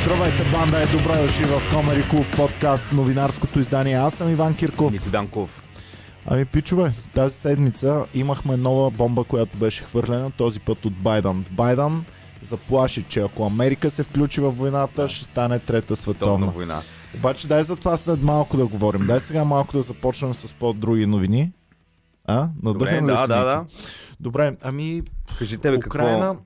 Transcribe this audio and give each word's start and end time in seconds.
Здравейте, 0.00 0.44
банда 0.52 0.82
е 0.82 0.86
добре 0.86 1.22
дошли 1.22 1.44
в 1.44 1.62
Комери 1.74 2.08
Клуб 2.08 2.26
подкаст, 2.36 2.84
новинарското 2.92 3.60
издание. 3.60 3.94
Аз 3.94 4.14
съм 4.14 4.30
Иван 4.30 4.56
Кирков. 4.56 4.92
Нико 4.92 5.10
Данков. 5.10 5.62
Ами, 6.26 6.44
пичове, 6.44 6.92
тази 7.14 7.34
седмица 7.34 8.04
имахме 8.14 8.56
нова 8.56 8.90
бомба, 8.90 9.24
която 9.24 9.58
беше 9.58 9.84
хвърлена, 9.84 10.30
този 10.30 10.60
път 10.60 10.84
от 10.84 10.92
Байден. 10.92 11.44
Байден 11.50 12.04
заплаши, 12.40 13.02
че 13.02 13.20
ако 13.20 13.46
Америка 13.46 13.90
се 13.90 14.02
включи 14.02 14.40
в 14.40 14.50
войната, 14.50 15.08
ще 15.08 15.24
стане 15.24 15.58
трета 15.58 15.96
световна. 15.96 16.46
война. 16.46 16.80
Обаче 17.16 17.46
дай 17.48 17.64
за 17.64 17.76
това 17.76 17.96
след 17.96 18.22
малко 18.22 18.56
да 18.56 18.66
говорим. 18.66 19.06
Дай 19.06 19.20
сега 19.20 19.44
малко 19.44 19.72
да 19.72 19.82
започнем 19.82 20.34
с 20.34 20.54
по-други 20.54 21.06
новини. 21.06 21.52
А? 22.24 22.48
Надъхан 22.62 22.62
Добре, 22.62 23.02
ли 23.02 23.06
да, 23.06 23.22
си, 23.22 23.28
да, 23.28 23.36
Ники? 23.36 23.46
да. 23.46 23.64
Добре, 24.20 24.56
ами 24.62 25.02
Кажи 25.38 25.58
тебе 25.58 25.76
Украина, 25.76 26.36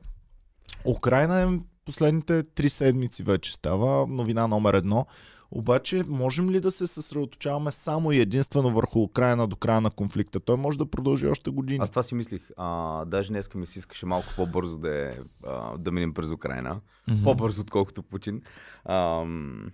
какво... 0.85 0.93
Украина 0.93 1.41
е 1.41 1.47
последните 1.87 2.43
три 2.43 2.71
седмици 2.71 3.23
вече 3.23 3.53
става 3.53 4.07
новина 4.07 4.47
номер 4.47 4.75
едно. 4.75 5.07
Обаче, 5.51 6.05
можем 6.09 6.51
ли 6.51 6.61
да 6.61 6.71
се 6.71 6.87
съсредоточаваме 6.87 7.73
само 7.73 8.12
и 8.12 8.21
единствено 8.21 8.71
върху 8.71 9.03
Украина 9.03 9.47
до 9.47 9.57
края 9.57 9.81
на 9.81 9.91
конфликта? 9.91 10.41
Той 10.41 10.57
може 10.57 10.79
да 10.79 10.91
продължи 10.91 11.27
още 11.27 11.51
години. 11.51 11.79
Аз 11.83 11.91
това 11.91 12.03
си 12.03 12.15
мислих. 12.15 12.51
А, 12.57 13.05
даже 13.05 13.29
днес 13.29 13.55
ми 13.55 13.67
се 13.67 13.79
искаше 13.79 14.07
малко 14.07 14.29
по-бързо 14.37 14.79
да, 14.79 15.09
е, 15.09 15.19
а, 15.47 15.79
да 15.79 15.93
минем 15.93 16.15
през 16.15 16.31
Украина. 16.31 16.81
Мгм. 17.09 17.23
По-бързо, 17.25 17.62
отколкото 17.62 18.03
Путин. 18.03 18.43
Ам, 18.84 19.71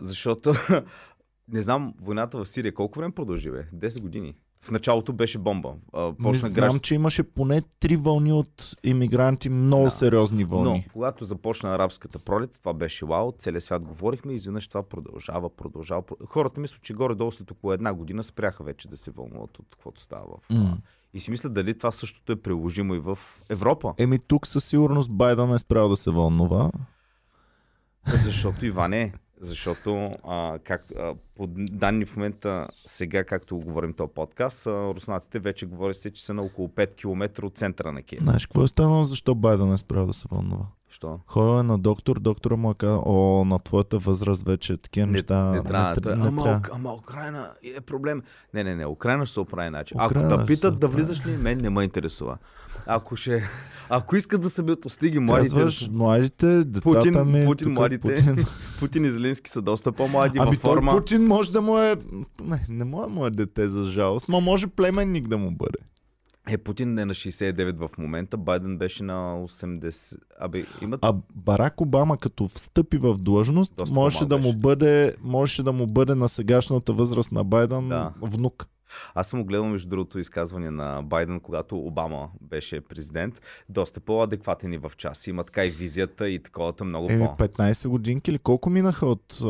защото, 0.00 0.54
не 1.48 1.62
знам, 1.62 1.94
войната 2.00 2.38
в 2.38 2.48
Сирия 2.48 2.74
колко 2.74 2.98
време 2.98 3.14
продължи, 3.14 3.50
бе? 3.50 3.66
10 3.74 4.00
години. 4.00 4.34
В 4.62 4.70
началото 4.70 5.12
беше 5.12 5.38
бомба. 5.38 5.72
А, 5.92 6.00
Не 6.02 6.14
почна 6.14 6.38
знам, 6.40 6.52
граждан... 6.52 6.80
че 6.80 6.94
имаше 6.94 7.22
поне 7.24 7.62
три 7.80 7.96
вълни 7.96 8.32
от 8.32 8.76
иммигранти, 8.84 9.48
много 9.48 9.84
Да. 9.84 9.90
сериозни 9.90 10.42
Но, 10.42 10.48
вълни. 10.48 10.86
когато 10.92 11.24
започна 11.24 11.70
арабската 11.70 12.18
пролет, 12.18 12.50
това 12.52 12.72
беше 12.72 13.06
вау, 13.06 13.32
целият 13.32 13.64
свят 13.64 13.82
говорихме 13.82 14.32
и 14.32 14.36
изведнъж 14.36 14.68
това 14.68 14.82
продължава, 14.82 15.50
продължава. 15.50 16.02
про- 16.02 16.26
Хората 16.26 16.60
мислят, 16.60 16.82
че 16.82 16.94
горе-долу 16.94 17.32
след 17.32 17.50
около 17.50 17.72
една 17.72 17.94
година 17.94 18.24
спряха 18.24 18.64
вече 18.64 18.88
да 18.88 18.96
се 18.96 19.10
вълнуват 19.10 19.58
от 19.58 19.66
каквото 19.70 20.00
става 20.00 20.24
в... 20.42 20.50
М. 20.50 20.78
И 21.14 21.20
си 21.20 21.30
мисля 21.30 21.48
дали 21.48 21.78
това 21.78 21.90
същото 21.90 22.32
е 22.32 22.36
приложимо 22.36 22.94
и 22.94 23.00
в 23.00 23.18
Европа. 23.48 23.94
Еми 23.98 24.18
тук 24.18 24.46
със 24.46 24.64
сигурност 24.64 25.10
Байден 25.10 25.52
е 25.52 25.58
спрял 25.58 25.88
да 25.88 25.96
се 25.96 26.10
вълнува. 26.10 26.70
Защото 28.14 28.66
Иване, 28.66 29.12
защото 29.40 30.10
а, 30.24 30.58
как, 30.64 30.90
а, 30.98 31.14
по 31.34 31.46
данни 31.56 32.04
в 32.04 32.16
момента, 32.16 32.68
сега 32.86 33.24
както 33.24 33.56
говорим 33.56 33.92
този 33.92 34.12
подкаст, 34.14 34.66
а, 34.66 34.70
руснаците 34.70 35.38
вече 35.38 35.66
говорят 35.66 36.14
че 36.14 36.24
са 36.24 36.34
на 36.34 36.42
около 36.42 36.68
5 36.68 36.94
км 36.94 37.46
от 37.46 37.56
центъра 37.58 37.92
на 37.92 38.02
Киев. 38.02 38.22
Знаеш 38.22 38.46
какво 38.46 38.64
е 38.64 38.68
станало, 38.68 39.04
защо 39.04 39.34
Байден 39.34 39.72
е 39.72 39.78
спрял 39.78 40.06
да 40.06 40.12
се 40.12 40.28
вълнува? 40.30 40.66
Що? 40.90 41.20
Ходил 41.26 41.60
е 41.60 41.62
на 41.62 41.78
доктор, 41.78 42.20
доктора 42.20 42.56
му 42.56 42.70
е 42.70 42.74
казал, 42.74 43.02
о, 43.06 43.44
на 43.44 43.58
твоята 43.58 43.98
възраст 43.98 44.42
вече 44.42 44.76
такива 44.76 45.06
Не, 45.06 45.12
неща 45.12 45.44
не 45.44 45.62
трябва. 45.62 46.16
не 46.16 46.28
ама, 46.28 46.42
трябва. 46.42 46.60
Ук- 46.60 46.70
ама 46.72 46.94
Украина 46.94 47.50
е 47.76 47.80
проблем. 47.80 48.22
Не, 48.54 48.64
не, 48.64 48.76
не. 48.76 48.86
Украина 48.86 49.26
ще 49.26 49.34
се 49.34 49.40
оправи 49.40 49.70
начин. 49.70 49.96
Украина 50.06 50.28
Ако 50.28 50.36
да 50.36 50.40
се 50.42 50.46
питат 50.46 50.80
да 50.80 50.88
влизаш 50.88 51.26
ли, 51.26 51.36
мен 51.36 51.58
не 51.58 51.70
ме 51.70 51.84
интересува. 51.84 52.38
Ако 52.86 53.16
ще... 53.16 53.44
Ако 53.88 54.16
искат 54.16 54.42
да 54.42 54.50
събият 54.50 54.84
остиги 54.84 55.18
младите... 55.18 55.54
Казваш, 55.54 55.88
младите, 55.92 56.64
децата 56.64 56.98
Путин, 56.98 57.24
ми... 57.24 57.44
Путин, 57.44 57.68
тук 57.68 57.74
младите, 57.74 58.16
Путин. 58.16 58.44
Путин. 58.80 59.04
и 59.04 59.10
Зеленски 59.10 59.50
са 59.50 59.62
доста 59.62 59.92
по-млади 59.92 60.38
Ами 60.38 60.50
във 60.50 60.60
форма. 60.60 60.90
той 60.90 61.00
Путин 61.00 61.26
може 61.26 61.52
да 61.52 61.62
му 61.62 61.78
е... 61.78 61.96
Не, 62.42 62.66
не 62.68 62.84
му 62.84 63.26
е 63.26 63.30
дете 63.30 63.68
за 63.68 63.84
жалост, 63.84 64.28
но 64.28 64.40
може 64.40 64.66
племенник 64.66 65.28
да 65.28 65.38
му 65.38 65.50
бъде. 65.50 65.78
Е, 66.48 66.58
Путин 66.58 66.98
е 66.98 67.04
на 67.04 67.14
69 67.14 67.88
в 67.88 67.98
момента, 67.98 68.36
Байден 68.36 68.78
беше 68.78 69.04
на 69.04 69.36
80... 69.48 70.18
Абе, 70.40 70.64
имат... 70.82 71.00
А 71.02 71.14
Барак 71.34 71.80
Обама 71.80 72.18
като 72.18 72.48
встъпи 72.48 72.96
в 72.96 73.14
длъжност, 73.14 73.72
Доста 73.76 73.94
можеше 73.94 74.24
да 74.26 74.38
му 74.38 74.52
бъде, 74.54 75.14
можеше 75.22 75.62
да 75.62 75.72
му 75.72 75.86
бъде 75.86 76.14
на 76.14 76.28
сегашната 76.28 76.92
възраст 76.92 77.32
на 77.32 77.44
Байден 77.44 77.88
Да. 77.88 78.12
внук. 78.22 78.66
Аз 79.14 79.28
съм 79.28 79.44
гледал, 79.44 79.64
между 79.66 79.88
другото, 79.88 80.18
изказване 80.18 80.70
на 80.70 81.02
Байден, 81.02 81.40
когато 81.40 81.78
Обама 81.78 82.28
беше 82.40 82.80
президент. 82.80 83.40
Доста 83.68 84.00
по-адекватен 84.00 84.72
и 84.72 84.78
в 84.78 84.92
час. 84.96 85.26
Има 85.26 85.44
така 85.44 85.64
и 85.64 85.70
визията 85.70 86.28
и 86.28 86.38
таковата 86.42 86.84
много 86.84 87.12
Еми, 87.12 87.26
по... 87.38 87.44
15 87.44 87.88
годинки 87.88 88.30
или 88.30 88.38
колко 88.38 88.70
минаха 88.70 89.06
от... 89.06 89.38
А, 89.42 89.46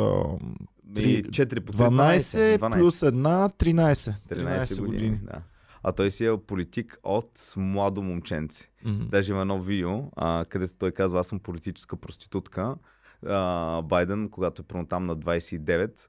Ми, 0.87 0.95
три- 0.95 1.25
4 1.25 1.61
по 1.61 1.73
3, 1.73 1.77
12, 1.77 2.59
12, 2.59 2.73
плюс 2.73 3.03
една, 3.03 3.49
13. 3.49 4.15
13 4.31 4.87
години. 4.87 5.21
Да. 5.23 5.41
А 5.83 5.93
той 5.93 6.11
си 6.11 6.27
е 6.27 6.37
политик 6.37 6.99
от 7.03 7.55
младо 7.57 8.03
момченце. 8.03 8.71
Мгм. 8.85 9.07
Даже 9.09 9.33
има 9.33 9.41
едно 9.41 9.61
видео, 9.61 10.03
а, 10.17 10.45
където 10.49 10.75
той 10.79 10.93
казва, 10.93 11.21
аз 11.21 11.27
съм 11.27 11.39
политическа 11.39 11.97
проститутка. 11.97 12.77
А, 13.27 13.83
Байден, 13.83 14.29
когато 14.29 14.63
е 14.63 14.65
първо 14.65 14.87
там 14.87 15.07
на 15.07 15.17
29, 15.17 16.09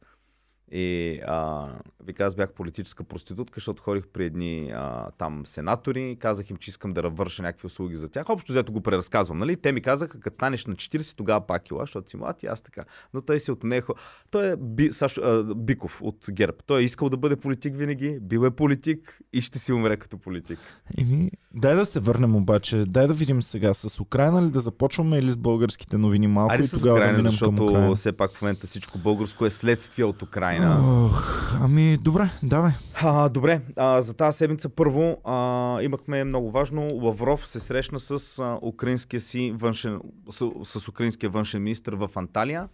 и 0.72 1.20
а, 1.28 1.68
вика, 2.06 2.26
аз 2.26 2.36
бях 2.36 2.54
политическа 2.54 3.04
проститутка, 3.04 3.56
защото 3.56 3.84
ходих 3.84 4.08
при 4.08 4.26
едни 4.26 4.72
а, 4.76 5.12
там 5.18 5.46
сенатори, 5.46 6.18
казах 6.20 6.50
им, 6.50 6.58
че 6.58 6.70
искам 6.70 6.94
да 6.94 7.10
върша 7.10 7.44
някакви 7.44 7.66
услуги 7.66 7.96
за 7.96 8.10
тях. 8.10 8.30
Общо 8.30 8.52
взето 8.52 8.72
го 8.72 8.82
преразказвам, 8.82 9.38
нали? 9.38 9.56
Те 9.56 9.72
ми 9.72 9.82
казаха, 9.82 10.20
като 10.20 10.36
станеш 10.36 10.66
на 10.66 10.76
40, 10.76 11.16
тогава 11.16 11.48
пак 11.48 11.70
ила, 11.70 11.84
защото 11.84 12.10
си 12.10 12.18
млад 12.18 12.44
и 12.44 12.48
аз 12.48 12.62
така. 12.62 12.84
Но 13.14 13.22
той 13.22 13.40
си 13.40 13.52
отнехо. 13.52 13.94
Той 14.30 14.52
е 14.52 14.56
Би, 14.56 14.92
Сашо, 14.92 15.22
а, 15.22 15.56
Биков 15.56 16.02
от 16.02 16.26
ГЕРБ. 16.32 16.58
Той 16.66 16.82
е 16.82 16.84
искал 16.84 17.10
да 17.10 17.18
бъде 17.18 17.36
политик 17.36 17.76
винаги, 17.76 18.20
бил 18.22 18.46
е 18.46 18.52
политик 18.52 19.20
и 19.34 19.42
ще 19.42 19.60
си 19.60 19.74
умре 19.74 19.98
като 19.98 20.18
политик. 20.18 20.60
Еми, 20.98 21.32
дай 21.54 21.76
да 21.76 21.86
се 21.86 22.00
върнем 22.00 22.36
обаче. 22.36 22.86
Дай 22.88 23.08
да 23.08 23.14
видим 23.14 23.44
сега 23.44 23.74
с 23.74 24.00
Украина 24.00 24.42
ли 24.42 24.50
да 24.50 24.60
започваме 24.60 25.18
или 25.18 25.32
с 25.32 25.38
българските 25.38 25.98
новини 25.98 26.28
малко 26.28 26.54
Айде 26.54 26.66
и 26.66 26.70
тогава 26.70 26.96
Украина, 26.96 27.12
да 27.12 27.18
минем 27.18 27.24
към 27.24 27.32
защото 27.32 27.64
Украина. 27.64 27.96
все 27.96 28.12
пак 28.12 28.32
в 28.32 28.42
момента 28.42 28.68
всичко 28.68 28.98
българско 28.98 29.46
е 29.46 29.50
следствие 29.50 30.06
от 30.06 30.22
Украина. 30.22 30.61
Ох, 30.66 31.54
ами 31.62 31.98
добре, 31.98 32.30
давай. 32.44 32.72
А, 32.96 33.30
добре, 33.30 33.62
а, 33.76 34.02
за 34.02 34.14
тази 34.14 34.38
седмица 34.38 34.70
първо 34.70 35.18
а, 35.24 35.36
имахме 35.82 36.24
много 36.24 36.52
важно. 36.52 36.88
Лавров 36.94 37.48
се 37.48 37.60
срещна 37.60 38.00
с 38.00 38.40
а, 38.40 38.60
украинския 38.62 39.22
си 39.22 39.54
външен, 39.56 40.00
с, 40.30 40.52
с 40.64 40.88
украинския 40.88 41.30
външен 41.30 41.64
министр 41.64 41.96
в 41.98 42.10
Анталия. 42.16 42.70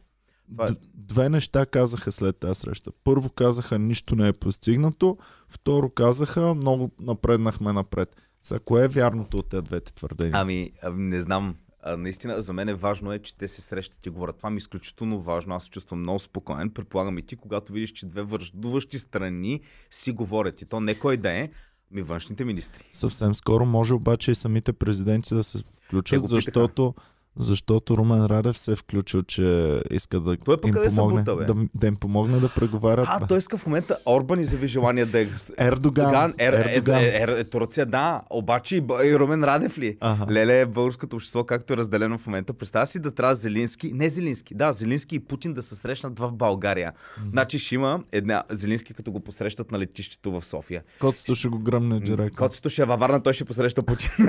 Това 0.52 0.66
е- 0.66 0.68
Д- 0.68 0.76
две 0.94 1.30
неща 1.30 1.66
казаха 1.66 2.12
след 2.12 2.40
тази 2.40 2.60
среща. 2.60 2.92
Първо 3.04 3.30
казаха 3.30 3.80
нищо 3.80 4.16
не 4.16 4.28
е 4.28 4.34
постигнато, 4.34 5.18
второ 5.50 5.90
казаха 5.90 6.54
много 6.56 6.92
напреднахме 7.02 7.74
напред. 7.74 8.16
Сега, 8.44 8.60
кое 8.60 8.86
е 8.86 8.88
вярното 8.88 9.38
от 9.38 9.50
тези 9.50 9.64
двете 9.64 9.94
твърдения? 9.94 10.34
Ами, 10.36 10.72
ами, 10.84 11.04
не 11.04 11.22
знам. 11.22 11.56
А, 11.88 11.98
наистина, 11.98 12.42
за 12.42 12.54
мен 12.54 12.70
е 12.70 12.74
важно 12.74 13.12
е, 13.12 13.20
че 13.20 13.38
те 13.38 13.48
се 13.48 13.62
срещат 13.62 14.06
и 14.06 14.10
говорят. 14.10 14.38
Това 14.38 14.50
ми 14.50 14.56
е 14.56 14.58
изключително 14.58 15.22
важно. 15.22 15.56
Аз 15.56 15.64
се 15.64 15.70
чувствам 15.70 16.00
много 16.00 16.20
спокоен. 16.20 16.70
Предполагам 16.70 17.18
и 17.18 17.22
ти, 17.22 17.36
когато 17.36 17.74
видиш, 17.74 17.92
че 17.92 18.06
две 18.06 18.24
връждуващи 18.24 19.00
страни 19.00 19.62
си 19.92 20.12
говорят. 20.12 20.62
И 20.62 20.66
то 20.66 20.80
не 20.80 21.00
кой 21.00 21.18
да 21.18 21.32
е, 21.32 21.50
ми 21.92 22.02
външните 22.02 22.46
министри. 22.46 22.88
Съвсем 22.92 23.36
скоро 23.36 23.66
може 23.66 23.94
обаче 23.94 24.32
и 24.32 24.36
самите 24.36 24.74
президенти 24.74 25.36
да 25.36 25.44
се 25.44 25.58
включат, 25.58 26.22
го 26.22 26.28
питаха. 26.28 26.94
Защото, 27.40 27.98
Румен 27.98 28.26
Радев 28.26 28.58
се 28.58 28.72
е 28.72 28.76
включил, 28.76 29.24
че 29.24 29.80
иска 29.92 30.20
да 30.20 30.38
Той 30.38 30.54
им 30.54 30.62
помогне, 30.62 30.90
събута, 30.90 31.36
бе? 31.36 31.46
да, 31.46 31.56
да 31.76 31.88
им 31.88 31.96
помогне 31.96 32.40
да 32.40 32.50
преговарят. 32.50 33.08
А, 33.10 33.28
той 33.28 33.38
иска 33.38 33.58
в 33.58 33.66
момента 33.66 33.98
Орбан 34.06 34.40
изяви 34.40 34.68
желание 34.68 35.06
да 35.06 35.22
е... 35.22 35.28
Ердоган. 35.58 36.34
Ер, 36.38 36.54
е, 36.54 36.76
Ердоган. 36.76 37.00
е, 37.00 37.08
е, 37.08 37.26
е, 37.40 37.44
Турция, 37.44 37.86
да. 37.86 38.22
Обаче 38.30 38.76
и, 38.76 38.84
и 39.06 39.20
Румен 39.20 39.44
Радев 39.44 39.78
ли? 39.78 39.98
Аха. 40.02 40.32
Леле, 40.32 40.66
българското 40.66 41.16
общество, 41.16 41.44
както 41.44 41.74
е 41.74 41.78
разделено 41.78 42.18
в 42.18 42.28
момента. 42.28 42.54
Представя 42.54 42.86
си 42.86 43.00
да 43.00 43.12
трябва 43.12 43.36
Зелински, 43.36 43.92
не 43.94 44.10
Зелински, 44.10 44.56
да, 44.56 44.72
Зелински 44.72 45.16
и 45.16 45.20
Путин 45.20 45.54
да 45.54 45.62
се 45.62 45.76
срещнат 45.76 46.20
в 46.20 46.32
България. 46.32 46.94
Значи 47.32 47.60
ще 47.60 47.76
има 47.76 48.02
една 48.12 48.44
Зелински, 48.50 48.94
като 48.94 49.12
го 49.12 49.20
посрещат 49.20 49.72
на 49.72 49.80
летището 49.80 50.32
в 50.32 50.46
София. 50.46 50.84
Котото 51.00 51.36
ще 51.36 51.48
го 51.48 51.60
гръмне 51.60 52.00
директно. 52.00 52.38
Котето 52.38 52.70
ще 52.70 52.82
е 52.82 52.86
във 52.86 53.00
Варна, 53.00 53.24
той 53.24 53.34
ще 53.34 53.46
посреща 53.46 53.84
Путин. 53.84 54.10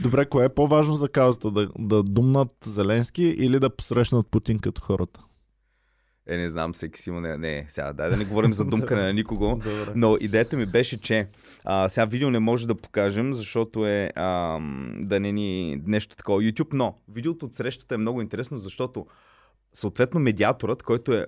Добре, 0.00 0.26
кое 0.26 0.44
е 0.44 0.48
по-важно 0.62 0.94
за 0.94 1.08
каузата? 1.08 1.50
Да, 1.50 1.68
да 1.78 2.02
думнат 2.02 2.52
Зеленски 2.64 3.22
или 3.22 3.58
да 3.58 3.70
посрещнат 3.70 4.26
Путин 4.30 4.58
като 4.58 4.82
хората? 4.82 5.20
Е, 6.26 6.36
не 6.36 6.50
знам, 6.50 6.72
всеки 6.72 7.00
си 7.00 7.10
има... 7.10 7.20
Не, 7.20 7.38
не, 7.38 7.66
сега, 7.68 7.92
дай 7.92 8.10
да 8.10 8.16
не 8.16 8.24
говорим 8.24 8.52
за 8.52 8.64
думкане 8.72 9.02
на 9.02 9.12
никого. 9.12 9.46
Добре. 9.48 9.92
Но 9.94 10.16
идеята 10.20 10.56
ми 10.56 10.66
беше, 10.66 11.00
че 11.00 11.28
а, 11.64 11.88
сега 11.88 12.04
видео 12.04 12.30
не 12.30 12.38
може 12.38 12.66
да 12.66 12.74
покажем, 12.74 13.34
защото 13.34 13.86
е 13.86 14.10
а, 14.16 14.58
да 14.98 15.20
не 15.20 15.32
ни 15.32 15.82
нещо 15.86 16.16
такова 16.16 16.42
YouTube, 16.42 16.72
но 16.72 16.94
видеото 17.08 17.46
от 17.46 17.54
срещата 17.54 17.94
е 17.94 17.98
много 17.98 18.20
интересно, 18.20 18.58
защото 18.58 19.06
съответно 19.74 20.20
медиаторът, 20.20 20.82
който 20.82 21.12
е 21.12 21.26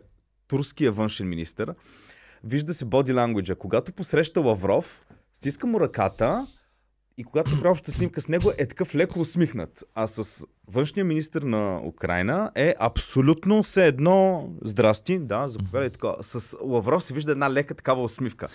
турския 0.48 0.92
външен 0.92 1.28
министр, 1.28 1.74
вижда 2.44 2.74
се 2.74 2.84
body 2.84 3.12
language. 3.12 3.54
Когато 3.54 3.92
посреща 3.92 4.40
Лавров, 4.40 5.06
стиска 5.32 5.66
му 5.66 5.80
ръката 5.80 6.46
и 7.18 7.24
когато 7.24 7.50
се 7.50 7.60
прави 7.60 7.72
обща 7.72 7.92
снимка 7.92 8.20
с 8.20 8.28
него, 8.28 8.52
е 8.58 8.66
такъв 8.66 8.94
леко 8.94 9.20
усмихнат. 9.20 9.84
А 9.94 10.06
с 10.06 10.46
външния 10.68 11.04
министр 11.04 11.46
на 11.46 11.80
Украина 11.86 12.50
е 12.54 12.74
абсолютно 12.78 13.62
все 13.62 13.86
едно 13.86 14.48
здрасти, 14.62 15.18
да, 15.18 15.48
заповядай 15.48 15.90
така. 15.90 16.08
С 16.20 16.56
Лавров 16.62 17.04
се 17.04 17.14
вижда 17.14 17.32
една 17.32 17.50
лека 17.50 17.74
такава 17.74 18.02
усмивка. 18.02 18.48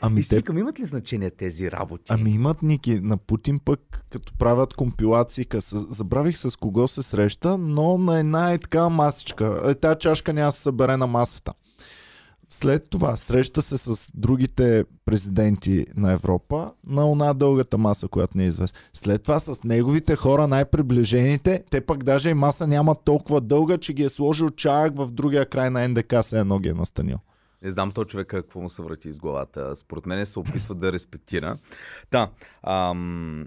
Ами 0.00 0.20
и 0.20 0.24
те 0.28 0.42
имат 0.50 0.80
ли 0.80 0.84
значение 0.84 1.30
тези 1.30 1.70
работи? 1.70 2.04
Ами 2.08 2.30
имат 2.30 2.62
Ники. 2.62 3.00
На 3.00 3.16
Путин 3.16 3.60
пък, 3.64 4.04
като 4.10 4.32
правят 4.38 4.74
компилации, 4.74 5.46
с... 5.60 5.86
забравих 5.90 6.36
с 6.36 6.56
кого 6.56 6.88
се 6.88 7.02
среща, 7.02 7.58
но 7.58 7.98
на 7.98 8.18
една 8.18 8.52
е 8.52 8.58
така 8.58 8.88
масичка. 8.88 9.62
Е, 9.64 9.74
тая 9.74 9.98
чашка 9.98 10.32
няма 10.32 10.52
се 10.52 10.62
събере 10.62 10.96
на 10.96 11.06
масата. 11.06 11.52
След 12.54 12.90
това 12.90 13.16
среща 13.16 13.62
се 13.62 13.78
с 13.78 14.10
другите 14.14 14.84
президенти 15.04 15.86
на 15.96 16.12
Европа 16.12 16.72
на 16.86 17.10
она 17.10 17.34
дългата 17.34 17.78
маса, 17.78 18.08
която 18.08 18.38
не 18.38 18.44
е 18.44 18.46
известна. 18.46 18.80
След 18.92 19.22
това 19.22 19.40
с 19.40 19.64
неговите 19.64 20.16
хора, 20.16 20.48
най-приближените, 20.48 21.64
те 21.70 21.80
пък 21.80 22.04
даже 22.04 22.30
и 22.30 22.34
маса 22.34 22.66
няма 22.66 22.94
толкова 22.94 23.40
дълга, 23.40 23.78
че 23.78 23.92
ги 23.92 24.02
е 24.02 24.08
сложил 24.08 24.50
чаяк 24.50 24.96
в 24.96 25.08
другия 25.10 25.46
край 25.46 25.70
на 25.70 25.88
НДК, 25.88 26.14
се 26.22 26.40
едно 26.40 26.58
ги 26.58 26.68
е 26.68 26.74
настанил. 26.74 27.18
Не 27.62 27.70
знам 27.70 27.92
то 27.92 28.04
човека 28.04 28.42
какво 28.42 28.60
му 28.60 28.70
се 28.70 28.82
врати 28.82 29.08
из 29.08 29.18
главата. 29.18 29.76
Според 29.76 30.06
мен 30.06 30.26
се 30.26 30.38
опитва 30.38 30.74
да 30.74 30.92
респектира. 30.92 31.58
Да. 32.10 32.30
Ам, 32.62 33.46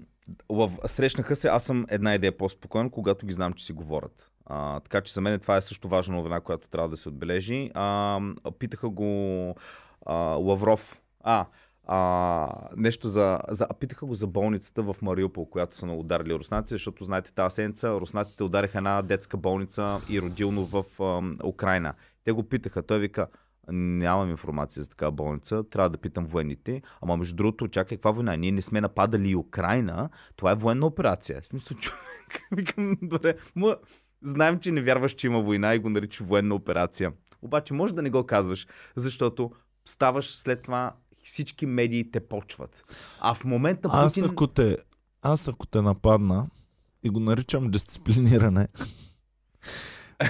срещнаха 0.86 1.36
се, 1.36 1.48
аз 1.48 1.62
съм 1.62 1.86
една 1.88 2.14
идея 2.14 2.36
по-спокоен, 2.38 2.90
когато 2.90 3.26
ги 3.26 3.32
знам, 3.32 3.52
че 3.52 3.66
си 3.66 3.72
говорят. 3.72 4.30
А, 4.48 4.80
така 4.80 5.00
че 5.00 5.12
за 5.12 5.20
мен 5.20 5.40
това 5.40 5.56
е 5.56 5.60
също 5.60 5.88
важна 5.88 6.16
новина, 6.16 6.40
която 6.40 6.68
трябва 6.68 6.88
да 6.88 6.96
се 6.96 7.08
отбележи. 7.08 7.70
А, 7.74 8.20
питаха 8.58 8.88
го 8.88 9.54
а, 10.06 10.14
Лавров. 10.14 11.02
А, 11.20 11.46
а, 11.86 12.68
нещо 12.76 13.08
за, 13.08 13.40
за... 13.48 13.68
Питаха 13.80 14.06
го 14.06 14.14
за 14.14 14.26
болницата 14.26 14.82
в 14.82 14.96
Мариупол, 15.02 15.46
която 15.46 15.76
са 15.76 15.86
ударили 15.86 16.34
руснаци, 16.34 16.74
защото 16.74 17.04
знаете 17.04 17.34
тази 17.34 17.54
седмица 17.54 17.90
руснаците 17.90 18.44
удариха 18.44 18.78
една 18.78 19.02
детска 19.02 19.36
болница 19.36 20.00
и 20.08 20.20
родилно 20.20 20.64
в 20.64 20.84
а, 21.00 21.22
Украина. 21.46 21.94
Те 22.24 22.32
го 22.32 22.42
питаха, 22.42 22.82
той 22.82 22.98
вика, 22.98 23.26
нямам 23.72 24.30
информация 24.30 24.82
за 24.82 24.90
такава 24.90 25.12
болница, 25.12 25.64
трябва 25.70 25.90
да 25.90 25.98
питам 25.98 26.26
военните. 26.26 26.82
Ама 27.00 27.16
между 27.16 27.36
другото, 27.36 27.68
чакай, 27.68 27.96
каква 27.96 28.10
война? 28.10 28.36
Ние 28.36 28.52
не 28.52 28.62
сме 28.62 28.80
нападали 28.80 29.36
Украина, 29.36 30.10
това 30.36 30.52
е 30.52 30.54
военна 30.54 30.86
операция. 30.86 31.40
В 31.40 31.46
смисъл, 31.46 31.76
човек, 31.80 32.42
викам, 32.52 32.96
добре, 33.02 33.34
му, 33.56 33.74
знаем, 34.22 34.60
че 34.60 34.72
не 34.72 34.82
вярваш, 34.82 35.12
че 35.12 35.26
има 35.26 35.40
война 35.40 35.74
и 35.74 35.78
го 35.78 35.90
наричаш 35.90 36.26
военна 36.26 36.54
операция. 36.54 37.12
Обаче 37.42 37.74
може 37.74 37.94
да 37.94 38.02
не 38.02 38.10
го 38.10 38.24
казваш, 38.24 38.66
защото 38.96 39.50
ставаш 39.84 40.36
след 40.36 40.62
това 40.62 40.92
всички 41.24 41.66
медии 41.66 42.10
те 42.10 42.20
почват. 42.20 42.84
А 43.20 43.34
в 43.34 43.44
момента 43.44 43.88
Аз 43.92 44.14
Путин... 44.14 44.30
ако 44.30 44.46
те, 44.46 44.78
аз 45.22 45.48
ако 45.48 45.66
те 45.66 45.82
нападна 45.82 46.48
и 47.02 47.10
го 47.10 47.20
наричам 47.20 47.70
дисциплиниране, 47.70 48.68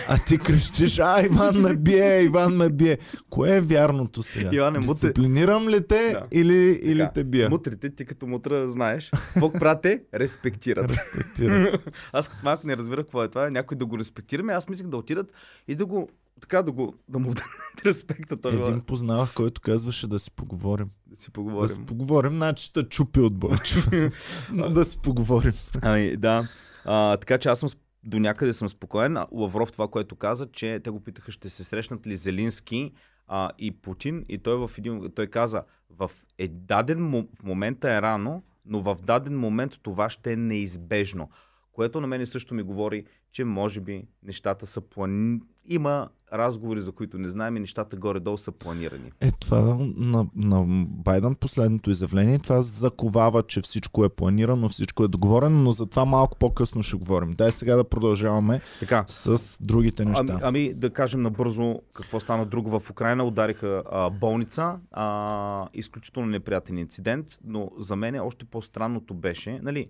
а 0.09 0.19
ти 0.19 0.39
крещиш, 0.39 0.99
а 0.99 1.23
Иван 1.23 1.57
ме 1.57 1.75
бие, 1.75 2.23
Иван 2.23 2.57
ме 2.57 2.69
бие. 2.71 2.99
Кое 3.31 3.57
е 3.57 3.61
вярното 3.61 4.23
сега? 4.23 4.51
Иване, 4.53 4.79
Дисциплинирам 4.79 5.69
ли 5.69 5.87
те 5.87 6.11
Да. 6.13 6.23
или, 6.33 6.55
или 6.83 6.99
Така, 6.99 7.13
те 7.13 7.25
бия? 7.25 7.51
Мутрите, 7.51 7.91
ти 7.91 8.05
като 8.05 8.27
мутра 8.27 8.69
знаеш. 8.69 9.11
Какво 9.11 9.53
прате? 9.53 10.03
Респектират. 10.15 10.91
Респектирам. 10.91 11.67
Аз 12.13 12.29
като 12.29 12.41
малко 12.45 12.67
не 12.67 12.77
разбирах 12.77 13.05
какво 13.05 13.25
е 13.25 13.29
това. 13.29 13.51
Някой 13.51 13.77
да 13.77 13.87
го 13.87 13.99
респектираме. 13.99 14.53
Аз 14.53 14.69
мислех 14.69 14.87
да 14.87 14.97
отидат 14.97 15.33
и 15.69 15.75
да 15.75 15.87
го 15.87 16.09
така 16.41 16.63
да 16.63 16.73
го 16.73 16.95
да 17.09 17.19
му 17.19 17.31
вдъхнат 17.31 17.55
респекта. 17.87 18.37
Той 18.37 18.53
Един 18.55 18.81
познавах, 18.81 19.35
който 19.35 19.61
казваше 19.61 20.07
да 20.07 20.19
си 20.19 20.31
поговорим. 20.31 20.87
да 21.07 21.17
си 21.17 21.27
Да 21.27 21.33
поговорим. 21.33 21.69
си 21.69 21.81
поговорим, 21.81 22.33
значи 22.33 22.65
ще 22.65 22.83
чупи 22.83 23.21
от 23.21 23.37
Бойчев. 23.37 23.89
Да 24.71 24.85
си 24.85 24.99
поговорим. 25.03 25.53
Ами, 25.83 26.17
да. 26.17 26.49
А, 26.85 27.17
така 27.17 27.39
че 27.39 27.49
аз 27.49 27.59
съм 27.59 27.69
до 28.05 28.19
някъде 28.19 28.53
съм 28.53 28.69
спокоен. 28.69 29.19
Лавров 29.33 29.73
това, 29.73 29.89
което 29.89 30.17
каза, 30.17 30.47
че 30.53 30.81
те 30.85 30.91
го 30.91 31.01
питаха 31.01 31.33
ще 31.33 31.51
се 31.51 31.65
срещнат 31.65 32.07
ли 32.07 32.17
Зелински 32.17 32.93
а, 33.27 33.51
и 33.59 33.71
Путин 33.71 34.25
и 34.29 34.39
той 34.39 34.57
в 34.57 34.71
един, 34.79 35.11
той 35.15 35.27
каза 35.27 35.63
в 35.91 36.11
е 36.39 36.49
даден 36.49 37.11
в 37.11 37.45
момента 37.45 37.93
е 37.93 38.03
рано, 38.03 38.43
но 38.65 38.81
в 38.81 38.97
даден 39.03 39.39
момент 39.39 39.79
това 39.83 40.11
ще 40.11 40.33
е 40.33 40.37
неизбежно. 40.37 41.31
Което 41.73 42.01
на 42.01 42.07
мен 42.07 42.27
също 42.27 42.55
ми 42.55 42.63
говори, 42.63 43.05
че 43.33 43.45
може 43.45 43.81
би 43.81 44.05
нещата 44.23 44.67
са 44.67 44.81
плани... 44.81 45.41
Има 45.65 46.09
разговори, 46.33 46.81
за 46.81 46.93
които 46.93 47.19
не 47.19 47.29
знаем 47.29 47.57
и 47.57 47.61
нещата 47.61 47.97
горе-долу 47.97 48.39
са 48.39 48.53
планирани. 48.53 49.13
Е, 49.21 49.31
това 49.31 49.61
на, 49.97 50.27
на 50.37 50.65
Байден 50.89 51.35
последното 51.35 51.91
изявление, 51.91 52.39
това 52.39 52.63
заковава, 52.63 53.43
че 53.43 53.61
всичко 53.61 54.05
е 54.05 54.09
планирано, 54.09 54.69
всичко 54.69 55.05
е 55.05 55.09
договорено, 55.09 55.63
но 55.63 55.73
за 55.73 55.87
това 55.87 56.05
малко 56.05 56.39
по-късно 56.39 56.83
ще 56.83 56.97
говорим. 56.97 57.31
Дай 57.31 57.53
сега 57.53 57.77
да 57.77 57.85
продължаваме 57.85 58.61
Така, 58.81 59.05
с 59.09 59.59
другите 59.61 60.05
неща. 60.05 60.25
Ами, 60.29 60.41
ами 60.43 60.75
да 60.75 60.91
кажем 60.91 61.23
набързо 61.23 61.81
какво 61.95 62.21
стана 62.21 62.47
друго 62.47 62.81
в 62.81 62.91
Украина. 62.91 63.25
Удариха 63.25 63.83
а, 63.91 64.11
болница. 64.11 64.79
А, 64.91 65.69
изключително 65.75 66.29
неприятен 66.29 66.79
инцидент, 66.79 67.27
но 67.45 67.71
за 67.79 67.97
мен 67.97 68.21
още 68.21 68.45
по-странното 68.45 69.15
беше, 69.15 69.61
нали, 69.63 69.89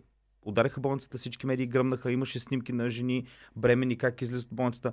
удариха 0.49 0.81
болницата, 0.81 1.19
всички 1.19 1.47
медии 1.47 1.67
гръмнаха, 1.67 2.13
имаше 2.13 2.41
снимки 2.41 2.73
на 2.73 2.91
жени, 2.91 3.27
бремени, 3.57 3.99
как 3.99 4.23
излизат 4.23 4.51
от 4.51 4.57
болницата. 4.57 4.93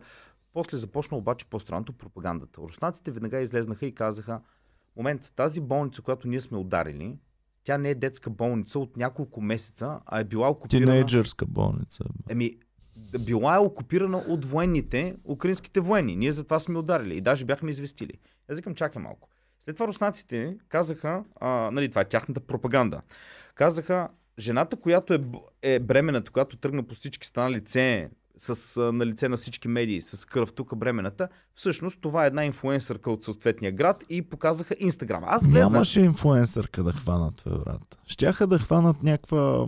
После 0.56 0.78
започна 0.78 1.18
обаче 1.18 1.46
по-странното 1.46 1.94
пропагандата. 1.94 2.62
Руснаците 2.62 3.12
веднага 3.12 3.40
излезнаха 3.40 3.86
и 3.86 3.96
казаха, 3.96 4.42
момент, 4.98 5.34
тази 5.36 5.62
болница, 5.62 6.02
която 6.02 6.28
ние 6.28 6.42
сме 6.42 6.57
ударили, 6.57 7.18
тя 7.63 7.78
не 7.78 7.90
е 7.90 7.96
детска 7.96 8.30
болница 8.30 8.80
от 8.80 8.98
няколко 8.98 9.42
месеца, 9.42 10.00
а 10.06 10.19
е 10.19 10.24
била 10.24 10.50
окупирана... 10.50 10.86
Тинейджърска 10.86 11.46
болница. 11.46 12.04
Еми, 12.30 12.57
била 13.25 13.56
е 13.56 13.60
окупирана 13.60 14.18
от 14.18 14.46
военните, 14.46 15.16
украинските 15.25 15.80
военни. 15.80 16.16
Ние 16.16 16.31
затова 16.31 16.60
сме 16.60 16.80
ударили 16.80 17.18
и 17.18 17.22
даже 17.22 17.46
бяхме 17.46 17.69
известили. 17.69 18.13
Аз 18.50 18.58
викам, 18.58 18.75
чакай 18.75 19.01
малко. 19.01 19.30
След 19.60 19.75
това 19.75 19.88
руснаците 19.88 20.58
казаха, 20.69 21.24
а, 21.36 21.72
нали, 21.72 21.90
това 21.90 22.01
е 22.01 22.06
тяхната 22.06 22.40
пропаганда. 22.40 23.01
Казаха, 23.56 24.10
жената, 24.40 24.75
която 24.75 25.13
е, 25.13 25.19
е 25.62 25.80
бременната, 25.80 26.31
която 26.31 26.58
тръгна 26.58 26.84
по 26.84 26.96
всички 26.96 27.28
страна 27.28 27.51
лице, 27.51 28.10
с, 28.38 28.78
а, 28.78 28.92
на 28.92 29.06
лице 29.06 29.30
на 29.30 29.38
всички 29.38 29.68
медии, 29.68 30.02
с 30.02 30.26
кръв 30.26 30.54
тук 30.54 30.78
бременната, 30.78 31.28
всъщност 31.56 32.02
това 32.02 32.24
е 32.24 32.28
една 32.28 32.46
инфлуенсърка 32.46 33.12
от 33.12 33.24
съответния 33.24 33.72
град 33.72 34.04
и 34.10 34.22
показаха 34.22 34.76
Инстаграм. 34.80 35.24
Аз 35.26 35.46
влезнах. 35.46 35.72
Нямаше 35.72 36.02
инфлуенсърка 36.02 36.84
да 36.84 36.92
хванат 36.92 37.42
в 37.42 37.64
брат. 37.64 37.98
Щяха 38.08 38.48
да 38.48 38.60
хванат 38.60 39.04
някаква 39.04 39.68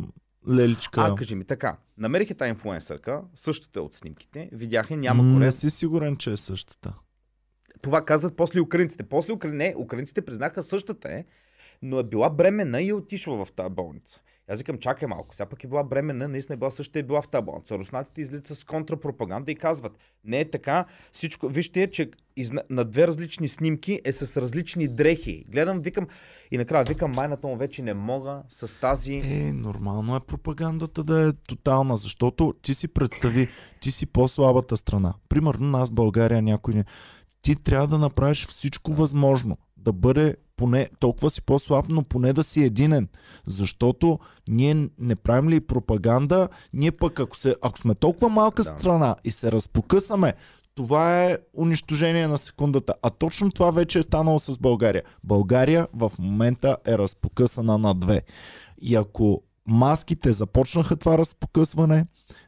леличка. 0.49 1.01
А, 1.01 1.15
кажи 1.15 1.35
ми, 1.35 1.45
така, 1.45 1.77
намерих 1.97 2.29
я 2.29 2.35
тази 2.35 2.49
инфлуенсърка, 2.49 3.21
същата 3.35 3.79
е 3.79 3.81
от 3.81 3.93
снимките, 3.93 4.49
видяха, 4.51 4.97
няма 4.97 5.23
не 5.23 5.37
корен. 5.37 5.51
си 5.51 5.69
сигурен, 5.69 6.17
че 6.17 6.31
е 6.31 6.37
същата. 6.37 6.93
Това 7.81 8.05
казват 8.05 8.35
после 8.35 8.61
украинците. 8.61 9.03
После 9.03 9.33
укра... 9.33 9.47
не, 9.47 9.75
украинците 9.77 10.21
признаха 10.21 10.63
същата 10.63 11.09
е, 11.09 11.25
но 11.81 11.99
е 11.99 12.03
била 12.03 12.29
бременна 12.29 12.81
и 12.81 12.89
е 12.89 12.93
отишла 12.93 13.45
в 13.45 13.51
тази 13.51 13.69
болница. 13.69 14.19
Аз 14.49 14.57
викам, 14.57 14.77
чакай 14.77 15.07
малко, 15.07 15.35
сега 15.35 15.49
пък 15.49 15.63
е 15.63 15.67
била 15.67 15.83
бременна, 15.83 16.27
наистина 16.27 16.53
е 16.53 16.57
била 16.57 16.71
същата 16.71 16.99
е 16.99 17.03
била 17.03 17.21
в 17.21 17.27
тази 17.27 17.45
болница. 17.45 17.79
Руснаците 17.79 18.21
излизат 18.21 18.47
с 18.47 18.63
контрапропаганда 18.63 19.51
и 19.51 19.55
казват, 19.55 19.97
не 20.23 20.39
е 20.39 20.49
така, 20.49 20.85
всичко, 21.11 21.47
вижте, 21.47 21.91
че 21.91 22.11
на 22.69 22.85
две 22.85 23.07
различни 23.07 23.47
снимки 23.47 24.01
е 24.05 24.11
с 24.11 24.41
различни 24.41 24.87
дрехи. 24.87 25.45
Гледам, 25.49 25.81
викам, 25.81 26.07
и 26.51 26.57
накрая 26.57 26.85
викам, 26.87 27.11
майната 27.11 27.47
му 27.47 27.55
вече 27.55 27.81
не 27.81 27.93
мога 27.93 28.43
с 28.49 28.79
тази... 28.79 29.15
Е, 29.15 29.53
нормално 29.53 30.15
е 30.15 30.19
пропагандата 30.19 31.03
да 31.03 31.27
е 31.27 31.31
тотална, 31.47 31.97
защото 31.97 32.53
ти 32.61 32.73
си 32.73 32.87
представи, 32.87 33.49
ти 33.81 33.91
си 33.91 34.05
по-слабата 34.05 34.77
страна. 34.77 35.13
Примерно 35.29 35.67
нас, 35.67 35.91
България, 35.91 36.41
някой 36.41 36.73
не... 36.73 36.85
Ти 37.41 37.55
трябва 37.55 37.87
да 37.87 37.97
направиш 37.97 38.47
всичко 38.47 38.93
възможно. 38.93 39.57
Да 39.87 39.93
бъде 39.93 40.35
поне 40.57 40.89
толкова 40.99 41.29
си 41.29 41.41
по-слаб, 41.41 41.85
но 41.89 42.03
поне 42.03 42.33
да 42.33 42.43
си 42.43 42.63
единен. 42.63 43.07
Защото 43.47 44.19
ние 44.49 44.89
не 44.99 45.15
правим 45.15 45.49
ли 45.49 45.59
пропаганда, 45.59 46.49
ние 46.73 46.91
пък 46.91 47.19
ако, 47.19 47.37
се, 47.37 47.55
ако 47.61 47.79
сме 47.79 47.95
толкова 47.95 48.29
малка 48.29 48.63
Да. 48.63 48.69
страна 48.69 49.15
и 49.23 49.31
се 49.31 49.51
разпокъсаме, 49.51 50.33
това 50.75 51.23
е 51.23 51.37
унищожение 51.57 52.27
на 52.27 52.37
секундата. 52.37 52.93
А 53.01 53.09
точно 53.09 53.51
това 53.51 53.71
вече 53.71 53.99
е 53.99 54.03
станало 54.03 54.39
с 54.39 54.59
България. 54.59 55.03
България 55.23 55.87
в 55.93 56.11
момента 56.19 56.77
е 56.87 56.97
разпокъсана 56.97 57.77
на 57.77 57.95
две. 57.95 58.21
И 58.81 58.95
ако 58.95 59.41
маските 59.67 60.33
започнаха 60.33 60.95
това 60.95 61.17
разпокъсване, 61.17 62.05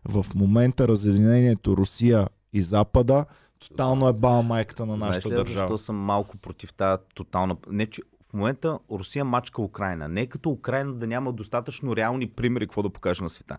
в 0.10 0.26
момента 0.36 0.88
разединението 0.88 1.78
Русия 1.78 2.28
и 2.54 2.62
Запада, 2.62 3.26
тотално 3.60 4.08
е 4.08 4.14
баба 4.14 4.42
майката 4.42 4.86
на 4.86 4.98
Знаеш 4.98 5.16
нашата 5.16 5.30
ли 5.30 5.34
аз 5.34 5.48
държава. 5.48 5.68
защо 5.68 5.78
съм 5.78 5.96
малко 5.96 6.38
против 6.38 6.74
тази 6.74 7.02
тотална... 7.16 7.58
Не, 7.70 7.86
че 7.86 8.02
в 8.30 8.34
момента 8.34 8.80
Русия 8.92 9.26
мачка 9.26 9.62
Украина. 9.62 10.08
Не 10.08 10.22
е 10.22 10.28
като 10.28 10.50
Украина 10.50 10.94
да 10.94 11.08
няма 11.08 11.34
достатъчно 11.34 11.96
реални 11.96 12.30
примери, 12.30 12.68
какво 12.68 12.84
да 12.84 12.90
покаже 12.90 13.24
на 13.24 13.30
света. 13.30 13.58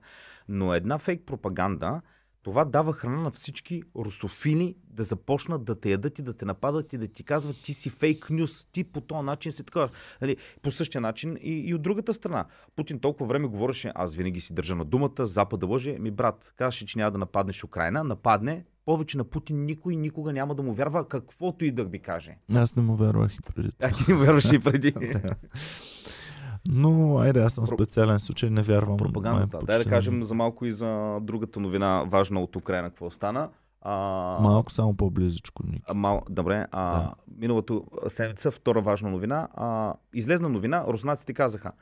Но 0.48 0.74
една 0.74 0.98
фейк 0.98 1.22
пропаганда, 1.26 2.00
това 2.42 2.64
дава 2.64 2.92
храна 2.92 3.22
на 3.22 3.30
всички 3.30 3.82
русофили 3.96 4.76
да 4.84 5.04
започнат 5.04 5.64
да 5.64 5.80
те 5.80 5.90
ядат 5.90 6.18
и 6.18 6.22
да 6.22 6.34
те 6.34 6.44
нападат 6.44 6.92
и 6.92 6.98
да 6.98 7.08
ти 7.08 7.24
казват 7.24 7.56
ти 7.62 7.72
си 7.72 7.90
фейк 7.90 8.30
нюс, 8.30 8.66
ти 8.72 8.84
по 8.84 9.00
този 9.00 9.24
начин 9.24 9.52
си 9.52 9.64
така. 9.64 9.88
Нали, 10.20 10.36
по 10.62 10.70
същия 10.70 11.00
начин 11.00 11.36
и, 11.40 11.52
и 11.52 11.74
от 11.74 11.82
другата 11.82 12.12
страна. 12.12 12.44
Путин 12.76 12.98
толкова 13.00 13.26
време 13.26 13.48
говореше, 13.48 13.92
аз 13.94 14.14
винаги 14.14 14.40
си 14.40 14.54
държа 14.54 14.74
на 14.74 14.84
думата, 14.84 15.26
Запада 15.26 15.66
лъже. 15.66 15.98
Ми 15.98 16.10
брат, 16.10 16.52
казваше, 16.56 16.86
че 16.86 16.98
няма 16.98 17.10
да 17.10 17.18
нападнеш 17.18 17.64
Украина, 17.64 18.04
нападне, 18.04 18.64
повече 18.90 19.18
на 19.18 19.24
Путин 19.24 19.64
никой 19.64 19.96
никога 19.96 20.32
няма 20.32 20.54
да 20.54 20.62
му 20.62 20.72
вярва, 20.72 21.08
каквото 21.08 21.64
и 21.64 21.70
да 21.70 21.84
ви 21.84 21.98
каже. 21.98 22.36
Аз 22.54 22.76
не 22.76 22.82
му 22.82 22.96
вярвах 22.96 23.34
и 23.34 23.40
преди. 23.40 23.70
А 23.82 23.90
ти 23.90 24.04
не 24.08 24.14
вярваш 24.18 24.52
и 24.52 24.58
преди. 24.58 24.94
Но, 26.68 27.18
айде, 27.18 27.40
аз 27.40 27.54
съм 27.54 27.66
специален 27.66 28.18
случай, 28.20 28.50
не 28.50 28.62
вярвам. 28.62 28.96
Пропагандата. 28.96 29.56
май 29.56 29.66
Дай 29.66 29.78
да 29.78 29.90
кажем 29.90 30.22
за 30.22 30.34
малко 30.34 30.66
и 30.66 30.72
за 30.72 31.18
другата 31.22 31.60
новина, 31.60 32.04
важна 32.06 32.40
от 32.40 32.56
Украина, 32.56 32.88
какво 32.88 33.10
стана. 33.10 33.48
А, 33.82 33.94
Малко 34.40 34.72
само 34.72 34.96
по-близичко. 34.96 35.62
А, 35.84 35.94
мал, 35.94 36.22
добре, 36.30 36.66
а, 36.70 36.92
Да. 37.02 37.14
миналата 37.38 37.80
седмица, 38.08 38.50
втора 38.50 38.80
важна 38.80 39.10
новина, 39.10 39.48
а, 39.54 39.94
излезна 40.14 40.48
новина, 40.48 40.84
руснаците 40.88 41.32
казаха, 41.32 41.72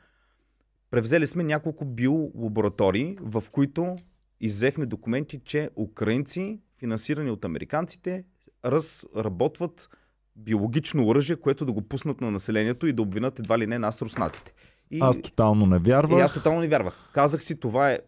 превзели 0.91 1.27
сме 1.27 1.43
няколко 1.43 1.85
биолаборатории, 1.85 3.17
в 3.21 3.43
които 3.51 3.95
иззехме 4.41 4.85
документи, 4.85 5.39
че 5.43 5.69
украинци, 5.75 6.59
финансирани 6.79 7.31
от 7.31 7.45
американците, 7.45 8.23
разработват 8.65 9.89
биологично 10.35 11.07
оръжие, 11.07 11.35
което 11.35 11.65
да 11.65 11.71
го 11.71 11.81
пуснат 11.81 12.21
на 12.21 12.31
населението 12.31 12.87
и 12.87 12.93
да 12.93 13.01
обвинат 13.01 13.39
едва 13.39 13.57
ли 13.57 13.67
не 13.67 13.79
нас, 13.79 14.01
руснаците. 14.01 14.53
И, 14.91 14.99
Аз 15.01 15.21
тотално 15.21 15.65
не 15.65 15.79
вярвах. 15.79 16.19
и 16.19 16.21
аз 16.21 16.33
тотално 16.33 16.61
не 16.61 16.67
вярвах. 16.67 17.09
Казах 17.13 17.43
си, 17.43 17.59
това 17.59 17.91
е 17.91 17.99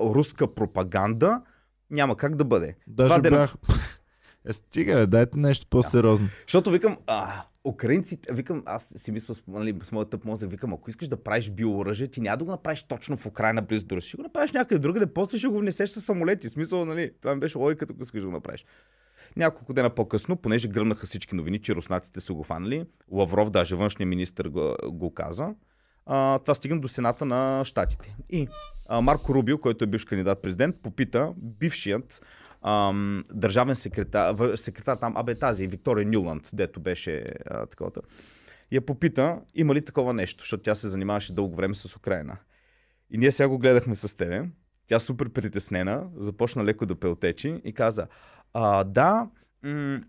руска 0.00 0.54
пропаганда, 0.54 1.42
няма 1.90 2.16
как 2.16 2.36
да 2.36 2.44
бъде. 2.44 2.76
Даже 2.86 3.08
Два 3.08 3.30
бях... 3.30 3.54
Е, 4.48 4.52
стига, 4.52 5.06
дайте 5.06 5.38
нещо 5.38 5.66
по-сериозно. 5.70 6.28
Защото 6.46 6.70
викам, 6.70 6.96
а, 7.06 7.42
украинците, 7.64 8.34
викам, 8.34 8.62
аз 8.66 8.92
си 8.96 9.12
мисля 9.12 9.34
с, 9.34 9.42
нали, 9.48 9.78
с 9.82 9.92
моят 9.92 10.10
тъп 10.10 10.24
мозък, 10.24 10.50
викам, 10.50 10.72
ако 10.72 10.90
искаш 10.90 11.08
да 11.08 11.22
правиш 11.22 11.50
биооръжие, 11.50 12.08
ти 12.08 12.20
няма 12.20 12.36
да 12.36 12.44
го 12.44 12.50
направиш 12.50 12.82
точно 12.82 13.16
в 13.16 13.26
Украина, 13.26 13.62
близо 13.62 13.86
до. 13.86 14.00
Ще 14.00 14.16
го 14.16 14.22
направиш 14.22 14.52
някъде 14.52 14.78
другаде, 14.78 15.06
после 15.06 15.38
ще 15.38 15.48
го 15.48 15.58
внесеш 15.58 15.90
с 15.90 16.00
самолети. 16.00 16.48
Смисъл, 16.48 16.84
нали, 16.84 17.12
това 17.20 17.34
ми 17.34 17.40
беше 17.40 17.58
логиката, 17.58 17.92
ако 17.92 18.02
искаш 18.02 18.20
да 18.20 18.26
го 18.26 18.32
направиш. 18.32 18.64
Няколко 19.36 19.72
дена 19.72 19.90
по-късно, 19.90 20.36
понеже 20.36 20.68
гръмнаха 20.68 21.06
всички 21.06 21.34
новини, 21.34 21.58
че 21.58 21.74
руснаците 21.74 22.20
са 22.20 22.32
го 22.32 22.42
фанали, 22.42 22.86
Лавров, 23.10 23.50
даже 23.50 23.74
външния 23.74 24.06
министр 24.06 24.48
го, 24.50 24.76
го 24.84 25.14
каза, 25.14 25.54
а, 26.06 26.38
това 26.38 26.54
стигна 26.54 26.80
до 26.80 26.88
Сената 26.88 27.24
на 27.24 27.64
Штатите. 27.64 28.16
И 28.30 28.48
а, 28.86 29.00
Марко 29.00 29.34
Рубио, 29.34 29.58
който 29.58 29.84
е 29.84 29.86
бивш 29.86 30.04
кандидат 30.04 30.42
президент, 30.42 30.76
попита 30.82 31.32
бившият 31.36 32.22
ам, 32.62 33.24
държавен 33.32 33.76
секретар, 33.76 34.56
секретар 34.56 34.96
там, 34.96 35.16
абе 35.16 35.34
тази, 35.34 35.66
Виктория 35.66 36.06
Нюланд, 36.06 36.50
дето 36.52 36.80
беше 36.80 37.24
а, 37.46 37.66
я 38.72 38.80
попита 38.80 39.40
има 39.54 39.74
ли 39.74 39.84
такова 39.84 40.14
нещо, 40.14 40.42
защото 40.42 40.62
тя 40.62 40.74
се 40.74 40.88
занимаваше 40.88 41.34
дълго 41.34 41.56
време 41.56 41.74
с 41.74 41.96
Украина. 41.96 42.36
И 43.10 43.18
ние 43.18 43.30
сега 43.32 43.48
го 43.48 43.58
гледахме 43.58 43.96
с 43.96 44.16
тебе. 44.16 44.44
Тя 44.86 45.00
супер 45.00 45.28
притеснена, 45.28 46.06
започна 46.16 46.64
леко 46.64 46.86
да 46.86 46.94
пелтечи 47.00 47.60
и 47.64 47.72
каза, 47.72 48.06
а, 48.54 48.84
да, 48.84 49.28
м- 49.62 50.00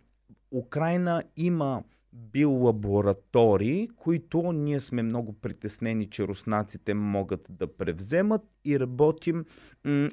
Украина 0.51 1.23
има 1.37 1.83
биолаборатории, 2.13 3.89
които 3.95 4.51
ние 4.51 4.79
сме 4.79 5.03
много 5.03 5.33
притеснени, 5.33 6.09
че 6.09 6.27
руснаците 6.27 6.93
могат 6.93 7.47
да 7.49 7.67
превземат 7.77 8.41
и 8.65 8.79
работим, 8.79 9.45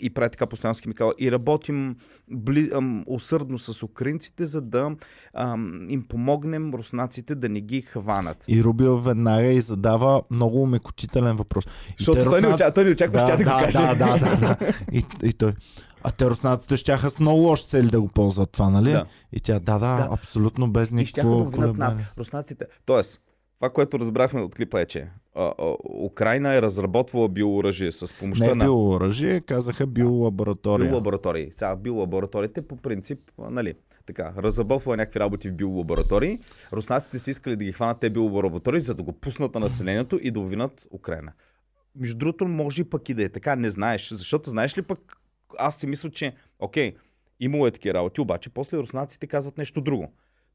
и 0.01 0.11
прави 0.15 0.31
така 0.31 0.47
постоянно 0.47 0.75
химикала, 0.83 1.15
и 1.19 1.33
работим 1.33 1.97
бли, 2.31 2.71
ам, 2.75 3.05
усърдно 3.07 3.59
с 3.59 3.83
украинците, 3.83 4.45
за 4.45 4.63
да 4.63 4.97
ам, 5.35 5.87
им 5.91 6.03
помогнем 6.09 6.75
руснаците 6.75 7.35
да 7.35 7.49
не 7.49 7.61
ги 7.61 7.83
хванат. 7.83 8.45
И 8.49 8.65
Рубио 8.65 8.97
веднага 8.97 9.47
и 9.47 9.61
задава 9.61 10.23
много 10.31 10.63
умекотителен 10.63 11.37
въпрос. 11.37 11.65
Защото 11.99 12.25
той 12.25 12.41
не, 12.41 12.49
руснаци- 12.49 12.55
очаква, 12.55 12.75
той 12.75 12.85
не 12.85 12.91
очакваше 12.91 13.25
да, 13.25 13.27
тя 13.27 13.37
да, 13.37 13.45
да, 13.45 13.51
го 13.51 13.65
каже. 13.65 13.79
да, 13.79 13.95
да, 13.95 14.19
да, 14.19 14.37
да. 14.41 14.57
И, 14.93 15.05
и 15.23 15.33
той. 15.33 15.53
А 16.03 16.11
те 16.11 16.31
руснаците 16.31 16.77
щяха 16.77 17.11
с 17.11 17.21
много 17.21 17.41
лоши 17.41 17.67
цели 17.67 17.87
да 17.87 18.01
го 18.01 18.09
ползват 18.09 18.51
това, 18.51 18.71
нали? 18.71 18.93
Да. 18.93 19.07
И 19.33 19.41
тя, 19.41 19.59
да, 19.59 19.79
да, 19.79 19.79
Да. 19.79 20.09
абсолютно 20.13 20.71
без 20.73 20.91
И 20.91 21.07
щяха 21.07 21.29
да 21.29 21.35
никакво 21.35 21.49
обвинят 21.49 21.77
нас. 21.77 21.99
Руснаците. 22.19 22.65
Тоест, 22.87 23.21
това, 23.59 23.71
което 23.71 23.99
разбрахме 23.99 24.41
от 24.41 24.55
клипа 24.55 24.81
е, 24.81 24.87
че 24.87 25.09
а, 25.37 25.53
а, 25.59 25.75
Украина 26.05 26.55
е 26.55 26.63
разработвала 26.63 27.29
биооръжие 27.29 27.93
с 27.93 28.15
помощта 28.19 28.47
Не 28.47 28.55
на 28.55 28.65
биооръжие, 28.65 29.41
казаха 29.41 29.87
биолаборатория. 29.87 30.87
биолаборатории. 30.89 31.51
Сега 31.53 31.77
биолабораториите 31.77 32.63
по 32.63 32.77
принцип, 32.77 33.19
нали, 33.39 33.75
така, 34.07 34.33
разработвала 34.39 34.97
някакви 34.97 35.21
работи 35.21 35.49
в 35.49 35.55
биолаборатории. 35.55 36.39
Руснаците 36.73 37.19
са 37.19 37.31
искали 37.31 37.57
да 37.57 37.65
ги 37.65 37.73
хванат 37.73 38.01
те 38.01 38.11
биолаборатории, 38.11 38.81
за 38.81 38.95
да 38.95 39.03
го 39.03 39.13
пуснат 39.13 39.55
на 39.55 39.61
населението 39.61 40.19
и 40.23 40.31
да 40.31 40.41
обвинат 40.41 40.87
Украина. 40.91 41.33
Между 41.97 42.19
другото, 42.19 42.49
може 42.49 42.85
пък 42.85 43.09
и 43.09 43.15
да 43.15 43.25
е 43.25 43.29
така, 43.29 43.57
не 43.57 43.71
знаеш. 43.71 44.09
Защото 44.13 44.51
знаеш 44.51 44.79
ли 44.79 44.83
пък, 44.83 45.20
аз 45.59 45.77
си 45.77 45.87
мисля, 45.87 46.11
че, 46.11 46.35
окей, 46.59 46.95
имало 47.41 47.67
е 47.67 47.71
такива 47.71 47.95
работи, 47.95 48.21
обаче 48.21 48.51
после 48.51 48.79
руснаците 48.79 49.27
казват 49.27 49.59
нещо 49.59 49.81
друго. 49.81 50.13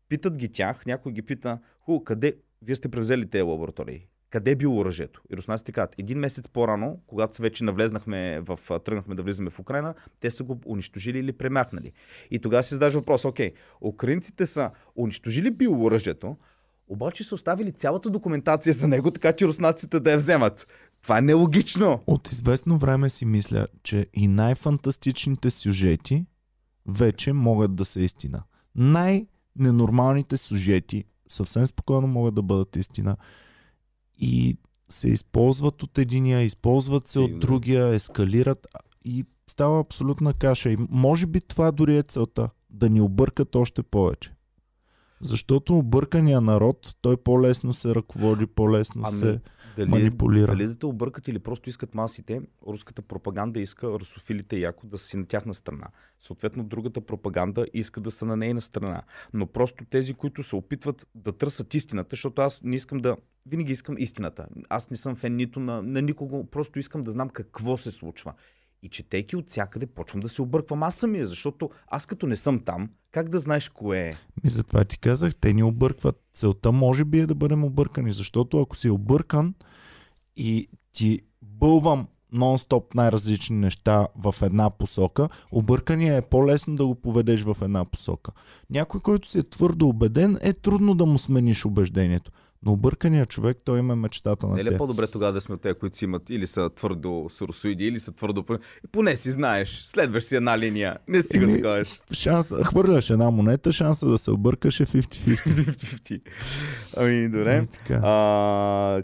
Питат 0.09 0.37
ги 0.37 0.51
тях, 0.51 0.85
някой 0.85 1.11
ги 1.11 1.21
пита, 1.21 1.59
хубаво, 1.79 2.03
къде, 2.03 2.33
вие 2.61 2.75
сте 2.75 2.89
превзели 2.89 3.29
тези 3.29 3.41
лаборатории? 3.41 4.07
Къде 4.29 4.51
е 4.51 4.55
било 4.55 4.77
оръжието? 4.77 5.21
И 5.33 5.37
руснаците 5.37 5.71
казват, 5.71 5.95
един 5.97 6.19
месец 6.19 6.47
по-рано, 6.47 6.99
когато 7.07 7.41
вече 7.41 7.63
навлезнахме 7.63 8.39
в, 8.39 8.79
тръгнахме 8.79 9.15
да 9.15 9.23
влизаме 9.23 9.49
в 9.49 9.59
Украина, 9.59 9.93
те 10.19 10.31
са 10.31 10.43
го 10.43 10.59
унищожили 10.65 11.19
или 11.19 11.33
премахнали. 11.33 11.91
И 12.31 12.39
тогава 12.39 12.63
си 12.63 12.73
задаш 12.73 12.93
въпрос, 12.93 13.25
окей, 13.25 13.53
украинците 13.81 14.45
са 14.45 14.71
унищожили 14.95 15.51
биооръжието, 15.51 16.37
обаче 16.87 17.23
са 17.23 17.35
оставили 17.35 17.71
цялата 17.71 18.09
документация 18.09 18.73
за 18.73 18.87
него, 18.87 19.11
така 19.11 19.33
че 19.33 19.47
руснаците 19.47 19.99
да 19.99 20.11
я 20.11 20.17
вземат. 20.17 20.67
Това 21.05 21.17
е 21.17 21.21
нелогично. 21.21 22.03
От 22.07 22.31
известно 22.31 22.77
време 22.77 23.09
си 23.09 23.25
мисля, 23.25 23.67
че 23.83 24.07
и 24.13 24.27
най-фантастичните 24.27 25.51
сюжети 25.51 26.25
вече 26.87 27.33
могат 27.33 27.75
да 27.75 27.85
са 27.85 28.01
истина. 28.01 28.43
Най-ненормалните 28.75 30.37
сюжети 30.37 31.03
съвсем 31.27 31.67
спокойно 31.67 32.07
могат 32.07 32.35
да 32.35 32.41
бъдат 32.41 32.75
истина. 32.75 33.17
И 34.17 34.57
се 34.89 35.09
използват 35.09 35.83
от 35.83 35.97
единия, 35.97 36.41
използват 36.41 37.07
се 37.07 37.11
Сигурно. 37.11 37.35
от 37.35 37.39
другия, 37.39 37.87
ескалират 37.87 38.67
и 39.05 39.25
става 39.47 39.79
абсолютна 39.79 40.33
каша. 40.33 40.69
И 40.69 40.77
може 40.89 41.25
би 41.25 41.41
това 41.41 41.71
дори 41.71 41.97
е 41.97 42.03
целта. 42.03 42.49
Да 42.69 42.89
ни 42.89 43.01
объркат 43.01 43.55
още 43.55 43.83
повече. 43.83 44.33
Защото 45.21 45.77
объркания 45.77 46.41
народ, 46.41 46.95
той 47.01 47.17
по-лесно 47.17 47.73
се 47.73 47.95
ръководи, 47.95 48.45
по-лесно 48.45 49.03
Ами, 49.05 49.17
се 49.17 49.39
Дали, 49.75 49.89
манипулира. 49.89 50.47
дали 50.47 50.67
да 50.67 50.75
те 50.79 50.85
объркат 50.85 51.27
или 51.27 51.39
просто 51.39 51.69
искат 51.69 51.95
масите, 51.95 52.41
руската 52.67 53.01
пропаганда 53.01 53.59
иска 53.59 53.87
русофилите 53.87 54.57
яко 54.57 54.87
да 54.87 54.97
са 54.97 55.07
си 55.07 55.17
на 55.17 55.25
тяхна 55.25 55.53
страна. 55.53 55.87
Съответно, 56.21 56.63
другата 56.63 57.01
пропаганда 57.01 57.65
иска 57.73 58.01
да 58.01 58.11
са 58.11 58.25
на 58.25 58.37
нейна 58.37 58.61
страна. 58.61 59.01
Но 59.33 59.47
просто 59.47 59.85
тези, 59.85 60.13
които 60.13 60.43
се 60.43 60.55
опитват 60.55 61.07
да 61.15 61.31
търсят 61.31 61.73
истината, 61.73 62.09
защото 62.11 62.41
аз 62.41 62.63
не 62.63 62.75
искам 62.75 62.97
да... 62.97 63.17
Винаги 63.47 63.71
искам 63.71 63.95
истината. 63.97 64.47
Аз 64.69 64.89
не 64.89 64.97
съм 64.97 65.15
фен 65.15 65.35
нито 65.35 65.59
на, 65.59 65.81
на 65.81 66.01
никого, 66.01 66.45
просто 66.45 66.79
искам 66.79 67.01
да 67.01 67.11
знам 67.11 67.29
какво 67.29 67.77
се 67.77 67.91
случва. 67.91 68.33
И 68.85 68.89
четейки 68.89 69.35
от 69.35 69.49
всякъде, 69.49 69.85
почвам 69.85 70.21
да 70.21 70.29
се 70.29 70.41
обърквам 70.41 70.83
аз 70.83 70.95
самия, 70.95 71.27
защото 71.27 71.69
аз 71.87 72.05
като 72.05 72.27
не 72.27 72.35
съм 72.35 72.59
там, 72.59 72.89
как 73.11 73.29
да 73.29 73.39
знаеш 73.39 73.69
кое 73.69 73.99
е? 73.99 74.13
Ми 74.43 74.49
затова 74.49 74.83
ти 74.83 74.99
казах, 74.99 75.35
те 75.35 75.53
ни 75.53 75.63
объркват. 75.63 76.21
Целта 76.33 76.71
може 76.71 77.05
би 77.05 77.19
е 77.19 77.25
да 77.25 77.35
бъдем 77.35 77.63
объркани, 77.63 78.11
защото 78.11 78.61
ако 78.61 78.75
си 78.75 78.89
объркан 78.89 79.53
и 80.35 80.67
ти 80.91 81.21
бълвам 81.41 82.07
нон-стоп 82.33 82.95
най-различни 82.95 83.57
неща 83.57 84.07
в 84.15 84.35
една 84.41 84.69
посока, 84.69 85.29
объркания 85.51 86.17
е 86.17 86.21
по-лесно 86.21 86.75
да 86.75 86.85
го 86.85 86.95
поведеш 86.95 87.43
в 87.43 87.57
една 87.61 87.85
посока. 87.85 88.31
Някой, 88.69 89.01
който 89.01 89.29
си 89.29 89.39
е 89.39 89.49
твърдо 89.49 89.87
убеден, 89.87 90.37
е 90.41 90.53
трудно 90.53 90.95
да 90.95 91.05
му 91.05 91.17
смениш 91.17 91.65
убеждението. 91.65 92.31
Но 92.65 92.71
объркания 92.71 93.25
човек, 93.25 93.57
той 93.65 93.79
има 93.79 93.95
мечтата 93.95 94.47
на 94.47 94.55
Не 94.55 94.63
ли 94.63 94.67
е 94.67 94.71
те. 94.71 94.77
по-добре 94.77 95.07
тогава 95.07 95.33
да 95.33 95.41
сме 95.41 95.55
от 95.55 95.61
тези, 95.61 95.73
които 95.73 95.97
си 95.97 96.05
имат 96.05 96.29
или 96.29 96.47
са 96.47 96.69
твърдо 96.69 97.25
соросоиди, 97.29 97.85
или 97.85 97.99
са 97.99 98.11
твърдо... 98.11 98.45
И 98.85 98.87
поне 98.87 99.15
си 99.15 99.31
знаеш, 99.31 99.81
следваш 99.81 100.23
си 100.23 100.35
една 100.35 100.59
линия, 100.59 100.97
не 101.07 101.21
си 101.21 101.37
го 101.37 101.43
Еми, 101.43 101.53
таковаш. 101.53 101.99
Шанс, 102.13 102.53
хвърляш 102.63 103.09
една 103.09 103.31
монета, 103.31 103.71
шанса 103.71 104.07
да 104.07 104.17
се 104.17 104.31
объркаш 104.31 104.79
е 104.79 104.85
50-50. 104.85 106.21
ами, 106.97 107.29
добре. 107.29 107.61
И 107.63 107.67
така. 107.67 108.01
А, 108.03 109.01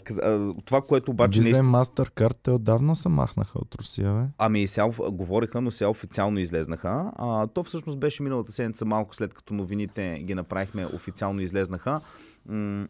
това, 0.65 0.81
което 0.81 1.11
обаче... 1.11 1.39
Visa 1.39 1.43
наистина- 1.43 1.85
Mastercard 1.85 2.35
те 2.43 2.51
отдавна 2.51 2.95
се 2.95 3.09
махнаха 3.09 3.59
от 3.59 3.75
Русия, 3.75 4.13
бе. 4.13 4.21
Ами 4.37 4.67
сега 4.67 4.87
говориха, 5.01 5.61
но 5.61 5.71
сега 5.71 5.89
официално 5.89 6.39
излезнаха. 6.39 7.11
А, 7.15 7.47
то 7.47 7.63
всъщност 7.63 7.99
беше 7.99 8.23
миналата 8.23 8.51
седмица, 8.51 8.85
малко 8.85 9.15
след 9.15 9.33
като 9.33 9.53
новините 9.53 10.19
ги 10.19 10.35
направихме, 10.35 10.85
официално 10.85 11.41
излезнаха. 11.41 12.01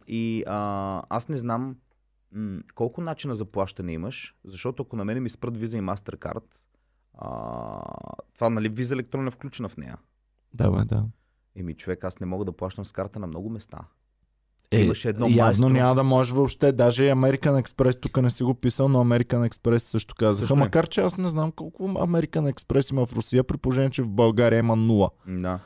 И 0.08 0.44
а, 0.48 1.02
аз 1.10 1.30
не 1.30 1.38
знам 1.38 1.76
колко 2.76 3.02
начина 3.02 3.36
за 3.36 3.46
плащане 3.46 3.94
имаш, 3.94 4.36
защото 4.44 4.84
ако 4.84 4.96
на 4.96 5.06
мене 5.06 5.20
ми 5.20 5.30
спрат 5.30 5.58
виза 5.58 5.78
и 5.78 5.82
MasterCard, 5.82 6.64
а, 7.14 7.30
това 8.34 8.50
нали 8.50 8.70
виза 8.70 8.96
електронна 8.96 9.28
е 9.28 9.32
включена 9.32 9.70
в 9.70 9.78
нея. 9.78 9.98
Да, 10.54 10.72
бе, 10.72 10.86
да. 10.86 11.06
Еми 11.56 11.74
човек, 11.74 12.04
аз 12.04 12.20
не 12.20 12.26
мога 12.26 12.46
да 12.46 12.52
плащам 12.52 12.86
с 12.86 12.92
карта 12.92 13.20
на 13.20 13.28
много 13.28 13.50
места. 13.50 13.78
Е, 14.72 14.82
Имаше 14.82 15.10
едно 15.10 15.26
явно 15.30 15.44
майстор. 15.44 15.72
няма 15.72 15.96
да 15.96 16.04
можеш 16.04 16.34
въобще. 16.34 16.72
Даже 16.72 17.04
и 17.04 17.08
American 17.08 17.64
Express, 17.64 18.02
тук 18.02 18.22
не 18.22 18.30
си 18.30 18.44
го 18.44 18.54
писал, 18.54 18.88
но 18.88 19.06
American 19.06 19.50
Express 19.50 19.78
също 19.78 20.16
казаха. 20.16 20.40
Също 20.40 20.54
е. 20.54 20.58
Макар 20.58 20.88
че 20.88 21.02
аз 21.02 21.18
не 21.18 21.30
знам 21.30 21.52
колко 21.52 21.84
American 21.84 22.54
Express 22.54 22.92
има 22.92 23.06
в 23.06 23.14
Русия, 23.14 23.44
при 23.44 23.58
положение, 23.58 23.90
че 23.90 24.04
в 24.04 24.10
България 24.10 24.60
има 24.60 24.76
нула. 24.76 25.10
Да. 25.28 25.60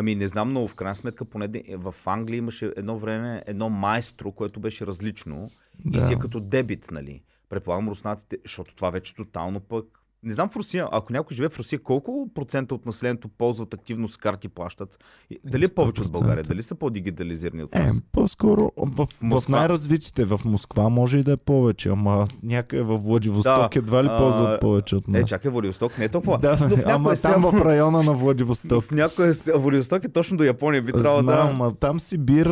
Ами 0.00 0.14
не 0.14 0.28
знам, 0.28 0.52
но 0.52 0.68
в 0.68 0.74
крайна 0.74 0.94
сметка 0.94 1.24
поне 1.24 1.48
в 1.76 1.94
Англия 2.06 2.38
имаше 2.38 2.72
едно 2.76 2.98
време 2.98 3.42
едно 3.46 3.68
майстро, 3.68 4.32
което 4.32 4.60
беше 4.60 4.86
различно 4.86 5.50
и 5.86 5.90
Да. 5.90 6.00
си 6.00 6.12
е 6.12 6.18
като 6.18 6.40
дебит, 6.40 6.88
нали? 6.90 7.22
Предполагам 7.48 7.88
руснаците, 7.88 8.38
защото 8.44 8.76
това 8.76 8.90
вече 8.90 9.14
тотално 9.14 9.60
пък. 9.60 9.97
Не 10.22 10.32
знам 10.32 10.48
в 10.48 10.56
Русия, 10.56 10.88
ако 10.92 11.12
някой 11.12 11.34
живее 11.34 11.48
в 11.48 11.58
Русия, 11.58 11.78
колко 11.78 12.28
процента 12.34 12.74
от 12.74 12.86
населението 12.86 13.28
ползват 13.28 13.74
активно 13.74 14.08
с 14.08 14.16
карти 14.16 14.48
плащат? 14.48 14.98
Дали 15.44 15.64
е 15.64 15.68
повече 15.68 16.02
от 16.02 16.08
100%. 16.08 16.10
България? 16.10 16.44
Дали 16.44 16.62
са 16.62 16.74
по-дигитализирани 16.74 17.62
от 17.62 17.74
Е, 17.74 17.78
нас? 17.78 18.00
по-скоро 18.12 18.72
в, 18.76 19.06
в, 19.06 19.22
Москва. 19.22 19.58
най-развитите. 19.58 20.24
В 20.24 20.40
Москва 20.44 20.88
може 20.88 21.18
и 21.18 21.22
да 21.22 21.32
е 21.32 21.36
повече, 21.36 21.88
ама 21.88 22.26
някъде 22.42 22.82
в 22.82 22.96
Владивосток 22.96 23.72
Да, 23.72 23.78
едва 23.78 24.04
ли 24.04 24.08
ползват 24.08 24.60
повече 24.60 24.96
от 24.96 25.08
нас. 25.08 25.22
Е, 25.22 25.24
чакай, 25.24 25.50
Владивосток 25.50 25.98
не 25.98 26.04
е 26.04 26.08
толкова. 26.08 26.38
да, 26.38 26.58
но 26.60 26.76
в 26.76 26.82
ама 26.86 26.98
някое 26.98 27.16
там 27.16 27.42
село- 27.42 27.52
в 27.52 27.62
района 27.62 28.02
на 28.02 28.12
Владивосток. 28.12 28.84
В 28.84 28.90
някоя 28.90 29.32
Владивосток 29.54 30.04
е 30.04 30.08
точно 30.08 30.36
до 30.36 30.44
Япония. 30.44 30.82
Би 30.82 30.92
трябвало 30.92 31.22
да... 31.22 31.56
а 31.60 31.70
там 31.70 32.00
Сибир, 32.00 32.46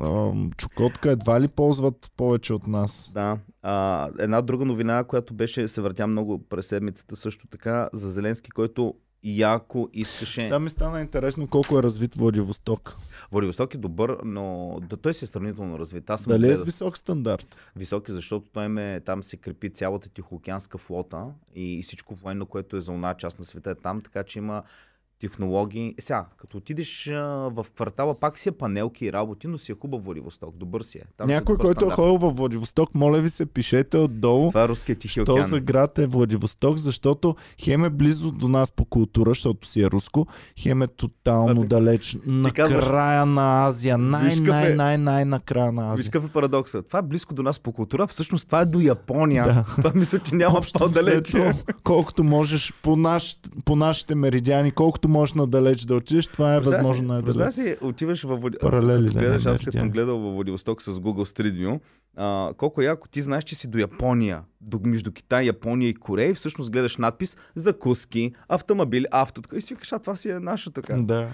ам, 0.00 0.50
Чукотка 0.56 1.10
едва 1.10 1.40
ли 1.40 1.48
ползват 1.48 2.10
повече 2.16 2.52
от 2.52 2.66
нас. 2.66 3.10
Да. 3.14 3.38
А, 3.62 4.08
една 4.18 4.42
друга 4.42 4.64
новина, 4.64 5.04
която 5.04 5.34
беше, 5.34 5.68
се 5.68 5.80
въртя 5.80 6.06
много 6.06 6.38
през 6.40 6.66
седмицата 6.66 7.03
също 7.12 7.46
така, 7.46 7.88
за 7.92 8.10
Зеленски, 8.10 8.50
който 8.50 8.94
яко 9.24 9.88
искаше... 9.92 10.40
Сега 10.40 10.58
ми 10.58 10.70
стана 10.70 11.00
интересно 11.00 11.48
колко 11.48 11.78
е 11.78 11.82
развит 11.82 12.14
Владивосток. 12.14 12.96
Владивосток 13.32 13.74
е 13.74 13.78
добър, 13.78 14.18
но 14.24 14.76
да, 14.90 14.96
той 14.96 15.14
си 15.14 15.24
е 15.24 15.28
сравнително 15.28 15.78
развит. 15.78 16.10
Аз 16.10 16.22
съм 16.22 16.30
Дали 16.30 16.50
е 16.50 16.56
с 16.56 16.64
висок 16.64 16.98
стандарт? 16.98 17.56
високи, 17.76 18.12
защото 18.12 18.46
той 18.52 18.68
ме, 18.68 19.00
там 19.00 19.22
се 19.22 19.36
крепи 19.36 19.70
цялата 19.70 20.08
тихоокеанска 20.08 20.78
флота 20.78 21.26
и, 21.54 21.78
и 21.78 21.82
всичко 21.82 22.14
военно, 22.14 22.46
което 22.46 22.76
е 22.76 22.80
за 22.80 22.92
една 22.92 23.14
част 23.14 23.38
на 23.38 23.44
света 23.44 23.70
е 23.70 23.74
там, 23.74 24.00
така 24.00 24.22
че 24.22 24.38
има 24.38 24.62
технологии. 25.20 25.94
Сега, 25.98 26.26
като 26.36 26.56
отидеш 26.56 27.08
а, 27.08 27.12
в 27.48 27.66
квартала, 27.74 28.14
пак 28.14 28.38
си 28.38 28.48
е 28.48 28.52
панелки 28.52 29.04
и 29.06 29.12
работи, 29.12 29.46
но 29.46 29.58
си 29.58 29.72
е 29.72 29.80
хубав 29.80 30.04
Владивосток. 30.04 30.56
Добър 30.56 30.82
си 30.82 30.98
е. 30.98 31.02
Там 31.16 31.28
Някой, 31.28 31.54
добър 31.54 31.66
който 31.66 31.86
е 31.86 31.90
ходил 31.90 32.16
във 32.16 32.36
Владивосток, 32.36 32.94
моля 32.94 33.18
ви 33.18 33.30
се, 33.30 33.46
пишете 33.46 33.96
отдолу. 33.96 34.48
Това 34.48 34.64
е 34.64 34.68
руския 34.68 34.96
Тихи 34.96 35.20
океан. 35.20 35.42
за 35.42 35.60
град 35.60 35.98
е 35.98 36.06
Владивосток, 36.06 36.76
защото 36.78 37.36
хем 37.58 37.84
е 37.84 37.90
близо 37.90 38.30
до 38.30 38.48
нас 38.48 38.72
по 38.72 38.84
култура, 38.84 39.30
защото 39.30 39.68
си 39.68 39.82
е 39.82 39.86
руско, 39.86 40.26
хем 40.58 40.82
е 40.82 40.86
тотално 40.86 41.60
Абе, 41.60 41.66
далеч, 41.66 42.16
на 42.26 42.50
казваш- 42.50 42.80
края 42.80 43.26
на 43.26 43.66
Азия, 43.66 43.98
най, 43.98 44.24
Виж 44.24 44.38
най, 44.38 44.72
е- 44.72 44.74
най, 44.74 44.98
най, 44.98 45.24
на 45.24 45.40
края 45.40 45.72
на 45.72 45.82
Виж 45.84 46.00
Азия. 46.00 46.04
какъв 46.04 46.30
е 46.30 46.32
парадокса. 46.32 46.82
Това 46.82 46.98
е 46.98 47.02
близко 47.02 47.34
до 47.34 47.42
нас 47.42 47.60
по 47.60 47.72
култура, 47.72 48.06
всъщност 48.06 48.46
това 48.46 48.60
е 48.60 48.66
до 48.66 48.80
Япония. 48.80 49.44
Да. 49.44 49.64
Това 49.76 49.92
мисля, 49.94 50.18
че 50.18 50.34
няма 50.34 50.60
по-далеч. 50.74 51.34
колкото 51.84 52.24
можеш 52.24 52.72
по, 52.82 52.96
наш, 52.96 53.36
по 53.64 53.76
нашите 53.76 54.14
меридиани, 54.14 54.70
колкото 54.70 55.03
можеш 55.08 55.34
надалеч 55.34 55.84
да 55.84 55.94
отидеш, 55.94 56.26
това 56.26 56.54
е 56.54 56.60
възможно 56.60 57.08
Представя 57.08 57.44
най-далеч. 57.44 57.54
си, 57.54 57.76
отиваш 57.86 58.22
във. 58.22 58.40
Паралели, 58.60 59.08
да, 59.10 59.18
гледаш, 59.18 59.46
аз 59.46 59.58
като 59.60 59.78
съм 59.78 59.90
гледал 59.90 60.18
във 60.18 60.34
Владивосток 60.34 60.82
с 60.82 60.92
Google 60.92 61.38
Street 61.38 61.54
View, 61.58 61.80
а, 62.16 62.52
колко 62.56 62.82
е 62.82 62.84
яко 62.84 63.08
ти 63.08 63.22
знаеш, 63.22 63.44
че 63.44 63.54
си 63.54 63.68
до 63.68 63.78
Япония, 63.78 64.42
до, 64.60 64.80
между 64.84 65.12
Китай, 65.12 65.44
Япония 65.44 65.88
и 65.88 65.94
Корея 65.94 66.30
и 66.30 66.34
всъщност 66.34 66.70
гледаш 66.70 66.96
надпис 66.96 67.36
закуски, 67.54 68.32
автомобили, 68.48 69.06
авто. 69.10 69.42
И 69.56 69.60
си 69.60 69.74
викаш, 69.74 69.92
а 69.92 69.98
това 69.98 70.16
си 70.16 70.30
е 70.30 70.40
нашо 70.40 70.70
така. 70.70 70.96
Да. 70.96 71.28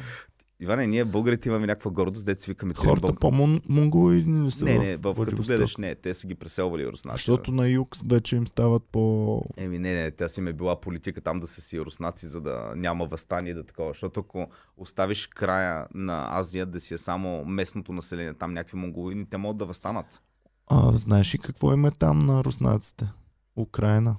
Иване, 0.63 0.87
ние 0.87 1.05
българите 1.05 1.49
имаме 1.49 1.67
някаква 1.67 1.91
гордост, 1.91 2.27
дете 2.27 2.43
си 2.43 2.51
викаме. 2.51 2.75
Хората 2.75 3.07
Българ- 3.07 3.19
по-монголоидни 3.21 4.47
ли 4.47 4.51
са 4.51 4.65
Не, 4.65 4.79
не, 4.79 4.97
в, 4.97 5.15
като 5.15 5.43
гледаш, 5.43 5.77
не, 5.77 5.95
те 5.95 6.15
са 6.15 6.27
ги 6.27 6.35
преселвали 6.35 6.87
руснаци. 6.87 7.17
Защото 7.17 7.53
на 7.53 7.69
юг 7.69 7.97
вече 8.07 8.37
им 8.37 8.47
стават 8.47 8.83
по... 8.93 9.43
Еми, 9.57 9.79
не, 9.79 9.95
не, 9.95 10.11
тя 10.11 10.29
си 10.29 10.41
ме 10.41 10.53
била 10.53 10.81
политика 10.81 11.21
там 11.21 11.41
да 11.41 11.47
се 11.47 11.61
си 11.61 11.81
руснаци, 11.81 12.27
за 12.27 12.41
да 12.41 12.73
няма 12.77 13.07
възстание 13.07 13.55
да 13.55 13.65
такова. 13.65 13.89
Защото 13.89 14.21
ако 14.21 14.47
оставиш 14.77 15.27
края 15.27 15.87
на 15.95 16.39
Азия 16.39 16.67
да 16.67 16.81
си 16.81 16.95
е 16.95 16.99
само 16.99 17.45
местното 17.45 17.93
население, 17.93 18.35
там 18.35 18.53
някакви 18.53 18.77
монголини, 18.77 19.27
те 19.31 19.37
могат 19.37 19.57
да 19.57 19.65
възстанат. 19.65 20.23
А, 20.67 20.93
знаеш 20.93 21.35
ли 21.35 21.39
какво 21.39 21.73
им 21.73 21.85
е 21.85 21.91
там 21.91 22.19
на 22.19 22.45
руснаците? 22.45 23.09
Украина. 23.57 24.17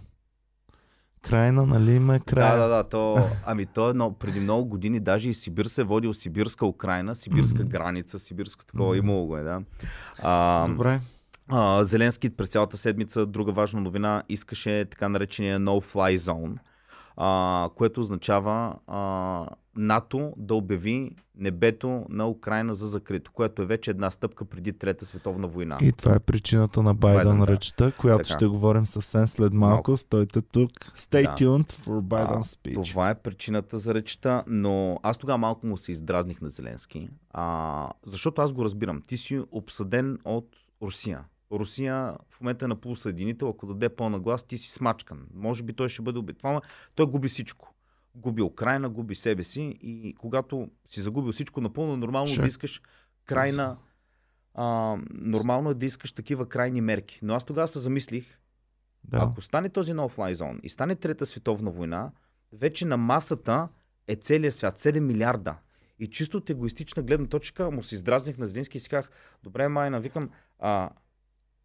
Крайна, 1.21 1.65
нали 1.65 1.91
им 1.91 2.09
е 2.09 2.19
края? 2.19 2.57
Да, 2.57 2.67
да, 2.67 2.67
да. 2.67 2.83
То, 2.83 3.17
ами 3.45 3.65
то 3.65 3.89
е, 3.89 3.93
но 3.93 4.13
преди 4.13 4.39
много 4.39 4.65
години 4.65 4.99
даже 4.99 5.29
и 5.29 5.33
Сибир 5.33 5.65
се 5.65 5.81
е 5.81 5.83
водил 5.83 6.13
Сибирска 6.13 6.65
Украина, 6.65 7.15
Сибирска 7.15 7.63
граница, 7.63 8.19
Сибирско 8.19 8.65
такова, 8.65 8.97
имало 8.97 9.25
го 9.25 9.37
е, 9.37 9.43
да. 9.43 9.61
А, 10.23 10.67
Добре. 10.67 10.99
а, 11.49 11.85
Зеленски 11.85 12.29
през 12.29 12.49
цялата 12.49 12.77
седмица, 12.77 13.25
друга 13.25 13.51
важна 13.51 13.81
новина, 13.81 14.23
искаше 14.29 14.85
така 14.91 15.09
наречения 15.09 15.59
No-Fly 15.59 16.17
Zone, 16.17 16.57
а, 17.23 17.69
което 17.75 18.01
означава 18.01 18.75
а, 18.87 19.47
НАТО 19.75 20.33
да 20.37 20.55
обяви 20.55 21.15
небето 21.35 22.05
на 22.09 22.27
Украина 22.29 22.73
за 22.73 22.87
закрито, 22.87 23.31
което 23.31 23.61
е 23.61 23.65
вече 23.65 23.91
една 23.91 24.11
стъпка 24.11 24.45
преди 24.45 24.73
Трета 24.73 25.05
световна 25.05 25.47
война. 25.47 25.77
И 25.81 25.91
това 25.91 26.15
е 26.15 26.19
причината 26.19 26.83
на 26.83 26.93
Байден, 26.93 27.23
Байден, 27.23 27.39
да. 27.39 27.47
речта, 27.47 27.91
която 27.91 28.23
Така. 28.23 28.37
ще 28.37 28.47
говорим 28.47 28.85
съвсем 28.85 29.27
след 29.27 29.53
малко. 29.53 29.73
Малко. 29.73 29.97
Стойте 29.97 30.41
тук. 30.41 30.71
Stay 30.97 31.23
Да. 31.23 31.35
tuned 31.35 31.73
for 31.73 32.01
Biden's 32.01 32.37
А, 32.37 32.43
speech. 32.43 32.91
Това 32.91 33.09
е 33.09 33.15
причината 33.15 33.77
за 33.77 33.93
речта, 33.93 34.43
но 34.47 34.99
аз 35.03 35.17
тогава 35.17 35.37
малко 35.37 35.67
му 35.67 35.77
се 35.77 35.91
издразних 35.91 36.41
на 36.41 36.49
Зеленски, 36.49 37.09
а, 37.33 37.89
защото 38.05 38.41
аз 38.41 38.53
го 38.53 38.63
разбирам. 38.63 39.01
Ти 39.07 39.17
си 39.17 39.41
обсъден 39.51 40.17
от 40.25 40.47
Русия. 40.81 41.23
Русия 41.51 42.17
в 42.29 42.41
момента 42.41 42.65
е 42.65 42.67
на 42.67 42.75
полусъединител, 42.75 43.49
ако 43.49 43.67
даде 43.67 43.89
пълна 43.89 44.19
глас, 44.19 44.43
ти 44.43 44.57
си 44.57 44.71
смачкан. 44.71 45.27
Може 45.33 45.63
би 45.63 45.73
той 45.73 45.89
ще 45.89 46.01
бъде 46.01 46.19
убит. 46.19 46.37
Това, 46.37 46.61
той 46.95 47.05
губи 47.05 47.27
всичко. 47.27 47.73
Губи 48.15 48.41
Украина, 48.41 48.89
губи 48.89 49.15
себе 49.15 49.43
си 49.43 49.77
и 49.81 50.15
когато 50.19 50.69
си 50.87 51.01
загубил 51.01 51.31
всичко, 51.31 51.61
напълно 51.61 51.97
нормално 51.97 52.27
Ще. 52.27 52.41
да 52.41 52.47
искаш 52.47 52.81
крайна... 53.25 53.77
А, 54.53 54.97
нормално 55.13 55.69
е 55.69 55.73
да 55.73 55.85
искаш 55.85 56.11
такива 56.11 56.49
крайни 56.49 56.81
мерки. 56.81 57.19
Но 57.21 57.33
аз 57.33 57.43
тогава 57.43 57.67
се 57.67 57.79
замислих, 57.79 58.39
Да. 59.03 59.17
ако 59.21 59.41
стане 59.41 59.69
този 59.69 59.93
no-fly 59.93 60.33
zone 60.33 60.59
и 60.61 60.69
стане 60.69 60.95
Трета 60.95 61.25
световна 61.25 61.71
война, 61.71 62.11
вече 62.53 62.85
на 62.85 62.97
масата 62.97 63.67
е 64.07 64.15
целият 64.15 64.53
свят, 64.55 64.79
7 64.79 64.99
милиарда. 64.99 65.55
И 65.99 66.09
чисто 66.09 66.37
от 66.37 66.49
егоистична 66.49 67.03
гледна 67.03 67.27
точка 67.27 67.71
му 67.71 67.83
се 67.83 67.95
издразних 67.95 68.37
на 68.37 68.47
Зеленски 68.47 68.77
и 68.77 68.81
си 68.81 68.89
казах, 68.89 69.11
добре, 69.43 69.67
майна, 69.67 69.99
викам, 69.99 70.29
а, 70.59 70.89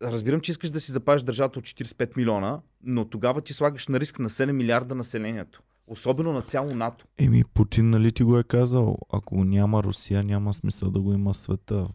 разбирам, 0.02 0.40
че 0.40 0.50
искаш 0.50 0.70
да 0.70 0.80
си 0.80 0.92
запазиш 0.92 1.22
държавата 1.22 1.58
от 1.58 1.64
45 1.64 2.16
милиона, 2.16 2.60
но 2.82 3.04
тогава 3.04 3.40
ти 3.40 3.52
слагаш 3.52 3.88
на 3.88 4.00
риск 4.00 4.18
на 4.18 4.28
7 4.28 4.52
милиарда 4.52 4.94
населението. 4.94 5.62
Особено 5.86 6.32
на 6.32 6.42
цяло 6.42 6.74
НАТО. 6.74 7.06
Еми, 7.18 7.44
Путин, 7.54 7.90
нали 7.90 8.12
ти 8.12 8.22
го 8.22 8.38
е 8.38 8.42
казал? 8.42 8.98
Ако 9.12 9.44
няма 9.44 9.82
Русия, 9.82 10.24
няма 10.24 10.54
смисъл 10.54 10.90
да 10.90 11.00
го 11.00 11.12
има 11.12 11.34
света. 11.34 11.88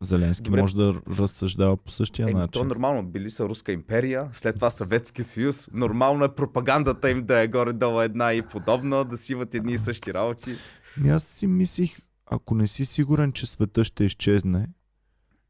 Зеленски 0.00 0.42
Добре. 0.42 0.60
може 0.60 0.76
да 0.76 1.00
разсъждава 1.18 1.76
по 1.76 1.90
същия 1.90 2.24
Еми, 2.24 2.32
то 2.32 2.38
начин. 2.38 2.66
нормално. 2.66 3.02
Били 3.02 3.30
са 3.30 3.48
Руска 3.48 3.72
империя, 3.72 4.28
след 4.32 4.54
това 4.54 4.70
Съветски 4.70 5.22
съюз. 5.22 5.70
Нормално 5.72 6.24
е 6.24 6.34
пропагандата 6.34 7.10
им 7.10 7.26
да 7.26 7.38
е 7.40 7.48
горе-долу 7.48 8.00
една 8.00 8.32
и 8.32 8.42
подобна, 8.42 9.04
да 9.04 9.16
си 9.16 9.32
имат 9.32 9.54
едни 9.54 9.72
и 9.72 9.78
същи 9.78 10.14
работи. 10.14 10.54
Ми 10.96 11.08
аз 11.08 11.24
си 11.24 11.46
мислих, 11.46 11.96
ако 12.26 12.54
не 12.54 12.66
си 12.66 12.86
сигурен, 12.86 13.32
че 13.32 13.46
света 13.46 13.84
ще 13.84 14.04
изчезне, 14.04 14.68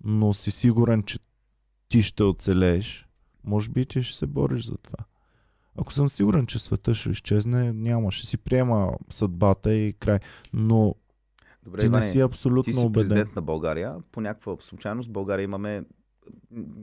но 0.04 0.34
си 0.34 0.50
сигурен, 0.50 1.02
че 1.02 1.18
ти 1.92 2.02
ще 2.02 2.22
оцелееш, 2.22 3.08
може 3.44 3.70
би 3.70 3.86
ти 3.86 4.02
ще 4.02 4.18
се 4.18 4.26
бориш 4.26 4.64
за 4.64 4.76
това. 4.76 5.04
Ако 5.78 5.92
съм 5.92 6.08
сигурен, 6.08 6.46
че 6.46 6.58
света 6.58 6.94
ще 6.94 7.10
изчезне, 7.10 7.72
няма, 7.72 8.10
ще 8.10 8.26
си 8.26 8.38
приема 8.38 8.92
съдбата 9.10 9.74
и 9.74 9.92
край. 9.92 10.18
Но 10.52 10.94
Добре, 11.64 11.80
ти 11.80 11.88
не 11.88 12.02
си 12.02 12.20
абсолютно 12.20 12.62
Ти 12.62 12.72
си 12.72 12.84
убеден. 12.84 13.08
президент 13.08 13.36
на 13.36 13.42
България. 13.42 13.96
По 14.12 14.20
някаква 14.20 14.56
случайност 14.60 15.10
България 15.10 15.44
имаме 15.44 15.84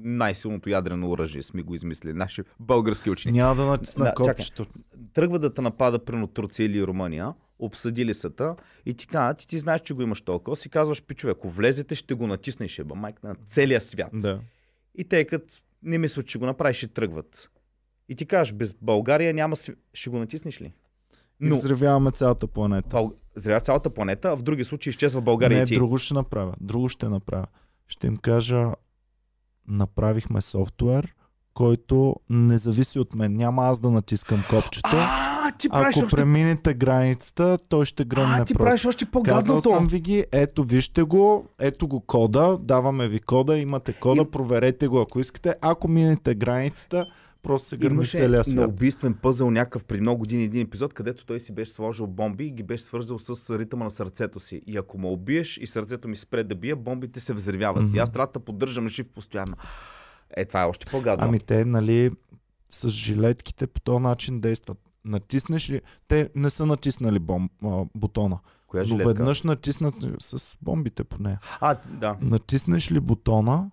най-силното 0.03 0.69
ядрено 0.69 1.09
оръжие, 1.09 1.43
сме 1.43 1.61
го 1.61 1.75
измислили. 1.75 2.13
Наши 2.13 2.41
български 2.59 3.09
учени. 3.09 3.37
Няма 3.37 3.55
да 3.55 3.65
натисна 3.65 4.05
Да, 4.05 4.13
копчето. 4.13 4.65
Тръгва 5.13 5.39
да 5.39 5.53
те 5.53 5.61
напада 5.61 6.05
прино 6.05 6.27
Турция 6.27 6.65
или 6.65 6.87
Румъния, 6.87 7.33
обсъдили 7.59 8.13
са 8.13 8.29
та 8.29 8.55
и 8.85 8.93
ти 8.93 9.07
казват, 9.07 9.43
и 9.43 9.47
ти 9.47 9.57
знаеш, 9.57 9.81
че 9.81 9.93
го 9.93 10.01
имаш 10.01 10.21
толкова, 10.21 10.55
си 10.55 10.69
казваш, 10.69 11.03
пичове, 11.03 11.31
ако 11.31 11.49
влезете, 11.49 11.95
ще 11.95 12.13
го 12.13 12.27
натиснеш, 12.27 12.79
еба 12.79 12.95
майк 12.95 13.23
на 13.23 13.35
целия 13.47 13.81
свят. 13.81 14.09
Да. 14.13 14.39
И 14.95 15.04
те 15.04 15.25
като 15.25 15.54
не 15.84 15.97
мислят, 15.97 16.28
че 16.28 16.39
го 16.39 16.45
направиш, 16.45 16.78
ще 16.78 16.88
тръгват. 16.88 17.52
И 18.10 18.15
ти 18.15 18.25
кажеш, 18.25 18.54
без 18.54 18.73
България 18.82 19.34
няма, 19.34 19.56
св- 19.56 19.75
ще 19.93 20.10
го 20.10 20.19
натиснеш 20.19 20.62
ли? 20.62 20.73
Но... 21.39 21.56
Изревяваме 21.56 22.12
цялата 22.12 22.47
планета. 22.47 22.89
Бъл... 22.89 23.13
зря 23.36 23.60
цялата 23.60 23.89
планета, 23.89 24.30
а 24.30 24.36
в 24.36 24.41
други 24.41 24.63
случаи 24.63 24.89
изчезва 24.89 25.21
България 25.21 25.58
не, 25.58 25.63
и 25.63 25.65
ти. 25.65 25.75
друго 25.75 25.97
ще 25.97 26.13
направя. 26.13 26.54
Друго 26.62 26.89
ще 26.89 27.10
направя. 27.10 27.45
Ще 27.88 28.08
им 28.08 28.17
кажа, 28.17 28.71
направихме 29.67 30.41
софтуер, 30.41 31.15
който 31.54 32.15
не 32.30 32.58
зависи 32.58 32.99
от 32.99 33.15
мен. 33.15 33.36
Няма 33.36 33.63
аз 33.63 33.80
да 33.80 33.91
натискам 33.91 34.43
копчето. 34.49 34.89
А, 34.93 35.28
ти 35.59 35.69
правиш 35.69 35.97
Ако 35.97 36.05
още... 36.05 36.15
преминете 36.15 36.73
границата, 36.73 37.57
той 37.69 37.85
ще 37.85 38.05
гръмне 38.05 38.37
А, 38.39 38.45
ти 38.45 38.53
просто. 38.53 38.65
правиш 38.65 38.85
още 38.85 39.05
Казал 39.05 39.11
по-гадното. 39.11 39.69
съм 39.69 39.87
ви 39.87 39.99
ги, 39.99 40.25
ето 40.31 40.63
вижте 40.63 41.03
го, 41.03 41.45
ето 41.59 41.87
го 41.87 41.99
кода, 41.99 42.57
даваме 42.57 43.07
ви 43.07 43.19
кода, 43.19 43.57
имате 43.57 43.93
кода, 43.93 44.21
Им- 44.21 44.31
проверете 44.31 44.87
го 44.87 45.01
ако 45.01 45.19
искате. 45.19 45.55
Ако 45.61 45.87
минете 45.87 46.35
границата, 46.35 47.05
просто 47.43 47.69
се 47.69 47.77
гърми 47.77 47.95
Имаше 47.95 48.17
целия 48.17 48.37
на 48.37 48.43
свят. 48.43 48.67
убийствен 48.69 49.13
пъзъл 49.13 49.51
някакъв 49.51 49.83
при 49.83 50.01
много 50.01 50.19
години 50.19 50.43
един 50.43 50.61
епизод, 50.61 50.93
където 50.93 51.25
той 51.25 51.39
си 51.39 51.51
беше 51.51 51.71
сложил 51.71 52.07
бомби 52.07 52.45
и 52.45 52.51
ги 52.51 52.63
беше 52.63 52.83
свързал 52.83 53.19
с 53.19 53.59
ритъма 53.59 53.83
на 53.83 53.91
сърцето 53.91 54.39
си. 54.39 54.61
И 54.67 54.77
ако 54.77 54.97
ме 54.97 55.07
убиеш 55.07 55.57
и 55.57 55.67
сърцето 55.67 56.07
ми 56.07 56.15
спре 56.15 56.43
да 56.43 56.55
бие, 56.55 56.75
бомбите 56.75 57.19
се 57.19 57.33
взривяват. 57.33 57.83
Мгм. 57.83 57.95
И 57.95 57.99
аз 57.99 58.09
трябва 58.11 58.27
да 58.33 58.39
поддържам 58.39 58.89
жив 58.89 59.07
постоянно. 59.15 59.55
Е, 60.37 60.45
това 60.45 60.61
е 60.61 60.65
още 60.65 60.85
по-гадно. 60.85 61.25
Ами 61.25 61.39
те, 61.39 61.65
нали, 61.65 62.11
с 62.71 62.89
жилетките 62.89 63.67
по 63.67 63.81
този 63.81 64.03
начин 64.03 64.39
действат. 64.39 64.77
Натиснеш 65.05 65.69
ли... 65.69 65.81
Те 66.07 66.29
не 66.35 66.49
са 66.49 66.65
натиснали 66.65 67.19
бом, 67.19 67.49
а, 67.63 67.85
бутона. 67.95 68.39
Коя 68.67 68.83
Но 68.89 68.97
веднъж 68.97 69.43
натиснат 69.43 69.95
с 70.19 70.57
бомбите 70.62 71.03
по 71.03 71.23
нея. 71.23 71.39
А, 71.62 71.75
да. 71.89 72.17
Натиснеш 72.21 72.91
ли 72.91 72.99
бутона, 72.99 73.71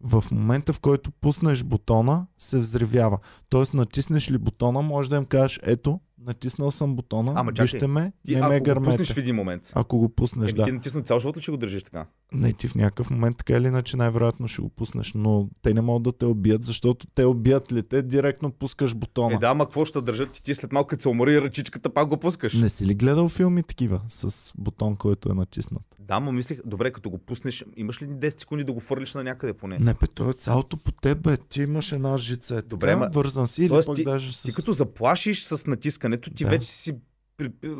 в 0.00 0.24
момента 0.32 0.72
в 0.72 0.80
който 0.80 1.10
пуснеш 1.10 1.64
бутона, 1.64 2.26
се 2.38 2.58
взривява. 2.58 3.18
Тоест 3.48 3.74
натиснеш 3.74 4.30
ли 4.30 4.38
бутона, 4.38 4.82
може 4.82 5.10
да 5.10 5.16
им 5.16 5.24
кажеш, 5.24 5.60
ето, 5.62 6.00
натиснал 6.18 6.70
съм 6.70 6.96
бутона, 6.96 7.32
Ама 7.36 7.52
чакай, 7.52 7.64
вижте 7.64 7.86
ме, 7.86 8.12
Ти, 8.26 8.34
не 8.34 8.40
ме 8.40 8.46
ако 8.46 8.58
го 8.58 8.64
гърмете. 8.64 8.90
пуснеш 8.90 9.12
в 9.12 9.16
един 9.16 9.34
момент, 9.36 9.72
Ако 9.74 9.98
го 9.98 10.08
пуснеш, 10.08 10.50
Еми, 10.50 10.56
да. 10.58 10.64
ти 10.64 10.72
натисна 10.72 11.02
цял 11.02 11.20
живот 11.20 11.36
ли 11.36 11.42
ще 11.42 11.50
го 11.50 11.56
държиш 11.56 11.82
така? 11.82 12.06
Не, 12.32 12.52
ти 12.52 12.68
в 12.68 12.74
някакъв 12.74 13.10
момент 13.10 13.36
така 13.36 13.52
или 13.52 13.66
иначе 13.66 13.96
най-вероятно 13.96 14.48
ще 14.48 14.62
го 14.62 14.68
пуснеш, 14.68 15.12
но 15.14 15.48
те 15.62 15.74
не 15.74 15.80
могат 15.80 16.02
да 16.02 16.12
те 16.12 16.26
убият, 16.26 16.64
защото 16.64 17.06
те 17.06 17.24
убият 17.24 17.72
ли 17.72 17.82
те, 17.82 18.02
директно 18.02 18.50
пускаш 18.50 18.94
бутона. 18.94 19.34
Е, 19.34 19.38
да, 19.38 19.46
ама 19.46 19.64
какво 19.64 19.84
ще 19.84 20.00
държат 20.00 20.36
и 20.36 20.42
ти 20.42 20.54
след 20.54 20.72
малко 20.72 20.88
като 20.88 21.02
се 21.02 21.08
умори 21.08 21.40
ръчичката, 21.42 21.90
пак 21.90 22.08
го 22.08 22.16
пускаш. 22.16 22.54
Не 22.54 22.68
си 22.68 22.86
ли 22.86 22.94
гледал 22.94 23.28
филми 23.28 23.62
такива 23.62 24.00
с 24.08 24.52
бутон, 24.58 24.96
който 24.96 25.30
е 25.30 25.34
натиснат? 25.34 25.82
Да, 25.98 26.20
но 26.20 26.32
мислех, 26.32 26.60
добре, 26.64 26.90
като 26.90 27.10
го 27.10 27.18
пуснеш, 27.18 27.64
имаш 27.76 28.02
ли 28.02 28.06
10 28.06 28.40
секунди 28.40 28.64
да 28.64 28.72
го 28.72 28.80
фърлиш 28.80 29.14
на 29.14 29.24
някъде 29.24 29.52
поне? 29.52 29.78
Не, 29.78 29.94
бе, 29.94 30.06
то 30.06 30.30
е 30.30 30.32
цялото 30.32 30.76
по 30.76 30.92
теб, 30.92 31.18
бе. 31.20 31.36
Ти 31.36 31.62
имаш 31.62 31.92
една 31.92 32.18
жица, 32.18 32.56
е 32.56 32.62
Добре, 32.62 32.86
така, 32.86 33.00
ма- 33.00 33.12
вързан 33.14 33.46
си 33.46 33.62
или 33.62 33.68
Тоест 33.68 33.86
пък 33.86 33.96
ти- 33.96 34.04
даже 34.04 34.32
с... 34.32 34.42
Ти 34.42 34.54
като 34.54 34.72
заплашиш 34.72 35.44
с 35.44 35.66
натискането, 35.66 36.30
ти 36.30 36.44
Да. 36.44 36.50
вече 36.50 36.66
си 36.68 36.92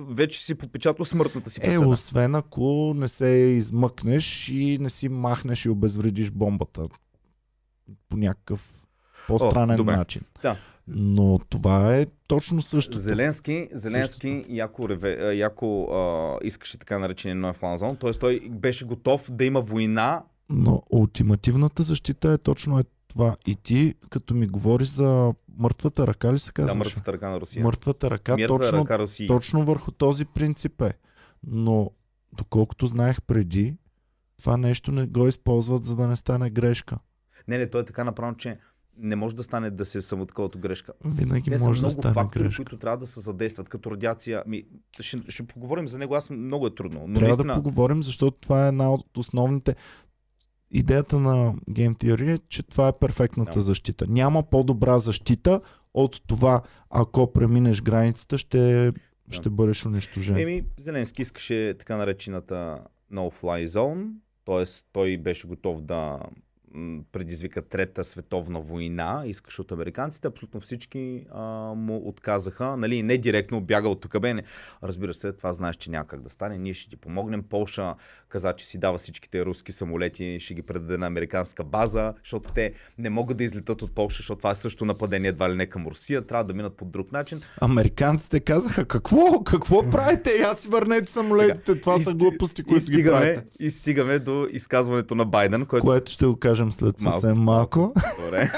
вече 0.09 0.41
си 0.41 0.55
подпечатал 0.55 1.05
смъртната 1.05 1.51
си 1.51 1.61
Е, 1.61 1.65
присъда. 1.65 1.89
освен 1.89 2.35
ако 2.35 2.65
не 2.97 3.09
се 3.09 3.27
измъкнеш 3.29 4.49
и 4.49 4.79
не 4.81 4.91
си 4.91 5.09
махнеш 5.09 5.65
и 5.65 5.69
обезвредиш 5.69 6.31
бомбата 6.31 6.85
по 8.09 8.17
някакъв 8.17 8.83
по-странен 9.27 9.77
добре. 9.77 9.97
начин. 9.97 10.23
Да. 10.43 10.57
Но 10.89 11.39
това 11.41 11.97
е 11.97 12.07
точно 12.29 12.61
същото. 12.61 12.99
Зеленски, 12.99 13.69
Зеленски 13.73 14.45
яко, 14.49 14.89
реве, 14.89 15.35
яко 15.35 15.85
а, 15.85 16.39
искаше 16.43 16.79
така 16.79 16.99
наречения 16.99 17.37
нов 17.37 17.57
фланзон, 17.57 17.97
т.е. 17.97 18.11
той 18.11 18.41
беше 18.51 18.85
готов 18.85 19.31
да 19.33 19.45
има 19.45 19.61
война. 19.61 20.23
Но 20.51 20.83
ултимативната 20.91 21.83
защита 21.83 22.31
е 22.31 22.39
точно 22.39 22.79
е 22.79 22.85
това. 23.17 23.37
И 23.47 23.57
ти, 23.57 23.95
като 24.11 24.35
ми 24.35 24.47
говориш 24.47 24.89
за 24.89 25.35
мъртвата 25.59 26.07
ръка 26.07 26.33
ли 26.33 26.39
се 26.39 26.47
Да, 26.47 26.53
казваше? 26.53 26.79
мъртвата 26.79 27.13
ръка 27.13 27.29
на 27.31 27.41
Русия. 27.41 27.65
Мъртвата 27.65 28.11
ръка, 28.11 28.33
Мъртва 28.33 28.59
точно, 28.59 28.79
ръка 28.79 28.99
Русия. 28.99 29.27
точно 29.29 29.65
върху 29.65 29.91
този 29.91 30.25
принцип 30.25 30.83
е. 30.83 30.93
Но 31.47 31.91
доколкото 32.33 32.87
знаех 32.87 33.23
преди, 33.23 33.77
това 34.39 34.57
нещо 34.57 34.93
не 34.93 35.07
го 35.07 35.29
използват, 35.29 35.85
за 35.85 35.97
да 35.97 36.09
не 36.09 36.17
стане 36.17 36.51
грешка. 36.51 36.99
Не, 37.49 37.59
не, 37.59 37.71
той 37.71 37.81
е 37.81 37.85
така 37.85 38.05
направено, 38.05 38.37
че 38.37 38.59
не 38.99 39.17
може 39.17 39.37
да 39.37 39.43
стане 39.43 39.71
да 39.71 39.85
се 39.85 40.03
самоткова 40.03 40.49
грешка. 40.49 40.93
Винаги 41.05 41.51
Те 41.51 41.59
са 41.59 41.67
може 41.67 41.81
да 41.81 41.87
много 41.87 42.01
стане 42.03 42.15
фактори, 42.15 42.43
грешка. 42.45 42.57
които 42.57 42.79
трябва 42.79 42.99
да 42.99 43.07
се 43.07 43.21
задействат, 43.21 43.69
като 43.69 43.91
радиация. 43.91 44.43
Ми, 44.47 44.65
ще, 45.01 45.19
ще 45.29 45.43
поговорим 45.43 45.89
за 45.89 45.99
него, 45.99 46.15
аз 46.15 46.31
много 46.31 46.67
е 46.67 46.75
трудно. 46.75 47.05
Но 47.09 47.15
Трябва 47.15 47.29
наистина, 47.29 47.55
да 47.55 47.63
поговорим, 47.63 48.03
защото 48.03 48.37
това 48.41 48.65
е 48.65 48.69
една 48.69 48.93
от 48.93 49.19
основните. 49.19 49.77
Идеята 50.71 51.19
на 51.19 51.55
Game 51.71 51.97
Theory 51.97 52.35
е, 52.35 52.39
че 52.49 52.63
това 52.63 52.89
е 52.89 52.93
перфектната 53.01 53.53
Да. 53.55 53.61
защита. 53.61 54.07
Няма 54.09 54.43
по-добра 54.43 54.99
защита 54.99 55.61
от 55.95 56.23
това, 56.27 56.63
ако 56.91 57.33
преминеш 57.33 57.83
границата, 57.83 58.39
ще, 58.39 58.93
ще 59.31 59.51
бъдеш 59.51 59.87
унищожен. 59.87 60.37
Еми, 60.37 60.65
Зеленски 60.81 61.23
искаше 61.23 61.75
така 61.79 61.97
наречената 61.97 62.79
No-Fly 63.13 63.67
Zone, 63.67 64.09
т.е. 64.45 64.65
той 64.93 65.17
беше 65.19 65.47
готов 65.47 65.83
да 65.83 66.19
предизвика 67.13 67.63
трета 67.63 68.05
световна 68.05 68.61
война, 68.61 69.23
искаше 69.27 69.61
от 69.61 69.73
американците, 69.73 70.29
абсолютно 70.29 70.61
всички 70.61 71.27
а, 71.31 71.43
му 71.75 72.03
отказаха, 72.07 72.77
нали, 72.77 73.03
не 73.03 73.19
директно 73.19 73.61
бяга 73.61 73.89
от 73.89 74.01
тук, 74.01 74.21
бе, 74.21 74.35
не. 74.35 74.43
разбира 74.83 75.15
се, 75.15 75.33
това 75.33 75.53
знаеш, 75.53 75.77
че 75.77 75.91
няма 75.91 76.07
как 76.07 76.21
да 76.21 76.29
стане, 76.29 76.59
ние 76.59 76.75
ще 76.75 76.91
ти 76.91 76.97
помогнем, 76.97 77.43
Полша 77.43 77.95
каза, 78.29 78.53
че 78.53 78.67
си 78.67 78.79
дава 78.79 78.99
всичките 78.99 79.45
руски 79.45 79.73
самолети, 79.73 80.39
ще 80.41 80.55
ги 80.55 80.63
предаде 80.63 80.99
на 80.99 81.07
американска 81.07 81.65
база, 81.65 82.15
защото 82.19 82.53
те 82.53 82.73
не 82.99 83.11
могат 83.11 83.37
да 83.37 83.45
излетат 83.45 83.83
от 83.83 83.95
Полша, 83.95 84.17
защото 84.17 84.39
това 84.39 84.51
е 84.51 84.55
също 84.55 84.85
нападение 84.85 85.29
едва 85.29 85.51
ли 85.51 85.55
не 85.55 85.67
към 85.67 85.87
Русия, 85.87 86.23
трябва 86.23 86.45
да 86.45 86.55
минат 86.55 86.77
по 86.77 86.85
друг 86.85 87.13
начин. 87.13 87.41
Американците 87.61 88.41
казаха, 88.41 88.85
какво? 88.85 89.45
Какво 89.45 89.91
правите? 89.91 90.31
Я 90.33 90.55
си 90.55 90.69
върнете 90.69 91.13
самолетите. 91.13 91.81
Това 91.81 91.95
И 91.95 91.99
са 91.99 92.11
сти- 92.11 92.15
глупости, 92.15 92.61
и 92.61 92.65
които 92.65 92.75
ги 92.77 92.93
стигаме, 92.93 93.21
правите. 93.21 93.45
и 93.59 93.71
стигаме 93.71 94.19
до 94.19 94.47
изказването 94.53 95.15
на 95.15 95.25
Байден, 95.25 95.67
което 95.67 95.87
Което 95.87 96.13
ще 96.13 96.27
го 96.27 96.37
кажем 96.37 96.66
след 96.73 97.01
Малко, 97.01 97.21
съвсем 97.21 97.43
малко. 97.43 97.93
Добре. 98.25 98.53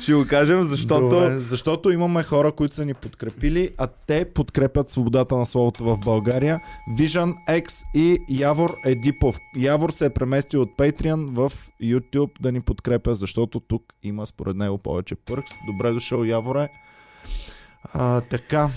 Ще 0.00 0.14
го 0.14 0.26
кажем, 0.28 0.64
защото... 0.64 1.08
Добре, 1.08 1.30
защото 1.30 1.90
имаме 1.90 2.22
хора, 2.22 2.52
които 2.52 2.76
са 2.76 2.84
ни 2.84 2.94
подкрепили, 2.94 3.70
а 3.78 3.86
те 3.86 4.24
подкрепят 4.24 4.90
свободата 4.90 5.36
на 5.36 5.46
словото 5.46 5.84
в 5.84 5.96
България. 6.04 6.58
Vision 6.98 7.34
X 7.48 7.72
и 7.94 8.18
Явор 8.28 8.70
Едипов. 8.86 9.36
Явор 9.56 9.90
се 9.90 10.06
е 10.06 10.10
преместил 10.10 10.62
от 10.62 10.70
Patreon 10.78 11.30
в 11.30 11.52
YouTube 11.82 12.30
да 12.40 12.52
ни 12.52 12.60
подкрепя, 12.60 13.14
защото 13.14 13.60
тук 13.60 13.82
има 14.02 14.26
според 14.26 14.56
него 14.56 14.78
повече 14.78 15.14
пъркс. 15.14 15.52
Добре 15.66 15.94
дошъл, 15.94 16.24
Яворе. 16.24 16.68
А, 17.92 18.20
така, 18.20 18.70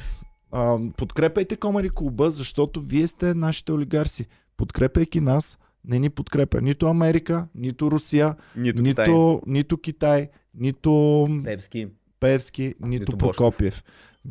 а, 0.52 0.78
подкрепяйте 0.98 1.56
Комари 1.56 1.90
Клуба, 1.90 2.30
защото 2.30 2.82
вие 2.82 3.08
сте 3.08 3.34
нашите 3.34 3.72
олигарси. 3.72 4.26
Подкрепяйки 4.58 5.22
нас, 5.22 5.58
не 5.88 6.00
ни 6.00 6.10
подкрепя 6.10 6.62
нито 6.62 6.88
Америка, 6.88 7.48
нито 7.56 7.92
Русия, 7.92 8.36
Нито, 8.56 8.82
нито, 8.82 9.02
Китай. 9.04 9.40
нито 9.48 9.78
Китай, 9.78 10.30
нито 10.56 11.26
Певски. 11.44 11.88
Певски, 12.20 12.64
нито, 12.64 13.12
Нито 13.12 13.18
Прокопиев. 13.18 13.84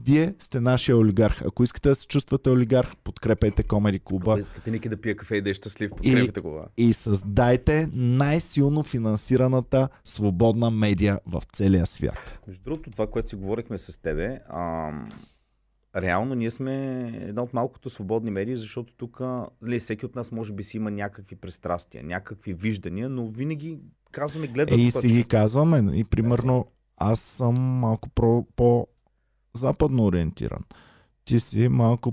Вие 0.05 0.35
сте 0.39 0.61
нашия 0.61 0.97
олигарх. 0.97 1.43
Ако 1.43 1.65
искате 1.65 1.89
да 1.89 1.95
се 1.95 2.07
чувствате 2.07 2.51
олигарх, 2.51 2.97
подкрепете 2.97 3.63
Комери 3.63 3.99
Клуба 3.99 4.31
Ако 4.33 4.41
искате 4.41 4.71
нека 4.71 4.89
да 4.89 5.01
пия 5.01 5.17
кафе 5.17 5.37
и 5.37 5.43
да 5.43 5.51
е 5.51 5.55
щастлив, 5.55 5.91
подкрепите 5.91 6.41
го. 6.41 6.61
и 6.77 6.93
създайте 6.93 7.89
най-силно 7.95 8.83
финансираната 8.83 9.89
свободна 10.05 10.71
медия 10.71 11.21
в 11.27 11.43
целия 11.53 11.87
свят. 11.87 12.39
Между 12.47 12.63
другото, 12.65 12.91
това, 12.91 13.07
което 13.07 13.29
си 13.29 13.37
говорихме 13.37 13.79
с 13.79 14.03
тебе, 14.03 14.39
ам, 14.55 15.09
реално 15.97 16.35
ние 16.35 16.51
сме 16.51 17.07
една 17.23 17.43
от 17.43 17.55
малкото 17.55 17.91
свободни 17.91 18.31
медии, 18.31 18.57
защото 18.57 18.95
тук 18.97 19.21
нали, 19.63 19.79
всеки 19.79 20.07
от 20.07 20.15
нас 20.15 20.33
може 20.33 20.53
би 20.53 20.63
си 20.63 20.77
има 20.77 20.91
някакви 20.91 21.37
пристрастия, 21.37 22.05
някакви 22.05 22.55
виждания, 22.55 23.09
но 23.09 23.27
винаги 23.27 23.79
казваме 24.11 24.47
Е, 24.47 24.49
гледат 24.49 24.79
и 24.79 24.91
си 24.91 25.07
ги 25.07 25.25
казваме. 25.25 25.97
И 25.97 26.05
примерно 26.05 26.67
аз 26.97 27.21
съм 27.21 27.55
малко 27.55 28.09
про, 28.09 28.47
по-западно 28.57 30.05
ориентиран. 30.05 30.65
Ти 31.25 31.41
си 31.41 31.69
малко 31.69 32.13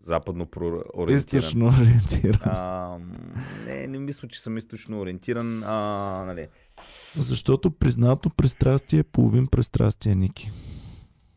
западно 0.00 0.46
проориентиран. 0.46 1.06
по-източно 1.06 1.66
ориентиран. 1.66 2.40
А, 2.44 2.98
не, 3.66 3.86
не 3.86 3.98
мисля, 3.98 4.28
че 4.28 4.40
съм 4.40 4.56
източно 4.56 5.00
ориентиран. 5.00 5.62
А, 5.64 6.24
нали. 6.26 6.48
Защото 7.16 7.70
признато 7.70 8.30
пристрастие 8.30 8.98
е 8.98 9.02
половин 9.02 9.46
пристрастие, 9.46 10.14
Ники. 10.14 10.50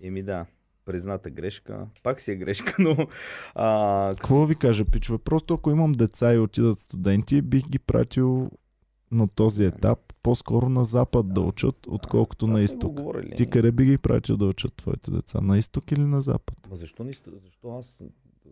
Еми 0.01 0.23
да, 0.23 0.45
призната 0.85 1.29
грешка. 1.29 1.87
Пак 2.03 2.21
си 2.21 2.31
е 2.31 2.35
грешка, 2.35 2.75
но... 2.79 3.07
А, 3.55 4.09
Какво 4.11 4.39
да 4.39 4.45
ви 4.45 4.55
кажа, 4.55 4.85
пичове? 4.85 5.17
Просто 5.17 5.53
ако 5.53 5.71
имам 5.71 5.91
деца 5.91 6.33
и 6.33 6.37
отидат 6.37 6.79
студенти, 6.79 7.41
бих 7.41 7.67
ги 7.67 7.79
пратил 7.79 8.51
на 9.11 9.27
този 9.27 9.65
етап 9.65 9.99
по-скоро 10.23 10.69
на 10.69 10.85
запад 10.85 11.33
да 11.33 11.41
учат, 11.41 11.75
отколкото 11.87 12.47
на 12.47 12.57
сме 12.57 12.61
го 12.61 12.65
изток. 12.65 12.93
говорили. 12.93 13.35
Ти 13.35 13.49
къде 13.49 13.71
би 13.71 13.85
ги 13.85 13.97
пратил 13.97 14.37
да 14.37 14.45
учат 14.45 14.73
твоите 14.73 15.11
деца? 15.11 15.41
На 15.41 15.57
изток 15.57 15.91
или 15.91 16.01
на 16.01 16.21
запад? 16.21 16.57
Ма 16.69 16.75
защо, 16.75 17.03
не, 17.03 17.11
защо 17.43 17.77
аз 17.79 18.03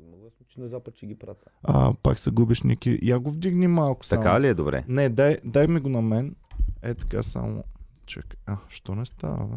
много 0.08 0.26
ясно, 0.26 0.46
че 0.50 0.60
на 0.60 0.68
запад 0.68 0.96
ще 0.96 1.06
ги 1.06 1.16
прата? 1.16 1.46
А, 1.64 1.94
пак 1.94 2.20
се 2.20 2.32
губиш, 2.32 2.62
Ники. 2.62 3.00
Я 3.02 3.20
го 3.20 3.32
вдигни 3.32 3.68
малко 3.68 4.06
само. 4.06 4.24
Така 4.24 4.42
ли 4.42 4.48
е 4.48 4.54
добре? 4.54 4.86
Не, 4.88 5.10
дай, 5.10 5.38
дай 5.46 5.68
ми 5.68 5.80
го 5.80 5.90
на 5.90 6.02
мен. 6.02 6.36
Е 6.82 6.94
така 6.94 7.24
само. 7.24 7.64
Чакай. 8.06 8.40
А, 8.46 8.58
що 8.70 8.96
не 8.96 9.06
става, 9.06 9.46
бе? 9.46 9.56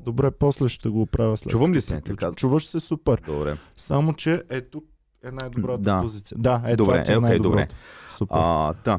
Добре, 0.00 0.30
после 0.30 0.68
ще 0.68 0.88
го 0.88 1.02
оправя 1.02 1.36
след. 1.36 1.50
Чувам 1.50 1.74
ли 1.74 1.80
се? 1.80 2.00
Така. 2.00 2.32
Чуваш 2.32 2.66
се 2.66 2.80
супер. 2.80 3.22
Добре. 3.26 3.56
Само, 3.76 4.12
че 4.12 4.42
е 4.50 4.60
тук 4.60 4.84
е 5.24 5.30
най-добрата 5.30 5.78
Да. 5.78 6.00
позиция. 6.02 6.38
Да, 6.40 6.62
е 6.66 6.76
Добре, 6.76 7.02
това 7.02 7.14
е 7.14 7.16
е, 7.16 7.20
най-добрата. 7.20 7.66
добре. 7.66 7.66
Супер. 8.10 8.36
А, 8.38 8.74
да. 8.84 8.98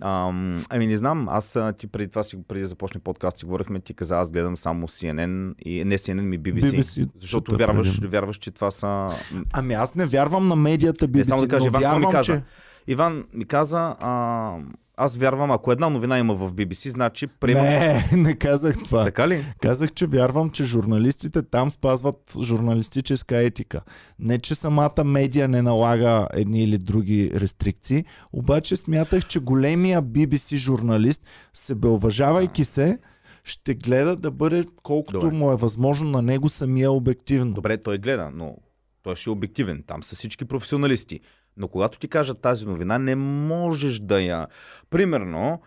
Ам, 0.00 0.64
ами 0.68 0.86
не 0.86 0.96
знам, 0.96 1.28
аз 1.28 1.58
ти 1.78 1.86
преди 1.86 2.08
това 2.08 2.22
си, 2.22 2.42
преди 2.42 2.60
да 2.60 2.68
започне 2.68 3.00
подкаст, 3.00 3.38
си 3.38 3.44
говорихме, 3.44 3.80
ти 3.80 3.94
каза, 3.94 4.18
аз 4.18 4.30
гледам 4.30 4.56
само 4.56 4.88
CNN 4.88 5.54
и 5.58 5.84
не 5.84 5.98
CNN, 5.98 6.20
ми 6.20 6.40
BBC. 6.40 6.60
BBC, 6.72 7.08
защото 7.14 7.50
супер 7.50 7.64
вярваш, 7.64 7.98
вярваш, 8.00 8.36
че 8.36 8.50
това 8.50 8.70
са... 8.70 9.06
Ами 9.52 9.74
аз 9.74 9.94
не 9.94 10.06
вярвам 10.06 10.48
на 10.48 10.56
медията 10.56 11.08
BBC, 11.08 11.16
Не, 11.16 11.24
само 11.24 11.42
да 11.42 11.48
кажа, 11.48 11.66
Иван, 11.66 11.82
какво 11.82 11.96
ми 11.96 12.02
вярвам, 12.02 12.12
каза? 12.12 12.32
че... 12.34 12.42
Иван 12.86 13.24
ми 13.32 13.44
каза, 13.44 13.96
а, 14.00 14.56
аз 14.96 15.16
вярвам, 15.16 15.50
ако 15.50 15.72
една 15.72 15.88
новина 15.88 16.18
има 16.18 16.34
в 16.34 16.52
BBC, 16.52 16.88
значи 16.88 17.26
приемам... 17.26 17.64
Не, 17.64 18.04
не 18.16 18.34
казах 18.34 18.76
това. 18.84 19.04
Така 19.04 19.28
ли? 19.28 19.44
Казах, 19.60 19.92
че 19.92 20.06
вярвам, 20.06 20.50
че 20.50 20.64
журналистите 20.64 21.42
там 21.42 21.70
спазват 21.70 22.36
журналистическа 22.42 23.36
етика. 23.36 23.80
Не, 24.18 24.38
че 24.38 24.54
самата 24.54 25.04
медия 25.04 25.48
не 25.48 25.62
налага 25.62 26.28
едни 26.32 26.62
или 26.62 26.78
други 26.78 27.30
рестрикции, 27.34 28.04
обаче 28.32 28.76
смятах, 28.76 29.26
че 29.26 29.38
големия 29.38 30.02
BBC 30.02 30.56
журналист, 30.56 31.20
себеуважавайки 31.54 32.64
се, 32.64 32.98
ще 33.44 33.74
гледа 33.74 34.16
да 34.16 34.30
бъде 34.30 34.64
колкото 34.82 35.20
Добре. 35.20 35.36
му 35.36 35.52
е 35.52 35.56
възможно 35.56 36.10
на 36.10 36.22
него 36.22 36.48
самия 36.48 36.92
обективно. 36.92 37.54
Добре, 37.54 37.82
той 37.82 37.98
гледа, 37.98 38.30
но 38.34 38.56
той 39.02 39.16
ще 39.16 39.30
е 39.30 39.32
обективен. 39.32 39.84
Там 39.86 40.02
са 40.02 40.16
всички 40.16 40.44
професионалисти. 40.44 41.20
Но 41.56 41.68
когато 41.68 41.98
ти 41.98 42.08
кажат 42.08 42.40
тази 42.40 42.66
новина, 42.66 42.98
не 42.98 43.16
можеш 43.16 43.98
да 43.98 44.20
я... 44.20 44.46
Примерно, 44.90 45.60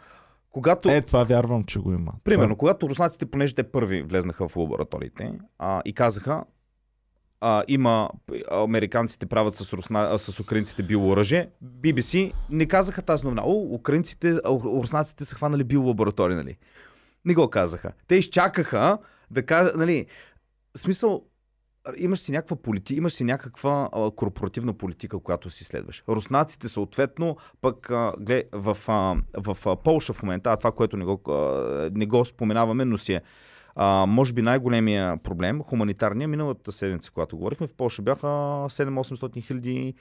когато... 0.52 0.89
Е, 0.89 1.02
това 1.02 1.23
вярвам, 1.23 1.63
че 1.63 1.80
го 1.80 1.93
има. 1.93 2.13
Примерно, 2.23 2.56
когато 2.56 2.89
руснаците, 2.89 3.25
понеже 3.25 3.56
те 3.56 3.63
първи 3.63 4.02
влезнаха 4.02 4.47
в 4.47 4.56
лабораториите 4.56 5.32
а, 5.60 5.82
и 5.86 5.93
казаха, 5.93 6.43
а, 7.41 7.63
има 7.67 8.10
американците 8.52 9.25
правят 9.25 9.56
с, 9.56 9.73
русна, 9.73 10.10
а, 10.12 10.17
с 10.17 10.39
украинците 10.39 10.84
биооръжие, 10.84 11.49
BBC 11.65 12.34
не 12.49 12.65
казаха 12.65 13.02
тази 13.02 13.23
новина. 13.23 13.41
О, 13.45 13.67
украинците, 13.71 14.36
руснаците 14.45 15.25
са 15.25 15.36
хванали 15.36 15.63
биолаборатории, 15.63 16.36
нали? 16.36 16.58
Не 17.25 17.34
го 17.34 17.49
казаха. 17.49 17.91
Те 18.08 18.15
изчакаха 18.15 18.97
да 19.32 19.45
кажат, 19.45 19.75
нали, 19.75 20.06
смисъл, 20.78 21.23
имаш 21.97 22.19
си 22.19 22.32
някаква 22.32 22.56
политика, 22.56 22.97
имаш 22.97 23.13
си 23.13 23.23
някаква 23.23 23.89
а, 23.93 24.12
корпоративна 24.12 24.73
политика, 24.73 25.19
която 25.19 25.49
си 25.49 25.63
следваш. 25.63 26.04
Руснаците 26.10 26.67
съответно, 26.67 27.38
пък 27.62 27.91
а, 27.91 28.13
глед, 28.19 28.49
в, 28.54 28.78
а, 28.88 29.15
в 29.38 29.58
а, 29.65 29.75
Полша 29.75 30.13
в 30.13 30.23
момента, 30.23 30.52
а 30.52 30.58
това, 30.58 30.71
което 30.71 30.97
не 30.97 31.06
го, 31.06 31.32
а, 31.32 31.89
не 31.93 32.06
го 32.06 32.25
споменаваме, 32.25 32.86
но 32.86 32.97
си 32.97 33.13
е 33.13 33.21
а, 33.82 34.06
може 34.06 34.34
би 34.34 34.42
най-големия 34.42 35.18
проблем, 35.18 35.62
хуманитарния, 35.63 36.28
миналата 36.28 36.72
седмица, 36.72 37.12
когато 37.12 37.38
говорихме, 37.38 37.68
в 37.68 37.74
Польша 37.74 38.02
бяха 38.02 38.28
7-800 38.28 39.44
хиляди 39.44 39.94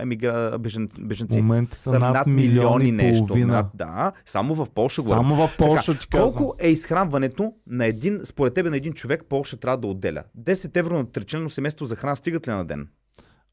емигра... 0.00 0.58
бежен, 0.58 0.88
беженци. 1.00 1.42
момента 1.42 1.76
са, 1.76 1.98
над 1.98 2.26
милион 2.26 2.82
и 2.82 2.92
нещо. 2.92 3.26
половина. 3.26 3.52
Над, 3.52 3.66
да, 3.74 4.12
само 4.26 4.54
в 4.54 4.66
Польша 4.74 5.02
говорим. 5.02 5.22
Само 5.22 5.46
в 5.46 5.56
Польша 5.58 5.98
ти 5.98 6.08
казвам. 6.08 6.42
Колко 6.42 6.56
е 6.60 6.68
изхранването 6.68 7.52
на 7.66 7.86
един, 7.86 8.20
според 8.24 8.54
тебе 8.54 8.70
на 8.70 8.76
един 8.76 8.92
човек 8.92 9.24
Полша 9.28 9.56
трябва 9.56 9.78
да 9.78 9.86
отделя? 9.86 10.22
10 10.38 10.76
евро 10.76 10.98
на 10.98 11.12
тречлено 11.12 11.50
семейство 11.50 11.84
за 11.84 11.96
храна 11.96 12.16
стигат 12.16 12.48
ли 12.48 12.52
на 12.52 12.64
ден? 12.64 12.88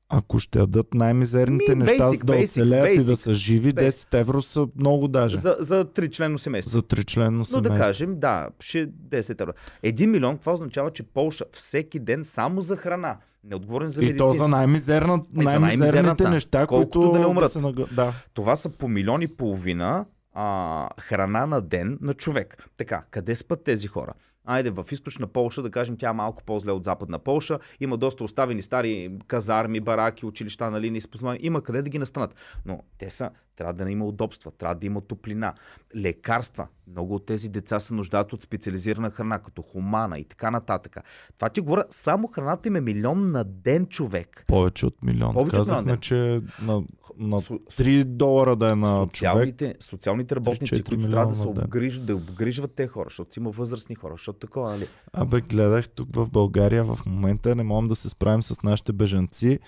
Ако 0.09 0.39
ще 0.39 0.59
ядат 0.59 0.93
най-мизерните 0.93 1.75
Ми, 1.75 1.83
неща, 1.83 2.03
basic, 2.03 2.11
за 2.11 2.23
да 2.23 2.33
basic, 2.33 2.43
оцелеят 2.43 2.89
и 2.91 2.97
да 2.97 3.03
basic. 3.03 3.15
са 3.15 3.33
живи, 3.33 3.73
Basic. 3.73 3.89
10 3.89 4.13
евро 4.13 4.41
са 4.41 4.67
много 4.75 5.07
даже. 5.07 5.35
За, 5.35 5.55
За, 5.59 5.85
тричлено 5.85 6.37
семейство. 6.37 6.71
за 6.71 6.81
тричленно 6.81 7.37
Но 7.37 7.45
семейство. 7.45 7.73
да 7.73 7.79
кажем, 7.79 8.19
да, 8.19 8.49
ще 8.59 8.87
10 8.87 9.41
евро. 9.41 9.51
Един 9.83 10.11
милион, 10.11 10.37
това 10.37 10.53
означава, 10.53 10.91
че 10.91 11.03
Полша 11.03 11.45
всеки 11.51 11.99
ден 11.99 12.23
само 12.23 12.61
за 12.61 12.75
храна. 12.75 13.17
Не 13.43 13.55
отговорен 13.55 13.89
за 13.89 14.01
и 14.01 14.05
медицински. 14.05 14.37
то 14.37 14.43
за 14.43 14.47
най-мизерна, 14.47 15.13
Е, 15.13 15.17
най-мизерните 15.35 15.59
най-мизерната. 15.59 16.29
неща, 16.29 16.67
Колкото 16.67 16.99
които 16.99 17.13
да 17.13 17.19
не 17.19 17.25
умрат. 17.25 17.51
се 17.51 17.59
наг- 17.59 17.93
Да. 17.93 18.13
Това 18.33 18.55
са 18.55 18.69
по 18.69 18.87
милион 18.87 19.21
и 19.21 19.27
половина 19.27 20.05
а, 20.33 20.89
храна 20.99 21.45
на 21.45 21.61
ден 21.61 21.97
на 22.01 22.13
човек. 22.13 22.69
Така, 22.77 23.03
къде 23.11 23.35
спят 23.35 23.63
тези 23.63 23.87
хора? 23.87 24.13
Айде, 24.45 24.69
в 24.69 24.85
източна 24.91 25.27
Полша, 25.27 25.61
да 25.61 25.71
кажем, 25.71 25.97
тя 25.97 26.09
е 26.09 26.13
малко 26.13 26.43
по-зле 26.43 26.71
от 26.71 26.83
западна 26.83 27.19
Полша. 27.19 27.59
Има 27.79 27.97
доста 27.97 28.23
оставени 28.23 28.61
стари 28.61 29.17
казарми, 29.27 29.79
бараки, 29.79 30.25
училища 30.25 30.71
на 30.71 30.81
линии. 30.81 31.01
спознаване. 31.01 31.39
Има 31.41 31.61
къде 31.61 31.81
да 31.81 31.89
ги 31.89 31.99
настанат. 31.99 32.35
Но 32.65 32.83
те 32.97 33.09
са, 33.09 33.31
трябва 33.55 33.73
да 33.73 33.91
има 33.91 34.05
удобства, 34.05 34.51
трябва 34.51 34.75
да 34.75 34.85
има 34.85 35.01
топлина, 35.01 35.53
лекарства. 35.95 36.67
Много 36.87 37.15
от 37.15 37.25
тези 37.25 37.49
деца 37.49 37.79
се 37.79 37.93
нуждаят 37.93 38.33
от 38.33 38.43
специализирана 38.43 39.11
храна, 39.11 39.39
като 39.39 39.61
хумана 39.61 40.19
и 40.19 40.23
така 40.23 40.51
нататък. 40.51 40.97
Това 41.37 41.49
ти 41.49 41.61
говоря, 41.61 41.85
само 41.89 42.27
храната 42.27 42.67
им 42.67 42.75
е 42.75 42.81
милион 42.81 43.31
на 43.31 43.43
ден 43.43 43.85
човек. 43.85 44.43
Повече 44.47 44.85
от 44.85 45.03
милион. 45.03 45.33
Повече 45.33 45.55
от 45.55 45.59
Казахме, 45.59 45.81
милион, 45.81 45.95
да. 45.95 46.01
че 46.01 46.39
на, 46.61 46.83
на 47.17 47.39
Со- 47.39 47.59
3 47.71 48.03
долара 48.03 48.55
да 48.55 48.71
е 48.71 48.75
на 48.75 48.87
човек. 48.87 49.09
социалните, 49.09 49.75
социалните 49.79 50.35
работници, 50.35 50.73
3-4 50.73 50.89
които 50.89 51.09
трябва 51.09 51.27
да 51.27 51.35
се 51.35 51.47
обгрижат, 51.47 52.05
да 52.05 52.15
обгрижват 52.15 52.71
те 52.75 52.87
хора, 52.87 53.05
защото 53.09 53.39
има 53.39 53.49
възрастни 53.49 53.95
хора, 53.95 54.13
защото 54.13 54.39
такова, 54.39 54.71
нали? 54.71 54.87
Абе, 55.13 55.41
гледах 55.41 55.89
тук 55.89 56.15
в 56.15 56.29
България 56.29 56.83
в 56.83 56.99
момента, 57.05 57.55
не 57.55 57.63
можем 57.63 57.87
да 57.87 57.95
се 57.95 58.09
справим 58.09 58.41
с 58.41 58.63
нашите 58.63 58.93
бежанци 58.93 59.59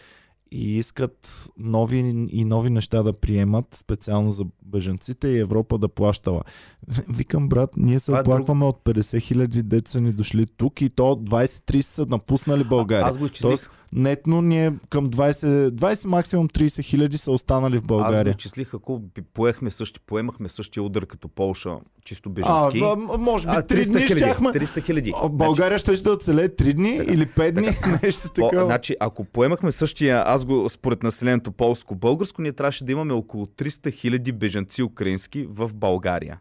и 0.52 0.78
искат 0.78 1.48
нови 1.58 1.98
и 2.32 2.46
нови 2.46 2.70
неща 2.70 3.04
да 3.04 3.14
приемат, 3.14 3.66
специално 3.76 4.30
за 4.30 4.46
бежанците 4.66 5.28
и 5.28 5.40
Европа 5.40 5.78
да 5.78 5.88
плащала. 5.88 6.42
Викам, 7.10 7.50
брат, 7.50 7.70
ние 7.78 8.00
се 8.00 8.12
е 8.12 8.16
оплакваме 8.16 8.66
от 8.66 8.84
50 8.84 9.22
хиляди 9.22 9.64
деца 9.64 10.00
ни 10.00 10.12
дошли 10.12 10.46
тук 10.46 10.82
и 10.82 10.90
то 10.90 11.04
20-30 11.16 11.82
са 11.82 12.06
напуснали 12.06 12.64
България. 12.64 13.08
Аз 13.08 13.18
го 13.18 13.26
изчислих, 13.26 13.50
Тоест, 13.50 13.70
нетно 13.94 14.42
ние 14.42 14.74
към 14.90 15.10
20, 15.10 15.70
20 15.70 16.06
максимум 16.06 16.50
30 16.50 16.84
хиляди 16.84 17.18
са 17.18 17.32
останали 17.32 17.78
в 17.78 17.82
аз 17.82 17.86
България. 17.86 18.30
изчислих, 18.32 18.74
ако 18.74 19.02
поехме 19.34 19.72
същи, 19.72 20.00
поемахме 20.00 20.50
същия 20.50 20.84
удар 20.84 21.06
като 21.06 21.28
Полша, 21.28 21.76
чисто 22.06 22.30
бежански. 22.30 22.80
а, 22.80 22.96
може 23.18 23.48
би 23.48 23.54
А, 23.54 23.62
3 23.62 23.86
дни 23.86 24.02
хиляди. 24.02 24.18
щяхме. 24.18 24.50
300 24.50 24.84
хиляди. 24.84 25.14
България 25.32 25.80
ще 25.80 25.94
да 25.94 26.12
оцелее 26.12 26.50
3 26.50 26.74
дни 26.74 26.96
или 27.04 27.26
5 27.26 27.52
дни, 27.52 27.62
нещо 28.04 28.22
Значи, 28.22 28.34
По, 28.36 28.50
такова. 28.50 28.66
значи, 28.66 28.96
ако 29.00 29.24
поемахме 29.26 29.72
същия, 29.72 30.24
аз 30.26 30.46
го 30.46 30.70
според 30.70 31.04
населението 31.04 31.52
полско-българско, 31.52 32.42
ние 32.42 32.54
трябваше 32.54 32.84
да 32.84 32.92
имаме 32.92 33.14
около 33.14 33.46
300 33.46 33.94
хиляди 33.94 34.32
бежанци 34.32 34.84
украински 34.84 35.48
в 35.50 35.72
България. 35.74 36.40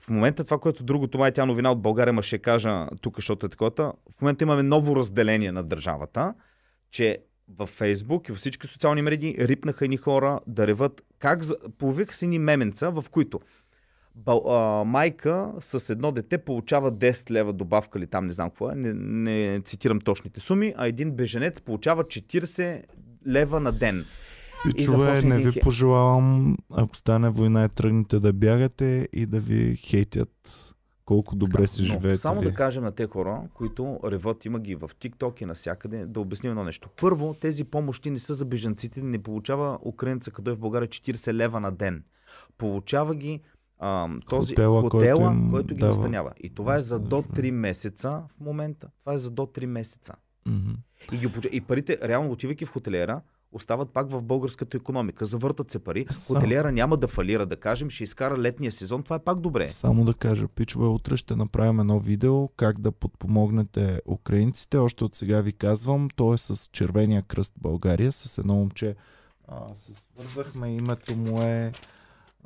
В 0.00 0.10
момента 0.10 0.44
това, 0.44 0.58
което 0.58 0.84
другото 0.84 1.18
май 1.18 1.32
тя 1.32 1.46
новина 1.46 1.70
от 1.72 1.82
България, 1.82 2.12
ма 2.12 2.22
ще 2.22 2.38
кажа 2.38 2.86
тук, 3.00 3.16
защото 3.16 3.46
е 3.46 3.48
такова, 3.48 3.70
в 4.10 4.22
момента 4.22 4.44
имаме 4.44 4.62
ново 4.62 4.96
разделение 4.96 5.52
на 5.52 5.62
държавата, 5.62 6.34
че 6.90 7.18
във 7.58 7.68
Фейсбук 7.68 8.28
и 8.28 8.32
във 8.32 8.38
всички 8.38 8.66
социални 8.66 9.02
медии 9.02 9.36
рипнаха 9.38 9.84
едни 9.84 9.96
хора 9.96 10.40
да 10.46 10.66
реват 10.66 11.02
как 11.18 11.42
за... 11.42 11.56
появиха 11.78 12.14
си 12.14 12.26
ни 12.26 12.38
меменца, 12.38 12.90
в 12.90 13.04
които 13.10 13.40
Бал, 14.14 14.42
а, 14.46 14.84
майка 14.84 15.52
с 15.60 15.90
едно 15.90 16.12
дете 16.12 16.38
получава 16.38 16.92
10 16.92 17.30
лева 17.30 17.52
добавка 17.52 17.98
или 17.98 18.06
там 18.06 18.26
не 18.26 18.32
знам 18.32 18.50
какво 18.50 18.70
е, 18.70 18.74
не, 18.74 18.92
не 18.94 19.60
цитирам 19.60 20.00
точните 20.00 20.40
суми, 20.40 20.74
а 20.76 20.86
един 20.86 21.12
беженец 21.12 21.60
получава 21.60 22.04
40 22.04 22.82
лева 23.26 23.60
на 23.60 23.72
ден. 23.72 24.04
Пичове, 24.64 25.22
не 25.22 25.38
ви 25.38 25.50
хе- 25.50 25.62
пожелавам, 25.62 26.56
ако 26.74 26.96
стане 26.96 27.30
война 27.30 27.64
и 27.64 27.68
тръгнете 27.68 28.20
да 28.20 28.32
бягате 28.32 29.08
и 29.12 29.26
да 29.26 29.40
ви 29.40 29.76
хейтят 29.76 30.30
колко 31.08 31.36
добре 31.36 31.66
си 31.66 31.82
Но 31.82 31.88
живеете 31.88 32.16
само 32.16 32.40
вие. 32.40 32.50
да 32.50 32.54
кажем 32.54 32.84
на 32.84 32.92
те 32.92 33.06
хора, 33.06 33.42
които 33.54 34.00
реват, 34.04 34.44
има 34.44 34.60
ги 34.60 34.74
в 34.74 34.90
TikTok 35.00 35.42
и 35.42 35.44
навсякъде, 35.44 36.06
да 36.06 36.20
обясним 36.20 36.50
едно 36.50 36.64
нещо. 36.64 36.88
Първо, 37.00 37.34
тези 37.40 37.64
помощи 37.64 38.10
не 38.10 38.18
са 38.18 38.34
за 38.34 38.44
бежанците, 38.44 39.02
не 39.02 39.18
получава 39.18 39.78
украинца, 39.84 40.30
като 40.30 40.50
е 40.50 40.54
в 40.54 40.58
България 40.58 40.88
40 40.88 41.32
лева 41.32 41.60
на 41.60 41.72
ден. 41.72 42.04
Получава 42.58 43.14
ги 43.14 43.40
а, 43.78 44.08
този 44.28 44.54
Хотела, 44.54 44.80
хотела, 44.80 45.18
който 45.18 45.36
им 45.36 45.50
който 45.50 45.74
ги 45.74 45.80
дава 45.80 45.88
настанява. 45.88 46.32
И 46.40 46.54
това 46.54 46.76
е 46.76 46.80
за 46.80 46.98
до 46.98 47.16
възможност. 47.16 47.44
3 47.44 47.50
месеца 47.50 48.22
в 48.28 48.40
момента. 48.40 48.88
Това 49.00 49.14
е 49.14 49.18
за 49.18 49.30
до 49.30 49.42
3 49.42 49.66
месеца. 49.66 50.14
Мгм. 50.46 50.70
И, 51.12 51.16
ги, 51.16 51.30
и 51.52 51.60
парите, 51.60 51.98
реално 52.02 52.30
отивайки 52.32 52.66
в 52.66 52.72
хотелиера, 52.72 53.20
остават 53.52 53.90
пак 53.90 54.10
в 54.10 54.22
българската 54.22 54.76
економика. 54.76 55.26
Завъртат 55.26 55.70
се 55.70 55.78
пари. 55.78 56.06
Сам- 56.10 56.36
Хотелиера 56.36 56.72
няма 56.72 56.96
да 56.96 57.08
фалира, 57.08 57.46
да 57.46 57.56
кажем, 57.56 57.90
ще 57.90 58.04
изкара 58.04 58.38
летния 58.38 58.72
сезон. 58.72 59.02
Това 59.02 59.16
е 59.16 59.20
пак 59.20 59.40
добре. 59.40 59.68
Само 59.68 60.04
да 60.04 60.14
кажа, 60.14 60.48
пичове, 60.48 60.86
утре 60.86 61.16
ще 61.16 61.36
направим 61.36 61.80
едно 61.80 61.98
видео 61.98 62.48
как 62.48 62.80
да 62.80 62.92
подпомогнете 62.92 64.00
украинците. 64.06 64.78
Още 64.78 65.04
от 65.04 65.14
сега 65.14 65.40
ви 65.40 65.52
казвам, 65.52 66.08
то 66.10 66.34
е 66.34 66.38
с 66.38 66.68
Червения 66.68 67.22
кръст 67.22 67.52
България, 67.56 68.12
с 68.12 68.38
едно 68.38 68.54
момче. 68.54 68.96
А, 69.48 69.74
се 69.74 69.92
свързахме, 69.94 70.68
името 70.68 71.16
му 71.16 71.42
е 71.42 71.72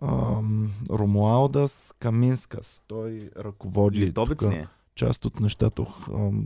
ам, 0.02 0.70
Ромуалдас 0.90 1.94
Каминскас. 1.98 2.82
Той 2.88 3.30
ръководи 3.38 4.00
Литовец 4.00 4.38
тук 4.38 4.50
ли 4.50 4.56
е? 4.56 4.66
част 4.94 5.24
от 5.24 5.40
нещата. 5.40 5.84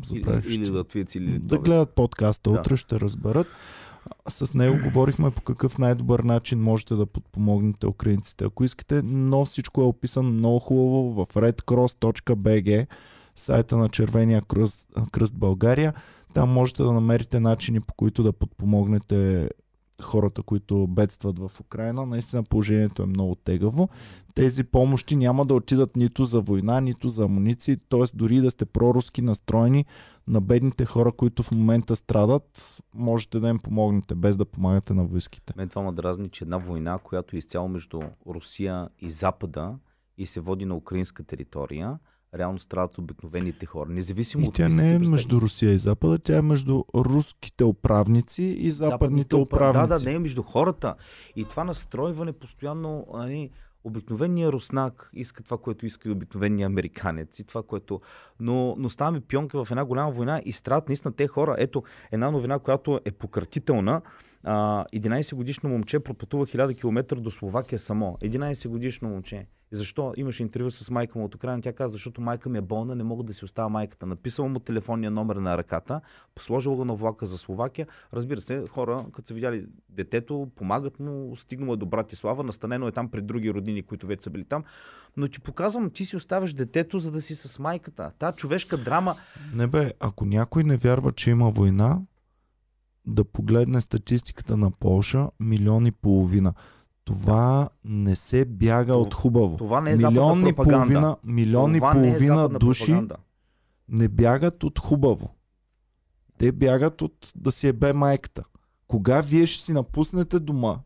Забравих, 0.04 0.44
Или, 0.44 0.54
или 0.54 0.84
ще- 0.88 1.18
или 1.18 1.26
да 1.26 1.34
литовец. 1.34 1.62
гледат 1.62 1.90
подкаста, 1.90 2.50
Да. 2.50 2.60
утре 2.60 2.76
ще 2.76 3.00
разберат. 3.00 3.46
С 4.28 4.54
него 4.54 4.76
говорихме 4.84 5.30
по 5.30 5.40
какъв 5.40 5.78
най-добър 5.78 6.20
начин 6.20 6.62
можете 6.62 6.94
да 6.94 7.06
подпомогнете 7.06 7.86
украинците. 7.86 8.44
Ако 8.44 8.64
искате, 8.64 9.02
но 9.04 9.44
всичко 9.44 9.80
е 9.80 9.84
описано 9.84 10.30
много 10.30 10.58
хубаво 10.58 11.12
в 11.12 11.34
redcross.bg, 11.34 12.86
сайта 13.36 13.76
на 13.76 13.88
Червения 13.88 14.42
кръст, 14.42 14.88
кръст 15.12 15.34
България. 15.34 15.94
Там 16.34 16.52
можете 16.52 16.82
да 16.82 16.92
намерите 16.92 17.40
начини 17.40 17.80
по 17.80 17.94
които 17.94 18.22
да 18.22 18.32
подпомогнете 18.32 19.50
хората, 20.02 20.42
които 20.42 20.86
бедстват 20.86 21.38
в 21.38 21.50
Украина. 21.60 22.06
Наистина 22.06 22.42
положението 22.42 23.02
е 23.02 23.06
много 23.06 23.34
тегаво. 23.34 23.88
Тези 24.34 24.64
помощи 24.64 25.16
няма 25.16 25.46
да 25.46 25.54
отидат 25.54 25.96
нито 25.96 26.24
за 26.24 26.40
война, 26.40 26.80
нито 26.80 27.08
за 27.08 27.24
амуниции, 27.24 27.76
т.е. 27.88 28.04
дори 28.14 28.40
да 28.40 28.50
сте 28.50 28.64
проруски 28.64 29.22
настроени 29.22 29.84
на 30.28 30.40
бедните 30.40 30.84
хора, 30.84 31.12
които 31.12 31.42
в 31.42 31.50
момента 31.50 31.96
страдат, 31.96 32.80
можете 32.94 33.40
да 33.40 33.48
им 33.48 33.58
помогнете, 33.58 34.14
без 34.14 34.36
да 34.36 34.44
помагате 34.44 34.94
на 34.94 35.04
войските. 35.04 35.52
Мен 35.56 35.68
това 35.68 35.82
ме 35.82 35.92
дразни, 35.92 36.28
че 36.28 36.44
една 36.44 36.56
война, 36.56 36.98
която 36.98 37.36
е 37.36 37.38
изцяло 37.38 37.68
между 37.68 38.00
Русия 38.26 38.88
и 38.98 39.10
Запада 39.10 39.78
и 40.18 40.26
се 40.26 40.40
води 40.40 40.64
на 40.64 40.76
украинска 40.76 41.22
територия, 41.22 41.98
реално 42.38 42.58
страдат 42.58 42.98
обикновените 42.98 43.66
хора. 43.66 43.90
Независимо 43.90 44.44
И 44.44 44.48
от 44.48 44.54
тя 44.54 44.68
не 44.68 44.94
е 44.94 44.98
между 44.98 45.40
Русия 45.40 45.72
и 45.72 45.78
Запада, 45.78 46.18
тя 46.18 46.36
е 46.36 46.42
между 46.42 46.84
руските 46.94 47.64
управници 47.64 48.42
и 48.42 48.70
западните 48.70 49.36
упра- 49.36 49.42
управници. 49.42 49.88
Да, 49.88 49.98
да, 49.98 50.04
не 50.04 50.14
е 50.14 50.18
между 50.18 50.42
хората. 50.42 50.94
И 51.36 51.44
това 51.44 51.64
настройване 51.64 52.32
постоянно, 52.32 53.06
нали, 53.14 53.50
обикновения 53.84 54.52
руснак 54.52 55.10
иска 55.14 55.42
това, 55.42 55.58
което 55.58 55.86
иска 55.86 56.08
и 56.08 56.12
обикновения 56.12 56.66
американец 56.66 57.38
и 57.38 57.44
това, 57.44 57.62
което... 57.62 58.00
Но, 58.40 58.74
но 58.78 58.90
ставаме 58.90 59.20
пионка 59.20 59.64
в 59.64 59.70
една 59.70 59.84
голяма 59.84 60.10
война 60.10 60.42
и 60.44 60.52
страдат 60.52 60.88
наистина 60.88 61.14
те 61.14 61.26
хора. 61.26 61.56
Ето, 61.58 61.82
една 62.12 62.30
новина, 62.30 62.58
която 62.58 63.00
е 63.04 63.10
пократителна. 63.10 64.02
А, 64.48 64.84
11 64.94 65.34
годишно 65.34 65.68
момче 65.68 66.00
пропътува 66.00 66.46
1000 66.46 66.80
км 66.80 67.16
до 67.20 67.30
Словакия 67.30 67.78
само. 67.78 68.18
11 68.22 68.68
годишно 68.68 69.08
момче. 69.08 69.46
Защо? 69.70 70.14
Имаше 70.16 70.42
интервю 70.42 70.70
с 70.70 70.90
майка 70.90 71.18
му 71.18 71.24
от 71.24 71.34
Украина. 71.34 71.62
Тя 71.62 71.72
каза, 71.72 71.92
защото 71.92 72.20
майка 72.20 72.48
ми 72.48 72.58
е 72.58 72.60
болна, 72.60 72.94
не 72.94 73.04
мога 73.04 73.24
да 73.24 73.32
си 73.32 73.44
оставя 73.44 73.68
майката. 73.68 74.06
Написала 74.06 74.48
му 74.48 74.58
телефонния 74.58 75.10
номер 75.10 75.36
на 75.36 75.58
ръката, 75.58 76.00
сложила 76.38 76.76
го 76.76 76.84
на 76.84 76.94
влака 76.94 77.26
за 77.26 77.38
Словакия. 77.38 77.86
Разбира 78.12 78.40
се, 78.40 78.64
хора, 78.70 79.04
като 79.12 79.28
са 79.28 79.34
видяли 79.34 79.66
детето, 79.88 80.48
помагат 80.56 81.00
му, 81.00 81.36
стигнало 81.36 81.74
е 81.74 81.76
до 81.76 81.86
Братислава, 81.86 82.44
настанено 82.44 82.88
е 82.88 82.92
там 82.92 83.08
пред 83.08 83.26
други 83.26 83.54
роднини, 83.54 83.82
които 83.82 84.06
вече 84.06 84.22
са 84.22 84.30
били 84.30 84.44
там. 84.44 84.64
Но 85.16 85.28
ти 85.28 85.40
показвам, 85.40 85.90
ти 85.90 86.04
си 86.04 86.16
оставяш 86.16 86.52
детето, 86.52 86.98
за 86.98 87.10
да 87.10 87.20
си 87.20 87.34
с 87.34 87.58
майката. 87.58 88.12
Та 88.18 88.32
човешка 88.32 88.76
драма. 88.76 89.16
Не 89.54 89.66
бе, 89.66 89.92
ако 90.00 90.24
някой 90.24 90.64
не 90.64 90.76
вярва, 90.76 91.12
че 91.12 91.30
има 91.30 91.50
война, 91.50 92.00
да 93.06 93.24
погледне 93.24 93.80
статистиката 93.80 94.56
на 94.56 94.70
Полша, 94.70 95.28
милион 95.40 95.86
и 95.86 95.92
половина. 95.92 96.54
Това 97.04 97.68
не 97.84 98.16
се 98.16 98.44
бяга 98.44 98.94
от 98.94 99.14
хубаво. 99.14 99.56
Това 99.56 99.80
не 99.80 99.90
е 99.90 99.96
милион 99.96 100.46
и 100.46 100.52
половина, 100.54 101.16
милион 101.24 101.74
и 101.74 101.78
Това 101.78 101.94
не 101.94 102.00
е 102.00 102.10
половина 102.10 102.48
души 102.50 102.84
пропаганда. 102.84 103.16
не 103.88 104.08
бягат 104.08 104.64
от 104.64 104.78
хубаво. 104.78 105.34
Те 106.38 106.52
бягат 106.52 107.02
от 107.02 107.32
да 107.36 107.52
си 107.52 107.68
ебе 107.68 107.92
майката. 107.92 108.44
Кога 108.86 109.20
вие 109.20 109.46
ще 109.46 109.64
си 109.64 109.72
напуснете 109.72 110.38
дома, 110.38 110.78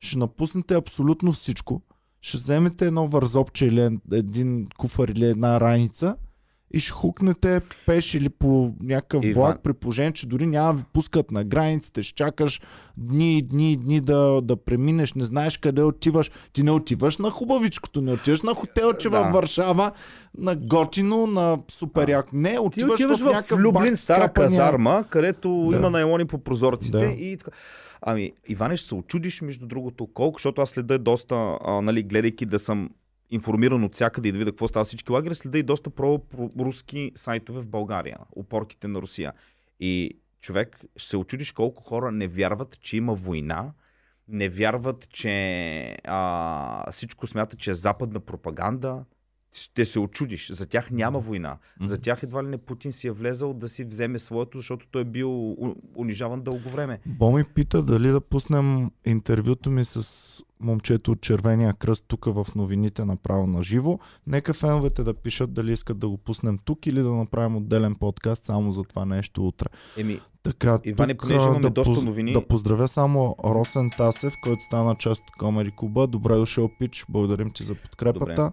ще 0.00 0.18
напуснете 0.18 0.74
абсолютно 0.74 1.32
всичко, 1.32 1.82
ще 2.20 2.36
вземете 2.38 2.86
едно 2.86 3.08
вързопче 3.08 3.66
или 3.66 3.80
ен- 3.80 4.00
един 4.12 4.66
куфар 4.78 5.08
или 5.08 5.24
една 5.24 5.60
раница 5.60 6.16
и 6.74 6.80
ще 6.80 6.92
хукнете 6.92 7.60
пеш 7.86 8.14
или 8.14 8.28
по 8.28 8.72
някакъв 8.80 9.22
Иван- 9.22 9.34
влак, 9.34 9.62
при 9.62 9.72
положение, 9.72 10.12
че 10.12 10.26
дори 10.26 10.46
няма 10.46 10.68
да 10.68 10.78
ви 10.78 10.84
пускат 10.92 11.30
на 11.30 11.44
границите, 11.44 12.02
ще 12.02 12.14
чакаш 12.14 12.60
дни 12.96 13.38
и 13.38 13.42
дни 13.42 13.72
и 13.72 13.76
дни 13.76 14.00
да, 14.00 14.40
да 14.40 14.56
преминеш, 14.56 15.14
не 15.14 15.24
знаеш 15.24 15.56
къде 15.56 15.82
отиваш. 15.82 16.30
Ти 16.52 16.62
не 16.62 16.70
отиваш 16.70 17.18
на 17.18 17.30
хубавичкото, 17.30 18.00
не 18.00 18.12
отиваш 18.12 18.42
на 18.42 18.54
хотелче 18.54 19.10
Да. 19.10 19.20
във 19.20 19.32
Варшава, 19.32 19.92
на 20.38 20.56
Готино, 20.56 21.26
на 21.26 21.58
супер 21.70 22.08
як. 22.08 22.32
Не, 22.32 22.50
Ти 22.50 22.58
отиваш, 22.58 22.94
отиваш 22.94 23.20
в, 23.20 23.22
в, 23.22 23.26
някакъв 23.26 23.58
Люблин, 23.58 23.82
бак, 23.84 23.98
стара 23.98 24.20
скапания. 24.20 24.50
казарма, 24.50 25.04
където 25.10 25.68
Да. 25.70 25.76
има 25.76 25.90
найлони 25.90 26.24
по 26.24 26.38
прозорците 26.38 26.98
Да. 26.98 27.06
и 27.06 27.36
така. 27.36 27.50
Ами, 28.02 28.32
Иване, 28.48 28.76
ще 28.76 28.88
се 28.88 28.94
очудиш, 28.94 29.40
между 29.40 29.66
другото, 29.66 30.06
колко, 30.06 30.38
защото 30.38 30.62
аз 30.62 30.70
следа 30.70 30.98
доста, 30.98 31.34
а, 31.64 31.80
нали, 31.80 32.02
гледайки 32.02 32.46
да 32.46 32.58
съм 32.58 32.90
информиран 33.30 33.84
от 33.84 33.94
всякъде 33.94 34.28
и 34.28 34.32
да 34.32 34.38
видя 34.38 34.50
какво 34.50 34.68
става 34.68 34.84
всички 34.84 35.12
лагери, 35.12 35.34
следа 35.34 35.58
и 35.58 35.62
доста 35.62 35.90
про-руски 35.90 37.12
сайтове 37.14 37.60
в 37.60 37.68
България, 37.68 38.18
опорките 38.32 38.88
на 38.88 39.02
Русия. 39.02 39.32
И 39.80 40.18
човек, 40.40 40.80
ще 40.96 41.10
се 41.10 41.16
очудиш 41.16 41.52
колко 41.52 41.82
хора 41.82 42.12
не 42.12 42.28
вярват, 42.28 42.80
че 42.80 42.96
има 42.96 43.14
война, 43.14 43.72
не 44.28 44.48
вярват, 44.48 45.08
че 45.10 45.96
а, 46.04 46.90
всичко 46.90 47.26
смята, 47.26 47.56
че 47.56 47.70
е 47.70 47.74
западна 47.74 48.20
пропаганда. 48.20 49.04
Ще 49.56 49.84
се 49.84 49.98
очудиш. 49.98 50.50
За 50.52 50.66
тях 50.66 50.90
няма 50.90 51.18
война. 51.18 51.56
За 51.82 51.98
тях 51.98 52.22
едва 52.22 52.44
ли 52.44 52.48
не 52.48 52.58
Путин 52.58 52.92
си 52.92 53.06
е 53.06 53.10
влезал 53.10 53.54
да 53.54 53.68
си 53.68 53.84
вземе 53.84 54.18
своето, 54.18 54.58
защото 54.58 54.86
той 54.90 55.02
е 55.02 55.04
бил 55.04 55.56
унижаван 55.96 56.42
дълго 56.42 56.68
време. 56.68 56.98
Боми 57.06 57.44
пита 57.44 57.82
дали 57.82 58.08
да 58.08 58.20
пуснем 58.20 58.90
интервюто 59.04 59.70
ми 59.70 59.84
с 59.84 60.42
момчето 60.60 61.12
от 61.12 61.20
Червения 61.20 61.74
кръст 61.74 62.04
тук 62.08 62.24
в 62.24 62.46
новините 62.56 63.04
направо 63.04 63.46
на 63.46 63.62
живо. 63.62 63.98
Нека 64.26 64.54
феновете 64.54 65.02
да 65.02 65.14
пишат 65.14 65.52
дали 65.52 65.72
искат 65.72 65.98
да 65.98 66.08
го 66.08 66.16
пуснем 66.16 66.58
тук 66.64 66.86
или 66.86 67.02
да 67.02 67.10
направим 67.10 67.56
отделен 67.56 67.94
подкаст 67.94 68.44
само 68.44 68.72
за 68.72 68.82
това 68.82 69.04
нещо 69.04 69.48
утре. 69.48 69.66
Еми, 69.96 70.20
Така, 70.42 70.78
Иване, 70.84 71.14
тук, 71.14 71.20
понеже 71.20 71.44
имаме 71.44 71.60
да, 71.60 71.70
доста 71.70 72.02
новини- 72.02 72.32
да 72.32 72.46
поздравя 72.46 72.88
само 72.88 73.36
Росен 73.44 73.90
Тасев, 73.96 74.32
който 74.44 74.60
стана 74.62 74.96
част 75.00 75.22
от 75.22 75.38
Комери 75.38 75.70
Куба. 75.70 76.06
Добре 76.06 76.34
дошъл, 76.34 76.70
Пич. 76.78 77.04
Благодарим 77.08 77.50
ти 77.50 77.64
за 77.64 77.74
подкрепата. 77.74 78.52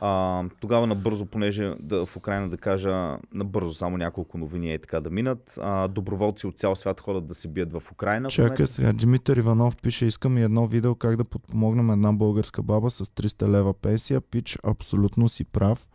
А, 0.00 0.44
тогава 0.60 0.86
набързо, 0.86 1.26
понеже 1.26 1.74
да, 1.80 2.06
в 2.06 2.16
Украина 2.16 2.48
да 2.48 2.56
кажа 2.56 3.18
набързо 3.32 3.74
само 3.74 3.96
няколко 3.96 4.38
новини 4.38 4.72
е 4.72 4.78
така 4.78 5.00
да 5.00 5.10
минат. 5.10 5.58
А, 5.62 5.88
доброволци 5.88 6.46
от 6.46 6.58
цял 6.58 6.76
свят 6.76 7.00
ходят 7.00 7.26
да 7.26 7.34
се 7.34 7.48
бият 7.48 7.72
в 7.72 7.92
Украина. 7.92 8.28
Чакай 8.28 8.66
сега, 8.66 8.92
Димитър 8.92 9.36
Иванов 9.36 9.76
пише, 9.76 10.06
искам 10.06 10.38
и 10.38 10.42
едно 10.42 10.66
видео 10.66 10.94
как 10.94 11.16
да 11.16 11.24
подпомогнем 11.24 11.90
една 11.90 12.12
българска 12.12 12.62
баба 12.62 12.90
с 12.90 13.04
300 13.04 13.48
лева 13.48 13.74
пенсия. 13.74 14.20
Пич, 14.20 14.58
абсолютно 14.64 15.28
си 15.28 15.44
прав. 15.44 15.88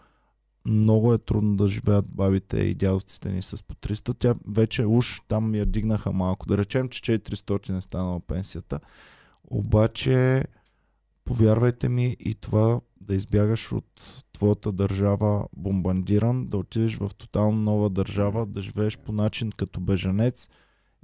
Много 0.66 1.14
е 1.14 1.18
трудно 1.18 1.56
да 1.56 1.68
живеят 1.68 2.06
бабите 2.08 2.58
и 2.58 2.76
дядовците 2.76 3.30
ни 3.30 3.42
с 3.42 3.64
по 3.64 3.76
300. 3.76 4.16
Тя 4.20 4.34
вече 4.48 4.86
уж 4.86 5.22
там 5.28 5.56
я 5.56 5.66
дигнаха 5.66 6.12
малко. 6.12 6.48
Да 6.48 6.58
речем, 6.58 6.90
че 6.90 7.02
400 7.02 7.78
е 7.78 7.82
станала 7.82 8.20
пенсията. 8.20 8.80
Обаче, 9.44 10.46
повярвайте 11.26 11.90
ми 11.90 12.16
и 12.20 12.36
това 12.36 12.80
да 13.02 13.16
избягаш 13.16 13.72
от 13.72 14.24
твоята 14.34 14.72
държава 14.72 15.46
бомбандиран, 15.58 16.48
да 16.48 16.58
отидеш 16.58 16.98
в 16.98 17.12
тотално 17.18 17.62
нова 17.62 17.90
държава, 17.90 18.46
да 18.46 18.62
живееш 18.62 18.98
по 18.98 19.12
начин 19.12 19.52
като 19.52 19.80
беженец 19.80 20.50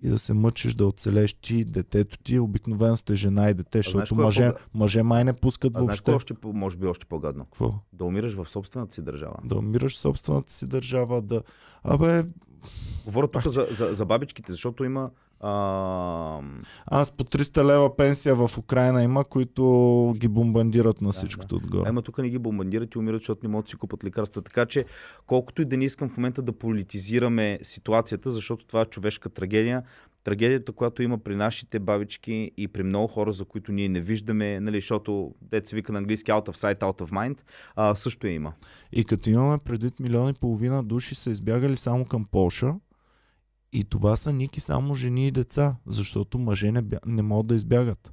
и 0.03 0.09
да 0.09 0.19
се 0.19 0.33
мъчиш 0.33 0.73
да 0.73 0.87
оцелеш 0.87 1.33
ти, 1.33 1.65
детето 1.65 2.17
ти. 2.17 2.39
Обикновено 2.39 2.97
сте 2.97 3.15
жена 3.15 3.49
и 3.49 3.53
дете, 3.53 3.69
знаеш 3.81 3.85
защото 3.85 4.21
е 4.21 4.25
мъже, 4.25 4.53
по- 4.53 4.77
мъже 4.77 5.03
май 5.03 5.23
не 5.23 5.33
пускат 5.33 5.75
А 5.75 5.83
знаеш 5.83 5.87
въобще. 5.87 6.03
кое 6.03 6.15
още, 6.15 6.33
може 6.43 6.77
би 6.77 6.87
още 6.87 7.05
по-гадно? 7.05 7.45
Какво? 7.45 7.73
Да 7.93 8.05
умираш 8.05 8.33
в 8.33 8.49
собствената 8.49 8.93
си 8.93 9.01
държава. 9.01 9.35
Да 9.43 9.55
умираш 9.57 9.95
в 9.95 9.99
собствената 9.99 10.53
си 10.53 10.67
държава, 10.67 11.21
да... 11.21 11.41
Абе, 11.83 12.23
Говоря 13.05 13.27
тук 13.27 13.47
за, 13.47 13.67
за, 13.71 13.93
за 13.93 14.05
бабичките, 14.05 14.51
защото 14.51 14.83
има 14.83 15.09
а, 15.39 16.41
аз 16.85 17.11
по 17.11 17.23
300 17.23 17.63
лева 17.63 17.95
пенсия 17.95 18.35
в 18.35 18.57
Украина 18.57 19.03
има, 19.03 19.23
които 19.23 19.63
ги 20.17 20.27
бомбандират 20.27 21.01
на 21.01 21.09
Да, 21.09 21.13
всичкото 21.13 21.55
А 21.55 21.57
отгоре. 21.57 21.89
има 21.89 22.01
тук 22.01 22.17
не 22.17 22.29
ги 22.29 22.37
бомбандират 22.37 22.95
и 22.95 22.99
умират, 22.99 23.21
защото 23.21 23.39
не 23.43 23.49
могат 23.49 23.65
да 23.65 23.69
си 23.69 23.75
купат 23.75 24.03
лекарства. 24.03 24.41
Така 24.41 24.65
че, 24.65 24.85
колкото 25.25 25.61
и 25.61 25.65
да 25.65 25.77
не 25.77 25.85
искам 25.85 26.09
в 26.09 26.17
момента 26.17 26.41
да 26.41 26.53
политизираме 26.53 27.59
ситуацията, 27.63 28.31
защото 28.31 28.65
това 28.65 28.81
е 28.81 28.85
човешка 28.85 29.29
трагедия, 29.29 29.83
трагедията, 30.23 30.71
която 30.71 31.03
има 31.03 31.17
при 31.17 31.35
нашите 31.35 31.79
бабички 31.79 32.51
и 32.57 32.67
при 32.67 32.83
много 32.83 33.07
хора, 33.07 33.31
за 33.31 33.45
които 33.45 33.71
ние 33.71 33.89
не 33.89 34.01
виждаме, 34.01 34.59
нали, 34.59 34.77
защото 34.77 35.33
деца 35.41 35.75
вика 35.75 35.91
на 35.91 35.97
английски 35.97 36.31
out 36.31 36.49
of 36.49 36.55
sight, 36.55 36.79
out 36.79 37.01
of 37.01 37.11
mind, 37.11 37.41
а, 37.75 37.95
също 37.95 38.27
я 38.27 38.33
има. 38.33 38.53
И 38.91 39.03
като 39.05 39.29
имаме 39.29 39.57
предвид 39.57 39.99
милион 39.99 40.29
и 40.29 40.33
половина 40.33 40.83
души 40.83 41.15
са 41.15 41.29
избягали 41.29 41.75
само 41.75 42.05
към 42.05 42.25
Полша, 42.31 42.73
и 43.73 43.83
това 43.83 44.15
са 44.15 44.33
ники 44.33 44.59
само 44.59 44.95
жени 44.95 45.27
и 45.27 45.31
деца, 45.31 45.75
защото 45.87 46.37
мъже 46.39 46.71
не, 46.71 46.81
бя... 46.81 46.97
не 47.05 47.21
могат 47.21 47.47
да 47.47 47.55
избягат. 47.55 48.11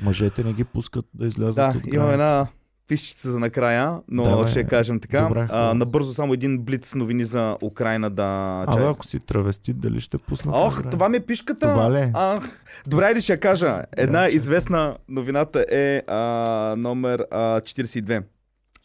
Мъжете 0.00 0.44
не 0.44 0.52
ги 0.52 0.64
пускат 0.64 1.06
да 1.14 1.26
излязат 1.26 1.54
Да, 1.72 1.78
от 1.78 1.86
имам 1.86 2.06
границата. 2.06 2.12
една 2.12 2.46
фишчица 2.88 3.30
за 3.32 3.40
накрая, 3.40 4.00
но 4.08 4.24
Давай. 4.24 4.50
ще 4.50 4.64
кажем 4.64 5.00
така. 5.00 5.22
Добре, 5.22 5.46
а, 5.50 5.74
набързо 5.74 6.14
само 6.14 6.32
един 6.34 6.58
блиц 6.58 6.94
новини 6.94 7.24
за 7.24 7.56
Украина 7.62 8.10
да... 8.10 8.64
Абе, 8.66 8.84
ако 8.84 9.06
си 9.06 9.20
травестит, 9.20 9.80
дали 9.80 10.00
ще 10.00 10.18
пуснат? 10.18 10.54
Ох, 10.56 10.74
накрая? 10.76 10.90
това 10.90 11.08
ми 11.08 11.16
е 11.16 11.20
пишката. 11.20 11.68
Това 11.72 11.92
ли 11.92 11.98
е? 11.98 12.10
Ах, 12.14 12.60
добре, 12.86 13.04
айде 13.04 13.20
ще 13.20 13.32
я 13.32 13.40
кажа. 13.40 13.82
Една 13.96 14.28
че. 14.30 14.36
известна 14.36 14.96
новината 15.08 15.66
е 15.70 16.02
а, 16.06 16.18
номер 16.78 17.26
а, 17.30 17.60
42. 17.60 18.22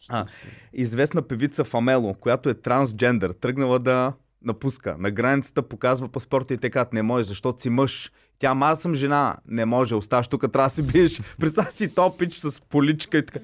А, 0.08 0.26
известна 0.72 1.22
певица 1.22 1.64
Фамело, 1.64 2.14
която 2.14 2.48
е 2.48 2.54
трансджендър, 2.54 3.30
тръгнала 3.30 3.78
да 3.78 4.12
напуска. 4.44 4.96
На 4.98 5.10
границата 5.10 5.62
показва 5.62 6.08
паспорта 6.08 6.54
и 6.54 6.58
те 6.58 6.70
казват, 6.70 6.92
не 6.92 7.02
може, 7.02 7.24
защото 7.24 7.62
си 7.62 7.70
мъж. 7.70 8.12
Тя, 8.38 8.50
ама 8.50 8.66
аз 8.66 8.82
съм 8.82 8.94
жена. 8.94 9.36
Не 9.48 9.64
може, 9.64 9.94
оставаш 9.94 10.28
тук, 10.28 10.52
трябва 10.52 10.66
да 10.66 10.74
си 10.74 10.82
биеш. 10.82 11.20
Представя 11.40 11.70
си 11.70 11.94
топич 11.94 12.34
с 12.34 12.60
поличка 12.60 13.18
и 13.18 13.26
така. 13.26 13.40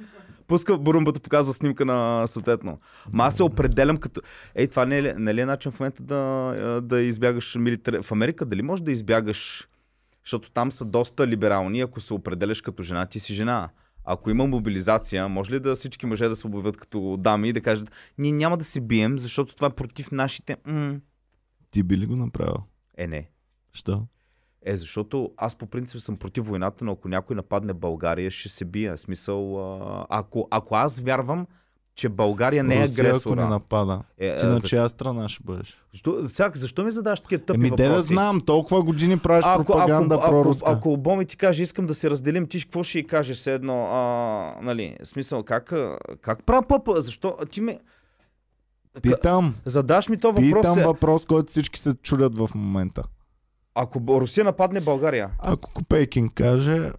Пуска 0.46 0.78
бурумбата, 0.78 1.20
показва 1.20 1.52
снимка 1.52 1.84
на 1.84 2.26
съответно. 2.26 2.80
Ма 3.12 3.24
аз 3.24 3.36
се 3.36 3.42
определям 3.42 3.96
като... 3.96 4.20
Ей, 4.54 4.66
това 4.66 4.86
не 4.86 4.98
е, 4.98 5.02
ли- 5.02 5.14
не 5.16 5.30
е 5.30 5.46
начин 5.46 5.72
в 5.72 5.80
момента 5.80 6.02
да, 6.02 6.80
да 6.82 7.00
избягаш 7.00 7.54
милитар... 7.54 8.02
В 8.02 8.12
Америка 8.12 8.46
дали 8.46 8.62
може 8.62 8.82
да 8.82 8.92
избягаш 8.92 9.68
Защото 10.24 10.50
там 10.50 10.72
са 10.72 10.84
доста 10.84 11.26
либерални. 11.26 11.80
Ако 11.80 12.00
се 12.00 12.14
определяш 12.14 12.62
като 12.62 12.82
жена, 12.82 13.06
ти 13.06 13.20
си 13.20 13.34
жена. 13.34 13.68
Ако 14.06 14.30
има 14.30 14.46
мобилизация, 14.46 15.28
може 15.28 15.52
ли 15.52 15.60
да 15.60 15.74
всички 15.74 16.06
мъже 16.06 16.28
да 16.28 16.36
се 16.36 16.46
обявят 16.46 16.76
като 16.76 17.16
дами 17.18 17.48
и 17.48 17.52
да 17.52 17.60
кажат, 17.60 17.92
ние 18.18 18.32
няма 18.32 18.56
да 18.56 18.64
се 18.64 18.80
бием, 18.80 19.18
защото 19.18 19.54
това 19.54 19.66
е 19.66 19.74
против 19.74 20.12
нашите... 20.12 20.56
М-". 20.66 21.00
Ти 21.70 21.82
би 21.82 21.98
ли 21.98 22.06
го 22.06 22.16
направил? 22.16 22.56
Е, 22.96 23.06
не. 23.06 23.30
Що? 23.72 24.06
Е, 24.62 24.76
защото 24.76 25.32
аз 25.36 25.56
по 25.56 25.66
принцип 25.66 26.00
съм 26.00 26.16
против 26.16 26.46
войната, 26.46 26.84
но 26.84 26.92
ако 26.92 27.08
някой 27.08 27.36
нападне 27.36 27.74
България, 27.74 28.30
ще 28.30 28.48
се 28.48 28.64
бия. 28.64 28.98
Смисъл, 28.98 29.56
ако, 30.10 30.48
ако 30.50 30.74
аз 30.74 31.00
вярвам, 31.00 31.46
че 31.96 32.08
България 32.08 32.64
не 32.64 32.74
е 32.74 32.82
Русия, 32.82 32.92
ако 32.94 33.02
не 33.02 33.08
агресора. 33.08 33.48
напада. 33.48 34.02
Е, 34.18 34.36
Ти 34.36 34.46
на 34.46 34.58
за- 34.58 34.68
чия 34.68 34.88
страна 34.88 35.28
ще 35.28 35.42
бъдеш? 35.44 35.76
защо, 35.92 36.28
сега, 36.28 36.50
защо 36.54 36.84
ми 36.84 36.90
задаш 36.90 37.20
такива 37.20 37.42
тъпи 37.42 37.56
Еми, 37.56 37.70
де 37.70 37.76
да 37.78 37.88
въпроси? 37.88 38.06
знам, 38.06 38.40
толкова 38.40 38.82
години 38.82 39.18
правиш 39.18 39.44
ако, 39.48 39.64
пропаганда 39.64 40.14
ако, 40.14 40.24
ако, 40.24 40.32
проруска. 40.32 40.70
ако 40.70 40.96
Боми 40.96 41.26
ти 41.26 41.36
каже, 41.36 41.62
искам 41.62 41.86
да 41.86 41.94
се 41.94 42.10
разделим, 42.10 42.46
ти 42.46 42.60
какво 42.60 42.82
ще 42.82 42.98
й 42.98 43.06
кажеш 43.06 43.36
все 43.36 43.54
едно? 43.54 43.86
А, 43.86 43.98
нали, 44.62 44.96
смисъл, 45.04 45.42
как, 45.42 45.72
как 46.20 46.44
правя 46.44 46.62
пъпа? 46.62 47.00
Защо? 47.00 47.36
Ти 47.50 47.60
ме... 47.60 47.78
Питам, 49.02 49.54
Задаш 49.64 50.08
ми 50.08 50.16
то 50.16 50.28
въпрос. 50.28 50.44
питам 50.54 50.78
е, 50.78 50.84
въпрос, 50.84 51.24
който 51.24 51.50
всички 51.50 51.80
се 51.80 51.94
чудят 51.94 52.38
в 52.38 52.50
момента. 52.54 53.02
Ако 53.74 54.00
Русия 54.10 54.44
нападне 54.44 54.80
България, 54.80 55.30
Ако 55.38 55.70
Копейкин 55.72 56.28
каже, 56.28 56.92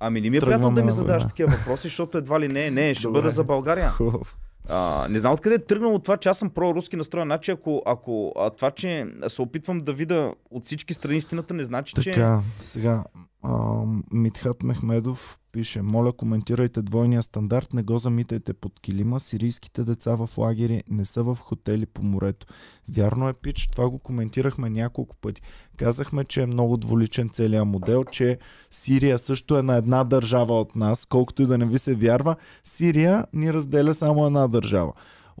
ами 0.00 0.20
не 0.20 0.30
ми 0.30 0.36
е 0.36 0.40
приятно 0.40 0.70
да 0.70 0.84
ми 0.84 0.92
задаш 0.92 1.22
война. 1.22 1.28
такива 1.28 1.48
въпроси, 1.48 1.82
защото 1.82 2.18
едва 2.18 2.40
ли 2.40 2.48
не, 2.48 2.70
не, 2.70 2.94
ще 2.94 3.02
Добре. 3.02 3.18
бъда 3.18 3.30
за 3.30 3.44
България. 3.44 3.90
хубав. 3.90 4.36
А, 4.68 5.06
не 5.10 5.18
знам 5.18 5.32
откъде 5.32 5.54
е 5.54 5.58
тръгнало 5.58 5.98
това, 5.98 6.16
че 6.16 6.28
аз 6.28 6.38
съм 6.38 6.50
проруски 6.50 6.96
настроен. 6.96 7.26
Значи, 7.28 7.50
ако, 7.50 7.82
ако 7.86 8.32
а, 8.36 8.50
това, 8.50 8.70
че 8.70 9.06
се 9.28 9.42
опитвам 9.42 9.80
да 9.80 9.92
видя 9.92 10.34
от 10.50 10.66
всички 10.66 10.94
страни 10.94 11.16
истината, 11.18 11.54
не 11.54 11.64
значи, 11.64 11.94
че... 12.02 12.12
Така, 12.12 12.40
сега 12.60 13.04
а, 13.42 13.82
Митхат 14.12 14.62
Мехмедов 14.62 15.38
пише 15.52 15.82
Моля 15.82 16.12
коментирайте 16.12 16.82
двойния 16.82 17.22
стандарт, 17.22 17.72
не 17.74 17.82
го 17.82 17.98
замитайте 17.98 18.52
под 18.52 18.80
килима, 18.80 19.20
сирийските 19.20 19.84
деца 19.84 20.14
в 20.14 20.38
лагери 20.38 20.82
не 20.90 21.04
са 21.04 21.22
в 21.22 21.38
хотели 21.40 21.86
по 21.86 22.02
морето. 22.02 22.46
Вярно 22.88 23.28
е, 23.28 23.32
Пич, 23.32 23.68
това 23.72 23.90
го 23.90 23.98
коментирахме 23.98 24.70
няколко 24.70 25.16
пъти. 25.16 25.42
Казахме, 25.76 26.24
че 26.24 26.42
е 26.42 26.46
много 26.46 26.76
дволичен 26.76 27.28
целият 27.28 27.66
модел, 27.66 28.04
че 28.04 28.38
Сирия 28.70 29.18
също 29.18 29.58
е 29.58 29.62
на 29.62 29.76
една 29.76 30.04
държава 30.04 30.60
от 30.60 30.76
нас, 30.76 31.06
колкото 31.06 31.42
и 31.42 31.46
да 31.46 31.58
не 31.58 31.66
ви 31.66 31.78
се 31.78 31.94
вярва, 31.94 32.36
Сирия 32.64 33.26
ни 33.32 33.52
разделя 33.52 33.94
само 33.94 34.26
една 34.26 34.48
държава. 34.48 34.92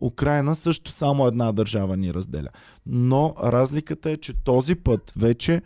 Украина 0.02 0.54
също 0.54 0.90
само 0.90 1.26
една 1.26 1.52
държава 1.52 1.96
ни 1.96 2.14
разделя. 2.14 2.48
Но 2.86 3.34
разликата 3.42 4.10
е, 4.10 4.16
че 4.16 4.44
този 4.44 4.74
път 4.74 5.12
вече 5.16 5.62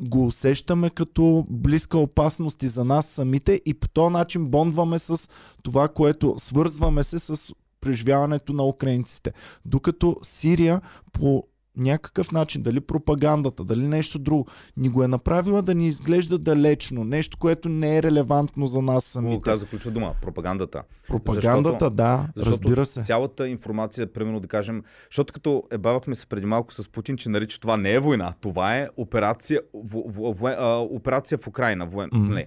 го 0.00 0.26
усещаме 0.26 0.90
като 0.90 1.46
близка 1.50 1.98
опасност 1.98 2.62
и 2.62 2.68
за 2.68 2.84
нас 2.84 3.06
самите 3.06 3.60
и 3.66 3.74
по 3.74 3.88
този 3.88 4.12
начин 4.12 4.46
бондваме 4.46 4.98
с 4.98 5.28
това, 5.62 5.88
което 5.88 6.34
свързваме 6.38 7.04
се 7.04 7.18
с 7.18 7.54
преживяването 7.80 8.52
на 8.52 8.64
украинците. 8.64 9.32
Докато 9.64 10.16
Сирия 10.22 10.80
по 11.12 11.44
някакъв 11.80 12.32
начин, 12.32 12.62
дали 12.62 12.80
пропагандата, 12.80 13.64
дали 13.64 13.82
нещо 13.82 14.18
друго, 14.18 14.46
ни 14.76 14.88
го 14.88 15.02
е 15.02 15.08
направила 15.08 15.62
да 15.62 15.74
ни 15.74 15.86
изглежда 15.86 16.38
далечно. 16.38 17.04
Нещо, 17.04 17.36
което 17.38 17.68
не 17.68 17.96
е 17.96 18.02
релевантно 18.02 18.66
за 18.66 18.82
нас 18.82 19.04
самите. 19.04 19.40
каза 19.40 19.66
ключова 19.66 19.90
дума. 19.92 20.14
Пропагандата. 20.22 20.82
Пропагандата, 21.08 21.70
Защото- 21.70 21.90
да, 21.90 22.28
Защото 22.36 22.52
разбира 22.52 22.86
се. 22.86 23.02
цялата 23.02 23.48
информация, 23.48 24.12
примерно 24.12 24.40
да 24.40 24.48
кажем, 24.48 24.82
защото 25.10 25.32
като 25.32 25.62
ебавахме 25.70 26.14
се 26.14 26.26
преди 26.26 26.46
малко 26.46 26.74
с 26.74 26.88
Путин, 26.88 27.16
че 27.16 27.28
нарича 27.28 27.60
това 27.60 27.76
не 27.76 27.92
е 27.92 27.98
война, 28.00 28.34
това 28.40 28.76
е 28.76 28.88
операция 28.96 29.60
в, 29.74 30.02
в, 30.06 30.34
в, 30.34 30.46
а, 30.46 30.78
операция 30.78 31.38
в 31.38 31.46
Украина. 31.46 31.86
Воен... 31.86 32.10
Мгм. 32.12 32.34
Не. 32.34 32.46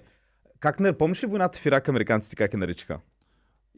Как 0.59 0.79
не, 0.79 0.93
помниш 0.93 1.23
ли 1.23 1.27
войната 1.27 1.59
в 1.59 1.65
Ирак, 1.65 1.89
американците 1.89 2.35
как 2.35 2.53
я 2.53 2.59
наричаха? 2.59 2.99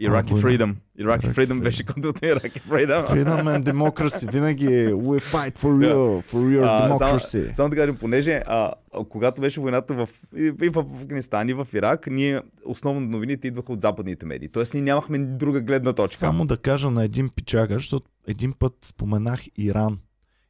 Iraqi 0.01 0.31
война. 0.31 0.41
Freedom. 0.41 0.75
Iraqi 0.99 1.03
Iraqi 1.21 1.27
Freedom 1.27 1.35
Freedom. 1.47 1.59
беше 1.59 1.83
като 1.83 1.99
Iraqi 2.01 2.61
Freedom. 2.61 3.07
Freedom 3.07 3.43
and 3.55 3.73
democracy. 3.73 4.31
Винаги 4.31 4.65
е 4.65 4.93
we 4.93 5.21
fight 5.23 5.57
for 5.57 5.75
real, 5.75 6.23
for 6.23 6.59
your 6.59 6.63
А, 6.63 6.89
democracy. 6.89 7.55
само 7.55 7.69
да 7.69 7.75
кажем, 7.75 7.95
понеже 7.95 8.41
а, 8.47 8.71
а, 8.93 9.05
когато 9.05 9.41
беше 9.41 9.59
войната 9.59 9.93
в, 9.95 10.09
и, 10.37 10.53
и 10.61 10.69
в 10.69 10.77
Афганистан 10.79 11.49
и 11.49 11.53
в 11.53 11.67
Ирак, 11.73 12.07
ние 12.07 12.41
основно 12.65 13.01
новините 13.01 13.47
идваха 13.47 13.73
от 13.73 13.81
западните 13.81 14.25
медии. 14.25 14.49
Тоест 14.49 14.73
ние 14.73 14.83
нямахме 14.83 15.17
друга 15.17 15.61
гледна 15.61 15.93
точка. 15.93 16.17
Само 16.17 16.45
да 16.45 16.57
кажа 16.57 16.91
на 16.91 17.03
един 17.03 17.29
пичага, 17.29 17.73
защото 17.73 18.09
един 18.27 18.53
път 18.53 18.73
споменах 18.83 19.41
Иран. 19.57 19.97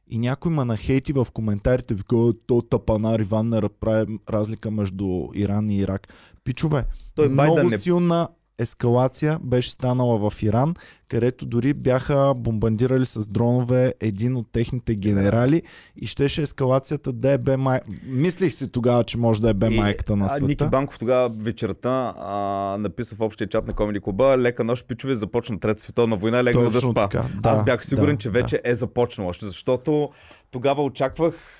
И 0.08 0.18
някой 0.18 0.52
ма 0.52 0.64
нахейти 0.64 1.12
в 1.12 1.26
коментарите, 1.32 1.94
вика, 1.94 2.16
«О, 2.16 2.32
то 2.46 2.62
тапанар 2.62 3.20
Иван 3.20 3.48
не 3.48 3.60
прави 3.80 4.18
разлика 4.30 4.70
между 4.70 5.28
Иран 5.34 5.70
и 5.70 5.78
Ирак. 5.78 6.08
Пичове, 6.44 6.84
Той 7.14 7.28
много 7.28 7.54
Байден 7.54 7.70
не- 7.70 7.78
силна 7.78 8.28
ескалация 8.58 9.38
беше 9.42 9.70
станала 9.70 10.30
в 10.30 10.42
Иран, 10.42 10.74
където 11.08 11.46
дори 11.46 11.74
бяха 11.74 12.34
бомбандирали 12.36 13.06
с 13.06 13.26
дронове 13.26 13.94
един 14.00 14.36
от 14.36 14.46
техните 14.52 14.94
генерали 14.94 15.62
и 15.96 16.06
щеше 16.06 16.42
ескалацията 16.42 17.12
да 17.12 17.32
е 17.32 17.38
бе 17.38 17.56
май... 17.56 17.80
Мислих 18.06 18.54
си 18.54 18.68
тогава, 18.68 19.04
че 19.04 19.18
може 19.18 19.42
да 19.42 19.50
е 19.50 19.54
бе 19.54 19.70
майката 19.70 20.16
на 20.16 20.26
а, 20.30 20.40
Ники 20.40 20.52
света. 20.52 20.66
Банков 20.66 20.98
тогава 20.98 21.28
вечерта 21.38 22.14
а, 22.18 22.76
написа 22.78 23.16
в 23.16 23.20
общия 23.20 23.48
чат 23.48 23.66
на 23.66 23.72
Комеди 23.72 24.00
Клуба, 24.00 24.38
лека 24.38 24.64
нощ, 24.64 24.88
пичове, 24.88 25.14
започна 25.14 25.60
Трета 25.60 25.82
световна 25.82 26.16
война, 26.16 26.44
легна 26.44 26.70
да 26.70 26.80
спа. 26.80 27.08
така, 27.08 27.24
Аз 27.42 27.58
да, 27.58 27.64
бях 27.64 27.86
сигурен, 27.86 28.14
да, 28.14 28.18
че 28.18 28.28
да. 28.28 28.32
вече 28.32 28.60
е 28.64 28.74
започнала, 28.74 29.32
защото 29.40 30.10
тогава 30.50 30.82
очаквах 30.82 31.55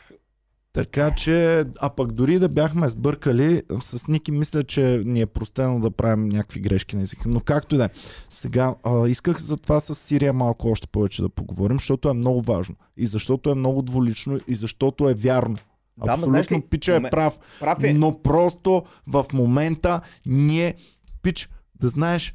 Така 0.76 1.14
че, 1.14 1.64
а 1.80 1.90
пък 1.90 2.12
дори 2.12 2.38
да 2.38 2.48
бяхме 2.48 2.88
сбъркали, 2.88 3.62
с 3.80 4.08
Ники 4.08 4.32
мисля, 4.32 4.62
че 4.62 5.02
ни 5.04 5.20
е 5.20 5.26
простено 5.26 5.80
да 5.80 5.90
правим 5.90 6.28
някакви 6.28 6.60
грешки 6.60 6.96
на 6.96 7.02
езика. 7.02 7.28
Но 7.28 7.40
както 7.40 7.74
и 7.74 7.78
да 7.78 7.84
е. 7.84 7.90
Сега, 8.30 8.74
а, 8.82 9.08
исках 9.08 9.38
за 9.38 9.56
това 9.56 9.80
с 9.80 9.94
Сирия 9.94 10.32
малко 10.32 10.68
още 10.68 10.86
повече 10.86 11.22
да 11.22 11.28
поговорим, 11.28 11.78
защото 11.78 12.08
е 12.08 12.12
много 12.12 12.42
важно. 12.42 12.76
И 12.96 13.06
защото 13.06 13.50
е 13.50 13.54
много 13.54 13.82
дволично, 13.82 14.38
и 14.48 14.54
защото 14.54 15.08
е 15.08 15.14
вярно. 15.14 15.56
Абсолютно 16.00 16.56
ли, 16.56 16.62
Пича 16.70 16.96
е 16.96 17.10
прав. 17.10 17.38
прав 17.60 17.84
е. 17.84 17.92
Но 17.92 18.22
просто 18.22 18.82
в 19.06 19.26
момента 19.32 20.00
ние, 20.26 20.74
Пич, 21.22 21.48
да 21.80 21.88
знаеш, 21.88 22.34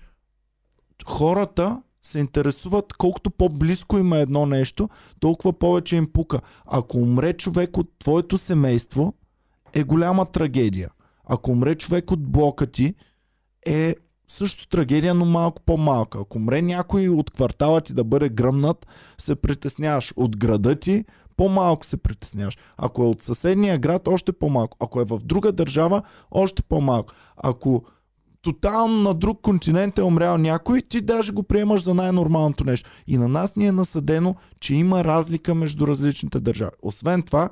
хората 1.06 1.82
се 2.04 2.20
интересуват 2.20 2.94
колкото 2.94 3.32
по-близко 3.32 3.98
има 3.98 4.18
едно 4.18 4.46
нещо, 4.46 4.90
толкова 5.20 5.54
повече 5.54 5.96
им 5.96 6.08
пука. 6.14 6.40
Ако 6.66 6.98
умре 6.98 7.34
човек 7.34 7.78
от 7.78 7.90
твоето 8.00 8.38
семейство, 8.38 9.14
е 9.74 9.84
голяма 9.84 10.26
трагедия. 10.26 10.90
Ако 11.26 11.52
умре 11.52 11.76
човек 11.76 12.12
от 12.12 12.28
блока 12.28 12.68
ти, 12.68 12.96
е 13.66 13.96
също 14.28 14.68
трагедия, 14.68 15.14
но 15.14 15.26
малко 15.26 15.62
по-малка. 15.62 16.20
Ако 16.22 16.38
умре 16.38 16.62
някой 16.62 17.08
от 17.08 17.32
квартала 17.32 17.82
ти 17.82 17.94
да 17.94 18.04
бъде 18.04 18.30
гръмнат, 18.30 18.88
се 19.18 19.36
притесняваш. 19.36 20.14
От 20.16 20.38
града 20.38 20.76
ти, 20.76 21.06
по-малко 21.38 21.86
се 21.86 21.98
притесняваш. 21.98 22.58
Ако 22.78 23.04
е 23.04 23.08
от 23.08 23.24
съседния 23.24 23.78
град, 23.78 24.08
още 24.08 24.32
по-малко. 24.32 24.78
Ако 24.80 25.02
е 25.02 25.06
в 25.06 25.20
друга 25.24 25.52
държава, 25.52 26.02
още 26.32 26.64
по-малко. 26.64 27.14
Ако 27.38 27.84
тотално 28.42 29.02
на 29.02 29.14
друг 29.14 29.42
континент 29.42 29.98
е 29.98 30.04
умрял 30.04 30.38
някой, 30.38 30.82
ти 30.82 31.02
даже 31.02 31.32
го 31.32 31.44
приемаш 31.44 31.84
за 31.84 31.94
най-нормалното 31.94 32.64
нещо. 32.64 32.90
И 33.08 33.18
на 33.18 33.28
нас 33.28 33.56
ни 33.56 33.68
е 33.68 33.72
насъдено, 33.72 34.36
че 34.60 34.76
има 34.76 35.04
разлика 35.04 35.56
между 35.56 35.88
различните 35.88 36.40
държави. 36.40 36.72
Освен 36.82 37.24
това, 37.24 37.50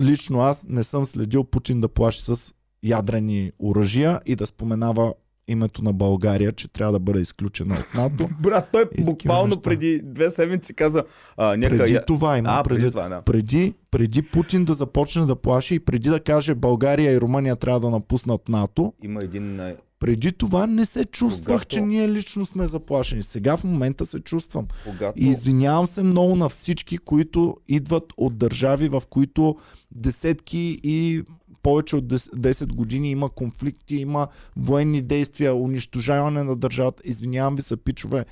лично 0.00 0.40
аз 0.40 0.64
не 0.68 0.84
съм 0.84 1.04
следил 1.04 1.44
Путин 1.44 1.80
да 1.80 1.88
плаши 1.88 2.22
с 2.22 2.54
ядрени 2.82 3.52
оръжия 3.58 4.20
и 4.26 4.36
да 4.36 4.46
споменава 4.46 5.14
името 5.50 5.84
на 5.84 5.92
България, 5.92 6.52
че 6.52 6.68
трябва 6.68 6.92
да 6.92 6.98
бъде 6.98 7.20
изключена 7.20 7.74
от 7.74 7.94
НАТО. 7.94 8.28
Брат, 8.40 8.68
той 8.72 8.88
такива 8.88 9.10
буквално 9.10 9.60
преди 9.60 10.00
две 10.04 10.30
седмици 10.30 10.74
каза 10.74 11.04
а, 11.36 11.56
някакъв... 11.56 11.86
Преди 11.86 11.98
това 12.06 12.38
има. 12.38 12.48
А, 12.52 12.62
преди, 12.62 12.80
преди 12.80 12.90
това, 12.90 13.08
да. 13.08 13.22
преди, 13.22 13.74
преди 13.90 14.22
Путин 14.22 14.64
да 14.64 14.74
започне 14.74 15.26
да 15.26 15.36
плаши 15.36 15.74
и 15.74 15.80
преди 15.80 16.08
да 16.08 16.20
каже 16.20 16.54
България 16.54 17.12
и 17.12 17.20
Румъния 17.20 17.56
трябва 17.56 17.80
да 17.80 17.90
напуснат 17.90 18.48
НАТО, 18.48 18.92
Има 19.02 19.20
един... 19.22 19.60
преди 20.00 20.32
това 20.32 20.66
не 20.66 20.86
се 20.86 21.04
чувствах, 21.04 21.56
Когато- 21.56 21.68
че 21.68 21.80
ние 21.80 22.08
лично 22.08 22.46
сме 22.46 22.66
заплашени. 22.66 23.22
Сега 23.22 23.56
в 23.56 23.64
момента 23.64 24.06
се 24.06 24.20
чувствам. 24.20 24.66
Когато... 24.84 25.12
И 25.16 25.28
извинявам 25.28 25.86
се 25.86 26.02
много 26.02 26.36
на 26.36 26.48
всички, 26.48 26.98
които 26.98 27.56
идват 27.68 28.12
от 28.16 28.38
държави, 28.38 28.88
в 28.88 29.02
които 29.10 29.56
десетки 29.90 30.80
и 30.82 31.22
повече 31.62 31.96
от 31.96 32.04
10 32.04 32.34
10 32.34 32.74
години 32.74 33.10
има 33.10 33.30
конфликти, 33.30 33.96
има 33.96 34.28
военни 34.56 35.02
действия, 35.02 35.54
унищожаване 35.54 36.42
на 36.42 36.56
държавата. 36.56 37.02
Извинявам 37.04 37.56
ви 37.56 37.62
се, 37.62 37.76
пичове. 37.76 38.24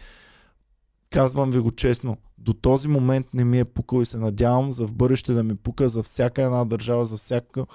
Казвам 1.10 1.50
ви 1.50 1.58
го 1.58 1.70
честно. 1.70 2.16
До 2.38 2.52
този 2.52 2.88
момент 2.88 3.26
не 3.34 3.44
ми 3.44 3.58
е 3.58 3.64
пукал 3.64 4.02
и 4.02 4.06
се 4.06 4.18
надявам 4.18 4.72
за 4.72 4.86
в 4.86 4.94
бъдеще 4.94 5.32
да 5.32 5.42
ми 5.42 5.56
пука 5.56 5.88
за 5.88 6.02
всяка 6.02 6.42
една 6.42 6.64
държава, 6.64 7.06
за, 7.06 7.16
всяка, 7.16 7.66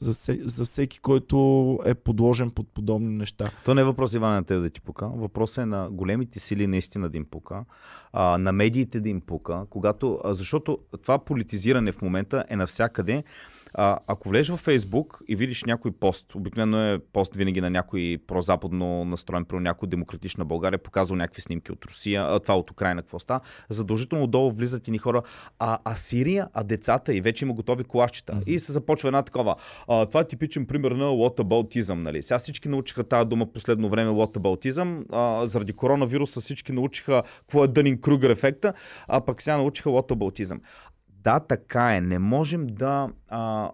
за, 0.00 0.14
се, 0.14 0.38
за 0.42 0.64
всеки, 0.64 1.00
който 1.00 1.78
е 1.84 1.94
подложен 1.94 2.50
под 2.50 2.68
подобни 2.68 3.16
неща. 3.16 3.50
То 3.64 3.74
не 3.74 3.80
е 3.80 3.84
въпрос, 3.84 4.12
Иван, 4.12 4.32
на 4.32 4.44
теб 4.44 4.62
да 4.62 4.70
ти 4.70 4.80
пука. 4.80 5.08
Въпросът 5.14 5.62
е 5.62 5.66
на 5.66 5.90
големите 5.90 6.38
сили 6.38 6.66
наистина 6.66 7.08
да 7.08 7.16
им 7.16 7.24
пука, 7.24 7.64
а, 8.12 8.38
на 8.38 8.52
медиите 8.52 9.00
да 9.00 9.08
им 9.08 9.20
пука, 9.20 9.66
когато, 9.70 10.20
а, 10.24 10.34
защото 10.34 10.78
това 11.02 11.18
политизиране 11.18 11.92
в 11.92 12.02
момента 12.02 12.44
е 12.48 12.56
навсякъде 12.56 13.24
А, 13.74 13.98
ако 14.06 14.28
влезеш 14.28 14.48
във 14.48 14.60
Фейсбук 14.60 15.22
и 15.28 15.36
видиш 15.36 15.64
някой 15.64 15.92
пост, 15.92 16.34
обикновено 16.34 16.84
е 16.84 16.98
пост 17.12 17.36
винаги 17.36 17.60
на 17.60 17.70
някой 17.70 18.18
прозападно 18.26 19.04
настроен, 19.04 19.44
при 19.44 19.56
някой 19.56 19.88
демократична 19.88 20.44
България, 20.44 20.78
показал 20.78 21.16
някакви 21.16 21.42
снимки 21.42 21.72
от 21.72 21.84
Русия, 21.84 22.26
а, 22.28 22.40
това 22.40 22.58
от 22.58 22.70
Украина, 22.70 23.02
какво 23.02 23.18
става, 23.18 23.40
задължително 23.68 24.26
долу 24.26 24.52
влизат 24.52 24.88
и 24.88 24.90
ни 24.90 24.98
хора, 24.98 25.22
а, 25.58 25.78
а 25.84 25.94
Сирия, 25.94 26.48
а 26.54 26.64
децата 26.64 27.14
и 27.14 27.20
вече 27.20 27.44
има 27.44 27.54
готови 27.54 27.84
колашчета. 27.84 28.32
Mm-hmm. 28.32 28.44
И 28.44 28.58
се 28.58 28.72
започва 28.72 29.08
една 29.08 29.22
такова. 29.22 29.56
А, 29.88 30.06
това 30.06 30.20
е 30.20 30.26
типичен 30.26 30.66
пример 30.66 30.90
на 30.90 31.04
whataboutism, 31.04 31.94
нали? 31.94 32.22
Сега 32.22 32.38
всички 32.38 32.68
научиха 32.68 33.04
тази 33.04 33.28
дума 33.28 33.52
последно 33.52 33.88
време 33.88 34.10
whataboutism, 34.10 35.04
а, 35.12 35.46
заради 35.46 35.72
коронавируса 35.72 36.40
всички 36.40 36.72
научиха 36.72 37.22
какво 37.40 37.64
е 37.64 37.68
Дънин 37.68 38.00
Кругер 38.00 38.30
ефекта, 38.30 38.72
а 39.08 39.20
пък 39.20 39.42
сега 39.42 39.56
научиха 39.56 39.90
whataboutism. 39.90 40.60
Да, 41.28 41.40
така 41.40 41.96
е. 41.96 42.00
Не 42.00 42.18
можем 42.18 42.66
да. 42.66 43.08
А, 43.28 43.70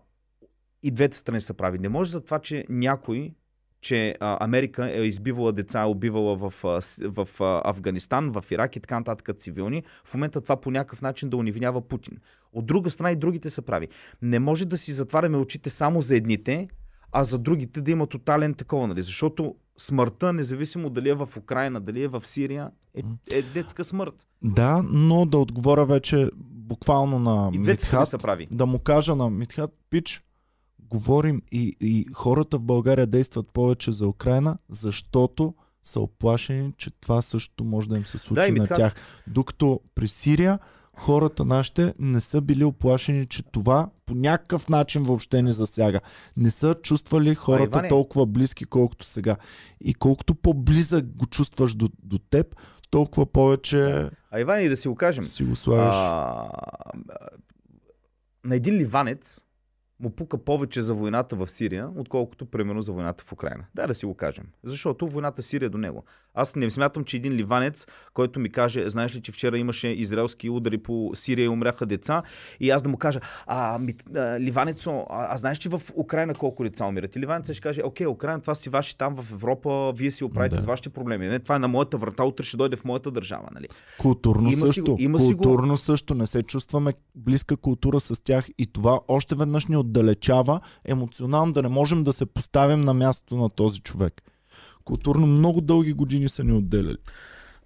и 0.82 0.90
двете 0.90 1.16
страни 1.16 1.40
са 1.40 1.54
прави. 1.54 1.78
Не 1.78 1.88
може 1.88 2.10
за 2.10 2.20
това, 2.20 2.38
че 2.38 2.64
някой 2.68 3.34
че 3.80 4.16
а, 4.20 4.44
Америка 4.44 4.90
е 4.90 5.02
избивала 5.02 5.52
деца, 5.52 5.84
убивала 5.84 6.36
в, 6.36 6.54
в, 6.62 7.26
в 7.26 7.60
Афганистан, 7.64 8.30
в 8.30 8.44
Ирак 8.50 8.76
и 8.76 8.80
така 8.80 8.98
нататък 8.98 9.36
цивилни, 9.38 9.82
в 10.04 10.14
момента 10.14 10.40
това 10.40 10.60
по 10.60 10.70
някакъв 10.70 11.02
начин 11.02 11.30
да 11.30 11.36
унивинява 11.36 11.80
Путин. 11.80 12.18
От 12.52 12.66
друга 12.66 12.90
страна 12.90 13.12
и 13.12 13.16
другите 13.16 13.50
са 13.50 13.62
прави. 13.62 13.88
Не 14.22 14.38
може 14.38 14.66
да 14.66 14.78
си 14.78 14.92
затваряме 14.92 15.36
очите 15.36 15.70
само 15.70 16.00
за 16.00 16.16
едните, 16.16 16.68
а 17.12 17.24
за 17.24 17.38
другите 17.38 17.80
да 17.80 17.90
има 17.90 18.06
тотален 18.06 18.54
такова, 18.54 18.88
нали? 18.88 19.02
Защото 19.02 19.54
смъртта, 19.78 20.32
независимо 20.32 20.90
дали 20.90 21.08
е 21.08 21.14
в 21.14 21.28
Украина, 21.36 21.80
дали 21.80 22.02
е 22.02 22.08
в 22.08 22.26
Сирия, 22.26 22.70
е, 22.94 23.02
е 23.30 23.42
детска 23.42 23.84
смърт. 23.84 24.14
Да, 24.42 24.82
но 24.90 25.26
да 25.26 25.38
отговоря 25.38 25.86
вече 25.86 26.30
буквално 26.64 27.18
на 27.20 27.50
И 27.54 27.58
Митхат, 27.58 28.14
прави. 28.22 28.48
да 28.50 28.66
му 28.66 28.78
кажа 28.78 29.16
на 29.16 29.30
Митхат, 29.30 29.70
пич, 29.90 30.22
говорим 30.80 31.42
и, 31.52 31.76
и 31.80 32.06
хората 32.12 32.58
в 32.58 32.62
България 32.62 33.06
действат 33.06 33.48
повече 33.48 33.92
за 33.92 34.08
Украина, 34.08 34.58
защото 34.70 35.54
са 35.84 36.00
оплашени, 36.00 36.72
че 36.72 36.90
това 36.90 37.22
също 37.22 37.64
може 37.64 37.88
да 37.88 37.96
им 37.96 38.06
се 38.06 38.18
случи 38.18 38.34
Да, 38.42 38.48
на 38.48 38.52
Митхат- 38.58 38.76
тях. 38.76 38.94
Докато 39.26 39.80
при 39.94 40.08
Сирия 40.08 40.58
хората 40.96 41.44
нашите 41.44 41.94
не 41.98 42.20
са 42.20 42.40
били 42.40 42.64
оплашени, 42.64 43.26
че 43.26 43.42
това 43.42 43.90
по 44.06 44.14
някакъв 44.14 44.68
начин 44.68 45.02
въобще 45.02 45.42
не 45.42 45.52
засяга. 45.52 46.00
Не 46.36 46.50
са 46.50 46.74
чувствали 46.74 47.34
хората 47.34 47.78
Иване- 47.78 47.88
толкова 47.88 48.26
близки, 48.26 48.64
колкото 48.64 49.06
сега. 49.06 49.36
И 49.80 49.94
колкото 49.94 50.34
по-близък 50.34 51.06
го 51.08 51.26
чувстваш 51.26 51.74
до, 51.74 51.88
до 52.02 52.18
теб, 52.20 52.56
толкова 52.94 53.26
повече 53.26 54.10
А 54.30 54.40
Иван, 54.40 54.60
и 54.60 54.68
да 54.68 54.76
си 54.76 54.88
го 54.88 54.94
кажем. 54.94 55.24
си 55.24 55.44
го 55.44 55.56
слагаш. 55.56 55.94
А, 55.96 56.48
на 58.44 58.56
един 58.56 58.74
ливанец 58.74 59.44
му 60.00 60.10
пука 60.10 60.44
повече 60.44 60.82
за 60.82 60.94
войната 60.94 61.36
в 61.36 61.48
Сирия, 61.50 61.90
отколкото 61.96 62.46
примерно 62.46 62.80
за 62.80 62.92
войната 62.92 63.24
в 63.24 63.32
Украина. 63.32 63.66
Да, 63.74 63.86
да 63.86 63.94
си 63.94 64.06
го 64.06 64.14
кажем. 64.14 64.46
Защото 64.64 65.06
войната 65.06 65.42
в 65.42 65.44
Сирия 65.44 65.66
е 65.66 65.70
до 65.70 65.78
него. 65.78 66.04
Аз 66.34 66.56
не 66.56 66.70
смятам, 66.70 67.04
че 67.04 67.16
един 67.16 67.32
ливанец, 67.32 67.86
който 68.14 68.40
ми 68.40 68.50
каже, 68.50 68.90
знаеш 68.90 69.16
ли, 69.16 69.20
че 69.20 69.32
вчера 69.32 69.58
имаше 69.58 69.88
израелски 69.88 70.50
удари 70.50 70.78
по 70.78 71.10
Сирия 71.14 71.44
и 71.44 71.48
умряха 71.48 71.86
деца, 71.86 72.22
и 72.60 72.70
аз 72.70 72.82
да 72.82 72.88
му 72.88 72.96
кажа, 72.96 73.20
а, 73.46 73.78
ми, 73.78 73.94
а 74.16 74.40
ливанецо, 74.40 75.06
а, 75.10 75.34
а 75.34 75.36
знаеш, 75.36 75.58
че 75.58 75.68
в 75.68 75.82
Украина 75.96 76.34
колко 76.34 76.64
деца 76.64 76.86
умират? 76.86 77.16
И 77.16 77.20
ливанецът 77.20 77.56
ще 77.56 77.62
каже, 77.62 77.82
окей, 77.84 78.06
Украина, 78.06 78.40
това 78.40 78.54
си 78.54 78.68
ваши 78.68 78.98
там 78.98 79.16
в 79.16 79.32
Европа, 79.32 79.64
вие 79.92 80.10
си 80.10 80.24
оправите 80.24 80.56
Да. 80.56 80.62
с 80.62 80.66
вашите 80.66 80.88
проблеми. 80.90 81.26
Не, 81.26 81.38
това 81.38 81.56
е 81.56 81.58
на 81.58 81.68
моята 81.68 81.96
врата, 81.96 82.24
утре 82.24 82.44
ще 82.44 82.56
дойде 82.56 82.76
в 82.76 82.84
моята 82.84 83.10
държава. 83.10 83.48
Нали? 83.54 83.68
Културно 83.98 84.42
Има 84.42 84.56
си 84.56 84.66
също. 84.66 84.84
го- 84.84 84.96
има 84.98 85.18
си 85.18 85.24
го- 85.26 85.38
културно 85.38 85.76
също. 85.76 86.14
Не 86.14 86.26
се 86.26 86.42
чувстваме 86.42 86.92
близка 87.14 87.56
култура 87.56 88.00
с 88.00 88.24
тях 88.24 88.46
и 88.58 88.66
това 88.66 89.00
още 89.08 89.34
веднъж 89.34 89.66
ни 89.66 89.76
отдалечава 89.76 90.60
емоционално 90.84 91.52
да 91.52 91.62
не 91.62 91.68
можем 91.68 92.04
да 92.04 92.12
се 92.12 92.26
поставим 92.26 92.80
на 92.80 92.94
мястото 92.94 93.36
на 93.36 93.48
този 93.50 93.80
човек. 93.80 94.22
Културно 94.84 95.26
много 95.26 95.60
дълги 95.60 95.92
години 95.92 96.28
са 96.28 96.44
ни 96.44 96.52
отделяли. 96.52 96.96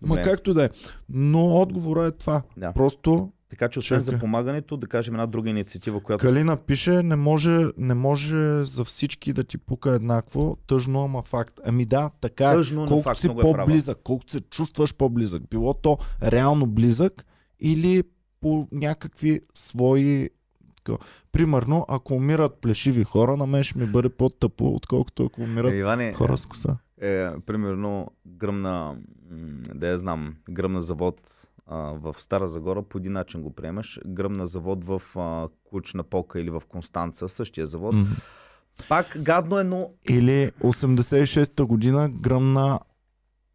Ма 0.03 0.09
Добре. 0.09 0.23
както 0.23 0.55
да 0.55 0.65
е. 0.65 0.71
Но 1.09 1.57
отговора 1.57 2.05
е 2.05 2.11
това. 2.11 2.43
Да. 2.57 2.73
Просто 2.73 3.33
Така 3.51 3.69
че 3.69 3.79
освен 3.79 4.01
за 4.01 4.19
помагането, 4.19 4.77
да 4.77 4.87
кажем 4.87 5.15
една 5.15 5.27
друга 5.27 5.51
инициатива, 5.51 6.01
която 6.01 6.27
Калина 6.27 6.57
пише, 6.57 7.03
не 7.03 7.17
може, 7.17 7.67
не 7.79 7.95
може 7.95 8.65
за 8.65 8.85
всички 8.85 9.33
да 9.33 9.45
ти 9.45 9.59
пука 9.59 9.91
еднакво, 9.91 10.57
тъжно, 10.67 11.05
ама 11.05 11.23
факт. 11.23 11.61
Ами 11.65 11.85
да, 11.85 12.11
така 12.21 12.51
е. 12.51 12.55
Тъжно, 12.55 12.81
но 12.81 12.89
колкото 12.89 13.09
факт, 13.09 13.21
си 13.21 13.27
е 13.27 13.35
по-близък, 13.41 13.99
колкото 14.05 14.33
се 14.33 14.41
чувстваш 14.41 14.95
по-близък, 14.95 15.43
било 15.51 15.75
то 15.75 15.99
реално 16.23 16.67
близък 16.67 17.27
или 17.61 18.03
по 18.41 18.69
някакви 18.73 19.41
свои... 19.55 20.31
Примерно, 21.33 21.87
ако 21.89 22.15
умират 22.15 22.61
плешиви 22.61 23.05
хора, 23.05 23.37
на 23.37 23.47
мен 23.47 23.63
ще 23.63 23.79
ми 23.79 23.87
бъде 23.87 24.09
по-тъпо, 24.09 24.75
отколкото 24.75 25.27
ако 25.27 25.41
умират 25.41 25.73
Е, 25.73 25.77
Иване, 25.77 26.13
хора 26.13 26.37
с 26.37 26.47
коса. 26.47 26.77
Е, 27.01 27.41
примерно 27.47 28.11
гръмна, 28.27 28.97
да 29.75 29.89
я 29.89 29.99
знам, 29.99 30.37
гръмна 30.51 30.83
завод 30.83 31.21
а, 31.67 31.77
в 31.77 32.15
Стара 32.19 32.47
Загора, 32.47 32.83
по 32.83 32.99
един 32.99 33.13
начин 33.13 33.43
го 33.43 33.55
приемаш. 33.55 34.01
Гръмна 34.07 34.47
завод 34.47 34.85
в 34.85 35.03
а, 35.17 35.49
Кучна 35.65 36.03
Полка 36.03 36.41
или 36.41 36.51
в 36.51 36.63
Констанца, 36.69 37.29
същия 37.29 37.67
завод. 37.67 37.95
Мгм. 37.95 38.13
Пак 38.89 39.17
гадно 39.21 39.59
е, 39.59 39.65
но 39.65 39.91
Или 40.09 40.51
86-та 40.61 41.65
година 41.65 42.11
гръмна 42.11 42.81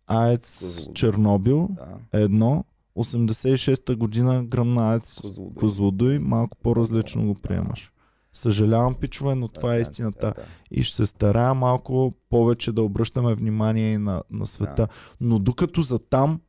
АЕЦ 0.08 0.60
Козлодуй. 0.60 0.94
Чернобил, 0.94 1.70
да, 1.72 2.20
едно. 2.20 2.66
86-та 2.96 3.96
година 3.96 4.44
гръмна 4.46 4.92
АЕЦ 4.92 5.22
Козлодуй. 5.22 5.56
Козлодуй, 5.56 6.20
малко 6.20 6.58
по-различно 6.58 7.26
го 7.26 7.36
приемаш. 7.36 7.93
Съжалявам, 8.34 8.96
пичове, 8.96 9.36
но 9.36 9.48
това 9.48 9.74
е 9.74 9.76
Да, 9.76 9.82
истината. 9.82 10.28
да, 10.28 10.34
да. 10.34 10.48
И 10.72 10.84
ще 10.84 10.96
се 10.96 11.06
старая 11.06 11.54
малко 11.54 12.14
повече 12.30 12.72
да 12.72 12.82
обръщаме 12.82 13.36
внимание 13.36 13.94
и 13.94 13.98
на, 13.98 14.24
на 14.32 14.48
света. 14.48 14.88
Но 15.22 15.40
докато 15.40 15.82
за 15.82 16.00
там, 16.00 16.42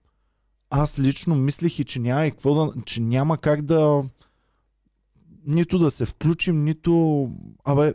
аз 0.71 0.99
лично 0.99 1.35
мислех 1.35 1.79
и 1.79 1.85
че 1.85 2.01
няма, 2.01 2.27
и 2.27 2.31
какво 2.31 2.55
да, 2.55 2.73
че 2.85 3.01
няма 3.01 3.39
как 3.39 3.63
да 3.63 4.05
нито 5.47 5.79
да 5.79 5.91
се 5.91 6.07
включим, 6.07 6.65
нито... 6.65 7.31
Абе, 7.65 7.95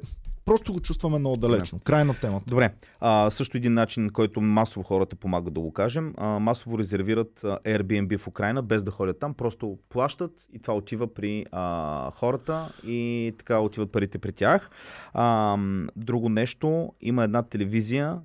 просто 0.49 0.73
го 0.73 0.79
чувстваме 0.79 1.19
много 1.19 1.37
далечно. 1.37 1.79
Край 1.83 2.05
на 2.05 2.13
темата. 2.13 2.45
Добре. 2.47 2.73
А, 2.99 3.29
също 3.29 3.57
един 3.57 3.73
начин, 3.73 4.09
който 4.09 4.41
масово 4.41 4.83
хората 4.83 5.15
помагат 5.15 5.53
да 5.53 5.59
го 5.59 5.73
кажем. 5.73 6.13
А, 6.17 6.39
масово 6.39 6.79
резервират 6.79 7.39
Airbnb 7.43 8.17
в 8.17 8.27
Украина, 8.27 8.61
без 8.61 8.83
да 8.83 8.91
ходят 8.91 9.19
там. 9.19 9.33
Просто 9.33 9.77
плащат 9.89 10.31
и 10.53 10.59
това 10.59 10.73
отива 10.73 11.13
при 11.13 11.45
а, 11.51 12.11
хората 12.11 12.73
и 12.85 13.33
така 13.37 13.59
отиват 13.59 13.91
парите 13.91 14.17
при 14.17 14.31
тях. 14.31 14.69
А, 15.13 15.57
друго 15.95 16.29
нещо, 16.29 16.93
има 17.01 17.23
една 17.23 17.43
телевизия, 17.43 18.19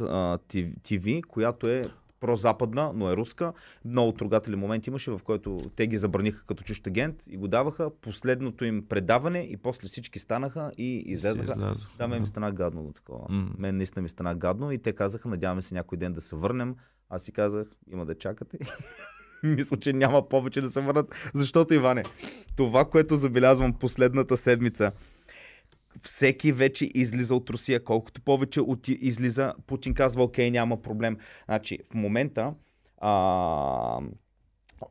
а, 0.00 0.38
TV, 0.84 1.22
която 1.22 1.68
е 1.68 1.84
прозападна, 2.22 2.92
но 2.94 3.10
е 3.10 3.16
руска. 3.16 3.52
Много 3.84 4.12
трогателен 4.12 4.58
момент 4.58 4.86
имаше, 4.86 5.10
в 5.10 5.20
който 5.24 5.62
те 5.76 5.86
ги 5.86 5.96
забраниха 5.96 6.44
като 6.46 6.64
чужд 6.64 6.86
агент 6.86 7.26
и 7.30 7.36
го 7.36 7.48
даваха. 7.48 7.90
Последното 8.00 8.64
им 8.64 8.86
предаване 8.88 9.38
и 9.38 9.56
после 9.56 9.88
всички 9.88 10.18
станаха 10.18 10.72
и 10.78 11.02
излезаха. 11.06 11.44
излязох. 11.44 11.96
Да, 11.98 12.08
мен 12.08 12.20
ми 12.20 12.26
стана 12.26 12.52
гадно 12.52 12.92
такова. 12.92 13.26
М. 13.30 13.50
Мен 13.58 13.76
наистина 13.76 14.02
ми 14.02 14.08
стана 14.08 14.34
гадно 14.34 14.72
и 14.72 14.78
те 14.78 14.92
казаха, 14.92 15.28
надяваме 15.28 15.62
се 15.62 15.74
някой 15.74 15.98
ден 15.98 16.12
да 16.12 16.20
се 16.20 16.36
върнем. 16.36 16.76
Аз 17.10 17.22
си 17.22 17.32
казах, 17.32 17.68
има 17.92 18.06
да 18.06 18.14
чакате. 18.14 18.58
Мисля, 19.42 19.76
че 19.76 19.92
няма 19.92 20.28
повече 20.28 20.60
да 20.60 20.68
се 20.68 20.80
върнат, 20.80 21.30
защото 21.34 21.74
Иване, 21.74 22.02
това, 22.56 22.84
което 22.84 23.16
забелязвам 23.16 23.72
последната 23.72 24.36
седмица, 24.36 24.92
всеки 26.02 26.52
вече 26.52 26.90
излиза 26.94 27.34
от 27.34 27.50
Русия. 27.50 27.84
Колкото 27.84 28.20
повече 28.20 28.60
от 28.60 28.88
излиза, 28.88 29.54
Путин 29.66 29.94
казва, 29.94 30.24
окей, 30.24 30.50
няма 30.50 30.82
проблем. 30.82 31.16
Значи, 31.44 31.78
в 31.90 31.94
момента, 31.94 32.54
а, 32.98 34.00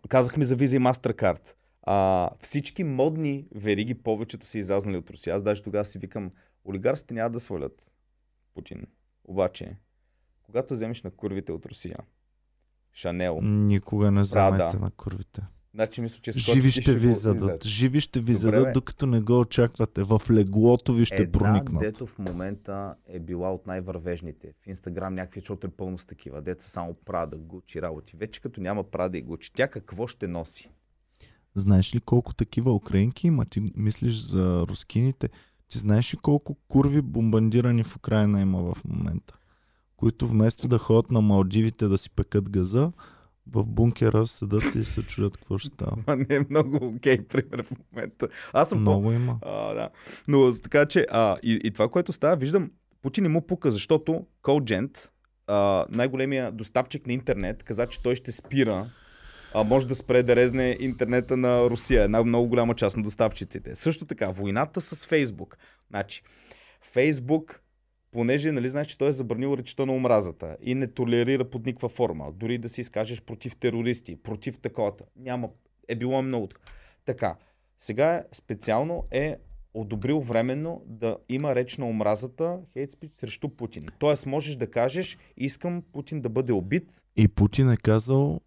казахме 0.09 0.45
за 0.45 0.55
виза 0.55 0.75
и 0.75 0.79
MasterCard. 0.79 1.53
А, 1.83 2.29
всички 2.41 2.83
модни 2.83 3.47
вериги 3.55 3.93
повечето 3.93 4.47
са 4.47 4.57
излезнали 4.57 4.97
от 4.97 5.09
Русия. 5.09 5.35
Аз 5.35 5.43
даже 5.43 5.63
тогава 5.63 5.85
си 5.85 5.99
викам, 5.99 6.31
олигарсите 6.65 7.13
няма 7.13 7.29
да 7.29 7.39
свалят 7.39 7.91
Путин. 8.53 8.87
Обаче, 9.25 9.77
когато 10.43 10.73
вземеш 10.73 11.03
на 11.03 11.11
курвите 11.11 11.51
от 11.51 11.65
Русия, 11.65 11.97
Шанел, 12.93 13.39
Никога 13.41 14.11
не 14.11 14.21
вземайте 14.21 14.57
Прада. 14.57 14.79
на 14.79 14.91
курвите. 14.91 15.41
Значи 15.73 16.01
мисля, 16.01 16.21
че 16.21 16.31
Живи 16.31 16.71
скоро 16.71 16.81
ще 16.81 16.93
ви 16.95 17.13
задат. 17.13 17.65
Живи 17.65 18.01
ще 18.01 18.19
ви 18.19 18.33
Добре, 18.33 18.37
задат, 18.37 18.73
докато 18.73 19.05
не 19.05 19.21
го 19.21 19.39
очаквате. 19.39 20.03
В 20.03 20.21
леглото 20.31 20.93
ви 20.93 21.05
ще 21.05 21.15
Една, 21.15 21.31
проникнат. 21.31 21.81
дето 21.81 22.07
в 22.07 22.19
момента 22.19 22.95
е 23.07 23.19
била 23.19 23.53
от 23.53 23.67
най-вървежните. 23.67 24.53
В 24.63 24.67
Инстаграм 24.67 25.13
някакви, 25.13 25.39
защото 25.39 25.67
е 25.67 25.69
пълно 25.69 25.97
с 25.97 26.05
такива. 26.05 26.41
Деца 26.41 26.69
само 26.69 26.93
Прада, 27.05 27.37
Гучи, 27.37 27.81
работи. 27.81 28.17
Вече 28.17 28.41
като 28.41 28.61
няма 28.61 28.83
Прада 28.83 29.17
и 29.17 29.21
Гучи, 29.21 29.51
тя 29.53 29.67
какво 29.67 30.07
ще 30.07 30.27
носи? 30.27 30.71
Знаеш 31.55 31.95
ли 31.95 31.99
колко 31.99 32.33
такива 32.33 32.73
украинки 32.73 33.27
има? 33.27 33.45
Ти 33.45 33.71
мислиш 33.75 34.21
за 34.21 34.65
рускините. 34.69 35.29
Ти 35.67 35.77
знаеш 35.77 36.13
ли 36.13 36.17
колко 36.17 36.57
курви 36.67 37.01
бомбандирани 37.01 37.83
в 37.83 37.95
Украина 37.95 38.41
има 38.41 38.73
в 38.73 38.77
момента? 38.85 39.37
Които 39.97 40.27
вместо 40.27 40.67
да 40.67 40.77
ходят 40.77 41.11
на 41.11 41.21
Малдивите 41.21 41.87
да 41.87 41.97
си 41.97 42.09
пекат 42.09 42.49
газа, 42.49 42.91
В 43.47 43.67
бункера 43.67 44.27
седат 44.27 44.75
и 44.75 44.83
се 44.83 45.03
чудят 45.03 45.37
какво 45.37 45.57
ще 45.57 45.67
става. 45.67 45.97
Това 46.01 46.15
не 46.15 46.35
е 46.35 46.45
много 46.49 46.75
окей 46.95 47.27
пример 47.27 47.63
в 47.63 47.71
момента. 47.91 48.27
Аз 48.53 48.69
съм 48.69 48.77
по... 48.77 48.81
Много 48.81 49.11
има. 49.11 49.39
А, 49.41 49.73
да. 49.73 49.89
Но 50.27 50.53
така 50.63 50.85
че, 50.85 51.05
а, 51.11 51.37
и, 51.43 51.59
и 51.63 51.71
това, 51.71 51.89
което 51.89 52.11
става, 52.11 52.35
виждам, 52.35 52.71
Путин 53.01 53.23
не 53.23 53.29
му 53.29 53.47
пука, 53.47 53.71
защото 53.71 54.25
а, 55.47 55.85
най-големия 55.89 56.51
доставчик 56.51 57.07
на 57.07 57.13
интернет, 57.13 57.63
каза, 57.63 57.87
че 57.87 58.01
той 58.01 58.15
ще 58.15 58.31
спира 58.31 58.87
а, 59.53 59.63
може 59.63 59.87
да 59.87 59.95
спре 59.95 60.23
да 60.23 60.35
резне 60.35 60.77
интернета 60.79 61.37
на 61.37 61.69
Русия, 61.69 62.03
една 62.03 62.23
много 62.23 62.47
голяма 62.47 62.75
част 62.75 62.97
на 62.97 63.03
доставчиците. 63.03 63.75
Също 63.75 64.05
така, 64.05 64.31
войната 64.31 64.81
с 64.81 65.05
Фейсбук. 65.05 65.57
Значи, 65.89 66.23
Фейсбук, 66.81 67.61
понеже, 68.11 68.51
нали, 68.51 68.69
знаеш, 68.69 68.87
че 68.87 68.97
той 68.97 69.09
е 69.09 69.11
забранил 69.11 69.57
речета 69.57 69.85
на 69.85 69.93
омразата 69.93 70.57
и 70.61 70.75
не 70.75 70.87
толерира 70.87 71.49
под 71.49 71.65
никаква 71.65 71.89
форма, 71.89 72.31
дори 72.31 72.57
да 72.57 72.69
си 72.69 72.81
изкажеш 72.81 73.21
против 73.21 73.55
терористи, 73.55 74.15
против 74.15 74.59
такова. 74.59 74.91
Няма, 75.15 75.49
е 75.87 75.95
било 75.95 76.21
много. 76.21 76.49
Така, 77.05 77.35
сега 77.79 78.23
специално 78.33 79.03
е 79.11 79.37
одобрил 79.73 80.19
временно 80.19 80.83
да 80.85 81.17
има 81.29 81.55
реч 81.55 81.77
на 81.77 81.85
омразата, 81.85 82.59
хейт 82.73 82.91
спич 82.91 83.13
срещу 83.13 83.49
Путин. 83.49 83.85
Тоест 83.99 84.25
можеш 84.25 84.55
да 84.55 84.71
кажеш, 84.71 85.17
искам 85.37 85.83
Путин 85.93 86.21
да 86.21 86.29
бъде 86.29 86.53
убит. 86.53 87.05
И 87.15 87.27
Путин 87.27 87.69
е 87.69 87.77
казал 87.77 88.41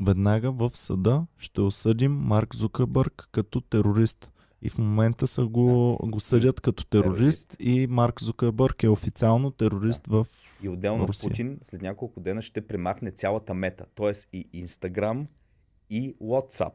веднага 0.00 0.52
в 0.52 0.70
съда 0.74 1.26
ще 1.36 1.60
осъдим 1.60 2.12
Марк 2.12 2.54
Зукърбърг 2.54 3.28
като 3.32 3.60
терорист. 3.60 4.30
И 4.62 4.70
в 4.70 4.78
момента 4.78 5.26
са 5.26 5.46
го, 5.46 5.98
го 6.02 6.20
съдят 6.20 6.60
като 6.60 6.86
терорист, 6.86 7.48
Терорист. 7.48 7.56
и 7.58 7.86
Марк 7.90 8.22
Зукърбърг 8.22 8.82
е 8.82 8.88
официално 8.88 9.50
терорист 9.50 10.06
в... 10.06 10.26
И 10.62 10.68
отделно 10.68 11.08
Русия. 11.08 11.30
Путин 11.30 11.58
след 11.62 11.82
няколко 11.82 12.20
дена 12.20 12.42
ще 12.42 12.60
премахне 12.60 13.10
цялата 13.10 13.54
мета, 13.54 13.84
т.е. 13.94 14.36
и 14.36 14.66
Instagram, 14.66 15.26
и 15.90 16.14
WhatsApp. 16.22 16.72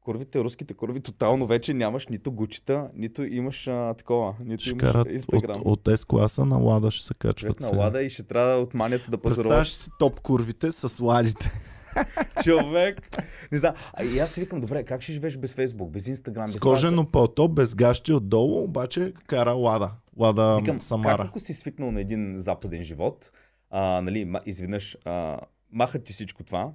Курвите, 0.00 0.44
руските 0.44 0.74
курви, 0.74 1.00
тотално 1.00 1.46
вече 1.46 1.74
нямаш 1.74 2.06
нито 2.06 2.32
гучета, 2.32 2.90
нито 2.94 3.22
имаш 3.22 3.66
а, 3.66 3.94
такова, 3.94 4.34
нито 4.44 4.60
Ще 4.60 4.70
имаш 4.70 4.82
карат 4.82 5.06
от, 5.32 5.44
от 5.64 5.84
S-класа 5.84 6.44
на 6.44 6.56
Лада 6.56 6.90
ще 6.90 7.06
се 7.06 7.14
качват. 7.14 7.58
Човек 7.58 7.72
на 7.72 7.78
лада 7.78 8.02
и 8.02 8.10
ще 8.10 8.22
трябва 8.22 8.54
от 8.54 8.74
манията 8.74 9.10
да 9.10 9.18
пазаруваш. 9.18 9.44
Представяш 9.44 9.72
си 9.72 9.90
топ 9.98 10.20
курвите 10.20 10.72
с 10.72 11.00
ладите. 11.00 11.50
Човек. 12.44 13.18
Не 13.52 13.58
знам. 13.58 13.74
А 13.92 14.04
и 14.04 14.18
аз 14.18 14.30
си 14.30 14.40
викам, 14.40 14.60
добре, 14.60 14.84
как 14.84 15.02
ще 15.02 15.12
живееш 15.12 15.36
без 15.38 15.54
Фейсбук, 15.54 15.90
без 15.90 16.08
Инстаграм, 16.08 16.48
С 16.48 16.52
без 16.52 16.60
кожено 16.60 17.10
пълто, 17.10 17.48
без 17.48 17.74
гащи 17.74 18.12
отдолу, 18.12 18.64
обаче 18.64 19.12
кара 19.26 19.52
Лада. 19.52 19.90
Лада 20.16 20.56
Викам, 20.56 20.80
Самара. 20.80 21.16
как 21.16 21.26
ако 21.26 21.40
си 21.40 21.54
свикнал 21.54 21.92
на 21.92 22.00
един 22.00 22.38
западен 22.38 22.82
живот, 22.82 23.32
а, 23.70 24.00
нали, 24.00 24.32
изведнъж 24.46 24.96
а, 25.04 25.40
махат 25.72 26.04
ти 26.04 26.12
всичко 26.12 26.44
това, 26.44 26.72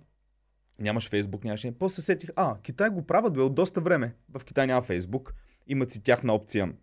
нямаш 0.79 1.09
Фейсбук, 1.09 1.43
нямаш... 1.43 1.63
нищо. 1.63 1.79
После 1.79 1.95
се 1.95 2.01
сетих, 2.01 2.29
а, 2.35 2.57
Китай 2.63 2.89
го 2.89 3.05
правят 3.05 3.33
бе, 3.33 3.41
от 3.41 3.55
доста 3.55 3.81
време. 3.81 4.15
В 4.33 4.45
Китай 4.45 4.67
няма 4.67 4.81
Фейсбук. 4.81 5.33
Имат 5.67 5.91
си 5.91 6.03
тяхна 6.03 6.33
опция, 6.33 6.73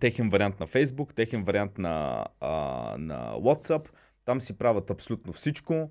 техен 0.00 0.28
вариант 0.28 0.60
на 0.60 0.66
Фейсбук, 0.66 1.14
техен 1.14 1.44
вариант 1.44 1.78
на, 1.78 2.26
а, 2.40 2.50
на 2.98 3.34
WhatsApp. 3.34 3.88
Там 4.24 4.40
си 4.40 4.58
правят 4.58 4.90
абсолютно 4.90 5.32
всичко. 5.32 5.90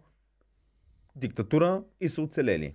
Диктатура 1.18 1.84
и 2.02 2.10
са 2.10 2.22
оцелели. 2.22 2.74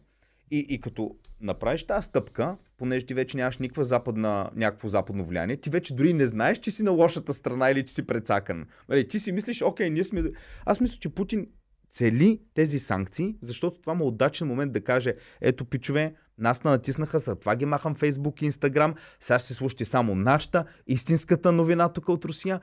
И, 0.51 0.66
и 0.68 0.80
като 0.80 1.16
направиш 1.40 1.84
тази 1.84 2.05
стъпка, 2.05 2.57
понеже 2.78 3.07
ти 3.07 3.14
вече 3.14 3.36
нямаш 3.36 3.59
никаква 3.59 3.84
западна, 3.84 4.51
някакво 4.57 4.88
западно 4.88 5.24
влияние, 5.24 5.57
ти 5.57 5.70
вече 5.70 5.95
дори 5.95 6.12
не 6.12 6.26
знаеш, 6.26 6.59
че 6.59 6.70
си 6.70 6.82
на 6.82 6.90
лошата 6.90 7.32
страна 7.32 7.70
или 7.70 7.86
че 7.86 7.95
си 7.95 8.07
прецакан. 8.07 8.66
Нали, 8.88 9.07
ти 9.07 9.18
си 9.18 9.32
мислиш, 9.32 9.62
окей, 9.62 9.90
ние 9.90 10.05
сме... 10.05 10.22
Аз 10.66 10.80
мисля, 10.80 10.97
че 11.01 11.09
Путин 11.09 11.47
цели 11.90 12.40
тези 12.55 12.78
санкции, 12.78 13.36
защото 13.40 13.80
това 13.80 13.95
му 13.95 14.05
е 14.05 14.07
удачен 14.07 14.49
момент 14.49 14.72
да 14.72 14.84
каже, 14.84 15.14
ето 15.40 15.64
пичове, 15.64 16.14
нас 16.38 16.64
на 16.64 16.70
натиснаха, 16.70 17.18
за 17.18 17.36
това 17.36 17.57
ги 17.57 17.66
махам 17.66 17.95
Фейсбук 17.95 18.43
и 18.43 18.45
Инстаграм, 18.45 18.95
сега 19.20 19.38
ще 19.38 19.55
слушате 19.55 19.84
само 19.84 20.14
нашата, 20.14 20.64
истинската 20.86 21.53
новина 21.53 21.88
тук 21.88 22.09
от 22.09 22.24
Русия. 22.24 22.61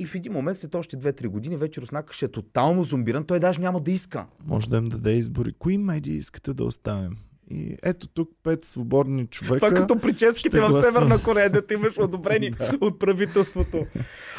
И 0.00 0.06
в 0.06 0.14
един 0.14 0.32
момент, 0.32 0.58
след 0.58 0.74
още 0.74 0.96
2-3 0.96 1.28
години, 1.28 1.56
вече 1.56 1.80
Руснака 1.80 2.14
ще 2.14 2.24
е 2.24 2.28
тотално 2.28 2.82
зомбиран, 2.82 3.24
той 3.24 3.40
даже 3.40 3.60
няма 3.60 3.80
да 3.80 3.90
иска. 3.90 4.26
Може 4.46 4.68
да 4.68 4.76
им 4.76 4.88
даде 4.88 5.10
избори. 5.10 5.52
Кои 5.52 5.78
медии 5.78 6.16
искате 6.16 6.54
да 6.54 6.64
оставим? 6.64 7.16
И 7.50 7.76
ето 7.82 8.08
тук 8.08 8.30
пет 8.42 8.64
свободни 8.64 9.26
човека. 9.26 9.66
Това 9.66 9.80
като 9.80 10.00
прическите 10.00 10.60
в. 10.60 10.82
Северна 10.82 11.22
Корея, 11.22 11.50
да 11.52 11.66
ти 11.66 11.74
имаш 11.74 11.98
одобрени 11.98 12.52
от 12.80 12.98
правителството. 12.98 13.86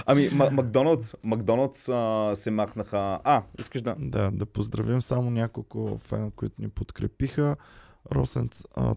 Ами, 0.05 0.29
Ма- 0.29 0.51
Макдоналдс, 0.51 1.13
Макдоналдс 1.23 1.89
а, 1.89 2.31
се 2.35 2.51
махнаха. 2.51 3.19
А, 3.23 3.43
искаш 3.59 3.81
да. 3.81 3.95
Да, 3.99 4.31
да 4.31 4.45
поздравим 4.45 5.01
само 5.01 5.31
няколко 5.31 5.97
фена, 5.97 6.31
които 6.31 6.55
ни 6.59 6.69
подкрепиха. 6.69 7.55
Росен 8.11 8.49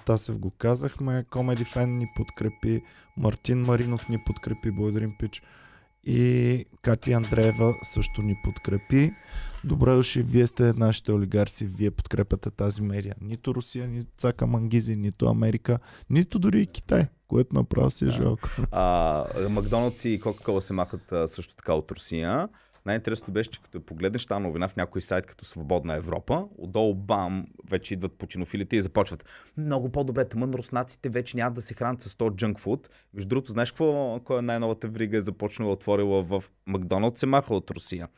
Тасев 0.05 0.39
го 0.39 0.51
казахме, 0.51 1.25
Комеди 1.31 1.65
Фен 1.65 1.99
ни 1.99 2.07
подкрепи, 2.17 2.83
Мартин 3.17 3.61
Маринов 3.61 4.09
ни 4.09 4.17
подкрепи, 4.27 4.77
благодарим 4.77 5.12
пич. 5.19 5.43
И 6.07 6.65
Кати 6.83 7.13
Андреева 7.13 7.75
също 7.83 8.23
ни 8.23 8.35
подкрепи. 8.45 9.13
Добре 9.65 9.95
дошли, 9.95 10.23
вие 10.23 10.47
сте 10.47 10.73
нашите 10.73 11.13
олигарси, 11.13 11.67
вие 11.67 11.91
подкрепяте 11.91 12.51
тази 12.51 12.83
медия. 12.83 13.15
Нито 13.21 13.55
Русия, 13.55 13.89
нито 13.89 14.11
Цака 14.19 14.47
Мангизи, 14.47 14.97
нито 14.97 15.27
Америка, 15.27 15.79
нито 16.11 16.39
дори 16.39 16.63
и 16.63 16.67
Китай, 16.67 17.07
което 17.29 17.55
направо 17.55 17.91
си 17.91 18.05
е 18.05 18.11
жалко. 18.11 18.49
А, 18.71 19.25
Макдоналдс 19.51 20.05
и 20.05 20.21
Кока-Кола 20.21 20.61
се 20.61 20.73
махат 20.73 21.13
а, 21.13 21.29
също 21.29 21.57
така 21.57 21.73
от 21.73 21.91
Русия. 21.91 22.49
Най-интересното 22.87 23.32
беше, 23.32 23.51
че 23.51 23.62
като 23.62 23.80
погледнеш 23.80 24.26
тази 24.26 24.43
новина 24.43 24.68
в 24.68 24.76
някой 24.76 25.01
сайт 25.01 25.26
като 25.26 25.45
Свободна 25.45 25.95
Европа, 25.95 26.49
отдолу 26.59 26.95
бам, 26.95 27.47
вече 27.70 27.95
идват 27.95 28.12
путинофилите 28.12 28.76
и 28.76 28.82
започват. 28.82 29.24
Много 29.57 29.93
по-добре, 29.93 30.24
тъмън 30.24 30.55
руснаците 30.55 31.09
вече 31.09 31.37
няма 31.37 31.51
да 31.51 31.61
се 31.61 31.74
хранят 31.74 32.03
с 32.03 32.14
то 32.14 32.30
джънк 32.30 32.61
фуд. 32.61 32.91
Между 33.14 33.28
другото, 33.28 33.53
знаеш 33.53 33.70
какво, 33.70 34.20
коя 34.24 34.43
най-новата 34.43 34.89
врига 34.89 35.16
е 35.16 35.20
започнала, 35.20 35.72
отворила 35.72 36.22
в 36.22 36.45
Макдоналдс, 36.66 37.20
се 37.20 37.26
маха 37.26 37.55
от 37.55 37.70
Русия. 37.70 38.09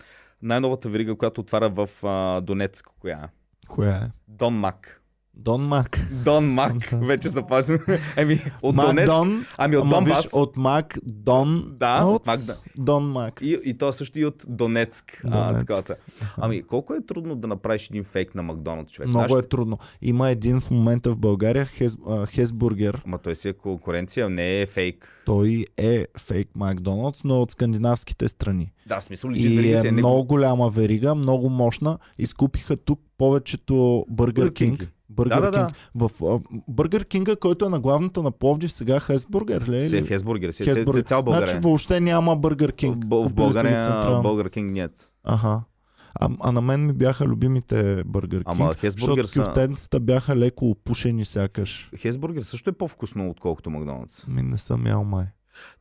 Най-новата 0.42 0.88
врига, 0.88 1.16
която 1.16 1.40
отваря 1.40 1.68
в 1.68 1.90
а, 2.02 2.40
Донецк, 2.40 2.86
коя 3.00 3.18
е? 3.24 3.28
Коя 3.68 3.96
е? 3.96 4.10
Дон 4.28 4.54
Мак. 4.54 5.02
Дон 5.37 5.62
Мак. 5.62 6.09
Дон 6.24 6.47
Мак 6.47 6.72
вече 6.93 7.28
започна. 7.28 7.78
Еми, 8.16 8.41
от 8.62 8.74
Мак 8.76 8.87
Донецк. 8.87 9.07
Дон, 9.07 9.45
Ами 9.59 9.76
от 9.76 9.89
Донбас. 9.91 10.22
виж, 10.24 10.32
от 10.32 10.57
Мак 10.57 10.99
Дон, 11.05 11.64
Да, 11.68 12.05
от 12.05 12.26
Мак. 12.26 12.41
Дон 12.78 13.05
Мак. 13.05 13.41
И, 13.43 13.59
и 13.64 13.78
то 13.78 13.93
също 13.93 14.18
и 14.18 14.24
от 14.24 14.45
Донецк. 14.49 15.22
А, 15.24 15.47
Донецк. 15.49 15.66
такова. 15.66 15.97
ами, 16.37 16.62
колко 16.62 16.95
е 16.95 17.07
трудно 17.07 17.34
да 17.37 17.49
направиш 17.49 17.87
един 17.91 18.05
фейк 18.05 18.34
на 18.34 18.43
Макдоналдс, 18.43 18.93
човек? 18.93 19.09
Много 19.09 19.28
Знаеш 19.28 19.43
е 19.45 19.49
трудно. 19.49 19.78
Има 20.03 20.30
един 20.30 20.61
в 20.61 20.70
момента 20.70 21.12
в 21.12 21.18
България, 21.18 21.66
Хес, 21.66 21.97
а, 22.09 22.26
Хесбургер. 22.26 23.03
Ама 23.07 23.18
той 23.18 23.34
си 23.34 23.49
е 23.49 23.53
конкуренция, 23.53 24.30
не 24.30 24.61
е 24.61 24.66
фейк. 24.66 25.22
Той 25.26 25.64
е 25.76 26.07
фейк 26.18 26.49
Макдоналдс, 26.55 27.24
но 27.24 27.43
от 27.43 27.51
скандинавските 27.51 28.28
страни. 28.28 28.72
Да, 28.87 29.01
смисъл 29.01 29.30
лежи 29.30 29.49
И 29.49 29.72
е 29.72 29.82
е 29.84 29.93
много 29.93 30.24
голяма 30.24 30.70
верига, 30.70 31.14
много 31.14 31.51
мощна. 31.51 31.99
Изкупиха 32.18 32.76
тук 32.76 33.01
повечето 33.18 34.05
Бъргър 34.11 34.51
Burger 34.51 34.53
King. 34.53 34.78
Кинг. 34.78 34.93
Бъргър 35.11 35.41
Да, 35.41 35.51
да, 35.51 35.51
да. 35.51 35.66
Кинг. 35.66 35.76
В 35.95 36.41
Бъргър 36.68 37.05
Кинга, 37.05 37.37
който 37.37 37.66
е 37.66 37.68
на 37.68 37.80
главната 37.80 38.22
на 38.22 38.30
Пловдив, 38.30 38.72
сега 38.72 39.01
Хесбургер 39.01 39.68
ли? 39.68 39.76
е? 39.76 39.89
Си 39.89 39.97
е 39.97 40.03
Хесбургер. 40.03 40.51
Си 40.51 40.62
е 40.62 40.66
Хесбургер. 40.66 41.03
цял 41.03 41.22
България. 41.22 41.47
Значи 41.49 41.62
въобще 41.62 42.01
няма 42.01 42.37
Бъргър 42.37 42.72
Кинг. 42.72 43.05
в, 43.05 43.32
България. 43.32 44.20
Българ 44.22 44.51
Кинг 44.51 44.72
нет. 44.72 45.12
Аха. 45.24 45.62
А, 46.20 46.30
а 46.41 46.53
на 46.53 46.61
мен 46.61 46.87
ми 46.87 46.93
бяха 46.93 47.24
любимите 47.24 48.03
Бъргър 48.07 48.39
Кинг. 48.39 48.49
Ама 48.49 48.74
Хесбургер 48.74 49.24
са... 49.24 50.01
бяха 50.01 50.37
леко 50.37 50.70
опушени 50.70 51.24
сякаш. 51.24 51.91
Хесбургер 51.97 52.43
също 52.43 52.70
е 52.70 52.72
по-вкусно, 52.72 53.30
отколкото 53.30 53.70
Макдоналдс. 53.70 54.26
Ми 54.26 54.43
не 54.43 54.59
съм 54.59 54.87
ял 54.87 55.05
май. 55.05 55.26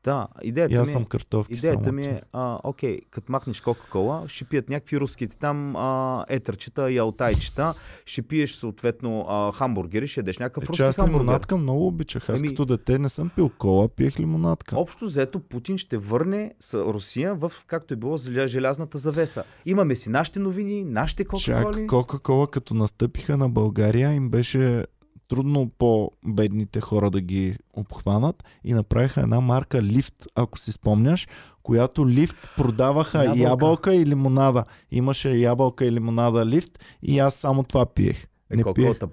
Да, 0.03 0.28
И 0.43 0.47
идеята 0.47 0.76
аз 0.76 0.88
ми 0.88 0.91
съм 0.91 1.01
е... 1.01 1.05
картофки 1.05 1.53
Идеята 1.53 1.84
само. 1.84 1.95
ми 1.95 2.05
е, 2.05 2.21
а, 2.34 2.59
окей, 2.63 2.99
като 3.11 3.32
махнеш 3.32 3.61
Кока-Кола, 3.61 4.23
ще 4.28 4.45
пият 4.45 4.69
някакви 4.69 4.99
руските 4.99 5.38
там 5.38 5.76
а, 5.76 6.26
етърчета 6.30 6.91
и 6.91 6.97
алтайчета, 6.97 7.73
ще 8.05 8.21
пиеш 8.21 8.53
съответно 8.53 9.26
а, 9.30 9.51
хамбургери, 9.51 10.07
ще 10.07 10.19
ядеш 10.19 10.38
някакъв 10.38 10.63
Е, 10.63 10.67
руски 10.67 10.82
аз 10.82 10.95
хамбургер. 10.95 11.19
лимонадка 11.19 11.57
много 11.57 11.88
обичах. 11.88 12.30
Аз 12.30 12.39
Еми- 12.39 12.47
като 12.47 12.65
дете 12.65 12.99
не 12.99 13.09
съм 13.09 13.30
пил 13.30 13.49
кола, 13.49 13.88
пиех 13.88 14.19
лимонадка. 14.19 14.78
Общо 14.78 15.05
взето 15.05 15.39
Путин 15.39 15.78
ще 15.78 15.97
върне 15.97 16.53
с 16.59 16.73
Русия 16.76 17.36
в 17.36 17.51
както 17.67 17.93
е 17.93 17.97
било 17.97 18.17
желя- 18.17 18.47
желязната 18.47 18.97
завеса. 18.97 19.43
Имаме 19.65 19.95
си 19.95 20.09
нашите 20.09 20.39
новини, 20.39 20.84
нашите 20.84 21.23
Чак 21.23 21.30
кока-коли. 21.30 21.88
Кока-кола 21.88 22.47
като 22.47 22.73
настъпиха 22.73 23.38
на 23.38 23.49
България 23.49 24.11
им 24.11 24.30
беше 24.30 24.86
трудно 25.28 25.69
по-бедните 25.78 26.82
хора 26.82 27.11
да 27.11 27.21
ги 27.21 27.57
обхванат 27.73 28.43
и 28.63 28.73
направиха 28.73 29.21
една 29.21 29.41
марка 29.41 29.84
Лифт, 29.84 30.26
ако 30.36 30.59
си 30.59 30.71
спомняш, 30.71 31.28
която 31.63 32.07
Лифт 32.07 32.49
продаваха 32.57 33.17
Ябълка. 33.17 33.41
ябълка, 33.41 33.95
и 33.95 34.05
лимонада. 34.05 34.63
Имаше 34.91 35.30
ябълка 35.30 35.86
и 35.86 35.91
лимонада 35.91 36.45
Лифт 36.45 36.80
и 37.03 37.19
аз 37.19 37.34
само 37.36 37.63
това 37.63 37.86
пиех. 37.86 38.26
Е, 38.52 38.56
Не 38.56 38.64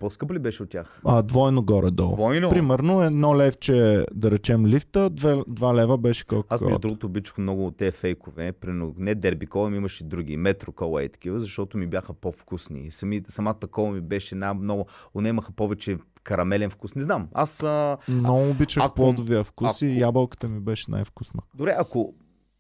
по-скъпа 0.01 0.35
ли 0.35 0.39
беше 0.39 0.63
от 0.63 0.71
тях? 0.71 1.01
А, 1.05 1.23
двойно 1.23 1.63
горе-долу. 1.63 2.15
Двойно? 2.15 2.49
Примерно 2.49 3.03
едно 3.03 3.37
левче, 3.37 4.07
да 4.15 4.31
речем 4.31 4.67
лифта, 4.67 5.11
две, 5.11 5.43
два 5.49 5.75
лева 5.75 5.99
беше 5.99 6.27
колко. 6.27 6.47
Аз 6.51 6.61
между 6.61 6.79
другото 6.79 7.07
обичах 7.07 7.39
много 7.39 7.67
от 7.67 7.77
тези 7.77 7.91
фейкове, 7.93 8.53
примерно 8.53 8.95
не 8.99 9.15
дерби 9.15 9.47
кола, 9.47 9.71
ми 9.71 9.77
имаше 9.77 10.05
и 10.05 10.09
други, 10.09 10.37
метро 10.37 10.73
кола 10.73 11.03
и 11.03 11.09
такива, 11.09 11.41
защото 11.41 11.79
ми 11.79 11.87
бяха 11.87 12.13
по-вкусни. 12.15 12.91
Сами, 12.91 13.23
самата 13.29 13.55
кола 13.71 13.91
ми 13.91 14.01
беше 14.01 14.35
една 14.35 14.55
много, 14.55 14.87
унемаха 15.15 15.53
повече 15.53 15.99
карамелен 16.23 16.71
вкус. 16.71 16.95
Не 16.95 17.03
знам, 17.03 17.29
аз 17.33 17.63
а, 17.63 17.99
Много 18.09 18.51
обичах 18.51 18.83
ако- 18.83 18.95
плодовия 18.95 19.45
вкус 19.45 19.83
и 19.83 19.87
ако- 19.87 20.01
ябълката 20.01 20.49
ми 20.49 20.61
беше 20.61 20.91
най-вкусна. 20.91 21.43
Добре, 21.55 21.75
ако 21.79 22.15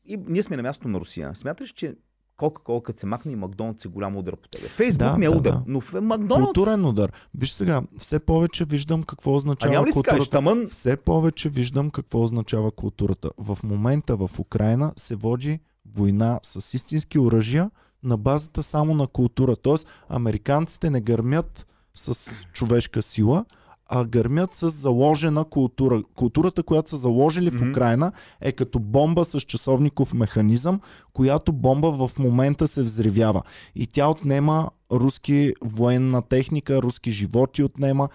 и 0.06 0.16
ние 0.18 0.42
сме 0.42 0.56
на 0.56 0.62
място 0.62 0.88
на 0.88 1.00
Русия, 1.00 1.34
смяташ, 1.34 1.70
че 1.70 1.94
Кока-кола, 2.36 2.82
като 2.82 3.00
се 3.00 3.06
махне 3.06 3.32
и 3.32 3.36
Макдоналдс 3.36 3.84
е 3.84 3.88
голям 3.88 4.16
удар 4.16 4.36
по 4.36 4.48
тебе. 4.48 4.68
Фейсбук 4.68 4.98
Да, 5.08 5.18
ми 5.18 5.26
е 5.26 5.28
да, 5.28 5.36
удар, 5.36 5.52
да. 5.52 5.62
но 5.66 5.80
в 5.80 5.92
Макдоналдс... 5.92 6.44
Културен 6.44 6.86
удар. 6.86 7.12
Виж 7.34 7.52
сега, 7.52 7.82
все 7.98 8.18
повече 8.18 8.64
виждам 8.64 9.02
какво 9.02 9.30
А 9.32 9.34
означава 9.34 9.72
няма 9.72 9.86
ли 9.86 9.92
си 9.92 10.02
кажеш, 10.02 10.18
културата. 10.18 10.30
тамън... 10.30 10.68
Все 10.68 10.96
повече 10.96 11.48
виждам 11.48 11.90
какво 11.90 12.22
означава 12.22 12.70
културата. 12.70 13.30
В 13.38 13.58
момента 13.62 14.16
в 14.16 14.30
Украина 14.38 14.92
се 14.96 15.14
води 15.14 15.60
война 15.94 16.40
с 16.42 16.74
истински 16.74 17.18
оръжия 17.18 17.70
на 18.02 18.16
базата 18.16 18.62
само 18.62 18.94
на 18.94 19.06
култура. 19.06 19.56
Тоест, 19.56 19.86
американците 20.08 20.90
не 20.90 21.00
гърмят 21.00 21.66
с 21.94 22.30
човешка 22.52 23.02
сила, 23.02 23.44
а 23.86 24.04
гърмят 24.04 24.54
с 24.54 24.70
заложена 24.70 25.44
култура. 25.44 26.02
Културата, 26.16 26.62
която 26.62 26.90
са 26.90 26.96
заложили 26.96 27.50
в 27.50 27.60
Мгм. 27.60 27.70
Украина, 27.70 28.12
е 28.40 28.52
като 28.52 28.78
бомба 28.78 29.24
с 29.24 29.40
часовников 29.40 30.14
механизъм, 30.14 30.80
която 31.12 31.52
бомба 31.52 31.90
в 32.08 32.18
момента 32.18 32.68
се 32.68 32.82
взривява. 32.82 33.42
И 33.74 33.86
тя 33.86 34.08
отнема 34.08 34.70
руски 34.92 35.52
военна 35.62 36.22
техника, 36.22 36.82
руски 36.82 37.10
животи 37.10 37.62
отнема, 37.62 38.08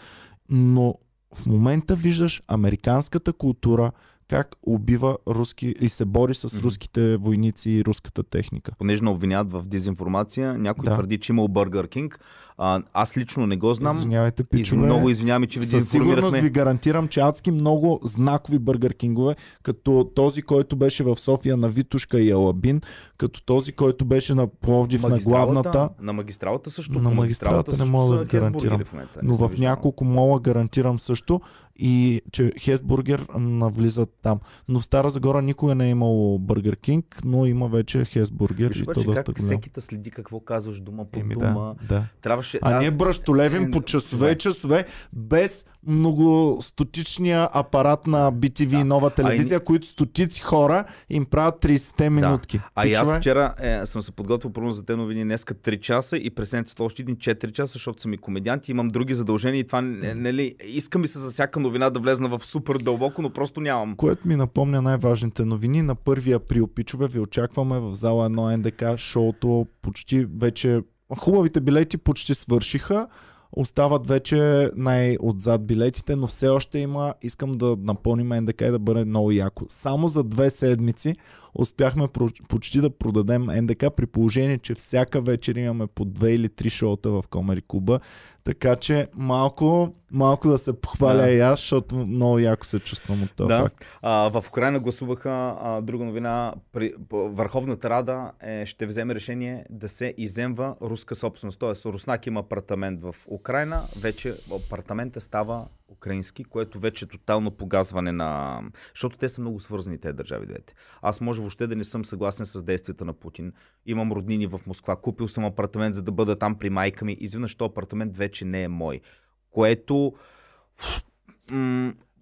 но 0.50 0.96
в 1.36 1.46
момента 1.46 1.96
виждаш 1.96 2.42
американската 2.48 3.34
култура 3.34 3.92
как 4.28 4.56
убива 4.64 5.18
руски 5.28 5.76
и 5.82 5.90
се 5.90 6.06
бори 6.06 6.34
с 6.36 6.60
руските 6.62 7.18
войници 7.18 7.70
и 7.70 7.86
руската 7.86 8.24
техника. 8.24 8.72
понеже 8.78 9.02
не 9.04 9.10
обвиняват 9.10 9.52
в 9.52 9.64
дезинформация, 9.66 10.58
някой 10.58 10.86
Да. 10.86 10.94
твърди, 10.94 11.18
че 11.18 11.32
имал 11.32 11.48
Бъргър 11.48 11.88
Кинг. 11.88 12.20
А, 12.58 12.82
аз 12.94 13.18
лично 13.18 13.48
не 13.48 13.58
го 13.58 13.74
знам. 13.74 13.98
Извинявайте, 13.98 14.44
Из, 14.44 14.50
пичове. 14.50 14.86
много 14.86 15.10
извиняваме, 15.10 15.48
че 15.48 15.60
ви 15.60 15.66
Със 15.66 15.90
сигурност 15.90 16.38
ви 16.38 16.50
гарантирам, 16.50 17.08
че 17.08 17.20
адски 17.20 17.52
много 17.52 18.00
знакови 18.04 18.60
бъргър 18.60 18.94
кингове, 18.94 19.36
като 19.64 20.12
този, 20.16 20.42
който 20.42 20.76
беше 20.76 21.04
в 21.04 21.18
София 21.20 21.58
на 21.58 21.70
Витушка 21.70 22.20
и 22.20 22.32
Алабин, 22.32 22.82
като 23.18 23.42
този, 23.42 23.72
който 23.72 24.06
беше 24.06 24.34
на 24.34 24.48
Пловдив 24.48 25.04
на 25.04 25.20
главната. 25.20 25.90
На 26.02 26.14
магистралата 26.14 26.70
също. 26.70 27.00
На 27.00 27.10
магистралата 27.10 27.72
не 27.72 27.78
също 27.78 27.92
мога 27.92 28.18
да 28.18 28.26
гарантирам. 28.26 28.84
в 28.84 28.94
момента. 28.94 29.20
Не 29.24 29.30
Но 29.30 29.36
в 29.36 29.60
няколко 29.60 30.06
мола 30.06 30.40
гарантирам 30.40 31.00
също 31.00 31.42
и 31.80 32.22
че 32.32 32.54
Хесбургер 32.60 33.26
навлизат 33.38 34.10
там. 34.22 34.40
Но 34.68 34.80
в 34.80 34.86
Стара 34.86 35.10
Загора 35.10 35.42
никога 35.42 35.76
не 35.76 35.88
е 35.88 35.90
имало 35.90 36.40
Бъргър 36.40 36.76
Кинг, 36.76 37.22
но 37.26 37.46
има 37.46 37.68
вече 37.68 38.06
Хесбургер 38.06 38.68
Виж 38.68 38.82
и 38.82 38.86
то 38.86 39.04
доста 39.04 39.24
как 39.24 39.40
всеки 39.40 39.70
следи 39.78 40.12
какво 40.12 40.40
казваш 40.40 40.82
дума 40.82 41.06
по 41.06 41.20
Еми, 41.20 41.34
дума. 41.34 41.76
да, 41.82 41.96
да. 41.96 42.04
Трябваше... 42.22 42.47
А 42.62 42.72
да, 42.72 42.80
ние 42.80 42.92
бръщолевим 42.92 43.64
е, 43.64 43.72
по 43.72 43.82
часове 43.82 44.26
да. 44.26 44.32
и 44.32 44.38
часове, 44.38 44.86
без 45.14 45.66
многостотичния 45.88 47.50
апарат 47.54 48.08
на 48.08 48.34
BTV 48.34 48.70
Да. 48.70 48.78
и 48.78 48.84
нова 48.84 49.08
А 49.08 49.12
и- 49.12 49.16
телевизия, 49.16 49.60
които 49.60 49.88
стотици 49.88 50.42
хора 50.42 50.84
им 51.10 51.26
правят 51.26 51.56
30 51.56 52.10
минутки. 52.10 52.60
А 52.76 52.88
и 52.88 52.94
аз 52.94 53.00
Пичове, 53.02 53.20
вчера 53.20 53.54
е, 53.60 53.86
съм 53.86 54.02
се 54.02 54.12
подготвил 54.12 54.52
първо 54.52 54.72
за 54.72 54.86
те 54.86 54.96
новини 54.96 55.24
днеска 55.24 55.54
3 55.54 55.80
часа 55.80 56.18
и 56.18 56.30
през 56.30 56.50
седмицата 56.50 56.84
още 56.84 57.02
един 57.02 57.16
4 57.16 57.52
часа, 57.52 57.74
защото 57.74 58.02
съм 58.02 58.14
и 58.14 58.18
комедиант 58.18 58.68
и 58.68 58.72
имам 58.72 58.88
други 58.88 59.14
задължения 59.14 59.60
и 59.60 59.68
това, 59.68 59.82
нали, 59.82 60.56
искам 60.66 61.02
ми 61.02 61.08
се 61.08 61.20
за 61.20 61.32
всяка 61.32 61.60
новина 61.60 61.90
да 61.90 62.00
влезна 62.00 62.30
в 62.30 62.46
супер 62.46 62.78
дълбоко, 62.78 63.22
но 63.22 63.30
просто 63.30 63.62
нямам. 63.62 63.96
Което 63.96 64.28
ми 64.28 64.36
напомня 64.36 64.82
най-важните 64.82 65.46
новини. 65.46 65.82
На 65.82 65.96
1 65.96 66.36
април, 66.36 66.68
пичове, 66.68 67.08
ви 67.08 67.20
очакваме 67.20 67.80
в 67.80 67.96
зала 67.96 68.30
1 68.30 68.56
НДК. 68.58 69.00
Шоуто 69.00 69.68
почти 69.82 70.28
вече... 70.38 70.82
Хубавите 71.20 71.62
билети 71.62 71.98
почти 71.98 72.36
свършиха. 72.36 73.08
Остават 73.52 74.08
вече 74.08 74.72
най-отзад 74.76 75.66
билетите, 75.66 76.16
но 76.16 76.28
все 76.28 76.48
още 76.48 76.80
има, 76.80 77.14
искам 77.22 77.52
да 77.52 77.78
напълним 77.80 78.28
НДК 78.28 78.62
и 78.62 78.72
да 78.72 78.80
бъде 78.80 79.06
много 79.06 79.32
яко. 79.32 79.66
Само 79.70 80.08
за 80.08 80.24
две 80.24 80.50
седмици 80.50 81.16
успяхме 81.58 82.08
почти 82.48 82.82
да 82.82 82.90
продадем 82.90 83.46
НДК 83.46 83.86
при 83.96 84.06
положение, 84.06 84.58
че 84.58 84.74
всяка 84.74 85.22
вечер 85.22 85.56
имаме 85.56 85.88
по 85.88 86.06
две 86.06 86.34
или 86.34 86.50
три 86.50 86.70
шоута 86.70 87.10
в 87.10 87.24
Комери 87.30 87.62
Куба. 87.62 88.00
Така 88.44 88.76
че 88.76 89.08
малко, 89.16 89.94
малко 90.12 90.48
да 90.50 90.58
се 90.58 90.82
похваля 90.82 91.22
Да. 91.22 91.30
и 91.32 91.40
аз, 91.40 91.60
защото 91.60 91.96
много 91.96 92.40
яко 92.40 92.66
се 92.66 92.80
чувствам 92.80 93.24
от 93.24 93.32
този 93.36 93.48
Да. 93.48 93.58
факт. 93.58 93.86
А, 94.02 94.30
в 94.30 94.46
Украина 94.50 94.80
гласуваха 94.80 95.56
а, 95.62 95.82
друга 95.82 96.06
новина. 96.06 96.54
При, 96.72 96.94
Върховната 97.12 97.90
Рада 97.90 98.32
е, 98.44 98.66
ще 98.66 98.86
вземе 98.86 99.16
решение 99.16 99.66
да 99.70 99.90
се 99.90 100.14
иземва 100.18 100.76
руска 100.82 101.16
собственост. 101.16 101.60
Тоест, 101.60 101.86
Руснак 101.86 102.28
има 102.28 102.40
апартамент 102.40 103.02
в 103.02 103.16
Украина, 103.28 103.84
вече 104.02 104.36
апартамента 104.56 105.22
става 105.22 105.66
украински, 105.90 106.44
което 106.44 106.80
вече 106.80 107.06
е 107.06 107.08
тотално 107.08 107.52
погазване 107.52 108.12
на... 108.12 108.62
Защото 108.94 109.18
те 109.18 109.30
са 109.30 109.42
много 109.42 109.60
свързани, 109.60 109.98
тези 109.98 110.14
държави 110.14 110.46
двете. 110.46 110.74
Аз 111.02 111.22
може 111.22 111.42
въобще 111.42 111.68
да 111.68 111.76
не 111.76 111.84
съм 111.84 112.06
съгласен 112.06 112.46
с 112.46 112.64
действията 112.64 113.06
на 113.06 113.14
Путин. 113.14 113.54
Имам 113.86 114.12
роднини 114.12 114.48
в 114.48 114.60
Москва, 114.68 115.02
купил 115.02 115.28
съм 115.28 115.46
апартамент, 115.46 115.96
за 115.96 116.02
да 116.02 116.12
бъда 116.12 116.40
там 116.40 116.56
при 116.56 116.70
майка 116.70 117.06
ми. 117.06 117.18
Изведнъж 117.20 117.56
този 117.56 117.70
апартамент 117.70 118.18
вече 118.18 118.46
не 118.46 118.64
е 118.64 118.68
мой. 118.68 119.02
Което... 119.50 120.14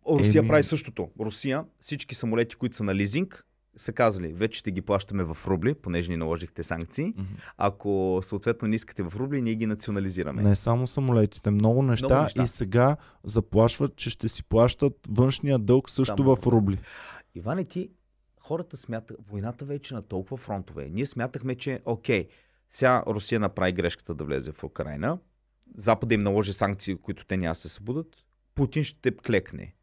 Русия 0.09 0.39
Еми. 0.39 0.47
прави 0.47 0.63
същото. 0.63 1.09
Русия, 1.20 1.66
всички 1.80 2.16
самолети, 2.16 2.55
които 2.55 2.76
са 2.76 2.84
на 2.84 2.95
лизинг, 2.95 3.45
са 3.78 3.93
казали, 3.93 4.34
вече 4.34 4.59
ще 4.59 4.71
ги 4.71 4.82
плащаме 4.82 5.23
в 5.23 5.38
рубли, 5.47 5.73
понеже 5.73 6.11
ни 6.11 6.17
наложихте 6.17 6.63
санкции. 6.63 7.13
Ако 7.57 8.19
съответно 8.23 8.67
не 8.67 8.76
искате 8.76 9.03
в 9.03 9.13
рубли, 9.15 9.41
ние 9.41 9.55
ги 9.55 9.65
национализираме. 9.65 10.41
Не 10.41 10.55
само 10.55 10.88
самолетите, 10.88 11.51
много 11.51 11.82
неща, 11.82 12.05
Много 12.05 12.23
неща. 12.23 12.43
и 12.43 12.47
сега 12.47 12.97
заплашват, 13.23 13.95
че 13.95 14.09
ще 14.09 14.30
си 14.30 14.43
плащат 14.43 14.93
външния 15.09 15.59
дълг 15.59 15.89
също 15.89 16.17
Само 16.17 16.36
в 16.36 16.47
рубли. 16.47 16.80
Иване, 17.36 17.63
ти, 17.63 17.89
хората 18.39 18.78
смятат, 18.78 19.17
войната 19.30 19.65
вече 19.65 19.93
на 19.93 20.01
толкова 20.01 20.38
фронтове. 20.38 20.89
Ние 20.89 21.05
смятахме, 21.05 21.55
че 21.55 21.80
окей, 21.86 22.28
сега 22.69 23.03
Русия 23.07 23.39
направи 23.39 23.71
грешката 23.71 24.13
да 24.13 24.23
влезе 24.23 24.51
в 24.51 24.63
Украина, 24.63 25.17
Запада 25.78 26.15
им 26.15 26.21
наложи 26.21 26.53
санкции, 26.53 26.95
които 26.95 27.26
те 27.26 27.38
няма 27.38 27.55
се 27.55 27.69
събудат, 27.69 28.07
Путин 28.55 28.84
ще 28.84 29.17
клекне. 29.17 29.76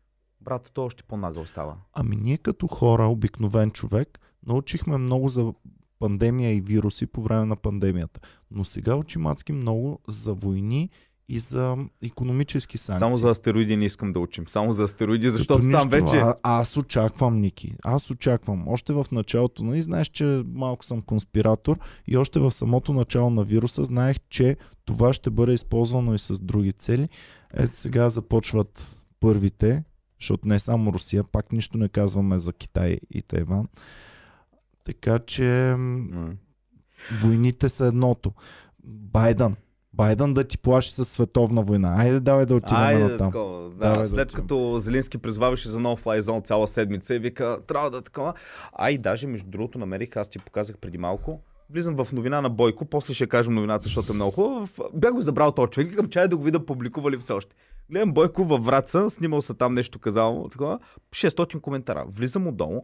Брат, 0.45 0.71
той 0.75 0.85
още 0.85 1.03
по-нагъл 1.03 1.47
става. 1.47 1.77
Ами 1.93 2.17
ние 2.17 2.39
като 2.39 2.67
хора, 2.67 3.07
обикновен 3.07 3.71
човек, 3.71 4.19
научихме 4.47 4.99
много 4.99 5.29
за 5.29 5.53
пандемия 5.99 6.55
и 6.55 6.61
вируси 6.61 7.07
по 7.07 7.23
време 7.23 7.45
на 7.45 7.57
пандемията. 7.57 8.21
Но 8.51 8.65
сега 8.65 8.97
учим 8.97 9.27
адски 9.27 9.53
много 9.53 9.99
за 10.09 10.35
войни 10.35 10.91
и 11.29 11.39
за 11.39 11.77
економически 12.05 12.79
санкции. 12.79 12.99
Само 12.99 13.17
за 13.17 13.31
астероиди 13.31 13.77
не 13.77 13.85
искам 13.85 14.13
да 14.13 14.21
учим. 14.21 14.49
Само 14.49 14.73
за 14.73 14.85
астероиди, 14.85 15.31
защото 15.31 15.63
Като 15.63 15.71
там 15.71 15.89
нищо, 15.89 15.89
вече... 15.89 16.17
А, 16.17 16.35
аз 16.43 16.77
очаквам, 16.77 17.41
Ники. 17.41 17.75
Аз 17.85 18.11
очаквам. 18.11 18.69
Още 18.69 18.93
в 18.93 19.07
началото, 19.13 19.65
нали, 19.65 19.83
знаеш, 19.83 20.09
че 20.09 20.43
малко 20.47 20.85
съм 20.85 21.03
конспиратор 21.03 21.79
и 22.07 22.17
още 22.17 22.41
в 22.41 22.51
самото 22.51 22.93
начало 22.93 23.31
на 23.31 23.45
вируса 23.45 23.85
знаех, 23.85 24.17
че 24.29 24.57
това 24.85 25.13
ще 25.13 25.31
бъде 25.31 25.53
използвано 25.53 26.15
и 26.15 26.19
с 26.19 26.41
други 26.41 26.73
цели. 26.73 27.09
Ето 27.55 27.77
сега 27.77 28.09
започват 28.09 28.97
първите, 29.21 29.85
защото 30.23 30.49
не 30.49 30.59
само 30.59 30.93
Русия, 30.93 31.25
пак 31.25 31.53
нищо 31.53 31.79
не 31.79 31.89
казваме 31.89 32.39
за 32.39 32.53
Китай 32.53 32.99
и 33.11 33.23
Тайван. 33.23 33.69
Така 34.85 35.19
че 35.19 35.75
М. 35.79 36.31
войните 37.23 37.69
са 37.69 37.87
едното. 37.87 38.33
Байден. 38.85 39.57
Байден 39.95 40.35
да 40.35 40.45
ти 40.45 40.59
плаши 40.59 40.95
с 40.95 41.05
световна 41.05 41.63
война. 41.63 41.95
Айде, 41.97 42.21
давай 42.21 42.47
да 42.47 42.55
отидем 42.55 42.77
Айде, 42.77 43.03
на 43.03 43.09
да, 43.09 43.19
там. 43.19 43.27
такова, 43.27 43.63
да. 43.63 43.77
Давай 43.77 43.99
да 43.99 44.09
След 44.09 44.29
отидем. 44.29 44.41
като 44.43 44.79
Зелински 44.79 45.19
призваваше 45.19 45.69
за 45.69 45.81
нов 45.81 46.01
флай 46.01 46.21
зон 46.21 46.43
цяла 46.43 46.69
седмица 46.69 47.15
и 47.15 47.19
вика, 47.19 47.59
трябва 47.67 47.91
да 47.91 47.99
е 47.99 48.03
такова. 48.03 48.35
А 48.73 48.91
и 48.91 48.99
даже, 48.99 49.27
между 49.27 49.51
другото, 49.51 49.79
намерих, 49.79 50.17
аз 50.17 50.29
ти 50.29 50.39
показах 50.39 50.79
преди 50.79 50.99
малко, 50.99 51.41
влизам 51.71 51.97
в 51.97 52.13
новина 52.13 52.41
на 52.41 52.51
Бойко, 52.51 52.85
после 52.85 53.15
ще 53.15 53.27
кажем 53.27 53.55
новината, 53.55 53.85
защото 53.85 54.13
е 54.13 54.15
много 54.15 54.31
хубава. 54.31 54.67
В- 54.67 54.79
Бях 54.95 55.13
го 55.13 55.21
забрал 55.21 55.53
този 55.53 55.71
човек, 55.71 55.91
викам 55.91 56.09
чай 56.09 56.29
да 56.29 56.37
го 56.37 56.43
видя 56.43 56.67
публикували 56.67 57.19
все 57.19 57.33
още. 57.33 57.57
Гледам 57.91 58.13
Бойко 58.13 58.45
във 58.45 58.65
Враца, 58.65 59.11
снимал 59.11 59.43
се 59.43 59.55
там 59.55 59.75
нещо 59.75 59.99
казал, 59.99 60.49
такова, 60.53 60.79
600 61.11 61.61
коментара. 61.61 62.05
Влизам 62.09 62.47
отдолу, 62.47 62.83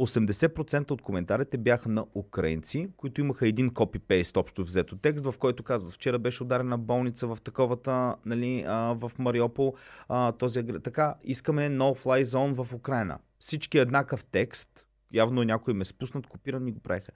80% 0.00 0.90
от 0.90 1.02
коментарите 1.02 1.58
бяха 1.58 1.88
на 1.88 2.06
украинци, 2.14 2.88
които 2.96 3.20
имаха 3.20 3.48
един 3.48 3.70
копипейст 3.70 4.36
общо 4.36 4.64
взето 4.64 4.96
текст, 4.96 5.24
в 5.24 5.34
който 5.38 5.62
казват, 5.62 5.94
вчера 5.94 6.18
беше 6.18 6.42
ударена 6.42 6.78
болница 6.78 7.26
в 7.26 7.38
таковата, 7.44 8.16
нали, 8.24 8.64
а, 8.66 8.92
в 8.92 9.12
Мариопол, 9.18 9.74
а, 10.08 10.32
този, 10.32 10.64
така, 10.84 11.14
искаме 11.24 11.70
no-fly 11.70 12.22
zone 12.22 12.64
в 12.64 12.74
Украина. 12.74 13.18
Всички 13.38 13.78
еднакъв 13.78 14.24
текст, 14.24 14.86
явно 15.12 15.44
някой 15.44 15.74
ме 15.74 15.84
спуснат, 15.84 16.26
копиран 16.26 16.68
и 16.68 16.72
го 16.72 16.80
правиха. 16.80 17.12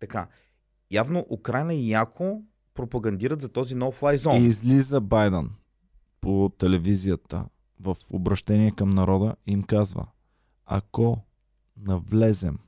Така, 0.00 0.28
явно 0.90 1.26
Украина 1.30 1.74
и 1.74 1.90
яко 1.90 2.42
пропагандират 2.74 3.42
за 3.42 3.48
този 3.48 3.76
no-fly 3.76 4.16
zone. 4.16 4.40
И 4.40 4.46
излиза 4.46 5.00
Байден 5.00 5.50
по 6.22 6.50
телевизията 6.58 7.44
в 7.80 7.96
обращение 8.10 8.70
към 8.70 8.90
народа 8.90 9.34
им 9.46 9.62
казва, 9.62 10.06
ако 10.66 11.18
навлезем 11.76 12.58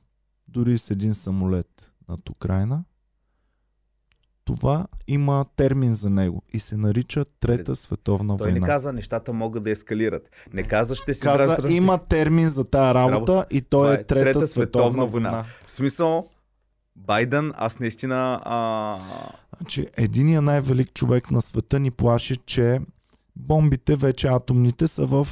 дори 0.47 0.77
с 0.77 0.89
един 0.91 1.13
самолет 1.13 1.91
над 2.09 2.29
Украина, 2.29 2.83
това 4.45 4.87
има 5.07 5.45
термин 5.55 5.93
за 5.93 6.09
него 6.09 6.41
и 6.53 6.59
се 6.59 6.77
нарича 6.77 7.25
Трета 7.39 7.75
световна 7.75 8.37
Той 8.37 8.45
война. 8.45 8.59
не 8.59 8.65
каза, 8.67 8.93
нещата 8.93 9.33
могат 9.33 9.63
да 9.63 9.71
ескалират. 9.71 10.29
Не 10.53 10.63
каза, 10.63 10.95
ще 10.95 11.13
си 11.13 11.21
Каза, 11.21 11.57
дръж- 11.57 11.71
има 11.71 11.97
термин 11.97 12.49
за 12.49 12.63
тая 12.63 12.93
работа, 12.93 13.15
Работа. 13.33 13.45
и 13.51 13.61
то 13.61 13.91
е 13.91 13.95
е 13.95 14.03
Трета, 14.03 14.47
световна, 14.47 15.05
война. 15.05 15.29
война. 15.29 15.45
В 15.65 15.71
смисъл, 15.71 16.29
Байден, 16.95 17.53
аз 17.55 17.79
наистина... 17.79 18.41
А... 18.43 18.97
Значи, 19.57 19.87
единия 19.97 20.41
най-велик 20.41 20.93
човек 20.93 21.31
на 21.31 21.41
света 21.41 21.79
ни 21.79 21.91
плаши, 21.91 22.37
че 22.37 22.79
бомбите, 23.35 23.95
вече 23.95 24.27
атомните, 24.27 24.87
са 24.87 25.05
в 25.05 25.27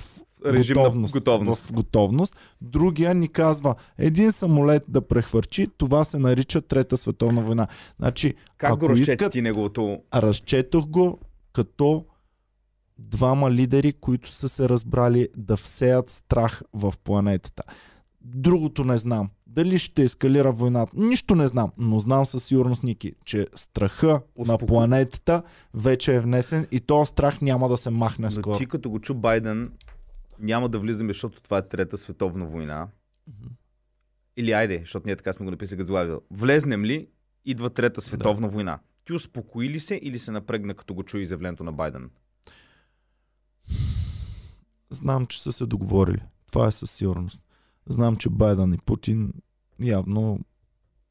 Режим 0.45 0.75
на 0.75 0.83
готовност, 0.83 1.13
готовност. 1.13 1.65
В 1.65 1.73
готовност. 1.73 2.35
Другия 2.61 3.13
ни 3.13 3.27
казва, 3.27 3.75
един 3.97 4.31
самолет 4.31 4.83
да 4.87 5.07
прехвърчи, 5.07 5.67
това 5.77 6.05
се 6.05 6.19
нарича 6.19 6.61
Трета 6.61 6.97
световна 6.97 7.41
война. 7.41 7.67
Значи, 7.99 8.33
Как 8.57 8.69
ако 8.69 8.79
го 8.79 8.89
разчети 8.89 9.11
искат, 9.11 9.31
ти 9.31 9.41
неговото... 9.41 9.99
разчетох 10.13 10.87
го 10.87 11.19
като 11.53 12.05
двама 12.97 13.51
лидери, 13.51 13.93
които 13.93 14.31
са 14.31 14.49
се 14.49 14.69
разбрали 14.69 15.27
да 15.37 15.57
всеят 15.57 16.09
страх 16.09 16.61
в 16.73 16.93
планетата. 17.03 17.63
Другото 18.21 18.83
не 18.83 18.97
знам. 18.97 19.29
Дали 19.53 19.79
ще 19.79 20.03
ескалира 20.03 20.51
войната? 20.51 20.91
Нищо 20.95 21.35
не 21.35 21.47
знам, 21.47 21.71
но 21.77 21.99
знам 21.99 22.25
със 22.25 22.43
сигурност, 22.43 22.83
Ники, 22.83 23.13
че 23.25 23.47
страха 23.55 24.07
на 24.07 24.45
Успоко- 24.45 24.65
планетата 24.65 25.43
вече 25.73 26.15
е 26.15 26.19
внесен 26.19 26.67
и 26.71 26.79
този 26.79 27.09
страх 27.09 27.41
няма 27.41 27.69
да 27.69 27.77
се 27.77 27.89
махне 27.89 28.25
Но 28.25 28.31
скоро. 28.31 28.57
ти 28.57 28.65
като 28.65 28.89
го 28.89 28.99
чу 28.99 29.13
Байден, 29.13 29.71
няма 30.39 30.69
да 30.69 30.79
влизаме, 30.79 31.09
защото 31.09 31.41
това 31.41 31.57
е 31.57 31.67
Трета 31.67 31.97
световна 31.97 32.45
война. 32.45 32.87
Или 34.37 34.51
айде, 34.51 34.77
защото 34.79 35.07
ние 35.07 35.15
така 35.15 35.33
сме 35.33 35.43
го 35.43 35.51
написали 35.51 35.77
като 35.77 35.85
заглавие. 35.85 36.15
Влезнем 36.31 36.85
ли, 36.85 37.07
идва 37.45 37.69
Трета 37.69 38.01
световна 38.01 38.47
война. 38.49 38.79
Ти 39.05 39.13
успокои 39.13 39.69
ли 39.69 39.79
се 39.79 39.95
или 39.95 40.19
се 40.19 40.31
напрегна, 40.31 40.73
като 40.73 40.93
го 40.93 41.03
чуи 41.03 41.21
изявлението 41.21 41.63
на 41.63 41.71
Байден? 41.71 42.09
Знам, 44.89 45.25
че 45.25 45.41
са 45.41 45.51
се 45.53 45.65
договорили. 45.65 46.21
Това 46.47 46.67
е 46.67 46.71
със 46.71 46.91
сигурност. 46.91 47.43
Знам, 47.89 48.15
че 48.15 48.29
Байден 48.29 48.73
и 48.73 48.77
Путин 48.85 49.33
явно 49.79 50.39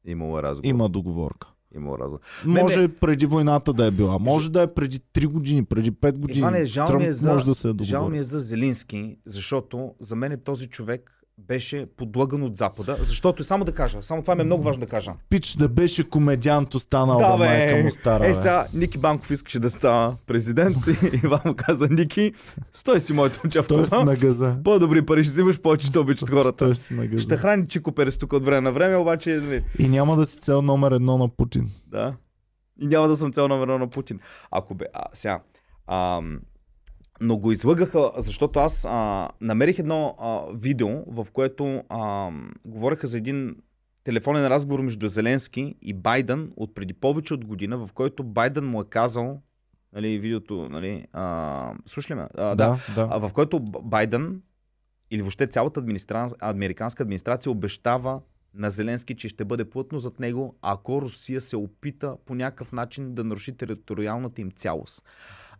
Имало 0.05 0.39
е 0.39 0.43
разговор. 0.43 0.69
има 0.69 0.89
договорка. 0.89 1.47
Имало 1.75 1.97
разговор. 1.97 2.19
Може 2.45 2.87
преди 2.87 3.25
войната 3.25 3.73
да 3.73 3.85
е 3.85 3.91
била, 3.91 4.19
може 4.19 4.51
да 4.51 4.61
е 4.61 4.73
преди 4.73 4.99
3 4.99 5.27
години, 5.27 5.65
преди 5.65 5.91
5 5.91 6.17
години. 6.17 6.39
Иване, 6.39 6.65
жал 6.65 6.87
Тръмп 6.87 7.01
ми 7.01 7.07
е 7.07 7.13
за, 7.13 7.33
може 7.33 7.45
да 7.45 7.55
се 7.55 7.69
е 7.69 7.73
жал 7.81 8.09
ми 8.09 8.17
е 8.17 8.23
за 8.23 8.39
Зелински, 8.39 9.17
защото 9.25 9.95
за 9.99 10.15
мен 10.15 10.41
този 10.43 10.67
човек 10.67 11.22
беше 11.37 11.85
подлъган 11.97 12.43
от 12.43 12.57
Запада, 12.57 12.97
защото 12.99 13.43
само 13.43 13.65
да 13.65 13.71
кажа, 13.71 14.03
само 14.03 14.21
това 14.21 14.35
ми 14.35 14.41
е 14.41 14.45
много 14.45 14.63
важно 14.63 14.79
да 14.79 14.85
кажа. 14.87 15.13
Пич 15.29 15.55
да 15.55 15.69
беше 15.69 16.09
комедиант, 16.09 16.75
останал 16.75 17.17
Да, 17.17 17.37
бе. 17.37 17.45
майка 17.45 17.83
му 17.83 17.91
стара. 17.91 18.27
Е, 18.27 18.33
сега 18.33 18.67
Ники 18.73 18.97
Банков 18.97 19.31
искаше 19.31 19.59
да 19.59 19.69
става 19.69 20.15
президент 20.27 20.77
и 20.87 21.19
Иван 21.23 21.39
му 21.45 21.53
каза, 21.57 21.87
Ники, 21.91 22.33
стой 22.73 23.01
си 23.01 23.13
моето 23.13 23.39
момче 23.43 23.61
в 23.61 23.67
Той 23.67 23.83
си 23.83 23.89
кола. 23.89 24.03
на 24.03 24.15
газа. 24.15 24.57
По-добри 24.63 25.05
пари 25.05 25.23
ще 25.23 25.31
взимаш, 25.31 25.61
повече 25.61 25.87
ще 25.87 25.99
обичат 25.99 26.29
хората. 26.29 26.57
Той 26.57 26.75
си 26.75 26.93
на 26.93 27.07
газа. 27.07 27.23
Ще 27.23 27.37
храни 27.37 27.67
Чико 27.67 27.91
Перес 27.91 28.17
тук 28.17 28.33
от 28.33 28.45
време 28.45 28.61
на 28.61 28.71
време, 28.71 28.95
обаче 28.95 29.29
нали, 29.35 29.63
И 29.79 29.87
няма 29.87 30.15
да 30.15 30.25
си 30.25 30.39
цел 30.39 30.61
номер 30.61 30.91
едно 30.91 31.17
на 31.17 31.29
Путин. 31.29 31.69
Да. 31.87 32.13
И 32.81 32.87
няма 32.87 33.07
да 33.07 33.15
съм 33.15 33.31
цел 33.33 33.47
номер 33.47 33.63
едно 33.63 33.77
на 33.77 33.87
Путин. 33.87 34.19
Ако 34.51 34.75
бе, 34.75 34.85
а, 34.93 35.03
сега, 35.13 35.41
ам, 35.87 36.39
но 37.21 37.37
го 37.37 37.51
излъгаха, 37.51 38.11
защото 38.17 38.59
аз 38.59 38.85
а, 38.89 39.29
намерих 39.41 39.79
едно 39.79 40.15
а, 40.19 40.41
видео, 40.53 40.89
в 41.07 41.27
което 41.33 41.83
а, 41.89 42.31
говореха 42.65 43.07
за 43.07 43.17
един 43.17 43.55
телефонен 44.03 44.47
разговор 44.47 44.79
между 44.79 45.07
Зеленски 45.07 45.75
и 45.81 45.93
Байден 45.93 46.51
от 46.55 46.75
преди 46.75 46.93
повече 46.93 47.33
от 47.33 47.45
година, 47.45 47.77
в 47.77 47.89
който 47.93 48.23
Байден 48.23 48.65
му 48.65 48.81
е 48.81 48.85
казал, 48.89 49.41
нали, 49.93 50.19
видеото, 50.19 50.69
нали, 50.69 51.05
а, 51.13 51.73
слушай 51.85 52.15
ме? 52.15 52.27
А, 52.37 52.43
да, 52.43 52.55
Да, 52.55 52.79
да. 52.95 53.07
а, 53.11 53.17
в 53.17 53.33
който 53.33 53.59
Байден 53.59 54.41
или 55.11 55.21
въобще 55.21 55.47
цялата 55.47 55.79
администра... 55.79 56.27
американска 56.39 57.03
администрация 57.03 57.51
обещава 57.51 58.21
на 58.53 58.69
Зеленски, 58.69 59.15
че 59.15 59.29
ще 59.29 59.45
бъде 59.45 59.69
плътно 59.69 59.99
зад 59.99 60.19
него, 60.19 60.55
ако 60.61 61.01
Русия 61.01 61.41
се 61.41 61.57
опита 61.57 62.17
по 62.25 62.35
някакъв 62.35 62.71
начин 62.71 63.13
да 63.13 63.23
наруши 63.23 63.57
териториалната 63.57 64.41
им 64.41 64.51
цялост. 64.51 65.05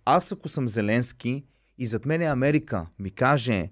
Аз 0.06 0.32
ако 0.32 0.49
съм 0.49 0.68
Зеленски 0.68 1.43
и 1.78 1.86
зад 1.86 2.06
мен 2.06 2.22
е 2.22 2.26
Америка 2.26 2.86
ми 2.99 3.12
каже, 3.12 3.70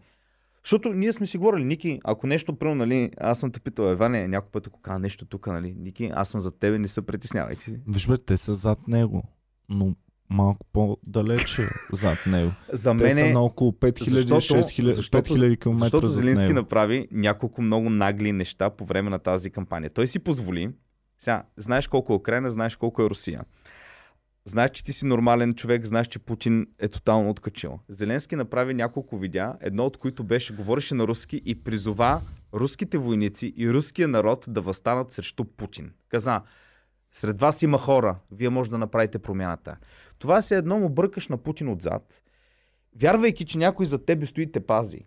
защото 0.64 0.94
ние 0.94 1.14
сме 1.14 1.26
си 1.26 1.38
говорили, 1.38 1.64
Ники, 1.64 2.00
ако 2.04 2.28
нещо, 2.28 2.56
прямо, 2.56 2.76
нали, 2.76 3.12
аз 3.18 3.40
съм 3.40 3.52
те 3.52 3.60
питал, 3.60 3.84
Еване, 3.84 4.28
някой 4.28 4.52
път, 4.52 4.68
ако 4.68 4.82
кажа 4.82 5.00
нещо 5.00 5.26
тук, 5.26 5.48
нали, 5.48 5.76
Ники, 5.78 6.12
аз 6.14 6.30
съм 6.30 6.42
зад 6.42 6.60
тебе, 6.60 6.80
не 6.80 6.88
се 6.88 7.02
притеснявайте. 7.02 7.80
Виж 7.88 8.08
бе, 8.08 8.18
те 8.18 8.38
са 8.38 8.54
зад 8.54 8.88
него, 8.88 9.24
но 9.70 9.96
малко 10.30 10.66
по-далече 10.74 11.68
зад 11.94 12.18
него. 12.28 12.52
За 12.74 12.94
мен 12.94 13.18
са 13.18 13.34
на 13.34 13.42
около 13.42 13.72
5000, 13.72 14.10
Защото- 14.10 14.36
6000, 14.42 14.90
защото- 14.90 15.34
5000 15.36 15.60
км 15.60 15.74
Защото 15.78 16.10
Зеленски 16.10 16.54
направи 16.54 17.08
няколко 17.12 17.62
много 17.62 17.90
нагли 17.90 18.32
неща 18.32 18.70
по 18.70 18.86
време 18.86 19.10
на 19.10 19.20
тази 19.20 19.50
кампания. 19.50 19.90
Той 19.90 20.08
си 20.08 20.20
позволи, 20.20 20.70
сега, 21.20 21.44
знаеш 21.58 21.88
колко 21.88 22.14
е 22.14 22.16
Украина, 22.16 22.52
знаеш 22.52 22.76
колко 22.76 23.02
е 23.02 23.10
Русия. 23.10 23.42
Знаеш, 24.46 24.72
че 24.72 24.84
ти 24.84 24.94
си 24.94 25.06
нормален 25.06 25.54
човек, 25.54 25.86
знаеш, 25.86 26.08
че 26.08 26.20
Путин 26.20 26.68
е 26.80 26.88
тотално 26.88 27.30
откачил. 27.30 27.80
Зеленски 27.90 28.36
направи 28.36 28.74
няколко 28.74 29.18
видеа, 29.18 29.56
едно 29.62 29.86
от 29.86 29.98
които 29.98 30.24
беше, 30.24 30.56
говореше 30.56 30.96
на 30.96 31.08
руски 31.08 31.42
и 31.46 31.64
призова 31.64 32.22
руските 32.54 32.98
войници 32.98 33.54
и 33.58 33.74
руския 33.74 34.08
народ 34.08 34.46
да 34.50 34.62
възстанат 34.62 35.12
срещу 35.12 35.46
Путин. 35.46 35.94
Каза, 36.10 36.42
сред 37.12 37.40
вас 37.40 37.62
има 37.62 37.78
хора, 37.78 38.20
вие 38.32 38.50
може 38.50 38.70
да 38.70 38.78
направите 38.78 39.20
промяната. 39.20 39.78
Това 40.20 40.42
се 40.42 40.58
едно 40.58 40.80
му 40.80 40.90
бъркаш 40.90 41.28
на 41.28 41.38
Путин 41.38 41.70
отзад, 41.70 42.22
вярвайки, 43.02 43.46
че 43.46 43.58
някой 43.58 43.86
за 43.86 44.06
тебе 44.06 44.26
стои 44.26 44.44
и 44.44 44.52
те 44.52 44.66
пази. 44.66 45.06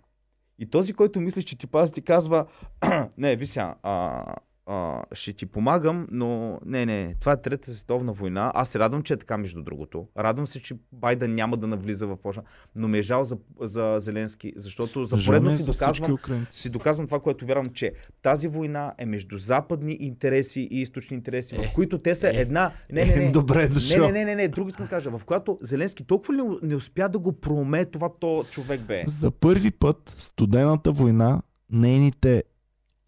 И 0.59 0.66
този, 0.66 0.93
който 0.93 1.20
мислиш, 1.20 1.45
че 1.45 1.59
ти 1.59 1.66
пази, 1.66 1.93
ти 1.93 2.03
казва, 2.03 2.47
не, 3.18 3.37
вися, 3.37 3.74
а, 3.82 4.24
а, 4.67 5.03
ще 5.12 5.33
ти 5.33 5.47
помагам, 5.47 6.07
но 6.11 6.59
не, 6.67 6.87
не, 6.87 7.15
това 7.21 7.33
е 7.33 7.43
Трета 7.43 7.71
световна 7.71 8.12
война. 8.12 8.53
Аз 8.55 8.69
се 8.69 8.79
радвам, 8.79 9.03
че 9.03 9.12
е 9.12 9.17
така, 9.17 9.37
между 9.37 9.62
другото. 9.62 10.07
Радвам 10.19 10.47
се, 10.47 10.62
че 10.62 10.75
Байден 10.93 11.35
няма 11.35 11.57
да 11.57 11.67
навлиза 11.67 12.07
в 12.07 12.17
Польша, 12.17 12.43
но 12.77 12.89
ме 12.89 12.99
е 12.99 13.03
жал 13.03 13.25
за, 13.25 13.37
за 13.61 13.97
Зеленски, 13.99 14.53
защото 14.57 15.05
за 15.05 15.17
поредно 15.27 15.51
е 15.51 15.57
си 15.57 15.62
за 15.62 15.73
доказвам, 15.73 16.19
си 16.51 16.71
доказвам 16.71 17.07
това, 17.07 17.21
което 17.21 17.47
вярвам, 17.47 17.71
че 17.71 17.93
тази 18.23 18.49
война 18.49 18.93
е 18.99 19.07
между 19.07 19.39
западни 19.39 19.97
интереси 20.01 20.69
и 20.71 20.81
източни 20.81 21.15
интереси, 21.17 21.57
в 21.57 21.73
които 21.75 21.99
те 21.99 22.15
са 22.15 22.29
една... 22.29 22.73
Не, 22.93 23.05
не, 23.05 23.17
не. 23.17 23.25
Е, 23.25 23.31
Добре 23.31 23.62
Не, 23.62 23.69
дошъл. 23.69 24.07
не, 24.07 24.12
не, 24.12 24.25
не, 24.25 24.35
не, 24.35 24.49
друго 24.49 24.69
искам 24.69 24.87
да 24.87 24.91
кажа, 24.91 25.11
в 25.11 25.25
която 25.25 25.59
Зеленски 25.62 26.05
толкова 26.05 26.35
ли 26.35 26.43
не 26.62 26.77
успя 26.77 27.09
да 27.09 27.19
го 27.19 27.33
проумее 27.33 27.85
това 27.85 28.09
то 28.21 28.45
човек 28.51 28.81
бе? 28.81 29.05
За 29.07 29.31
първи 29.31 29.71
път 29.71 30.15
студената 30.19 30.93
война, 30.93 31.43
нейните 31.71 32.43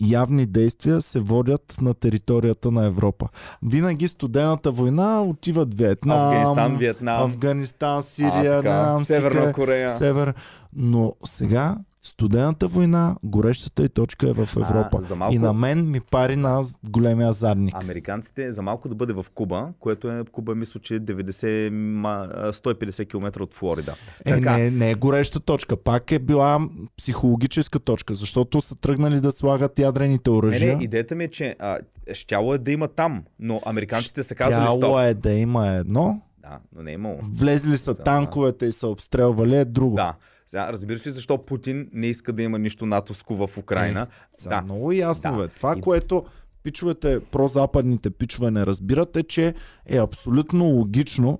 явни 0.00 0.46
действия 0.46 1.00
се 1.00 1.20
водят 1.20 1.76
на 1.80 1.94
територията 1.94 2.70
на 2.70 2.86
Европа. 2.86 3.28
Винаги 3.62 4.08
студената 4.08 4.70
война 4.72 5.22
отиват 5.22 5.74
Виетнам, 5.74 6.18
Афганистан, 6.18 6.76
Виетнам, 6.76 7.22
Афганистан, 7.22 7.98
а, 7.98 8.02
Сирия, 8.02 8.62
така, 8.62 8.98
си 8.98 9.04
Северна 9.04 9.52
Корея. 9.52 9.90
Север. 9.90 10.34
Но 10.76 11.12
сега 11.24 11.76
студената 12.06 12.68
война, 12.68 13.16
горещата 13.22 13.84
и 13.84 13.88
точка 13.88 14.28
е 14.28 14.32
в 14.34 14.48
Европа. 14.56 14.88
А, 14.94 15.00
за 15.00 15.16
малко- 15.16 15.34
И 15.34 15.38
на 15.38 15.52
мен 15.52 15.90
ми 15.90 16.00
пари 16.00 16.36
на 16.36 16.62
големия 16.84 17.32
задник. 17.32 17.74
Американците 17.76 18.52
за 18.52 18.62
малко 18.62 18.88
да 18.88 18.94
бъде 18.94 19.12
в 19.12 19.26
Куба, 19.34 19.68
което 19.80 20.10
е 20.10 20.24
Куба, 20.24 20.54
мисля, 20.54 20.80
че 20.80 20.94
е 20.94 21.00
90, 21.00 21.46
ма- 21.70 22.30
а, 22.36 22.52
150 22.52 23.04
км 23.06 23.40
от 23.40 23.54
Флорида. 23.54 23.94
Е, 24.24 24.30
Така. 24.30 24.56
не, 24.56 24.70
не 24.70 24.90
е 24.90 24.94
гореща 24.94 25.40
точка. 25.40 25.76
Пак 25.78 26.12
е 26.12 26.18
била 26.18 26.60
психологическа 26.98 27.78
точка, 27.80 28.14
защото 28.14 28.60
са 28.60 28.74
тръгнали 28.76 29.20
да 29.20 29.32
слагат 29.32 29.78
ядрените 29.78 30.30
Не, 30.30 30.36
оръжия. 30.36 30.76
не, 30.76 30.84
идеята 30.84 31.14
ми 31.14 31.24
е, 31.24 31.28
че 31.28 31.56
а, 31.58 31.78
щяло 32.12 32.54
е 32.54 32.58
да 32.58 32.72
има 32.72 32.88
там, 32.88 33.24
но 33.40 33.60
американците 33.66 34.22
са 34.22 34.34
казали 34.34 34.68
стоп. 34.68 34.98
е 35.00 35.14
да 35.14 35.32
има 35.32 35.68
едно, 35.68 36.20
Да, 36.38 36.58
но 36.72 36.82
не 36.82 36.90
е 36.90 36.94
имало. 36.94 37.18
влезли 37.24 37.78
са 37.78 37.92
За- 37.92 38.02
танковете 38.02 38.66
и 38.66 38.72
са 38.72 38.88
обстрелвали 38.88 39.56
е 39.56 39.64
друго. 39.64 39.96
Да. 39.96 40.14
Сега, 40.46 40.72
разбираш 40.72 41.06
ли 41.06 41.10
защо 41.10 41.38
Путин 41.38 41.88
не 41.92 42.06
иска 42.06 42.32
да 42.32 42.42
има 42.42 42.58
нищо 42.58 42.86
натовско 42.86 43.46
в 43.46 43.58
Украина? 43.58 44.06
Са 44.34 44.48
да. 44.48 44.60
много 44.60 44.92
ясно, 44.92 45.30
Да. 45.30 45.38
бе. 45.38 45.48
Това, 45.48 45.74
И- 45.78 45.80
което 45.80 46.24
пичовете, 46.62 47.20
прозападните 47.20 48.10
пичове 48.10 48.50
не 48.50 48.66
разбират 48.66 49.16
е, 49.16 49.22
че 49.22 49.54
е 49.86 49.96
абсолютно 49.96 50.64
логично 50.64 51.38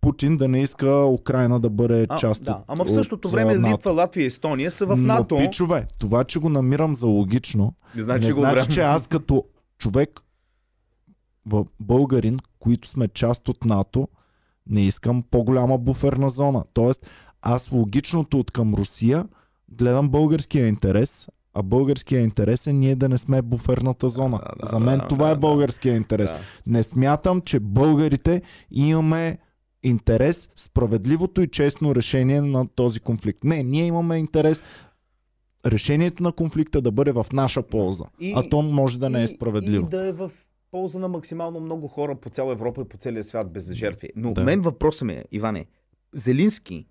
Путин 0.00 0.36
да 0.36 0.48
не 0.48 0.62
иска 0.62 1.04
Украина 1.04 1.60
да 1.60 1.70
бъде 1.70 2.06
А, 2.08 2.16
част 2.16 2.44
да. 2.44 2.52
от 2.52 2.58
Ама 2.68 2.84
в 2.84 2.90
същото 2.90 3.28
от, 3.28 3.34
време 3.34 3.54
НАТО. 3.54 3.74
Литва, 3.74 3.90
Латвия 3.92 4.24
и 4.24 4.26
Естония 4.26 4.70
са 4.70 4.86
в 4.86 4.96
Но, 4.96 5.02
НАТО. 5.02 5.36
пичове, 5.36 5.86
това, 5.98 6.24
че 6.24 6.38
го 6.38 6.48
намирам 6.48 6.94
за 6.94 7.06
логично, 7.06 7.74
Не 7.94 8.02
значи, 8.02 8.20
не 8.20 8.26
че 8.26 8.32
го 8.32 8.40
значи, 8.40 8.68
че 8.68 8.80
аз 8.80 9.06
като 9.06 9.44
човек 9.78 10.20
в 11.46 11.64
българин, 11.80 12.38
които 12.58 12.88
сме 12.88 13.08
част 13.08 13.48
от 13.48 13.64
НАТО, 13.64 14.08
не 14.66 14.80
искам 14.80 15.24
по-голяма 15.30 15.78
буферна 15.78 16.30
зона. 16.30 16.64
Тоест, 16.74 17.06
аз 17.44 17.72
логичното 17.72 18.38
от 18.38 18.50
към 18.50 18.74
Русия 18.74 19.26
гледам 19.68 20.08
българския 20.08 20.68
интерес, 20.68 21.28
а 21.54 21.62
българския 21.62 22.20
интерес 22.20 22.66
е 22.66 22.72
ние 22.72 22.96
да 22.96 23.08
не 23.08 23.18
сме 23.18 23.42
буферната 23.42 24.08
зона. 24.08 24.38
Да, 24.38 24.52
да, 24.62 24.68
За 24.70 24.78
мен 24.78 24.98
да, 24.98 25.08
това 25.08 25.26
да, 25.26 25.32
е 25.32 25.36
българския 25.36 25.96
интерес. 25.96 26.30
Да. 26.32 26.38
Не 26.66 26.82
смятам, 26.82 27.40
че 27.40 27.60
българите 27.60 28.42
имаме 28.70 29.38
интерес 29.82 30.48
справедливото 30.56 31.42
и 31.42 31.48
честно 31.48 31.94
решение 31.94 32.40
на 32.40 32.68
този 32.68 33.00
конфликт. 33.00 33.44
Не, 33.44 33.62
ние 33.62 33.86
имаме 33.86 34.16
интерес 34.18 34.62
решението 35.66 36.22
на 36.22 36.32
конфликта 36.32 36.80
да 36.80 36.92
бъде 36.92 37.12
в 37.12 37.26
наша 37.32 37.62
полза. 37.62 38.04
И- 38.20 38.32
а 38.36 38.48
то 38.48 38.62
може 38.62 38.98
да 38.98 39.10
не 39.10 39.20
е 39.20 39.24
И- 39.24 39.28
справедливо. 39.28 39.86
И 39.86 39.88
да 39.90 40.08
е 40.08 40.12
в 40.12 40.30
полза 40.70 40.98
на 40.98 41.08
максимално 41.08 41.60
много 41.60 41.88
хора 41.88 42.14
по 42.14 42.30
цяла 42.30 42.52
Европа 42.52 42.80
и 42.80 42.88
по 42.88 42.96
целия 42.96 43.22
свят 43.24 43.52
без 43.52 43.72
жертви. 43.72 44.08
Но 44.16 44.32
да. 44.34 44.44
мен 44.44 44.60
въпросът 44.60 45.06
ми 45.06 45.12
е, 45.12 45.24
Иване, 45.32 45.66
Зелински 46.14 46.86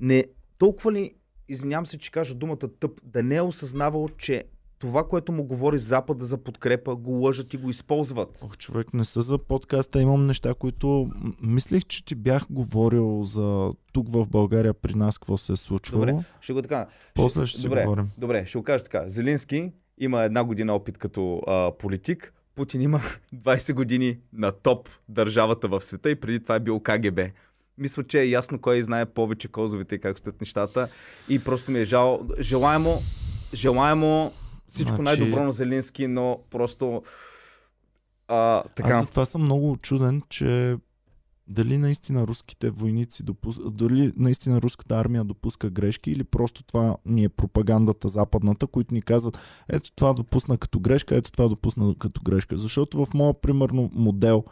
не 0.00 0.24
толкова 0.58 0.92
ли, 0.92 1.14
извинявам 1.48 1.86
се, 1.86 1.98
че 1.98 2.10
кажа 2.10 2.34
думата 2.34 2.56
тъп, 2.56 3.00
да 3.04 3.22
не 3.22 3.36
е 3.36 3.42
осъзнавал, 3.42 4.08
че 4.18 4.44
това, 4.80 5.08
което 5.08 5.32
му 5.32 5.44
говори 5.44 5.78
Запада 5.78 6.24
за 6.24 6.38
подкрепа, 6.38 6.96
го 6.96 7.10
лъжат 7.10 7.54
и 7.54 7.56
го 7.56 7.70
използват. 7.70 8.40
Ох, 8.44 8.56
човек, 8.56 8.94
не 8.94 9.04
са 9.04 9.22
за 9.22 9.38
подкаста. 9.38 10.00
Имам 10.02 10.26
неща, 10.26 10.54
които 10.54 11.10
мислех, 11.42 11.84
че 11.84 12.04
ти 12.04 12.14
бях 12.14 12.46
говорил 12.50 13.22
за 13.24 13.72
тук 13.92 14.08
в 14.08 14.26
България 14.28 14.74
при 14.74 14.94
нас 14.94 15.18
какво 15.18 15.38
се 15.38 15.52
е 15.52 15.56
случвало. 15.56 16.06
Добре. 16.06 16.24
Ще 16.40 16.52
го 16.52 16.62
така. 16.62 16.86
После 17.14 17.46
ще 17.46 17.58
си 17.58 17.66
добре, 17.66 17.82
говорим. 17.82 18.10
Добре, 18.18 18.46
ще 18.46 18.58
го 18.58 18.64
кажа 18.64 18.84
така. 18.84 19.08
Зелински 19.08 19.72
има 19.98 20.22
една 20.22 20.44
година 20.44 20.74
опит 20.74 20.98
като 20.98 21.42
а, 21.46 21.72
политик. 21.78 22.34
Путин 22.54 22.82
има 22.82 23.00
20 23.34 23.74
години 23.74 24.18
на 24.32 24.52
топ 24.52 24.88
държавата 25.08 25.68
в 25.68 25.82
света 25.82 26.10
и 26.10 26.14
преди 26.14 26.42
това 26.42 26.54
е 26.54 26.60
бил 26.60 26.80
КГБ. 26.80 27.20
Мисля, 27.80 28.04
че 28.04 28.20
е 28.20 28.28
ясно 28.28 28.58
кой 28.58 28.82
знае 28.82 29.06
повече 29.06 29.48
козовите 29.48 29.94
и 29.94 30.00
как 30.00 30.18
стоят 30.18 30.40
нещата. 30.40 30.88
И 31.28 31.38
просто 31.38 31.70
ми 31.70 31.78
е 31.78 31.84
жал. 31.84 32.20
Желаемо, 32.40 32.98
желаемо 33.54 34.32
всичко 34.68 34.96
Значи- 34.96 35.02
най-добро 35.20 35.44
на 35.44 35.52
Зелински, 35.52 36.06
но 36.06 36.38
просто 36.50 37.02
а, 38.28 38.62
така. 38.76 38.88
Аз 38.88 39.04
затова 39.04 39.24
съм 39.24 39.42
много 39.42 39.76
чуден, 39.76 40.22
че 40.28 40.76
дали 41.48 41.78
наистина 41.78 42.26
руските 42.26 42.70
войници 42.70 43.22
допускат, 43.22 43.76
дали 43.76 44.12
наистина 44.16 44.62
руската 44.62 44.98
армия 44.98 45.24
допуска 45.24 45.70
грешки 45.70 46.10
или 46.10 46.24
просто 46.24 46.62
това 46.62 46.96
ни 47.06 47.24
е 47.24 47.28
пропагандата 47.28 48.08
западната, 48.08 48.66
които 48.66 48.94
ни 48.94 49.02
казват, 49.02 49.38
ето 49.68 49.92
това 49.92 50.12
допусна 50.12 50.58
като 50.58 50.80
грешка, 50.80 51.16
ето 51.16 51.32
това 51.32 51.48
допусна 51.48 51.94
като 51.98 52.20
грешка. 52.22 52.58
Защото 52.58 53.06
в 53.06 53.14
моя 53.14 53.34
примерно 53.34 53.90
модел, 53.92 54.44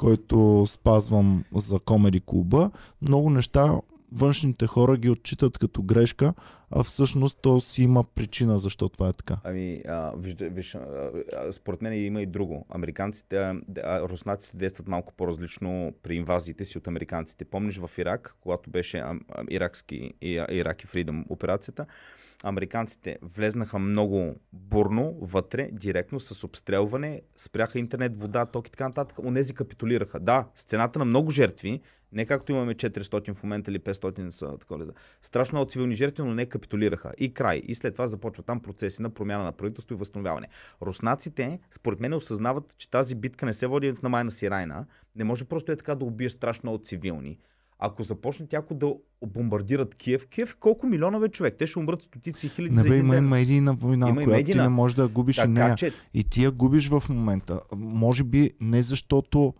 който 0.00 0.64
спазвам 0.66 1.44
за 1.54 1.78
комеди 1.78 2.20
клуба, 2.26 2.70
много 3.02 3.30
неща 3.30 3.80
външните 4.12 4.66
хора 4.66 4.96
ги 4.96 5.10
отчитат 5.10 5.58
като 5.58 5.82
грешка, 5.82 6.34
а 6.70 6.82
всъщност 6.82 7.38
то 7.42 7.60
си 7.60 7.82
има 7.82 8.04
причина 8.04 8.58
защо 8.58 8.88
това 8.88 9.08
е 9.08 9.12
така. 9.12 9.36
Ами, 9.44 9.82
а, 9.88 10.12
вижда, 10.16 10.48
виж, 10.50 10.74
а, 10.74 11.10
според 11.52 11.82
мен 11.82 12.04
има 12.04 12.22
и 12.22 12.26
друго. 12.26 12.66
Американците, 12.70 13.38
а, 13.38 14.00
руснаците 14.08 14.56
действат 14.56 14.88
малко 14.88 15.12
по-различно 15.16 15.92
при 16.02 16.16
инвазиите 16.16 16.64
си 16.64 16.78
от 16.78 16.88
американците. 16.88 17.44
Помниш 17.44 17.78
в 17.78 17.90
Ирак, 17.98 18.36
когато 18.40 18.70
беше 18.70 18.98
а, 18.98 19.18
а, 19.28 19.44
иракски, 19.50 20.12
и- 20.22 20.44
Ирак 20.50 20.82
и 20.84 20.86
Фридъм 20.86 21.24
операцията, 21.28 21.86
американците 22.42 23.18
влезнаха 23.22 23.78
много 23.78 24.40
бурно 24.52 25.16
вътре, 25.20 25.68
директно 25.72 26.20
с 26.20 26.44
обстрелване, 26.44 27.22
спряха 27.36 27.78
интернет, 27.78 28.16
вода, 28.16 28.46
ток 28.46 28.68
и 28.68 28.70
така 28.70 28.88
нататък. 28.88 29.18
Онези 29.18 29.54
капитулираха. 29.54 30.20
Да, 30.20 30.48
с 30.54 30.64
цената 30.64 30.98
на 30.98 31.04
много 31.04 31.30
жертви, 31.30 31.80
не 32.12 32.26
както 32.26 32.52
имаме 32.52 32.74
400 32.74 33.34
в 33.34 33.42
момента 33.42 33.70
или 33.70 33.78
500 33.78 34.30
са 34.30 34.58
такова. 34.58 34.86
Страшно 35.22 35.56
много 35.56 35.70
цивилни 35.70 35.94
жертви, 35.94 36.22
но 36.22 36.34
не 36.34 36.46
капитулираха. 36.46 37.12
И 37.18 37.34
край. 37.34 37.62
И 37.64 37.74
след 37.74 37.94
това 37.94 38.06
започва 38.06 38.42
там 38.42 38.60
процеси 38.60 39.02
на 39.02 39.10
промяна 39.10 39.44
на 39.44 39.52
правителство 39.52 39.94
и 39.94 39.98
възстановяване. 39.98 40.48
Руснаците, 40.82 41.60
според 41.70 42.00
мен, 42.00 42.14
осъзнават, 42.14 42.74
че 42.78 42.90
тази 42.90 43.14
битка 43.14 43.46
не 43.46 43.54
се 43.54 43.66
води 43.66 43.92
в 43.92 44.02
намайна 44.02 44.30
си 44.30 44.50
райна. 44.50 44.86
Не 45.16 45.24
може 45.24 45.44
просто 45.44 45.72
е 45.72 45.76
така 45.76 45.94
да 45.94 46.04
убие 46.04 46.30
страшно 46.30 46.60
много 46.64 46.84
цивилни. 46.84 47.38
Ако 47.82 48.02
започне 48.02 48.46
тяко 48.46 48.74
да 48.74 48.94
бомбардират 49.26 49.94
Киев, 49.94 50.26
Киев 50.26 50.56
колко 50.60 50.86
милиона 50.86 51.18
бе 51.18 51.28
човек? 51.28 51.54
Те 51.58 51.66
ще 51.66 51.78
умрат 51.78 52.02
стотици 52.02 52.48
хиляди 52.48 52.74
Не 52.74 52.82
за 52.82 52.88
бе, 52.88 52.94
един 52.94 53.04
има 53.06 53.14
ден. 53.14 53.28
медийна 53.28 53.74
война, 53.74 54.08
Има 54.08 54.14
която 54.14 54.30
медийна. 54.30 54.62
ти 54.62 54.62
не 54.62 54.68
можеш 54.68 54.94
да 54.94 55.08
губиш 55.08 55.38
и 55.38 55.46
нея. 55.48 55.66
Така 55.66 55.76
че 55.76 55.92
И 56.14 56.24
ти 56.24 56.44
я 56.44 56.50
губиш 56.50 56.88
в 56.88 57.02
момента. 57.08 57.60
Може 57.76 58.24
би 58.24 58.50
не 58.60 58.82
защото 58.82 59.54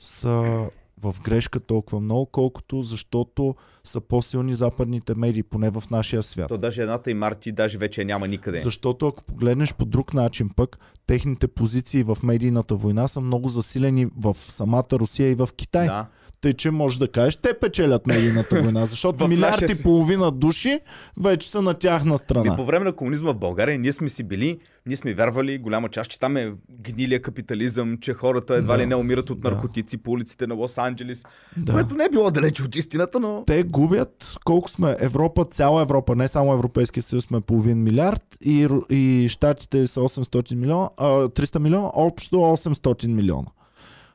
са 0.00 0.66
в 1.02 1.14
грешка 1.24 1.60
толкова 1.60 2.00
много, 2.00 2.26
колкото 2.26 2.82
защото 2.82 3.54
са 3.84 4.00
по-силни 4.00 4.54
западните 4.54 5.14
медии, 5.14 5.42
поне 5.42 5.70
в 5.70 5.82
нашия 5.90 6.22
свят. 6.22 6.48
то 6.48 6.58
даже 6.58 6.82
едната 6.82 7.10
и 7.10 7.14
Марти 7.14 7.52
даже 7.52 7.78
вече 7.78 8.00
я 8.00 8.04
няма 8.04 8.28
никъде. 8.28 8.60
Защото 8.60 9.08
ако 9.08 9.22
погледнеш 9.24 9.74
по 9.74 9.84
друг 9.84 10.14
начин 10.14 10.50
пък, 10.56 10.78
техните 11.06 11.48
позиции 11.48 12.02
в 12.02 12.18
медийната 12.22 12.74
война 12.74 13.08
са 13.08 13.20
много 13.20 13.48
засилени 13.48 14.06
в 14.16 14.34
самата 14.34 14.86
Русия 14.92 15.30
и 15.30 15.34
в 15.34 15.48
Китай. 15.56 15.86
Да. 15.86 16.06
Тъй, 16.40 16.54
че 16.54 16.70
можеш 16.70 16.98
да 16.98 17.08
кажеш, 17.08 17.36
те 17.36 17.54
печелят 17.54 18.06
медийната 18.06 18.62
война, 18.62 18.86
защото 18.86 19.28
милиард 19.28 19.70
и 19.70 19.82
половина 19.82 20.30
души 20.30 20.80
вече 21.20 21.50
са 21.50 21.62
на 21.62 21.74
тяхна 21.74 22.18
страна. 22.18 22.52
И 22.52 22.56
по 22.56 22.64
време 22.64 22.84
на 22.84 22.92
комунизма 22.92 23.32
в 23.32 23.36
България 23.36 23.78
ние 23.78 23.92
сме 23.92 24.08
си 24.08 24.22
били, 24.24 24.58
ние 24.86 24.96
сме 24.96 25.14
вярвали 25.14 25.58
голяма 25.58 25.88
част, 25.88 26.10
че 26.10 26.18
там 26.20 26.36
е 26.36 26.52
гнилия 26.82 27.22
капитализъм, 27.22 27.98
че 27.98 28.14
хората 28.14 28.54
едва 28.54 28.76
Да. 28.76 28.82
ли 28.82 28.86
не 28.86 28.94
умират 28.96 29.30
от 29.30 29.40
Да. 29.40 29.50
наркотици 29.50 29.96
по 29.96 30.10
улиците 30.10 30.46
на 30.46 30.54
Лос-Анджелес, 30.54 31.26
Да. 31.56 31.72
което 31.72 31.94
не 31.94 32.04
е 32.04 32.08
било 32.08 32.30
далече 32.30 32.62
от 32.62 32.76
истината, 32.76 33.20
но 33.20 33.44
те 33.46 33.62
губят 33.62 34.36
колко 34.44 34.70
сме 34.70 34.96
Европа, 35.00 35.44
цяла 35.44 35.82
Европа, 35.82 36.16
не 36.16 36.28
само 36.28 36.52
Европейския 36.52 37.02
съюз 37.02 37.24
сме 37.24 37.40
половин 37.40 37.82
милиард 37.82 38.22
и, 38.44 38.68
и 38.90 39.28
Штатите 39.28 39.86
са 39.86 40.00
800 40.00 40.54
милиона, 40.54 40.88
а, 40.96 41.28
300 41.28 41.58
милиона, 41.58 41.90
общо 41.94 42.36
800 42.36 43.06
милиона. 43.06 43.46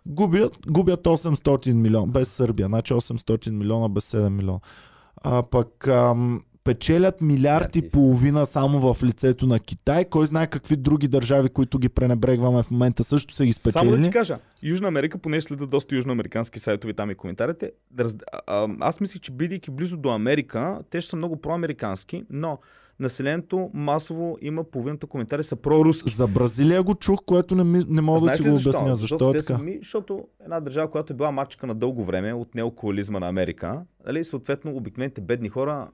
Губят, 0.05 0.53
губят 0.67 1.03
800 1.03 1.73
милиона, 1.73 2.07
без 2.07 2.29
Сърбия, 2.29 2.67
значи 2.67 2.93
800 2.93 3.49
милиона 3.49 3.89
без 3.89 4.11
7 4.11 4.29
милиона. 4.29 4.59
А 5.23 5.43
пък 5.43 5.87
ам, 5.87 6.41
печелят 6.63 7.21
милиард 7.21 7.75
и 7.75 7.89
половина 7.89 8.45
само 8.45 8.93
в 8.93 9.03
лицето 9.03 9.47
на 9.47 9.59
Китай. 9.59 10.05
Кой 10.05 10.27
знае 10.27 10.47
какви 10.47 10.75
други 10.75 11.07
държави, 11.07 11.49
които 11.49 11.79
ги 11.79 11.89
пренебрегваме 11.89 12.63
в 12.63 12.71
момента, 12.71 13.03
също 13.03 13.33
са 13.33 13.45
ги 13.45 13.53
Само 13.53 13.71
да 13.71 13.71
ти 13.71 13.79
спечелили. 13.87 14.11
кажа, 14.11 14.37
Южна 14.63 14.87
Америка, 14.87 15.17
поне 15.17 15.41
следа 15.41 15.65
доста 15.65 15.95
южноамерикански 15.95 16.59
сайтове 16.59 16.93
там 16.93 17.11
и 17.11 17.15
коментарите, 17.15 17.71
аз 18.79 18.99
мислих, 18.99 19.21
че 19.21 19.31
бидейки 19.31 19.71
близо 19.71 19.97
до 19.97 20.09
Америка, 20.09 20.79
те 20.89 21.01
ще 21.01 21.09
са 21.09 21.15
много 21.15 21.41
проамерикански, 21.41 22.23
но 22.29 22.59
населението 23.01 23.69
масово 23.73 24.37
има 24.41 24.63
половината 24.63 25.07
коментари 25.07 25.43
са 25.43 25.55
проруски. 25.55 26.09
За 26.09 26.27
Бразилия 26.27 26.83
го 26.83 26.95
чух, 26.95 27.19
което 27.25 27.55
не, 27.55 27.63
ми, 27.63 27.85
не 27.87 28.01
мога 28.01 28.19
да 28.19 28.19
си 28.19 28.25
Знаете 28.25 28.43
го 28.43 28.55
защо? 28.55 28.69
обясня. 28.69 28.95
Защо 28.95 29.29
е 29.29 29.33
те 29.33 29.39
така? 29.39 29.57
Са, 29.57 29.63
ми, 29.63 29.77
защото 29.81 30.27
една 30.43 30.59
държава, 30.59 30.91
която 30.91 31.13
е 31.13 31.15
била 31.15 31.31
мачка 31.31 31.67
на 31.67 31.75
дълго 31.75 32.03
време 32.03 32.33
от 32.33 32.55
неоколизма 32.55 33.19
на 33.19 33.27
Америка, 33.27 33.81
нали, 34.05 34.23
съответно 34.23 34.75
обикновените 34.75 35.21
бедни 35.21 35.49
хора, 35.49 35.87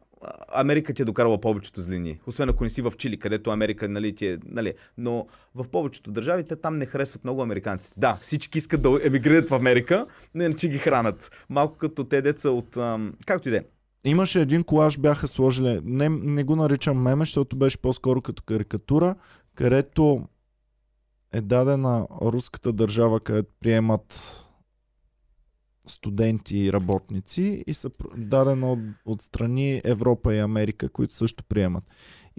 Америка 0.54 0.94
ти 0.94 1.02
е 1.02 1.06
докарала 1.06 1.42
повечето 1.42 1.82
злини. 1.82 2.20
Освен 2.28 2.50
ако 2.50 2.64
не 2.64 2.70
си 2.70 2.82
в 2.82 2.94
Чили, 2.98 3.18
където 3.18 3.50
Америка 3.50 3.90
нали, 3.90 4.16
ти 4.16 4.28
е... 4.28 4.38
Нали, 4.46 4.74
но 4.98 5.28
в 5.56 5.68
повечето 5.68 6.12
държави 6.12 6.44
те 6.44 6.56
там 6.56 6.78
не 6.78 6.86
харесват 6.86 7.24
много 7.24 7.42
американците. 7.42 7.94
Да, 7.98 8.18
всички 8.22 8.58
искат 8.58 8.82
да 8.82 9.00
емигрират 9.04 9.50
в 9.50 9.54
Америка, 9.54 10.06
но 10.36 10.44
иначе 10.44 10.70
ги 10.70 10.78
хранат. 10.78 11.32
Малко 11.50 11.78
като 11.78 12.04
те 12.04 12.22
деца 12.22 12.50
от... 12.50 12.78
Ам, 12.78 13.14
както 13.26 13.48
и 13.50 13.52
да 13.52 13.58
е. 13.58 13.64
Имаше 14.04 14.42
един 14.42 14.64
колаж, 14.64 14.98
бяха 14.98 15.28
сложили, 15.28 15.80
не, 15.84 16.10
не 16.10 16.44
го 16.44 16.56
наричам 16.56 17.02
меме, 17.02 17.22
защото 17.22 17.58
беше 17.58 17.78
по-скоро 17.78 18.22
като 18.22 18.44
карикатура, 18.44 19.16
където 19.56 20.28
е 21.32 21.42
дадена 21.42 22.08
руската 22.22 22.74
държава, 22.74 23.20
където 23.20 23.54
приемат 23.60 24.44
студенти 25.88 26.58
и 26.58 26.74
работници 26.74 27.64
и 27.68 27.74
са 27.74 27.92
дадена 28.18 28.72
от, 28.72 28.80
от 29.06 29.22
страни 29.22 29.82
Европа 29.84 30.36
и 30.36 30.40
Америка, 30.40 30.90
които 30.90 31.16
също 31.16 31.44
приемат. 31.44 31.84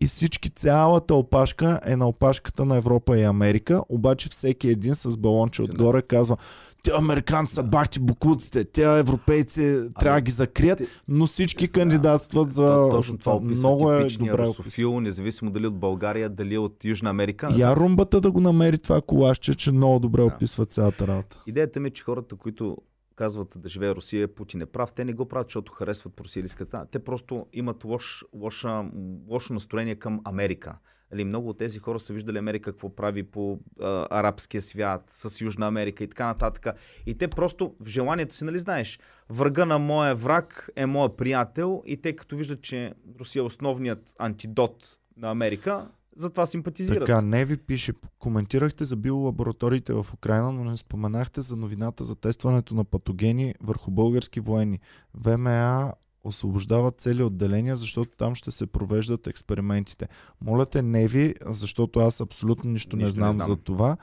И 0.00 0.06
всички, 0.06 0.50
цялата 0.50 1.14
опашка 1.14 1.80
е 1.84 1.96
на 1.96 2.08
опашката 2.08 2.64
на 2.64 2.76
Европа 2.76 3.18
и 3.18 3.22
Америка, 3.22 3.82
обаче 3.88 4.28
всеки 4.28 4.68
един 4.68 4.94
с 4.94 5.16
балонче 5.16 5.62
отгоре 5.62 6.02
казва 6.02 6.36
те 6.82 6.90
американци 6.90 7.54
са 7.54 7.62
бахти 7.62 8.00
букуците, 8.00 8.64
те 8.64 8.98
европейци 8.98 9.80
трябва 10.00 10.16
да 10.16 10.20
ги 10.20 10.30
закрият, 10.30 10.80
но 11.08 11.26
всички 11.26 11.66
Да. 11.66 11.72
кандидатстват 11.72 12.52
за... 12.52 12.64
То, 12.64 12.88
точно 12.90 13.18
това 13.18 13.32
описва 13.34 13.68
Много 13.68 13.92
е 13.92 14.04
добре 14.08 14.38
русофил, 14.38 15.00
независимо 15.00 15.50
дали 15.50 15.66
от 15.66 15.78
България, 15.78 16.28
дали 16.28 16.58
от 16.58 16.84
Южна 16.84 17.10
Америка. 17.10 17.48
Я 17.56 17.76
румбата 17.76 18.20
да 18.20 18.30
го 18.30 18.40
намери 18.40 18.78
това 18.78 19.00
колашче, 19.00 19.54
че 19.54 19.72
много 19.72 19.98
добре 19.98 20.20
Да. 20.20 20.26
описва 20.26 20.66
цялата 20.66 21.06
работа. 21.06 21.42
Идеята 21.46 21.80
ми 21.80 21.88
е, 21.88 21.90
че 21.90 22.02
хората, 22.02 22.36
които 22.36 22.76
казват 23.18 23.54
да 23.56 23.68
живее 23.68 23.94
Русия, 23.94 24.34
Путин 24.34 24.62
е 24.62 24.66
прав. 24.66 24.92
Те 24.92 25.04
не 25.04 25.12
го 25.12 25.28
правят, 25.28 25.48
защото 25.48 25.72
харесват 25.72 26.20
Русия 26.20 26.40
или 26.40 26.46
искат. 26.46 26.74
Те 26.90 26.98
просто 26.98 27.46
имат 27.52 27.84
лош, 27.84 28.24
лоша, 28.32 28.84
лошо 29.28 29.52
настроение 29.52 29.94
към 29.94 30.20
Америка. 30.24 30.78
Али, 31.12 31.24
много 31.24 31.48
от 31.48 31.58
тези 31.58 31.78
хора 31.78 31.98
са 31.98 32.12
виждали 32.12 32.38
Америка 32.38 32.72
какво 32.72 32.94
прави 32.94 33.22
по 33.22 33.58
а, 33.80 34.06
арабския 34.10 34.62
свят, 34.62 35.04
с 35.08 35.40
Южна 35.40 35.66
Америка 35.66 36.04
и 36.04 36.08
така 36.08 36.26
нататък. 36.26 36.66
И 37.06 37.18
те 37.18 37.28
просто 37.28 37.74
в 37.80 37.88
желанието 37.88 38.36
си, 38.36 38.44
нали 38.44 38.58
знаеш, 38.58 39.00
врага 39.30 39.64
на 39.64 39.78
моя 39.78 40.14
враг 40.14 40.70
е 40.76 40.86
моя 40.86 41.16
приятел 41.16 41.82
и 41.86 42.00
те 42.00 42.16
като 42.16 42.36
виждат, 42.36 42.62
че 42.62 42.94
Русия 43.20 43.40
е 43.40 43.44
основният 43.44 44.14
антидот 44.18 44.98
на 45.16 45.30
Америка, 45.30 45.88
затова 46.18 46.46
симпатизират. 46.46 47.06
Така, 47.06 47.20
не 47.20 47.44
ви 47.44 47.56
пише, 47.56 47.92
коментирахте 48.18 48.84
за 48.84 48.96
биолабораториите 48.96 49.92
в 49.92 50.06
Украина, 50.14 50.52
но 50.52 50.64
не 50.64 50.76
споменахте 50.76 51.40
за 51.40 51.56
новината 51.56 52.04
за 52.04 52.16
тестването 52.16 52.74
на 52.74 52.84
патогени 52.84 53.54
върху 53.60 53.90
български 53.90 54.40
военни. 54.40 54.80
ВМА 55.14 55.92
освобождават 56.24 57.00
цели 57.00 57.22
отделения, 57.22 57.76
защото 57.76 58.10
там 58.16 58.34
ще 58.34 58.50
се 58.50 58.66
провеждат 58.66 59.26
експериментите. 59.26 60.08
Моля 60.40 60.66
те, 60.66 60.82
не 60.82 61.08
ви, 61.08 61.34
защото 61.46 62.00
аз 62.00 62.20
абсолютно 62.20 62.70
нищо, 62.70 62.96
нищо 62.96 63.06
не, 63.06 63.10
знам 63.10 63.26
не 63.26 63.32
знам 63.32 63.46
за 63.46 63.56
това. 63.56 63.96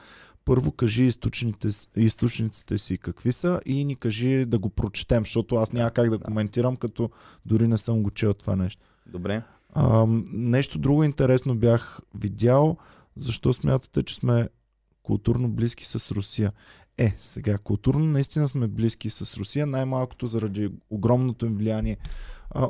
Първо 0.45 0.71
кажи 0.71 1.03
източниците, 1.03 1.69
източниците 1.95 2.77
си 2.77 2.97
какви 2.97 3.31
са 3.31 3.61
и 3.65 3.85
ни 3.85 3.95
кажи 3.95 4.45
да 4.45 4.59
го 4.59 4.69
прочетем, 4.69 5.23
защото 5.23 5.55
аз 5.55 5.73
няма 5.73 5.91
как 5.91 6.09
да, 6.09 6.17
да. 6.17 6.23
коментирам, 6.23 6.75
като 6.75 7.09
дори 7.45 7.67
не 7.67 7.77
съм 7.77 8.03
го 8.03 8.11
чел 8.11 8.33
това 8.33 8.55
нещо. 8.55 8.85
Добре. 9.05 9.43
Нещо 10.31 10.79
друго 10.79 11.03
интересно 11.03 11.55
бях 11.55 11.99
видял. 12.19 12.77
Защо 13.15 13.53
смятате, 13.53 14.03
че 14.03 14.15
сме 14.15 14.49
културно 15.03 15.49
близки 15.49 15.85
с 15.85 16.11
Русия? 16.11 16.51
Е, 16.97 17.13
сега 17.17 17.57
културно 17.57 18.05
наистина 18.05 18.47
сме 18.47 18.67
близки 18.67 19.09
с 19.09 19.37
Русия, 19.37 19.65
най-малкото 19.65 20.27
заради 20.27 20.69
огромното 20.89 21.45
им 21.45 21.57
влияние 21.57 21.97
а, 22.49 22.69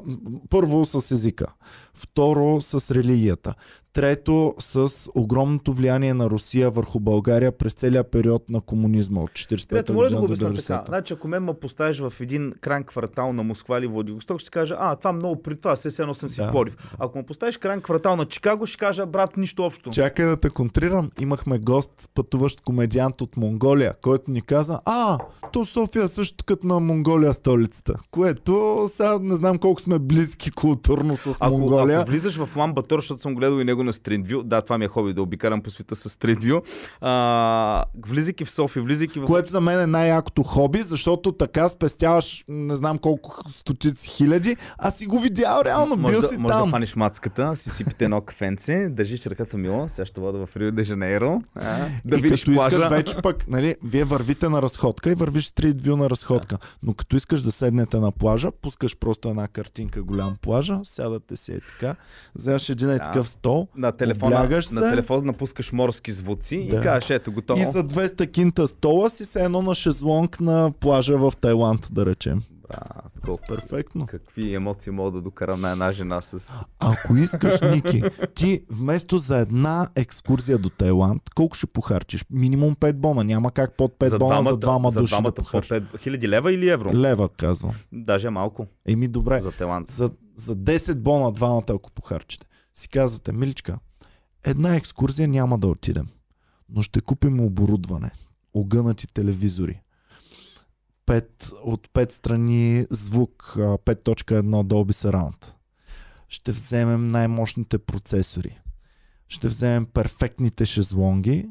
първо 0.49 0.86
с 0.86 1.11
езика, 1.11 1.45
второ 1.93 2.61
с 2.61 2.95
религията, 2.95 3.53
трето 3.95 4.53
с 4.59 5.09
огромното 5.15 5.73
влияние 5.73 6.13
на 6.13 6.30
Русия 6.30 6.71
върху 6.71 6.99
България 6.99 7.51
през 7.51 7.73
целия 7.73 8.03
период 8.03 8.49
на 8.49 8.61
комунизма 8.61 9.21
от 9.21 9.30
45 9.30 9.69
Трето, 9.69 9.93
моля 9.93 10.09
да 10.09 10.17
го 10.17 10.26
обясня 10.26 10.53
така. 10.53 10.84
Значи, 10.88 11.13
ако 11.13 11.28
мен 11.28 11.43
ме 11.43 11.53
поставиш 11.53 11.99
в 11.99 12.13
един 12.21 12.53
крайен 12.61 12.84
квартал 12.84 13.34
на 13.34 13.43
Москва 13.43 13.78
или 13.78 13.88
Владивосток, 13.88 14.39
ще 14.39 14.51
кажа, 14.51 14.76
а, 14.80 14.95
това 14.95 15.13
много 15.13 15.41
при 15.41 15.57
това, 15.57 15.76
се 15.76 16.01
едно 16.01 16.13
съм 16.13 16.30
си 16.30 16.41
да. 16.41 16.47
в 16.47 16.51
Пловдив. 16.51 16.78
Ако 16.99 17.17
ме 17.17 17.23
поставиш 17.23 17.57
крайен 17.57 17.82
квартал 17.82 18.15
на 18.15 18.26
Чикаго, 18.26 18.65
ще 18.65 18.78
кажа, 18.78 19.05
брат, 19.05 19.38
нищо 19.38 19.63
общо. 19.63 19.89
Чакай 19.89 20.26
да 20.26 20.38
те 20.38 20.49
контрирам. 20.49 21.11
Имахме 21.21 21.59
гост, 21.59 22.09
пътуващ 22.13 22.61
комедиант 22.61 23.21
от 23.21 23.38
Монголия, 23.38 23.93
който 24.01 24.32
ни 24.32 24.41
каза, 24.41 24.80
а, 24.86 25.17
то 25.53 25.65
София 25.65 26.03
е 26.03 26.07
също 26.07 26.45
като 26.45 26.67
на 26.67 26.80
Монголия 26.80 27.34
столицата. 27.34 27.95
Което 28.11 28.86
сега 28.91 29.19
не 29.21 29.36
знам 29.36 29.57
колко 29.66 29.82
сме 29.82 29.99
близки 29.99 30.51
културно 30.51 31.16
с 31.16 31.38
ако, 31.39 31.57
Монголия. 31.57 31.99
Ако 31.99 32.09
влизаш 32.09 32.38
в 32.38 32.57
Ламбатър, 32.57 32.97
защото 32.97 33.22
съм 33.22 33.36
гледал 33.36 33.59
и 33.59 33.63
него 33.63 33.84
на 33.84 33.93
Стриндвю, 33.93 34.43
да, 34.43 34.61
това 34.61 34.78
ми 34.78 34.86
е 34.86 34.88
хоби 34.88 35.13
да 35.13 35.22
обикарам 35.22 35.61
по 35.61 35.70
света 35.70 35.95
с 35.95 36.09
Стриндвю, 36.09 36.61
а, 37.01 37.86
влизайки 38.07 38.45
в 38.45 38.51
София, 38.51 38.84
влизайки 38.84 39.20
в... 39.20 39.26
Което 39.26 39.51
за 39.51 39.61
мен 39.61 39.80
е 39.80 39.88
най-якото 39.88 40.43
хоби, 40.43 40.82
защото 40.82 41.32
така 41.32 41.70
спестяваш 41.70 42.45
не 42.47 42.76
знам 42.76 42.97
колко 42.97 43.49
стотици 43.49 44.09
хиляди, 44.09 44.57
а 44.78 44.91
си 44.91 45.05
го 45.05 45.20
видял 45.20 45.61
реално, 45.66 45.95
може 45.95 46.13
бил 46.13 46.22
да, 46.22 46.28
си 46.28 46.38
може 46.38 46.53
там. 46.53 46.66
да 46.66 46.72
фаниш 46.72 46.95
мацката, 46.95 47.55
си 47.55 47.70
сипите 47.70 48.03
едно 48.03 48.22
кафенце, 48.22 48.89
държиш 48.89 49.26
ръката 49.26 49.57
мило, 49.57 49.89
сега 49.89 50.05
ще 50.05 50.22
вода 50.22 50.45
в 50.45 50.57
Рио 50.57 50.72
де 50.72 50.84
Жанейро, 50.84 51.41
а, 51.55 51.78
да 52.05 52.18
и 52.18 52.22
видиш 52.22 52.43
като 52.43 52.55
плажа. 52.55 52.76
искаш 52.76 52.91
вече 52.91 53.16
пък, 53.24 53.47
нали, 53.47 53.76
вие 53.84 54.03
вървите 54.03 54.49
на 54.49 54.61
разходка 54.61 55.11
и 55.11 55.16
вървиш 55.16 55.45
стрит 55.45 55.88
вю 55.88 55.95
на 55.95 56.09
разходка. 56.09 56.57
Да. 56.57 56.68
Но 56.84 56.93
като 56.93 57.16
искаш 57.16 57.41
да 57.41 57.51
седнете 57.51 57.97
на 57.97 58.11
плажа, 58.11 58.51
пускаш 58.51 58.97
просто 58.97 59.30
една 59.30 59.47
картинка 59.55 60.03
голям 60.03 60.35
плажа, 60.41 60.79
сядате 60.83 61.37
си 61.37 61.51
е 61.51 61.59
така, 61.59 61.95
вземаш 62.35 62.69
един 62.69 62.89
е 62.89 62.97
да. 62.97 63.03
такъв 63.03 63.29
стол, 63.29 63.67
на 63.75 63.91
телефона, 63.91 64.61
се, 64.61 64.73
на 64.73 64.81
телефона 64.81 65.21
напускаш 65.21 65.71
морски 65.71 66.11
звуци 66.11 66.67
да. 66.71 66.77
и 66.77 66.81
кажеш, 66.81 67.09
ето 67.09 67.31
готово. 67.31 67.61
И 67.61 67.65
за 67.65 67.83
200 67.83 68.31
кинта 68.31 68.67
стола 68.67 69.09
си 69.09 69.25
се 69.25 69.43
едно 69.43 69.61
на 69.61 69.75
шезлонг 69.75 70.39
на 70.39 70.71
плажа 70.79 71.17
в 71.17 71.33
Тайланд, 71.41 71.87
да 71.91 72.05
речем. 72.05 72.41
Брат, 72.68 73.20
колко, 73.26 73.43
Перфектно. 73.47 74.05
Какви 74.05 74.53
емоции 74.53 74.91
мога 74.91 75.11
да 75.11 75.22
докарам 75.22 75.61
на 75.61 75.72
една 75.72 75.91
жена 75.91 76.22
с... 76.22 76.61
Ако 76.80 77.16
искаш, 77.16 77.61
Ники, 77.61 78.03
ти 78.36 78.66
вместо 78.70 79.18
за 79.18 79.38
една 79.38 79.89
екскурзия 79.95 80.57
до 80.57 80.70
Тайланд, 80.70 81.30
колко 81.36 81.55
ще 81.55 81.68
похарчиш? 81.68 82.26
Минимум 82.30 82.76
5 82.76 82.93
бона. 82.93 83.24
Няма 83.24 83.51
как 83.51 83.78
под 83.78 83.91
5 83.91 84.07
за 84.07 84.18
бона 84.18 84.34
двамата, 84.34 84.49
за 84.49 84.57
двама 84.57 84.89
за 84.89 84.99
души 84.99 85.11
двамата 85.11 85.32
да 85.32 85.36
похарчиш. 85.36 85.70
5... 85.70 85.99
Хиляди 85.99 86.30
лева 86.30 86.53
или 86.53 86.70
евро? 86.70 86.93
Лева, 86.93 87.30
казвам. 87.30 87.74
Даже 87.91 88.30
малко. 88.30 88.68
Еми 88.88 89.07
добре. 89.07 89.39
За 89.39 89.51
Тайланд. 89.51 89.89
За, 89.89 90.11
за 90.36 90.55
10 90.55 90.95
бона 90.95 91.32
двамата, 91.32 91.63
ако 91.70 91.91
похарчите. 91.91 92.47
Си 92.74 92.89
казвате, 92.89 93.32
миличка, 93.32 93.80
една 94.43 94.76
екскурзия 94.76 95.28
няма 95.28 95.57
да 95.57 95.68
отидем, 95.68 96.07
но 96.70 96.82
ще 96.82 97.01
купим 97.01 97.41
оборудване, 97.41 98.11
огънати 98.53 99.07
телевизори, 99.07 99.82
5, 101.07 101.53
от 101.63 101.87
5 101.87 102.11
страни 102.11 102.85
звук 102.89 103.53
5.1 103.57 104.41
Dolby 104.41 104.91
Surround. 104.91 105.45
Ще 106.27 106.51
вземем 106.51 107.07
най-мощните 107.07 107.77
процесори. 107.77 108.59
Ще 109.27 109.47
вземем 109.47 109.85
перфектните 109.85 110.65
шезлонги 110.65 111.49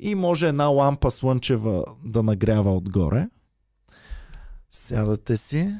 и 0.00 0.14
може 0.14 0.48
една 0.48 0.66
лампа 0.66 1.10
слънчева 1.10 1.84
да 2.04 2.22
нагрява 2.22 2.76
отгоре. 2.76 3.28
Сядате 4.70 5.36
си, 5.36 5.74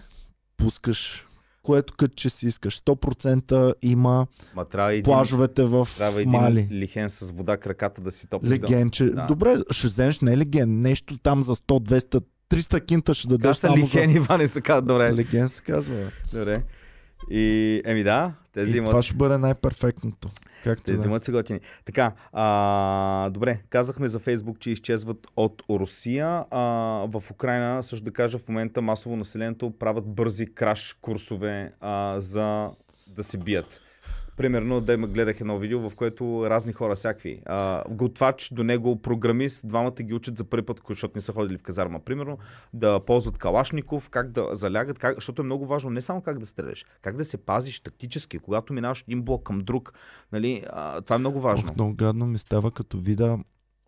пускаш 0.56 1.28
което 1.68 1.94
като 1.96 2.14
че 2.14 2.30
си 2.30 2.46
искаш. 2.46 2.80
100% 2.80 3.74
има 3.82 4.26
Ма, 4.54 4.64
трябва 4.64 4.92
един, 4.92 5.02
плажовете 5.02 5.64
в 5.64 5.88
трябва 5.96 6.20
един 6.20 6.32
Мали. 6.32 6.68
лихен 6.72 7.10
с 7.10 7.32
вода 7.32 7.56
краката 7.56 8.02
да 8.02 8.12
си 8.12 8.28
топли. 8.28 8.48
Легенче. 8.48 9.04
Да. 9.04 9.26
Добре, 9.26 9.56
ще 9.70 9.86
вземеш 9.86 10.20
не 10.20 10.36
леген, 10.36 10.80
нещо 10.80 11.18
там 11.18 11.42
за 11.42 11.54
100, 11.54 12.00
200, 12.00 12.24
300 12.50 12.86
кинта 12.86 13.14
ще 13.14 13.28
дадеш 13.28 13.56
само 13.56 13.76
лихен, 13.76 14.10
за... 14.10 14.16
Иване 14.16 14.48
се 14.48 14.60
казва, 14.60 14.82
добре. 14.82 15.12
Леген 15.12 15.48
се 15.48 15.62
казва. 15.62 16.10
Добре. 16.32 16.62
И, 17.30 17.82
еми 17.84 18.02
да, 18.02 18.32
тези 18.52 18.78
имат... 18.78 18.90
това 18.90 19.02
ще 19.02 19.14
бъде 19.14 19.38
най-перфектното. 19.38 20.28
Както 20.64 20.84
Тези 20.84 21.02
да. 21.02 21.08
имат 21.08 21.24
са 21.24 21.32
готини. 21.32 21.60
Така, 21.84 22.12
а, 22.32 23.30
добре, 23.30 23.60
казахме 23.70 24.08
за 24.08 24.18
Фейсбук, 24.18 24.58
че 24.58 24.70
изчезват 24.70 25.26
от 25.36 25.62
Русия. 25.70 26.44
А, 26.50 26.60
в 27.06 27.22
Украина, 27.30 27.82
също 27.82 28.04
да 28.04 28.12
кажа, 28.12 28.38
в 28.38 28.48
момента 28.48 28.82
масово 28.82 29.16
населението 29.16 29.70
правят 29.70 30.06
бързи 30.06 30.54
краш 30.54 30.96
курсове 31.00 31.72
а, 31.80 32.20
за 32.20 32.70
да 33.06 33.22
се 33.22 33.38
бият. 33.38 33.80
Примерно, 34.38 34.80
да 34.80 34.96
гледах 34.96 35.40
едно 35.40 35.58
видео, 35.58 35.90
в 35.90 35.94
което 35.94 36.50
разни 36.50 36.72
хора, 36.72 36.94
всякакви. 36.94 37.42
Готвач 37.90 38.50
до 38.52 38.64
него, 38.64 39.02
програмист, 39.02 39.68
двамата 39.68 40.02
ги 40.02 40.14
учат 40.14 40.38
за 40.38 40.44
първи 40.44 40.66
път, 40.66 40.80
защото 40.88 41.12
не 41.14 41.20
са 41.20 41.32
ходили 41.32 41.58
в 41.58 41.62
казарма. 41.62 42.00
Примерно, 42.00 42.38
да 42.74 43.00
ползват 43.00 43.38
калашников, 43.38 44.08
как 44.10 44.30
да 44.30 44.48
залягат, 44.52 44.98
как, 44.98 45.14
защото 45.14 45.42
е 45.42 45.44
много 45.44 45.66
важно 45.66 45.90
не 45.90 46.00
само 46.00 46.20
как 46.20 46.38
да 46.38 46.46
стреляш, 46.46 46.84
как 47.02 47.16
да 47.16 47.24
се 47.24 47.36
пазиш 47.36 47.80
тактически, 47.80 48.38
когато 48.38 48.72
минаваш 48.72 49.02
един 49.02 49.22
блок 49.22 49.42
към 49.42 49.58
друг. 49.58 49.92
Нали, 50.32 50.64
а, 50.72 51.00
това 51.00 51.16
е 51.16 51.18
много 51.18 51.40
важно. 51.40 51.68
Ох, 51.68 51.74
много 51.74 51.94
гадно 51.94 52.26
ми 52.26 52.38
става 52.38 52.70
като 52.70 52.98
вида 52.98 53.38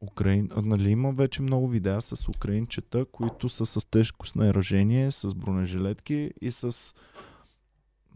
Украин... 0.03 0.51
Нали, 0.63 0.91
има 0.91 1.13
вече 1.13 1.43
много 1.43 1.69
видеа 1.69 2.03
с 2.03 2.29
украинчета, 2.29 3.05
които 3.13 3.49
са 3.49 3.67
с 3.67 3.91
тежко 3.91 4.27
снаряжение, 4.27 5.13
с 5.13 5.35
бронежилетки 5.35 6.31
и 6.41 6.51
с 6.51 6.95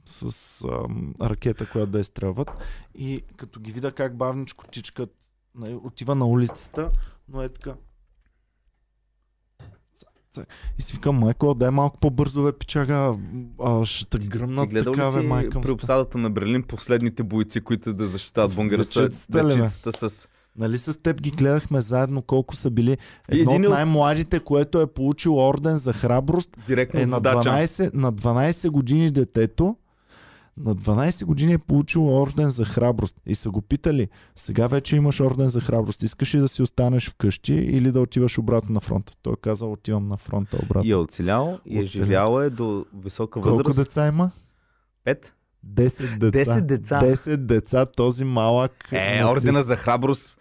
с 0.05 0.65
ам, 0.65 1.15
ракета, 1.23 1.69
която 1.71 1.93
да 1.93 2.01
изстрелват. 2.01 2.51
И 2.95 3.23
като 3.37 3.61
ги 3.61 3.73
видя 3.73 3.93
как 3.93 4.17
бавничко 4.17 4.67
тичкат, 4.67 5.15
нали, 5.55 5.75
отива 5.75 6.15
на 6.15 6.27
улицата, 6.27 6.91
но 7.29 7.43
е 7.43 7.49
така. 7.49 7.75
И 10.79 10.83
си 10.83 10.93
викам, 10.93 11.17
майко, 11.17 11.55
дай 11.55 11.71
малко 11.71 11.97
по-бързо, 12.01 12.43
бе, 12.43 12.53
пичага, 12.53 13.17
а, 13.63 13.85
ще 13.85 14.07
те 14.07 14.19
гръмнат 14.19 14.71
така, 14.71 15.11
бе, 15.11 15.23
майка. 15.23 15.61
при 15.61 15.71
обсадата 15.71 16.19
на 16.19 16.31
Берлин 16.31 16.63
последните 16.63 17.23
бойци, 17.23 17.61
които 17.61 17.95
да 17.95 18.07
защитават 18.07 18.55
бунгера 18.55 18.85
са 18.85 19.09
дечицата 19.29 20.11
с... 20.11 20.29
Нали 20.57 20.79
с 20.79 21.03
теб 21.03 21.21
ги 21.21 21.31
гледахме 21.31 21.81
заедно 21.81 22.23
колко 22.23 22.57
са 22.57 22.71
били. 22.71 22.99
Едно 23.29 23.53
един 23.53 23.67
от 23.67 23.73
най-младите, 23.73 24.41
което 24.41 24.81
е 24.81 24.87
получил 24.87 25.39
орден 25.39 25.77
за 25.77 25.93
храброст, 25.93 26.51
Директно 26.67 27.01
е 27.01 27.07
на 27.07 27.21
12, 27.21 27.95
на 27.95 28.13
12 28.13 28.71
години 28.71 29.11
детето 29.11 29.77
на 30.57 30.77
12 30.77 31.25
години 31.25 31.53
е 31.53 31.59
получил 31.59 32.23
орден 32.23 32.51
за 32.51 32.65
храброст 32.65 33.17
и 33.27 33.35
са 33.35 33.51
го 33.51 33.63
питали, 33.63 34.09
сега 34.37 34.67
вече 34.67 34.97
имаш 34.97 35.21
орден 35.21 35.49
за 35.49 35.61
храброст, 35.61 36.03
искаш 36.03 36.35
ли 36.35 36.39
да 36.39 36.49
си 36.49 36.63
останеш 36.63 37.11
вкъщи 37.11 37.55
или 37.55 37.93
да 37.93 38.01
отиваш 38.01 38.39
обратно 38.39 38.75
на 38.75 38.81
фронта? 38.81 39.13
Той 39.23 39.33
е 39.33 39.37
казал, 39.43 39.73
отивам 39.73 40.09
на 40.09 40.17
фронта 40.17 40.57
обратно. 40.63 40.89
И 40.89 40.91
е 40.91 40.97
оцелял, 40.97 41.59
и 41.67 41.79
е 41.79 41.85
живял 41.85 42.41
е 42.41 42.51
до 42.51 42.87
висока 43.05 43.41
възраст. 43.41 43.65
Колко 43.65 43.77
деца 43.77 44.07
има? 44.07 44.31
Пет. 45.05 45.35
10 45.67 46.19
деца. 46.19 46.53
10 46.53 46.61
деца. 46.61 47.01
10 47.01 47.37
деца, 47.37 47.87
този 47.87 48.25
малък. 48.25 48.89
Е, 48.93 49.21
нацист. 49.21 49.31
ордена 49.31 49.63
за 49.63 49.77
храброст. 49.77 50.41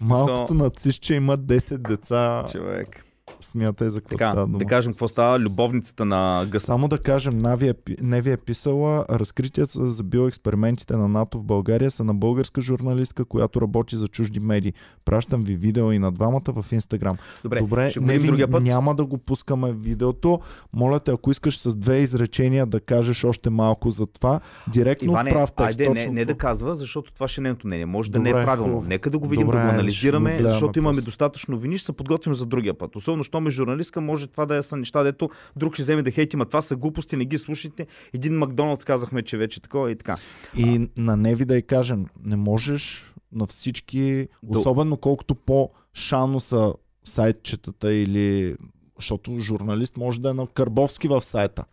Малкото 0.00 0.54
нацистче 0.54 1.14
има 1.14 1.38
10 1.38 1.78
деца. 1.78 2.46
Човек. 2.52 3.04
Смятай 3.40 3.88
за 3.88 4.00
какво 4.00 4.16
Така, 4.16 4.30
става 4.32 4.58
да 4.58 4.64
кажем 4.64 4.92
какво 4.92 5.08
става. 5.08 5.40
Любовницата 5.40 6.04
на 6.04 6.46
Гъс... 6.50 6.62
Само 6.62 6.88
да 6.88 6.98
кажем, 6.98 7.38
Нави 7.38 7.68
е, 7.68 7.74
Неви 8.00 8.30
е 8.32 8.36
писала, 8.36 9.04
разкритията 9.10 9.90
за 9.90 10.02
биоекспериментите 10.02 10.96
на 10.96 11.08
НАТО 11.08 11.38
в 11.38 11.42
България 11.44 11.90
са 11.90 12.04
на 12.04 12.14
българска 12.14 12.60
журналистка, 12.60 13.24
която 13.24 13.60
работи 13.60 13.96
за 13.96 14.08
чужди 14.08 14.40
медии. 14.40 14.72
Пращам 15.04 15.42
ви 15.42 15.54
видео 15.56 15.92
и 15.92 15.98
на 15.98 16.12
двамата 16.12 16.42
в 16.48 16.64
Инстаграм. 16.72 17.16
Добре, 17.42 17.60
Добре, 17.60 17.90
ще 17.90 18.00
Неви, 18.00 18.26
другия 18.26 18.48
път. 18.50 18.62
няма 18.62 18.94
да 18.94 19.04
го 19.04 19.18
пускаме 19.18 19.72
видеото. 19.72 20.40
Моля 20.72 21.00
те, 21.00 21.10
ако 21.10 21.30
искаш 21.30 21.58
с 21.58 21.76
две 21.76 21.98
изречения 21.98 22.66
да 22.66 22.80
кажеш 22.80 23.24
още 23.24 23.50
малко 23.50 23.90
за 23.90 24.06
това, 24.06 24.40
директно 24.72 25.12
Иване, 25.12 25.30
прав 25.30 25.52
текст. 25.52 25.80
айде, 25.80 25.88
не, 25.88 25.94
точно 25.94 26.12
не 26.12 26.24
да 26.24 26.34
казва, 26.34 26.74
защото 26.74 27.12
това 27.12 27.28
ще 27.28 27.40
е 27.40 27.42
нейното 27.42 27.66
мнение. 27.66 27.86
Може 27.86 28.10
да 28.10 28.18
не 28.18 28.30
Добре, 28.30 28.42
е 28.42 28.44
правилно. 28.44 28.72
хубаво. 28.72 28.88
Нека 28.88 29.10
да 29.10 29.18
го 29.18 29.28
видим, 29.28 29.46
Добре, 29.46 29.58
да 29.58 29.64
го 29.64 29.68
анализираме, 29.70 30.30
го 30.30 30.36
гледаме 30.36 30.48
защото 30.52 30.78
имаме 30.78 30.92
после. 30.94 31.04
достатъчно 31.04 31.54
новини, 31.54 31.78
ще 31.78 31.86
се 31.86 31.92
подготвим 31.92 32.34
за 32.34 32.46
другия 32.46 32.78
път. 32.78 32.96
Особено, 32.96 33.24
що 33.28 33.40
ме 33.40 33.50
журналистка, 33.50 34.00
може 34.00 34.26
това 34.26 34.46
да 34.46 34.56
е 34.56 34.62
са 34.62 34.76
неща, 34.76 35.02
дето 35.02 35.30
друг 35.56 35.74
ще 35.74 35.82
вземе 35.82 36.02
да 36.02 36.10
хейти, 36.10 36.36
ма 36.36 36.46
това 36.46 36.62
са 36.62 36.76
глупости, 36.76 37.16
не 37.16 37.24
ги 37.24 37.38
слушайте. 37.38 37.86
Един 38.12 38.38
Макдоналдс 38.38 38.84
казахме, 38.84 39.22
че 39.22 39.36
вече 39.36 39.60
такова 39.60 39.90
и 39.90 39.96
така. 39.96 40.16
И 40.56 40.90
на 40.96 41.16
Неви 41.16 41.44
да 41.44 41.56
й 41.56 41.62
кажем, 41.62 42.06
не 42.24 42.36
можеш 42.36 43.14
на 43.32 43.46
всички, 43.46 44.28
До- 44.42 44.58
особено 44.58 44.96
колкото 44.96 45.34
по-шано 45.34 46.40
са 46.40 46.74
сайтчетата 47.04 47.92
или... 47.92 48.56
Защото 48.98 49.38
журналист 49.38 49.96
може 49.96 50.20
да 50.20 50.30
е 50.30 50.34
на 50.34 50.46
Карбовски 50.46 51.08
в 51.08 51.20
сайта. 51.20 51.64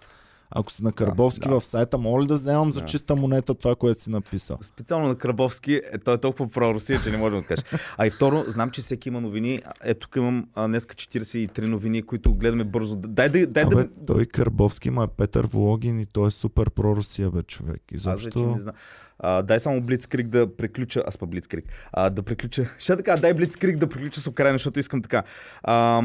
Ако 0.57 0.71
си 0.71 0.83
на 0.83 0.91
Карбовски 0.91 1.49
да. 1.49 1.59
в 1.59 1.65
сайта, 1.65 1.97
моля 1.97 2.25
да 2.25 2.33
вземам 2.33 2.71
за 2.71 2.79
Да. 2.79 2.85
чиста 2.85 3.15
монета 3.15 3.53
това, 3.55 3.75
което 3.75 4.03
си 4.03 4.09
написал? 4.09 4.57
Специално 4.61 5.07
на 5.07 5.15
Крабовски, 5.15 5.81
е, 5.93 5.97
той 5.97 6.13
е 6.13 6.17
толкова 6.17 6.49
про-Русия, 6.49 6.99
че 7.03 7.11
не 7.11 7.17
можем 7.17 7.39
да 7.39 7.45
кажем. 7.45 7.65
А 7.97 8.07
и 8.07 8.09
второ, 8.09 8.43
знам, 8.47 8.71
че 8.71 8.81
всеки 8.81 9.09
има 9.09 9.21
новини. 9.21 9.61
Ето 9.83 9.99
тук 9.99 10.15
имам 10.15 10.47
а, 10.55 10.67
днеска 10.67 10.95
43 10.95 11.61
новини, 11.61 12.01
които 12.01 12.33
гледаме 12.33 12.63
бързо. 12.63 12.95
Дай 12.95 13.29
да, 13.29 13.47
дай 13.47 13.63
Абе, 13.63 13.75
да... 13.75 13.89
той 14.07 14.25
Карбовски 14.25 14.87
има 14.87 15.07
Петър 15.07 15.47
Вологин 15.47 15.99
и 15.99 16.05
той 16.05 16.27
е 16.27 16.31
супер 16.31 16.69
про-Русия, 16.69 17.31
бе, 17.31 17.43
човек. 17.43 17.81
Аз 18.05 18.23
вече 18.23 18.39
не 18.39 18.59
знам. 18.59 18.73
А, 19.19 19.41
дай 19.41 19.59
само 19.59 19.81
Блицкрик 19.81 20.27
да 20.27 20.55
приключа. 20.55 21.03
Аз 21.07 21.17
па 21.17 21.25
Блицкрик. 21.25 21.65
А, 21.91 22.09
да 22.09 22.23
приключа. 22.23 22.65
Ще 22.79 22.97
така, 22.97 23.17
дай 23.17 23.33
Блицкрик 23.33 23.77
да 23.77 23.89
приключа 23.89 24.21
с 24.21 24.27
Украина, 24.27 24.53
защото 24.53 24.79
искам 24.79 25.01
така. 25.01 25.23
А, 25.63 26.03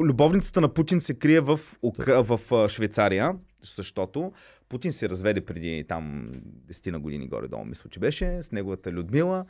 любовницата 0.00 0.60
на 0.60 0.68
Путин 0.68 1.00
се 1.00 1.14
крие 1.14 1.40
в, 1.40 1.60
в 2.06 2.68
Швейцария, 2.68 3.34
защото 3.62 4.32
Путин 4.68 4.92
се 4.92 5.08
разведе 5.08 5.40
преди 5.40 5.84
там 5.88 6.30
10 6.72 6.90
на 6.90 7.00
години 7.00 7.28
горе-долу, 7.28 7.64
мисля, 7.64 7.90
че 7.90 8.00
беше, 8.00 8.42
с 8.42 8.52
неговата 8.52 8.92
Людмила. 8.92 9.44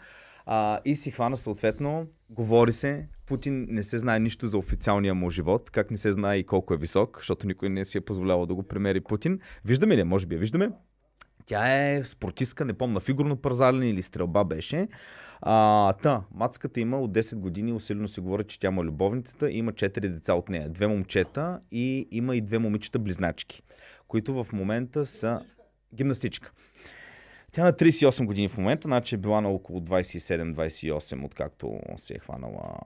А, 0.47 0.81
и 0.85 0.97
си 0.97 1.11
хвана 1.11 1.37
съответно, 1.37 2.07
говори 2.31 2.73
се, 2.73 3.09
Путин 3.27 3.67
не 3.71 3.83
се 3.83 3.99
знае 3.99 4.21
нищо 4.21 4.47
за 4.47 4.59
официалния 4.59 5.15
му 5.15 5.31
живот, 5.31 5.71
как 5.71 5.91
не 5.91 5.97
се 5.97 6.13
знае 6.13 6.39
и 6.39 6.47
колко 6.47 6.75
е 6.75 6.77
висок, 6.77 7.17
защото 7.19 7.47
никой 7.47 7.69
не 7.69 7.85
си 7.85 7.99
е 7.99 8.01
позволявал 8.01 8.47
да 8.47 8.55
го 8.55 8.63
премери 8.63 9.01
Путин. 9.01 9.41
Виждаме 9.65 9.97
ли? 9.97 10.05
Може 10.05 10.27
би 10.27 10.37
виждаме. 10.37 10.71
Тя 11.47 11.83
е 11.83 12.05
спортистка, 12.05 12.65
не 12.65 12.73
помня, 12.73 13.01
фигурно 13.01 13.37
парзалене 13.37 13.91
или 13.91 14.03
стрелба 14.03 14.45
беше. 14.45 14.89
А, 15.41 15.93
та, 15.93 16.23
мацката 16.35 16.81
има 16.81 17.01
от 17.01 17.13
10 17.13 17.37
години, 17.37 17.73
усилено 17.73 18.09
се 18.09 18.21
говори, 18.21 18.45
че 18.45 18.61
тя 18.61 18.71
му 18.71 18.83
е 18.83 18.85
любовницата 18.85 19.51
има 19.51 19.73
4 19.73 20.01
деца 20.01 20.35
от 20.35 20.49
нея. 20.49 20.69
Две 20.69 20.87
момчета 20.87 21.61
и 21.71 22.09
има 22.11 22.37
и 22.37 22.41
две 22.41 22.59
момичета 22.59 22.99
близначки, 22.99 23.63
които 24.09 24.45
в 24.45 24.53
момента 24.53 25.07
са 25.07 25.41
гимнастичка. 25.95 26.53
Тя 27.53 27.65
на 27.65 27.73
38 27.73 28.27
години 28.27 28.49
в 28.49 28.59
момента, 28.59 28.89
значи 28.89 29.15
е 29.15 29.19
била 29.19 29.41
на 29.41 29.49
около 29.49 29.81
27-28, 29.81 31.25
откакто 31.25 31.81
се 31.97 32.15
е 32.15 32.19
хванала 32.19 32.77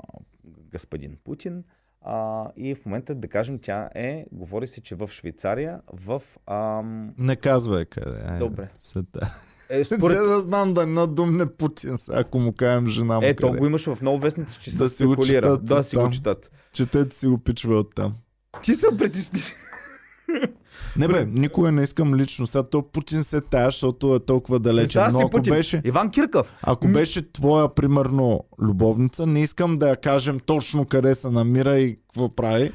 господин 0.44 1.16
Путин. 1.24 1.64
А, 2.08 2.50
и 2.56 2.74
в 2.74 2.86
момента, 2.86 3.14
да 3.14 3.28
кажем, 3.28 3.58
тя 3.62 3.90
е, 3.94 4.26
говори 4.32 4.66
се, 4.66 4.80
че 4.80 4.94
в 4.94 5.08
Швейцария, 5.12 5.80
в... 5.92 6.22
Ам, 6.46 7.14
Не 7.18 7.36
казвай 7.36 7.84
къде. 7.84 8.20
Айде, 8.26 8.38
Добре. 8.38 8.68
Сета. 8.80 9.34
е, 9.70 9.84
Според... 9.84 9.98
според, 10.00 10.18
да 10.18 10.40
знам 10.40 10.74
да 10.74 10.86
надумне 10.86 11.46
Путин, 11.46 11.96
ако 12.08 12.38
му 12.38 12.52
кажем 12.52 12.86
жена 12.86 13.20
му 13.20 13.26
Е, 13.26 13.36
то 13.36 13.52
го 13.52 13.66
имаше 13.66 13.94
в 13.94 14.02
много 14.02 14.18
вестници, 14.18 14.60
че 14.60 14.70
Да 14.70 14.88
се 14.88 14.96
спекулира. 14.96 15.58
Да, 15.58 15.82
си 15.82 15.96
го 15.96 16.02
там. 16.02 16.12
четат. 16.12 16.50
Четете 16.72 17.16
си 17.16 17.26
го 17.26 17.38
пичва 17.38 17.76
оттам. 17.78 18.14
Ти 18.62 18.74
се 18.74 18.86
притесни. 18.98 19.40
Не 20.98 21.08
бе, 21.08 21.26
никога 21.26 21.72
не 21.72 21.82
искам 21.82 22.14
лично. 22.14 22.46
Сега 22.46 22.62
то 22.62 22.82
Путин 22.82 23.24
се 23.24 23.40
тая, 23.40 23.66
защото 23.66 24.14
е 24.14 24.20
толкова 24.20 24.58
далече. 24.58 24.98
Но 25.12 25.20
ако 25.20 25.30
Путин. 25.30 25.52
беше, 25.52 25.82
Иван 25.84 26.10
Кирков. 26.10 26.54
ако 26.62 26.88
беше 26.88 27.32
твоя, 27.32 27.74
примерно, 27.74 28.44
любовница, 28.62 29.26
не 29.26 29.42
искам 29.42 29.78
да 29.78 29.88
я 29.88 29.96
кажем 29.96 30.40
точно 30.46 30.84
къде 30.84 31.14
се 31.14 31.30
намира 31.30 31.78
и 31.78 31.96
какво 31.96 32.28
прави. 32.34 32.72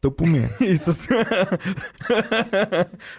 Тъпо 0.00 0.26
ми 0.26 0.38
е. 0.38 0.48
И 0.62 0.76
с... 0.76 1.08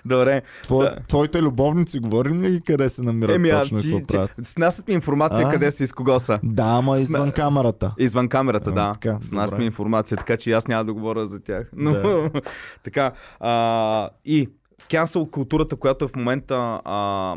Добре. 0.05 0.41
Твое, 0.63 0.85
Да. 0.85 0.95
Твоите 1.01 1.41
любовници, 1.41 1.99
говорим 1.99 2.41
ли 2.41 2.61
къде 2.61 2.89
се 2.89 3.01
намират 3.01 3.35
Еми, 3.35 3.49
точно 3.51 3.77
ти, 3.77 3.83
какво 3.83 3.99
ти, 3.99 4.05
правят? 4.07 4.31
снасят 4.43 4.87
ми 4.87 4.93
информация 4.93 5.47
А? 5.47 5.51
къде 5.51 5.71
си 5.71 5.83
и 5.83 5.87
с 5.87 5.93
кого 5.93 6.19
са. 6.19 6.39
Да, 6.43 6.63
ама 6.63 6.91
Сна- 6.91 7.01
извън 7.01 7.31
камерата. 7.31 7.93
Извън 7.97 8.29
камерата, 8.29 8.69
А, 8.69 8.73
да. 8.73 8.91
така, 8.91 9.17
С 9.21 9.31
нас 9.31 9.49
добре. 9.49 9.59
ми 9.59 9.65
информация, 9.65 10.17
така 10.17 10.37
че 10.37 10.51
аз 10.51 10.67
няма 10.67 10.85
да 10.85 10.93
говоря 10.93 11.27
за 11.27 11.39
тях. 11.39 11.69
Но, 11.75 11.91
Да. 11.91 12.31
така. 12.83 13.11
А, 13.39 14.09
и 14.25 14.49
cancel 14.81 15.29
културата, 15.29 15.75
която 15.75 16.05
е 16.05 16.07
в 16.07 16.15
момента 16.15 16.55
а, 16.85 17.35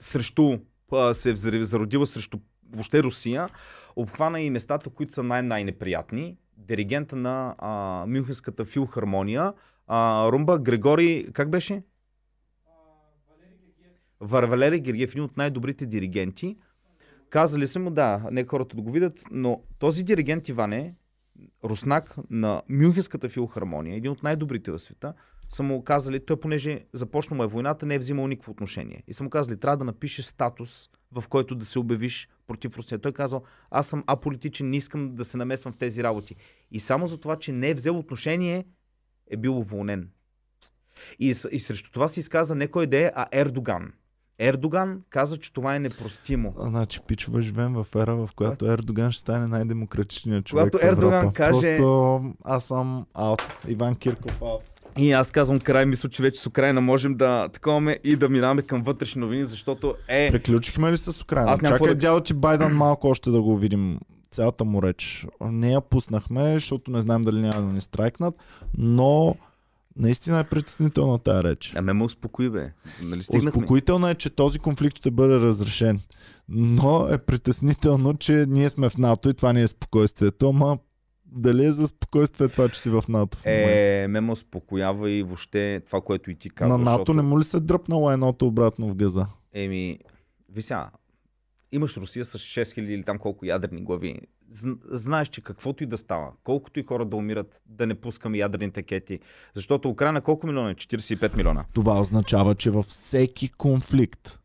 срещу, 0.00 0.58
а, 0.92 1.14
се 1.14 1.30
е 1.30 1.36
зародила 1.36 2.06
срещу 2.06 2.38
въобще 2.72 3.02
Русия, 3.02 3.48
обхвана 3.96 4.40
и 4.40 4.50
местата, 4.50 4.90
които 4.90 5.12
са 5.12 5.22
най-най-неприятни. 5.22 6.36
Диригента 6.56 7.16
на 7.16 7.54
а, 7.58 8.04
Мюнхенската 8.08 8.64
филхармония, 8.64 9.52
а, 9.86 10.28
Румба 10.32 10.58
Грегори, 10.58 11.28
как 11.32 11.50
беше? 11.50 11.82
Валери 14.20 14.80
Гергиев, 14.80 15.10
един 15.10 15.24
от 15.24 15.36
най-добрите 15.36 15.86
диригенти. 15.86 16.56
Казали 17.30 17.66
са 17.66 17.80
му, 17.80 17.90
да, 17.90 18.28
нека 18.30 18.48
хората 18.48 18.76
да 18.76 18.82
го 18.82 18.90
видят, 18.90 19.24
но 19.30 19.62
този 19.78 20.02
диригент 20.02 20.48
Иване, 20.48 20.94
руснак 21.64 22.16
на 22.30 22.62
Мюнхенската 22.68 23.28
филхармония, 23.28 23.96
един 23.96 24.10
от 24.10 24.22
най-добрите 24.22 24.70
в 24.70 24.78
света, 24.78 25.14
са 25.50 25.62
му 25.62 25.84
казали, 25.84 26.26
той 26.26 26.40
понеже 26.40 26.80
започна 26.92 27.36
му 27.36 27.42
е 27.44 27.46
войната, 27.46 27.86
не 27.86 27.94
е 27.94 27.98
взимал 27.98 28.26
никакво 28.26 28.52
отношение. 28.52 29.02
И 29.06 29.14
са 29.14 29.24
му 29.24 29.30
казали, 29.30 29.60
трябва 29.60 29.76
да 29.76 29.84
напишеш 29.84 30.24
статус, 30.24 30.90
в 31.12 31.28
който 31.28 31.54
да 31.54 31.64
се 31.64 31.78
обявиш 31.78 32.28
против 32.46 32.76
Русия. 32.76 32.98
Той 32.98 33.12
казал, 33.12 33.42
аз 33.70 33.86
съм 33.86 34.04
аполитичен, 34.06 34.70
не 34.70 34.76
искам 34.76 35.14
да 35.14 35.24
се 35.24 35.36
намесвам 35.36 35.72
в 35.72 35.76
тези 35.76 36.02
работи. 36.02 36.36
И 36.70 36.80
само 36.80 37.06
за 37.06 37.18
това, 37.18 37.36
че 37.36 37.52
не 37.52 37.70
е 37.70 37.74
взел 37.74 37.98
отношение, 37.98 38.64
е 39.30 39.36
бил 39.36 39.58
уволнен. 39.58 40.08
И, 41.18 41.28
и 41.28 41.58
срещу 41.58 41.90
това 41.90 42.08
се 42.08 42.20
изказа 42.20 42.54
не 42.54 42.68
кой 42.68 42.86
да 42.86 42.98
е, 42.98 43.10
а 43.14 43.26
Ердоган. 43.32 43.92
Ердоган 44.38 45.02
каза, 45.10 45.36
че 45.36 45.52
това 45.52 45.74
е 45.74 45.78
непростимо. 45.78 46.54
А, 46.58 46.66
Значи, 46.66 47.00
пичове, 47.06 47.42
живеем 47.42 47.74
в 47.74 47.86
ера, 47.96 48.16
в 48.16 48.30
която 48.36 48.66
Ердоган 48.66 49.10
ще 49.12 49.20
стане 49.20 49.46
най-демократичният 49.46 50.46
човек 50.46 50.64
Когато 50.64 50.78
в. 50.78 50.88
Ердоган 50.88 51.32
каже- 51.32 51.60
Просто 51.60 52.34
аз 52.44 52.64
съм 52.64 53.06
аут. 53.14 53.42
Иван 53.68 53.96
Кирков 53.96 54.42
аут. 54.42 54.73
И 54.98 55.12
аз 55.12 55.30
казвам 55.30 55.60
край, 55.60 55.86
мисля, 55.86 56.08
че 56.08 56.22
вече 56.22 56.40
с 56.40 56.46
Украина 56.46 56.80
можем 56.80 57.14
да 57.14 57.48
таковаме 57.48 57.98
и 58.04 58.16
да 58.16 58.28
минаваме 58.28 58.62
към 58.62 58.82
вътрешни 58.82 59.20
новини, 59.20 59.44
защото 59.44 59.94
е... 60.08 60.30
Приключихме 60.30 60.92
ли 60.92 60.96
с 60.96 61.22
Украина? 61.22 61.50
Аз 61.50 61.60
Чакай 61.60 61.88
да- 61.88 61.94
дядо 61.94 62.20
ти 62.20 62.34
Байден 62.34 62.76
малко 62.76 63.08
още 63.08 63.30
да 63.30 63.42
го 63.42 63.56
видим 63.56 63.98
цялата 64.30 64.64
му 64.64 64.82
реч. 64.82 65.26
Не 65.40 65.72
я 65.72 65.80
пуснахме, 65.80 66.54
защото 66.54 66.90
не 66.90 67.02
знаем 67.02 67.22
дали 67.22 67.40
няма 67.40 67.62
да 67.62 67.72
ни 67.72 67.80
страйкнат, 67.80 68.34
но 68.78 69.36
наистина 69.96 70.40
е 70.40 70.44
притеснителна 70.44 71.18
тази 71.18 71.42
реч. 71.44 71.72
А 71.76 71.82
ме 71.82 71.92
ме 71.92 72.04
успокои, 72.04 72.50
бе. 72.50 72.72
Нали? 73.02 73.20
Успокоително 73.36 74.08
е, 74.08 74.14
че 74.14 74.30
този 74.30 74.58
конфликт 74.58 74.96
ще 74.96 75.10
бъде 75.10 75.34
разрешен. 75.34 76.00
Но 76.48 77.08
е 77.10 77.18
притеснително, 77.18 78.14
че 78.14 78.46
ние 78.48 78.70
сме 78.70 78.88
в 78.88 78.98
НАТО 78.98 79.28
и 79.28 79.34
това 79.34 79.52
ни 79.52 79.62
е 79.62 79.68
спокойствието, 79.68 80.48
ама 80.48 80.78
дали 81.36 81.64
е 81.64 81.72
за 81.72 81.86
спокойствие 81.86 82.48
това, 82.48 82.68
че 82.68 82.80
си 82.80 82.90
в 82.90 83.04
НАТО 83.08 83.38
в 83.38 83.44
момента? 83.46 83.70
Е, 83.72 84.08
ме 84.08 84.20
ме 84.20 84.32
успокоява 84.32 85.10
и 85.10 85.22
въобще 85.22 85.82
това, 85.86 86.00
което 86.00 86.30
и 86.30 86.34
ти 86.34 86.50
казваш. 86.50 86.78
На 86.78 86.78
НАТО 86.78 86.90
защото... 86.90 87.14
не 87.14 87.22
му 87.22 87.40
ли 87.40 87.44
се 87.44 87.60
дръпнало 87.60 88.10
едното 88.10 88.46
обратно 88.46 88.88
в 88.88 88.94
газа? 88.94 89.26
Еми, 89.52 89.98
вися, 90.48 90.86
имаш 91.72 91.96
Русия 91.96 92.24
с 92.24 92.38
6000 92.38 92.80
или 92.80 93.02
там 93.02 93.18
колко 93.18 93.44
ядрени 93.46 93.84
глави. 93.84 94.20
Зн- 94.52 94.78
Знаеш, 94.84 95.28
че 95.28 95.40
каквото 95.40 95.84
и 95.84 95.86
да 95.86 95.96
става, 95.96 96.32
колкото 96.44 96.80
и 96.80 96.82
хора 96.82 97.04
да 97.04 97.16
умират, 97.16 97.62
да 97.66 97.86
не 97.86 97.94
пускаме 97.94 98.38
ядрени 98.38 98.72
такети. 98.72 99.20
Защото 99.54 99.88
Украина 99.88 100.20
колко 100.20 100.46
милиона 100.46 100.70
е? 100.70 100.74
45 100.74 101.36
милиона. 101.36 101.64
Това 101.72 102.00
означава, 102.00 102.54
че 102.54 102.70
във 102.70 102.86
всеки 102.86 103.48
конфликт 103.48 104.40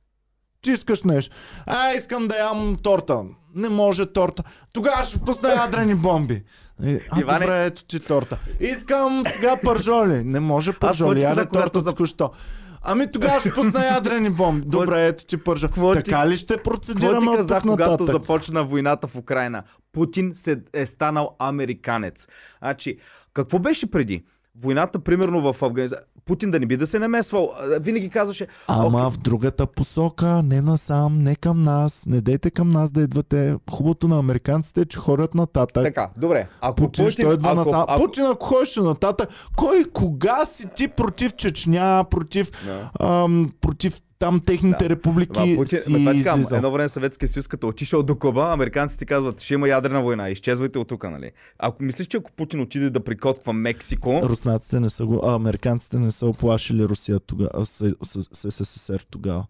ти 0.61 0.71
искаш 0.71 1.03
нещо. 1.03 1.35
А, 1.65 1.93
искам 1.93 2.27
да 2.27 2.37
ям 2.37 2.77
торта. 2.83 3.23
Не 3.55 3.69
може 3.69 4.05
торта. 4.05 4.43
Тогава 4.73 5.03
ще 5.03 5.19
пусна 5.19 5.49
ядрени 5.49 5.95
бомби. 5.95 6.43
Е, 6.85 6.99
А, 7.09 7.19
Иване- 7.19 7.39
добре, 7.39 7.65
ето 7.65 7.83
ти 7.83 7.99
торта. 7.99 8.37
Искам 8.59 9.23
сега 9.27 9.55
пържоли. 9.63 10.23
Не 10.23 10.39
може 10.39 10.73
пържоли. 10.73 11.19
ти 11.19 11.25
казах, 11.25 11.37
Яде 11.37 11.49
торта 11.51 11.79
за- 11.79 11.89
току-що. 11.89 12.31
Ами 12.83 13.11
тогава 13.11 13.39
ще 13.39 13.53
пусна 13.53 13.85
ядрени 13.85 14.29
бомби. 14.29 14.65
Добре, 14.67 15.07
ето 15.07 15.25
ти 15.25 15.37
пържа. 15.37 15.67
Ти- 15.67 15.81
Така 15.95 16.27
ли 16.27 16.37
ще 16.37 16.57
процедираме 16.57 17.19
ти 17.21 17.27
от 17.27 17.35
казах, 17.37 17.61
тук 17.61 17.71
когато 17.71 18.05
започна 18.05 18.63
войната 18.63 19.07
в 19.07 19.15
Украина? 19.15 19.63
Путин 19.91 20.31
се 20.33 20.61
е 20.73 20.85
станал 20.85 21.35
американец. 21.39 22.27
Значи, 22.59 22.97
какво 23.33 23.59
беше 23.59 23.91
преди? 23.91 24.23
Войната, 24.63 24.99
примерно 24.99 25.53
в 25.53 25.63
Афганистан. 25.63 25.99
Путин 26.25 26.51
да 26.51 26.59
не 26.59 26.65
би 26.65 26.77
да 26.77 26.87
се 26.87 26.99
намесвал. 26.99 27.51
Винаги 27.79 28.09
казваше, 28.09 28.47
Ама 28.67 29.09
в 29.11 29.17
другата 29.17 29.65
посока, 29.67 30.41
не 30.43 30.61
насам, 30.61 31.23
не 31.23 31.35
към 31.35 31.63
нас, 31.63 32.03
не 32.07 32.21
дейте 32.21 32.51
към 32.51 32.69
нас 32.69 32.91
да 32.91 33.01
идвате. 33.01 33.55
Хубавото 33.71 34.07
на 34.07 34.19
американците 34.19 34.81
е, 34.81 34.85
че 34.85 34.97
ходят 34.97 35.35
нататък. 35.35 35.83
така, 35.83 36.09
добре. 36.17 36.47
Ако 36.61 36.75
Путин, 36.75 37.05
Путин, 37.05 37.11
ще 37.11 37.21
идва 37.21 37.49
ако, 37.49 37.55
насам. 37.55 37.85
ако, 37.87 38.01
Путин, 38.01 38.25
ако 38.25 38.45
ходеше 38.45 38.81
нататък, 38.81 39.29
кой, 39.57 39.83
кога 39.93 40.45
си 40.45 40.67
ти 40.75 40.87
против 40.87 41.35
Чечня, 41.35 42.05
против, 42.09 42.51
ам, 42.99 43.51
против 43.61 44.01
там 44.19 44.39
техните 44.45 44.83
Да. 44.83 44.89
републики 44.89 45.39
Ма, 45.39 45.55
Путин, 45.55 45.79
си 45.79 45.93
едно 46.51 46.71
време 46.71 46.89
Съветския 46.89 47.29
съюз, 47.29 47.47
като 47.47 47.67
отишъл 47.67 48.03
до 48.03 48.15
Куба, 48.15 48.49
американците 48.53 49.05
казват, 49.05 49.41
ще 49.41 49.53
има 49.53 49.67
ядрена 49.69 50.01
война, 50.01 50.29
изчезвайте 50.29 50.79
от 50.79 50.87
тук, 50.87 51.03
нали? 51.03 51.31
Ако 51.59 51.83
мислиш, 51.83 52.07
че 52.07 52.17
ако 52.17 52.31
Путин 52.31 52.61
отиде 52.61 52.89
да 52.89 52.99
прикотква 52.99 53.53
Мексико, 53.53 54.21
Руснаците 54.23 54.79
не 54.79 54.89
са 54.89 55.05
го, 55.05 55.21
а, 55.23 55.35
американците 55.35 55.99
не 55.99 56.11
са 56.11 56.25
оплашили 56.25 56.83
Русия 56.83 57.19
тогава, 57.19 57.65
СССР 57.65 58.99
тогава. 59.11 59.45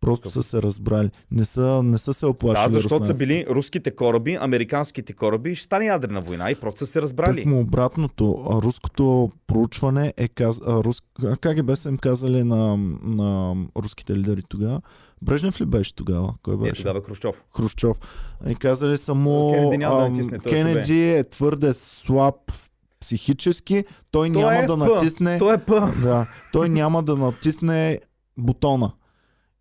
Просто 0.00 0.30
са 0.30 0.42
се 0.42 0.62
разбрали. 0.62 1.10
Не 1.30 1.44
са, 1.44 1.82
не 1.82 1.98
са 1.98 2.14
се 2.14 2.26
оплашили 2.26 2.64
да, 2.64 2.68
защото 2.68 2.88
са 2.88 3.12
руснаците. 3.12 3.26
били 3.26 3.46
руските 3.50 3.90
кораби, 3.90 4.38
американските 4.40 5.12
кораби, 5.12 5.54
ще 5.54 5.64
стане 5.64 5.86
ядрена 5.86 6.20
война 6.20 6.50
и 6.50 6.54
просто 6.54 6.78
са 6.78 6.86
се 6.86 7.02
разбрали. 7.02 7.36
Тъкмо 7.36 7.60
обратното. 7.60 8.44
Руското 8.64 9.30
проучване 9.46 10.14
е 10.16 10.28
каз... 10.28 10.60
рус... 10.66 11.02
КГБ 11.40 11.74
са 11.74 11.88
им 11.88 11.96
казали 11.98 12.44
на, 12.44 12.76
на 13.02 13.56
руските 13.76 14.16
лидери 14.16 14.42
тогава. 14.48 14.80
Брежнев 15.22 15.60
ли 15.60 15.64
беше 15.66 15.94
тогава? 15.94 16.34
Кой 16.42 16.56
Не, 16.56 16.62
беше? 16.62 16.82
тогава 16.82 17.02
Хрущов. 17.02 17.44
Хрущов. 17.56 17.98
И 18.48 18.54
казали 18.54 18.98
само 18.98 19.52
Кенеди 19.52 19.84
ам, 19.84 20.12
натисне, 20.12 20.38
Кенеди 20.38 21.10
е 21.10 21.24
твърде 21.24 21.72
слаб 21.74 22.34
психически, 23.00 23.84
той, 24.10 24.32
Той 24.32 24.42
няма 24.42 24.56
е 24.56 24.66
да 24.66 24.76
натисне 24.76 25.38
Той 25.38 25.54
е 25.54 25.58
П. 25.58 25.92
да, 26.02 26.26
той 26.52 26.68
няма 26.68 27.02
да 27.02 27.16
натисне 27.16 28.00
бутона. 28.36 28.92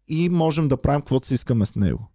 И 0.07 0.29
можем 0.29 0.67
да 0.67 0.77
правим 0.77 1.01
каквото 1.01 1.27
си 1.27 1.34
искаме 1.34 1.65
с 1.65 1.75
него. 1.75 2.11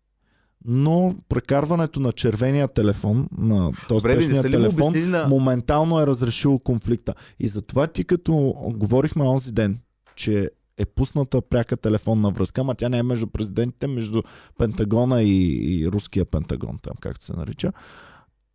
Но 0.65 1.15
прекарването 1.29 2.01
на 2.01 2.13
червения 2.13 2.69
телефон, 2.69 3.29
на 3.39 3.73
този 3.89 4.07
му 4.07 4.43
телефон, 4.43 5.11
на... 5.11 5.29
моментално 5.29 6.01
е 6.01 6.07
разрешило 6.07 6.59
конфликта. 6.59 7.15
И 7.41 7.49
затова 7.49 7.87
ти 7.87 8.05
като 8.05 8.55
говорихме 8.77 9.25
онзи 9.25 9.53
ден, 9.53 9.79
че 10.17 10.51
е 10.77 10.85
пусната 10.85 11.41
пряка 11.41 11.77
телефонна 11.77 12.31
връзка, 12.31 12.61
ама 12.61 12.75
тя 12.75 12.89
не 12.89 12.99
е 12.99 13.03
между 13.03 13.27
президентите, 13.27 13.87
между 13.87 14.23
Пентагона 14.59 15.23
и, 15.23 15.53
и 15.81 15.89
руския 15.89 16.25
Пентагон, 16.25 16.79
там 16.83 16.95
както 17.01 17.27
се 17.27 17.33
нарича. 17.33 17.73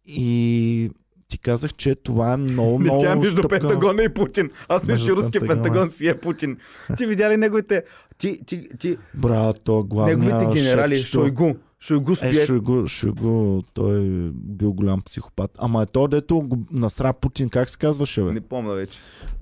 И 0.05 0.91
ти 1.27 1.37
казах, 1.37 1.73
че 1.73 1.95
това 1.95 2.33
е 2.33 2.37
много, 2.37 2.71
Не, 2.79 2.83
много 2.83 2.99
тя 2.99 3.11
е 3.11 3.15
между 3.15 3.37
стъпка- 3.37 3.49
Пентагона 3.49 4.03
и 4.03 4.09
Путин. 4.09 4.49
Аз 4.69 4.87
мисля, 4.87 5.05
че 5.05 5.11
руския. 5.11 5.41
Пентагон 5.41 5.89
си 5.89 6.07
е 6.07 6.17
Путин. 6.17 6.57
Ти 6.97 7.05
видя 7.05 7.29
ли 7.29 7.37
неговите... 7.37 7.83
Ти, 8.17 8.39
ти, 8.45 8.69
ти, 8.69 8.97
Брат, 9.13 9.61
то 9.63 9.83
главния 9.83 10.17
неговите 10.17 10.45
генерали, 10.53 10.95
шефчето- 10.95 11.07
Шойгу. 11.07 11.53
Шойгу 11.79 12.11
Е, 12.11 12.15
стои... 12.15 12.45
Шойгу, 12.45 12.87
Шойгу, 12.87 13.61
той 13.63 13.97
е 13.97 14.29
бил 14.33 14.73
голям 14.73 15.01
психопат. 15.01 15.51
Ама 15.57 15.81
е 15.81 15.85
то, 15.85 16.07
дето 16.07 16.39
го 16.39 16.57
насра 16.71 17.13
Путин, 17.13 17.49
как 17.49 17.69
се 17.69 17.77
казваше, 17.77 18.23
бе? 18.23 18.31
Не 18.31 18.41
помня 18.41 18.73
вече. 18.73 18.99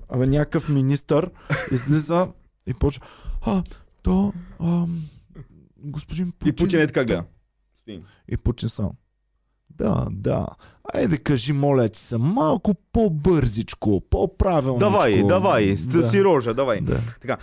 Абе, 0.08 0.26
някакъв 0.26 0.68
министър 0.68 1.30
излиза 1.72 2.28
и 2.66 2.74
почва. 2.74 3.06
А, 3.42 3.62
то, 4.02 4.32
ам, 4.60 5.04
господин 5.78 6.32
Путин. 6.32 6.48
И 6.48 6.56
Путин 6.56 6.80
е 6.80 6.86
така 6.86 7.04
гледа. 7.04 7.24
И 8.28 8.36
Путин 8.36 8.68
сам. 8.68 8.90
Да, 9.78 10.06
да. 10.10 10.46
Айде 10.94 11.18
кажи, 11.18 11.52
моля, 11.52 11.88
че 11.88 12.00
съм 12.00 12.22
малко 12.22 12.74
по-бързичко, 12.92 14.02
по-правилно. 14.10 14.78
Давай, 14.78 15.22
давай, 15.22 15.76
да. 15.76 16.08
си 16.08 16.24
рожа, 16.24 16.54
давай. 16.54 16.80
Да. 16.80 17.00
Така. 17.20 17.36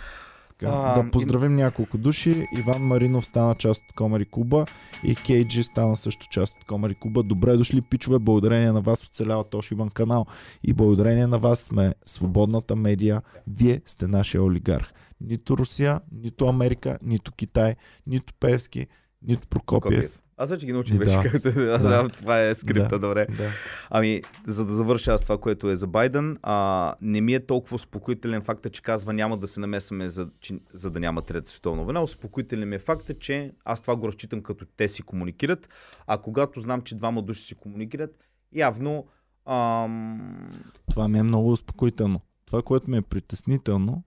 А, 0.62 1.02
да 1.02 1.10
поздравим 1.10 1.54
няколко 1.56 1.98
души. 1.98 2.44
Иван 2.58 2.82
Маринов 2.82 3.26
стана 3.26 3.54
част 3.54 3.82
от 3.90 3.96
Комари 3.96 4.24
Куба 4.24 4.64
и 5.04 5.14
Кейджи 5.14 5.62
стана 5.64 5.96
също 5.96 6.26
част 6.30 6.54
от 6.60 6.64
Комари 6.64 6.94
Куба. 6.94 7.22
Добре 7.22 7.56
дошли, 7.56 7.80
пичове. 7.80 8.18
Благодарение 8.18 8.72
на 8.72 8.80
вас 8.80 9.04
оцелява 9.04 9.44
Тошибан 9.44 9.88
канал 9.88 10.26
и 10.62 10.72
благодарение 10.72 11.26
на 11.26 11.38
вас 11.38 11.60
сме 11.60 11.94
свободната 12.06 12.76
медия. 12.76 13.22
Вие 13.46 13.82
сте 13.86 14.06
нашия 14.06 14.42
олигарх. 14.42 14.92
Нито 15.20 15.56
Русия, 15.56 16.00
нито 16.12 16.48
Америка, 16.48 16.98
нито 17.02 17.32
Китай, 17.32 17.76
нито 18.06 18.32
Певски, 18.40 18.86
нито 19.22 19.48
Прокопиев. 19.48 20.02
Копиев. 20.02 20.20
Аз 20.36 20.50
вече 20.50 20.66
ги 20.66 20.72
научих 20.72 20.96
вече 20.98 21.16
да. 21.22 21.22
както. 21.30 21.48
Аз 21.48 21.82
Да. 21.82 22.08
това 22.08 22.40
е 22.40 22.54
скрипта, 22.54 22.98
добре. 22.98 23.26
Да. 23.26 23.50
Ами, 23.90 24.22
за 24.46 24.66
да 24.66 24.74
завърша 24.74 25.12
аз 25.12 25.22
това, 25.22 25.38
което 25.38 25.70
е 25.70 25.76
за 25.76 25.86
Байден, 25.86 26.36
а, 26.42 26.94
не 27.00 27.20
ми 27.20 27.34
е 27.34 27.46
толкова 27.46 27.74
успокоителен 27.74 28.42
факта, 28.42 28.70
че 28.70 28.82
казва 28.82 29.12
няма 29.12 29.38
да 29.38 29.46
се 29.46 29.60
намесваме, 29.60 30.08
за, 30.08 30.28
че, 30.40 30.58
за 30.72 30.90
да 30.90 31.00
няма 31.00 31.22
трета 31.22 31.50
световна 31.50 31.84
война. 31.84 32.02
Успокоителен 32.02 32.68
ми 32.68 32.76
е 32.76 32.78
факта, 32.78 33.14
че 33.14 33.52
аз 33.64 33.80
това 33.80 33.96
го 33.96 34.08
разчитам 34.08 34.42
като 34.42 34.66
те 34.76 34.88
си 34.88 35.02
комуникират, 35.02 35.68
а 36.06 36.18
когато 36.18 36.60
знам, 36.60 36.82
че 36.82 36.94
двама 36.94 37.22
души 37.22 37.42
си 37.42 37.54
комуникират, 37.54 38.10
явно 38.52 39.06
ам, 39.46 40.50
Това 40.90 41.08
ми 41.08 41.18
е 41.18 41.22
много 41.22 41.52
успокоително. 41.52 42.20
Това, 42.46 42.62
което 42.62 42.90
ми 42.90 42.96
е 42.96 43.02
притеснително 43.02 44.02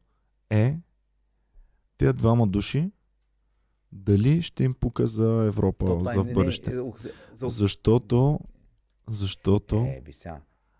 е 0.49 0.75
тези 1.97 2.13
двама 2.13 2.47
души 2.47 2.91
дали 3.91 4.41
ще 4.41 4.64
им 4.64 4.73
пука 4.73 5.07
за 5.07 5.43
Европа 5.45 5.85
то 5.85 5.99
за 6.01 6.23
в 6.23 6.34
бъдеще. 6.34 6.69
не- 6.72 6.91
за, 7.34 7.49
Защото, 7.49 8.39
защото 9.09 9.76
Е, 9.76 10.01
вися. 10.05 10.35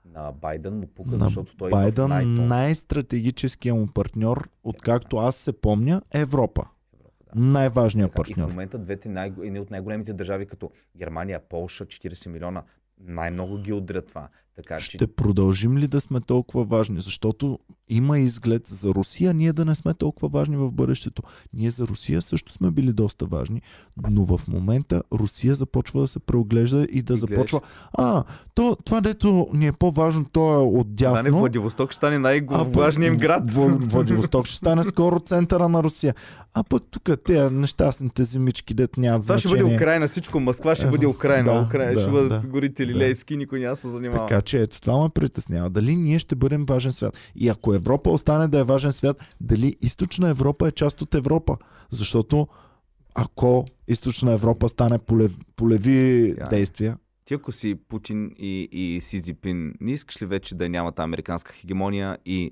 На 0.06 0.32
Байден 0.32 0.80
му 0.80 0.88
пука, 0.88 1.12
на 1.12 1.18
защото 1.18 1.56
той 1.56 1.70
е 1.70 1.72
Байден 1.72 2.10
най-то. 2.10 2.30
най-стратегическият 2.30 3.78
му 3.78 3.88
партньор, 3.88 4.50
откакто 4.64 5.18
аз 5.18 5.36
се 5.36 5.54
помня, 5.54 6.02
е 6.12 6.20
Европа. 6.20 6.64
Да. 7.26 7.42
Най-важният 7.42 8.12
Така, 8.12 8.22
и 8.22 8.24
в 8.24 8.28
партньор. 8.28 8.50
момента 8.50 8.80
двете 8.80 9.10
най- 9.10 9.34
едни 9.40 9.60
от 9.60 9.72
най-големите 9.72 10.14
държави, 10.14 10.46
като 10.46 10.72
Германия, 10.96 11.40
Полша, 11.42 11.86
40 11.86 12.30
милиона, 12.30 12.64
най-много 13.00 13.58
ги 13.58 13.74
удрят 13.74 14.08
това. 14.08 14.30
Така 14.58 14.78
че 14.78 14.86
Ще 14.86 15.08
продължим 15.08 15.78
ли 15.78 15.88
да 15.88 16.02
сме 16.02 16.20
толкова 16.20 16.64
важни? 16.64 17.02
Защото 17.02 17.60
има 17.90 18.20
изглед 18.20 18.62
за 18.68 18.90
Русия 18.90 19.34
ние 19.34 19.54
да 19.54 19.66
не 19.66 19.76
сме 19.76 19.94
толкова 19.94 20.30
важни 20.30 20.58
в 20.58 20.72
бъдещето. 20.72 21.22
Ние 21.54 21.72
за 21.72 21.88
Русия 21.88 22.22
също 22.22 22.52
сме 22.52 22.72
били 22.72 22.94
доста 22.94 23.26
важни, 23.26 23.62
но 24.10 24.26
в 24.28 24.48
момента 24.48 25.04
Русия 25.14 25.56
започва 25.56 26.02
да 26.02 26.08
се 26.08 26.20
преоглежда 26.20 26.78
и 26.82 27.02
да 27.02 27.14
И 27.14 27.18
гледаш. 27.18 27.20
започва. 27.20 27.62
А, 27.94 28.24
то, 28.56 28.78
това 28.86 29.02
дето 29.02 29.48
ни 29.54 29.68
е 29.68 29.72
по-важно, 29.72 30.26
то 30.26 30.54
е 30.54 30.58
от 30.58 30.96
Да, 30.96 31.12
не, 31.12 31.22
дясно. 31.24 31.40
Владивосток 31.40 31.92
ще 31.92 31.96
стане 31.96 32.20
най-важният 32.20 33.14
им 33.14 33.18
град. 33.18 33.44
Вла- 33.46 33.92
Владивосток 33.92 34.46
ще 34.46 34.56
стане 34.58 34.84
скоро 34.84 35.20
центъра 35.20 35.70
на 35.70 35.84
Русия. 35.84 36.16
А 36.54 36.64
пък 36.64 36.84
тук 36.92 37.10
тези 37.26 37.54
нещастните 37.54 38.24
земички, 38.24 38.74
дето 38.74 39.00
нямат 39.00 39.22
Това 39.22 39.38
ще 39.40 39.50
бъде 39.50 39.64
Украина, 39.66 40.08
всичко. 40.08 40.40
Москва 40.40 40.76
ще 40.76 40.88
Е, 40.88 40.90
бъде 40.90 41.08
Украина. 41.08 41.54
да, 41.54 41.62
Украина 41.62 41.94
да, 41.94 42.02
ще 42.02 42.12
бъдат 42.12 42.42
да, 42.42 42.48
горите 42.48 42.86
да. 42.86 42.92
лилейски, 42.92 43.38
никой 43.38 43.60
няма 43.60 43.72
да 43.72 43.76
се 43.76 43.90
занимава. 43.90 44.26
Така 44.26 44.42
че 44.48 44.62
ето 44.62 44.82
това 44.82 45.04
ме 45.04 45.10
притеснява. 45.10 45.70
Дали 45.70 45.96
ние 45.96 46.20
ще 46.20 46.36
бъдем 46.36 46.66
важен 46.66 46.92
свят? 46.92 47.18
И 47.36 47.50
ако 47.50 47.74
Европа 47.74 48.10
остане 48.10 48.48
да 48.48 48.60
е 48.60 48.64
важен 48.64 48.94
свят, 48.94 49.36
дали 49.42 49.76
източна 49.82 50.30
Европа 50.30 50.68
е 50.68 50.72
част 50.72 51.02
от 51.02 51.16
Европа? 51.16 51.58
Защото 51.92 52.48
ако 53.16 53.66
източна 53.88 54.32
Европа 54.34 54.70
стане 54.70 54.98
полев, 54.98 55.38
полеви 55.56 56.30
е. 56.30 56.50
действия, 56.50 56.98
Ти 57.26 57.34
ако 57.34 57.52
си 57.52 57.76
Путин 57.90 58.32
и, 58.38 58.70
и 58.72 59.02
Си 59.02 59.22
Цзипин, 59.22 59.74
не 59.82 59.92
искаш 59.92 60.22
ли 60.22 60.26
вече 60.26 60.56
да 60.56 60.70
нямат 60.70 61.00
американска 61.00 61.54
хегемония 61.54 62.18
и 62.26 62.52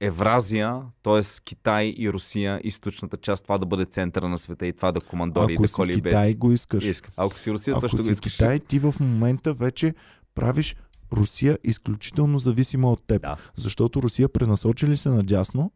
Евразия, 0.00 0.82
т.е. 1.02 1.20
Китай 1.44 1.94
и 1.96 2.12
Русия, 2.12 2.60
източната 2.64 3.16
част, 3.16 3.42
това 3.42 3.58
да 3.58 3.66
бъде 3.66 3.84
центъра 3.84 4.28
на 4.28 4.38
света 4.38 4.66
и 4.66 4.72
това 4.72 4.92
да 4.92 5.00
командори 5.00 5.52
и 5.52 5.54
ако 5.54 5.62
да 5.62 5.68
си 5.68 5.74
коли 5.74 5.94
Китай 5.94 6.28
без. 6.28 6.36
го 6.36 6.52
искаш. 6.52 6.84
Иска. 6.84 7.10
Ако 7.16 7.38
си 7.38 7.50
Русия, 7.50 7.72
Ако 7.72 7.80
също 7.80 7.96
го 7.96 8.02
си 8.02 8.10
искаш. 8.10 8.32
Китай, 8.32 8.58
ти 8.58 8.78
в 8.78 8.94
момента 9.00 9.54
вече 9.54 9.94
правиш 10.34 10.76
Русия 11.12 11.58
изключително 11.64 12.38
зависима 12.38 12.92
от 12.92 13.06
теб. 13.06 13.22
Да. 13.22 13.36
Защото 13.56 14.02
Русия 14.02 14.28
пренасочи 14.28 14.86
ли 14.86 14.96
се 14.96 15.08
надясно, 15.08 15.72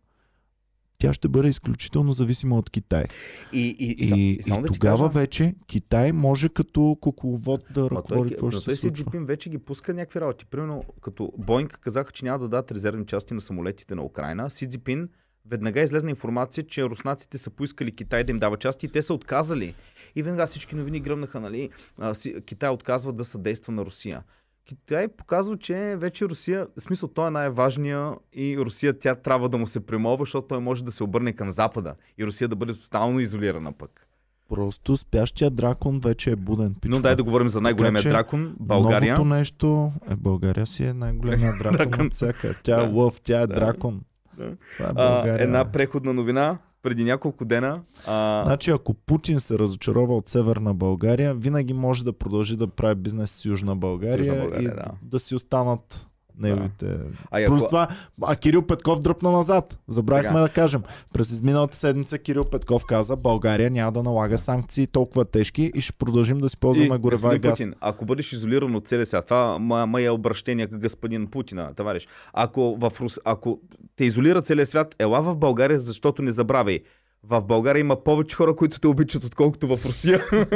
тя 0.98 1.12
ще 1.12 1.28
бъде 1.28 1.48
изключително 1.48 2.12
зависима 2.12 2.58
от 2.58 2.70
Китай. 2.70 3.04
И, 3.52 3.76
и, 3.78 3.96
И, 4.00 4.30
и, 4.30 4.42
само 4.42 4.62
да 4.62 4.68
тогава 4.68 5.08
кажа, 5.08 5.20
вече 5.20 5.54
Китай 5.66 6.12
може 6.12 6.48
като 6.48 6.96
кукловод 7.00 7.64
да 7.74 7.90
ръководи 7.90 8.30
какво 8.30 8.50
ще 8.50 8.60
се 8.60 8.70
си 8.70 8.76
случва. 8.76 9.04
Джипин 9.04 9.24
вече 9.24 9.50
ги 9.50 9.58
пуска 9.58 9.94
някакви 9.94 10.20
работи. 10.20 10.46
Примерно, 10.46 10.82
като 11.00 11.32
Боинг 11.38 11.78
казаха, 11.82 12.12
че 12.12 12.24
няма 12.24 12.38
да 12.38 12.48
дадат 12.48 12.72
резервни 12.72 13.06
части 13.06 13.34
на 13.34 13.40
самолетите 13.40 13.94
на 13.94 14.02
Украина, 14.02 14.50
Си 14.50 14.68
Цзипин 14.68 15.08
веднага 15.48 15.80
излезна 15.80 16.10
информация, 16.10 16.66
че 16.66 16.84
руснаците 16.84 17.38
са 17.38 17.50
поискали 17.50 17.96
Китай 17.96 18.24
да 18.24 18.32
им 18.32 18.38
дава 18.38 18.56
части 18.56 18.86
и 18.86 18.88
те 18.88 19.02
са 19.02 19.14
отказали. 19.14 19.74
И 20.16 20.22
веднага 20.22 20.46
всички 20.46 20.76
новини 20.76 21.00
гръмнаха, 21.00 21.40
нали? 21.40 21.70
Си, 22.12 22.34
Китай 22.46 22.70
отказва 22.70 23.12
да 23.12 23.24
съдейства 23.24 23.72
на 23.72 23.84
Русия. 23.84 24.22
Китай 24.66 25.08
показва, 25.08 25.56
че 25.56 25.74
вече 25.96 26.24
Русия, 26.24 26.66
в 26.78 26.82
смисъл 26.82 27.08
той 27.08 27.26
е 27.26 27.30
най-важния 27.30 28.10
и 28.32 28.58
Русия 28.58 28.98
тя 28.98 29.14
трябва 29.14 29.48
да 29.48 29.58
му 29.58 29.66
се 29.66 29.86
премова, 29.86 30.16
защото 30.18 30.46
той 30.46 30.60
може 30.60 30.84
да 30.84 30.92
се 30.92 31.04
обърне 31.04 31.32
към 31.32 31.50
Запада 31.50 31.94
и 32.18 32.26
Русия 32.26 32.48
да 32.48 32.56
бъде 32.56 32.74
тотално 32.74 33.20
изолирана 33.20 33.72
пък. 33.72 34.06
Просто 34.48 34.96
спящия 34.96 35.50
дракон 35.50 36.00
вече 36.00 36.30
е 36.30 36.36
буден. 36.36 36.68
Но 36.68 36.80
пичове. 36.80 37.00
дай 37.00 37.16
да 37.16 37.22
говорим 37.22 37.48
за 37.48 37.60
най-големия 37.60 38.02
че 38.02 38.08
дракон, 38.08 38.56
България. 38.60 39.12
Новото 39.14 39.28
нещо 39.28 39.92
е 40.10 40.16
България 40.16 40.66
си 40.66 40.84
е 40.84 40.92
най-големия 40.92 41.52
дракон 41.52 41.76
Дракон. 41.78 42.06
от 42.06 42.14
всяка. 42.14 42.54
Тя 42.62 42.82
е 42.82 42.88
лъв, 42.88 43.20
тя 43.20 43.40
е 43.40 43.46
Да. 43.46 43.54
дракон. 43.54 44.00
Да. 44.38 44.56
Това 44.72 44.86
е 44.86 44.92
А, 44.96 45.12
България. 45.14 45.44
една 45.44 45.64
преходна 45.64 46.12
новина 46.12 46.58
преди 46.86 47.04
няколко 47.04 47.44
дена. 47.44 47.80
А, 48.06 48.42
Значи, 48.44 48.70
ако 48.70 48.94
Путин 48.94 49.40
се 49.40 49.58
разочарова 49.58 50.16
от 50.16 50.28
Северна 50.28 50.74
България, 50.74 51.34
винаги 51.34 51.74
може 51.74 52.04
да 52.04 52.12
продължи 52.12 52.56
да 52.56 52.66
прави 52.66 52.94
бизнес 52.94 53.30
с 53.30 53.44
Южна 53.44 53.76
България, 53.76 54.24
С 54.24 54.26
Южна 54.28 54.42
България, 54.42 54.70
и 54.70 54.74
да. 54.74 54.84
да. 55.02 55.18
си 55.18 55.34
останат 55.34 56.06
неговите. 56.38 56.98
а, 57.30 57.40
ако, 57.40 57.52
Плюс 57.52 57.66
това, 57.66 57.88
а 58.22 58.36
Кирил 58.36 58.62
Петков 58.62 59.00
дръпна 59.00 59.30
назад. 59.30 59.78
Забравихме 59.88 60.28
Така. 60.28 60.40
да 60.40 60.48
кажем. 60.48 60.82
През 61.14 61.30
изминалата 61.30 61.76
седмица 61.76 62.18
Кирил 62.18 62.44
Петков 62.44 62.84
каза, 62.84 63.16
България 63.16 63.70
няма 63.70 63.92
да 63.92 64.02
налага 64.02 64.38
санкции 64.38 64.86
толкова 64.86 65.24
тежки 65.24 65.72
и 65.74 65.80
ще 65.80 65.92
продължим 65.92 66.38
да 66.38 66.48
си 66.48 66.56
ползваме 66.56 66.94
и, 66.94 66.98
горева 66.98 67.36
и 67.36 67.38
газ. 67.38 67.52
Путин, 67.52 67.74
ако 67.80 68.04
бъдеш 68.04 68.32
изолиран 68.32 68.74
от 68.74 68.88
целия 68.88 69.06
свят, 69.06 69.24
това 69.24 69.58
ма, 69.58 69.86
ма 69.86 70.02
е 70.02 70.10
обращение 70.10 70.66
към 70.66 70.80
господин 70.80 71.26
Путина, 71.26 71.74
товариш. 71.74 72.08
Ако, 72.32 72.76
в 72.80 72.92
Рус, 73.00 73.18
ако 73.24 73.60
те 73.96 74.04
изолира 74.04 74.42
целия 74.42 74.66
свят, 74.66 74.96
ела 74.98 75.22
в 75.22 75.36
България, 75.36 75.80
защото 75.80 76.22
не 76.22 76.30
забравяй. 76.30 76.80
В 77.28 77.42
България 77.42 77.80
има 77.80 77.96
повече 77.96 78.36
хора, 78.36 78.56
които 78.56 78.80
те 78.80 78.86
обичат, 78.88 79.24
отколкото 79.24 79.66
в 79.68 79.86
Русия. 79.86 80.22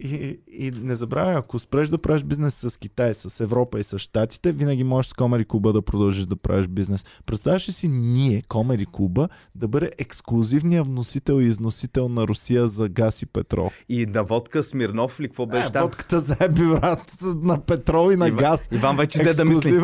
И, 0.00 0.40
и 0.50 0.72
не 0.72 0.94
забравяй, 0.94 1.34
ако 1.34 1.58
спреш 1.58 1.88
да 1.88 1.98
правиш 1.98 2.22
бизнес 2.22 2.54
с 2.54 2.76
Китай, 2.76 3.14
с 3.14 3.40
Европа 3.40 3.80
и 3.80 3.84
с 3.84 3.98
Штатите, 3.98 4.52
винаги 4.52 4.84
можеш 4.84 5.10
с 5.10 5.14
Комери 5.14 5.44
Куба 5.44 5.72
да 5.72 5.82
продължиш 5.82 6.24
да 6.24 6.36
правиш 6.36 6.66
бизнес. 6.66 7.04
Представяш 7.26 7.68
ли 7.68 7.72
си 7.72 7.88
ние, 7.88 8.42
Комери 8.48 8.86
Куба, 8.86 9.28
да 9.54 9.68
бъде 9.68 9.90
ексклюзивният 9.98 10.86
вносител 10.86 11.34
и 11.34 11.44
износител 11.44 12.08
на 12.08 12.22
Русия 12.22 12.68
за 12.68 12.88
газ 12.88 13.22
и 13.22 13.26
петрол? 13.26 13.70
И 13.88 14.06
на 14.06 14.24
водка 14.24 14.62
Смирнов 14.62 15.20
ли, 15.20 15.26
какво 15.28 15.46
беше 15.46 15.66
Е, 15.66 15.72
там? 15.72 15.82
водката 15.82 16.20
заеби, 16.20 16.62
брат, 16.62 17.12
на 17.22 17.60
петрол 17.60 18.12
и 18.12 18.16
на 18.16 18.28
Ива- 18.28 18.36
газ. 18.38 18.68
Иван 18.72 18.96
вече 18.96 19.18
взе 19.18 19.32
да 19.34 19.44
мисли. 19.44 19.80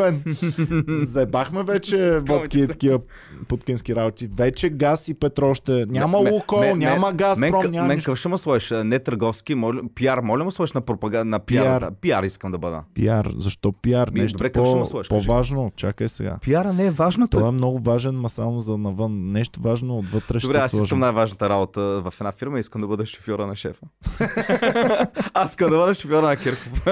Заебахме 1.01 1.62
вече 1.64 2.20
водки 2.20 2.60
и 2.60 2.68
такива 2.68 3.01
путкински 3.48 3.94
работи. 3.97 4.28
Вече 4.28 4.68
газ 4.70 5.09
и 5.09 5.14
петрол 5.14 5.52
ще... 5.55 5.87
Няма 5.89 6.23
Ме- 6.23 6.31
Лукол, 6.31 6.61
ме- 6.61 6.74
няма 6.74 7.07
ме- 7.07 7.16
Газпром, 7.16 7.62
мен, 7.62 7.70
няма 7.70 7.89
мен 7.89 7.97
какво 7.99 8.15
ще 8.16 8.29
му 8.29 8.39
сложиш? 8.39 8.70
Не 8.85 8.99
търговски, 8.99 9.55
моля, 9.55 9.81
пиар, 9.95 10.20
моля 10.20 10.45
му 10.45 10.51
сложиш 10.51 10.73
на 10.73 10.81
пропаганда, 10.81 11.24
на 11.24 11.39
пиар. 11.39 11.62
Пиар. 11.62 11.81
Да, 11.81 11.91
пиар 11.91 12.23
искам 12.23 12.51
да 12.51 12.59
бъда. 12.59 12.83
Пиар. 12.95 13.29
Защо 13.37 13.73
пиар? 13.73 14.11
Ми, 14.11 14.20
Нещо 14.20 14.37
добре, 14.39 14.53
по, 14.53 14.87
сложиш, 14.87 15.09
кажи? 15.09 15.27
по-важно. 15.27 15.73
Чакай 15.77 16.09
сега. 16.09 16.37
Пиара 16.43 16.73
не 16.73 16.87
е 16.87 16.91
важно. 16.91 17.29
Това 17.29 17.49
е 17.49 17.53
много 17.53 17.79
важен, 17.79 18.15
ма 18.15 18.29
само 18.29 18.61
за 18.61 18.79
навън. 18.79 19.33
Нещо 19.33 19.61
важно 19.62 19.99
отвътре 19.99 20.39
Добре, 20.39 20.57
ще 20.57 20.65
аз 20.65 20.73
искам 20.73 20.99
най-важната 20.99 21.49
работа 21.49 21.81
в 21.81 22.15
една 22.20 22.33
фирма, 22.33 22.61
искам 22.61 22.81
да 22.81 22.87
бъда 22.87 23.07
шофьора 23.07 23.47
на 23.47 23.57
шефа. 23.57 23.87
аз 25.35 25.51
искам 25.51 25.70
да 25.70 25.77
бъда 25.77 25.95
шофьора 25.95 26.27
на 26.27 26.37
Кирков. 26.37 26.85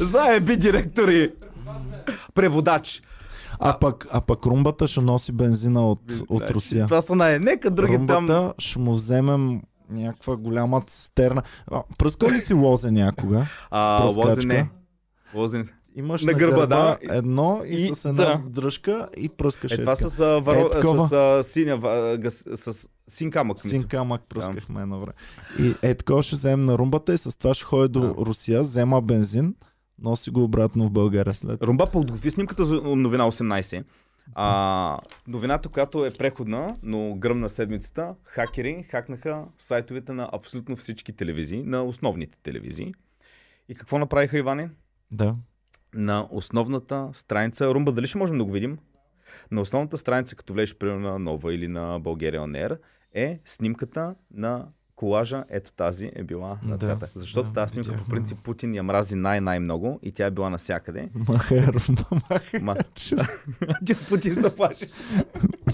Заеби 0.00 0.56
директори! 0.56 1.30
Преводач. 2.34 3.02
А, 3.64 3.78
пък, 3.78 4.06
а 4.12 4.20
пък 4.20 4.46
румбата 4.46 4.88
ще 4.88 5.00
носи 5.00 5.32
бензина 5.32 5.90
от, 5.90 6.00
от 6.28 6.38
Значи, 6.38 6.54
Русия. 6.54 6.86
Това 6.86 7.00
са 7.00 7.14
най... 7.14 7.38
Нека 7.38 7.70
други 7.70 7.94
румбата 7.94 8.26
там... 8.26 8.52
ще 8.58 8.78
му 8.78 8.94
вземем 8.94 9.62
някаква 9.90 10.36
голяма 10.36 10.80
цистерна. 10.80 11.42
А, 11.70 11.82
пръскал 11.98 12.30
ли 12.30 12.40
си 12.40 12.54
лозе 12.54 12.90
някога? 12.90 13.46
А, 13.70 14.04
лозе 14.04 14.46
не. 14.46 14.70
Лозе... 15.34 15.64
Имаш 15.96 16.22
На 16.24 16.32
на 16.32 16.38
гърба, 16.38 16.56
гърба, 16.56 16.66
да. 16.76 16.96
едно 17.10 17.60
и, 17.66 17.74
И- 17.74 17.94
с 17.94 18.04
една 18.04 18.24
да. 18.24 18.40
дръжка 18.46 19.08
и 19.16 19.28
пръскаш 19.28 19.72
Е, 19.72 19.80
това 19.80 19.96
с, 19.96 20.20
а, 20.20 20.40
варо... 20.40 20.66
Е, 20.66 20.70
такова. 20.70 21.08
с 21.08 21.12
а, 21.12 21.42
синя... 21.42 21.76
ва- 21.76 22.18
гъс- 22.18 22.54
С 22.56 22.88
син 23.08 23.30
камък, 23.30 23.64
мисля. 23.64 23.78
Син 23.78 23.88
камък 23.88 24.22
пръскахме 24.28 24.82
едно 24.82 25.00
време. 25.00 25.12
И 25.58 25.74
е 25.82 25.94
такова 25.94 26.22
ще 26.22 26.36
вземем 26.36 26.66
на 26.66 26.78
румбата 26.78 27.14
и 27.14 27.18
с 27.18 27.38
това 27.38 27.54
ще 27.54 27.64
ходи 27.64 27.88
до 27.88 28.00
Да. 28.00 28.14
Русия, 28.18 28.62
взема 28.62 29.00
бензин, 29.00 29.54
носи 30.02 30.30
го 30.30 30.42
обратно 30.42 30.86
в 30.86 30.90
България 30.90 31.34
след. 31.34 31.62
Румба 31.62 31.86
подготви 31.92 32.30
снимката 32.30 32.64
за 32.64 32.74
новина 32.74 33.24
18. 33.24 33.84
А, 34.34 34.98
новината, 35.28 35.68
която 35.68 36.06
е 36.06 36.10
преходна, 36.10 36.76
но 36.82 37.14
гръмна 37.14 37.48
седмицата, 37.48 38.14
хакери 38.24 38.82
хакнаха 38.90 39.44
сайтовете 39.58 40.12
на 40.12 40.28
абсолютно 40.32 40.76
всички 40.76 41.12
телевизии, 41.12 41.62
на 41.62 41.82
основните 41.82 42.38
телевизии. 42.42 42.94
И 43.68 43.74
какво 43.74 43.98
направиха, 43.98 44.38
Иване? 44.38 44.70
Да. 45.10 45.34
На 45.94 46.28
основната 46.30 47.10
страница, 47.12 47.74
Румба, 47.74 47.92
дали 47.92 48.06
ще 48.06 48.18
можем 48.18 48.38
да 48.38 48.44
го 48.44 48.52
видим? 48.52 48.78
На 49.50 49.60
основната 49.60 49.96
страница, 49.96 50.36
като 50.36 50.52
влезеш 50.52 50.76
примерно 50.76 51.10
на 51.10 51.18
Нова 51.18 51.54
или 51.54 51.68
на 51.68 52.00
България 52.00 52.40
On 52.40 52.68
Air, 52.68 52.78
е 53.14 53.40
снимката 53.44 54.14
на 54.34 54.68
колажа, 55.02 55.44
ето 55.48 55.72
тази 55.72 56.10
е 56.14 56.22
била 56.22 56.58
на 56.62 56.78
Да, 56.78 56.94
да, 56.96 57.06
Защото 57.14 57.48
да, 57.48 57.52
тази 57.52 57.72
снимка 57.72 57.96
по 57.96 58.04
принцип 58.04 58.38
Путин 58.38 58.74
я 58.74 58.82
мрази 58.82 59.14
най-най-много 59.16 59.98
и 60.02 60.12
тя 60.12 60.26
е 60.26 60.30
била 60.30 60.50
навсякъде. 60.50 61.08
Румба, 61.50 62.04
махай. 62.30 62.60
Ма, 62.60 62.76
Тя 63.84 63.94
Путин 64.08 64.34
се 64.34 64.56
плаши. 64.56 64.86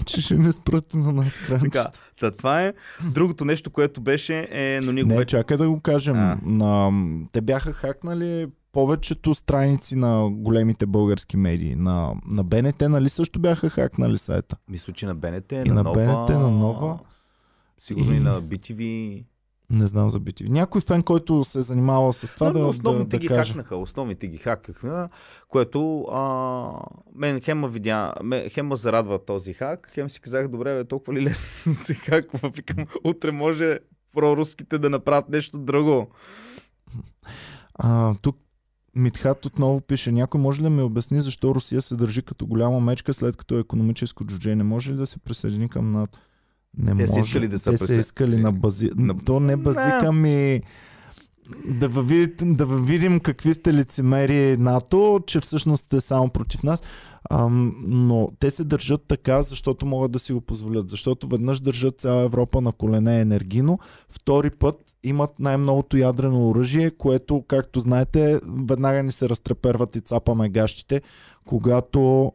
че 0.05 0.21
ще 0.21 0.35
не 0.35 0.51
спрати 0.51 0.97
на 0.97 1.11
нас 1.11 1.33
Така, 1.35 1.47
кранчета. 1.47 1.91
та, 2.19 2.31
това 2.31 2.63
е. 2.63 2.73
Другото 3.11 3.45
нещо, 3.45 3.69
което 3.69 4.01
беше, 4.01 4.47
е, 4.51 4.79
но 4.83 4.91
ние 4.91 5.03
го 5.03 5.09
Не, 5.09 5.17
вече... 5.17 5.37
чакай 5.37 5.57
да 5.57 5.69
го 5.69 5.79
кажем. 5.79 6.15
А. 6.15 6.37
На, 6.43 6.91
те 7.31 7.41
бяха 7.41 7.73
хакнали 7.73 8.47
повечето 8.71 9.33
страници 9.33 9.95
на 9.95 10.29
големите 10.31 10.85
български 10.85 11.37
медии. 11.37 11.75
На, 11.75 12.13
на 12.25 12.43
БНТ, 12.43 12.81
нали 12.81 13.09
също 13.09 13.39
бяха 13.39 13.69
хакнали 13.69 14.17
сайта? 14.17 14.55
Мисля, 14.69 14.93
че 14.93 15.05
на 15.05 15.15
БНТ, 15.15 15.51
И 15.51 15.55
на, 15.55 15.73
на 15.73 15.83
Нова... 15.83 15.93
БНТ, 15.95 16.29
на 16.29 16.51
Нова. 16.51 16.99
Сигурно 17.79 18.13
и, 18.13 18.17
И- 18.17 18.19
на 18.19 18.41
BTV. 18.41 19.23
Не 19.71 19.87
знам 19.87 20.09
за 20.09 20.19
бити. 20.19 20.43
Някой 20.43 20.81
фен, 20.81 21.03
който 21.03 21.43
се 21.43 21.59
е 21.59 21.61
занимавал 21.61 22.13
с 22.13 22.33
това 22.33 22.47
Но, 22.47 22.53
да, 22.53 22.59
но 22.59 22.65
да, 22.65 22.69
основните 22.69 23.09
да 23.09 23.17
ги 23.17 23.27
каже. 23.27 23.49
хакнаха. 23.49 23.77
Основните 23.77 24.27
ги 24.27 24.37
хакнаха, 24.37 25.09
което 25.47 26.01
а, 26.01 26.71
мен 27.15 27.41
хема 27.41 27.67
видя, 27.67 28.13
ме, 28.23 28.49
хема 28.49 28.75
зарадва 28.75 29.25
този 29.25 29.53
хак, 29.53 29.89
хем 29.93 30.09
си 30.09 30.21
казах, 30.21 30.47
добре, 30.47 30.75
бе, 30.75 30.83
толкова 30.83 31.13
ли 31.13 31.21
лесно 31.21 31.73
се 31.75 31.93
хаква, 31.93 32.49
викам, 32.49 32.85
утре 33.03 33.31
може 33.31 33.79
проруските 34.13 34.77
да 34.77 34.89
направят 34.89 35.29
нещо 35.29 35.57
друго. 35.57 36.07
А, 37.75 38.15
тук 38.21 38.37
Митхат 38.95 39.45
отново 39.45 39.81
пише, 39.81 40.11
някой 40.11 40.41
може 40.41 40.59
ли 40.59 40.63
да 40.63 40.69
ми 40.69 40.81
обясни 40.81 41.21
защо 41.21 41.55
Русия 41.55 41.81
се 41.81 41.95
държи 41.95 42.21
като 42.21 42.45
голяма 42.47 42.79
мечка 42.79 43.13
след 43.13 43.37
като 43.37 43.57
е 43.57 43.59
економическо 43.59 44.25
джудже? 44.25 44.55
Не 44.55 44.63
може 44.63 44.91
ли 44.91 44.95
да 44.95 45.07
се 45.07 45.19
присъедини 45.19 45.69
към 45.69 45.91
НАТО? 45.91 46.19
Не 46.77 46.85
Те 46.85 46.93
може. 46.93 47.07
са 47.07 47.19
искали 47.19 47.47
да 47.47 47.59
се 47.59 47.69
Те 47.69 47.77
са 47.77 47.95
искали 47.95 48.37
на 48.37 48.51
бази... 48.51 48.89
На- 48.95 49.17
То 49.17 49.39
не 49.39 49.57
базика 49.57 50.11
ми... 50.11 50.61
Да, 51.67 51.87
ви 51.87 52.01
видите, 52.01 52.45
да 52.45 52.65
ви 52.65 52.81
видим 52.81 53.19
какви 53.19 53.53
сте 53.53 53.73
лицемери 53.73 54.57
НАТО, 54.57 55.19
че 55.27 55.39
всъщност 55.39 55.85
сте 55.85 56.01
само 56.01 56.29
против 56.29 56.63
нас. 56.63 56.83
Ам, 57.29 57.75
но 57.87 58.29
те 58.39 58.51
се 58.51 58.63
държат 58.63 59.01
така, 59.07 59.41
защото 59.41 59.85
могат 59.85 60.11
да 60.11 60.19
си 60.19 60.33
го 60.33 60.41
позволят. 60.41 60.89
Защото 60.89 61.27
веднъж 61.27 61.59
държат 61.59 62.01
цяла 62.01 62.23
Европа 62.23 62.61
на 62.61 62.71
колене 62.71 63.21
енергийно, 63.21 63.79
втори 64.09 64.49
път 64.49 64.75
имат 65.03 65.39
най-многото 65.39 65.97
ядрено 65.97 66.49
оръжие, 66.49 66.91
което, 66.91 67.43
както 67.47 67.79
знаете, 67.79 68.39
веднага 68.67 69.03
ни 69.03 69.11
се 69.11 69.29
разтреперват 69.29 69.95
и 69.95 70.01
цапаме 70.01 70.49
гащите, 70.49 71.01
когато 71.45 72.31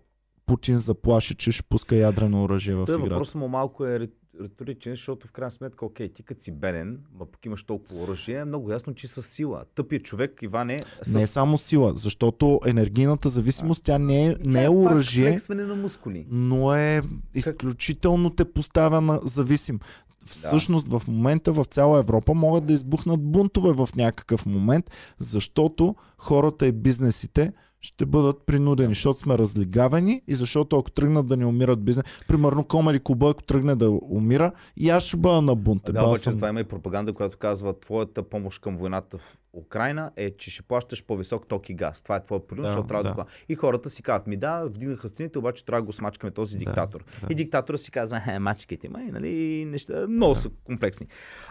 Путин 0.46 0.76
заплаши, 0.76 1.34
че 1.34 1.52
ще 1.52 1.62
пуска 1.62 1.96
ядрено 1.96 2.44
оръжие 2.44 2.74
в 2.74 2.84
Той 2.84 2.94
играта. 2.94 3.10
въпросът 3.10 3.34
му 3.34 3.48
малко 3.48 3.86
е 3.86 4.08
риторичен, 4.40 4.92
защото 4.92 5.26
в 5.26 5.32
крайна 5.32 5.50
сметка, 5.50 5.86
окей, 5.86 6.08
ти 6.08 6.22
като 6.22 6.42
си 6.44 6.52
беден, 6.52 7.00
ма 7.18 7.26
пък 7.26 7.46
имаш 7.46 7.64
толкова 7.64 8.02
оръжие, 8.02 8.38
е 8.38 8.44
много 8.44 8.72
ясно, 8.72 8.94
че 8.94 9.06
с 9.06 9.22
сила. 9.22 9.64
Тъпият 9.74 10.04
човек, 10.04 10.42
Иване, 10.42 10.84
с... 11.02 11.14
Не 11.14 11.22
е 11.22 11.26
само 11.26 11.58
сила, 11.58 11.92
защото 11.94 12.60
енергийната 12.66 13.28
зависимост, 13.28 13.82
тя 13.84 13.98
не 13.98 14.26
е, 14.26 14.38
Тя 14.38 14.50
не 14.50 14.64
е 14.64 14.66
пак 14.66 14.74
оръжие, 14.74 15.38
на 15.48 15.74
мускули. 15.74 16.26
но 16.30 16.74
е 16.74 17.02
изключително 17.34 18.30
те 18.30 18.44
поставя 18.44 19.00
на 19.00 19.20
зависим. 19.24 19.80
Всъщност 20.26 20.88
в 20.88 21.02
момента 21.08 21.52
в 21.52 21.64
цяла 21.64 21.98
Европа 21.98 22.34
могат 22.34 22.66
да 22.66 22.72
избухнат 22.72 23.20
бунтове 23.20 23.72
в 23.72 23.88
някакъв 23.96 24.46
момент, 24.46 24.90
защото 25.18 25.94
хората 26.18 26.66
и 26.66 26.72
бизнесите 26.72 27.52
ще 27.84 28.06
бъдат 28.06 28.46
принудени, 28.46 28.94
защото 28.94 29.20
сме 29.20 29.38
разлигавани 29.38 30.22
и 30.28 30.34
защото 30.34 30.78
ако 30.78 30.90
тръгнат 30.90 31.26
да 31.26 31.36
ни 31.36 31.44
умират 31.44 31.84
бизнес, 31.84 32.04
примерно 32.28 32.64
Комери 32.64 33.00
Куба, 33.00 33.30
ако 33.30 33.42
тръгне 33.42 33.74
да 33.74 33.90
умира, 33.90 34.52
и 34.76 34.90
аз 34.90 35.04
ще 35.04 35.16
бъда 35.16 35.42
на 35.42 35.54
бунт. 35.56 35.82
Да, 35.84 36.04
обаче 36.04 36.22
съм- 36.22 36.34
това 36.34 36.48
има 36.48 36.60
и 36.60 36.64
пропаганда, 36.64 37.12
която 37.12 37.36
казва, 37.38 37.80
твоята 37.80 38.22
помощ 38.22 38.62
към 38.62 38.76
войната 38.76 39.18
в 39.18 39.38
Украина 39.52 40.10
е, 40.16 40.30
че 40.30 40.50
ще 40.50 40.62
плащаш 40.62 41.04
по-висок 41.04 41.48
ток 41.48 41.68
и 41.70 41.74
газ. 41.74 42.02
Това 42.02 42.16
е 42.16 42.22
твоя 42.22 42.46
принос, 42.46 42.62
Да, 42.62 42.68
защото 42.68 42.88
трябва 42.88 43.02
да. 43.04 43.10
да. 43.10 43.14
да. 43.16 43.24
И 43.48 43.54
хората 43.54 43.90
си 43.90 44.02
казват, 44.02 44.26
ми 44.26 44.36
да, 44.36 44.64
вдигнаха 44.64 45.08
с 45.08 45.12
цените, 45.12 45.38
обаче 45.38 45.64
трябва 45.64 45.82
да 45.82 45.86
го 45.86 45.92
смачкаме 45.92 46.30
този 46.30 46.58
диктатор. 46.58 47.04
да. 47.20 47.26
И 47.30 47.34
диктатора 47.34 47.76
си 47.78 47.90
казва, 47.90 48.22
е, 48.28 48.38
мачкайте 48.38 48.88
ма, 48.88 49.02
и, 49.02 49.10
нали, 49.10 49.64
неща 49.64 50.06
много 50.08 50.34
са 50.34 50.50
комплексни. 50.64 51.06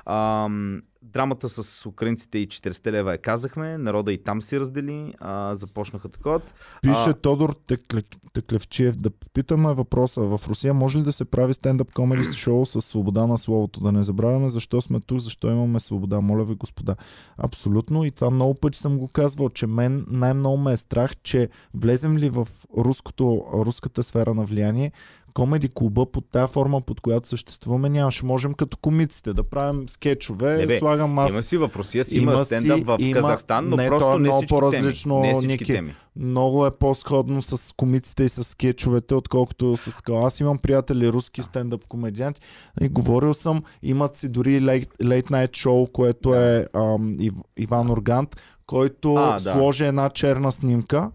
Ам, 0.05 0.81
драмата 1.03 1.49
с 1.49 1.85
украинците 1.85 2.37
и 2.37 2.47
40 2.47 2.91
лева 2.91 3.11
я 3.11 3.17
казахме, 3.17 3.77
народа 3.77 4.13
и 4.13 4.23
там 4.23 4.41
си 4.41 4.59
раздели, 4.59 5.13
а, 5.19 5.55
започнаха 5.55 6.09
такова. 6.09 6.39
Пише 6.81 7.09
А- 7.09 7.13
Тодор 7.13 7.55
Текле- 7.67 8.17
Теклевчиев 8.33 8.95
да 8.95 9.09
попитаме 9.09 9.73
въпроса. 9.73 10.21
В 10.21 10.41
Русия 10.47 10.73
може 10.73 10.97
ли 10.97 11.03
да 11.03 11.11
се 11.11 11.25
прави 11.25 11.53
стендъп 11.53 11.93
комеди 11.93 12.23
шоу 12.23 12.65
с 12.65 12.81
свобода 12.81 13.27
на 13.27 13.37
словото? 13.37 13.79
Да 13.79 13.91
не 13.91 14.03
забравяме 14.03 14.49
защо 14.49 14.81
сме 14.81 14.99
тук, 14.99 15.19
защо 15.19 15.51
имаме 15.51 15.79
свобода. 15.79 16.21
Моля 16.21 16.45
ви, 16.45 16.55
господа. 16.55 16.95
Абсолютно. 17.37 18.03
И 18.03 18.11
това 18.11 18.29
много 18.29 18.53
пъти 18.55 18.79
съм 18.79 18.97
го 18.97 19.07
казвал, 19.07 19.49
че 19.49 19.67
мен 19.67 20.05
най-много 20.09 20.57
ме 20.57 20.71
е 20.73 20.77
страх, 20.77 21.15
че 21.23 21.49
влезем 21.73 22.17
ли 22.17 22.29
в 22.29 22.47
руското, 22.77 23.45
руската 23.53 24.03
сфера 24.03 24.33
на 24.33 24.45
влияние, 24.45 24.91
комеди 25.33 25.69
клуба 25.69 26.05
под 26.05 26.29
тази 26.29 26.53
форма, 26.53 26.81
под 26.81 27.01
която 27.01 27.27
съществуваме, 27.27 27.89
нямаше. 27.89 28.25
Можем 28.25 28.53
като 28.53 28.77
комиците 28.77 29.33
да 29.33 29.43
правим 29.43 29.89
скетчове, 29.89 30.57
Не 30.57 30.65
бе, 30.65 30.79
слагам 30.79 31.19
аз 31.19 31.31
Има 31.31 31.41
си 31.41 31.57
в 31.57 31.71
Русия 31.75 32.03
си 32.03 32.17
има, 32.17 32.31
Има 32.31 32.45
стендъп 32.45 32.79
в 32.79 32.97
има- 32.99 33.13
Казахстан, 33.13 33.69
но 33.69 33.75
не, 33.75 33.87
просто 33.87 34.05
то 34.05 34.09
е 34.09 34.13
не 34.13 34.19
много 34.19 34.43
по-различно, 34.49 35.15
теми. 35.15 35.27
Не 35.27 35.33
всички 35.33 35.51
Ники. 35.53 35.65
теми. 35.65 35.93
много 36.15 36.65
е 36.65 36.71
по-сходно 36.71 37.41
с 37.41 37.73
комиците 37.73 38.23
и 38.23 38.29
с 38.29 38.43
скетчовете, 38.43 39.15
отколкото 39.15 39.77
с 39.77 39.95
такова. 39.95 40.27
Аз 40.27 40.39
имам 40.39 40.57
приятели 40.57 41.09
руски 41.09 41.43
стендъп 41.43 41.85
комедианти 41.85 42.41
и 42.81 42.89
говорил 42.89 43.33
съм, 43.33 43.63
имат 43.83 44.17
си 44.17 44.29
дори 44.29 44.61
late, 44.61 44.87
late 44.97 45.25
night 45.25 45.55
шоу, 45.55 45.87
което 45.87 46.29
Да. 46.29 46.57
е 46.57 46.65
ам, 46.75 47.15
Ив, 47.19 47.33
Иван 47.57 47.89
Органт, 47.89 48.35
който 48.65 49.15
А, 49.15 49.31
да. 49.33 49.39
сложи 49.39 49.85
една 49.85 50.09
черна 50.09 50.51
снимка. 50.51 51.11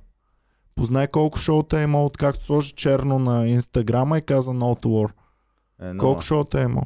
Познай 0.79 1.07
колко 1.07 1.39
шоута 1.39 1.81
е 1.81 1.85
имал, 1.85 2.07
откакто 2.07 2.45
сложи 2.45 2.73
черно 2.73 3.19
на 3.19 3.49
Инстаграма 3.49 4.19
и 4.19 4.23
каза 4.23 4.51
No 4.51 4.83
to 4.83 4.87
War. 4.87 5.11
Е, 5.83 5.97
Колко 5.97 6.21
шоута 6.21 6.61
е 6.61 6.65
имал? 6.65 6.85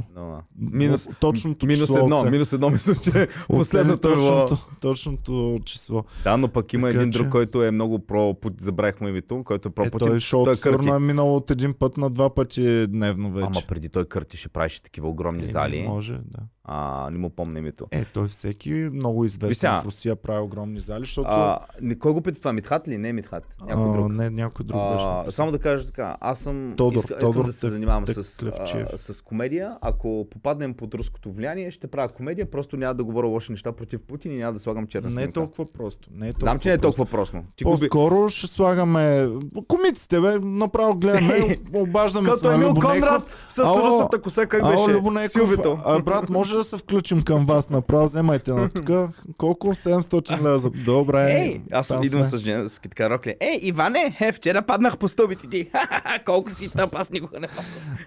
минус, 0.56 1.08
точното 1.20 1.66
минус 1.66 1.80
число 1.80 1.98
едно, 1.98 2.24
минус 2.24 2.52
едно 2.52 2.70
мисля, 2.70 2.94
че 2.94 3.28
последното 3.48 4.08
е 4.08 4.12
точното, 4.12 4.58
точното 4.80 5.58
число. 5.64 6.04
Да, 6.24 6.36
но 6.36 6.48
пък 6.48 6.72
има 6.72 6.88
Така 6.88 7.00
един 7.00 7.12
че- 7.12 7.18
друг, 7.18 7.28
който 7.28 7.64
е 7.64 7.70
много 7.70 7.98
про... 7.98 8.36
Забравихме 8.58 9.08
името, 9.08 9.44
който 9.44 9.68
е 9.68 9.72
про... 9.72 9.84
Е, 9.84 9.90
той 9.90 10.20
шоуто 10.20 10.44
той 10.44 10.56
сигурно 10.56 10.78
кърти. 10.78 10.90
е 10.90 10.98
минало 10.98 11.36
от 11.36 11.50
един 11.50 11.74
път 11.74 11.96
на 11.96 12.10
два 12.10 12.34
пъти 12.34 12.86
дневно 12.86 13.32
вече. 13.32 13.46
Ама 13.46 13.62
преди 13.68 13.88
той 13.88 14.04
къртише, 14.04 14.48
правеше 14.48 14.82
такива 14.82 15.08
огромни 15.08 15.42
Е, 15.42 15.46
зали. 15.46 15.82
Може, 15.82 16.12
да. 16.14 16.38
А, 16.64 17.10
не 17.10 17.18
му 17.18 17.30
помня 17.30 17.58
името. 17.58 17.86
Е, 17.90 18.04
той 18.04 18.28
всеки 18.28 18.72
много 18.72 19.24
известен 19.24 19.54
сега. 19.54 19.80
в 19.80 19.84
Русия 19.84 20.16
прави 20.16 20.40
огромни 20.40 20.80
зали, 20.80 21.00
защото... 21.00 21.28
А, 21.30 21.58
кой 22.00 22.12
го 22.12 22.20
пита 22.20 22.38
това? 22.38 22.52
Митхат 22.52 22.88
ли? 22.88 22.98
Не 22.98 23.08
е 23.08 23.12
Митхат. 23.12 23.56
Някой 23.66 23.88
а, 23.88 23.92
друг. 23.92 24.12
Не, 24.12 24.30
някой 24.30 24.66
друг 24.66 24.80
беше. 24.92 25.04
А, 25.08 25.24
само 25.30 25.52
да 25.52 25.58
кажа 25.58 25.86
така, 25.86 26.16
аз 26.20 26.38
съм 26.38 26.74
Тодор, 26.76 26.98
иска, 26.98 27.14
искам 27.14 27.32
Тодор 27.32 27.46
да 27.46 27.52
се 27.52 27.68
занимавам 27.68 28.06
с, 28.06 28.36
Теклевчиев. 28.36 28.88
а, 28.92 28.98
с 28.98 29.22
комедия. 29.22 29.78
Ако 29.80 30.26
попаднем 30.30 30.74
под 30.74 30.94
руското 30.94 31.30
влияние, 31.30 31.70
ще 31.70 31.86
правя 31.86 32.08
комедия, 32.08 32.50
просто 32.50 32.76
няма 32.76 32.94
да 32.94 33.04
говоря 33.04 33.26
лоши 33.26 33.52
неща 33.52 33.72
против 33.72 34.02
Путин 34.04 34.32
и 34.32 34.36
няма 34.36 34.52
да 34.52 34.58
слагам 34.58 34.86
черна 34.86 35.08
не 35.08 35.22
е 35.22 35.24
снимка. 35.24 35.32
толкова 35.32 35.72
просто. 35.72 36.08
Не 36.12 36.28
е 36.28 36.32
толкова 36.32 36.44
Знам, 36.44 36.58
че 36.58 36.68
не 36.68 36.74
е 36.74 36.78
толкова 36.78 37.06
просто. 37.06 37.42
Ти 37.56 37.64
губи... 37.64 37.88
По-скоро 37.88 38.28
ще 38.28 38.46
слагаме 38.46 39.28
комиците, 39.68 40.20
бе, 40.20 40.38
направо 40.38 40.94
гледаме, 40.94 41.56
обаждаме 41.74 42.28
се 42.28 42.34
Като 42.34 42.52
Емил. 42.52 42.74
Конрад 42.74 43.38
с 43.48 43.58
русата 43.58 44.22
коса, 44.22 44.46
как 44.46 44.64
беше? 44.64 44.88
Любо 44.88 45.10
Нейков, 45.10 45.32
Силвито. 45.32 45.78
а, 45.84 46.02
брат, 46.02 46.30
може 46.30 46.51
да 46.56 46.64
се 46.64 46.76
включим 46.76 47.22
към 47.22 47.46
вас 47.46 47.70
направо, 47.70 48.06
вземайте 48.06 48.52
на 48.52 48.68
тук. 48.74 48.90
Колко? 49.36 49.68
700 49.68 50.42
лева 50.42 50.58
за... 50.58 50.70
Добре. 50.70 51.32
Ей, 51.32 51.60
аз 51.72 51.88
там 51.88 52.02
идвам 52.02 52.24
с 52.24 52.36
жена 52.36 52.68
с 52.68 52.78
китка 52.78 53.10
рокли. 53.10 53.34
Ей, 53.40 53.58
Иване, 53.62 54.16
е, 54.20 54.32
вчера 54.32 54.62
паднах 54.62 54.98
по 54.98 55.08
стълбите 55.08 55.48
ти. 55.48 55.70
Колко 56.24 56.50
си 56.50 56.68
тъп, 56.68 56.94
аз 56.94 57.10
никога 57.10 57.40
не. 57.40 57.48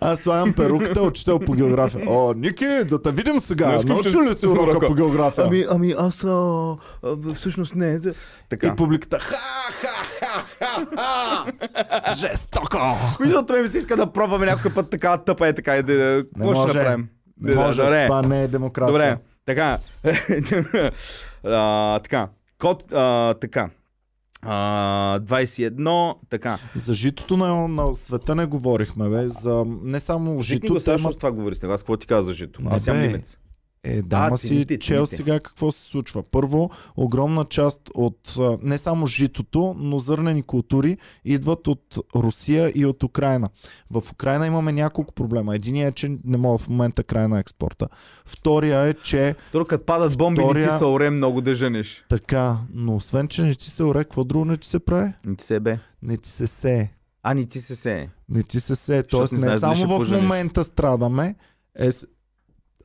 Аз 0.02 0.20
слагам 0.20 0.54
перуката, 0.54 1.02
учител 1.02 1.40
по 1.40 1.54
география. 1.54 2.06
О, 2.08 2.34
Ники, 2.34 2.66
да 2.66 3.02
те 3.02 3.12
видим 3.12 3.40
сега. 3.40 3.82
Не 3.84 3.94
искаш 3.94 4.14
ли 4.14 4.34
си 4.34 4.48
урока 4.48 4.88
по 4.88 4.94
география? 4.94 5.46
Ами, 5.48 5.66
ами 5.70 5.94
аз 5.98 6.24
а, 6.24 6.76
а, 7.04 7.34
всъщност 7.36 7.76
не. 7.76 8.00
Така. 8.50 8.68
И 8.68 8.76
публиката. 8.76 9.20
Ха, 9.20 9.36
ха, 9.72 9.88
ха, 10.20 10.46
ха, 10.60 10.86
ха. 10.96 12.16
Жестоко. 12.16 12.78
Между 13.20 13.62
ми 13.62 13.68
се 13.68 13.78
иска 13.78 13.96
да 13.96 14.12
пробваме 14.12 14.46
някой 14.46 14.74
път 14.74 14.90
така 14.90 15.18
тъпа 15.18 15.48
е 15.48 15.54
така 15.54 15.78
и 15.78 15.84
да... 15.84 15.94
Не 15.94 16.24
Какво 16.24 16.54
ще 16.54 16.62
може. 16.62 16.78
направим? 16.78 17.08
Не 17.42 17.56
може, 17.56 17.82
добре. 17.82 18.06
това 18.06 18.22
не 18.22 18.44
е 18.44 18.48
демокрация. 18.48 18.92
Добре, 18.92 19.18
така. 19.46 19.80
а, 21.44 22.00
така. 22.00 22.30
Код, 22.58 22.94
а, 22.94 23.34
така. 23.34 23.70
А, 24.42 25.20
21, 25.20 26.16
така. 26.30 26.60
За 26.76 26.94
житото 26.94 27.38
на, 27.38 27.68
на 27.68 27.96
света 27.96 28.36
не 28.36 28.46
говорихме, 28.46 29.10
бе. 29.10 29.30
За 29.30 29.66
не 29.84 30.00
само 30.00 30.44
сега, 30.44 30.68
има... 30.68 30.80
защото 30.80 31.18
това 31.18 31.32
говори 31.32 31.56
с 31.56 31.62
него. 31.62 31.74
Аз 31.74 31.82
какво 31.82 31.98
ти 31.98 32.08
каза 32.08 32.28
за 32.28 32.34
жито? 32.34 32.62
Аз 32.66 32.88
ям 32.88 32.98
бе. 32.98 33.22
Е, 33.88 34.02
да, 34.02 34.30
А, 34.32 34.38
си 34.38 34.48
цените, 34.48 34.80
чел 34.80 35.06
сега 35.06 35.40
какво 35.40 35.72
се 35.72 35.82
случва. 35.82 36.24
Първо, 36.24 36.70
огромна 36.96 37.46
част 37.46 37.80
от 37.94 38.34
не 38.62 38.78
само 38.78 39.08
житото, 39.08 39.76
но 39.78 40.00
зърнени 40.00 40.44
култури 40.44 40.98
идват 41.26 41.68
от 41.68 41.84
Русия 42.16 42.72
и 42.76 42.86
от 42.86 43.04
Украина. 43.04 43.50
В 43.92 44.12
Украина 44.12 44.48
имаме 44.48 44.72
няколко 44.72 45.14
проблема. 45.14 45.56
Единият 45.56 45.92
е, 45.92 45.96
че 45.96 46.18
не 46.24 46.38
мога 46.38 46.58
в 46.58 46.70
момента 46.70 47.04
край 47.04 47.28
на 47.28 47.40
експорта. 47.40 47.88
Втория 48.26 48.80
е, 48.82 48.94
че 48.96 49.36
Второ, 49.50 49.66
като 49.66 49.86
падат 49.86 50.18
бомби, 50.18 50.38
не 50.38 50.46
Втория- 50.46 50.70
ти 50.70 50.78
се 50.78 50.86
оре 50.86 51.10
много 51.10 51.42
да 51.42 51.56
жениш. 51.56 52.06
така, 52.10 52.58
но 52.74 52.96
освен, 52.96 53.28
че 53.28 53.42
не 53.42 53.56
ти 53.56 53.70
се 53.70 53.84
оре, 53.84 54.00
какво 54.00 54.24
друго 54.24 54.46
не 54.46 54.58
ти 54.58 54.68
се 54.68 54.80
прави? 54.80 55.14
Не 55.26 55.36
ти 55.36 55.44
се 55.44 55.60
бе. 55.60 55.80
Не 56.02 56.18
ти 56.18 56.30
се 56.30 56.48
сее. 56.48 56.90
А, 57.24 57.34
не 57.34 57.46
ти 57.46 57.60
се 57.60 57.76
се. 57.76 58.10
Не 58.30 58.44
ти 58.44 58.60
се. 58.60 58.76
Защото 58.76 59.08
Тоест 59.10 59.34
не 59.34 59.40
не 59.42 59.58
знаеш 59.58 59.80
само 59.80 59.94
в 59.94 59.98
пожениш. 59.98 60.22
момента 60.22 60.64
страдаме, 60.64 61.36
е, 61.76 61.90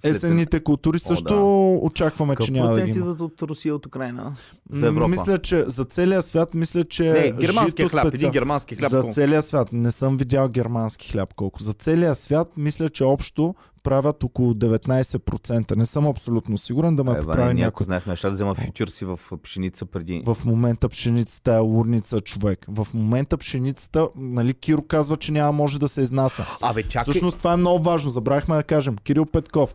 След- 0.00 0.16
есенните 0.16 0.60
култури 0.60 0.98
също 0.98 1.24
да. 1.24 1.40
очакваме, 1.82 2.32
че 2.32 2.36
Какъв 2.36 2.50
няма 2.50 2.68
да 2.70 2.74
ги 2.76 2.90
има. 2.90 2.98
идват 3.00 3.20
от 3.20 3.42
Русия, 3.42 3.74
от 3.74 3.86
Украина? 3.86 4.32
За 4.70 4.86
Европа. 4.86 5.08
Мисля, 5.08 5.38
че 5.38 5.64
за 5.66 5.84
целия 5.84 6.22
свят, 6.22 6.54
мисля, 6.54 6.84
че 6.84 7.02
не, 7.04 7.32
германския 7.32 7.84
жито 7.84 7.90
хляб. 7.90 8.02
специал- 8.02 8.16
Един 8.18 8.30
германски 8.30 8.74
хляб. 8.76 8.90
За 8.90 9.00
колко? 9.00 9.14
целия 9.14 9.42
свят. 9.42 9.68
Не 9.72 9.92
съм 9.92 10.16
видял 10.16 10.48
германски 10.48 11.12
хляб 11.12 11.34
колко. 11.34 11.62
За 11.62 11.72
целия 11.72 12.14
свят, 12.14 12.48
мисля, 12.56 12.88
че 12.88 13.04
общо 13.04 13.54
правят 13.82 14.24
около 14.24 14.54
19%. 14.54 15.76
Не 15.76 15.86
съм 15.86 16.06
абсолютно 16.06 16.58
сигурен 16.58 16.96
да 16.96 17.04
ме 17.04 17.10
Е, 17.10 17.14
Ваня, 17.14 17.26
поправи 17.26 17.54
някой. 17.54 17.64
ако 17.68 17.84
знаехме, 17.84 18.16
ще 18.16 18.26
да 18.26 18.32
взема 18.32 18.54
фьючерси 18.54 19.04
в 19.04 19.20
пшеница 19.42 19.86
преди. 19.86 20.22
В 20.26 20.36
момента 20.44 20.88
пшеницата 20.88 21.54
е 21.54 21.60
урница, 21.60 22.20
човек. 22.20 22.66
В 22.68 22.88
момента 22.94 23.36
пшеницата, 23.36 24.08
нали, 24.16 24.54
Киро 24.54 24.82
казва, 24.82 25.16
че 25.16 25.32
няма 25.32 25.52
може 25.52 25.78
да 25.78 25.88
се 25.88 26.00
изнася. 26.00 26.46
Абе, 26.62 26.82
чакай. 26.82 27.02
Всъщност 27.12 27.38
това 27.38 27.52
е 27.52 27.56
много 27.56 27.84
важно. 27.84 28.10
Забравихме 28.10 28.56
да 28.56 28.62
кажем. 28.62 28.96
Кирил 28.96 29.26
Петков 29.26 29.74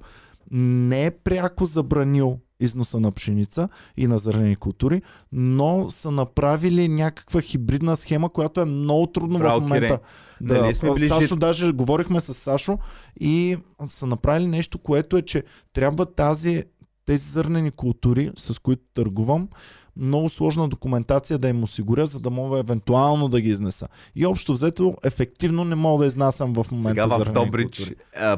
не 0.51 1.05
е 1.05 1.11
пряко 1.11 1.65
забранил 1.65 2.39
износа 2.59 2.99
на 2.99 3.11
пшеница 3.11 3.69
и 3.97 4.07
на 4.07 4.17
зърнени 4.17 4.55
култури, 4.55 5.01
но 5.31 5.89
са 5.89 6.11
направили 6.11 6.87
някаква 6.87 7.41
хибридна 7.41 7.97
схема, 7.97 8.29
която 8.29 8.61
е 8.61 8.65
много 8.65 9.07
трудно 9.07 9.39
Браво, 9.39 9.59
в 9.59 9.61
момента. 9.61 9.99
Кире. 10.37 10.59
Нали 10.59 10.75
сме 10.75 10.99
Сашо, 10.99 11.35
даже 11.35 11.71
говорихме 11.71 12.21
с 12.21 12.33
Сашо 12.33 12.77
и 13.19 13.57
са 13.87 14.05
направили 14.05 14.47
нещо, 14.47 14.77
което 14.77 15.17
е, 15.17 15.21
че 15.21 15.43
трябва 15.73 16.05
тази, 16.05 16.63
тези 17.05 17.29
зърнени 17.29 17.71
култури, 17.71 18.31
с 18.37 18.59
които 18.59 18.83
търгувам, 18.93 19.47
много 19.97 20.29
сложна 20.29 20.67
документация 20.67 21.39
да 21.39 21.49
им 21.49 21.63
осигуря, 21.63 22.05
за 22.05 22.19
да 22.19 22.29
мога 22.29 22.59
евентуално 22.59 23.29
да 23.29 23.41
ги 23.41 23.49
изнеса. 23.49 23.87
И 24.15 24.25
общо 24.25 24.53
взето, 24.53 24.97
ефективно 25.03 25.63
не 25.63 25.75
мога 25.75 26.03
да 26.03 26.07
изнасям 26.07 26.53
в 26.53 26.65
момента 26.71 26.89
Сега 26.89 27.07
в 27.07 27.31
Добрич 27.31 27.93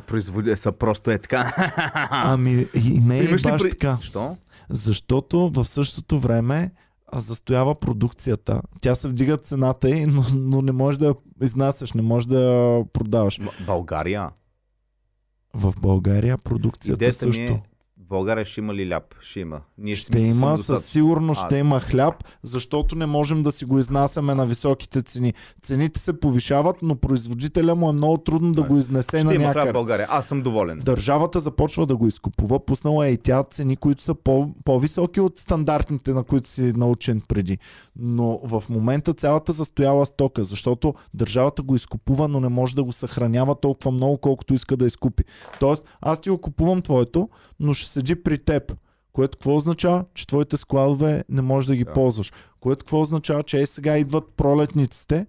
производя 0.07 0.57
са 0.57 0.71
просто 0.71 1.11
е 1.11 1.17
така. 1.17 1.71
Ами 2.11 2.67
и 2.73 2.99
не 2.99 3.19
е 3.19 3.27
баш 3.29 3.61
при- 3.61 3.69
така. 3.69 3.97
Що? 4.01 4.38
Защото 4.69 5.49
в 5.49 5.65
същото 5.65 6.19
време 6.19 6.71
а, 7.07 7.19
застоява 7.19 7.75
продукцията. 7.75 8.61
Тя 8.81 8.95
се 8.95 9.07
вдига 9.07 9.38
цената 9.38 9.89
й, 9.89 10.05
но, 10.05 10.23
но 10.35 10.61
не 10.61 10.71
можеш 10.71 10.97
да 10.99 11.05
я 11.05 11.15
изнасяш, 11.43 11.93
не 11.93 12.01
можеш 12.01 12.27
да 12.27 12.39
я 12.39 12.85
продаваш. 12.93 13.39
България. 13.65 14.29
В 15.53 15.73
България 15.81 16.38
продукцията 16.38 16.95
Идеята 17.05 17.17
също. 17.17 17.41
ми 17.41 17.47
е, 17.47 17.63
България 18.09 18.45
ще 18.45 18.59
има 18.59 18.73
ли 18.73 18.89
ляп? 18.89 19.15
Ще 19.19 19.39
има. 19.39 19.61
Ние 19.77 19.95
ще, 19.95 20.17
Ще 20.17 20.21
има, 20.21 20.57
със 20.57 20.85
сигурност 20.85 21.45
ще 21.45 21.57
има 21.57 21.79
хляб, 21.79 22.15
защото 22.43 22.95
не 22.95 23.05
можем 23.05 23.43
да 23.43 23.51
си 23.51 23.65
го 23.65 23.79
изнасяме 23.79 24.35
на 24.35 24.45
високите 24.45 25.01
цени. 25.01 25.34
Цените 25.63 25.99
се 25.99 26.19
повишават, 26.19 26.75
но 26.81 26.95
производителя 26.95 27.75
му 27.75 27.89
е 27.89 27.93
много 27.93 28.17
трудно 28.17 28.51
да 28.51 28.61
Да. 28.61 28.67
го 28.67 28.77
изнесе 28.77 29.17
Ще 29.17 29.23
на 29.23 29.34
някъде. 29.34 29.73
България. 29.73 30.07
Аз 30.09 30.25
съм 30.25 30.41
доволен. 30.41 30.79
Държавата 30.79 31.39
започва 31.39 31.85
да 31.85 31.95
го 31.95 32.07
изкупува, 32.07 32.65
пуснала 32.65 33.07
е 33.07 33.11
и 33.11 33.17
тя 33.17 33.43
цени, 33.43 33.75
които 33.77 34.03
са 34.03 34.15
по- 34.15 34.49
по-високи 34.65 35.21
от 35.21 35.39
стандартните, 35.39 36.13
на 36.13 36.23
които 36.23 36.49
си 36.49 36.73
научен 36.75 37.21
преди. 37.27 37.57
Но 37.95 38.39
в 38.43 38.63
момента 38.69 39.13
цялата 39.13 39.51
застояла 39.51 40.05
стока, 40.05 40.43
защото 40.43 40.93
държавата 41.13 41.61
го 41.61 41.75
изкупува, 41.75 42.27
но 42.27 42.39
не 42.39 42.49
може 42.49 42.75
да 42.75 42.84
го 42.84 42.91
съхранява 42.91 43.55
толкова 43.55 43.91
много, 43.91 44.17
колкото 44.17 44.53
иска 44.53 44.77
да 44.77 44.85
изкупи. 44.85 45.23
Тоест, 45.59 45.84
аз 46.01 46.21
ти 46.21 46.29
го 46.29 46.38
купувам 46.38 46.81
твоето, 46.81 47.29
но 47.59 47.73
ще 47.73 47.96
седи 47.97 48.15
при 48.15 48.37
теб. 48.37 48.73
Което 49.13 49.37
какво 49.37 49.55
означава? 49.55 50.05
Че 50.13 50.27
твоите 50.27 50.57
складове 50.57 51.23
не 51.29 51.41
можеш 51.41 51.67
да 51.67 51.75
ги 51.75 51.83
Да. 51.83 51.93
ползваш. 51.93 52.33
Което 52.59 52.79
какво 52.79 53.01
означава? 53.01 53.43
Че 53.43 53.61
е 53.61 53.65
сега 53.65 53.97
идват 53.97 54.23
пролетниците 54.37 55.25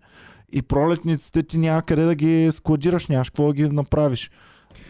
и 0.53 0.63
пролетниците 0.63 1.43
ти 1.43 1.59
няма 1.59 1.83
къде 1.83 2.05
да 2.05 2.15
ги 2.15 2.49
складираш, 2.53 3.07
нямаш 3.07 3.31
какво 3.31 3.47
да 3.47 3.53
ги 3.53 3.69
направиш. 3.69 4.31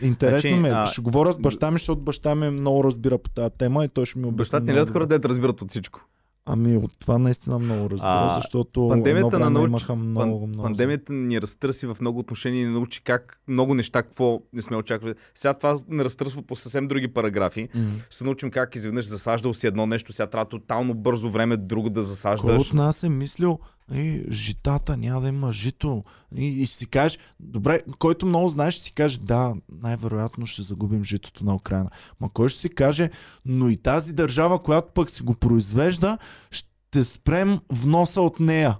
Интересно 0.02 0.50
Значи, 0.50 0.62
ми 0.62 0.68
е. 0.68 0.72
а, 0.72 0.86
Ще 0.86 1.00
говоря 1.00 1.32
с 1.32 1.38
баща 1.38 1.70
ми, 1.70 1.74
защото 1.74 2.00
баща 2.00 2.34
ми 2.34 2.50
много 2.50 2.84
разбира 2.84 3.18
по 3.18 3.30
тази 3.30 3.50
тема 3.58 3.84
и 3.84 3.88
той 3.88 4.06
ще 4.06 4.18
ми 4.18 4.24
обясни. 4.24 4.36
Бащата 4.36 4.64
ни 4.64 4.74
ли 4.74 4.80
от 4.80 4.90
хората, 4.90 5.08
дето 5.08 5.28
разбират 5.28 5.62
от 5.62 5.70
всичко? 5.70 6.00
Ами 6.48 6.76
от 6.76 6.92
това 6.98 7.18
наистина 7.18 7.58
много 7.58 7.90
разбира, 7.90 8.08
А, 8.10 8.34
защото 8.36 8.88
пандемията 8.88 9.38
на 9.38 9.50
науч- 9.50 9.66
имаха 9.66 9.96
много, 9.96 10.20
Пан- 10.40 10.48
много. 10.48 10.62
Пандемията 10.62 11.12
ни 11.12 11.40
разтърси 11.40 11.86
в 11.86 11.96
много 12.00 12.18
отношения 12.18 12.62
и 12.62 12.66
ни 12.66 12.72
научи 12.72 13.02
как 13.02 13.40
много 13.48 13.74
неща, 13.74 14.02
какво 14.02 14.40
не 14.52 14.62
сме 14.62 14.76
очаквали. 14.76 15.14
Сега 15.34 15.54
това 15.54 15.76
не 15.88 16.04
разтърсва 16.04 16.42
по 16.42 16.56
съвсем 16.56 16.88
други 16.88 17.08
параграфи. 17.08 17.68
Ще 18.00 18.16
се 18.16 18.24
научим 18.24 18.50
как 18.50 18.74
изведнъж 18.74 19.06
засаждал 19.06 19.54
си 19.54 19.66
едно 19.66 19.86
нещо, 19.86 20.12
сега 20.12 20.26
трябва 20.26 20.44
тотално 20.46 20.94
бързо 20.94 21.30
време 21.30 21.56
друго 21.56 21.90
да 21.90 21.94
Кой 21.94 22.04
засаждаш. 22.04 22.62
от 22.62 22.74
нас 22.74 23.02
е 23.02 23.08
мислил, 23.08 23.58
е, 23.94 24.22
житата, 24.30 24.96
няма 24.96 25.20
да 25.20 25.28
има 25.28 25.52
жито. 25.52 26.04
И, 26.36 26.46
и 26.46 26.66
ще 26.66 26.76
си 26.76 26.86
кажеш, 26.86 27.18
добре, 27.40 27.82
който 27.98 28.26
много 28.26 28.48
знаеш, 28.48 28.74
ще 28.74 28.84
си 28.84 28.92
каже, 28.92 29.18
да, 29.20 29.54
най-вероятно 29.82 30.46
ще 30.46 30.62
загубим 30.62 31.04
житото 31.04 31.44
на 31.44 31.54
Украина. 31.54 31.90
Ма 32.20 32.30
кой 32.34 32.48
ще 32.48 32.60
си 32.60 32.68
каже, 32.68 33.10
но 33.44 33.68
и 33.68 33.76
тази 33.76 34.14
държава, 34.14 34.62
която 34.62 34.92
пък 34.94 35.10
си 35.10 35.22
го 35.22 35.34
произвежда, 35.34 36.18
ще 36.50 37.04
спрем 37.04 37.60
вноса 37.70 38.20
от 38.20 38.40
нея. 38.40 38.78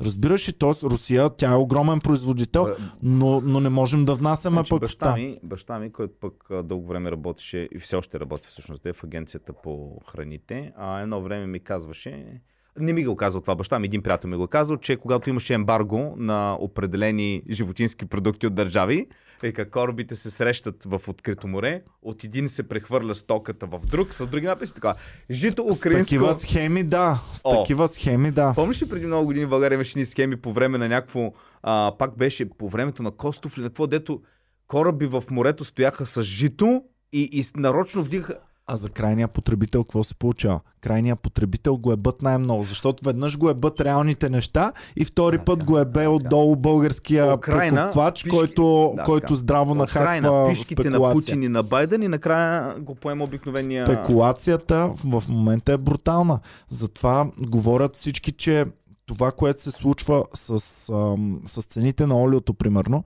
Разбираш 0.00 0.48
ли? 0.48 0.52
Т.е. 0.52 0.70
Русия, 0.82 1.30
тя 1.30 1.52
е 1.52 1.56
огромен 1.56 2.00
производител, 2.00 2.76
но, 3.02 3.40
но 3.40 3.60
не 3.60 3.68
можем 3.68 4.04
да 4.04 4.14
внасяме 4.14 4.54
Значи, 4.54 4.70
пък 4.70 4.80
баща, 4.80 5.14
ми, 5.14 5.38
баща 5.42 5.78
ми, 5.78 5.92
който 5.92 6.14
пък 6.20 6.48
дълго 6.64 6.86
време 6.86 7.10
работеше 7.10 7.68
и 7.74 7.78
все 7.78 7.96
още 7.96 8.20
работи 8.20 8.48
всъщност, 8.48 8.86
е 8.86 8.92
в 8.92 9.04
агенцията 9.04 9.52
по 9.52 10.00
храните, 10.06 10.72
а 10.76 11.00
едно 11.00 11.22
време 11.22 11.46
ми 11.46 11.60
казваше, 11.60 12.40
не 12.80 12.92
ми 12.92 13.04
го 13.04 13.16
казал 13.16 13.40
това, 13.40 13.54
баща 13.54 13.78
ми, 13.78 13.86
един 13.86 14.02
приятел 14.02 14.30
ми 14.30 14.36
го 14.36 14.44
е 14.44 14.48
казал, 14.48 14.76
че 14.76 14.96
когато 14.96 15.30
имаше 15.30 15.54
ембарго 15.54 16.14
на 16.16 16.56
определени 16.60 17.42
животински 17.50 18.06
продукти 18.06 18.46
от 18.46 18.54
държави, 18.54 19.06
е 19.42 19.52
как 19.52 19.70
корабите 19.70 20.14
се 20.16 20.30
срещат 20.30 20.84
в 20.84 21.02
открито 21.08 21.48
море, 21.48 21.82
от 22.02 22.24
един 22.24 22.48
се 22.48 22.62
прехвърля 22.62 23.14
стоката 23.14 23.66
в 23.66 23.80
друг, 23.80 24.14
с 24.14 24.26
други 24.26 24.46
написи 24.46 24.74
така. 24.74 24.94
Жито 25.30 25.72
С 25.72 25.76
украинско... 25.76 26.04
такива 26.04 26.34
схеми, 26.34 26.82
да. 26.82 27.20
С 27.34 27.40
О. 27.44 27.56
такива 27.56 27.88
схеми, 27.88 28.30
да. 28.30 28.52
Помниш 28.54 28.82
ли 28.82 28.88
преди 28.88 29.06
много 29.06 29.26
години 29.26 29.46
в 29.46 29.50
България 29.50 29.74
имаше 29.74 29.98
ни 29.98 30.04
схеми 30.04 30.36
по 30.36 30.52
време 30.52 30.78
на 30.78 30.88
някакво, 30.88 31.32
а, 31.62 31.92
пак 31.98 32.16
беше 32.16 32.50
по 32.50 32.68
времето 32.68 33.02
на 33.02 33.10
Костов 33.10 33.56
или 33.56 33.62
на 33.62 33.68
какво, 33.68 33.86
дето 33.86 34.20
кораби 34.66 35.06
в 35.06 35.24
морето 35.30 35.64
стояха 35.64 36.06
с 36.06 36.22
жито 36.22 36.82
и, 37.12 37.22
и 37.22 37.44
с- 37.44 37.56
нарочно 37.56 38.02
вдигаха. 38.02 38.34
А 38.70 38.76
за 38.76 38.88
крайния 38.88 39.28
потребител 39.28 39.84
какво 39.84 40.04
се 40.04 40.14
получава? 40.14 40.60
Крайният 40.80 41.20
потребител 41.20 41.76
го 41.76 41.92
е 41.92 41.96
бът 41.96 42.22
най-много, 42.22 42.64
защото 42.64 43.04
веднъж 43.04 43.38
го 43.38 43.50
е 43.50 43.54
бът 43.54 43.80
реалните 43.80 44.30
неща 44.30 44.72
и 44.96 45.04
втори 45.04 45.38
път 45.38 45.64
го 45.64 45.78
е 45.78 45.84
бе 45.84 46.06
отдолу 46.06 46.56
българския 46.56 47.34
Украина, 47.34 47.82
прекупвач, 47.82 48.24
пишки- 48.24 48.30
който, 48.30 48.92
да, 48.96 49.02
който 49.02 49.26
така. 49.26 49.34
здраво 49.34 49.74
нахаква 49.74 50.48
пишките 50.48 50.90
на. 50.90 51.12
Путин 51.12 51.42
и 51.42 51.48
на 51.48 51.62
Байден 51.62 52.02
и 52.02 52.08
накрая 52.08 52.80
го 52.80 52.94
поема 52.94 53.24
обикновения... 53.24 53.86
Спекулацията 53.86 54.92
в 55.04 55.20
в 55.20 55.28
момента 55.28 55.72
е 55.72 55.78
брутална. 55.78 56.40
Затова 56.70 57.30
говорят 57.38 57.96
всички, 57.96 58.32
че 58.32 58.64
това, 59.06 59.32
което 59.32 59.62
се 59.62 59.70
случва 59.70 60.24
с, 60.34 60.88
ам, 60.92 61.40
с 61.46 61.62
цените 61.62 62.06
на 62.06 62.22
олиото, 62.22 62.54
примерно, 62.54 63.04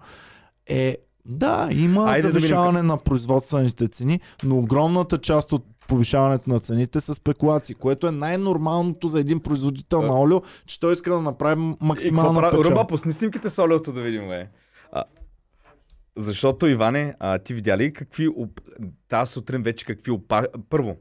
е 0.66 0.96
да, 1.24 1.68
има 1.72 2.04
Айде 2.04 2.26
да 2.26 2.32
завишаване 2.32 2.82
на 2.82 2.98
производствените 2.98 3.88
цени, 3.88 4.20
но 4.44 4.58
огромната 4.58 5.18
част 5.18 5.52
от 5.52 5.64
повишаването 5.88 6.50
на 6.50 6.60
цените 6.60 7.00
са 7.00 7.14
спекулации, 7.14 7.74
което 7.74 8.06
е 8.06 8.10
най-нормалното 8.10 9.08
за 9.08 9.20
един 9.20 9.40
производител 9.40 10.00
Да. 10.00 10.06
на 10.06 10.20
олио, 10.20 10.40
че 10.66 10.80
той 10.80 10.92
иска 10.92 11.10
да 11.10 11.20
направи 11.20 11.74
максимална 11.80 12.40
печалба. 12.40 12.70
Ръба, 12.70 12.86
пусни 12.86 13.12
снимките 13.12 13.50
с 13.50 13.62
олиото 13.62 13.92
да 13.92 14.02
видим, 14.02 14.28
бе. 14.28 14.48
А, 14.92 15.04
защото, 16.16 16.66
Иване, 16.66 17.14
а, 17.18 17.38
ти 17.38 17.54
видя 17.54 17.76
ли 17.76 17.92
какви... 17.92 18.28
оп- 18.28 18.60
Тази 19.08 19.32
сутрин 19.32 19.62
вече 19.62 19.84
какви 19.84 20.10
опа... 20.10 20.46
Първо, 20.70 20.96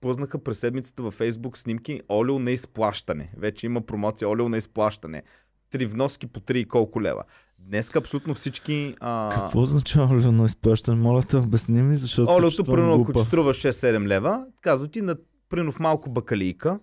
пузнаха 0.00 0.38
през 0.38 0.58
седмицата 0.58 1.02
във 1.02 1.14
Фейсбук 1.14 1.58
снимки 1.58 2.00
олио 2.10 2.38
на 2.38 2.50
изплащане. 2.50 3.32
Вече 3.36 3.66
има 3.66 3.80
промоция 3.80 4.28
олио 4.28 4.48
на 4.48 4.56
изплащане. 4.56 5.22
Три 5.70 5.86
вноски 5.86 6.26
по 6.26 6.40
3 6.40 6.56
и 6.56 6.64
колко 6.64 7.02
лева. 7.02 7.22
Днес 7.58 7.96
абсолютно 7.96 8.34
всички... 8.34 8.94
А... 9.00 9.30
Какво 9.34 9.62
означава 9.62 10.32
на 10.32 10.44
изплащане? 10.44 11.02
Моля 11.02 11.22
те, 11.22 11.36
обясни 11.36 11.82
ми, 11.82 11.96
защото 11.96 12.32
Олиото, 12.32 12.64
примерно, 12.64 13.02
ако 13.02 13.12
ти 13.12 13.18
струва 13.18 13.54
6-7 13.54 14.06
лева, 14.06 14.44
казва 14.60 14.88
ти 14.88 15.02
на 15.02 15.16
примерно 15.48 15.72
в 15.72 15.78
малко 15.78 16.10
бакалийка, 16.10 16.78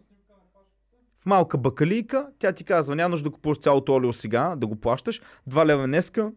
в 1.20 1.26
малка 1.26 1.58
бакалийка, 1.58 2.28
тя 2.40 2.52
ти 2.52 2.64
казва, 2.64 2.96
няма 2.96 3.10
нужда 3.10 3.30
да 3.30 3.34
купуваш 3.34 3.58
цялото 3.58 3.94
олио 3.94 4.14
сега, 4.14 4.56
да 4.56 4.68
го 4.68 4.76
плащаш, 4.76 5.22
2 5.50 5.66
лева 5.66 5.88
днеска, 5.88 6.32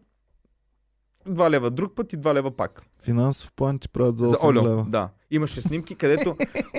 2 1.29 1.49
лева 1.49 1.71
друг 1.71 1.95
път 1.95 2.13
и 2.13 2.17
2 2.17 2.33
лева 2.33 2.55
пак. 2.55 2.83
Финансов 3.03 3.51
план 3.55 3.79
ти 3.79 3.89
правят 3.89 4.17
за 4.17 4.25
8 4.25 4.39
За 4.39 4.47
олио, 4.47 4.63
лева. 4.63 4.85
да. 4.89 5.09
Имаше 5.31 5.61
снимки, 5.61 5.95
където 5.95 6.35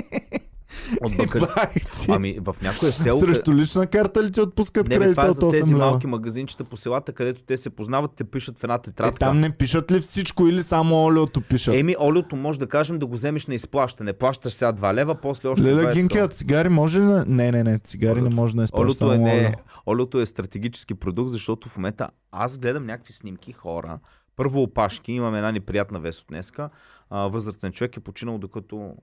от 1.01 1.12
ти. 1.95 2.07
Ами 2.09 2.37
в 2.41 2.57
някое 2.62 2.93
село... 2.93 3.21
Срещу 3.21 3.55
лична 3.55 3.87
карта 3.87 4.23
ли 4.23 4.31
ти 4.31 4.41
отпускат 4.41 4.89
Не, 4.89 4.97
кредит 4.97 5.12
това 5.12 5.25
е 5.25 5.33
за 5.33 5.43
8 5.43 5.51
тези 5.53 5.75
малки 5.75 6.07
магазинчета 6.07 6.65
по 6.65 6.77
селата, 6.77 7.12
където 7.12 7.43
те 7.43 7.57
се 7.57 7.71
познават, 7.71 8.11
те 8.12 8.25
пишат 8.25 8.59
в 8.59 8.65
една 8.65 8.75
Е, 8.75 8.79
тетрадка. 8.81 9.19
там 9.19 9.41
не 9.41 9.51
пишат 9.51 9.93
ли 9.93 10.01
всичко 10.01 10.47
или 10.47 10.62
само 10.62 10.97
олиото 10.97 11.41
пишат? 11.41 11.75
Еми, 11.75 11.97
олиото 12.01 12.37
може 12.37 12.59
да 12.59 12.67
кажем 12.67 12.99
да 12.99 13.07
го 13.07 13.15
вземеш 13.15 13.47
на 13.47 13.55
изплащане. 13.55 14.12
Плащаш 14.12 14.53
сега 14.53 14.73
2 14.73 14.95
лева, 14.95 15.15
после 15.15 15.49
още 15.49 15.65
Леля 15.65 15.83
20 15.83 15.95
Гинки, 15.95 16.19
а 16.19 16.29
цигари 16.29 16.69
може 16.69 17.01
ли? 17.01 17.05
Не, 17.27 17.53
не, 17.53 17.65
не, 17.65 17.79
цигари 17.79 18.15
не 18.15 18.21
Олиото- 18.21 18.35
може 18.35 18.57
да 18.57 18.65
използваш 18.65 19.01
Олиото 19.03 19.15
е, 19.15 19.19
не, 19.19 19.33
олио. 19.39 19.51
олиото 19.87 20.21
е 20.21 20.27
стратегически 20.27 20.95
продукт, 20.95 21.31
защото 21.31 21.69
в 21.69 21.77
момента 21.77 22.09
аз 22.33 22.59
гледам 22.59 22.87
някакви 22.87 23.12
снимки 23.12 23.53
хора. 23.53 23.99
Първо 24.37 24.62
опашки, 24.62 25.12
имаме 25.12 25.39
една 25.39 25.53
неприятна 25.53 26.01
вест 26.01 26.21
от 26.21 26.27
днеска. 26.29 26.71
Възрастен 27.11 27.73
човек 27.73 27.97
е 27.97 28.01
починал 28.01 28.39
докато 28.39 28.95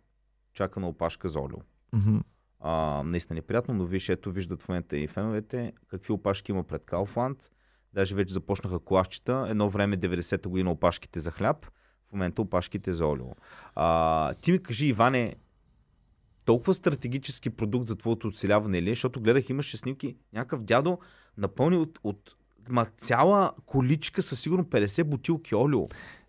чака 0.53 0.79
на 0.79 0.87
опашка 0.87 1.29
за 1.29 1.39
олио. 1.39 1.57
Мгм. 1.93 2.17
А, 2.59 3.03
наистина 3.05 3.35
неприятно, 3.35 3.73
но 3.73 3.85
виж, 3.85 4.09
ето 4.09 4.31
виждат 4.31 4.61
в 4.61 4.69
момента 4.69 4.97
и 4.97 5.07
феновете 5.07 5.73
какви 5.87 6.13
опашки 6.13 6.51
има 6.51 6.63
пред 6.63 6.81
Kaufland. 6.81 7.37
Даже 7.93 8.15
вече 8.15 8.33
започнаха 8.33 8.79
колашчета. 8.79 9.45
Едно 9.49 9.69
време 9.69 9.97
90-та 9.97 10.49
година 10.49 10.71
опашките 10.71 11.19
за 11.19 11.31
хляб, 11.31 11.65
в 12.09 12.13
момента 12.13 12.41
опашките 12.41 12.93
за 12.93 13.05
олио. 13.05 13.35
А, 13.75 14.33
ти 14.33 14.51
ми 14.51 14.63
кажи, 14.63 14.85
Иване, 14.85 15.35
толкова 16.45 16.73
стратегически 16.73 17.49
продукт 17.49 17.87
за 17.87 17.95
твоето 17.95 18.27
оцеляване 18.27 18.81
ли 18.81 18.89
е? 18.89 18.91
Защото 18.91 19.21
гледах, 19.21 19.49
имаше 19.49 19.77
снимки, 19.77 20.15
някакъв 20.33 20.63
дядо 20.63 20.99
напълни 21.37 21.77
от, 21.77 21.99
от 22.03 22.35
ма, 22.69 22.85
цяла 22.97 23.51
количка 23.65 24.21
със 24.21 24.39
сигурно 24.39 24.65
50 24.65 25.03
бутилки 25.03 25.55
олио. 25.55 25.83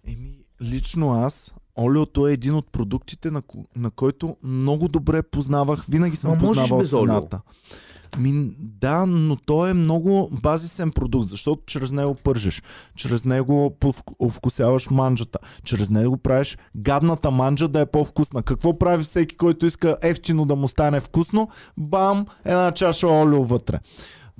Еми, 0.06 0.44
лично 0.62 1.10
аз, 1.10 1.54
олиото 1.78 2.28
е 2.28 2.32
един 2.32 2.54
от 2.54 2.72
продуктите, 2.72 3.30
на, 3.30 3.42
на 3.76 3.90
който 3.90 4.36
много 4.42 4.88
добре 4.88 5.22
познавах. 5.22 5.84
Винаги 5.88 6.16
съм 6.16 6.30
можеш 6.30 6.68
познавал 6.68 6.84
цената. 6.86 7.40
Ми, 8.18 8.50
да, 8.58 9.06
но 9.06 9.36
той 9.36 9.70
е 9.70 9.74
много 9.74 10.28
базисен 10.42 10.92
продукт, 10.92 11.28
защото 11.28 11.62
чрез 11.66 11.92
него 11.92 12.14
пържеш, 12.14 12.62
чрез 12.96 13.24
него 13.24 13.76
повк- 13.80 14.30
вкусяваш 14.30 14.90
манджата, 14.90 15.38
чрез 15.64 15.90
него 15.90 16.16
правиш 16.16 16.58
гадната 16.76 17.30
манджа 17.30 17.68
да 17.68 17.80
е 17.80 17.86
по-вкусна. 17.86 18.42
Какво 18.42 18.78
прави 18.78 19.04
всеки, 19.04 19.36
който 19.36 19.66
иска 19.66 19.96
ефтино 20.02 20.46
да 20.46 20.56
му 20.56 20.68
стане 20.68 21.00
вкусно? 21.00 21.48
Бам, 21.76 22.26
една 22.44 22.72
чаша 22.72 23.08
олио 23.08 23.44
вътре. 23.44 23.80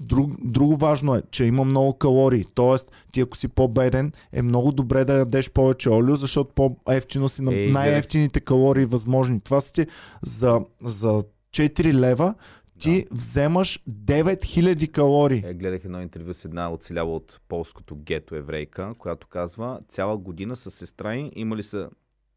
Друг, 0.00 0.30
друго 0.44 0.76
важно 0.76 1.14
е, 1.14 1.22
че 1.30 1.44
има 1.44 1.64
много 1.64 1.98
калории. 1.98 2.44
Тоест, 2.54 2.90
ти 3.12 3.20
ако 3.20 3.36
си 3.36 3.48
по-беден, 3.48 4.12
е 4.32 4.42
много 4.42 4.72
добре 4.72 5.04
да 5.04 5.14
ядеш 5.14 5.50
повече 5.50 5.90
олио, 5.90 6.16
защото 6.16 6.54
по-ефтино 6.54 7.28
си 7.28 7.42
на 7.42 7.54
Ей, 7.54 7.70
най-ефтините 7.70 8.40
калории 8.40 8.84
възможни. 8.84 9.40
Това 9.40 9.60
са 9.60 9.72
ти 9.72 9.86
за, 10.22 10.60
за 10.82 11.22
4 11.50 11.92
лева 11.92 12.34
ти 12.78 13.06
вземаш 13.10 13.82
9000 13.90 14.90
калории. 14.90 15.42
Е, 15.46 15.54
гледах 15.54 15.84
едно 15.84 16.02
интервю 16.02 16.34
с 16.34 16.44
една 16.44 16.72
оцеляла 16.72 17.14
от 17.16 17.40
полското 17.48 17.96
гето 17.96 18.34
еврейка, 18.34 18.92
която 18.98 19.26
казва, 19.26 19.80
цяла 19.88 20.16
година 20.16 20.56
с 20.56 20.70
сестра 20.70 21.14
й 21.14 21.30
имали 21.36 21.62
са 21.62 21.88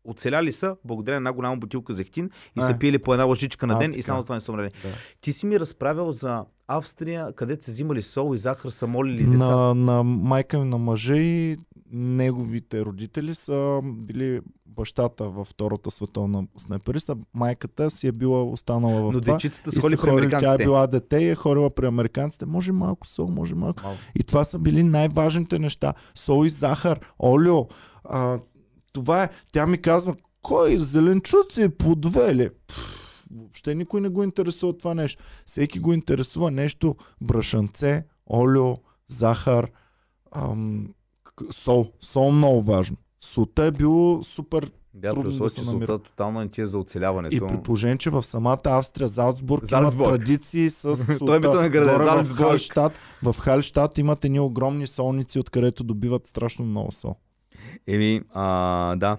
Оцеляли 0.04 0.52
са, 0.52 0.76
благодарение 0.86 1.20
на 1.20 1.30
една 1.30 1.34
голяма 1.34 1.58
бутилка 1.58 1.94
зехтин 1.94 2.26
и 2.26 2.60
А. 2.60 2.62
са 2.62 2.80
пили 2.80 3.00
по 3.00 3.14
една 3.14 3.24
лъжичка 3.26 3.68
на 3.68 3.74
А, 3.74 3.78
ден 3.78 3.90
и 3.92 3.94
така. 3.94 4.04
само 4.04 4.22
с 4.22 4.26
това 4.26 4.36
не 4.36 4.40
са 4.40 4.52
умрели. 4.52 4.70
Да. 4.84 4.90
Ти 5.22 5.34
си 5.34 5.46
ми 5.46 5.60
разправил 5.60 6.12
за 6.12 6.46
Австрия, 6.78 7.34
където 7.34 7.66
са 7.66 7.72
взимали 7.72 8.02
сол 8.02 8.36
и 8.36 8.38
захар, 8.38 8.70
са 8.70 8.88
молили 8.88 9.24
деца. 9.24 9.56
На, 9.56 9.76
на 9.76 10.04
майка 10.04 10.60
ми 10.60 10.66
на 10.66 10.78
мъжа 10.78 11.16
и 11.18 11.58
неговите 11.92 12.86
родители 12.86 13.36
са 13.36 13.80
били 13.84 14.40
бащата 14.66 15.30
във 15.30 15.48
Втората 15.48 15.92
световна 15.92 16.44
снайпериста. 16.58 17.16
Майката 17.34 17.92
си 17.92 18.08
е 18.08 18.12
била 18.12 18.44
останала 18.44 19.02
в 19.02 19.14
Но 19.14 19.22
това. 19.22 19.34
дечицата 19.34 19.72
са 19.72 19.82
холи 19.82 19.96
при 19.96 19.98
ходили, 19.98 20.12
тя 20.12 20.36
е 20.36 20.38
американците. 20.38 20.64
била 20.64 20.88
дете 20.88 21.18
и 21.18 21.30
е 21.30 21.36
ходила 21.36 21.70
при 21.70 21.86
американците. 21.86 22.46
Може 22.46 22.72
малко 22.72 23.08
сол, 23.08 23.28
може 23.28 23.56
малко. 23.56 23.84
Малко. 23.84 24.00
И 24.16 24.24
това 24.24 24.44
са 24.44 24.60
били 24.60 24.84
най-важните 24.84 25.60
неща. 25.60 25.94
Сол 26.16 26.46
и 26.46 26.50
захар, 26.50 27.00
олио. 27.20 27.68
А, 28.04 28.40
това 28.94 29.24
е. 29.24 29.30
Тя 29.54 29.68
ми 29.68 29.78
казва, 29.78 30.16
кой 30.42 30.78
зеленчуци 30.78 31.70
плодове 31.70 32.36
ли? 32.36 32.50
Пф, 32.68 33.01
Въобще 33.34 33.76
никой 33.76 34.02
не 34.02 34.10
го 34.10 34.24
интересува 34.24 34.78
това 34.78 34.94
нещо. 34.94 35.24
Всеки 35.46 35.80
го 35.80 35.94
интересува 35.94 36.52
нещо 36.52 36.96
брашанце, 37.22 38.06
олио, 38.28 38.78
захар, 39.08 39.72
ам, 40.32 40.94
сол. 41.52 41.92
Сол 42.02 42.32
много 42.32 42.62
важно. 42.62 42.98
Сута 43.20 43.64
е 43.64 43.72
било 43.72 44.24
супер 44.24 44.72
Да, 44.94 45.10
Трудно 45.10 45.32
да 45.32 45.50
се 45.50 45.66
намира. 45.66 45.88
султа 45.88 46.04
тотално 46.04 46.40
не 46.40 46.48
ти 46.48 46.62
е 46.62 46.66
за 46.66 46.80
оцеляването. 46.80 47.36
И 47.36 47.40
при 47.40 47.58
положение, 47.58 47.98
че 47.98 48.10
в 48.10 48.24
самата 48.24 48.60
Австрия, 48.66 49.08
Залцбург, 49.08 49.66
Залцбург. 49.66 50.08
има 50.08 50.18
традиции 50.18 50.70
с 50.70 50.96
солта. 51.18 51.26
Той 51.26 51.36
е 51.36 51.38
името 51.38 51.62
на 51.62 51.70
града, 51.70 51.92
Горе 51.94 52.04
в 52.04 52.06
Залцбург. 52.06 52.40
Хальштат, 52.40 52.94
в 53.24 53.36
Хальштат 53.40 53.98
имат 53.98 54.26
едни 54.26 54.40
огромни 54.40 54.88
солници, 54.88 55.40
откъдето 55.40 55.84
добиват 55.84 56.28
страшно 56.28 56.66
много 56.66 56.92
сол. 56.92 57.16
Еми, 57.88 58.22
а, 58.34 58.46
да. 58.96 59.18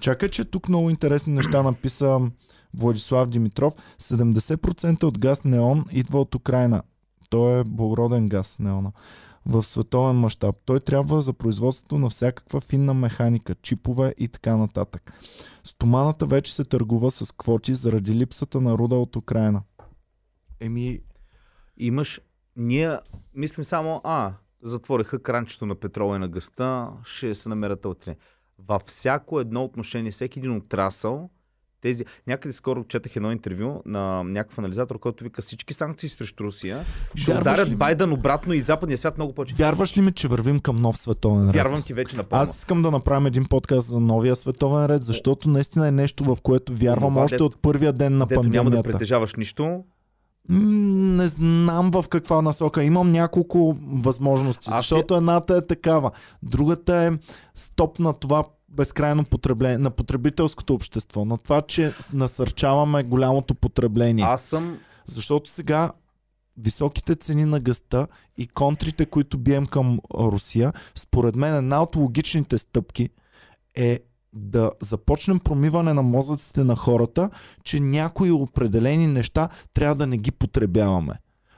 Чакай, 0.00 0.28
че 0.28 0.44
тук 0.44 0.68
много 0.68 0.90
интересни 0.90 1.32
неща 1.32 1.62
написа 1.62 2.20
Владислав 2.74 3.30
Димитров. 3.30 3.74
70% 4.00 5.04
от 5.04 5.18
газ 5.18 5.44
неон 5.44 5.84
идва 5.92 6.20
от 6.20 6.34
Украина. 6.34 6.82
Той 7.30 7.60
е 7.60 7.64
благороден 7.64 8.28
газ 8.28 8.58
неона. 8.58 8.92
В 9.46 9.62
световен 9.62 10.16
мащаб. 10.16 10.56
Той 10.64 10.80
трябва 10.80 11.22
за 11.22 11.32
производството 11.32 11.98
на 11.98 12.10
всякаква 12.10 12.60
финна 12.60 12.94
механика, 12.94 13.54
чипове 13.54 14.14
и 14.18 14.28
така 14.28 14.56
нататък. 14.56 15.12
Стоманата 15.64 16.26
вече 16.26 16.54
се 16.54 16.64
търгува 16.64 17.10
с 17.10 17.32
квоти 17.32 17.74
заради 17.74 18.14
липсата 18.14 18.60
на 18.60 18.78
руда 18.78 18.94
от 18.94 19.16
Украина. 19.16 19.62
Еми, 20.60 21.00
Имаш... 21.76 22.20
Ние 22.56 22.98
мислим 23.34 23.64
само, 23.64 24.00
а, 24.04 24.32
затвориха 24.62 25.22
кранчето 25.22 25.66
на 25.66 25.74
петрола 25.74 26.16
и 26.16 26.18
на 26.18 26.28
гъста, 26.28 26.88
ще 27.04 27.34
се 27.34 27.48
намерят 27.48 27.84
утре. 27.84 28.16
Във 28.58 28.82
всяко 28.82 29.40
едно 29.40 29.64
отношение, 29.64 30.10
всеки 30.10 30.38
един 30.38 30.56
отрасъл, 30.56 31.30
тези... 31.82 32.04
Някъде 32.26 32.52
скоро 32.52 32.84
четах 32.84 33.16
едно 33.16 33.32
интервю 33.32 33.82
на 33.86 34.24
някакъв 34.24 34.58
анализатор, 34.58 34.98
който 34.98 35.24
вика 35.24 35.42
всички 35.42 35.74
санкции 35.74 36.08
срещу 36.08 36.44
Русия 36.44 36.78
ще 37.14 37.32
Вярваш 37.32 37.46
ли 37.46 37.52
ударят 37.52 37.68
ми? 37.68 37.76
Байден 37.76 38.12
обратно 38.12 38.52
и 38.52 38.62
западния 38.62 38.98
свят 38.98 39.18
много 39.18 39.32
повече. 39.32 39.54
вярваш 39.54 39.96
ли 39.96 40.00
ми, 40.00 40.12
че 40.12 40.28
вървим 40.28 40.60
към 40.60 40.76
нов 40.76 40.98
световен 40.98 41.46
ред? 41.46 41.54
Вярвам 41.54 41.82
ти 41.82 41.94
вече 41.94 42.16
напълно. 42.16 42.42
Аз 42.42 42.58
искам 42.58 42.82
да 42.82 42.90
направим 42.90 43.26
един 43.26 43.44
подкаст 43.44 43.88
за 43.88 44.00
новия 44.00 44.36
световен 44.36 44.86
ред, 44.86 45.04
защото 45.04 45.48
наистина 45.48 45.88
е 45.88 45.92
нещо, 45.92 46.24
в 46.24 46.40
което 46.42 46.72
вярвам 46.74 47.10
Това, 47.10 47.22
още 47.22 47.34
дето- 47.34 47.46
от 47.46 47.56
първия 47.56 47.92
ден 47.92 48.18
на 48.18 48.26
Дето 48.26 48.40
няма 48.40 48.52
да 48.52 48.58
пандемията. 48.60 48.90
притежаваш 48.90 49.34
нищо. 49.34 49.84
Не 50.48 51.28
знам 51.28 51.90
в 51.90 52.04
каква 52.08 52.42
насока. 52.42 52.84
Имам 52.84 53.12
няколко 53.12 53.76
възможности, 53.82 54.68
Аз 54.72 54.76
защото 54.76 55.16
едната 55.16 55.56
е 55.56 55.66
такава. 55.66 56.10
Другата 56.42 56.96
е 56.96 57.10
стоп 57.54 57.98
на 57.98 58.12
това 58.12 58.44
безкрайно 58.72 59.24
потребление, 59.24 59.78
на 59.78 59.90
потребителското 59.90 60.74
общество, 60.74 61.24
на 61.24 61.38
това, 61.38 61.62
че 61.62 61.92
насърчаваме 62.12 63.02
голямото 63.02 63.54
потребление. 63.54 64.24
Аз 64.24 64.42
съм 64.42 64.78
Защото 65.06 65.50
сега 65.50 65.92
високите 66.56 67.14
цени 67.14 67.44
на 67.44 67.60
гъста 67.60 68.06
и 68.38 68.46
контрите, 68.46 69.06
които 69.06 69.38
бием 69.38 69.66
към 69.66 70.00
Русия, 70.14 70.72
според 70.94 71.36
мен 71.36 71.56
една 71.56 71.82
от 71.82 71.96
логичните 71.96 72.58
стъпки 72.58 73.08
е 73.74 74.00
да 74.32 74.70
започнем 74.80 75.38
промиване 75.38 75.92
на 75.92 76.02
мозъците 76.02 76.64
на 76.64 76.76
хората, 76.76 77.30
че 77.64 77.80
някои 77.80 78.30
определени 78.30 79.06
неща 79.06 79.48
трябва 79.74 79.94
да 79.94 80.06
не 80.06 80.16
ги 80.16 80.30
потребяваме. 80.30 81.14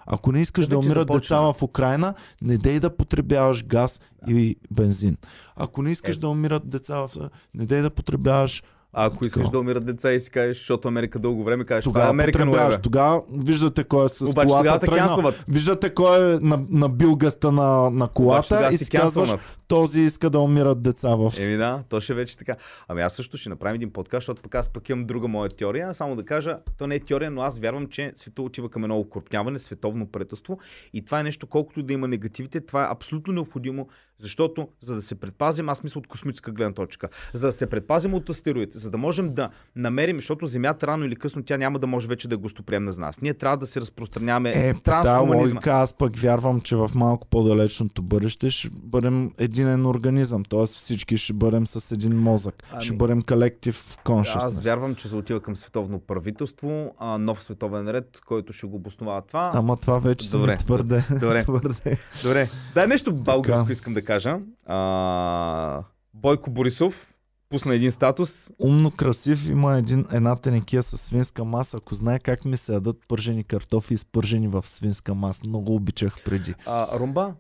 Ако 0.07 0.33
не 0.33 0.41
искаш 0.41 0.67
Да, 0.67 0.71
да 0.71 0.79
умират 0.79 0.95
започна. 1.09 1.21
деца 1.21 1.41
в 1.53 1.63
Украина, 1.63 2.15
не 2.43 2.59
дей 2.59 2.81
да 2.81 2.97
потребяваш 2.97 3.65
газ 3.65 4.01
и 4.29 4.57
бензин. 4.71 5.17
Ако 5.57 5.83
не 5.83 5.91
искаш 5.93 6.17
Е. 6.17 6.19
да 6.21 6.29
умират 6.29 6.69
деца 6.69 6.99
в... 6.99 7.31
Не 7.55 7.67
дей 7.67 7.83
да 7.83 7.91
потребяваш 7.91 8.63
А 8.97 9.07
ако 9.07 9.27
искаш 9.27 9.49
да 9.49 9.59
умират 9.59 9.87
деца 9.87 10.13
и 10.13 10.21
си 10.21 10.31
кажеш, 10.31 10.59
защото 10.59 10.89
Америка 10.89 11.19
дълго 11.19 11.45
време 11.45 11.65
кажеш, 11.65 11.85
това 11.85 12.07
е 12.07 12.09
Америка. 12.09 12.45
Нове. 12.45 12.81
Тогава 12.81 13.23
виждате 13.33 13.85
кой 13.85 14.07
е 14.07 14.09
с 14.09 14.21
Обаче 14.21 14.47
колата 14.49 14.87
кянсват. 14.87 15.45
Виждате 15.49 15.95
кой 15.95 16.35
е 16.35 16.39
на- 16.41 16.67
набил 16.71 17.17
гъста 17.17 17.53
на, 17.53 17.63
на 17.63 17.89
Обаче 17.91 18.13
колата 18.15 18.49
тогава 18.49 18.75
и 18.75 18.77
си 18.77 18.91
казваш, 18.91 19.35
този 19.69 20.01
иска 20.01 20.31
да 20.31 20.41
умират 20.41 20.83
деца 20.83 21.09
в... 21.09 21.33
Еми 21.39 21.57
да, 21.57 21.83
то 21.89 22.01
ще 22.01 22.13
е 22.13 22.17
вече 22.17 22.39
така. 22.39 22.57
Ами 22.89 23.03
аз 23.03 23.13
също 23.13 23.37
ще 23.37 23.49
направим 23.49 23.75
един 23.75 23.93
подкаст, 23.93 24.21
защото 24.21 24.43
пък 24.43 24.55
аз 24.55 24.69
пък 24.69 24.89
имам 24.89 25.05
друга 25.07 25.29
моя 25.29 25.49
теория. 25.51 25.95
Само 25.95 26.17
да 26.17 26.25
кажа, 26.25 26.59
то 26.79 26.87
не 26.87 26.95
е 26.95 27.01
теория, 27.01 27.31
но 27.31 27.43
аз 27.43 27.59
вярвам, 27.59 27.87
че 27.87 28.13
света 28.15 28.43
отива 28.43 28.71
към 28.71 28.85
едно 28.85 28.99
укрупняване, 28.99 29.59
световно 29.59 30.07
правителство. 30.07 30.59
И 30.93 31.05
това 31.05 31.21
е 31.21 31.23
нещо, 31.23 31.47
колкото 31.47 31.83
да 31.83 31.93
има 31.93 32.09
негативите, 32.09 32.61
това 32.61 32.85
е 32.85 32.89
абсолютно 32.91 33.33
необходимо, 33.33 33.89
защото 34.19 34.69
за 34.81 34.95
да 34.95 35.03
се 35.03 35.15
предпазим, 35.15 35.69
аз 35.69 35.83
мисля 35.83 35.99
от 35.99 36.07
космическа 36.07 36.51
гледна 36.51 36.75
точка, 36.75 37.09
за 37.33 37.47
да 37.47 37.53
се 37.53 37.67
предпазим 37.67 38.15
от 38.15 38.29
астероид, 38.29 38.75
за 38.75 38.91
да 38.91 38.99
можем 38.99 39.35
да 39.35 39.49
намерим, 39.77 40.17
защото 40.17 40.47
Земята 40.47 40.87
рано 40.87 41.05
или 41.05 41.17
късно 41.17 41.43
тя 41.43 41.57
няма 41.57 41.79
да 41.79 41.87
може 41.87 42.09
вече 42.09 42.29
да 42.29 42.35
е 42.35 42.39
гостоприемна 42.39 42.93
за 42.93 43.01
нас. 43.01 43.21
Ние 43.21 43.35
трябва 43.35 43.57
да 43.57 43.67
се 43.67 43.81
разпространяваме 43.81 44.53
Е, 44.53 44.75
по 44.75 44.81
тази 44.81 45.05
транshуманизма. 45.05 45.37
логика 45.49 45.71
аз 45.73 45.93
пък 45.93 46.17
вярвам, 46.17 46.61
че 46.61 46.77
в 46.77 46.91
малко 46.95 47.27
по-далечното 47.27 48.03
бъдеще 48.03 48.51
ще 48.51 48.69
бъдем 48.73 49.31
единен 49.39 49.87
организъм, 49.87 50.45
т.е. 50.45 50.67
всички 50.67 51.17
ще 51.17 51.33
бъдем 51.33 51.67
с 51.67 51.93
един 51.93 52.15
мозък. 52.15 52.55
Ами- 52.73 52.85
Ще 52.85 52.95
бъдем 52.95 53.23
колектив 53.23 53.97
Аз 53.97 54.05
consciousness. 54.05 54.65
вярвам, 54.65 54.95
че 54.95 55.09
се 55.09 55.17
отива 55.17 55.41
към 55.41 55.57
световно 55.57 55.99
правителство, 55.99 56.65
а, 56.99 57.19
нов 57.19 57.43
световен 57.43 57.91
ред, 57.91 58.21
който 58.27 58.53
ще 58.53 58.67
го 58.67 58.77
обосновава 58.77 59.23
това. 59.23 59.51
Ама 59.55 59.77
това 59.77 59.99
вече 59.99 60.31
Добре, 60.31 60.57
твърде. 60.57 61.05
добре. 61.13 61.43
твърде. 61.45 61.99
Добре. 62.23 62.49
Да, 62.75 62.87
нещо 62.87 63.13
българско 63.15 63.73
искам 63.73 63.95
да 63.95 64.04
кажа. 64.05 64.39
А, 64.67 65.85
Бойко 66.15 66.51
Борисов 66.51 67.15
пусна 67.49 67.75
един 67.75 67.93
статус. 67.93 68.51
Умно 68.59 68.91
красив 68.91 69.49
има 69.49 69.79
един, 69.79 70.05
една 70.13 70.37
тенекия 70.37 70.83
с 70.83 70.97
свинска 70.97 71.45
маса. 71.45 71.77
Ако 71.77 71.95
знае 71.95 72.19
как 72.19 72.45
ми 72.45 72.57
се 72.57 72.73
ядат 72.73 72.97
пържени 73.09 73.45
картофи, 73.45 73.95
изпържени 73.95 74.49
в 74.49 74.63
свинска 74.67 75.15
маса. 75.15 75.41
Много 75.47 75.75
обичах 75.75 76.25
преди. 76.25 76.55
А, 76.67 76.99
Румба, 76.99 77.35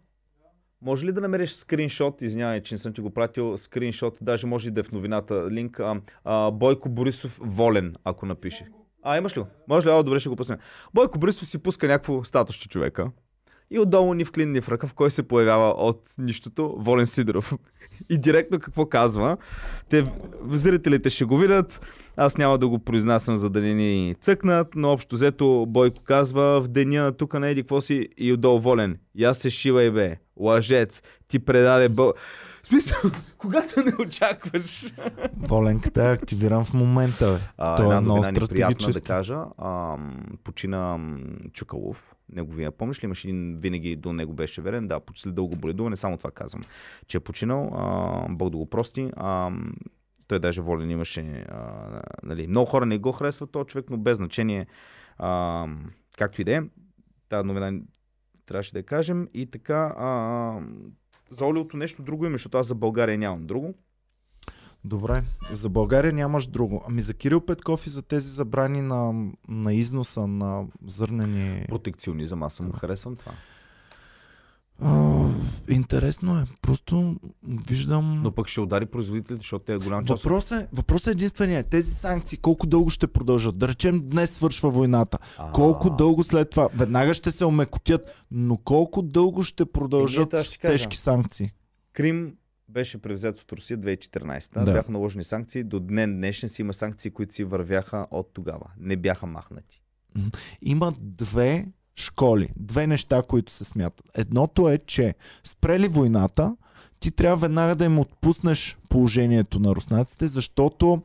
може 0.82 1.06
ли 1.06 1.12
да 1.12 1.20
намериш 1.20 1.52
скриншот, 1.52 2.22
извинявай, 2.22 2.62
че 2.62 2.74
не 2.74 2.78
съм 2.78 2.92
ти 2.92 3.00
го 3.00 3.10
пратил, 3.10 3.58
скриншот, 3.58 4.18
даже 4.20 4.46
може 4.46 4.68
и 4.68 4.70
да 4.70 4.80
е 4.80 4.84
в 4.84 4.92
новината 4.92 5.50
линк, 5.50 5.80
а, 5.80 6.00
а, 6.24 6.50
Бойко 6.50 6.88
Борисов 6.88 7.40
волен, 7.42 7.94
ако 8.04 8.26
напише. 8.26 8.68
А, 9.02 9.16
имаш 9.18 9.36
ли 9.36 9.40
го? 9.40 9.46
Може 9.68 9.86
ли? 9.86 9.92
А, 9.92 10.02
добре, 10.02 10.20
ще 10.20 10.28
го 10.28 10.36
пуснем. 10.36 10.58
Бойко 10.94 11.18
Борисов 11.18 11.48
си 11.48 11.58
пуска 11.58 11.86
някакво 11.86 12.24
статусче 12.24 12.68
човека. 12.68 13.10
И 13.70 13.78
отдолу 13.78 14.14
ни 14.14 14.24
в 14.24 14.32
клин, 14.32 14.52
ни 14.52 14.60
в 14.60 14.68
ръкав, 14.68 14.94
кой 14.94 15.10
се 15.10 15.22
появява 15.22 15.68
от 15.68 16.00
нищото? 16.18 16.74
Волен 16.78 17.06
Сидоров. 17.06 17.52
И 18.10 18.18
директно 18.18 18.58
какво 18.58 18.86
казва? 18.86 19.36
Те, 19.90 20.04
зрителите 20.52 21.10
ще 21.10 21.24
го 21.24 21.38
видят. 21.38 21.80
Аз 22.16 22.38
няма 22.38 22.58
да 22.58 22.68
го 22.68 22.78
произнасям, 22.78 23.36
за 23.36 23.50
да 23.50 23.60
не 23.60 23.74
ни 23.74 24.14
цъкнат, 24.20 24.68
но 24.74 24.92
общо 24.92 25.14
взето 25.14 25.66
Бойко 25.68 26.04
казва 26.04 26.60
в 26.60 26.68
деня 26.68 27.12
тук 27.12 27.40
не 27.40 27.50
еди 27.50 27.62
какво 27.62 27.80
си 27.80 28.08
и 28.18 28.32
отдолу 28.32 28.60
волен. 28.60 28.98
И 29.14 29.24
аз 29.24 29.38
се 29.38 29.50
шивай 29.50 29.90
бе, 29.90 30.16
лъжец, 30.36 31.02
ти 31.28 31.38
предаде 31.38 31.88
бъл... 31.88 32.12
В 32.64 32.66
смисъл, 32.66 33.10
когато 33.38 33.82
не 33.82 33.92
очакваш. 34.06 34.94
Воленката 35.48 36.08
е 36.08 36.12
активиран 36.12 36.64
в 36.64 36.74
момента. 36.74 37.32
Бе. 37.32 37.38
А, 37.58 37.76
Той 37.76 37.96
е 37.96 38.00
много 38.00 38.20
неприятна 38.20 38.40
да 38.40 38.46
стратегически. 38.46 39.06
кажа. 39.06 39.44
А, 39.58 39.98
почина 40.44 40.98
Чукалов, 41.52 42.14
неговия, 42.32 42.72
помниш 42.72 43.02
ли, 43.02 43.04
имаш 43.04 43.24
един, 43.24 43.56
винаги 43.56 43.96
до 43.96 44.12
него 44.12 44.32
беше 44.32 44.62
верен, 44.62 44.88
да, 44.88 45.00
след 45.16 45.34
дълго 45.34 45.56
боледуване, 45.56 45.96
само 45.96 46.16
това 46.16 46.30
казвам, 46.30 46.62
че 47.06 47.16
е 47.16 47.20
починал, 47.20 47.70
а, 47.74 48.26
Бог 48.28 48.50
да 48.50 48.56
го 48.56 48.70
прости. 48.70 49.10
А, 49.16 49.50
той 50.26 50.38
даже 50.38 50.60
волен 50.60 50.90
имаше, 50.90 51.44
а, 51.48 52.02
нали, 52.22 52.46
много 52.46 52.66
хора 52.66 52.86
не 52.86 52.98
го 52.98 53.12
харесват 53.12 53.52
този 53.52 53.66
човек, 53.66 53.86
но 53.90 53.96
без 53.96 54.16
значение, 54.16 54.66
а, 55.18 55.66
както 56.18 56.40
и 56.40 56.44
да 56.44 56.56
е, 56.56 56.62
тази 57.28 57.46
новина 57.46 57.80
трябваше 58.46 58.72
да 58.72 58.78
я 58.78 58.82
кажем. 58.82 59.28
И 59.34 59.46
така, 59.46 59.94
а, 59.98 60.58
за 61.30 61.46
олиото 61.46 61.76
нещо 61.76 62.02
друго 62.02 62.26
има, 62.26 62.34
защото 62.34 62.58
аз 62.58 62.66
за 62.66 62.74
България 62.74 63.18
нямам 63.18 63.46
друго. 63.46 63.74
Добре. 64.84 65.22
За 65.50 65.68
България 65.68 66.12
нямаш 66.12 66.46
друго. 66.46 66.84
Ами 66.88 67.00
за 67.00 67.14
Кирил 67.14 67.40
Петков 67.40 67.86
и 67.86 67.90
за 67.90 68.02
тези 68.02 68.28
забрани 68.28 68.82
на, 68.82 69.30
на 69.48 69.74
износа 69.74 70.26
на 70.26 70.64
зърнени... 70.86 71.64
Протекционизъм, 71.68 72.42
аз 72.42 72.54
съм 72.54 72.72
харесвам 72.72 73.16
това. 73.16 73.32
А, 74.82 75.28
интересно 75.68 76.38
е. 76.38 76.44
Просто 76.62 77.16
виждам... 77.68 78.20
Но 78.22 78.32
пък 78.32 78.48
ще 78.48 78.60
удари 78.60 78.86
производителите, 78.86 79.40
защото 79.42 79.64
те 79.64 79.72
е 79.74 79.78
голям 79.78 80.04
част. 80.04 80.24
Въпрос 80.24 80.50
е, 80.50 80.68
въпрос 80.72 81.06
е 81.06 81.10
единствения. 81.10 81.64
Тези 81.64 81.90
санкции 81.90 82.38
колко 82.38 82.66
дълго 82.66 82.90
ще 82.90 83.06
продължат? 83.06 83.58
Да 83.58 83.68
речем 83.68 84.08
днес 84.08 84.30
свършва 84.30 84.70
войната. 84.70 85.18
А, 85.38 85.52
Колко 85.52 85.90
дълго 85.90 86.22
след 86.24 86.50
това? 86.50 86.68
Веднага 86.74 87.14
ще 87.14 87.30
се 87.30 87.44
омекотят, 87.44 88.24
но 88.30 88.56
колко 88.56 89.02
дълго 89.02 89.42
ще 89.42 89.64
продължат 89.66 90.30
кажа. 90.30 90.50
тежки 90.60 90.96
санкции? 90.96 91.52
Крим 91.92 92.36
беше 92.68 92.98
превзет 92.98 93.40
от 93.40 93.52
Русия 93.52 93.78
2014. 93.78 94.54
Да. 94.54 94.64
Да. 94.64 94.72
Бяха 94.72 94.92
наложени 94.92 95.24
санкции. 95.24 95.64
До 95.64 95.80
днен 95.80 96.16
днешен 96.16 96.48
си 96.48 96.62
има 96.62 96.74
санкции, 96.74 97.10
които 97.10 97.34
си 97.34 97.44
вървяха 97.44 98.06
от 98.10 98.30
тогава. 98.32 98.66
Не 98.78 98.96
бяха 98.96 99.26
махнати. 99.26 99.82
Има 100.62 100.94
две 101.00 101.66
школи, 101.96 102.48
две 102.56 102.86
неща, 102.86 103.22
които 103.22 103.52
се 103.52 103.64
смятат. 103.64 104.06
Едното 104.14 104.68
е, 104.68 104.78
че 104.78 105.14
спрели 105.44 105.88
войната, 105.88 106.56
ти 107.00 107.10
трябва 107.10 107.36
веднага 107.36 107.74
да 107.74 107.84
им 107.84 107.98
отпуснеш 107.98 108.76
положението 108.88 109.60
на 109.60 109.74
руснаците, 109.74 110.28
защото 110.28 111.02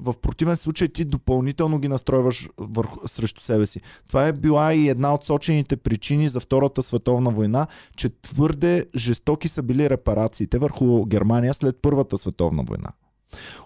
в 0.00 0.14
противен 0.22 0.56
случай 0.56 0.88
ти 0.88 1.04
допълнително 1.04 1.78
ги 1.78 1.88
настройваш 1.88 2.48
върху, 2.58 3.08
срещу 3.08 3.40
себе 3.40 3.66
си. 3.66 3.80
Това 4.08 4.26
е 4.26 4.32
била 4.32 4.74
и 4.74 4.88
една 4.88 5.14
от 5.14 5.24
сочените 5.24 5.76
причини 5.76 6.28
за 6.28 6.40
Втората 6.40 6.82
световна 6.82 7.30
война, 7.30 7.66
че 7.96 8.08
твърде 8.08 8.86
жестоки 8.96 9.48
са 9.48 9.62
били 9.62 9.90
репарациите 9.90 10.58
върху 10.58 11.04
Германия 11.04 11.54
след 11.54 11.76
Първата 11.82 12.18
световна 12.18 12.62
война. 12.62 12.88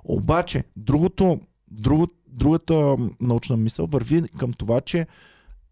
Обаче, 0.04 0.64
другото, 0.76 1.40
друго, 1.70 2.08
другата 2.28 2.96
научна 3.20 3.56
мисъл 3.56 3.86
върви 3.86 4.22
към 4.38 4.52
това, 4.52 4.80
че 4.80 5.06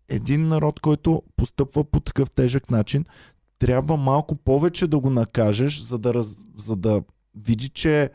един 0.08 0.48
народ, 0.48 0.80
който 0.80 1.22
постъпва 1.36 1.84
по 1.84 2.00
такъв 2.00 2.30
тежък 2.30 2.70
начин, 2.70 3.04
трябва 3.58 3.96
малко 3.96 4.36
повече 4.36 4.86
да 4.86 4.98
го 4.98 5.10
накажеш, 5.10 5.80
за 5.80 5.98
да, 5.98 6.14
раз, 6.14 6.44
за 6.56 6.76
да 6.76 7.02
види, 7.34 7.68
че 7.68 8.10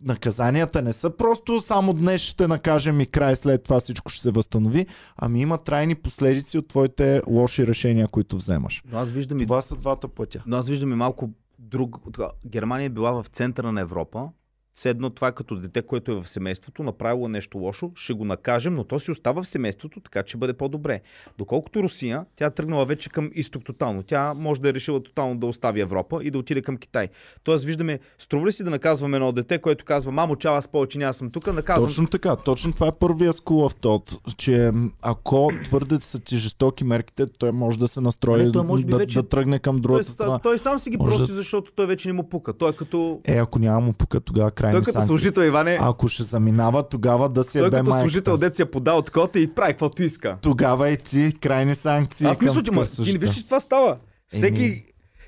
наказанията 0.00 0.82
не 0.82 0.92
са 0.92 1.10
просто 1.10 1.60
само 1.60 1.92
днес 1.92 2.20
ще 2.20 2.48
накажем 2.48 3.00
и 3.00 3.06
край, 3.06 3.36
след 3.36 3.62
това 3.62 3.80
всичко 3.80 4.10
ще 4.10 4.22
се 4.22 4.30
възстанови, 4.30 4.86
ами 5.16 5.40
има 5.40 5.58
трайни 5.58 5.94
последици 5.94 6.58
от 6.58 6.68
твоите 6.68 7.22
лоши 7.26 7.66
решения, 7.66 8.08
които 8.08 8.36
вземаш. 8.36 8.82
Но 8.92 8.98
аз 8.98 9.10
виждам 9.10 9.40
и, 9.40 9.46
Това 9.46 9.62
са 9.62 9.76
двата 9.76 10.08
пътя. 10.08 10.42
но 10.46 10.56
аз 10.56 10.68
виждам 10.68 10.92
и 10.92 10.94
малко 10.94 11.30
друг. 11.58 11.98
Германия 12.46 12.86
е 12.86 12.88
била 12.88 13.22
в 13.22 13.26
центъра 13.26 13.72
на 13.72 13.80
Европа. 13.80 14.28
Все 14.74 14.90
едно 14.90 15.10
това 15.10 15.28
е 15.28 15.32
като 15.32 15.56
дете, 15.56 15.82
което 15.82 16.12
е 16.12 16.22
в 16.22 16.28
семейството, 16.28 16.82
направило 16.82 17.28
нещо 17.28 17.58
лошо, 17.58 17.90
ще 17.94 18.12
го 18.12 18.24
накажем, 18.24 18.74
но 18.74 18.84
то 18.84 19.00
си 19.00 19.10
остава 19.10 19.42
в 19.42 19.48
семейството, 19.48 20.00
така 20.00 20.22
че 20.22 20.36
бъде 20.36 20.52
по-добре. 20.52 21.00
Доколкото 21.38 21.82
Русия, 21.82 22.24
тя 22.36 22.46
е 22.46 22.50
тръгнала 22.50 22.86
вече 22.86 23.10
към 23.10 23.30
изток 23.34 23.64
тотално. 23.64 24.02
Тя 24.02 24.34
може 24.34 24.60
да 24.60 24.68
е 24.68 24.74
решила 24.74 25.02
тотално 25.02 25.36
да 25.36 25.46
остави 25.46 25.80
Европа 25.80 26.20
и 26.22 26.30
да 26.30 26.38
отиде 26.38 26.62
към 26.62 26.76
Китай. 26.76 27.08
Тоест 27.44 27.64
виждаме, 27.64 27.98
струва 28.18 28.46
ли 28.46 28.52
си 28.52 28.64
да 28.64 28.70
наказваме 28.70 29.16
едно 29.16 29.32
дете, 29.32 29.58
което 29.58 29.84
казва, 29.84 30.12
мамо, 30.12 30.36
чао, 30.36 30.54
аз 30.54 30.68
повече 30.68 30.98
няма 30.98 31.14
съм 31.14 31.30
тук, 31.30 31.46
наказвам. 31.46 31.88
Точно 31.88 32.06
така, 32.06 32.36
точно 32.36 32.72
това 32.72 32.86
е 32.86 32.92
първия 32.92 33.32
of 33.32 33.74
thought, 33.74 34.34
че 34.36 34.72
ако 35.02 35.50
твърде 35.64 35.96
са 36.00 36.18
ти 36.18 36.36
жестоки 36.36 36.84
мерките, 36.84 37.26
той 37.28 37.52
може 37.52 37.78
да 37.78 37.88
се 37.88 38.00
настрои 38.00 38.44
Не, 38.44 38.52
той 38.52 38.64
може 38.64 38.84
би 38.84 38.90
да, 38.90 38.98
вече- 38.98 39.14
да 39.14 39.28
тръгне 39.28 39.58
към 39.58 39.76
той, 39.76 39.80
другата 39.80 40.04
са- 40.04 40.12
страна. 40.12 40.38
той 40.38 40.58
сам 40.58 40.78
си 40.78 40.90
ги 40.90 40.96
Може 40.96 41.10
да- 41.10 41.18
проси, 41.18 41.32
защото 41.32 41.72
той 41.72 41.86
вече 41.86 42.08
не 42.08 42.12
му 42.12 42.28
пука. 42.28 42.52
Той 42.52 42.70
е 42.70 42.72
като, 42.72 43.20
Е, 43.24 43.36
ако 43.36 43.58
няма 43.58 43.80
му 43.80 43.92
пука, 43.92 44.20
тогава 44.20 44.50
крайни 44.62 44.72
той 44.72 44.80
е 44.80 44.84
като 44.84 44.92
санкции. 44.92 45.06
служител, 45.06 45.42
Иване. 45.42 45.78
Ако 45.80 46.08
ще 46.08 46.22
заминава, 46.22 46.88
тогава 46.88 47.28
да 47.28 47.44
си 47.44 47.58
той 47.58 47.64
е 47.64 47.66
е 47.66 47.70
бе 47.70 47.76
като 47.76 47.90
майката. 47.90 48.10
служител, 48.10 48.36
дет 48.36 48.56
си 48.56 48.62
я 48.62 48.70
подал 48.70 48.98
от 48.98 49.10
кота 49.10 49.38
и 49.38 49.54
прави 49.54 49.72
каквото 49.72 50.02
иска. 50.02 50.38
Тогава 50.42 50.90
и 50.90 50.96
ти 50.96 51.32
крайни 51.40 51.74
санкции. 51.74 52.26
Аз 52.26 52.40
мисля, 52.40 52.62
че 52.62 52.70
ма, 52.70 52.84
ти 52.86 53.12
не 53.12 53.18
виж, 53.18 53.34
че 53.34 53.44
това 53.44 53.60
става. 53.60 53.98
Всеки, 54.28 54.64
Еми. 54.64 54.84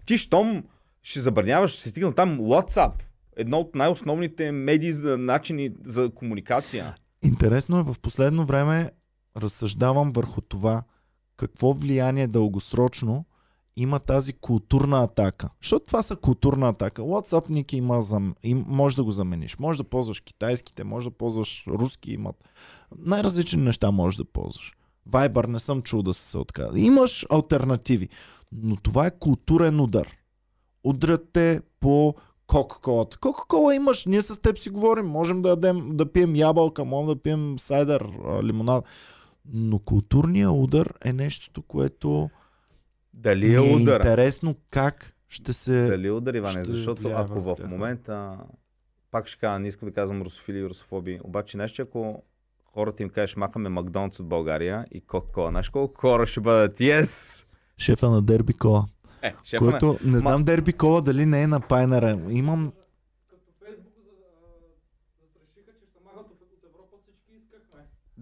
ти 0.07 0.19
щом 0.19 0.65
ще 1.03 1.21
забраняваш, 1.21 1.71
ще 1.71 1.89
стигна 1.89 2.15
там 2.15 2.39
WhatsApp. 2.39 2.93
Едно 3.37 3.59
от 3.59 3.75
най-основните 3.75 4.53
медии 4.53 4.93
за 4.93 5.19
начини 5.19 5.71
за 5.85 6.11
комуникация. 6.15 6.95
Интересно 7.23 7.79
е, 7.79 7.83
в 7.83 7.97
последно 8.03 8.47
време 8.47 8.91
разсъждавам 9.37 10.13
върху 10.13 10.41
това 10.41 10.83
какво 11.37 11.73
влияние 11.73 12.27
дългосрочно 12.27 13.25
има 13.77 13.99
тази 13.99 14.33
културна 14.33 15.03
атака. 15.03 15.49
Защото 15.63 15.87
това 15.87 16.03
са 16.03 16.17
културна 16.17 16.69
атака. 16.69 17.03
WhatsApp 17.03 17.51
Ники 17.51 17.77
има, 17.77 18.03
зам... 18.03 18.35
им, 18.43 18.65
може 18.69 18.97
да 18.97 19.05
го 19.05 19.11
замениш. 19.11 19.59
Може 19.59 19.79
да 19.79 19.85
ползваш 19.85 20.21
китайските, 20.21 20.85
може 20.85 21.11
да 21.11 21.17
ползваш 21.17 21.65
руски 21.69 22.13
имат. 22.13 22.45
Най-различни 22.99 23.63
неща 23.63 23.91
може 23.91 24.17
да 24.17 24.25
ползваш. 24.25 24.73
Viber 25.11 25.47
не 25.47 25.61
съм 25.61 25.83
чул 25.83 26.03
да 26.03 26.15
се 26.15 26.39
отказва. 26.39 26.81
Имаш 26.81 27.27
альтернативи. 27.31 28.09
Но 28.53 28.77
това 28.77 29.07
е 29.07 29.19
културен 29.19 29.81
удар. 29.81 30.09
Удрят 30.85 31.29
те 31.33 31.61
по 31.81 32.15
Кока-колата. 32.47 33.19
Кока-кола 33.19 33.75
имаш, 33.75 34.07
ние 34.07 34.23
с 34.23 34.41
теб 34.41 34.59
си 34.59 34.71
говорим, 34.71 35.07
можем 35.07 35.43
да, 35.43 35.49
ядем, 35.49 35.97
да 35.97 36.13
пием 36.13 36.37
ябълка, 36.37 36.85
можем 36.85 37.07
да 37.07 37.23
пием 37.23 37.59
сайдър, 37.59 38.09
лимонад. 38.43 38.89
Но 39.53 39.79
културният 39.79 40.53
удар 40.55 40.95
е 41.05 41.13
нещото, 41.13 41.63
което 41.63 42.31
Дали 43.15 43.53
е 43.53 43.55
е 43.55 43.61
удар? 43.61 44.01
интересно 44.01 44.57
как 44.71 45.15
ще 45.29 45.53
се... 45.53 45.87
Дали 45.87 46.07
е 46.07 46.11
удар, 46.11 46.35
Иване? 46.35 46.65
ще 46.65 46.73
Защото 46.73 47.09
ако 47.09 47.41
в 47.41 47.57
момента, 47.69 48.39
пак 49.11 49.27
ще 49.27 49.41
кажа, 49.41 49.59
не 49.59 49.69
искам 49.69 49.89
да 49.89 49.95
казвам 49.95 50.23
русофили 50.23 50.59
и 50.59 50.65
русофоби, 50.65 51.21
обаче 51.25 51.69
че 51.69 51.83
ако 51.83 52.23
хората 52.65 53.03
им 53.03 53.09
кажеш, 53.09 53.37
махаме 53.37 53.69
Макдоналдс 53.69 54.21
от 54.21 54.29
България 54.29 54.87
и 54.91 55.01
Кока-кола, 55.01 55.51
знаеш 55.51 55.69
колко 55.69 55.95
хора 55.95 56.27
ще 56.27 56.41
бъдат? 56.41 56.79
Yes! 56.79 57.45
Шефа 57.79 58.11
на 58.11 58.23
Дерби 58.23 58.53
Кола. 58.53 58.87
Е, 59.23 59.35
шефа 59.45 59.65
на... 59.65 59.71
Който, 59.71 59.99
не 60.05 60.19
знам 60.19 60.45
Дерби 60.45 60.73
Кола 60.73 61.01
дали 61.01 61.27
не 61.27 61.43
е 61.43 61.47
на 61.47 61.61
Пайнера. 61.61 62.21
Имам... 62.31 62.73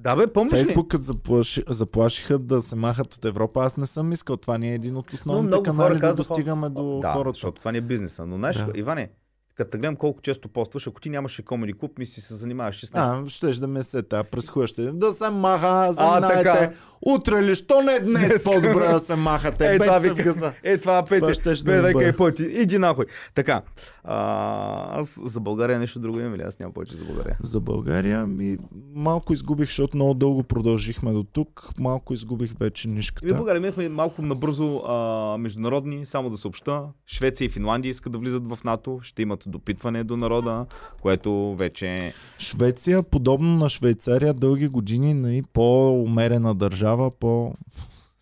Да 0.02 0.16
бе, 0.16 0.26
помниш 0.26 0.52
ли? 0.52 0.64
Фейсбук 0.64 0.90
като 0.90 1.04
заплаши, 1.04 1.62
заплашиха 1.68 2.38
да 2.38 2.60
се 2.60 2.76
махат 2.76 3.14
от 3.14 3.24
Европа. 3.24 3.64
Аз 3.64 3.76
не 3.76 3.86
съм 3.86 4.12
искал. 4.12 4.36
Това 4.36 4.58
ни 4.58 4.70
е 4.70 4.74
един 4.74 4.96
от 4.96 5.12
основните 5.12 5.62
канали 5.62 5.98
да 5.98 6.14
достигаме 6.14 6.68
до 6.70 6.98
да, 7.02 7.12
хората. 7.12 7.34
защото 7.34 7.58
това 7.58 7.72
не 7.72 7.78
е 7.78 7.80
бизнеса. 7.80 8.26
Но 8.26 8.36
знаеш, 8.36 8.56
Да. 8.56 8.72
Иване, 8.74 9.10
като 9.54 9.70
те 9.70 9.78
гледам 9.78 9.96
колко 9.96 10.20
често 10.20 10.48
постваш, 10.48 10.86
ако 10.86 11.00
ти 11.00 11.10
нямаше 11.10 11.42
комеди 11.42 11.72
клуб, 11.72 11.98
ми 11.98 12.06
си 12.06 12.20
се 12.20 12.34
занимаваш 12.34 12.84
с 12.86 12.94
нещо. 12.94 13.10
А, 13.10 13.28
щеш 13.28 13.56
да 13.56 13.66
ме 13.66 13.82
сета, 13.82 14.24
през 14.24 14.48
хуя 14.48 14.66
ще. 14.66 14.82
Да 14.92 15.12
се 15.12 15.30
маха, 15.30 15.94
така. 15.96 16.20
заминайте. 16.20 16.76
Утре 17.06 17.42
ли, 17.42 17.54
що 17.54 17.82
не 17.82 18.00
днес 18.00 18.44
по-добре 18.44 18.88
да 18.88 19.00
се 19.00 19.16
махате? 19.16 19.66
Е, 19.72 19.74
Е, 19.74 19.78
това 19.78 19.98
вика-. 19.98 20.54
Е, 20.62 20.78
това 20.78 21.02
Това 21.02 21.20
пете. 21.20 21.34
щеше 21.34 21.64
да 21.64 21.82
Бе, 21.94 22.08
е 22.08 22.12
пъти. 22.12 22.42
Иди 22.42 22.78
нахуй. 22.78 23.04
Така. 23.34 23.62
А, 24.04 25.00
аз 25.00 25.20
за 25.24 25.40
България 25.40 25.78
нещо 25.78 25.98
друго 26.00 26.20
имам 26.20 26.34
ли? 26.34 26.42
Аз 26.42 26.58
нямам 26.58 26.72
повече 26.72 26.96
за 26.96 27.04
България. 27.04 27.36
За 27.42 27.60
България 27.60 28.26
ми 28.26 28.56
малко 28.94 29.32
изгубих, 29.32 29.68
защото 29.68 29.96
много 29.96 30.14
дълго 30.14 30.42
продължихме 30.42 31.12
до 31.12 31.22
тук. 31.22 31.68
Малко 31.78 32.12
изгубих 32.12 32.52
вече 32.60 32.88
И 32.88 32.90
нишката. 32.90 33.34
България 33.34 33.60
имахме 33.60 33.88
малко 33.88 34.22
набързо 34.22 34.76
а, 34.76 35.36
международни, 35.38 36.06
само 36.06 36.30
да 36.30 36.36
съобща. 36.36 36.82
Швеция 37.06 37.46
и 37.46 37.48
Финландия 37.48 37.90
искат 37.90 38.12
да 38.12 38.18
влизат 38.18 38.48
в 38.48 38.58
НАТО. 38.64 38.98
Ще 39.02 39.22
имат 39.22 39.41
допитване 39.46 40.04
до 40.04 40.16
народа, 40.16 40.66
което 41.00 41.56
вече... 41.58 42.14
Швеция, 42.38 43.02
подобно 43.02 43.56
на 43.56 43.68
Швейцария, 43.68 44.34
дълги 44.34 44.68
години 44.68 45.14
нали, 45.14 45.42
по-умерена 45.52 46.54
държава, 46.54 47.10
по... 47.10 47.54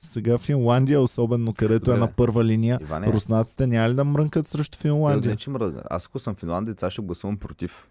Сега 0.03 0.39
Финландия, 0.39 1.01
особено 1.01 1.55
където 1.55 1.91
е 1.91 1.95
Добре. 1.95 2.07
на 2.07 2.13
първа 2.13 2.45
линия, 2.45 2.79
Иване, 2.83 3.07
руснаците 3.07 3.67
няма 3.67 3.89
ли 3.89 3.95
да 3.95 4.05
мрънкат 4.05 4.49
срещу 4.49 4.79
не, 4.79 4.83
Финландия? 4.83 5.37
че 5.37 5.51
мръдна. 5.51 5.83
Аз 5.91 6.07
ако 6.07 6.19
съм 6.19 6.35
финландец, 6.35 6.83
аз 6.83 6.93
ще 6.93 7.03
гласувам 7.03 7.37
против. 7.37 7.89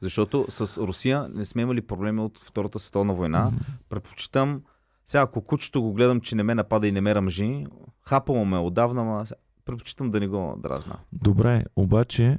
Защото 0.00 0.46
с 0.48 0.86
Русия 0.86 1.28
не 1.34 1.44
сме 1.44 1.62
имали 1.62 1.80
проблеми 1.80 2.20
от 2.20 2.38
Втората 2.42 2.78
световна 2.78 3.14
война. 3.14 3.52
Предпочитам, 3.88 4.62
сега 5.06 5.22
ако 5.22 5.40
кучето 5.40 5.82
го 5.82 5.92
гледам, 5.92 6.20
че 6.20 6.34
не 6.34 6.42
ме 6.42 6.54
напада 6.54 6.88
и 6.88 6.92
не 6.92 7.00
ме 7.00 7.14
ръмжи, 7.14 7.66
хапало 8.02 8.44
ме 8.44 8.58
отдавна, 8.58 9.04
ма 9.04 9.24
предпочитам 9.66 10.10
да 10.10 10.20
не 10.20 10.28
го 10.28 10.58
дразна. 10.62 10.96
Добре, 11.12 11.64
обаче 11.76 12.38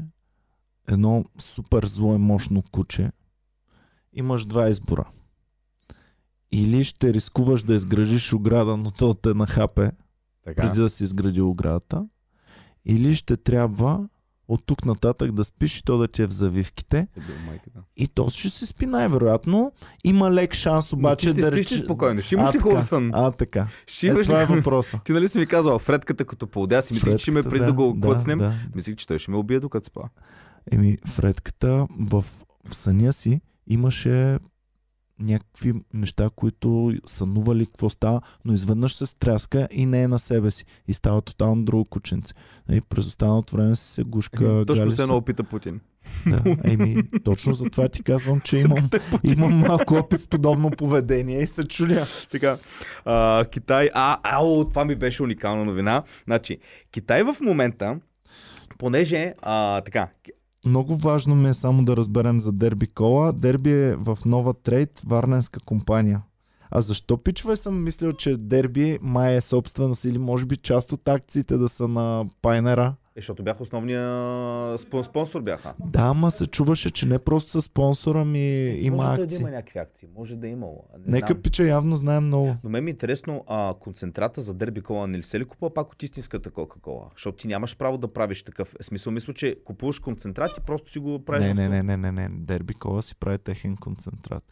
едно 0.88 1.26
супер 1.38 1.86
зло 1.86 2.16
и 2.16 2.18
мощно 2.18 2.64
куче, 2.72 3.12
имаш 4.14 4.46
два 4.46 4.70
избора. 4.70 5.10
Или 6.52 6.84
ще 6.84 7.14
рискуваш 7.14 7.64
да 7.64 7.76
изградиш 7.76 8.34
ограда, 8.34 8.78
но 8.78 8.92
то 8.92 9.14
те 9.14 9.34
нахапе, 9.34 9.92
Така? 10.44 10.62
преди 10.62 10.82
да 10.82 10.90
си 10.90 11.04
изгради 11.04 11.42
оградата, 11.42 12.08
или 12.86 13.16
ще 13.16 13.38
трябва 13.38 14.10
от 14.48 14.64
тук 14.66 14.86
нататък 14.86 15.32
да 15.32 15.44
спиш 15.44 15.78
и 15.78 15.84
то 15.84 15.98
да 15.98 16.08
ти 16.08 16.22
е 16.22 16.28
в 16.28 16.32
завивките 16.32 16.98
Е 16.98 17.20
бил 17.20 17.36
и 17.98 18.08
то 18.08 18.30
ще 18.30 18.50
се 18.50 18.66
спи 18.66 18.86
най-вероятно. 18.86 19.72
Има 20.04 20.32
лек 20.32 20.54
шанс 20.54 20.94
обаче 20.94 21.28
Но 21.28 21.34
ти 21.34 21.40
ще 21.40 21.42
да 21.42 21.58
спиш 21.58 21.72
ли 21.72 21.76
рече- 21.76 21.84
спокойно? 21.84 22.22
Ще 22.22 22.36
имаш 22.36 22.56
ли 22.56 22.60
хубав 22.60 22.86
сън? 22.86 23.12
А, 23.14 23.32
така. 23.32 23.68
Ще 23.88 24.08
Е, 24.08 24.22
това 24.22 24.40
ли 24.40 24.44
е 24.44 24.46
въпроса. 24.46 25.00
Ти 25.04 25.12
нали 25.12 25.28
си 25.28 25.40
ми 25.40 25.46
казал, 25.46 25.80
Фредката 25.80 26.26
като 26.26 26.48
полудя 26.48 26.82
си 26.82 26.94
мислих, 26.94 27.18
че 27.18 27.32
ме 27.32 27.44
преди 27.44 27.66
да 27.66 27.74
го 27.74 27.94
да, 27.94 28.08
клъцнем. 28.08 28.40
да. 28.40 28.54
Мислих, 28.76 28.96
че 28.96 29.08
той 29.08 29.20
ще 29.20 29.32
ме 29.32 29.38
убие 29.38 29.60
докато 29.60 29.86
спа. 29.86 30.02
Еми, 30.72 30.98
Фредката 31.08 31.88
в, 32.00 32.26
в 32.70 32.76
съня 32.76 33.14
си 33.14 33.42
имаше 33.68 34.38
някакви 35.20 35.74
неща, 35.94 36.30
които 36.36 36.94
сънували 37.06 37.66
какво 37.66 37.90
става, 37.90 38.22
но 38.46 38.54
изведнъж 38.54 38.96
се 38.96 39.06
стряска 39.06 39.68
и 39.72 39.86
не 39.86 40.04
е 40.04 40.08
на 40.08 40.20
себе 40.20 40.52
си. 40.52 40.66
И 40.88 40.94
става 40.94 41.22
тотално 41.22 41.64
друго 41.64 41.86
кученце. 41.86 42.34
И 42.72 42.82
през 42.82 43.06
останалото 43.06 43.56
време 43.56 43.76
си 43.76 43.94
се 43.94 44.04
гушка 44.04 44.64
Точно 44.68 44.84
гали 44.84 44.92
се 44.92 44.96
се. 44.96 45.02
едно 45.02 45.18
опита 45.18 45.44
Путин. 45.44 45.80
Да, 46.28 46.58
еми, 46.64 47.04
точно 47.24 47.54
за 47.54 47.66
това 47.70 47.90
ти 47.90 48.04
казвам, 48.04 48.42
че 48.42 48.58
имам, 48.58 48.90
имам 49.24 49.54
малко 49.54 49.94
опит 49.96 50.22
с 50.22 50.28
подобно 50.28 50.72
поведение 50.72 51.42
и 51.42 51.48
се 51.48 51.68
чудя. 51.68 52.06
Така, 52.32 52.58
а, 53.06 53.46
Китай, 53.52 53.90
а, 53.94 54.18
ау, 54.24 54.70
това 54.70 54.86
ми 54.86 54.96
беше 54.96 55.24
уникална 55.24 55.66
новина. 55.66 56.04
Значи, 56.26 56.58
Китай 56.92 57.24
в 57.24 57.36
момента, 57.42 58.00
понеже, 58.78 59.34
а, 59.42 59.82
така, 59.82 60.08
Много 60.68 60.96
важно 60.96 61.36
ми 61.36 61.50
е 61.50 61.54
само 61.54 61.86
да 61.86 61.98
разберем 61.98 62.40
за 62.40 62.52
Дерби 62.52 62.88
Кола. 62.88 63.32
Дерби 63.32 63.72
е 63.72 63.96
в 63.96 64.18
нова 64.26 64.54
трейд, 64.54 65.02
варненска 65.06 65.60
компания. 65.60 66.22
А 66.72 66.82
защо 66.82 67.18
пичове 67.18 67.56
съм 67.56 67.84
мислил, 67.84 68.12
че 68.12 68.38
Дерби 68.38 69.00
май 69.02 69.36
е 69.36 69.42
собственост 69.42 70.06
или 70.06 70.18
може 70.18 70.46
би 70.46 70.58
част 70.58 70.92
от 70.92 71.08
акциите 71.08 71.58
да 71.58 71.70
са 71.70 71.88
на 71.88 72.26
Пайнера? 72.42 72.96
Защото 73.18 73.44
бяха 73.44 73.64
основния 73.64 74.02
спон- 74.78 75.04
спонсор 75.04 75.42
бяха. 75.42 75.74
Да, 75.80 76.02
ама 76.02 76.32
се 76.32 76.48
чуваше, 76.48 76.92
че 76.92 77.06
не 77.06 77.20
просто 77.20 77.52
с 77.52 77.66
спонсора 77.66 78.26
ми 78.26 78.48
има 78.70 78.96
може 78.98 79.18
да, 79.18 79.24
акции. 79.24 79.40
има 79.40 79.50
някакви 79.52 79.80
акции, 79.80 80.08
може 80.16 80.36
да 80.36 80.48
е 80.48 80.52
имало. 80.52 80.84
Не 81.00 81.12
Нека 81.12 81.28
знам. 81.28 81.42
пича 81.42 81.64
явно 81.64 81.96
знае 81.98 82.20
много. 82.20 82.56
Но 82.64 82.70
мен 82.70 82.84
ми 82.84 82.90
е 82.90 82.94
интересно, 82.94 83.44
а, 83.48 83.74
концентрата 83.80 84.42
за 84.42 84.54
дерби 84.54 84.82
кола 84.82 85.08
не 85.08 85.18
ли 85.18 85.24
се 85.24 85.40
ли 85.40 85.46
купува 85.46 85.74
пак 85.74 85.92
от 85.92 86.04
истинската 86.04 86.52
Кока-Кола? 86.52 87.10
Защото 87.16 87.38
ти 87.38 87.48
нямаш 87.48 87.78
право 87.78 87.98
да 87.98 88.14
правиш 88.14 88.44
такъв. 88.44 88.76
В 88.82 88.86
смисъл, 88.86 89.14
мисля, 89.14 89.34
че 89.34 89.56
купуваш 89.66 90.00
концентрат 90.00 90.58
и 90.58 90.62
просто 90.62 90.92
си 90.92 91.00
го 91.00 91.26
правиш. 91.26 91.46
Не, 91.48 91.54
не, 91.54 91.70
не, 91.70 91.84
не, 91.84 91.98
не, 91.98 92.12
не. 92.12 92.30
Дерби 92.32 92.74
кола 92.74 93.02
си 93.02 93.16
прави 93.16 93.38
техен 93.38 93.76
концентрат. 93.78 94.44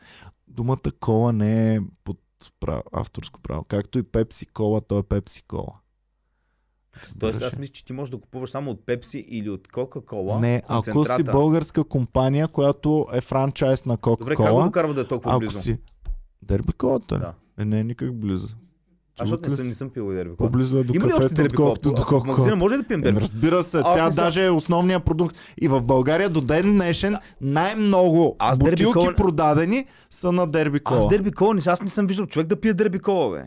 Думата 0.48 0.78
кола 1.00 1.32
не 1.32 1.76
е 1.76 1.80
под 2.04 2.18
право, 2.60 2.84
авторско 2.94 3.40
право. 3.42 3.64
Както 3.64 4.00
и 4.00 4.04
пепси 4.04 4.46
кола, 4.46 4.82
то 4.82 5.00
е 5.00 5.04
пепси 5.04 5.44
кола. 5.44 5.74
Тоест, 7.20 7.42
аз 7.42 7.58
мисля, 7.58 7.72
че 7.72 7.86
ти 7.86 7.94
можеш 7.94 8.12
да 8.12 8.18
купуваш 8.18 8.50
само 8.50 8.72
от 8.72 8.86
Пепси 8.86 9.26
или 9.30 9.50
от 9.50 9.68
Кока-Кола. 9.68 10.40
Не, 10.40 10.62
ако 10.68 11.06
си 11.06 11.24
българска 11.24 11.84
компания, 11.84 12.48
която 12.48 13.06
е 13.14 13.22
франчайз 13.22 13.86
на 13.86 13.98
Добре, 13.98 14.06
как 14.06 14.18
го 14.28 14.36
Кока-Кола, 14.36 14.64
докарва 14.64 14.94
да 14.94 15.02
е 15.02 15.06
толкова 15.06 15.32
ако 15.32 15.40
близо? 15.40 15.60
си... 15.60 15.78
Дерби 16.42 16.74
колата? 16.74 17.20
Да. 17.20 17.34
Е, 17.60 17.66
не 17.66 17.80
е 17.80 17.84
никак 17.84 18.14
близо. 18.14 18.48
А 19.20 19.26
защото 19.26 19.50
не 19.50 19.56
съм, 19.56 19.68
не 19.68 19.74
съм 19.74 19.90
пил 19.90 20.08
дерби 20.08 20.36
кола. 20.36 20.50
По-близо 20.50 20.78
е 20.78 20.84
до 20.84 20.94
Има 20.94 21.10
кафето, 21.10 21.42
отколкото 21.42 21.92
до 21.92 21.96
В 21.96 22.12
магазина 22.12 22.26
Кока-Кола. 22.26 22.56
може 22.56 22.74
ли 22.74 22.78
да 22.78 22.84
пием 22.84 22.98
Еми, 22.98 23.04
дерби? 23.04 23.22
разбира 23.22 23.64
се, 23.64 23.78
Аз 23.78 23.84
тя 23.96 24.06
не 24.06 24.12
съм- 24.12 24.24
даже 24.24 24.46
е 24.46 24.50
основният 24.50 25.06
продукт. 25.06 25.38
И 25.58 25.68
в 25.68 25.82
България 25.82 26.30
до 26.30 26.42
ден 26.42 26.74
днешен 26.74 27.16
най-много 27.42 28.36
Аз 28.40 28.60
бутилки 28.60 28.94
кола- 28.94 29.16
продадени 29.16 29.86
са 30.10 30.32
на 30.32 30.48
дерби 30.48 30.80
кола. 30.80 31.00
Аз 31.00 31.08
дерби 31.08 31.32
кола, 31.32 31.56
аз 31.66 31.82
не 31.82 31.90
съм 31.90 32.08
виждал 32.08 32.26
човек 32.26 32.48
да 32.48 32.56
пие 32.56 32.74
дерби 32.74 33.00
кола, 33.00 33.30
бе. 33.32 33.46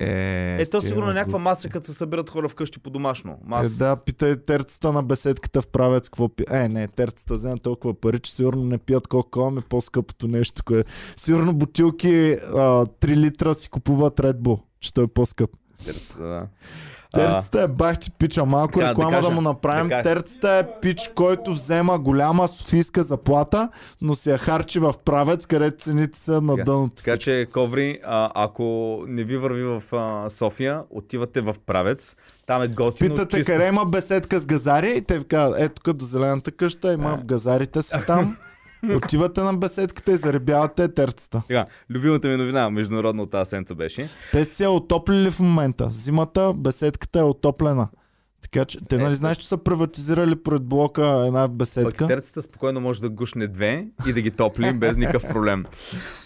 Е, 0.00 0.62
Е, 0.62 0.66
то 0.70 0.80
сигурно 0.80 1.10
е 1.10 1.14
някаква 1.14 1.38
маса, 1.38 1.68
като 1.68 1.86
се 1.86 1.92
събират 1.92 2.30
хора 2.30 2.48
вкъщи 2.48 2.78
по 2.78 2.90
домашно. 2.90 3.32
Е, 3.32 3.36
Мас... 3.44 3.76
да, 3.76 3.96
питай 3.96 4.36
терцата 4.36 4.92
на 4.92 5.02
беседката 5.02 5.62
в 5.62 5.68
правец 5.68 6.08
какво 6.08 6.28
пи... 6.28 6.44
Е, 6.50 6.68
не, 6.68 6.88
терцата 6.88 7.34
взема 7.34 7.58
толкова 7.58 7.94
пари, 7.94 8.20
че 8.20 8.34
сигурно 8.34 8.64
не 8.64 8.78
пият 8.78 9.08
кока 9.08 9.50
ми 9.50 9.60
по-скъпото 9.68 10.28
нещо. 10.28 10.62
Кое... 10.64 10.84
Сигурно 11.16 11.54
бутилки 11.54 12.36
а, 12.54 12.86
3 12.86 13.16
литра 13.16 13.54
си 13.54 13.68
купуват 13.68 14.16
Red 14.16 14.38
Bull, 14.40 14.60
че 14.80 14.94
той 14.94 15.04
е 15.04 15.06
по-скъп. 15.06 15.50
Да. 16.18 16.46
А, 17.12 17.18
Терцата 17.18 17.62
е 17.62 17.68
бах 17.68 17.98
ти 17.98 18.10
пича, 18.10 18.44
малко 18.44 18.72
Така, 18.72 18.84
да 18.84 18.90
реклама 18.90 19.10
да, 19.10 19.16
кажа, 19.16 19.30
му 19.30 19.40
направим. 19.40 19.88
да 19.88 19.90
кажа. 19.90 20.02
Терцата 20.02 20.50
е 20.50 20.80
пич, 20.80 21.10
който 21.14 21.52
взема 21.52 21.98
голяма 21.98 22.48
софийска 22.48 23.04
заплата, 23.04 23.68
но 24.02 24.14
си 24.14 24.30
я 24.30 24.38
харчи 24.38 24.78
в 24.78 24.94
правец, 25.04 25.46
където 25.46 25.84
цените 25.84 26.18
са 26.18 26.40
на 26.40 26.56
Така, 26.56 26.64
дъното 26.64 26.94
Така 26.94 27.16
че, 27.16 27.46
Коври, 27.52 27.98
а, 28.04 28.30
ако 28.34 28.98
не 29.06 29.24
ви 29.24 29.36
върви 29.36 29.62
в 29.62 29.82
а, 29.92 30.30
София, 30.30 30.82
отивате 30.90 31.40
в 31.40 31.54
Правец. 31.66 32.16
Там 32.46 32.62
е 32.62 32.68
готино. 32.68 33.10
Питате 33.10 33.36
чисто. 33.36 33.52
къде 33.52 33.68
има 33.68 33.84
беседка 33.84 34.38
с 34.38 34.46
газари 34.46 34.92
и 34.96 35.02
те 35.02 35.18
ви 35.18 35.24
казват, 35.24 35.60
ето 35.60 35.82
тук 35.82 35.96
до 35.96 36.04
зелената 36.04 36.50
къща 36.50 36.92
има 36.92 37.18
газарите 37.24 37.82
са 37.82 38.04
там. 38.06 38.36
Отивате 38.96 39.40
на 39.40 39.54
беседката 39.54 40.12
и 40.12 40.16
заребявате 40.16 40.88
терцата. 40.88 41.42
Така, 41.48 41.66
любимата 41.90 42.28
ми 42.28 42.36
новина, 42.36 42.70
международна 42.70 43.22
от 43.22 43.30
тази 43.30 43.48
седмица 43.48 43.74
беше. 43.74 44.08
Те 44.32 44.44
си 44.44 44.62
я 44.62 44.70
отоплили 44.70 45.30
в 45.30 45.40
момента. 45.40 45.88
Зимата 45.90 46.52
беседката 46.56 47.18
е 47.18 47.22
отоплена. 47.22 47.88
Така 48.42 48.64
че, 48.64 48.78
те 48.88 48.96
нали 48.98 49.12
Е, 49.12 49.14
знаеш, 49.14 49.36
че 49.36 49.48
са 49.48 49.58
приватизирали 49.58 50.42
пред 50.42 50.62
блока 50.64 51.24
една 51.26 51.48
беседка? 51.48 52.06
терцата 52.06 52.42
спокойно 52.42 52.80
може 52.80 53.00
да 53.00 53.08
гушне 53.08 53.46
две 53.46 53.86
и 54.08 54.12
да 54.12 54.20
ги 54.20 54.30
топли 54.30 54.72
без 54.74 54.96
никакъв 54.96 55.28
проблем. 55.28 55.64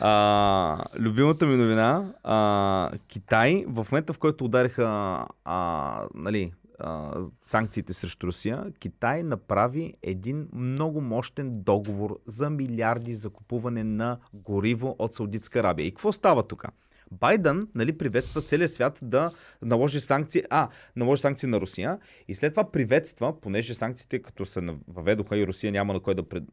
А, 0.01 0.85
любимата 0.99 1.47
ми 1.47 1.57
новина, 1.57 2.05
а, 2.25 2.91
Китай, 3.09 3.65
в 3.69 3.87
момента 3.93 4.13
в 4.13 4.19
който 4.19 4.45
удариха 4.45 5.19
а, 5.45 6.01
нали, 6.15 6.53
а, 6.87 7.23
санкциите 7.43 7.93
срещу 7.93 8.27
Русия, 8.27 8.73
Китай 8.79 9.23
направи 9.23 9.95
един 10.03 10.49
много 10.53 11.01
мощен 11.01 11.51
договор 11.55 12.19
за 12.27 12.51
милиарди 12.51 13.15
за 13.15 13.31
купуване 13.31 13.85
на 13.85 14.19
гориво 14.33 14.97
от 14.99 15.15
Саудитска 15.15 15.61
Арабия. 15.61 15.87
И 15.87 15.91
какво 15.91 16.13
става 16.13 16.43
тук? 16.43 16.65
Байден 17.11 17.69
нали, 17.75 17.99
приветства 17.99 18.43
целия 18.43 18.69
свят 18.69 18.99
да 19.03 19.31
наложи 19.63 20.01
санкции, 20.01 20.43
а, 20.51 20.69
наложи 20.97 21.23
санкции 21.23 21.49
на 21.49 21.61
Русия 21.61 21.99
и 22.29 22.35
след 22.35 22.53
това 22.53 22.71
приветства, 22.71 23.41
понеже 23.41 23.75
санкциите 23.75 24.23
като 24.23 24.47
се 24.47 24.61
въведоха 24.89 25.39
и 25.39 25.47
Русия 25.47 25.73
няма 25.73 25.93
на 25.93 26.01
кой 26.01 26.15
да 26.15 26.29
пред... 26.29 26.45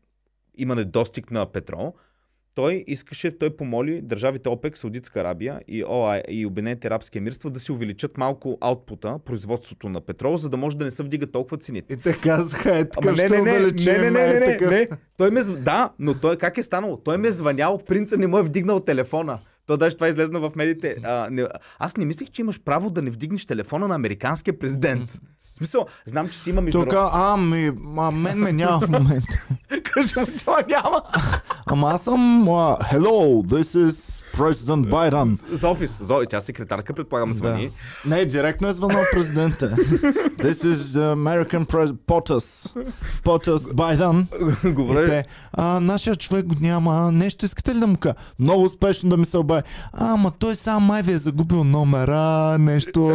има 0.55 0.75
недостиг 0.75 1.31
на 1.31 1.51
петрол, 1.51 1.93
той 2.55 2.83
искаше, 2.87 3.37
той 3.37 3.55
помоли 3.55 4.01
държавите 4.01 4.49
ОПЕК, 4.49 4.77
Саудитска 4.77 5.19
Арабия 5.19 5.59
и 5.67 5.83
ОАЕ 5.83 6.23
и 6.29 6.45
Обединените 6.45 6.87
арабски 6.87 7.17
емирства 7.17 7.49
да 7.49 7.59
си 7.59 7.71
увеличат 7.71 8.17
малко 8.17 8.57
аутпута, 8.61 9.19
производството 9.25 9.89
на 9.89 10.01
петрол, 10.01 10.37
за 10.37 10.49
да 10.49 10.57
може 10.57 10.77
да 10.77 10.85
не 10.85 10.91
се 10.91 11.03
вдига 11.03 11.27
толкова 11.27 11.57
цените. 11.57 11.93
И 11.93 11.97
те 11.97 12.13
казаха, 12.13 12.77
е 12.77 12.89
така 12.89 13.11
не, 13.11 13.29
не, 13.29 13.29
не, 13.29 13.41
не, 13.41 13.51
увеличим, 13.51 13.93
не, 13.93 13.99
не, 13.99 14.09
не, 14.11 14.35
е 14.35 14.57
не, 14.61 14.67
не. 14.67 14.87
Той 15.17 15.31
ме, 15.31 15.43
да, 15.43 15.93
но 15.99 16.13
той 16.13 16.37
как 16.37 16.57
е 16.57 16.63
станало? 16.63 16.97
Той 16.97 17.17
ме 17.17 17.27
е 17.27 17.31
звънял, 17.31 17.77
принца 17.77 18.17
не 18.17 18.27
му 18.27 18.37
е 18.37 18.43
вдигнал 18.43 18.79
телефона. 18.79 19.39
То 19.65 19.77
даже 19.77 19.95
това 19.95 20.07
излезна 20.07 20.39
в 20.39 20.51
медиите. 20.55 20.95
А, 21.03 21.27
не, 21.31 21.47
аз 21.79 21.97
не 21.97 22.05
мислих, 22.05 22.29
че 22.29 22.41
имаш 22.41 22.61
право 22.63 22.89
да 22.89 23.01
не 23.01 23.09
вдигнеш 23.09 23.45
телефона 23.45 23.87
на 23.87 23.95
американския 23.95 24.59
президент. 24.59 25.19
Смисъл, 25.61 25.85
знам, 26.05 26.29
че 26.29 26.37
си 26.37 26.49
има 26.49 26.57
Тук, 26.57 26.65
международно... 26.65 27.09
а, 27.97 28.11
мен 28.11 28.39
ме 28.39 28.51
няма 28.51 28.79
в 28.79 28.89
момента. 28.89 29.47
Кажи 29.83 30.13
му, 30.19 30.25
че 30.25 30.45
няма. 30.69 31.01
Ама 31.65 31.91
аз 31.91 32.03
съм, 32.03 32.49
а, 32.49 32.77
hello, 32.77 33.45
this 33.45 33.89
is 33.89 34.25
President 34.35 34.89
Biden. 34.89 35.45
За 35.51 35.67
офис. 35.67 36.03
За, 36.03 36.19
тя 36.29 36.41
секретарка, 36.41 36.93
предполагам, 36.93 37.33
звъни. 37.33 37.71
Да. 38.05 38.15
Не, 38.15 38.25
директно 38.25 38.67
е 38.67 38.73
звънал 38.73 39.01
президента. 39.13 39.69
This 40.41 40.73
is 40.73 40.75
American 41.15 41.65
President 41.65 41.97
POTUS. 42.07 42.75
POTUS 43.23 43.57
Biden. 43.57 44.25
И 44.69 44.71
Говоря, 44.71 45.05
те, 45.05 45.25
а, 45.53 45.79
нашия 45.79 46.15
човек 46.15 46.45
го 46.45 46.55
няма, 46.61 47.11
нещо 47.11 47.45
искате 47.45 47.75
ли 47.75 47.79
да 47.79 47.87
му 47.87 47.97
кажа? 47.97 48.15
Много 48.39 48.63
успешно 48.63 49.09
да 49.09 49.17
ми 49.17 49.25
се 49.25 49.37
обади. 49.37 49.63
Ама 49.93 50.31
той 50.39 50.55
сам 50.55 50.83
май 50.83 51.01
ви 51.01 51.11
е 51.11 51.17
загубил 51.17 51.63
номера, 51.63 52.57
нещо, 52.57 53.07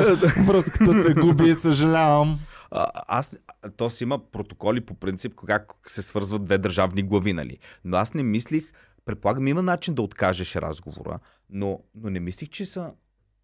връзката 0.46 1.02
се 1.02 1.14
губи, 1.14 1.54
съжалявам. 1.54 2.35
Аз, 2.70 3.36
то 3.76 3.90
си 3.90 4.04
има 4.04 4.18
протоколи 4.18 4.80
по 4.80 4.94
принцип 4.94 5.32
как 5.46 5.72
се 5.86 6.02
свързват 6.02 6.44
две 6.44 6.58
държавни 6.58 7.02
глави, 7.02 7.32
нали? 7.32 7.58
Но 7.84 7.96
аз 7.96 8.14
не 8.14 8.22
мислих, 8.22 8.72
предполагам 9.04 9.46
има 9.46 9.62
начин 9.62 9.94
да 9.94 10.02
откажеш 10.02 10.56
разговора, 10.56 11.18
но, 11.50 11.80
но 11.94 12.10
не 12.10 12.20
мислих, 12.20 12.48
че 12.48 12.64
са 12.66 12.92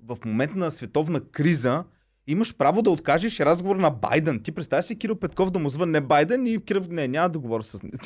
в 0.06 0.16
момент 0.24 0.54
на 0.54 0.70
световна 0.70 1.20
криза 1.20 1.84
имаш 2.26 2.56
право 2.56 2.82
да 2.82 2.90
откажеш 2.90 3.40
разговор 3.40 3.76
на 3.76 3.90
Байден. 3.90 4.42
Ти 4.42 4.52
представяш 4.52 4.84
си 4.84 4.98
Кирил 4.98 5.16
Петков 5.16 5.50
да 5.50 5.58
му 5.58 5.68
звънне 5.68 6.00
Байден 6.00 6.46
и 6.46 6.64
Кирил, 6.64 6.84
не, 6.90 7.08
няма 7.08 7.28
да 7.28 7.38
говоря 7.38 7.62
с 7.62 7.82
него. 7.82 7.96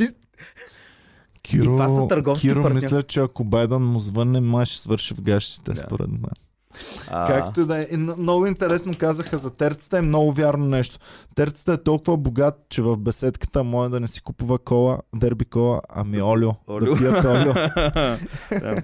Киро, 1.42 1.64
това 1.64 1.88
са 1.88 2.08
търговски 2.08 2.48
Киро 2.48 2.62
партньори. 2.62 2.84
мисля, 2.84 3.02
че 3.02 3.20
ако 3.20 3.44
Байден 3.44 3.82
му 3.82 4.00
звънне, 4.00 4.40
май 4.40 4.66
ще 4.66 4.80
свърши 4.80 5.14
в 5.14 5.22
гащите, 5.22 5.72
Да. 5.72 5.76
според 5.76 6.08
мен. 6.08 6.30
А, 7.10 7.26
Както 7.26 7.60
и 7.60 7.64
да 7.64 7.82
е. 7.82 7.96
Много 7.96 8.46
интересно 8.46 8.92
казаха 8.98 9.38
за 9.38 9.50
терцата 9.50 9.98
и 9.98 10.02
много 10.02 10.32
вярно 10.32 10.66
нещо. 10.66 10.98
Терцата 11.34 11.72
е 11.72 11.82
толкова 11.82 12.16
богат, 12.16 12.54
че 12.68 12.82
в 12.82 12.96
беседката 12.96 13.64
може 13.64 13.90
да 13.90 14.00
не 14.00 14.08
си 14.08 14.22
купува 14.22 14.58
кола, 14.58 14.98
дерби 15.14 15.44
кола, 15.44 15.80
ами 15.88 16.22
олио. 16.22 16.50
Олио. 16.68 16.94
Да 16.94 16.98
пият 16.98 17.24
олио. 17.24 17.52
Да. 18.50 18.82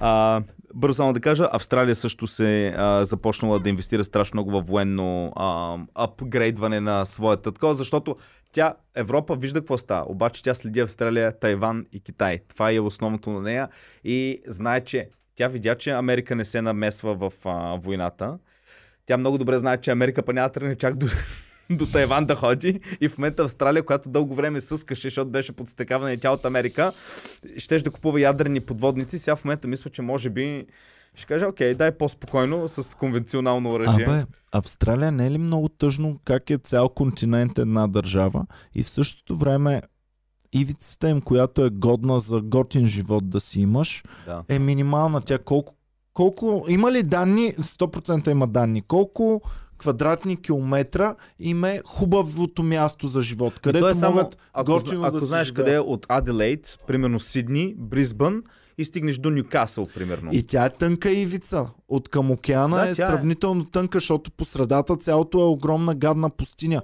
а, 0.00 0.42
бързо 0.74 0.94
само 0.94 1.12
да 1.12 1.20
кажа, 1.20 1.48
Австралия 1.52 1.94
също 1.94 2.26
се 2.26 2.74
а, 2.76 3.04
започнала 3.04 3.58
да 3.58 3.68
инвестира 3.68 4.04
страшно 4.04 4.36
много 4.36 4.50
в 4.50 4.66
военно 4.66 5.32
а, 5.36 5.78
апгрейдване 5.94 6.80
на 6.80 7.04
своята 7.04 7.52
такова, 7.52 7.74
защото 7.74 8.16
тя, 8.52 8.74
Европа 8.94 9.36
вижда 9.36 9.60
какво 9.60 9.78
става, 9.78 10.04
обаче 10.08 10.42
тя 10.42 10.54
следи 10.54 10.80
Австралия, 10.80 11.38
Тайван 11.38 11.86
и 11.92 12.00
Китай. 12.00 12.38
Това 12.48 12.72
е 12.72 12.80
основното 12.80 13.30
на 13.30 13.40
нея 13.40 13.68
и 14.04 14.42
знае, 14.46 14.80
че 14.80 15.08
тя 15.36 15.48
видя, 15.48 15.74
че 15.74 15.90
Америка 15.90 16.34
не 16.34 16.44
се 16.44 16.62
намесва 16.62 17.14
в 17.14 17.32
а, 17.44 17.76
войната. 17.76 18.38
Тя 19.06 19.16
много 19.16 19.38
добре 19.38 19.58
знае, 19.58 19.80
че 19.80 19.90
Америка 19.90 20.22
па 20.22 20.32
няма 20.32 20.50
чак 20.78 20.96
до, 20.96 21.06
до 21.70 21.86
Тайван 21.86 22.26
да 22.26 22.34
ходи 22.34 22.80
и 23.00 23.08
в 23.08 23.18
момента 23.18 23.42
Австралия, 23.42 23.82
която 23.82 24.08
дълго 24.08 24.34
време 24.34 24.60
съскаше, 24.60 25.06
защото 25.06 25.30
беше 25.30 25.52
подстекаване 25.52 26.16
тя 26.16 26.30
от 26.30 26.44
Америка, 26.44 26.92
щеш 27.58 27.82
да 27.82 27.90
купува 27.90 28.20
ядрени 28.20 28.60
подводници. 28.60 29.18
Сега 29.18 29.36
в 29.36 29.44
момента 29.44 29.68
мисля, 29.68 29.90
че 29.90 30.02
може 30.02 30.30
би 30.30 30.66
ще 31.14 31.26
каже, 31.26 31.44
окей, 31.44 31.74
дай 31.74 31.92
по-спокойно 31.92 32.68
с 32.68 32.96
конвенционално 32.96 33.72
оръжие. 33.72 34.04
Абе, 34.04 34.24
Австралия 34.52 35.12
не 35.12 35.26
е 35.26 35.30
ли 35.30 35.38
много 35.38 35.68
тъжно 35.68 36.20
как 36.24 36.50
е 36.50 36.58
цял 36.58 36.88
континент 36.88 37.58
една 37.58 37.88
държава 37.88 38.46
и 38.74 38.82
в 38.82 38.88
същото 38.88 39.36
време 39.36 39.82
ивицата 40.52 41.08
им, 41.08 41.20
която 41.20 41.64
е 41.64 41.70
годна 41.70 42.20
за 42.20 42.40
готин 42.40 42.86
живот 42.86 43.30
да 43.30 43.40
си 43.40 43.60
имаш, 43.60 44.04
Да. 44.26 44.44
е 44.48 44.58
минимална. 44.58 45.20
Тя 45.20 45.38
колко, 45.38 45.74
колко 46.14 46.64
има 46.68 46.92
ли 46.92 47.02
данни? 47.02 47.54
100% 47.54 48.30
има 48.30 48.46
данни. 48.46 48.82
Колко 48.82 49.42
квадратни 49.78 50.36
километра 50.36 51.14
им 51.38 51.64
е 51.64 51.80
хубавото 51.86 52.62
място 52.62 53.06
за 53.06 53.22
живот, 53.22 53.52
И 53.52 53.60
където 53.60 53.84
то 53.84 53.88
е 53.88 53.94
само, 53.94 54.14
могат 54.14 54.36
ако, 54.52 54.72
готино 54.72 55.02
ако 55.02 55.12
да 55.12 55.20
си 55.20 55.26
знаеш 55.26 55.46
живеят. 55.46 55.64
къде 55.66 55.76
е 55.76 55.80
от 55.80 56.06
Аделейд, 56.08 56.78
примерно 56.86 57.20
Сидни, 57.20 57.74
Бризбън 57.78 58.42
и 58.78 58.84
стигнеш 58.84 59.18
до 59.18 59.30
Нюкасъл, 59.30 59.88
примерно. 59.94 60.30
И 60.32 60.42
тя 60.42 60.64
е 60.64 60.70
тънка 60.70 61.10
ивица. 61.10 61.66
От 61.88 62.08
към 62.08 62.30
океана 62.30 62.76
Да, 62.76 62.88
е 62.88 62.90
е. 62.90 62.94
сравнително 62.94 63.64
тънка, 63.64 63.96
защото 63.96 64.30
по 64.30 64.44
средата 64.44 64.96
цялото 64.96 65.40
е 65.40 65.44
огромна 65.44 65.94
гадна 65.94 66.30
пустиня. 66.30 66.82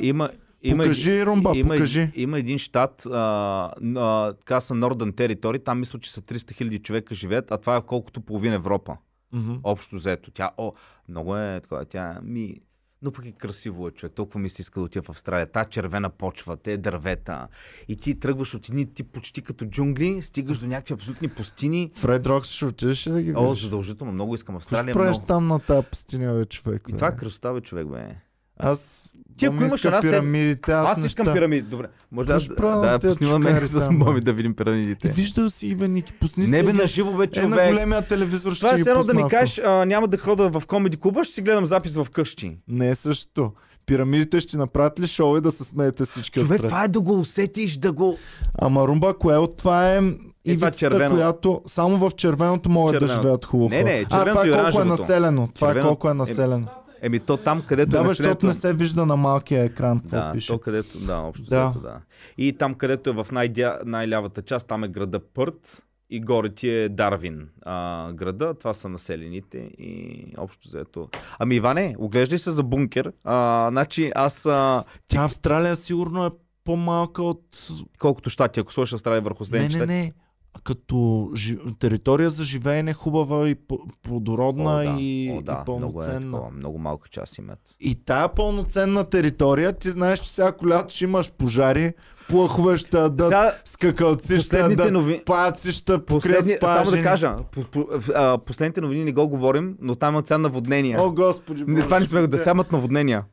Има, 0.00 0.30
има, 0.62 0.82
Покажи, 0.82 1.26
Румба, 1.26 1.52
има, 1.54 1.74
покажи. 1.74 2.10
Има 2.14 2.38
един 2.38 2.58
щат, 2.58 3.06
а, 3.06 3.72
а, 3.96 4.32
така 4.32 4.60
са 4.60 4.74
Northern 4.74 5.12
Territory, 5.12 5.64
там 5.64 5.78
мисля, 5.80 5.98
че 5.98 6.12
са 6.12 6.22
300 6.22 6.52
хиляди 6.54 6.78
човека 6.78 7.14
живеят, 7.14 7.50
а 7.50 7.58
това 7.58 7.76
е 7.76 7.82
колкото 7.86 8.20
половина 8.20 8.54
Европа. 8.54 8.96
Мгм. 9.32 9.54
Общо 9.62 9.96
взето. 9.96 10.30
Тя, 10.30 10.50
о, 10.56 10.72
много 11.08 11.36
е 11.36 11.60
такова, 11.60 11.84
тя 11.84 12.20
ми... 12.22 12.54
Но 13.02 13.12
пък 13.12 13.26
е 13.26 13.32
красиво 13.32 13.88
е 13.88 13.90
човек. 13.90 14.12
Толкова 14.14 14.40
ми 14.40 14.48
се 14.48 14.62
иска 14.62 14.80
да 14.80 14.86
отида 14.86 15.02
в 15.02 15.08
Австралия. 15.10 15.46
Та 15.46 15.64
червена 15.64 16.10
почва, 16.10 16.56
те 16.56 16.76
дървета. 16.76 17.48
И 17.88 17.96
ти 17.96 18.20
тръгваш 18.20 18.54
от 18.54 18.68
едни 18.68 18.94
ти 18.94 19.02
почти 19.02 19.42
като 19.42 19.64
джунгли, 19.66 20.22
стигаш 20.22 20.58
до 20.58 20.66
някакви 20.66 20.94
абсолютни 20.94 21.28
пустини. 21.28 21.90
Фред 21.94 22.26
Рокс 22.26 22.48
ще 22.50 22.64
отидеш 22.64 23.06
ли 23.06 23.10
да 23.10 23.22
ги 23.22 23.32
О, 23.36 23.48
видиш? 23.48 23.62
задължително. 23.62 24.12
Много 24.12 24.34
искам. 24.34 24.54
Ще 24.54 24.56
Австралия 24.56 24.90
е 24.90 24.94
правиш 24.94 25.16
много. 25.16 25.26
там 25.26 25.46
на 25.46 25.60
тази 25.60 25.86
пустиня, 25.86 26.34
бе, 26.34 26.44
човек? 26.44 26.82
И 26.88 26.92
бе? 26.92 26.98
това 26.98 27.08
е 27.08 27.16
красота, 27.16 27.52
бе, 27.52 27.60
човек, 27.60 27.86
бе. 27.86 28.16
Аз... 28.58 29.12
Ти, 29.36 29.46
ако 29.46 29.54
имаш 29.56 29.84
една 29.84 30.00
пирамидите, 30.00 30.72
аз, 30.72 30.88
Аз, 30.90 31.04
искам 31.04 31.22
неща. 31.22 31.34
пирамиди. 31.34 31.62
Добре. 31.62 31.86
Може 32.12 32.26
да, 32.26 32.34
аз, 32.34 32.46
да, 32.48 32.98
тези 32.98 33.10
поснимаме 33.10 33.46
чукари 33.46 33.66
с 33.66 33.88
бе? 33.88 33.94
моби 33.94 34.20
да 34.20 34.32
видим 34.32 34.52
Е, 34.52 34.54
пирамидите. 34.54 35.08
виждал 35.08 35.50
си 35.50 35.74
бе, 35.74 35.88
Ники, 35.88 36.12
пусни 36.12 36.40
Не 36.40 36.58
си 36.58 36.64
бе, 36.64 36.72
ги. 36.72 36.78
на 36.78 36.86
живо, 36.86 37.12
бе, 37.12 37.24
Е, 37.26 37.40
на 37.40 37.46
човек. 37.46 37.70
големия 37.70 38.02
телевизор 38.02 38.52
ще 38.52 38.60
Това 38.60 38.72
е 38.72 38.90
едно 38.90 39.02
да 39.04 39.14
ми 39.14 39.24
кажеш, 39.30 39.58
а, 39.58 39.84
няма 39.84 40.08
да 40.08 40.18
хода 40.18 40.50
в 40.50 40.66
комеди 40.66 40.96
клуба, 40.96 41.24
ще 41.24 41.34
си 41.34 41.42
гледам 41.42 41.66
запис 41.66 41.94
в 41.94 42.06
къщи. 42.06 42.58
Не 42.68 42.88
е 42.88 42.94
същото. 42.94 43.52
Пирамидите 43.86 44.40
ще 44.40 44.56
направят 44.56 45.00
ли 45.00 45.06
шоу 45.06 45.36
и 45.36 45.40
да 45.40 45.50
се 45.50 45.64
смеете 45.64 46.04
всички 46.04 46.40
Човек, 46.40 46.52
отпред? 46.52 46.68
това 46.68 46.84
е 46.84 46.88
да 46.88 47.00
го 47.00 47.20
усетиш, 47.20 47.76
да 47.76 47.92
го... 47.92 48.18
Ама 48.54 48.88
Румба, 48.88 49.14
кое 49.14 49.36
от 49.36 49.56
това 49.56 49.88
е 49.88 49.98
това 49.98 50.12
ивицата, 50.46 50.78
червено. 50.78 51.14
която 51.14 51.62
само 51.66 51.98
в 51.98 52.10
червеното 52.12 52.68
могат 52.70 52.92
да 52.92 52.98
Червено. 52.98 53.22
живеят 53.22 53.44
хубаво. 53.44 53.68
Не, 53.70 53.82
не, 53.82 54.04
а, 54.10 54.24
това 54.24 54.44
е 54.44 54.48
и 54.48 54.52
колко 54.52 54.80
е 54.80 54.84
населено. 54.86 55.48
Това 55.54 55.70
е 55.70 55.80
колко 55.80 56.10
е 56.10 56.14
населено. 56.14 56.66
Еми 57.02 57.20
то 57.20 57.36
там, 57.36 57.62
където 57.62 57.90
Да, 57.90 57.98
е 57.98 58.02
бе, 58.02 58.08
населението... 58.08 58.46
защото 58.46 58.68
не 58.68 58.72
се 58.72 58.74
вижда 58.74 59.06
на 59.06 59.16
малкия 59.16 59.64
екран 59.64 60.00
какво 60.00 60.16
да, 60.16 60.32
пише. 60.32 60.52
то 60.52 60.58
където, 60.58 60.98
да, 60.98 61.16
общо 61.16 61.44
Да. 61.44 61.72
да. 61.74 61.80
да. 61.80 62.00
И 62.38 62.52
там, 62.52 62.74
където 62.74 63.10
е 63.10 63.12
в 63.12 63.26
най-дя, 63.32 63.78
най-лявата 63.84 64.42
част, 64.42 64.66
там 64.66 64.84
е 64.84 64.88
града 64.88 65.20
Пърт 65.34 65.84
и 66.10 66.20
горе 66.20 66.54
ти 66.54 66.68
е 66.70 66.88
Дарвин 66.88 67.48
а, 67.62 68.12
града. 68.12 68.54
Това 68.54 68.74
са 68.74 68.88
населените 68.88 69.58
и 69.58 70.24
общо 70.38 70.68
взето. 70.68 71.08
Ами 71.38 71.54
Иване, 71.56 71.94
оглеждай 71.98 72.38
се 72.38 72.50
за 72.50 72.62
бункер. 72.62 73.12
А, 73.24 73.68
значи 73.70 74.12
аз... 74.14 74.46
А, 74.46 74.84
ти, 75.08 75.16
Австралия 75.16 75.76
сигурно 75.76 76.26
е 76.26 76.30
по-малка 76.64 77.22
от... 77.22 77.68
колкото 77.98 78.30
щати, 78.30 78.60
ако 78.60 78.72
сложиш 78.72 78.92
Австралия 78.92 79.22
върху 79.22 79.42
Не, 79.42 79.46
Съединените 79.46 79.86
не, 79.86 80.02
щати. 80.02 80.14
не. 80.16 80.27
Като 80.64 81.30
жи... 81.36 81.58
територия 81.78 82.30
за 82.30 82.44
живеене 82.44 82.92
хубава 82.92 83.48
и 83.48 83.56
плодородна 84.02 84.70
О, 84.70 84.84
да. 84.84 84.96
и, 85.00 85.32
О, 85.38 85.42
да, 85.42 85.52
и 85.52 85.54
много, 85.54 85.62
е 85.62 85.64
пълноценна. 85.64 86.32
такова, 86.36 86.50
много 86.50 86.78
малка 86.78 87.08
част 87.08 87.38
имат. 87.38 87.58
И 87.80 87.94
тая 87.94 88.28
пълноценна 88.28 89.04
територия, 89.04 89.72
ти 89.72 89.90
знаеш, 89.90 90.18
че 90.18 90.28
всяко 90.28 90.68
лято 90.68 90.94
ще 90.94 91.04
имаш 91.04 91.32
пожари, 91.32 91.92
плъхове 92.28 92.78
ще 92.78 92.90
дадат, 92.90 93.28
Сега, 93.28 93.52
скакалци 93.64 94.38
ще 94.38 94.62
дадат, 94.62 94.92
новини... 94.92 95.22
паци 95.26 95.72
ще 95.72 96.04
Последни, 96.04 96.56
само 96.60 96.90
да 96.90 97.02
кажа, 97.02 97.36
по, 97.52 97.64
по, 97.64 97.86
а, 98.14 98.38
последните 98.38 98.80
новини 98.80 99.04
не 99.04 99.12
го 99.12 99.28
говорим, 99.28 99.76
но 99.80 99.94
там 99.94 100.14
имат 100.14 100.28
сега 100.28 100.38
наводнения. 100.38 101.02
О, 101.02 101.12
господи, 101.12 101.64
не, 101.66 101.80
това 101.80 102.00
не 102.00 102.06
сме 102.06 102.20
го 102.20 102.26
да 102.26 102.38
сега 102.38 102.50
имат 102.50 102.72
наводнения. 102.72 103.24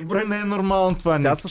Добре, 0.00 0.24
не 0.24 0.36
е 0.36 0.44
нормално 0.44 0.96
това, 0.96 1.18
Сега 1.18 1.34
с 1.34 1.48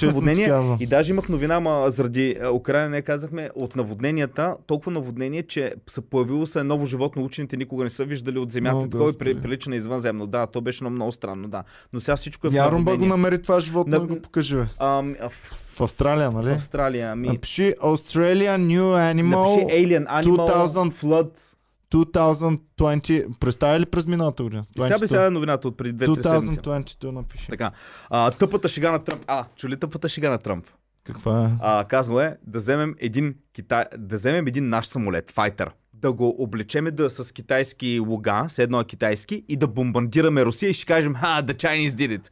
казвам. 0.47 0.77
и 0.79 0.87
даже 0.87 1.11
имах 1.11 1.29
новина, 1.29 1.55
ама 1.55 1.85
заради 1.87 2.35
а, 2.35 2.49
Украина 2.49 2.89
не 2.89 3.01
казахме, 3.01 3.49
от 3.55 3.75
наводненията, 3.75 4.55
толкова 4.67 4.91
наводнение, 4.91 5.43
че 5.43 5.73
са 5.87 6.01
появило 6.01 6.45
се 6.45 6.63
ново 6.63 6.85
животно, 6.85 7.23
учените 7.23 7.57
никога 7.57 7.83
не 7.83 7.89
са 7.89 8.05
виждали 8.05 8.39
от 8.39 8.51
земята, 8.51 8.77
О, 8.77 8.81
такова 8.81 9.13
при- 9.13 9.35
прилича 9.35 9.69
на 9.69 9.75
извънземно. 9.75 10.27
Да, 10.27 10.47
то 10.47 10.61
беше 10.61 10.83
много, 10.83 10.95
много 10.95 11.11
странно, 11.11 11.47
да. 11.47 11.63
Но 11.93 11.99
сега 11.99 12.15
всичко 12.15 12.47
е 12.47 12.49
в 12.49 12.53
Ярумба 12.53 12.75
го 12.75 12.79
наводнение. 12.81 13.07
намери 13.09 13.41
това 13.41 13.59
животно 13.59 13.97
На- 13.97 14.03
и 14.03 14.07
го 14.07 14.21
покажи, 14.21 14.55
бе. 14.55 14.65
Ами, 14.79 15.15
а, 15.21 15.29
в, 15.29 15.33
В 15.69 15.81
Австралия, 15.81 16.29
в 16.29 16.33
нали? 16.33 16.49
Австралия, 16.51 17.11
ами... 17.11 17.27
Напиши 17.27 17.73
Australia 17.83 18.57
New 18.57 19.13
Напиши 19.13 19.23
Animal 19.23 19.65
Alien 19.67 20.23
Animal 20.23 20.65
2000 20.65 20.91
Flood. 20.93 21.55
2020. 21.91 23.39
Представя 23.39 23.79
ли 23.79 23.85
през 23.85 24.07
миналата 24.07 24.43
година? 24.43 24.65
И 24.77 24.81
сега 24.81 24.99
би 24.99 25.07
сега 25.07 25.25
е 25.25 25.29
новината 25.29 25.67
от 25.67 25.77
преди 25.77 26.05
2-3 26.05 26.39
седмици. 26.39 26.59
2022 26.59 27.11
напиши. 27.11 27.47
Така. 27.47 27.71
А, 28.09 28.31
тъпата 28.31 28.67
шега 28.67 28.91
на 28.91 29.03
Тръмп. 29.03 29.23
А, 29.27 29.45
чули 29.55 29.79
тъпата 29.79 30.09
шега 30.09 30.29
на 30.29 30.37
Тръмп? 30.37 30.65
Каква 31.03 31.45
е? 31.45 31.49
А, 31.61 31.83
казва 31.83 32.25
е 32.25 32.35
да 32.47 32.59
вземем 32.59 32.95
един, 32.99 33.35
китай... 33.53 33.85
да 33.97 34.15
вземем 34.15 34.47
един 34.47 34.69
наш 34.69 34.85
самолет, 34.85 35.31
файтер, 35.31 35.71
да 35.93 36.13
го 36.13 36.35
облечеме 36.43 36.91
да, 36.91 37.09
с 37.09 37.31
китайски 37.31 37.99
луга, 37.99 38.45
с 38.49 38.59
едно 38.59 38.79
е 38.79 38.83
китайски, 38.83 39.45
и 39.47 39.55
да 39.55 39.67
бомбардираме 39.67 40.45
Русия 40.45 40.69
и 40.69 40.73
ще 40.73 40.85
кажем, 40.85 41.15
ха, 41.15 41.43
the 41.43 41.53
Chinese 41.53 41.89
did 41.89 42.19
it. 42.19 42.29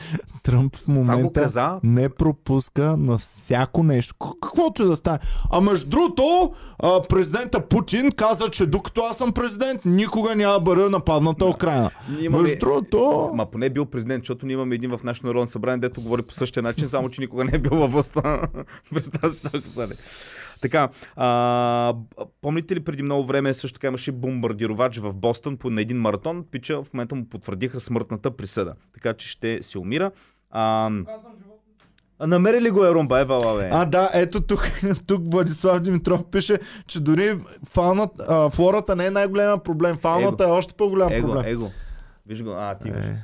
Тръмп 0.42 0.76
в 0.76 0.88
момента 0.88 1.42
каза. 1.42 1.80
не 1.82 2.08
пропуска 2.08 2.96
на 2.96 3.18
всяко 3.18 3.82
нещо. 3.82 4.14
Каквото 4.14 4.82
и 4.82 4.86
да 4.86 4.96
стане. 4.96 5.18
А 5.50 5.60
между 5.60 5.90
другото, 5.90 6.52
президента 7.08 7.68
Путин 7.68 8.12
каза, 8.12 8.48
че 8.48 8.66
докато 8.66 9.00
аз 9.00 9.16
съм 9.16 9.32
президент, 9.32 9.84
никога 9.84 10.36
няма 10.36 10.52
да 10.52 10.60
бъде 10.60 10.88
нападната 10.88 11.46
Украина. 11.46 11.90
Ние 12.10 12.24
имаме... 12.24 12.42
Между 12.42 12.58
другото... 12.58 13.30
Ма 13.34 13.46
поне 13.46 13.66
е 13.66 13.70
бил 13.70 13.86
президент, 13.86 14.22
защото 14.24 14.46
ние 14.46 14.54
имаме 14.54 14.74
един 14.74 14.90
в 14.90 15.00
нашето 15.04 15.26
народно 15.26 15.48
събрание, 15.48 15.78
дето 15.78 16.00
говори 16.00 16.22
по 16.22 16.34
същия 16.34 16.62
начин, 16.62 16.88
само 16.88 17.10
че 17.10 17.20
никога 17.20 17.44
не 17.44 17.52
е 17.54 17.58
бил 17.58 17.78
във 17.78 17.92
властта. 17.92 18.48
Стане. 19.60 19.94
Така, 20.62 20.88
а, 21.16 21.94
помните 22.40 22.76
ли 22.76 22.80
преди 22.80 23.02
много 23.02 23.24
време 23.24 23.54
също 23.54 23.74
така 23.74 23.86
имаше 23.86 24.12
бомбардировач 24.12 24.98
в 24.98 25.14
Бостън 25.14 25.56
по, 25.56 25.70
на 25.70 25.80
един 25.80 26.00
маратон? 26.00 26.44
Пича 26.50 26.82
в 26.82 26.94
момента 26.94 27.14
му 27.14 27.24
потвърдиха 27.28 27.80
смъртната 27.80 28.30
присъда. 28.30 28.74
Така 28.94 29.14
че 29.14 29.28
ще 29.28 29.58
се 29.62 29.78
умира. 29.78 30.10
А, 30.50 30.90
а 32.18 32.26
намери 32.26 32.60
ли 32.60 32.70
го 32.70 32.84
е 32.84 32.94
Румба? 32.94 33.20
Ева, 33.20 33.58
бе. 33.60 33.68
А, 33.72 33.84
да, 33.84 34.10
ето 34.14 34.40
тук, 34.40 34.70
тук 35.06 35.32
Владислав 35.32 35.80
Димитров 35.80 36.24
пише, 36.24 36.58
че 36.86 37.00
дори 37.00 37.38
фауната, 37.64 38.24
а, 38.28 38.50
флората 38.50 38.96
не 38.96 39.06
е 39.06 39.10
най-големия 39.10 39.58
проблем. 39.58 39.96
Фауната 39.96 40.44
е 40.44 40.50
още 40.50 40.74
по-голям 40.74 41.12
его, 41.12 41.26
проблем. 41.26 41.44
его. 41.46 41.70
Виж 42.26 42.42
го, 42.42 42.50
а, 42.50 42.74
ти 42.78 42.90
го. 42.90 42.96
Е. 42.96 43.16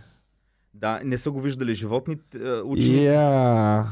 Да, 0.74 1.00
не 1.04 1.18
са 1.18 1.30
го 1.30 1.40
виждали 1.40 1.74
животни. 1.74 2.16
е, 2.44 2.50
Учени. 2.50 3.04
Я. 3.04 3.84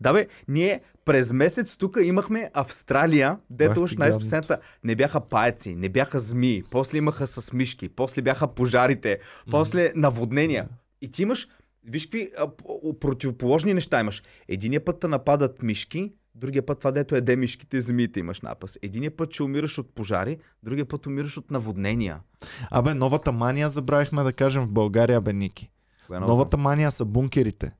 Да 0.00 0.12
бе, 0.12 0.26
ние 0.48 0.80
през 1.04 1.32
месец 1.32 1.76
тук 1.76 1.96
имахме 2.02 2.50
Австралия, 2.54 3.38
дето 3.50 3.74
ти 3.74 3.80
уж 3.80 3.96
най-спасената 3.96 4.58
не 4.84 4.96
бяха 4.96 5.20
паеци, 5.20 5.74
не 5.74 5.88
бяха 5.88 6.18
змии, 6.18 6.62
после 6.70 6.98
имаха 6.98 7.26
с 7.26 7.52
мишки, 7.52 7.88
после 7.88 8.22
бяха 8.22 8.48
пожарите, 8.48 9.18
после 9.50 9.92
наводнения. 9.96 10.68
И 11.02 11.10
ти 11.10 11.22
имаш, 11.22 11.48
виж 11.84 12.06
какви 12.06 12.30
а, 12.38 12.48
противоположни 13.00 13.74
неща 13.74 14.00
имаш. 14.00 14.22
Единия 14.48 14.84
път 14.84 15.00
те 15.00 15.08
нападат 15.08 15.62
мишки, 15.62 16.12
другия 16.34 16.66
път 16.66 16.78
това 16.78 16.90
дето 16.90 17.16
еде 17.16 17.36
мишките, 17.36 17.80
змиите 17.80 18.20
имаш 18.20 18.40
напас. 18.40 18.78
Единия 18.82 19.16
път 19.16 19.32
ще 19.32 19.42
умираш 19.42 19.78
от 19.78 19.94
пожари, 19.94 20.38
другия 20.62 20.86
път 20.86 21.06
умираш 21.06 21.36
от 21.36 21.50
наводнения. 21.50 22.20
Абе, 22.70 22.94
новата 22.94 23.32
мания 23.32 23.68
забравихме 23.68 24.22
да 24.22 24.32
кажем 24.32 24.62
в 24.62 24.68
България, 24.68 25.20
бе, 25.20 25.32
Ники. 25.32 25.64
Е 25.64 26.12
новата? 26.12 26.26
Новата 26.26 26.56
мания 26.56 26.90
са 26.90 27.04
бункерите. 27.04 27.72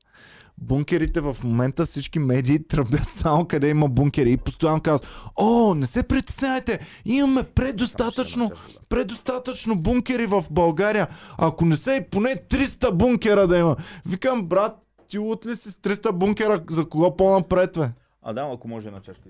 Бункерите 0.57 1.21
в 1.21 1.37
момента 1.43 1.85
всички 1.85 2.19
медии 2.19 2.67
тръбят 2.67 3.09
само 3.13 3.45
къде 3.45 3.69
има 3.69 3.87
бункери 3.87 4.31
и 4.31 4.37
постоянно 4.37 4.81
казват 4.81 5.07
О, 5.35 5.73
не 5.75 5.87
се 5.87 6.03
притеснявайте, 6.03 6.79
имаме 7.05 7.43
предостатъчно, 7.43 8.51
предостатъчно 8.89 9.75
бункери 9.75 10.25
в 10.25 10.45
България. 10.51 11.07
Ако 11.37 11.65
не 11.65 11.77
са 11.77 11.95
и 11.95 12.09
поне 12.09 12.29
300 12.29 12.91
бункера 12.91 13.47
да 13.47 13.57
има. 13.57 13.75
Викам, 14.05 14.45
брат, 14.45 14.77
ти 15.07 15.17
лут 15.17 15.45
ли 15.45 15.55
си 15.55 15.71
с 15.71 15.73
300 15.73 16.11
бункера, 16.11 16.61
за 16.69 16.89
кого 16.89 17.17
по-напред, 17.17 17.69
бе? 17.77 17.89
А 18.21 18.33
да, 18.33 18.49
ако 18.53 18.67
може 18.67 18.87
една 18.87 19.01
чашка. 19.01 19.23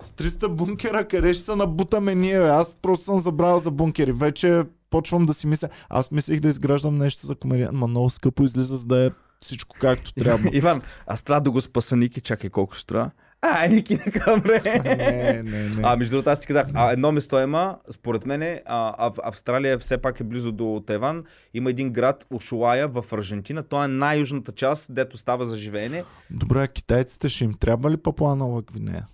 С 0.00 0.10
300 0.10 0.48
бункера, 0.48 1.08
къде 1.08 1.34
ще 1.34 1.44
се 1.44 1.56
набутаме 1.56 2.14
ние, 2.14 2.38
бе? 2.38 2.48
Аз 2.48 2.76
просто 2.82 3.04
съм 3.04 3.18
забравил 3.18 3.58
за 3.58 3.70
бункери. 3.70 4.12
Вече 4.12 4.62
почвам 4.90 5.26
да 5.26 5.34
си 5.34 5.46
мисля. 5.46 5.68
Аз 5.88 6.10
мислех 6.10 6.40
да 6.40 6.48
изграждам 6.48 6.98
нещо 6.98 7.26
за 7.26 7.34
комедия, 7.34 7.70
но 7.72 7.88
много 7.88 8.10
скъпо 8.10 8.42
излиза, 8.42 8.76
за 8.76 8.84
да 8.84 9.06
е 9.06 9.10
всичко 9.40 9.76
както 9.80 10.14
трябва. 10.14 10.50
Иван, 10.56 10.82
аз 11.06 11.22
трябва 11.22 11.40
да 11.40 11.50
го 11.50 11.60
спаса 11.60 11.96
Ники, 11.96 12.20
чакай 12.20 12.50
колко 12.50 12.74
ще 12.74 12.82
струва. 12.82 13.10
А, 13.42 13.66
Ники, 13.68 13.94
не, 14.44 15.42
не, 15.42 15.68
не. 15.68 15.82
А, 15.82 15.96
между 15.96 16.10
другото, 16.10 16.30
аз 16.30 16.40
ти 16.40 16.46
казах, 16.46 16.66
а, 16.74 16.92
едно 16.92 17.12
место 17.12 17.38
има, 17.38 17.78
според 17.90 18.26
мен, 18.26 18.60
а, 18.66 19.10
Австралия 19.22 19.78
все 19.78 19.98
пак 19.98 20.20
е 20.20 20.24
близо 20.24 20.52
до 20.52 20.82
Тайван. 20.86 21.24
Има 21.54 21.70
един 21.70 21.90
град, 21.90 22.26
Ушуая, 22.30 22.88
в 22.88 23.04
Аржентина. 23.12 23.62
То 23.62 23.84
е 23.84 23.88
най-южната 23.88 24.52
част, 24.52 24.94
дето 24.94 25.16
става 25.16 25.44
за 25.44 25.56
живеене. 25.56 26.04
Добре, 26.30 26.68
китайците 26.68 27.28
ще 27.28 27.44
им 27.44 27.54
трябва 27.54 27.90
ли 27.90 27.96
Папуа 27.96 28.36
Нова 28.36 28.62
Гвинея? 28.62 29.06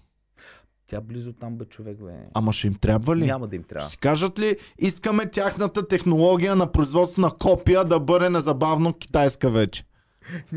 Тя 0.87 1.01
близо 1.01 1.33
там 1.33 1.57
бе, 1.57 1.65
човек, 1.65 1.99
бе. 1.99 2.13
Ама 2.35 2.53
ще 2.53 2.67
им 2.67 2.75
трябва 2.75 3.17
ли? 3.17 3.27
Няма 3.27 3.47
да 3.47 3.57
им 3.57 3.63
трябва. 3.63 3.83
Ще 3.83 3.91
си 3.91 3.99
кажат 3.99 4.39
ли, 4.39 4.57
искаме 4.79 5.31
тяхната 5.31 5.89
технология 5.89 6.57
на 6.57 6.73
производство 6.73 7.21
на 7.23 7.31
копия 7.31 7.85
да 7.85 8.01
бъде 8.01 8.31
незабавно 8.31 8.93
китайска 8.93 9.51
вече? 9.51 9.85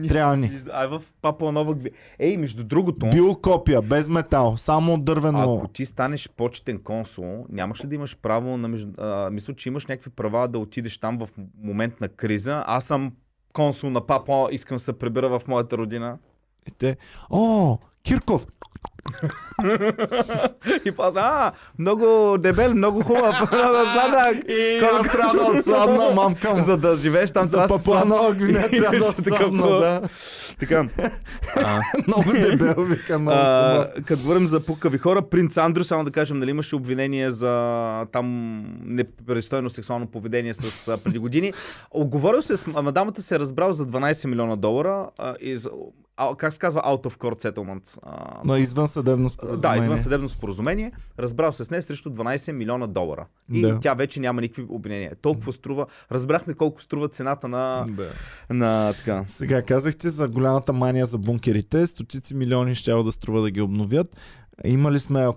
Трябва 0.07 0.38
ни. 0.38 0.60
Ай, 0.73 0.88
в 0.88 1.03
Папуа 1.22 1.52
Нова. 1.52 1.76
Ей, 2.19 2.38
между 2.38 2.64
другото, 2.64 3.10
Биокопия, 3.10 3.81
без 3.81 4.10
метал, 4.10 4.57
само 4.57 4.98
дървено. 4.98 5.56
ако 5.56 5.68
ти 5.68 5.85
станеш 5.85 6.30
почетен 6.30 6.80
консул, 6.80 7.45
нямаш 7.49 7.84
ли 7.84 7.88
да 7.88 7.95
имаш 7.95 8.18
право 8.18 8.57
на... 8.57 8.68
Между... 8.68 8.91
А, 8.98 9.30
мисля, 9.30 9.53
че 9.53 9.69
имаш 9.69 9.85
някакви 9.85 10.10
права 10.10 10.48
да 10.48 10.60
отидеш 10.60 10.98
там 10.98 11.18
в 11.18 11.30
момент 11.64 12.02
на 12.02 12.07
криза. 12.07 12.64
Аз 12.68 12.84
съм 12.84 13.11
консул 13.53 13.89
на 13.89 14.06
папа, 14.06 14.48
искам 14.52 14.76
да 14.76 14.80
се 14.80 14.94
прибера 14.94 15.39
в 15.39 15.48
моята 15.48 15.77
родина. 15.77 16.18
И 16.68 16.72
те, 16.72 16.98
о, 17.30 17.77
Кирков, 18.03 18.48
И 20.85 20.91
после, 20.91 21.19
а, 21.19 21.51
много 21.79 22.38
дебел, 22.39 22.75
много 22.75 23.01
хубав, 23.01 23.51
много 23.51 23.75
сладък. 23.93 24.49
и 24.49 24.79
аз 24.93 25.07
трябва 25.07 25.34
да 25.34 25.59
отслабна, 25.59 26.11
мамка 26.15 26.53
му. 26.53 26.63
За 26.63 26.77
да 26.77 26.95
живееш 26.95 27.31
там, 27.31 27.45
За 27.45 27.51
трябва 27.51 27.67
да 27.67 27.84
слаб. 27.84 28.07
Нова 28.07 28.34
Гвинея 28.34 28.69
трябва 28.71 28.99
да 28.99 29.05
отслабна, 29.05 29.67
да. 29.67 30.01
Така. 30.59 30.85
Много 32.07 32.31
дебел, 32.31 32.75
вика, 32.77 33.19
много 33.19 33.38
като 34.05 34.21
говорим 34.21 34.47
за 34.47 34.65
пукави 34.65 34.97
хора, 34.97 35.21
принц 35.21 35.57
Андрю, 35.57 35.84
само 35.84 36.03
да 36.03 36.11
кажем, 36.11 36.39
нали 36.39 36.49
имаше 36.49 36.75
обвинение 36.75 37.31
за 37.31 38.05
там 38.11 38.27
непристойно 38.84 39.69
сексуално 39.69 40.07
поведение 40.07 40.53
с 40.53 40.97
преди 41.03 41.19
години. 41.19 41.53
Оговорил 41.91 42.41
се, 42.41 42.57
с, 42.57 42.67
мадамата 42.67 43.21
се 43.21 43.35
е 43.35 43.39
разбрал 43.39 43.71
за 43.73 43.88
12 43.88 44.27
милиона 44.27 44.55
долара 44.55 45.09
и 45.41 45.57
как 46.38 46.53
се 46.53 46.59
казва, 46.59 46.81
out 46.81 47.03
of 47.05 47.17
court 47.17 47.51
settlement. 47.51 47.99
А, 48.03 48.41
Но 48.45 48.57
извън 48.57 48.88
съдебно 48.98 49.24
Да, 49.24 49.30
споразумение. 49.30 49.80
извън 49.80 49.98
съдебно 49.98 50.30
споразумение, 50.30 50.91
разбрал 51.19 51.52
се 51.52 51.64
с 51.64 51.72
нея 51.72 51.82
срещу 51.84 52.10
12 52.10 52.52
милиона 52.52 52.88
долара. 52.88 53.26
И 53.52 53.61
Да. 53.61 53.80
тя 53.80 53.94
вече 53.94 54.19
няма 54.19 54.41
никакви 54.41 54.65
обвинения. 54.69 55.11
Толкова 55.22 55.53
струва. 55.53 55.86
Разбрахме 56.11 56.53
колко 56.53 56.82
струва 56.82 57.07
цената 57.07 57.48
на, 57.48 57.86
Да. 57.90 58.07
на 58.49 58.94
така. 58.94 59.24
Сега 59.28 59.61
казахте 59.61 60.10
за 60.10 60.28
голямата 60.28 60.74
мания 60.74 61.06
за 61.06 61.18
бункерите. 61.18 61.88
Стотици 61.88 62.36
милиони 62.36 62.76
ще 62.76 62.91
да 62.94 63.11
струва 63.11 63.41
да 63.41 63.52
ги 63.52 63.61
обновят. 63.61 64.07
Имали 64.65 64.99
сме 64.99 65.27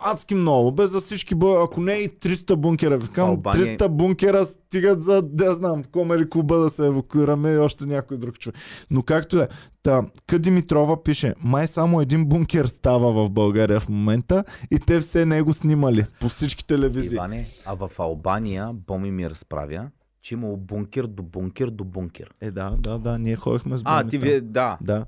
адски 0.00 0.34
много, 0.34 0.72
без 0.72 0.90
за 0.90 1.00
всички, 1.00 1.34
бъ... 1.34 1.62
ако 1.64 1.80
не 1.80 1.92
и 1.92 2.08
300 2.08 2.56
бункера. 2.56 2.98
Викам, 2.98 3.30
Албания- 3.30 3.78
300 3.78 3.88
бункера 3.88 4.44
стигат 4.46 5.04
за, 5.04 5.22
да 5.22 5.54
знам, 5.54 5.84
Комери 5.84 6.30
клуба 6.30 6.56
да 6.56 6.70
се 6.70 6.86
евакуираме 6.86 7.52
и 7.52 7.58
още 7.58 7.86
някой 7.86 8.16
друг 8.16 8.38
човек. 8.38 8.56
Но 8.90 9.02
както 9.02 9.38
е, 9.38 9.48
та, 9.82 10.02
Къ 10.26 10.38
Димитрова 10.38 11.02
пише, 11.02 11.34
май 11.40 11.66
само 11.66 12.00
един 12.00 12.26
бункер 12.26 12.66
става 12.66 13.12
в 13.14 13.30
България 13.30 13.80
в 13.80 13.88
момента 13.88 14.44
и 14.70 14.78
те 14.78 15.00
все 15.00 15.26
него 15.26 15.54
снимали 15.54 16.06
по 16.20 16.28
всички 16.28 16.66
телевизии. 16.66 17.16
Иване, 17.16 17.46
а 17.66 17.74
в 17.74 17.90
Албания 17.98 18.70
Боми 18.72 19.10
ми 19.10 19.30
разправя, 19.30 19.90
че 20.22 20.34
имало 20.34 20.56
бункер 20.56 21.04
до 21.04 21.22
бункер 21.22 21.68
до 21.68 21.84
бункер. 21.84 22.34
Е, 22.40 22.50
да, 22.50 22.70
да, 22.78 22.98
да, 22.98 23.18
ние 23.18 23.36
ходихме 23.36 23.78
с 23.78 23.82
А, 23.84 23.98
Боми 23.98 24.10
ти 24.10 24.18
там. 24.18 24.28
вие, 24.28 24.40
да. 24.40 24.78
Да. 24.80 25.04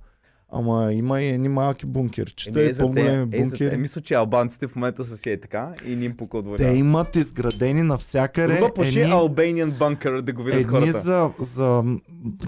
Ама 0.53 0.93
има 0.93 1.23
и 1.23 1.29
едни 1.29 1.49
малки 1.49 1.87
бункерчета, 1.87 2.61
Еми, 2.61 2.69
и 2.69 2.73
за 2.73 2.83
по-големи 2.83 3.31
те, 3.31 3.39
е, 3.39 3.45
за 3.45 3.51
те, 3.51 3.65
бункери. 3.65 3.77
мисля, 3.77 4.01
че 4.01 4.15
албанците 4.15 4.69
в 4.69 4.77
момента 4.77 5.05
са 5.05 5.17
си 5.17 5.31
е 5.31 5.41
така 5.41 5.73
и 5.87 5.97
ни 5.97 6.05
им 6.05 6.17
от 6.33 6.57
Те 6.57 6.69
имат 6.69 7.17
изградени 7.17 7.83
навсякъде 7.83 8.57
Друга 8.57 8.75
поши 8.75 9.01
едни, 9.01 9.13
Albanian 9.13 9.71
bunker 9.71 10.21
да 10.21 10.33
го 10.33 10.43
видят 10.43 10.61
едни 10.61 10.73
хората. 10.73 11.01
за, 11.01 11.31
за 11.39 11.85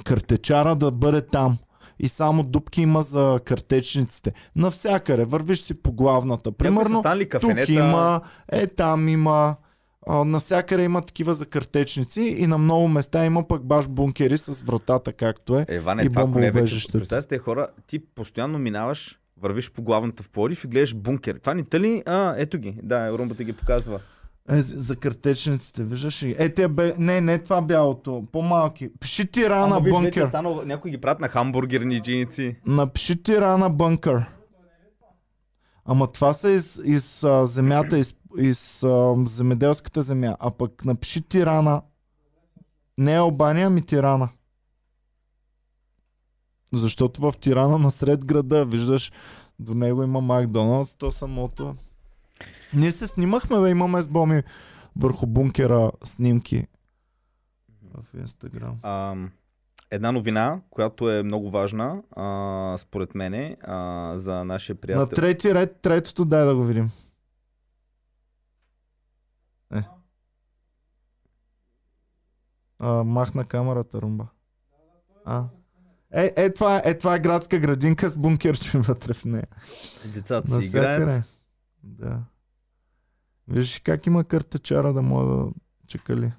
картечара 0.04 0.76
да 0.76 0.90
бъде 0.90 1.20
там. 1.20 1.58
И 1.98 2.08
само 2.08 2.42
дупки 2.42 2.82
има 2.82 3.02
за 3.02 3.40
картечниците. 3.44 4.32
Навсякъде. 4.56 5.24
Вървиш 5.24 5.60
си 5.60 5.74
по 5.74 5.92
главната. 5.92 6.52
Примерно, 6.52 7.02
тук 7.02 7.28
кафенета. 7.28 7.72
има, 7.72 8.20
е 8.52 8.66
там 8.66 9.08
има. 9.08 9.56
А, 10.06 10.24
навсякъде 10.24 10.84
има 10.84 11.02
такива 11.02 11.34
за 11.34 11.46
картечници 11.46 12.20
и 12.20 12.46
на 12.46 12.58
много 12.58 12.88
места 12.88 13.24
има 13.24 13.48
пък 13.48 13.64
баш 13.64 13.88
бункери 13.88 14.38
с 14.38 14.62
вратата, 14.62 15.12
както 15.12 15.58
е. 15.58 15.66
Еване, 15.68 16.02
и 16.02 16.08
това 16.08 16.40
не 16.40 16.50
вече, 16.50 16.86
представя 16.92 17.22
тези 17.22 17.38
хора, 17.38 17.66
ти 17.86 17.98
постоянно 17.98 18.58
минаваш, 18.58 19.18
вървиш 19.40 19.70
по 19.70 19.82
главната 19.82 20.22
в 20.22 20.28
Пловдив 20.28 20.64
и 20.64 20.68
гледаш 20.68 20.94
бункер. 20.94 21.36
Това 21.36 21.54
не 21.54 21.64
те 21.64 21.80
ли? 21.80 22.02
А, 22.06 22.34
ето 22.36 22.58
ги. 22.58 22.78
Да, 22.82 23.18
румбата 23.18 23.44
ги 23.44 23.52
показва. 23.52 24.00
Е, 24.50 24.60
за 24.62 24.96
картечниците, 24.96 25.84
виждаш 25.84 26.22
ли? 26.22 26.36
Е, 26.38 26.48
те 26.48 26.68
бе... 26.68 26.94
Не, 26.98 27.20
не 27.20 27.38
това 27.38 27.62
бялото. 27.62 28.24
По-малки. 28.32 28.90
Пиши 29.00 29.26
ти 29.26 29.50
рана 29.50 29.76
Ама 29.76 29.80
виж, 29.80 29.92
бункер. 29.92 30.22
е 30.22 30.26
станал, 30.26 30.62
някои 30.64 30.90
ги 30.90 31.00
правят 31.00 31.20
на 31.20 31.28
хамбургерни 31.28 32.02
джиници. 32.02 32.56
Напиши 32.66 33.22
ти 33.22 33.36
рана 33.36 33.70
бънкър. 33.70 34.24
Ама 35.84 36.06
това 36.12 36.32
са 36.32 36.50
из, 36.50 36.80
из 36.84 37.24
а, 37.24 37.46
земята, 37.46 37.98
из, 37.98 38.14
из 38.38 38.84
а, 38.84 39.14
земеделската 39.26 40.02
земя. 40.02 40.36
А 40.40 40.50
пък 40.50 40.84
напиши 40.84 41.20
Тирана. 41.20 41.82
Не 42.98 43.14
Албания, 43.14 43.66
ами 43.66 43.82
Тирана. 43.82 44.28
Защото 46.72 47.20
в 47.20 47.34
Тирана 47.40 47.78
насред 47.78 48.24
града, 48.24 48.64
виждаш, 48.64 49.12
до 49.58 49.74
него 49.74 50.02
има 50.02 50.20
Макдоналдс, 50.20 50.94
то 50.94 51.10
самото. 51.12 51.74
Ние 52.74 52.92
се 52.92 53.06
снимахме, 53.06 53.60
бе, 53.60 53.70
имаме 53.70 54.02
с 54.02 54.08
Боми 54.08 54.42
върху 54.96 55.26
бункера 55.26 55.90
снимки 56.04 56.66
в 57.94 58.18
Инстаграм. 58.20 58.78
А, 58.82 59.14
една 59.90 60.12
новина, 60.12 60.60
която 60.70 61.10
е 61.10 61.22
много 61.22 61.50
важна, 61.50 62.02
а, 62.16 62.76
според 62.78 63.14
мене, 63.14 63.56
а, 63.62 64.12
за 64.16 64.44
нашия 64.44 64.74
На 64.74 64.80
приятел. 64.80 65.06
трети 65.06 65.54
ред, 65.54 65.78
третото 65.82 66.24
дай 66.24 66.44
да 66.44 66.54
го 66.56 66.64
видим. 66.64 66.90
Е. 69.74 69.82
А, 72.78 73.04
махна 73.04 73.44
камерата, 73.44 74.02
Румба. 74.02 74.26
А. 75.24 75.44
Е, 76.12 76.32
е, 76.36 76.54
това, 76.54 76.76
е, 76.76 76.82
е, 76.84 76.98
това 76.98 77.14
е 77.14 77.18
градска 77.18 77.58
градинка 77.58 78.08
с 78.08 78.16
бункерче 78.16 78.78
вътре 78.78 79.14
в 79.14 79.24
нея. 79.24 79.46
Децата 80.14 80.60
си 80.60 80.66
играят. 80.66 81.24
Да. 81.82 82.22
Виж 83.48 83.80
как 83.84 84.06
има 84.06 84.24
картечара 84.24 84.92
да 84.92 85.02
мога 85.02 85.26
да 85.26 85.50
чекали. 85.86 86.32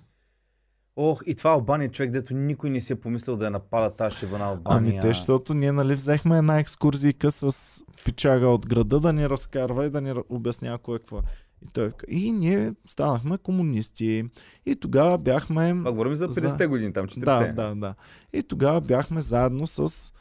Ох, 0.96 1.22
и 1.26 1.36
това 1.36 1.52
Албания, 1.52 1.92
човек, 1.92 2.12
дето 2.12 2.34
никой 2.34 2.70
не 2.70 2.82
си 2.82 2.94
е 2.94 2.96
помислил 2.96 3.38
да 3.38 3.46
я 3.46 3.52
напада 3.52 3.96
тази 3.96 4.16
шеба 4.16 4.38
на 4.38 4.46
Албания. 4.46 4.92
Ами 4.94 5.02
те, 5.02 5.08
защото 5.08 5.54
ние 5.54 5.72
нали 5.72 5.96
взехме 5.96 6.38
една 6.38 6.60
екскурзийка 6.60 7.32
с 7.32 7.82
пичага 8.06 8.48
от 8.48 8.68
града 8.68 9.00
да 9.00 9.14
ни 9.14 9.30
разкарва 9.30 9.86
и 9.86 9.90
да 9.90 10.02
ни 10.02 10.14
обяснява 10.30 10.78
кое 10.78 11.00
какво. 11.00 11.22
И 11.62 11.74
той 11.74 11.92
и 12.08 12.32
ние 12.32 12.74
станахме 12.88 13.38
комунисти. 13.38 14.24
И 14.66 14.76
тогава 14.76 15.18
бяхме... 15.18 15.70
Това 15.70 15.92
говорим 15.92 16.16
за 16.16 16.30
50-те 16.30 16.68
години, 16.68 16.94
там 16.94 17.08
40-те. 17.08 17.54
Да, 17.54 17.68
да, 17.68 17.76
да. 17.76 17.96
И 18.34 18.44
тогава 18.44 18.82
бяхме 18.82 19.22
заедно 19.22 19.68
с 19.68 20.14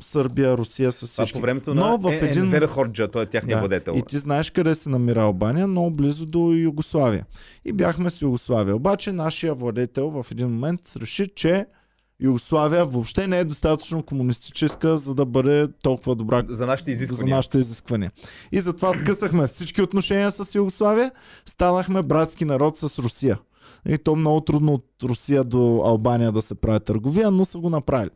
Сърбия, 0.00 0.56
Русия, 0.56 0.92
с 0.92 1.06
всички. 1.06 1.32
по 1.32 1.40
времето 1.40 1.74
Но 1.74 1.86
на 1.86 1.98
в 1.98 2.12
е, 2.12 2.16
един- 2.16 2.42
Енвера 2.42 2.66
Хорджа, 2.66 3.08
той 3.08 3.22
е 3.22 3.26
тяхния 3.26 3.56
Да. 3.56 3.60
владетел. 3.60 3.92
И 3.92 4.02
ти 4.02 4.18
знаеш 4.18 4.50
къде 4.50 4.74
се 4.74 4.88
намира 4.88 5.22
Албания, 5.22 5.66
много 5.66 5.90
близо 5.90 6.26
до 6.26 6.52
Югославия. 6.52 7.26
И 7.64 7.72
бяхме 7.72 8.10
с 8.10 8.22
Югославия. 8.22 8.76
Обаче 8.76 9.12
нашия 9.12 9.54
владетел 9.54 10.10
в 10.12 10.26
един 10.30 10.48
момент 10.48 10.80
реши, 10.96 11.28
че 11.36 11.66
Югославия 12.22 12.84
въобще 12.84 13.26
не 13.26 13.38
е 13.38 13.44
достатъчно 13.44 14.02
комунистическа, 14.02 14.96
за 14.96 15.14
да 15.14 15.24
бъде 15.24 15.68
толкова 15.82 16.14
добра 16.14 16.42
За 16.48 16.66
нашите 16.66 16.94
за 16.94 17.04
изисквания. 17.04 17.36
нашите 17.36 17.58
изисквания. 17.58 18.10
И 18.52 18.60
затова 18.60 18.98
скъсахме 18.98 19.46
всички 19.46 19.82
отношения 19.82 20.30
с 20.30 20.54
Югославия, 20.54 21.10
станахме 21.46 22.02
братски 22.02 22.44
народ 22.44 22.78
с 22.78 22.98
Русия. 22.98 23.38
И 23.88 23.98
то 23.98 24.16
много 24.16 24.40
трудно 24.40 24.72
от 24.72 24.86
Русия 25.02 25.44
до 25.44 25.82
Албания 25.84 26.32
да 26.32 26.42
се 26.42 26.54
прави 26.54 26.80
търговия, 26.80 27.30
но 27.30 27.44
са 27.44 27.58
го 27.58 27.70
направили. 27.70 28.10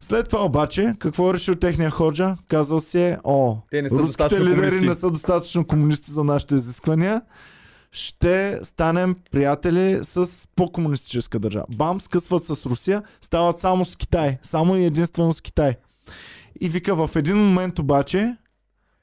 След 0.00 0.28
това 0.28 0.44
обаче, 0.44 0.94
какво 0.98 1.30
е 1.30 1.34
решил 1.34 1.54
техния 1.54 1.90
ходжа? 1.90 2.36
Казал 2.48 2.80
си 2.80 2.98
е, 2.98 3.18
о, 3.24 3.56
Те 3.70 3.82
не 3.82 3.90
са 3.90 3.98
руските 3.98 4.40
лидери 4.40 4.54
комунисти. 4.54 4.88
не 4.88 4.94
са 4.94 5.10
достатъчно 5.10 5.66
комунисти 5.66 6.10
за 6.10 6.24
нашите 6.24 6.54
изисквания. 6.54 7.22
Ще 7.92 8.60
станем 8.62 9.16
приятели 9.30 9.98
с 10.02 10.48
по-комунистическа 10.56 11.38
държава. 11.38 11.66
Бам, 11.74 12.00
скъсват 12.00 12.46
с 12.46 12.66
Русия, 12.66 13.02
стават 13.20 13.58
само 13.58 13.84
с 13.84 13.96
Китай. 13.96 14.38
Само 14.42 14.76
и 14.76 14.84
единствено 14.84 15.32
с 15.32 15.40
Китай. 15.40 15.76
И 16.60 16.68
вика, 16.68 17.06
в 17.06 17.16
един 17.16 17.36
момент 17.36 17.78
обаче, 17.78 18.36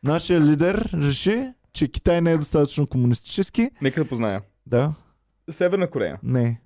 нашия 0.03 0.41
лидер 0.41 0.89
реши, 0.93 1.53
че 1.73 1.87
Китай 1.87 2.21
не 2.21 2.31
е 2.31 2.37
достатъчно 2.37 2.87
комунистически. 2.87 3.69
Нека 3.81 4.03
да 4.03 4.09
позная. 4.09 4.41
Да, 4.65 4.93
Северна 5.49 5.89
Корея. 5.89 6.19
не. 6.23 6.61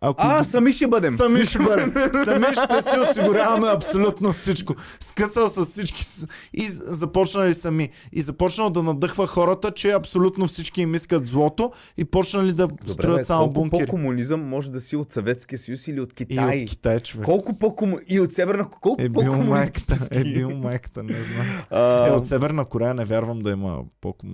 Ако 0.00 0.22
А, 0.22 0.44
сами 0.44 0.72
ще 0.72 0.86
бъдем. 0.86 1.16
Сами 1.16 1.44
ще 1.44 1.58
бъдем. 1.58 1.92
Сами 2.24 2.44
ще 2.46 2.82
си 2.82 2.96
осигуряваме 3.00 3.66
абсолютно 3.68 4.32
всичко. 4.32 4.74
Скъсал 5.00 5.48
с 5.48 5.64
всички 5.64 6.04
и 6.52 6.66
започнали 6.68 7.54
сами. 7.54 7.88
И 8.12 8.22
започнал 8.22 8.70
да 8.70 8.82
надъхва 8.82 9.26
хората, 9.26 9.70
че 9.70 9.90
абсолютно 9.90 10.46
всички 10.46 10.82
им 10.82 10.94
искат 10.94 11.26
злото 11.26 11.72
и 11.96 12.04
почнали 12.04 12.52
да 12.52 12.66
Добре, 12.66 12.88
строят 12.88 13.16
бе, 13.16 13.24
само 13.24 13.40
колко 13.40 13.52
бункери. 13.52 13.86
по-комунизъм 13.86 14.40
може 14.40 14.72
да 14.72 14.80
си 14.80 14.96
от 14.96 15.12
Съветския 15.12 15.58
съюз 15.58 15.88
или 15.88 16.00
от 16.00 16.12
И 16.12 16.14
Китай? 16.16 16.58
от 16.58 16.68
Китай, 16.70 17.00
човек. 17.00 17.24
Колко 17.24 17.56
по-кому... 17.56 17.98
И 18.08 18.20
от 18.20 18.32
Северна 18.32 18.64
Колко 18.70 18.96
Е 18.98 19.08
бил 19.08 19.34
майката, 19.34 19.96
е 20.10 20.24
бил 20.24 20.50
майката, 20.50 21.02
не 21.02 21.22
знам. 21.22 21.46
А, 21.70 22.08
Е, 22.08 22.10
от 22.10 22.28
Северна 22.28 22.64
Корея 22.64 22.94
не 22.94 23.04
вярвам 23.04 23.38
да 23.38 23.50
има 23.50 23.80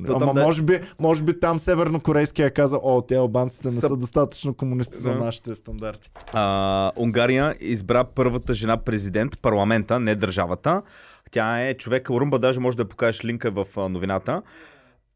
там 0.09 0.23
Ама 0.23 0.33
да 0.35 0.41
е- 0.41 0.45
може 0.45 0.63
би, 0.63 0.81
може 1.01 1.23
би 1.23 1.41
там 1.41 1.59
севернокорейския 1.59 2.47
е 2.47 2.51
казал, 2.51 2.81
о, 2.83 3.01
те 3.01 3.15
албанците 3.15 3.69
не 3.69 3.75
Са- 3.75 3.81
са 3.81 3.97
достатъчно 3.97 4.55
комунисти 4.55 4.97
за 4.97 5.09
Да. 5.09 5.15
Нашите 5.55 5.63
стандарти. 5.63 6.11
А, 6.33 6.93
Унгария 6.97 7.57
избра 7.61 8.05
първата 8.05 8.55
жена 8.55 8.77
президент, 8.77 9.43
парламента, 9.43 10.01
не 10.01 10.15
държавата. 10.15 10.83
Тя 11.31 11.61
е 11.61 11.75
човек, 11.75 12.11
Румба 12.11 12.39
даже 12.39 12.61
може 12.61 12.77
да 12.77 12.89
покажеш 12.89 13.25
линка 13.25 13.51
в 13.51 13.67
новината. 13.77 14.43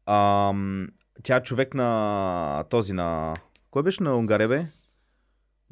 А, 0.05 0.53
тя 1.23 1.35
е 1.35 1.43
човек 1.43 1.73
на 1.73 2.63
този 2.69 2.93
на... 2.93 3.33
Кой 3.71 3.83
беше 3.83 4.03
на 4.03 4.17
Унгария, 4.17 4.47
бе? 4.47 4.65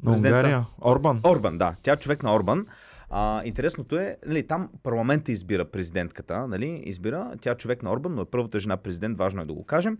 На 0.02 0.12
Унгария. 0.12 0.66
Орбан. 0.84 1.20
Орбан, 1.24 1.58
да. 1.58 1.74
Тя 1.82 1.92
е 1.92 1.96
човек 1.96 2.22
на 2.22 2.34
Орбан. 2.34 2.66
А, 3.10 3.42
интересното 3.44 3.98
е, 3.98 4.16
нали, 4.26 4.46
там 4.46 4.70
парламента 4.82 5.32
избира 5.32 5.64
президентката, 5.64 6.46
нали, 6.48 6.82
избира, 6.84 7.32
тя 7.40 7.50
е 7.50 7.54
човек 7.54 7.82
на 7.82 7.92
Орбан, 7.92 8.14
но 8.14 8.22
е 8.22 8.30
първата 8.30 8.60
жена 8.60 8.76
президент, 8.76 9.18
важно 9.18 9.42
е 9.42 9.44
да 9.44 9.52
го 9.52 9.64
кажем. 9.64 9.98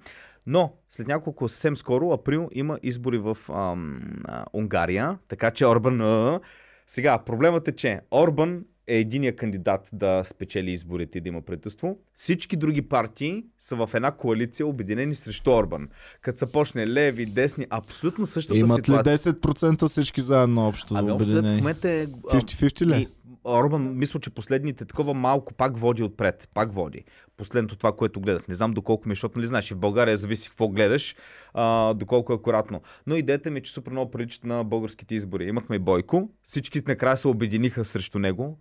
Но 0.50 0.72
след 0.90 1.06
няколко 1.06 1.48
съвсем 1.48 1.76
скоро, 1.76 2.12
април, 2.12 2.48
има 2.52 2.78
избори 2.82 3.18
в 3.18 3.38
ам, 3.48 4.00
а, 4.24 4.44
Унгария, 4.52 5.18
така 5.28 5.50
че 5.50 5.66
Орбан... 5.66 6.00
А, 6.00 6.40
сега, 6.86 7.18
проблемът 7.18 7.68
е, 7.68 7.72
че 7.72 8.00
Орбан 8.10 8.64
е 8.86 8.98
единия 8.98 9.36
кандидат 9.36 9.90
да 9.92 10.24
спечели 10.24 10.70
изборите 10.70 11.18
и 11.18 11.20
да 11.20 11.28
има 11.28 11.42
правителство. 11.42 11.98
Всички 12.14 12.56
други 12.56 12.82
партии 12.82 13.44
са 13.58 13.76
в 13.76 13.90
една 13.94 14.10
коалиция, 14.10 14.66
обединени 14.66 15.14
срещу 15.14 15.50
Орбан. 15.50 15.88
Като 16.20 16.38
се 16.38 16.52
почне 16.52 16.86
леви, 16.86 17.26
десни, 17.26 17.66
абсолютно 17.70 18.26
същата 18.26 18.58
Имат 18.58 18.84
ситуация. 18.84 19.14
ли 19.14 19.18
10% 19.18 19.88
всички 19.88 20.20
заедно 20.20 20.68
общо 20.68 20.94
Ами 20.96 21.10
общо 21.10 21.32
в 21.32 21.42
момента 21.42 21.90
е... 21.90 22.02
а, 22.02 22.06
50-50 22.06 22.86
ли? 22.86 23.00
и 23.02 23.08
Орбан, 23.44 23.96
мисля, 23.96 24.20
че 24.20 24.30
последните 24.30 24.84
такова 24.84 25.14
малко 25.14 25.54
пак 25.54 25.76
води 25.76 26.02
отпред. 26.02 26.48
Пак 26.54 26.74
води. 26.74 27.04
Последното 27.36 27.76
това, 27.76 27.92
което 27.92 28.20
гледах. 28.20 28.48
Не 28.48 28.54
знам 28.54 28.72
доколко 28.72 29.08
ми, 29.08 29.12
е, 29.12 29.14
защото 29.14 29.38
нали 29.38 29.46
знаеш, 29.46 29.70
в 29.72 29.78
България 29.78 30.16
зависи 30.16 30.48
какво 30.48 30.68
гледаш, 30.68 31.16
а, 31.54 31.94
доколко 31.94 32.32
е 32.32 32.36
акуратно. 32.36 32.82
Но 33.06 33.16
идеята 33.16 33.50
ми 33.50 33.58
е, 33.58 33.62
че 33.62 33.72
супер 33.72 33.92
много 33.92 34.10
приличат 34.10 34.44
на 34.44 34.64
българските 34.64 35.14
избори. 35.14 35.44
Имахме 35.44 35.76
и 35.76 35.78
Бойко, 35.78 36.30
всички 36.42 36.82
накрая 36.86 37.16
се 37.16 37.28
обединиха 37.28 37.84
срещу 37.84 38.18
него. 38.18 38.58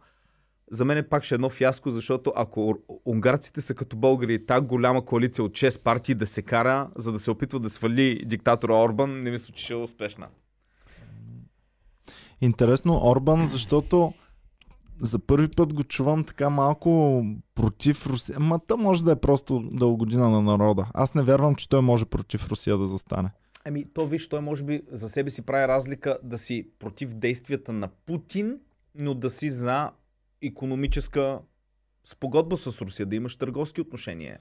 За 0.72 0.86
мен 0.86 0.98
е 0.98 1.10
пак 1.10 1.24
ще 1.24 1.36
едно 1.36 1.50
фиаско, 1.50 1.92
защото 1.92 2.34
ако 2.36 2.76
унгарците 3.06 3.62
са 3.62 3.74
като 3.74 3.96
българи 3.96 4.34
и 4.34 4.46
так 4.46 4.66
голяма 4.66 5.06
коалиция 5.06 5.46
от 5.46 5.52
6 5.52 5.82
партии 5.84 6.16
да 6.16 6.28
се 6.28 6.42
кара, 6.42 6.90
за 6.96 7.12
да 7.12 7.20
се 7.20 7.32
опитва 7.32 7.60
да 7.60 7.70
свали 7.70 8.26
диктатора 8.26 8.74
Орбан, 8.74 9.24
не 9.24 9.32
мисля, 9.32 9.54
че 9.54 9.64
ще 9.64 9.74
е 9.74 9.76
успешна. 9.76 10.28
Интересно 12.42 13.02
Орбан, 13.04 13.48
защото 13.48 14.14
за 15.02 15.20
първи 15.20 15.48
път 15.48 15.74
го 15.74 15.84
чувам 15.84 16.24
така 16.24 16.50
малко 16.50 17.24
против 17.56 18.08
Русия. 18.08 18.40
Ма 18.40 18.60
та 18.68 18.76
може 18.76 19.04
да 19.04 19.12
е 19.12 19.16
просто 19.16 19.60
да 19.72 19.86
угодина 19.86 20.30
на 20.30 20.42
народа. 20.42 20.88
Аз 20.94 21.14
не 21.14 21.24
вярвам, 21.24 21.56
че 21.56 21.70
той 21.70 21.82
може 21.82 22.06
против 22.06 22.48
Русия 22.52 22.78
да 22.78 22.86
застане. 22.86 23.32
Ами, 23.66 23.86
то 23.94 24.08
виж, 24.08 24.28
той 24.28 24.42
може 24.42 24.64
би 24.64 24.82
за 24.92 25.10
себе 25.10 25.30
си 25.30 25.42
прави 25.42 25.68
разлика 25.68 26.18
да 26.24 26.38
си 26.38 26.68
против 26.80 27.14
действията 27.14 27.74
на 27.74 27.88
Путин, 27.88 28.60
но 28.96 29.14
да 29.14 29.30
си 29.30 29.50
за 29.50 29.92
економическа 30.42 31.40
спогодба 32.04 32.58
с 32.58 32.82
Русия, 32.82 33.06
да 33.06 33.16
имаш 33.16 33.36
търговски 33.36 33.82
отношения. 33.82 34.40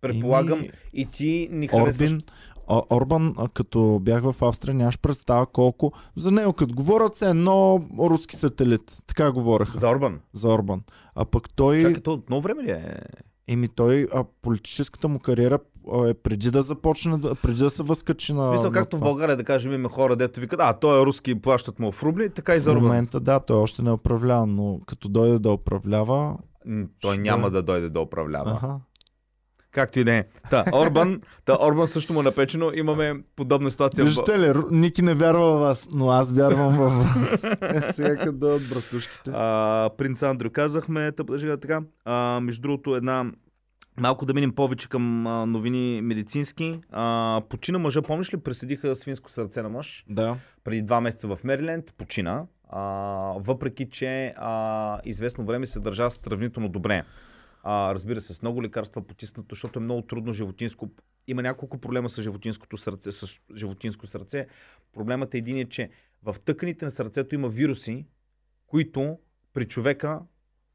Предполагам, 0.00 0.58
Еми, 0.58 0.70
и 0.92 1.06
ти 1.06 1.48
ни 1.50 1.68
харесваш. 1.68 2.10
Орбин, 2.10 2.20
О, 2.68 2.82
Орбан, 2.90 3.34
като 3.54 3.98
бях 4.02 4.22
в 4.22 4.42
Австрия, 4.42 4.74
нямаш 4.74 4.98
представа 4.98 5.46
колко... 5.46 5.92
За 6.16 6.30
него, 6.30 6.52
като 6.52 6.74
говорят 6.74 7.16
се 7.16 7.30
едно 7.30 7.84
руски 7.98 8.36
сателит. 8.36 8.96
Така 9.06 9.32
говореха 9.32 9.78
За 9.78 9.88
Орбан. 9.88 10.20
за 10.32 10.48
Орбан. 10.48 10.82
А 11.14 11.24
пък 11.24 11.54
той... 11.54 11.80
Чакай, 11.80 12.02
то 12.02 12.12
от 12.12 12.28
много 12.30 12.42
време 12.42 12.62
ли 12.62 12.70
е? 12.70 12.84
Еми 13.48 13.68
той, 13.68 14.06
а, 14.14 14.24
политическата 14.42 15.08
му 15.08 15.18
кариера 15.18 15.58
е 16.06 16.14
преди 16.14 16.50
да 16.50 16.62
започне, 16.62 17.18
да, 17.18 17.34
преди 17.34 17.58
да 17.58 17.70
се 17.70 17.82
възкачи 17.82 18.32
на 18.32 18.40
В 18.40 18.44
смисъл, 18.44 18.66
на 18.66 18.72
както 18.72 18.96
в 18.96 19.00
това. 19.00 19.08
България, 19.10 19.36
да 19.36 19.44
кажем, 19.44 19.72
има 19.72 19.88
хора, 19.88 20.16
дето 20.16 20.40
викат, 20.40 20.60
а, 20.62 20.72
той 20.72 21.02
е 21.02 21.06
руски 21.06 21.30
и 21.30 21.34
плащат 21.34 21.78
му 21.78 21.92
в 21.92 22.02
рубли, 22.02 22.30
така 22.30 22.54
и 22.54 22.58
за 22.60 22.70
В 22.70 22.72
Орбан. 22.72 22.84
момента, 22.88 23.20
да, 23.20 23.40
той 23.40 23.56
още 23.56 23.82
не 23.82 23.92
управлява, 23.92 24.46
но 24.46 24.80
като 24.86 25.08
дойде 25.08 25.38
да 25.38 25.50
управлява... 25.52 26.36
Той 27.00 27.14
Ще 27.14 27.22
няма 27.22 27.50
да 27.50 27.62
дойде 27.62 27.88
да 27.88 28.00
управлява. 28.00 28.50
Аха. 28.50 28.80
Както 29.76 29.98
и 30.00 30.04
да 30.04 30.14
е. 30.14 30.24
Та, 30.50 30.64
Орбан, 30.72 31.20
та, 31.44 31.58
Орбан 31.66 31.86
също 31.86 32.12
му 32.12 32.20
е 32.20 32.22
напечено. 32.22 32.70
Имаме 32.74 33.14
подобна 33.36 33.70
ситуация. 33.70 34.04
Виждате 34.04 34.38
ли, 34.38 34.52
Ники 34.70 35.02
не 35.02 35.14
вярва 35.14 35.56
в 35.56 35.60
вас, 35.60 35.88
но 35.92 36.10
аз 36.10 36.32
вярвам 36.32 36.76
в 36.76 36.88
вас. 36.88 37.44
Е, 37.44 37.92
сега 37.92 38.16
като 38.16 38.32
дойдат 38.32 38.68
братушките. 38.68 39.30
А, 39.34 39.90
принц 39.98 40.22
Андрю 40.22 40.50
казахме, 40.50 41.12
жега, 41.36 41.56
така. 41.56 41.80
А, 42.04 42.40
между 42.40 42.62
другото, 42.62 42.94
една 42.96 43.24
Малко 44.00 44.26
да 44.26 44.34
минем 44.34 44.52
повече 44.54 44.88
към 44.88 45.26
а, 45.26 45.46
новини 45.46 46.00
медицински. 46.02 46.80
А, 46.90 47.42
почина 47.48 47.78
мъжа, 47.78 48.02
помниш 48.02 48.34
ли, 48.34 48.36
преседиха 48.36 48.94
свинско 48.94 49.30
сърце 49.30 49.62
на 49.62 49.68
мъж 49.68 50.04
Да. 50.08 50.36
преди 50.64 50.82
два 50.82 51.00
месеца 51.00 51.28
в 51.28 51.38
Мериленд, 51.44 51.94
почина, 51.98 52.46
а, 52.68 52.80
въпреки 53.38 53.88
че 53.90 54.34
а, 54.36 55.00
известно 55.04 55.44
време 55.44 55.66
се 55.66 55.80
държа 55.80 56.10
сравнително 56.10 56.68
добре. 56.68 57.04
А, 57.68 57.94
разбира 57.94 58.20
се, 58.20 58.34
с 58.34 58.42
много 58.42 58.62
лекарства 58.62 59.02
потиснато, 59.02 59.54
защото 59.54 59.78
е 59.78 59.82
много 59.82 60.02
трудно 60.02 60.32
животинско. 60.32 60.90
Има 61.26 61.42
няколко 61.42 61.78
проблема 61.78 62.08
с 62.08 62.22
животинското 62.22 62.76
сърце. 62.76 63.12
С 63.12 63.40
животинско 63.54 64.06
сърце. 64.06 64.46
Проблемът 64.92 65.34
е 65.34 65.38
един 65.38 65.56
е, 65.56 65.64
че 65.64 65.90
в 66.22 66.36
тъканите 66.44 66.84
на 66.84 66.90
сърцето 66.90 67.34
има 67.34 67.48
вируси, 67.48 68.06
които 68.66 69.18
при 69.52 69.68
човека 69.68 70.20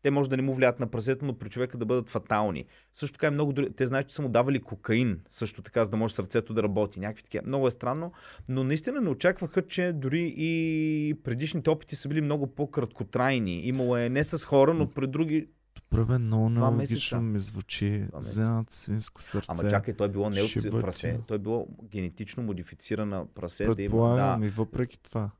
те 0.02 0.12
може 0.12 0.30
да 0.30 0.38
не 0.38 0.44
му 0.44 0.54
влияят 0.54 0.80
на 0.80 0.88
прасето, 0.88 1.26
но 1.26 1.38
при 1.38 1.50
човека 1.50 1.78
да 1.78 1.86
бъдат 1.86 2.10
фатални. 2.10 2.66
Също 2.94 3.14
така 3.14 3.28
е 3.28 3.32
много 3.32 3.54
други. 3.54 3.74
Те 3.74 3.86
знаят, 3.86 4.08
че 4.08 4.16
са 4.16 4.22
му 4.22 4.30
давали 4.30 4.60
кокаин, 4.60 5.20
също 5.30 5.62
така, 5.62 5.84
за 5.84 5.90
да 5.90 5.98
може 5.98 6.16
сърцето 6.16 6.54
да 6.54 6.64
работи. 6.64 7.00
Някакви 7.00 7.24
такива. 7.24 7.44
Много 7.48 7.68
е 7.68 7.72
странно, 7.72 8.12
но 8.50 8.64
наистина 8.64 9.02
не 9.02 9.10
очакваха, 9.10 9.68
че 9.68 9.94
дори 9.94 10.34
и 10.38 11.16
предишните 11.24 11.70
опити 11.70 11.96
са 11.96 12.10
били 12.10 12.22
много 12.22 12.48
по-краткотрайни. 12.48 13.68
Имало 13.68 13.98
е 13.98 14.10
не 14.10 14.24
с 14.24 14.46
хора, 14.46 14.74
но 14.74 14.90
при 14.90 15.08
други. 15.08 15.48
Добре, 15.92 16.06
бе, 16.06 16.18
много 16.18 16.50
нелогично 16.50 17.22
ми 17.22 17.40
звучи. 17.40 18.08
Вземат 18.14 18.72
свинско 18.72 19.22
сърце. 19.22 19.48
Ама 19.50 19.70
чакай, 19.70 19.94
той 19.94 20.08
е 20.08 20.10
било 20.10 20.30
не 20.30 20.42
от 20.42 20.50
Шибътина. 20.50 20.82
прасе. 20.82 21.20
Той 21.28 21.36
е 21.36 21.40
било 21.40 21.68
генетично 21.84 22.44
модифицирана 22.44 23.26
прасе. 23.36 23.64
Да 23.64 23.70
има, 23.70 23.76
Предполагам 23.76 24.40
да, 24.42 24.48
и 24.48 24.50
въпреки 24.50 25.00
това. 25.00 25.32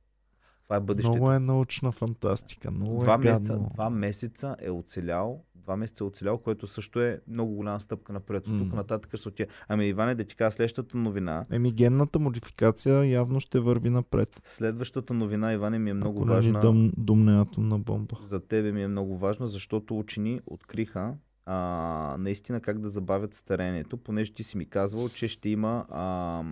това 0.64 0.76
е 0.76 0.80
бъдещето. 0.80 1.12
Много 1.12 1.32
е 1.32 1.40
научна 1.40 1.92
фантастика. 1.92 2.72
Много 2.72 3.00
Два 3.00 3.14
е 3.14 3.18
месеца, 3.18 3.60
два 3.74 3.90
месеца 3.90 4.56
е 4.60 4.70
оцелял, 4.70 5.44
два 5.64 5.78
месеца 5.78 6.04
е 6.04 6.08
оцелял, 6.08 6.38
което 6.38 6.68
също 6.68 7.02
е 7.02 7.22
много 7.28 7.56
голяма 7.56 7.80
стъпка 7.80 8.14
напред. 8.14 8.48
От 8.48 8.60
тук 8.60 8.74
нататък 8.74 9.16
ще 9.16 9.30
отиде. 9.30 9.50
Ами 9.68 9.88
Иване, 9.88 10.16
да 10.16 10.24
ти 10.24 10.36
кажа 10.36 10.52
следващата 10.52 10.98
новина. 10.98 11.46
Еми, 11.52 11.72
генната 11.72 12.20
модификация 12.20 13.04
явно 13.04 13.40
ще 13.40 13.60
върви 13.60 13.90
напред. 13.90 14.42
Следващата 14.46 15.14
новина, 15.14 15.54
Иване, 15.54 15.80
ми 15.80 15.90
е 15.90 15.94
много 15.94 16.20
Ако 16.20 16.28
важна. 16.28 16.60
дум, 16.60 16.92
думне 16.98 17.42
атомна 17.42 17.80
бомба. 17.80 18.16
За 18.28 18.40
тебе 18.40 18.72
ми 18.72 18.84
е 18.84 18.88
много 18.88 19.18
важна, 19.18 19.48
защото 19.48 20.00
учени 20.00 20.40
откриха 20.46 21.14
а, 21.46 22.16
наистина 22.20 22.62
как 22.62 22.80
да 22.80 22.90
забавят 22.90 23.34
старението, 23.34 23.98
понеже 23.98 24.34
ти 24.34 24.44
си 24.44 24.58
ми 24.58 24.66
казвал, 24.66 25.10
че 25.10 25.28
ще 25.28 25.50
има 25.50 25.86
а, 25.90 26.44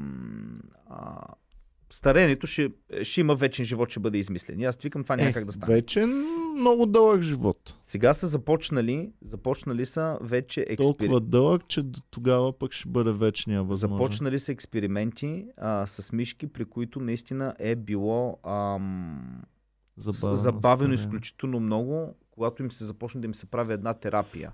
а, 0.89 1.21
старението 1.89 2.47
ще, 2.47 2.71
ще 3.03 3.21
има 3.21 3.35
вечен 3.35 3.65
живот, 3.65 3.89
ще 3.89 3.99
бъде 3.99 4.17
измислен. 4.17 4.59
И 4.59 4.65
аз 4.65 4.77
викам 4.77 5.03
това 5.03 5.15
няма 5.15 5.29
Е, 5.29 5.33
как 5.33 5.45
да 5.45 5.51
стане. 5.51 5.73
вече 5.73 6.05
много 6.57 6.85
дълъг 6.85 7.21
живот. 7.21 7.75
Сега 7.83 8.13
са 8.13 8.27
започнали, 8.27 9.11
започнали 9.21 9.85
са 9.85 10.17
вече 10.21 10.61
експерименти. 10.61 10.97
Толкова 10.97 11.21
дълъг, 11.21 11.67
че 11.67 11.81
до 11.83 11.99
тогава 12.11 12.53
пък 12.53 12.73
ще 12.73 12.89
бъде 12.89 13.11
вечния 13.11 13.63
възможен. 13.63 13.97
Започнали 13.97 14.39
са 14.39 14.51
експерименти 14.51 15.45
а, 15.57 15.87
с 15.87 16.11
мишки, 16.11 16.47
при 16.47 16.65
които 16.65 16.99
наистина 16.99 17.55
е 17.59 17.75
било 17.75 18.37
ам, 18.47 19.41
Забавено, 19.97 20.35
забавено 20.35 20.93
изключително 20.93 21.59
много, 21.59 22.15
когато 22.31 22.63
им 22.63 22.71
се 22.71 22.85
започне 22.85 23.21
да 23.21 23.27
им 23.27 23.33
се 23.33 23.45
прави 23.45 23.73
една 23.73 23.93
терапия. 23.93 24.51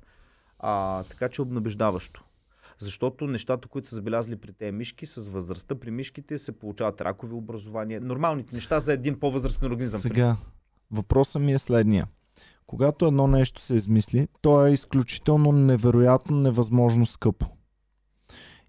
А, 0.60 1.04
така 1.04 1.30
че 1.30 1.42
обнабеждаващо. 1.42 2.24
Защото 2.80 3.28
нещата, 3.28 3.68
които 3.68 3.88
са 3.88 3.96
забелязали 3.96 4.36
при 4.36 4.54
тези 4.54 4.72
мишки, 4.72 5.06
с 5.06 5.30
възрастта 5.30 5.76
при 5.76 5.92
мишките 5.92 6.38
се 6.38 6.52
получават 6.52 7.02
ракови 7.02 7.34
образования. 7.34 8.02
Нормалните 8.02 8.56
неща 8.56 8.80
за 8.80 8.94
един 8.94 9.20
по-възрастен 9.20 9.72
организъм. 9.72 10.02
Сега, 10.02 10.38
въпросът 10.92 11.42
ми 11.42 11.54
е 11.54 11.58
следния. 11.58 12.08
Когато 12.66 13.06
едно 13.06 13.28
нещо 13.28 13.62
се 13.62 13.76
измисли, 13.76 14.28
то 14.42 14.66
е 14.66 14.72
изключително 14.72 15.52
невероятно, 15.52 16.38
невъзможно 16.38 17.06
скъпо. 17.06 17.46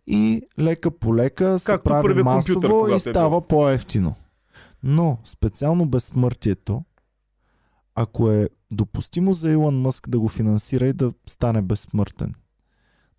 И 0.07 0.43
лека 0.59 0.91
по 0.91 1.17
лека 1.17 1.59
се 1.59 1.65
Както 1.65 1.85
прави 1.85 2.23
масово 2.23 2.89
и 2.89 2.95
е 2.95 2.99
става 2.99 3.49
по-ефтино. 3.49 4.15
Но 4.83 5.19
специално 5.25 5.87
безсмъртието, 5.87 6.85
ако 7.95 8.31
е 8.31 8.49
допустимо 8.71 9.33
за 9.33 9.51
Илон 9.51 9.81
Мъск 9.81 10.09
да 10.09 10.19
го 10.19 10.29
финансира 10.29 10.87
и 10.87 10.93
да 10.93 11.13
стане 11.27 11.63
безсмъртен, 11.63 12.35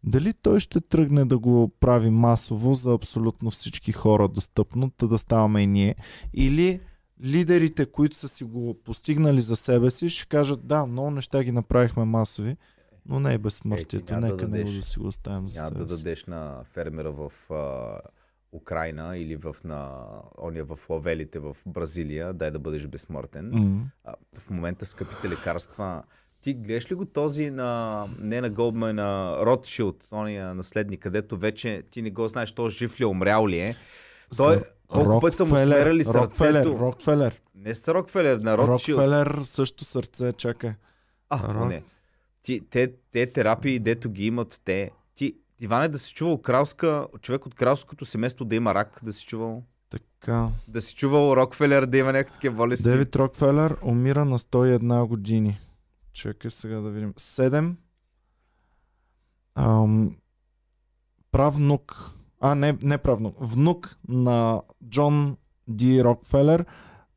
дали 0.08 0.34
той 0.34 0.60
ще 0.60 0.82
тръгне 0.82 1.26
да 1.26 1.38
го 1.38 1.72
прави 1.80 2.10
масово 2.10 2.74
за 2.74 2.94
абсолютно 2.94 3.52
всички 3.52 3.92
хора 3.92 4.28
достъпно, 4.28 4.90
та 4.90 5.08
да 5.08 5.18
ставаме 5.18 5.62
и 5.62 5.68
ние, 5.68 5.96
или 6.34 6.80
лидерите, 7.24 7.86
които 7.86 8.18
са 8.18 8.28
си 8.28 8.44
го 8.44 8.80
постигнали 8.84 9.42
за 9.42 9.56
себе 9.56 9.92
си, 9.92 10.10
ще 10.10 10.28
кажат 10.28 10.68
да, 10.68 10.86
много 10.86 11.12
неща 11.12 11.44
ги 11.44 11.52
направихме 11.52 12.06
масови, 12.06 12.58
но 13.06 13.20
не 13.20 13.34
и 13.34 13.38
безсмъртието. 13.38 14.06
да 14.06 14.20
Нека 14.20 14.28
него 14.28 14.38
дадеш- 14.38 14.76
да 14.76 14.82
си 14.82 15.00
го 15.00 15.08
оставим 15.08 15.50
за 15.50 15.66
себе 15.66 15.78
да 15.78 15.86
дадеш 15.86 16.26
на 16.26 16.64
фермера 16.64 17.12
в 17.12 17.32
а, 17.52 18.00
Украина 18.52 19.18
или 19.18 19.36
в, 19.36 19.56
на, 19.64 20.06
ония 20.42 20.66
в 20.66 20.90
лавелите 20.90 21.40
в 21.40 21.56
Бразилия, 21.66 22.34
дай 22.34 22.52
да 22.52 22.60
бъдеш 22.60 22.88
безсмъртен. 22.88 23.50
М. 23.54 23.92
А, 24.04 24.14
в 24.40 24.50
момента 24.50 24.86
скъпите 24.86 25.30
лекарства. 25.30 26.04
Ти 26.48 26.54
гледаш 26.54 26.92
ли 26.92 26.96
го 26.96 27.06
този 27.06 27.50
на, 27.50 28.06
не 28.20 28.42
на 28.42 28.50
Голдман, 28.50 28.96
на 28.96 29.38
Ротшилд, 29.46 30.08
ония 30.12 30.56
наследник, 30.56 31.00
където 31.00 31.38
вече 31.38 31.84
ти 31.92 32.02
не 32.02 32.12
го 32.12 32.28
знаеш, 32.28 32.52
то 32.52 32.70
жив 32.70 33.00
ли 33.00 33.04
е, 33.04 33.08
умрял 33.08 33.48
ли 33.48 33.60
е. 33.60 33.76
Той, 34.38 34.62
Колко 34.88 35.20
пъти 35.20 35.38
са 35.38 35.46
му 35.46 35.58
смерали 35.58 36.06
Рокфелер, 36.06 36.54
сърцето? 36.54 36.80
Рокфелер. 36.80 37.42
Не 37.56 37.76
с 37.76 37.94
Рокфелер, 37.94 38.38
на 38.38 38.58
Ротшилд. 38.58 39.00
Рокфелер 39.00 39.40
също 39.44 39.86
сърце, 39.86 40.34
чакай. 40.34 40.72
А, 41.30 41.54
Рок. 41.54 41.70
не. 41.70 41.84
Ти, 42.42 42.62
те, 42.70 42.94
те 43.12 43.34
терапии, 43.34 43.80
дето 43.80 44.10
ги 44.10 44.26
имат 44.26 44.62
те. 44.66 44.92
Ти, 45.16 45.36
Иване, 45.62 45.88
да 45.88 46.00
си 46.00 46.14
чувал 46.14 46.38
кралска, 46.38 47.08
човек 47.22 47.46
от 47.46 47.56
кралското 47.56 48.06
семейство 48.06 48.46
да 48.46 48.56
има 48.56 48.74
рак, 48.74 49.00
да 49.04 49.14
си 49.14 49.26
чувал. 49.26 49.64
Така. 49.90 50.50
Да 50.68 50.82
си 50.82 50.96
чувал 50.96 51.34
Рокфелер 51.36 51.86
да 51.86 51.98
има 51.98 52.12
някакви 52.12 52.34
такива 52.34 52.56
болести. 52.56 52.90
Девид 52.90 53.16
Рокфелер 53.16 53.76
умира 53.84 54.26
на 54.26 54.40
101 54.40 55.08
години. 55.08 55.60
Чакай 56.18 56.52
сега 56.52 56.80
да 56.82 56.90
видим. 56.90 57.14
7. 57.14 57.76
Ам, 59.56 60.18
правнук. 61.32 62.14
А, 62.40 62.56
не, 62.56 62.78
не 62.82 62.98
правнук. 62.98 63.36
Внук 63.40 63.98
на 64.08 64.62
Джон 64.90 65.38
Ди 65.68 66.04
Рокфелер 66.04 66.66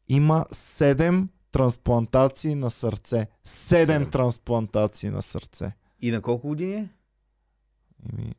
има 0.09 0.47
7 0.53 1.29
трансплантации 1.53 2.55
на 2.55 2.71
сърце. 2.71 3.17
7 3.17 3.27
Седем. 3.45 4.11
трансплантации 4.11 5.11
на 5.11 5.23
сърце. 5.23 5.73
И 6.01 6.11
на 6.11 6.23
колко 6.23 6.49
години 6.49 6.75
е? 6.75 6.89
Ими, 8.13 8.35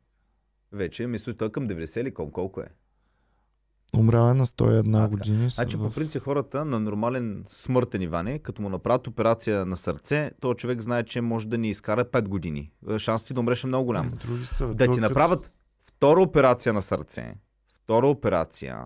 Вече, 0.72 1.08
мисля, 1.08 1.34
той 1.34 1.52
към 1.52 1.68
90 1.68 2.02
или 2.02 2.14
колко 2.14 2.62
е? 2.62 2.70
Умрял 3.94 4.30
е 4.30 4.34
на 4.34 4.46
101 4.46 4.96
А, 4.96 5.08
години. 5.08 5.50
Значи, 5.50 5.78
в- 5.78 5.80
по 5.80 5.92
принцип, 5.92 6.24
хората 6.24 6.66
на 6.66 6.80
нормален 6.80 7.44
смъртен 7.48 8.02
Иване, 8.02 8.40
като 8.40 8.62
му 8.62 8.70
направят 8.70 9.08
операция 9.08 9.66
на 9.66 9.78
сърце, 9.78 10.32
този 10.40 10.56
човек 10.56 10.82
знае, 10.82 11.04
че 11.04 11.22
може 11.22 11.48
да 11.48 11.58
ни 11.58 11.70
изкара 11.70 12.06
5 12.06 12.28
години. 12.28 12.72
Е, 12.90 13.00
Шансът 13.00 13.28
ти 13.28 13.34
да 13.34 13.40
умреш 13.40 13.64
е 13.64 13.68
много 13.68 13.86
голям. 13.86 14.08
Ами, 14.08 14.18
Други 14.18 14.46
са. 14.46 14.68
Да 14.68 14.86
ти 14.86 14.90
като- 14.90 15.00
направят 15.00 15.52
втора 15.86 16.22
операция 16.22 16.74
на 16.74 16.82
сърце, 16.82 17.34
втора 17.68 18.08
операция, 18.08 18.86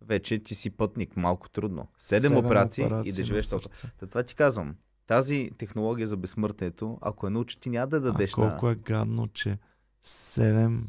вече 0.00 0.38
ти 0.38 0.54
си 0.54 0.70
пътник, 0.70 1.16
малко 1.16 1.48
трудно. 1.48 1.88
Седем, 1.98 2.22
Седем 2.22 2.38
операции, 2.38 2.82
и 2.82 2.86
операции 2.86 3.12
да 3.12 3.22
живееш 3.22 3.48
толкова. 3.48 3.70
Та 3.98 4.06
това 4.06 4.22
ти 4.22 4.34
казвам. 4.34 4.74
Тази 5.06 5.50
технология 5.58 6.06
за 6.06 6.16
безсмъртието, 6.16 6.98
ако 7.00 7.26
я 7.26 7.30
научи, 7.30 7.60
ти 7.60 7.70
няма 7.70 7.86
да 7.86 8.00
дадеш 8.00 8.30
а 8.30 8.34
колко 8.34 8.66
на... 8.66 8.72
е 8.72 8.74
гадно, 8.74 9.26
че 9.26 9.58
7 10.06 10.80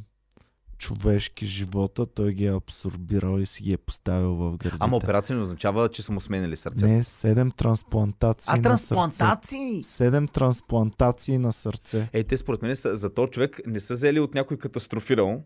човешки 0.81 1.45
живота 1.45 2.05
той 2.05 2.33
ги 2.33 2.45
е 2.45 2.55
абсорбирал 2.55 3.39
и 3.39 3.45
си 3.45 3.63
ги 3.63 3.73
е 3.73 3.77
поставил 3.77 4.35
в 4.35 4.57
гърдите. 4.57 4.77
Ама 4.79 4.97
операция 4.97 5.35
не 5.35 5.41
означава, 5.41 5.89
че 5.89 6.01
са 6.01 6.11
му 6.11 6.21
сменили 6.21 6.55
сърцето. 6.55 6.87
Не, 6.87 7.03
7 7.03 7.55
трансплантации 7.55 8.51
а 8.53 8.55
на 8.55 8.63
трансплантации! 8.63 9.83
сърце. 9.83 10.11
7 10.11 10.31
трансплантации 10.31 11.37
на 11.37 11.53
сърце. 11.53 12.09
Е, 12.13 12.23
те 12.23 12.37
според 12.37 12.61
мен 12.61 12.75
са, 12.75 12.95
за 12.95 13.13
този 13.13 13.31
човек 13.31 13.61
не 13.67 13.79
са 13.79 13.93
взели 13.93 14.19
от 14.19 14.35
някой 14.35 14.57
катастрофирал. 14.57 15.43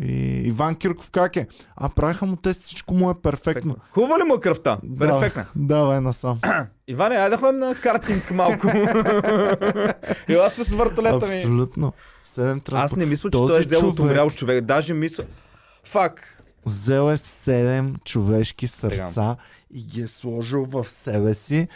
И 0.00 0.42
Иван 0.44 0.74
Кирков 0.74 1.10
как 1.10 1.36
е? 1.36 1.46
А 1.76 1.88
правиха 1.88 2.26
му 2.26 2.36
тест, 2.36 2.60
всичко 2.60 2.94
му 2.94 3.10
е 3.10 3.14
перфектно. 3.22 3.76
Хубава 3.90 4.18
ли 4.18 4.22
му 4.22 4.34
е 4.34 4.40
кръвта? 4.40 4.78
Перфектна. 4.98 5.46
Давай 5.56 6.00
насам. 6.00 6.40
Иване, 6.88 7.16
айде 7.16 7.36
да 7.36 7.36
ходим 7.36 7.60
на 7.60 7.74
картинг 7.74 8.30
малко. 8.30 8.66
Ела 10.28 10.50
с 10.50 10.74
въртолета 10.74 11.26
ми. 11.26 11.36
Абсолютно. 11.36 11.92
7 12.24 12.56
Аз 12.56 12.62
трансплантации. 12.62 12.98
не 12.98 13.06
мисля, 13.06 13.26
че 13.26 13.30
Този 13.30 13.50
той 13.50 13.58
е 13.58 13.62
взел 13.62 13.78
от 13.78 13.96
човек- 13.96 14.00
умрял 14.00 14.30
човек. 14.30 14.64
Даже 14.64 14.94
мисля... 14.94 15.24
Фак. 15.84 16.36
Взел 16.66 17.12
е 17.12 17.16
7 17.16 18.04
човешки 18.04 18.66
сърца 18.66 19.36
и 19.74 19.82
ги 19.84 20.00
е 20.00 20.06
сложил 20.06 20.64
в 20.64 20.84
себе 20.84 21.34
си 21.34 21.68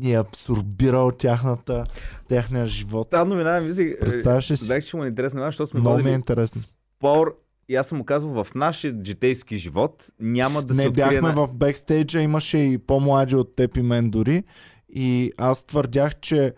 и 0.00 0.12
е 0.12 0.18
абсорбирал 0.18 1.10
тяхната, 1.10 1.84
техния 2.28 2.66
живот. 2.66 3.10
Тази 3.10 3.28
новина 3.30 3.60
ми 3.60 3.68
мислих... 3.68 3.98
Представяш 4.00 4.50
ли 4.50 4.56
си? 4.56 4.64
Знаех, 4.64 4.84
че 4.84 4.96
му 4.96 5.04
е 5.04 5.08
интересна, 5.08 5.46
защото 5.46 5.70
сме 5.70 5.80
Много 5.80 6.02
ми 6.02 6.10
е 6.10 6.14
интересно. 6.14 6.60
спор 6.60 7.38
и 7.68 7.76
аз 7.76 7.86
съм 7.86 7.98
му 7.98 8.04
казвал, 8.04 8.44
в 8.44 8.54
нашия 8.54 8.94
житейски 9.04 9.58
живот 9.58 10.06
няма 10.20 10.62
да 10.62 10.74
се 10.74 10.84
не 10.84 10.90
бяхме 10.90 11.20
на... 11.20 11.32
в 11.32 11.52
бекстейджа, 11.52 12.20
имаше 12.20 12.58
и 12.58 12.78
по-млади 12.78 13.36
от 13.36 13.56
теб 13.56 13.76
и 13.76 13.82
мен 13.82 14.10
дори. 14.10 14.44
И 14.88 15.32
аз 15.36 15.62
твърдях, 15.62 16.20
че 16.20 16.54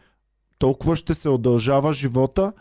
толкова 0.59 0.97
ще 0.97 1.15
се 1.15 1.29
удължава 1.29 1.93
живота, 1.93 2.53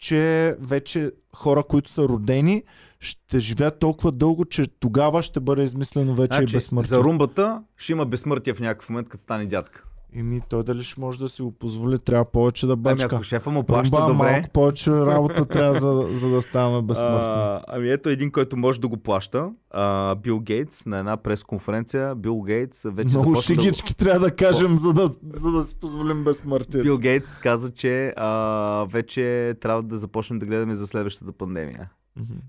че 0.00 0.56
вече 0.60 1.12
хора, 1.36 1.62
които 1.62 1.90
са 1.92 2.08
родени, 2.08 2.62
ще 3.00 3.38
живеят 3.38 3.78
толкова 3.78 4.12
дълго, 4.12 4.44
че 4.44 4.66
тогава 4.66 5.22
ще 5.22 5.40
бъде 5.40 5.62
измислено 5.62 6.14
вече 6.14 6.34
и 6.34 6.36
Значи, 6.36 6.56
безсмъртие. 6.56 6.88
за 6.88 6.98
румбата 6.98 7.62
ще 7.76 7.92
има 7.92 8.06
безсмъртие 8.06 8.54
в 8.54 8.60
някакъв 8.60 8.90
момент, 8.90 9.08
като 9.08 9.22
стане 9.22 9.46
дядка. 9.46 9.84
Еми, 10.16 10.40
той 10.48 10.64
дали 10.64 10.82
ще 10.82 11.00
може 11.00 11.18
да 11.18 11.28
си 11.28 11.42
го 11.42 11.52
позволи, 11.52 11.98
трябва 11.98 12.24
повече 12.24 12.66
да 12.66 12.72
Ами 12.72 12.82
бачка. 12.82 13.14
ако 13.16 13.22
шефа 13.22 13.50
му 13.50 13.62
плаща 13.62 13.96
Румба, 13.96 14.12
добре... 14.12 14.32
малко 14.32 14.50
повече 14.50 14.90
работа 14.90 15.46
трябва, 15.46 15.80
за, 15.80 16.16
за 16.16 16.28
да 16.28 16.42
ставаме 16.42 16.82
безсмъртни. 16.82 17.42
А, 17.42 17.62
ами 17.68 17.90
ето 17.90 18.08
един, 18.08 18.30
който 18.30 18.56
може 18.56 18.80
да 18.80 18.88
го 18.88 18.96
плаща. 18.96 19.50
А, 19.70 20.14
Бил 20.14 20.40
Гейтс 20.40 20.86
на 20.86 20.98
една 20.98 21.16
пресконференция. 21.16 22.14
Бил 22.14 22.42
Гейтс 22.42 22.82
вече 22.84 23.08
Много 23.08 23.30
започна 23.30 23.56
да... 23.56 23.62
шигички 23.62 23.96
трябва 23.96 24.20
да 24.20 24.36
кажем, 24.36 24.78
за 24.78 24.92
да, 24.92 25.10
за 25.32 25.50
да 25.50 25.62
си 25.62 25.80
позволим 25.80 26.24
безсмъртие. 26.24 26.82
Бил 26.82 26.98
Гейтс 26.98 27.38
каза, 27.38 27.72
че 27.72 28.14
а, 28.16 28.86
вече 28.90 29.54
трябва 29.60 29.82
да 29.82 29.98
започнем 29.98 30.38
да 30.38 30.46
гледаме 30.46 30.74
за 30.74 30.86
следващата 30.86 31.32
пандемия. 31.32 31.90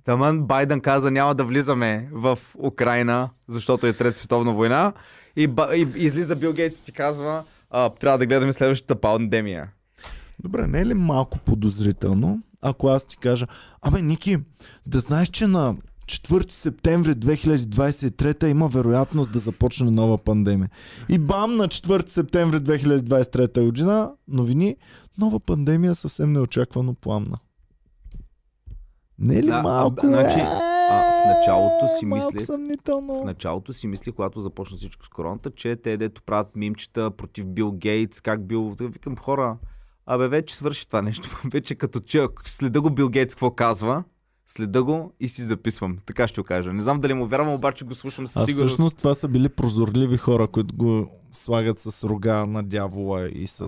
Таман 0.05 0.43
Байден 0.43 0.81
каза 0.81 1.11
няма 1.11 1.35
да 1.35 1.43
влизаме 1.43 2.09
в 2.11 2.39
Украина, 2.57 3.29
защото 3.47 3.87
е 3.87 3.93
Трета 3.93 4.17
световна 4.17 4.53
война. 4.53 4.93
И, 5.35 5.47
ба, 5.47 5.67
и 5.75 5.87
излиза 5.95 6.35
Бил 6.35 6.53
Гейтс 6.53 6.79
и 6.79 6.83
ти 6.83 6.91
казва, 6.91 7.43
а, 7.69 7.89
трябва 7.89 8.17
да 8.17 8.25
гледаме 8.25 8.53
следващата 8.53 8.95
пандемия. 8.95 9.69
Добре, 10.39 10.67
не 10.67 10.79
е 10.81 10.85
ли 10.85 10.93
малко 10.93 11.37
подозрително, 11.39 12.41
ако 12.61 12.87
аз 12.87 13.05
ти 13.05 13.17
кажа, 13.17 13.47
абе, 13.81 14.01
Ники, 14.01 14.37
да 14.85 14.99
знаеш, 14.99 15.29
че 15.29 15.47
на 15.47 15.75
4 16.05 16.51
септември 16.51 17.13
2023 17.15 18.47
има 18.47 18.67
вероятност 18.67 19.31
да 19.31 19.39
започне 19.39 19.91
нова 19.91 20.17
пандемия. 20.17 20.69
И 21.09 21.17
бам, 21.17 21.57
на 21.57 21.67
4 21.67 22.09
септември 22.09 22.57
2023 22.57 23.65
година, 23.65 24.11
новини, 24.27 24.75
нова 25.17 25.39
пандемия 25.39 25.95
съвсем 25.95 26.33
неочаквано 26.33 26.93
пламна. 26.93 27.37
Не 29.19 29.35
е 29.35 29.43
ли 29.43 29.47
Да, 29.47 29.61
малко? 29.61 30.07
значи, 30.07 30.39
а, 30.39 30.80
в 31.21 31.25
началото 31.25 31.87
си 31.99 32.05
мислех-. 32.05 32.47
В 33.21 33.25
началото 33.25 33.73
си 33.73 33.87
мислих, 33.87 34.15
когато 34.15 34.39
започна 34.39 34.77
всичко 34.77 35.05
с 35.05 35.09
короната, 35.09 35.51
че 35.51 35.75
те 35.75 35.97
дето 35.97 36.21
правят 36.23 36.55
мимчета 36.55 37.11
против 37.11 37.45
Бил 37.45 37.71
Гейтс, 37.71 38.21
как 38.21 38.45
бил... 38.47 38.75
Викам 38.79 39.17
хора, 39.17 39.57
абе 40.05 40.27
вече 40.27 40.55
свърши 40.55 40.87
това 40.87 41.01
нещо. 41.01 41.41
вече 41.53 41.75
като 41.75 41.99
че 41.99 42.27
следа 42.45 42.81
го 42.81 42.89
Бил 42.89 43.09
Гейтс 43.09 43.35
какво 43.35 43.51
казва, 43.51 44.03
следа 44.47 44.83
го 44.83 45.13
и 45.19 45.29
си 45.29 45.41
записвам. 45.41 45.97
Така 46.05 46.27
ще 46.27 46.41
го 46.41 46.45
кажа. 46.45 46.73
Не 46.73 46.81
знам 46.81 46.99
дали 46.99 47.13
му 47.13 47.27
вярвам, 47.27 47.53
обаче 47.53 47.85
го 47.85 47.95
слушам 47.95 48.27
със 48.27 48.43
А 48.43 48.45
сигурност. 48.45 48.69
всъщност 48.69 48.97
това 48.97 49.15
са 49.15 49.27
били 49.27 49.49
прозорливи 49.49 50.17
хора, 50.17 50.47
които 50.47 50.75
го 50.75 51.07
слагат 51.31 51.79
с 51.79 52.03
рога 52.03 52.45
на 52.45 52.63
дявола 52.63 53.29
и 53.29 53.47
с... 53.47 53.67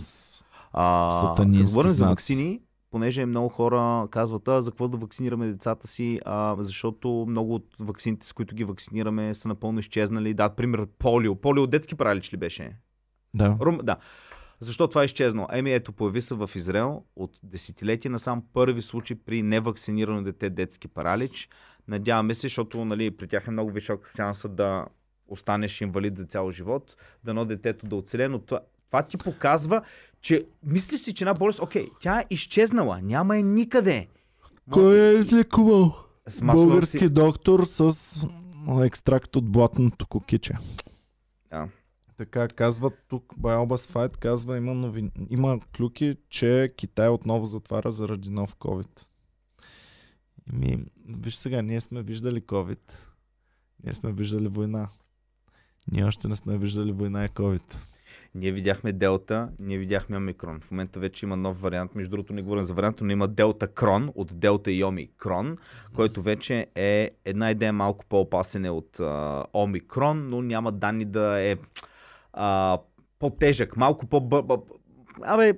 А, 0.74 1.10
Сатанински 1.10 1.74
говорим 1.74 1.92
за 1.92 2.06
вакцини, 2.06 2.62
понеже 2.94 3.26
много 3.26 3.50
хора 3.50 4.08
казват, 4.12 4.48
а, 4.48 4.62
за 4.62 4.72
какво 4.72 4.88
да 4.88 4.98
вакцинираме 4.98 5.48
децата 5.48 5.88
си, 5.88 6.20
а, 6.26 6.56
защото 6.60 7.26
много 7.30 7.56
от 7.56 7.76
вакцините, 7.80 8.28
с 8.28 8.34
които 8.34 8.56
ги 8.56 8.64
вакцинираме, 8.64 9.36
са 9.36 9.48
напълно 9.48 9.80
изчезнали. 9.80 10.34
Да, 10.34 10.50
пример, 10.50 10.86
полио. 11.00 11.36
Полио 11.36 11.68
детски 11.68 11.96
паралич 11.96 12.34
ли 12.34 12.38
беше? 12.38 12.76
Да. 13.34 13.58
Рум, 13.62 13.78
да. 13.84 13.98
Защо 14.60 14.88
това 14.88 15.02
е 15.02 15.06
изчезнало? 15.06 15.48
Еми 15.52 15.74
ето, 15.74 15.92
появи 15.92 16.22
се 16.22 16.36
в 16.36 16.50
Израел 16.56 17.04
от 17.16 17.40
десетилетия 17.44 18.12
насам 18.12 18.44
първи 18.54 18.82
случай 18.82 19.18
при 19.26 19.42
невакцинирано 19.42 20.24
дете 20.24 20.50
детски 20.50 20.88
паралич. 20.88 21.50
Надяваме 21.88 22.34
се, 22.34 22.42
защото 22.42 22.86
нали, 22.86 23.12
при 23.12 23.28
тях 23.28 23.48
е 23.48 23.52
много 23.52 23.72
висока 23.72 24.12
шанса 24.16 24.50
да 24.50 24.86
останеш 25.28 25.82
инвалид 25.82 26.18
за 26.18 26.26
цял 26.26 26.52
живот, 26.52 26.98
дано 27.24 27.46
детето 27.46 27.86
да 27.86 27.96
оцеле, 27.96 28.28
но 28.28 28.40
това, 28.40 28.60
това 28.88 29.04
ти 29.04 29.18
показва, 29.18 29.82
че 30.24 30.46
мислиш 30.64 31.02
си, 31.02 31.14
че 31.14 31.24
една 31.24 31.34
болест, 31.34 31.60
окей, 31.60 31.88
тя 32.00 32.20
е 32.20 32.26
изчезнала, 32.30 33.02
няма 33.02 33.38
е 33.38 33.44
никъде. 33.44 34.08
Кой 34.72 35.00
е 35.00 35.14
излекувал? 35.14 35.96
С 36.28 36.42
масло 36.42 36.68
Български 36.68 36.98
си... 36.98 37.10
доктор 37.10 37.66
с 37.66 37.98
екстракт 38.84 39.36
от 39.36 39.52
блатното 39.52 40.08
кокиче. 40.08 40.54
Да. 41.50 41.70
Така 42.18 42.48
казват 42.48 42.94
тук 43.08 43.34
Biobas 43.40 43.92
Fight, 43.92 44.18
казва 44.18 44.58
има, 44.58 44.74
новин... 44.74 45.12
има 45.30 45.60
клюки, 45.78 46.18
че 46.30 46.70
Китай 46.78 47.10
отново 47.10 47.46
затваря 47.46 47.92
заради 47.92 48.30
нов 48.30 48.56
COVID. 48.56 49.06
Ми, 50.54 50.86
виж 51.06 51.36
сега, 51.36 51.62
ние 51.62 51.82
сме 51.82 52.04
виждали 52.04 52.42
COVID. 52.42 52.94
Ние 53.84 53.94
сме 53.94 54.12
виждали 54.12 54.48
война. 54.48 54.90
Ние 55.92 56.06
още 56.06 56.28
не 56.28 56.36
сме 56.36 56.58
виждали 56.58 56.92
война 56.92 57.26
и 57.26 57.30
COVID. 57.30 57.76
Ние 58.36 58.52
видяхме 58.52 58.92
Делта, 58.92 59.50
ние 59.60 59.78
видяхме 59.78 60.18
Омикрон. 60.18 60.60
В 60.60 60.72
момента 60.72 61.00
вече 61.00 61.26
има 61.26 61.38
нов 61.38 61.62
вариант. 61.62 61.96
Между 61.96 62.12
другото, 62.12 62.34
не 62.34 62.42
говорим 62.42 62.64
за 62.64 62.74
вариант, 62.74 62.98
но 63.02 63.12
има 63.12 63.28
Делта 63.28 63.68
Крон 63.68 64.12
от 64.16 64.40
Делта 64.40 64.72
и 64.72 64.84
Омикрон, 64.84 65.58
който 65.96 66.22
вече 66.22 66.68
е 66.76 67.10
една 67.26 67.52
идея 67.52 67.74
малко 67.74 68.06
по-опасен 68.06 68.66
е 68.66 68.70
от 68.70 69.00
а, 69.00 69.44
Омикрон, 69.54 70.30
но 70.30 70.42
няма 70.42 70.72
данни 70.72 71.06
да 71.06 71.42
е 71.42 71.58
а, 72.34 72.80
по-тежък, 73.20 73.78
малко 73.78 74.06
по... 74.06 74.44
Абе, 75.22 75.54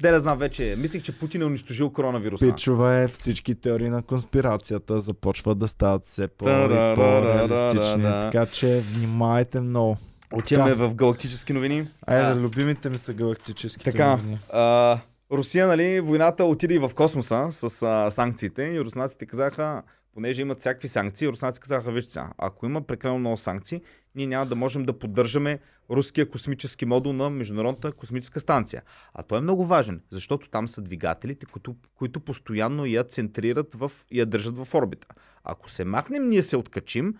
Де 0.00 0.10
да 0.10 0.20
знам 0.20 0.38
вече. 0.38 0.76
Мислих, 0.78 1.02
че 1.02 1.18
Путин 1.18 1.42
е 1.42 1.44
унищожил 1.44 1.90
коронавируса. 1.90 2.46
Пичове, 2.46 3.08
всички 3.08 3.54
теории 3.54 3.88
на 3.88 4.02
конспирацията 4.02 5.00
започват 5.00 5.58
да 5.58 5.68
стават 5.68 6.04
все 6.04 6.28
по-реалистични. 6.28 8.02
Така 8.02 8.46
че 8.46 8.80
внимайте 8.80 9.60
много. 9.60 9.96
Отиваме 10.32 10.70
Така. 10.70 10.86
в 10.88 10.94
галактически 10.94 11.52
новини. 11.52 11.88
Айде, 12.06 12.22
А. 12.22 12.36
любимите 12.36 12.90
ми 12.90 12.98
са 12.98 13.14
галактическите 13.14 13.90
Така, 13.92 14.10
новини. 14.16 14.38
а, 14.52 14.98
Русия, 15.32 15.66
нали, 15.66 16.00
войната 16.00 16.44
отиде 16.44 16.74
и 16.74 16.78
в 16.78 16.90
космоса 16.94 17.48
с 17.50 17.82
а, 17.82 18.10
санкциите 18.10 18.62
и 18.62 18.80
руснаците 18.80 19.26
казаха, 19.26 19.82
понеже 20.14 20.42
имат 20.42 20.60
всякакви 20.60 20.88
санкции, 20.88 21.28
руснаците 21.28 21.68
казаха, 21.68 21.92
вижте 21.92 22.12
сега, 22.12 22.30
ако 22.38 22.66
има 22.66 22.82
прекалено 22.82 23.18
много 23.18 23.36
санкции, 23.36 23.82
ние 24.14 24.26
няма 24.26 24.46
да 24.46 24.56
можем 24.56 24.84
да 24.84 24.98
поддържаме 24.98 25.58
руския 25.90 26.30
космически 26.30 26.86
модул 26.86 27.12
на 27.12 27.30
Международната 27.30 27.92
космическа 27.92 28.40
станция. 28.40 28.82
А 29.14 29.22
той 29.22 29.38
е 29.38 29.42
много 29.42 29.64
важен, 29.64 30.00
защото 30.10 30.48
там 30.50 30.68
са 30.68 30.82
двигателите, 30.82 31.46
които, 31.46 31.76
които 31.94 32.20
постоянно 32.20 32.86
я 32.86 33.04
центрират 33.04 33.74
в, 33.74 33.92
и 34.10 34.20
я 34.20 34.26
държат 34.26 34.58
в 34.58 34.74
орбита. 34.74 35.06
Ако 35.44 35.70
се 35.70 35.84
махнем, 35.84 36.28
ние 36.28 36.42
се 36.42 36.56
откачим, 36.56 37.14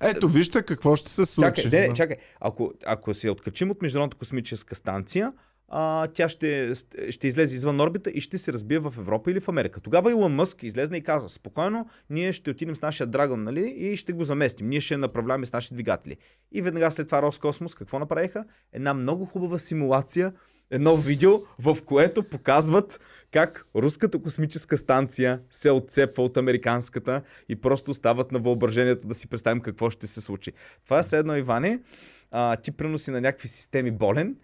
Ето, 0.00 0.28
вижте 0.28 0.62
какво 0.62 0.96
ще 0.96 1.10
се 1.10 1.26
случи. 1.26 1.62
Чакай, 1.62 1.80
не, 1.80 1.88
Да. 1.88 1.94
чакай. 1.94 2.16
Ако, 2.40 2.72
ако 2.86 3.14
се 3.14 3.30
откачим 3.30 3.70
от 3.70 3.82
Международната 3.82 4.16
космическа 4.18 4.74
станция, 4.74 5.32
а, 5.68 6.06
тя 6.06 6.28
ще, 6.28 6.72
ще 7.10 7.28
излезе 7.28 7.56
извън 7.56 7.80
орбита 7.80 8.10
и 8.10 8.20
ще 8.20 8.38
се 8.38 8.52
разбие 8.52 8.78
в 8.78 8.94
Европа 8.98 9.30
или 9.30 9.40
в 9.40 9.48
Америка. 9.48 9.80
Тогава 9.80 10.10
Илон 10.10 10.34
Мъск 10.34 10.62
излезна 10.62 10.96
и 10.96 11.02
каза, 11.02 11.28
спокойно, 11.28 11.88
ние 12.10 12.32
ще 12.32 12.50
отидем 12.50 12.76
с 12.76 12.82
нашия 12.82 13.06
Драгон, 13.06 13.42
нали, 13.42 13.66
и 13.76 13.96
ще 13.96 14.12
го 14.12 14.24
заместим. 14.24 14.68
Ние 14.68 14.80
ще 14.80 14.96
направляваме 14.96 15.46
с 15.46 15.52
наши 15.52 15.74
двигатели. 15.74 16.16
И 16.52 16.62
веднага 16.62 16.90
след 16.90 17.06
това 17.06 17.22
Роскосмос 17.22 17.74
какво 17.74 17.98
направиха? 17.98 18.44
Една 18.72 18.94
много 18.94 19.24
хубава 19.24 19.58
симулация, 19.58 20.32
едно 20.74 20.96
видео, 20.96 21.40
в 21.58 21.76
което 21.84 22.22
показват 22.22 23.00
как 23.32 23.66
руската 23.76 24.22
космическа 24.22 24.76
станция 24.76 25.40
се 25.50 25.70
отцепва 25.70 26.22
от 26.22 26.36
американската 26.36 27.22
и 27.48 27.56
просто 27.56 27.90
остават 27.90 28.32
на 28.32 28.38
въображението 28.38 29.08
да 29.08 29.14
си 29.14 29.28
представим 29.28 29.60
какво 29.60 29.90
ще 29.90 30.06
се 30.06 30.20
случи. 30.20 30.52
Това 30.84 30.98
е 30.98 31.02
все 31.02 31.18
едно, 31.18 31.36
Иване, 31.36 31.80
а, 32.30 32.56
ти 32.56 32.70
приноси 32.70 33.10
на 33.10 33.20
някакви 33.20 33.48
системи 33.48 33.90
болен 33.90 34.36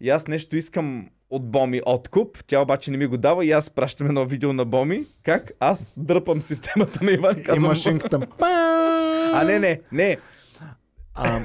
и 0.00 0.10
аз 0.10 0.28
нещо 0.28 0.56
искам 0.56 1.08
от 1.30 1.50
Боми 1.50 1.80
откуп, 1.86 2.38
тя 2.46 2.60
обаче 2.60 2.90
не 2.90 2.96
ми 2.96 3.06
го 3.06 3.16
дава 3.16 3.44
и 3.44 3.50
аз 3.50 3.70
пращам 3.70 4.06
едно 4.06 4.24
видео 4.24 4.52
на 4.52 4.64
Боми, 4.64 5.04
как 5.22 5.52
аз 5.60 5.94
дърпам 5.96 6.42
системата 6.42 7.04
на 7.04 7.12
Иван. 7.12 7.38
И 7.38 7.42
Казвам, 7.42 7.68
машинката. 7.68 8.26
а 9.32 9.44
не, 9.44 9.58
не, 9.58 9.80
не. 9.92 10.16
А, 11.14 11.40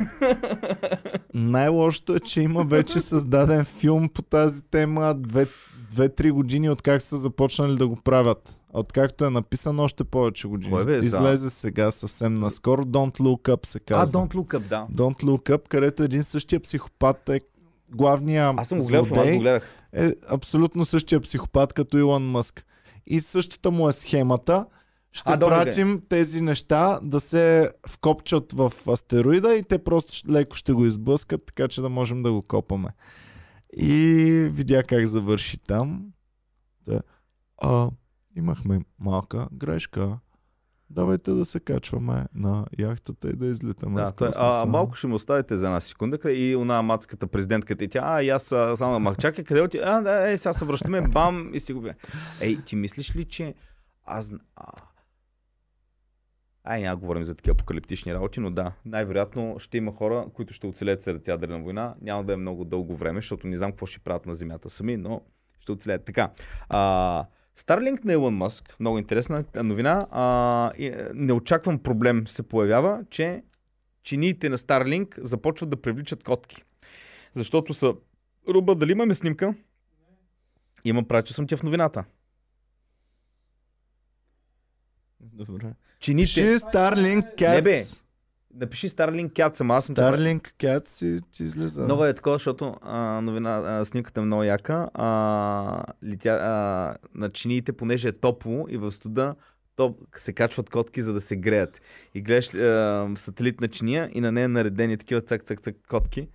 най-лошото 1.34 2.16
е, 2.16 2.20
че 2.20 2.42
има 2.42 2.64
вече 2.64 3.00
създаден 3.00 3.66
филм 3.66 4.10
по 4.10 4.22
тази 4.22 4.64
тема 4.64 5.16
две- 5.16 5.48
две-три 5.92 6.32
години 6.32 6.70
от 6.70 6.82
как 6.82 7.02
са 7.02 7.18
започнали 7.18 7.76
да 7.76 7.88
го 7.88 7.96
правят. 7.96 8.56
Откакто 8.72 9.26
е 9.26 9.30
написано 9.30 9.84
още 9.84 10.04
повече 10.04 10.48
години. 10.48 10.76
Бе, 10.76 10.94
за- 10.94 11.08
Излезе 11.08 11.50
сега 11.50 11.92
съвсем 11.92 12.34
наскоро. 12.34 12.84
Don't 12.84 13.20
Look 13.20 13.50
Up 13.50 13.66
се 13.66 13.78
А, 13.78 13.82
казва. 13.82 14.14
Don't 14.14 14.34
Look 14.34 14.56
Up, 14.56 14.60
да. 14.60 14.88
Don't 14.94 15.24
Look 15.24 15.50
Up, 15.52 15.68
където 15.68 16.04
един 16.04 16.24
същия 16.24 16.60
психопат 16.60 17.30
е 17.30 17.42
главния 17.90 18.54
Аз 18.58 18.68
съм 18.68 18.78
го 18.78 18.86
гледал, 18.86 19.22
аз 19.22 19.30
го 19.30 19.40
гледах. 19.40 19.70
е 19.94 20.14
абсолютно 20.30 20.86
същия 20.86 21.22
психопат 21.22 21.74
като 21.74 21.98
Илон 21.98 22.24
Мъск. 22.24 22.66
И 23.08 23.20
същата 23.20 23.72
му 23.72 23.90
е 23.90 23.94
схемата. 23.94 24.66
Ще 25.16 25.24
А, 25.34 25.38
добре, 25.38 25.56
пратим 25.56 26.02
тези 26.10 26.42
неща 26.42 27.00
да 27.04 27.20
се 27.20 27.72
вкопчат 27.88 28.54
в 28.54 28.74
астероида 28.88 29.56
и 29.56 29.64
те 29.64 29.84
просто 29.84 30.32
леко 30.32 30.56
ще 30.56 30.74
го 30.74 30.86
изблъскат, 30.86 31.46
така 31.46 31.68
че 31.68 31.82
да 31.82 31.90
можем 31.90 32.24
да 32.24 32.32
го 32.32 32.42
копаме. 32.42 32.90
И 33.78 33.94
видя 34.52 34.84
как 34.84 35.06
завърши 35.06 35.58
там. 35.58 36.06
Да. 36.88 37.02
А, 37.58 37.90
имахме 38.38 38.80
малка 39.00 39.48
грешка. 39.54 40.18
Давайте 40.90 41.32
да 41.32 41.46
се 41.46 41.60
качваме 41.60 42.26
на 42.34 42.66
яхтата 42.80 43.30
и 43.30 43.34
да 43.34 43.48
излитаме 43.48 44.02
Да, 44.02 44.10
в 44.10 44.14
той, 44.14 44.30
а, 44.36 44.66
малко 44.66 44.96
ще 44.96 45.08
му 45.08 45.16
оставите 45.16 45.58
за 45.58 45.66
една 45.66 45.80
секунда 45.80 46.32
и 46.32 46.56
она 46.56 46.82
мацката 46.82 47.28
президентката 47.28 47.84
и 47.84 47.88
тя, 47.88 48.02
а, 48.04 48.24
и 48.24 48.30
аз 48.30 48.44
само 48.76 49.00
мах, 49.00 49.18
чакай, 49.18 49.44
къде 49.44 49.62
оти? 49.62 49.80
А, 49.84 50.02
да, 50.02 50.32
е, 50.32 50.38
сега 50.38 50.54
се 50.54 50.66
връщаме, 50.66 51.02
бам, 51.02 51.52
и 51.54 51.60
си 51.60 51.74
го 51.74 51.82
бе. 51.82 51.94
Ей, 52.42 52.62
ти 52.66 52.76
мислиш 52.76 53.16
ли, 53.16 53.26
че 53.26 53.54
аз... 54.06 54.34
А... 54.56 54.72
Ай, 56.68 56.82
няма 56.82 56.96
говорим 56.96 57.24
за 57.24 57.36
такива 57.36 57.54
апокалиптични 57.54 58.14
работи, 58.14 58.40
но 58.40 58.52
да, 58.52 58.72
най-вероятно 58.86 59.56
ще 59.60 59.78
има 59.78 59.92
хора, 59.92 60.26
които 60.34 60.54
ще 60.54 60.68
оцелят 60.68 61.04
след 61.04 61.28
ядрена 61.28 61.60
война. 61.60 61.96
Няма 62.02 62.24
да 62.24 62.34
е 62.34 62.38
много 62.38 62.66
дълго 62.66 62.96
време, 62.96 63.18
защото 63.18 63.48
не 63.48 63.58
знам 63.58 63.72
какво 63.72 63.86
ще 63.86 64.00
правят 64.00 64.26
на 64.26 64.36
Земята 64.36 64.70
сами, 64.70 64.98
но 64.98 65.22
ще 65.60 65.72
оцелят. 65.72 66.06
Така, 66.06 66.32
а, 66.70 67.26
Старлинг 67.56 68.04
на 68.04 68.14
Илон 68.14 68.36
Мъск, 68.36 68.76
много 68.80 68.98
интересна 68.98 69.44
новина. 69.64 70.08
А, 70.12 70.72
е, 70.80 71.10
неочакван 71.14 71.80
проблем 71.80 72.28
се 72.28 72.44
появява, 72.44 73.06
че 73.10 73.44
чиниите 74.04 74.50
на 74.50 74.58
Старлинг 74.58 75.20
започват 75.22 75.70
да 75.70 75.82
привличат 75.82 76.24
котки. 76.24 76.64
Защото 77.36 77.74
са... 77.74 77.94
Руба, 78.50 78.76
дали 78.76 78.92
имаме 78.92 79.16
снимка? 79.16 79.56
Има 80.86 81.04
прави, 81.04 81.30
съм 81.30 81.48
ти 81.48 81.56
в 81.56 81.64
новината. 81.64 82.04
Добре. 85.20 85.74
Чините... 86.06 86.26
Пиши 86.26 86.42
Starlink 86.42 87.36
Cats. 87.36 87.56
Не 87.56 87.62
бе, 87.62 87.84
напиши 88.56 88.90
Старлинг 88.90 89.32
Cat 89.32 89.56
съм, 89.56 89.72
аз 89.72 89.86
съм 89.86 89.96
Starlink 89.96 90.54
Cats 90.54 90.88
си, 90.88 91.18
ти 91.32 91.44
излиза. 91.44 91.84
Много 91.84 92.06
е 92.06 92.14
такова, 92.14 92.36
защото 92.36 92.76
а, 92.82 93.22
новина, 93.22 93.58
а, 93.58 93.86
снимката 93.86 94.22
е 94.22 94.24
много 94.24 94.44
яка. 94.44 94.90
А, 94.94 95.84
летя, 96.04 96.30
а, 96.30 96.98
на 97.16 97.30
чиниите, 97.30 97.74
понеже 97.74 98.08
е 98.08 98.12
топло 98.12 98.66
и 98.70 98.78
в 98.78 98.92
студа, 98.92 99.36
топ, 99.76 100.00
се 100.16 100.34
качват 100.34 100.70
котки, 100.70 101.02
за 101.02 101.14
да 101.14 101.22
се 101.22 101.36
греят. 101.36 101.82
И 102.14 102.22
гледаш 102.22 102.54
а, 102.54 103.10
сателит 103.16 103.62
на 103.62 103.68
чиния 103.68 104.10
и 104.14 104.22
на 104.22 104.32
нея 104.32 104.50
наредени 104.50 104.98
такива 104.98 105.22
цак-цак-цак 105.22 105.76
котки. 105.90 106.28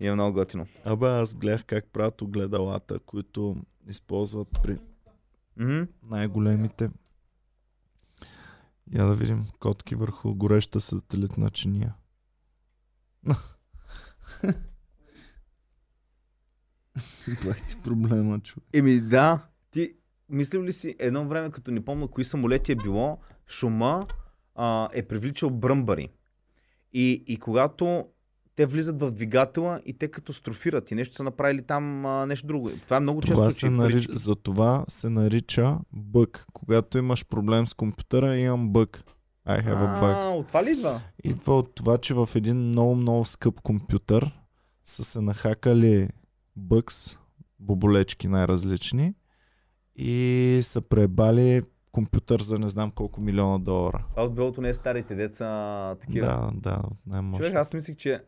И 0.00 0.06
е 0.06 0.14
много 0.14 0.32
готино. 0.32 0.66
Абе, 0.84 1.06
аз 1.06 1.34
гледах 1.34 1.64
как 1.64 1.84
правят 1.92 2.22
огледалата, 2.22 2.98
които 2.98 3.56
използват 3.88 4.48
при 4.62 4.76
Мгм. 5.56 5.82
най-големите. 6.10 6.90
Я 8.92 9.04
да 9.04 9.16
видим 9.16 9.46
котки 9.60 9.94
върху 9.94 10.34
гореща 10.34 10.80
сателитна 10.80 11.50
чиния. 11.50 11.94
Бах 17.44 17.66
ти 17.66 17.76
проблема, 17.84 18.40
човек. 18.40 18.68
Еми 18.72 19.00
да, 19.00 19.48
ти 19.70 19.94
мислил 20.28 20.62
ли 20.62 20.72
си 20.72 20.96
едно 20.98 21.28
време, 21.28 21.50
като 21.50 21.70
не 21.70 21.84
помня 21.84 22.08
кои 22.08 22.24
самолети 22.24 22.72
е 22.72 22.76
било, 22.76 23.18
шума 23.46 24.06
а, 24.54 24.88
е 24.92 25.02
привличал 25.08 25.50
бръмбари. 25.50 26.08
И, 26.92 27.24
и 27.26 27.36
когато 27.36 28.08
те 28.58 28.66
влизат 28.66 29.02
в 29.02 29.10
двигателя 29.12 29.80
и 29.86 29.98
те 29.98 30.08
катастрофират 30.08 30.90
и 30.90 30.94
нещо 30.94 31.16
са 31.16 31.24
направили 31.24 31.62
там 31.62 32.06
а, 32.06 32.26
нещо 32.26 32.46
друго. 32.46 32.70
Това 32.84 32.96
е 32.96 33.00
много 33.00 33.20
Това 33.20 33.46
често. 33.46 33.60
се 33.60 33.70
нарича, 33.70 34.16
за 34.16 34.36
това 34.36 34.84
се 34.88 35.10
нарича 35.10 35.78
бък. 35.92 36.46
Когато 36.52 36.98
имаш 36.98 37.26
проблем 37.26 37.66
с 37.66 37.74
компютъра, 37.74 38.36
имам 38.36 38.72
бък. 38.72 39.04
I 39.48 39.64
have 39.64 39.78
a 39.78 40.02
bug. 40.02 40.24
А, 40.24 40.28
от 40.28 40.48
това 40.48 40.64
ли 40.64 40.70
идва? 40.70 41.00
Идва 41.24 41.58
от 41.58 41.74
това, 41.74 41.98
че 41.98 42.14
в 42.14 42.28
един 42.34 42.56
много, 42.56 42.94
много 42.94 43.24
скъп 43.24 43.60
компютър 43.60 44.32
са 44.84 45.04
се 45.04 45.20
нахакали 45.20 46.08
бъкс, 46.56 47.16
боболечки 47.58 48.28
най-различни 48.28 49.14
и 49.96 50.60
са 50.62 50.80
пребали 50.80 51.62
компютър 51.92 52.40
за 52.42 52.58
не 52.58 52.68
знам 52.68 52.90
колко 52.90 53.20
милиона 53.20 53.58
долара. 53.58 54.04
Това 54.10 54.22
от 54.22 54.34
билото 54.34 54.60
не 54.60 54.68
е 54.68 54.74
старите 54.74 55.14
деца 55.14 55.94
такива. 56.00 56.26
Да, 56.26 56.50
да, 56.54 56.82
най-може. 57.06 57.42
Човек, 57.42 57.54
аз 57.54 57.72
мислих, 57.72 57.96
че 57.96 58.20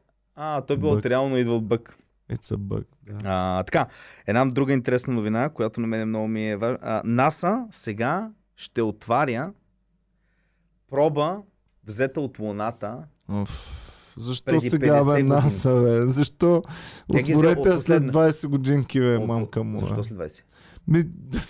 а, 0.42 0.60
той 0.60 0.76
Бък. 0.76 0.98
от 0.98 1.06
реално 1.06 1.36
идва 1.38 1.56
от 1.56 1.66
бък. 1.66 1.96
It's 2.32 2.54
a 2.54 2.56
bug. 2.56 2.84
Да. 3.06 3.18
А, 3.24 3.62
така, 3.62 3.86
една 4.26 4.44
друга 4.44 4.72
интересна 4.72 5.12
новина, 5.12 5.48
която 5.48 5.80
на 5.80 5.86
мен 5.86 6.08
много 6.08 6.28
ми 6.28 6.50
е 6.50 6.56
важна. 6.56 7.02
НАСА 7.04 7.64
сега 7.72 8.30
ще 8.56 8.82
отваря 8.82 9.52
проба, 10.90 11.38
взета 11.86 12.20
от 12.20 12.38
Луната. 12.38 12.98
Уф, 13.42 13.68
защо 14.16 14.60
сега 14.60 15.00
50 15.00 15.14
бе. 15.16 15.22
НАСА, 15.22 15.82
бе? 15.82 16.08
Защо? 16.08 16.62
Отворете 17.08 17.70
от 17.70 17.82
след 17.82 18.02
последна. 18.06 18.12
20 18.12 18.46
годинки, 18.46 19.00
бе, 19.00 19.16
От- 19.16 19.26
мамка 19.26 19.64
му. 19.64 19.76
Защо 19.76 20.04
след 20.04 20.18
20? 20.18 20.42
Ми, 20.88 21.04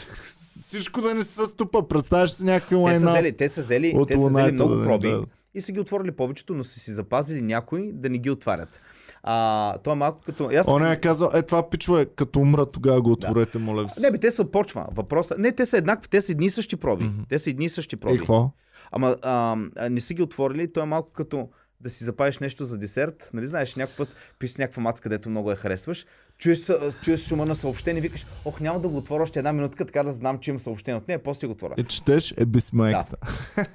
всичко 0.61 1.01
да 1.01 1.15
не 1.15 1.25
се 1.25 1.47
ступа. 1.47 1.89
Представяш 1.89 2.31
си 2.31 2.45
някакви 2.45 2.69
Те 2.69 2.75
са 2.75 2.81
лайна 2.81 3.11
взели, 3.11 3.37
те 3.37 3.49
са 3.49 3.61
взели, 3.61 4.05
те 4.09 4.17
са 4.17 4.27
взели 4.27 4.53
много 4.53 4.75
да 4.75 4.85
проби 4.85 5.11
дадат. 5.11 5.29
И 5.55 5.61
са 5.61 5.73
ги 5.73 5.81
отворили 5.81 6.13
повечето, 6.13 6.55
но 6.55 6.65
са 6.65 6.81
си 6.81 6.91
запазили 6.93 7.43
някои 7.43 7.93
да 7.93 8.11
не 8.11 8.19
ги 8.19 8.31
отварят. 8.31 8.81
А, 9.23 9.79
то 9.79 9.93
е 9.93 9.95
малко 9.95 10.21
като... 10.27 10.51
Аз... 10.55 10.69
Он 10.69 10.87
е 10.87 11.01
казал, 11.01 11.31
е 11.35 11.43
това 11.43 11.71
пичове, 11.71 12.07
като 12.07 12.41
умра, 12.41 12.67
тогава 12.67 13.03
го 13.03 13.13
отворете, 13.13 13.59
моля 13.59 13.83
ви 13.83 13.89
се. 13.89 14.01
Не, 14.01 14.11
бе, 14.11 14.19
те 14.19 14.31
са 14.31 14.45
почва. 14.45 14.87
Въпросът... 14.93 15.39
Не, 15.39 15.53
те 15.53 15.67
са 15.67 15.77
еднакви, 15.77 16.09
те 16.09 16.21
са 16.21 16.33
едни 16.33 16.47
и 16.47 16.51
същи 16.51 16.77
проби. 16.77 17.05
Мгм. 17.05 17.23
Те 17.29 17.39
са 17.39 17.51
едни 17.51 17.65
и 17.65 17.69
същи 17.69 17.95
И 17.95 17.99
проби. 17.99 18.19
какво? 18.19 18.51
Ама 18.93 19.17
а, 19.23 19.57
а, 19.77 19.91
не 19.91 20.01
са 20.01 20.15
ги 20.15 20.23
отворили, 20.23 20.73
то 20.73 20.81
е 20.81 20.85
малко 20.85 21.13
като 21.13 21.49
да 21.81 21.91
си 21.91 22.05
запалиш 22.05 22.39
нещо 22.39 22.65
за 22.65 22.79
десерт. 22.79 23.31
Нали 23.35 23.47
знаеш, 23.47 23.77
някой 23.77 23.97
път 23.97 24.09
пише 24.39 24.55
някаква 24.59 24.83
маца, 24.83 25.03
където 25.03 25.31
много 25.31 25.51
я 25.51 25.57
харесваш. 25.57 26.07
чуеш, 26.39 26.71
чуеш 27.05 27.21
шума 27.21 27.47
на 27.47 27.55
съобщение, 27.55 28.03
викаш, 28.03 28.27
ох, 28.45 28.61
няма 28.61 28.81
да 28.81 28.89
го 28.89 28.97
отворя 28.97 29.23
още 29.23 29.39
една 29.39 29.53
минутка, 29.53 29.87
така 29.87 30.03
да 30.03 30.13
знам, 30.13 30.39
че 30.39 30.51
имам 30.51 30.59
съобщение 30.59 30.99
от 30.99 31.09
нея, 31.09 31.23
после 31.23 31.47
го 31.47 31.53
отворя. 31.53 31.75
Е, 31.79 31.85
четеш, 31.85 32.35
е 32.37 32.47
без 32.47 32.73
майката. 32.73 33.17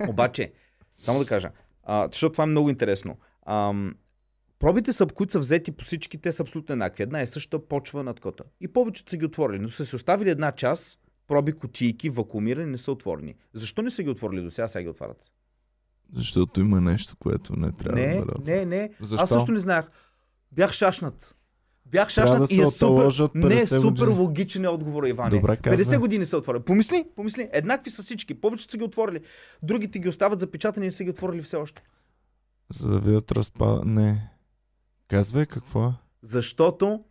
Обаче, 0.09 0.51
само 1.01 1.19
да 1.19 1.25
кажа, 1.25 1.49
а, 1.85 2.07
защото 2.11 2.31
това 2.31 2.43
е 2.43 2.47
много 2.47 2.69
интересно. 2.69 3.17
Ам, 3.47 3.95
пробите, 4.59 4.93
са, 4.93 5.05
които 5.05 5.31
са 5.31 5.39
взети 5.39 5.71
по 5.71 5.83
всички, 5.83 6.17
те 6.17 6.31
са 6.31 6.43
абсолютно 6.43 6.73
еднакви. 6.73 7.03
Една 7.03 7.21
е 7.21 7.25
съща 7.25 7.67
почва 7.67 8.03
над 8.03 8.19
кота. 8.19 8.43
И 8.61 8.67
повечето 8.67 9.09
са 9.09 9.17
ги 9.17 9.25
отворили, 9.25 9.59
но 9.59 9.69
са 9.69 9.85
си 9.85 9.95
оставили 9.95 10.29
една 10.29 10.51
част, 10.51 10.99
проби 11.27 11.53
кутийки, 11.53 12.09
вакуумирани, 12.09 12.71
не 12.71 12.77
са 12.77 12.91
отворени. 12.91 13.35
Защо 13.53 13.81
не 13.81 13.89
са 13.89 14.03
ги 14.03 14.09
отворили 14.09 14.41
до 14.41 14.49
сега, 14.49 14.67
сега 14.67 14.83
ги 14.83 14.89
отварят? 14.89 15.31
Защото 16.13 16.61
има 16.61 16.81
нещо, 16.81 17.15
което 17.19 17.55
не 17.55 17.71
трябва 17.71 18.01
Не, 18.01 18.19
да 18.19 18.25
бъде. 18.25 18.55
не, 18.55 18.65
не. 18.65 18.89
Защо? 18.99 19.23
Аз 19.23 19.29
също 19.29 19.51
не 19.51 19.59
знаех. 19.59 19.85
Бях 20.51 20.71
шашнат. 20.73 21.35
Бях 21.85 22.09
шашнат 22.09 22.49
да 22.49 22.55
и 22.55 22.61
е 22.61 22.65
супер, 22.65 23.29
не 23.33 23.55
е 23.55 23.65
50 23.65 23.81
супер 23.81 24.05
години. 24.05 24.19
логичен 24.19 24.65
е 24.65 24.67
отговор. 24.67 25.03
Добре, 25.03 25.57
50 25.57 25.61
казвай. 25.61 25.97
години 25.97 26.25
са 26.25 26.37
отворили. 26.37 26.63
Помисли, 26.63 27.05
помисли. 27.15 27.49
Еднакви 27.53 27.89
са 27.89 28.03
всички. 28.03 28.33
Повечето 28.33 28.71
са 28.71 28.77
ги 28.77 28.83
отворили. 28.83 29.21
Другите 29.63 29.99
ги 29.99 30.09
остават 30.09 30.39
запечатани 30.39 30.87
и 30.87 30.91
са 30.91 31.03
ги 31.03 31.09
отворили 31.09 31.41
все 31.41 31.57
още. 31.57 31.83
За 32.73 32.89
да 32.89 32.99
видят 32.99 33.31
разпада. 33.31 33.81
Не. 33.85 34.29
Казвай 35.07 35.45
какво 35.45 35.85
е. 35.87 35.93
Защото 36.21 37.03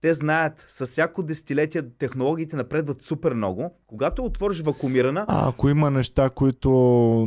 те 0.00 0.14
знаят, 0.14 0.64
с 0.68 0.86
всяко 0.86 1.22
десетилетие 1.22 1.82
технологиите 1.98 2.56
напредват 2.56 3.02
супер 3.02 3.32
много. 3.34 3.74
Когато 3.86 4.24
отвориш 4.24 4.60
вакуумирана, 4.60 5.24
А, 5.28 5.48
ако 5.48 5.68
има 5.68 5.90
неща, 5.90 6.30
които 6.30 6.70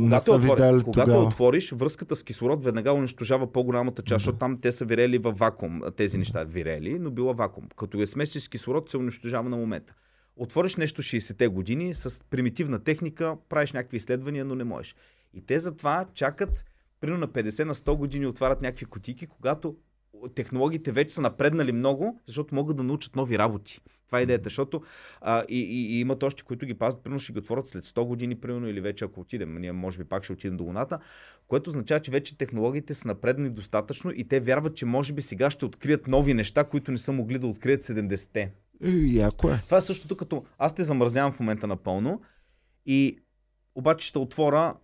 не 0.02 0.20
са 0.20 0.34
отвори, 0.34 0.50
видяли 0.50 0.82
когато 0.82 1.10
тогава. 1.10 1.24
отвориш, 1.24 1.72
връзката 1.72 2.16
с 2.16 2.22
кислород 2.22 2.64
веднага 2.64 2.92
унищожава 2.92 3.52
по-голямата 3.52 4.02
част, 4.02 4.20
защото 4.20 4.38
там 4.38 4.56
те 4.56 4.72
са 4.72 4.84
вирели 4.84 5.18
във 5.18 5.38
вакуум. 5.38 5.80
Тези 5.96 6.18
неща 6.18 6.44
вирели, 6.44 6.98
но 6.98 7.10
била 7.10 7.32
вакуум. 7.32 7.68
Като 7.76 7.98
я 7.98 8.06
смесиш 8.06 8.42
с 8.42 8.48
кислород, 8.48 8.90
се 8.90 8.96
унищожава 8.96 9.48
на 9.48 9.56
момента. 9.56 9.94
Отвориш 10.36 10.76
нещо 10.76 11.02
60-те 11.02 11.48
години 11.48 11.94
с 11.94 12.24
примитивна 12.30 12.78
техника, 12.78 13.36
правиш 13.48 13.72
някакви 13.72 13.96
изследвания, 13.96 14.44
но 14.44 14.54
не 14.54 14.64
можеш. 14.64 14.96
И 15.34 15.40
те 15.46 15.58
затова 15.58 16.06
чакат, 16.14 16.64
примерно 17.00 17.20
на 17.20 17.28
50 17.28 17.64
на 17.64 17.74
100 17.74 17.96
години 17.96 18.26
отварят 18.26 18.62
някакви 18.62 18.84
кутики, 18.86 19.26
когато 19.26 19.76
технологиите 20.34 20.92
вече 20.92 21.14
са 21.14 21.20
напреднали 21.20 21.72
много, 21.72 22.20
защото 22.26 22.54
могат 22.54 22.76
да 22.76 22.82
научат 22.82 23.16
нови 23.16 23.38
работи. 23.38 23.80
Това 24.06 24.18
е 24.18 24.22
идеята, 24.22 24.44
защото 24.44 24.82
а, 25.20 25.44
и, 25.48 25.60
и, 25.60 25.96
и 25.96 26.00
имат 26.00 26.22
още, 26.22 26.42
които 26.42 26.66
ги 26.66 26.74
пазят, 26.74 27.02
примерно 27.02 27.20
ще 27.20 27.32
ги 27.32 27.38
отворят 27.38 27.68
след 27.68 27.86
100 27.86 28.04
години, 28.04 28.40
примерно, 28.40 28.68
или 28.68 28.80
вече 28.80 29.04
ако 29.04 29.20
отидем, 29.20 29.60
ние 29.60 29.72
може 29.72 29.98
би 29.98 30.04
пак 30.04 30.24
ще 30.24 30.32
отидем 30.32 30.56
до 30.56 30.64
Луната, 30.64 30.98
което 31.48 31.70
означава, 31.70 32.00
че 32.00 32.10
вече 32.10 32.38
технологиите 32.38 32.94
са 32.94 33.08
напреднали 33.08 33.50
достатъчно 33.50 34.12
и 34.14 34.28
те 34.28 34.40
вярват, 34.40 34.76
че 34.76 34.86
може 34.86 35.12
би 35.12 35.22
сега 35.22 35.50
ще 35.50 35.64
открият 35.64 36.06
нови 36.06 36.34
неща, 36.34 36.64
които 36.64 36.92
не 36.92 36.98
са 36.98 37.12
могли 37.12 37.38
да 37.38 37.46
открият 37.46 37.82
70-те. 37.82 38.52
Е, 38.84 38.90
яко 39.06 39.48
е. 39.50 39.60
Това 39.64 39.78
е 39.78 39.80
същото 39.80 40.16
като 40.16 40.44
аз 40.58 40.74
те 40.74 40.84
замразявам 40.84 41.32
в 41.32 41.40
момента 41.40 41.66
напълно 41.66 42.20
и 42.86 43.18
обаче 43.74 44.06
ще 44.06 44.18
отворя 44.18 44.74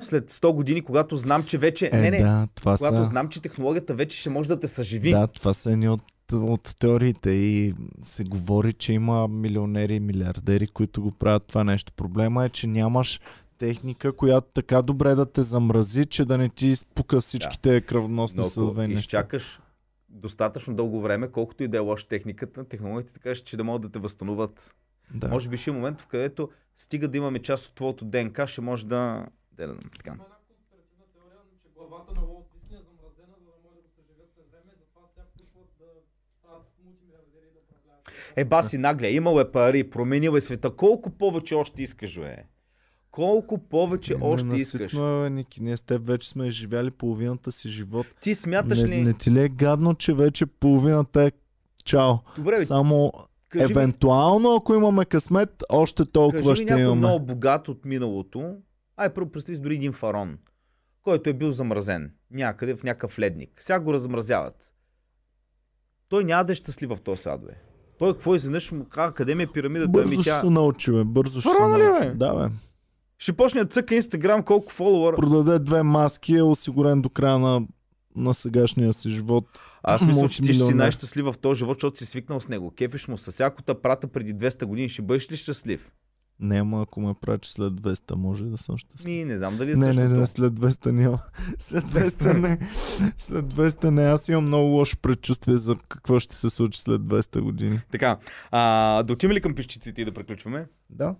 след 0.00 0.32
100 0.32 0.54
години, 0.54 0.82
когато 0.82 1.16
знам, 1.16 1.44
че 1.44 1.58
вече... 1.58 1.90
Е, 1.92 1.98
не, 1.98 2.10
не, 2.10 2.18
да, 2.18 2.48
това 2.54 2.76
когато 2.76 2.96
са... 2.96 3.04
знам, 3.04 3.28
че 3.28 3.42
технологията 3.42 3.94
вече 3.94 4.18
ще 4.18 4.30
може 4.30 4.48
да 4.48 4.60
те 4.60 4.68
съживи. 4.68 5.10
Да, 5.10 5.26
това 5.26 5.54
са 5.54 5.72
едни 5.72 5.88
от, 5.88 6.02
от 6.32 6.74
теориите 6.80 7.30
и 7.30 7.74
се 8.02 8.24
говори, 8.24 8.72
че 8.72 8.92
има 8.92 9.28
милионери 9.28 9.94
и 9.94 10.00
милиардери, 10.00 10.66
които 10.66 11.02
го 11.02 11.10
правят 11.10 11.46
това 11.46 11.64
нещо. 11.64 11.92
Проблема 11.92 12.44
е, 12.44 12.48
че 12.48 12.66
нямаш 12.66 13.20
техника, 13.58 14.12
която 14.12 14.48
така 14.54 14.82
добре 14.82 15.14
да 15.14 15.26
те 15.26 15.42
замрази, 15.42 16.06
че 16.06 16.24
да 16.24 16.38
не 16.38 16.48
ти 16.48 16.66
изпука 16.66 17.20
всичките 17.20 17.82
Но 17.92 18.22
ако 18.22 18.42
съдове 18.42 18.88
неща. 18.88 19.00
изчакаш 19.00 19.60
достатъчно 20.08 20.74
дълго 20.74 21.00
време, 21.00 21.28
колкото 21.28 21.62
и 21.62 21.68
да 21.68 21.76
е 21.76 21.80
лоша 21.80 22.08
техниката, 22.08 22.64
технологиите 22.64 23.12
така 23.12 23.34
ще 23.34 23.56
да 23.56 23.64
могат 23.64 23.82
да 23.82 23.88
те 23.88 23.98
възстановят. 23.98 24.74
Да. 25.14 25.28
Може 25.28 25.48
би 25.48 25.56
ще 25.56 25.70
е 25.70 25.72
момент, 25.72 26.00
в 26.00 26.06
където 26.06 26.50
стига 26.76 27.08
да 27.08 27.18
имаме 27.18 27.38
част 27.38 27.66
от 27.66 27.74
твоето 27.74 28.04
ДНК, 28.04 28.46
ще 28.46 28.60
може 28.60 28.86
да... 28.86 29.26
да, 29.66 29.74
да 29.74 29.90
така. 29.98 30.10
Има 30.14 30.24
една 30.24 30.38
конспиративна 30.48 31.06
теория, 31.14 31.40
че 31.62 31.68
главата 31.76 32.10
на 32.20 32.22
Уолт 32.30 32.46
Дисни 32.54 32.76
е 32.80 32.82
замразена, 32.88 33.34
за 33.44 33.48
да 33.54 33.58
може 33.64 33.76
да 33.78 33.82
го 33.86 33.90
съживят 33.98 34.28
след 34.34 34.46
време, 34.52 34.70
затова 34.80 35.02
сега 35.12 35.24
пускат 35.36 35.68
да 35.80 35.88
стават 36.38 36.64
мултимилиардери 36.84 37.46
и 37.50 37.52
да 37.56 37.60
управляват. 37.64 38.02
Е, 38.40 38.44
баси 38.52 38.78
нагле, 38.78 39.08
имал 39.20 39.40
е 39.40 39.52
пари, 39.52 39.90
променил 39.90 40.32
е 40.36 40.40
света. 40.40 40.68
Колко 40.82 41.10
повече 41.10 41.54
още 41.54 41.82
искаш, 41.82 42.12
бе? 42.20 42.36
Колко 43.10 43.58
повече 43.58 44.14
още 44.20 44.56
искаш? 44.56 44.92
Ненаситно 44.92 45.24
е, 45.24 45.30
Ники. 45.30 45.62
Ние 45.62 45.76
с 45.76 45.82
теб 45.82 46.06
вече 46.06 46.28
сме 46.28 46.46
изживяли 46.46 46.90
половината 46.90 47.52
си 47.52 47.68
живот. 47.68 48.06
Ти 48.20 48.34
смяташ 48.34 48.82
Не, 48.82 48.88
ли... 48.88 49.02
не 49.02 49.12
ти 49.12 49.30
ли 49.30 49.40
е 49.42 49.48
гадно, 49.48 49.94
че 49.94 50.14
вече 50.14 50.46
половината 50.46 51.22
е 51.22 51.32
чао? 51.84 52.14
Добре, 52.36 52.56
бе, 52.56 52.64
Само 52.64 53.12
кажи 53.48 53.64
ми, 53.64 53.80
евентуално, 53.80 54.54
ако 54.54 54.74
имаме 54.74 55.04
късмет, 55.04 55.62
още 55.72 56.04
толкова 56.04 56.38
кажи 56.38 56.50
ми 56.50 56.56
ще 56.56 56.64
някой 56.64 56.82
имаме. 56.82 56.98
много 56.98 57.26
богат 57.26 57.68
от 57.68 57.84
миналото. 57.84 58.56
Ай, 59.00 59.14
първо 59.14 59.30
представи 59.30 59.58
дори 59.58 59.74
един 59.74 59.92
фарон, 59.92 60.38
който 61.02 61.30
е 61.30 61.32
бил 61.32 61.52
замразен 61.52 62.12
някъде 62.30 62.74
в 62.74 62.82
някакъв 62.82 63.18
ледник. 63.18 63.50
Сега 63.58 63.80
го 63.80 63.92
размразяват. 63.92 64.74
Той 66.08 66.24
няма 66.24 66.44
да 66.44 66.52
е 66.52 66.56
щастлив 66.56 66.90
в 66.90 67.00
този 67.00 67.22
свят, 67.22 67.40
бе. 67.44 67.52
Той 67.98 68.12
какво 68.12 68.34
изведнъж 68.34 68.72
му 68.72 68.84
казва, 68.84 69.14
къде 69.14 69.34
ми 69.34 69.42
е 69.42 69.46
пирамидата? 69.46 69.90
Бързо 69.90 70.08
Ами 70.08 70.22
ще 70.22 70.30
тя... 70.30 70.40
се 70.40 70.50
научи, 70.50 70.92
бе. 70.92 71.04
Бързо 71.04 71.40
ще 71.40 71.50
се 71.50 71.56
Фараона 71.56 71.78
ли, 71.78 71.82
научи. 71.82 72.08
бе? 72.08 72.14
Да, 72.14 72.34
бе. 72.34 72.54
Ще 73.18 73.32
почне 73.32 73.64
да 73.64 73.70
цъка 73.70 73.94
Инстаграм 73.94 74.42
колко 74.42 74.72
фолуъра. 74.72 75.16
Продаде 75.16 75.58
две 75.58 75.82
маски, 75.82 76.36
е 76.36 76.42
осигурен 76.42 77.02
до 77.02 77.08
края 77.08 77.38
на, 77.38 77.62
на 78.16 78.34
сегашния 78.34 78.92
си 78.92 79.10
живот. 79.10 79.44
Аз 79.82 80.02
мисля, 80.02 80.28
че 80.28 80.42
ти 80.42 80.54
ще 80.54 80.64
си 80.64 80.74
най-щастлив 80.74 81.26
в 81.26 81.38
този 81.38 81.58
живот, 81.58 81.76
защото 81.76 81.98
си 81.98 82.06
свикнал 82.06 82.40
с 82.40 82.48
него. 82.48 82.70
Кефиш 82.70 83.08
му 83.08 83.18
с 83.18 83.30
всякото 83.30 83.82
прата 83.82 84.06
преди 84.06 84.34
200 84.34 84.64
години. 84.64 84.88
Ще 84.88 85.02
бъдеш 85.02 85.32
ли 85.32 85.36
щастлив? 85.36 85.92
Няма, 86.40 86.82
ако 86.82 87.00
ме 87.00 87.14
прачи 87.14 87.50
след 87.50 87.72
200, 87.72 88.14
може 88.14 88.44
да 88.44 88.58
съм 88.58 88.76
щастлив. 88.78 89.06
Ми, 89.06 89.24
не 89.24 89.38
знам 89.38 89.56
дали 89.56 89.70
е 89.70 89.74
Не, 89.74 89.86
не, 89.86 89.92
същото. 89.92 90.14
не, 90.14 90.26
след 90.26 90.52
200 90.52 90.90
няма. 90.90 91.18
След 91.58 91.84
200 91.84 92.32
не. 92.32 92.58
След 93.18 93.44
200 93.44 93.84
не. 93.84 94.02
Аз 94.02 94.28
имам 94.28 94.44
много 94.44 94.64
лошо 94.66 94.96
предчувствие 94.98 95.56
за 95.56 95.76
какво 95.88 96.18
ще 96.20 96.36
се 96.36 96.50
случи 96.50 96.80
след 96.80 97.00
200 97.00 97.40
години. 97.40 97.80
Така, 97.92 98.18
а, 98.50 98.60
да 99.02 99.12
отиваме 99.12 99.34
ли 99.34 99.40
към 99.40 99.54
пищиците 99.54 100.02
и 100.02 100.04
да 100.04 100.12
приключваме? 100.12 100.66
Да. 100.90 101.14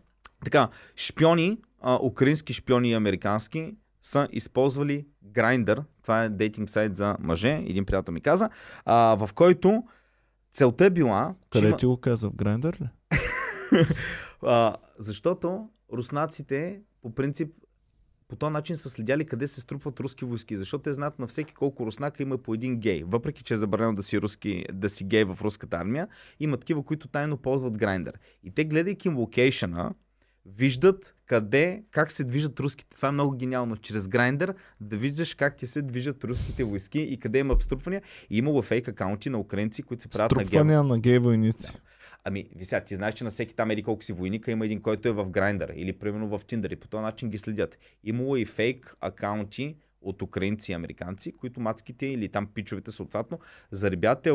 Така, 0.44 0.68
шпиони, 0.96 1.58
а, 1.80 1.98
украински 2.02 2.52
шпиони 2.52 2.90
и 2.90 2.94
американски, 2.94 3.74
са 4.02 4.28
използвали 4.32 5.06
Grindr, 5.26 5.84
това 6.02 6.22
е 6.22 6.28
дейтинг 6.28 6.70
сайт 6.70 6.96
за 6.96 7.16
мъже, 7.20 7.64
един 7.66 7.84
приятел 7.84 8.14
ми 8.14 8.20
каза, 8.20 8.50
а, 8.84 8.94
в 9.16 9.30
който 9.34 9.82
целта 10.54 10.84
е 10.84 10.90
била, 10.90 11.34
Къде 11.50 11.68
има- 11.68 11.76
ти 11.76 11.86
го 11.86 11.96
каза? 11.96 12.28
В 12.28 12.34
Грайндър 12.34 12.78
ли? 12.80 12.88
а, 14.42 14.74
защото 15.00 15.68
руснаците 15.92 16.80
по 17.02 17.14
принцип 17.14 17.54
по 18.28 18.36
този 18.36 18.52
начин 18.52 18.76
са 18.76 18.90
следяли 18.90 19.24
къде 19.24 19.46
се 19.46 19.60
струпват 19.60 20.00
руски 20.00 20.24
войски, 20.24 20.56
защото 20.56 20.82
те 20.82 20.92
знаят 20.92 21.18
на 21.18 21.26
всеки 21.26 21.54
колко 21.54 21.86
руснака 21.86 22.22
има 22.22 22.38
по 22.38 22.54
един 22.54 22.80
гей. 22.80 23.02
Въпреки, 23.06 23.42
че 23.42 23.54
е 23.54 23.56
забранено 23.56 23.94
да 23.94 24.02
си, 24.02 24.20
руски, 24.20 24.64
да 24.72 24.88
си 24.88 25.04
гей 25.04 25.24
в 25.24 25.38
руската 25.40 25.76
армия, 25.76 26.08
има 26.40 26.56
такива, 26.56 26.82
които 26.82 27.08
тайно 27.08 27.36
ползват 27.36 27.78
грайндър. 27.78 28.18
И 28.44 28.50
те, 28.50 28.64
гледайки 28.64 29.08
локейшъна, 29.08 29.94
виждат 30.46 31.14
къде, 31.26 31.84
как 31.90 32.12
се 32.12 32.24
движат 32.24 32.60
руските. 32.60 32.96
Това 32.96 33.08
е 33.08 33.12
много 33.12 33.36
гениално. 33.36 33.76
Чрез 33.76 34.08
грайндър 34.08 34.54
да 34.80 34.96
виждаш 34.96 35.34
как 35.34 35.56
ти 35.56 35.66
се 35.66 35.82
движат 35.82 36.24
руските 36.24 36.64
войски 36.64 36.98
и 37.00 37.18
къде 37.18 37.38
има 37.38 37.54
обструпвания. 37.54 38.02
И 38.30 38.38
имало 38.38 38.62
фейк 38.62 38.88
акаунти 38.88 39.30
на 39.30 39.38
украинци, 39.38 39.82
които 39.82 40.02
се 40.02 40.08
правят 40.08 40.36
на 40.36 40.44
гей. 40.44 40.64
На 40.64 40.98
гей 40.98 41.18
войници. 41.18 41.78
Ами, 42.24 42.48
вися, 42.56 42.80
ти 42.80 42.96
знаеш, 42.96 43.14
че 43.14 43.24
на 43.24 43.30
всеки 43.30 43.54
там 43.54 43.70
еди 43.70 43.82
колко 43.82 44.04
си 44.04 44.12
войника 44.12 44.50
има 44.50 44.64
един, 44.64 44.82
който 44.82 45.08
е 45.08 45.12
в 45.12 45.26
Grindr 45.26 45.72
или 45.72 45.92
примерно 45.92 46.38
в 46.38 46.44
Tinder 46.44 46.72
и 46.72 46.76
по 46.76 46.88
този 46.88 47.02
начин 47.02 47.30
ги 47.30 47.38
следят. 47.38 47.78
Имало 48.04 48.36
и 48.36 48.44
фейк 48.44 48.96
акаунти 49.00 49.76
от 50.02 50.22
украинци 50.22 50.72
и 50.72 50.74
американци, 50.74 51.32
които 51.32 51.60
мацките 51.60 52.06
или 52.06 52.28
там 52.28 52.46
пичовете 52.54 52.90
съответно 52.90 53.38
заребят 53.70 54.26
а, 54.26 54.32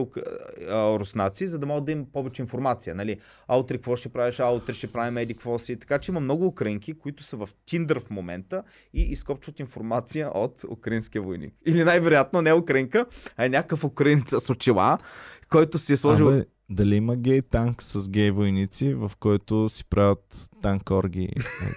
руснаци, 1.00 1.48
за 1.48 1.60
да 1.60 1.66
могат 1.66 1.86
да 1.86 1.92
им 1.92 2.06
повече 2.14 2.42
информация. 2.42 2.96
Нали? 2.96 3.20
А 3.48 3.58
утре 3.58 3.76
какво 3.76 3.96
ще 3.96 4.10
правиш, 4.10 4.40
а 4.40 4.50
утре 4.50 4.74
ще 4.74 4.92
правим 4.92 5.18
еди 5.18 5.34
какво 5.34 5.60
си. 5.60 5.80
Така 5.80 6.00
че 6.00 6.12
има 6.12 6.20
много 6.20 6.46
украинки, 6.46 6.94
които 6.94 7.24
са 7.24 7.38
в 7.38 7.50
Tinder 7.68 8.00
в 8.00 8.10
момента 8.10 8.64
и 8.94 9.02
изкопчват 9.02 9.60
информация 9.60 10.30
от 10.30 10.64
украинския 10.70 11.22
войник. 11.22 11.54
Или 11.66 11.84
най-вероятно 11.84 12.42
не 12.42 12.54
украинка, 12.54 13.06
а 13.38 13.46
е 13.46 13.50
някакъв 13.50 13.84
украинец 13.84 14.44
с 14.44 14.50
очила, 14.50 14.98
който 15.46 15.78
си 15.78 15.94
е 15.94 15.98
сложил 15.98 16.28
Абе, 16.28 16.46
дали 16.70 16.96
има 16.96 17.16
гей 17.16 17.42
танк 17.42 17.82
с 17.82 18.10
гей 18.10 18.32
войници, 18.32 18.94
в 18.94 19.12
който 19.20 19.70
си 19.70 19.86
правят 19.86 20.50
танкорги? 20.62 21.24
Е, 21.24 21.34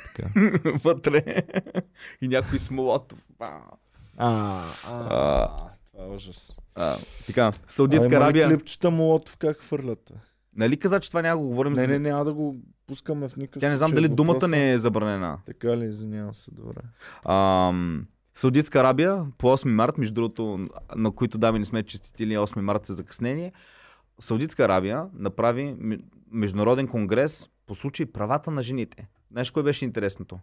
така. 0.06 0.30
вътре 0.84 1.42
и 2.22 2.28
някой 2.28 2.58
с 2.58 2.70
молотов. 2.70 3.18
А, 3.38 3.60
А, 4.16 4.62
а, 4.86 5.48
това 5.86 6.05
е 6.05 6.08
ужас. 6.08 6.52
а, 6.74 6.97
така, 7.26 7.52
Саудитска 7.68 8.10
ли 8.10 8.14
Арабия. 8.14 8.48
клипчета 8.48 8.90
Молотов 8.90 9.36
как 9.36 9.56
хвърлят? 9.56 10.12
Нали 10.56 10.76
каза, 10.76 11.00
че 11.00 11.08
това 11.10 11.22
няма 11.22 11.34
да 11.34 11.42
го 11.42 11.48
говорим 11.48 11.72
Не, 11.72 11.80
за... 11.80 11.88
не, 11.88 11.98
няма 11.98 12.24
да 12.24 12.34
го 12.34 12.56
пускаме 12.86 13.28
в 13.28 13.36
никакъв 13.36 13.60
Тя 13.60 13.68
не 13.68 13.76
знам 13.76 13.90
дали 13.90 14.08
думата 14.08 14.34
Въпросът- 14.34 14.50
не 14.50 14.72
е 14.72 14.78
забранена. 14.78 15.38
Така 15.47 15.76
ли, 15.76 15.84
извинявам 15.84 16.34
се, 16.34 16.50
добре. 16.50 16.80
Ам, 17.24 18.06
Саудитска 18.39 18.81
Арабия 18.81 19.25
по 19.39 19.47
8 19.47 19.68
март, 19.68 19.99
между 19.99 20.15
другото, 20.15 20.68
на 20.97 21.10
които 21.10 21.39
дами 21.39 21.58
не 21.58 21.65
сме 21.65 21.83
честитили 21.83 22.36
8 22.36 22.60
март 22.60 22.86
за 22.86 22.94
закъснение, 22.94 23.52
Саудитска 24.20 24.65
Арабия 24.65 25.07
направи 25.15 25.76
международен 26.33 26.89
конгрес 26.89 27.49
по 27.67 27.75
случай 27.75 28.07
правата 28.07 28.50
на 28.50 28.62
жените. 28.62 29.08
Знаеш 29.33 29.50
кое 29.50 29.62
беше 29.62 29.84
интересното? 29.84 30.39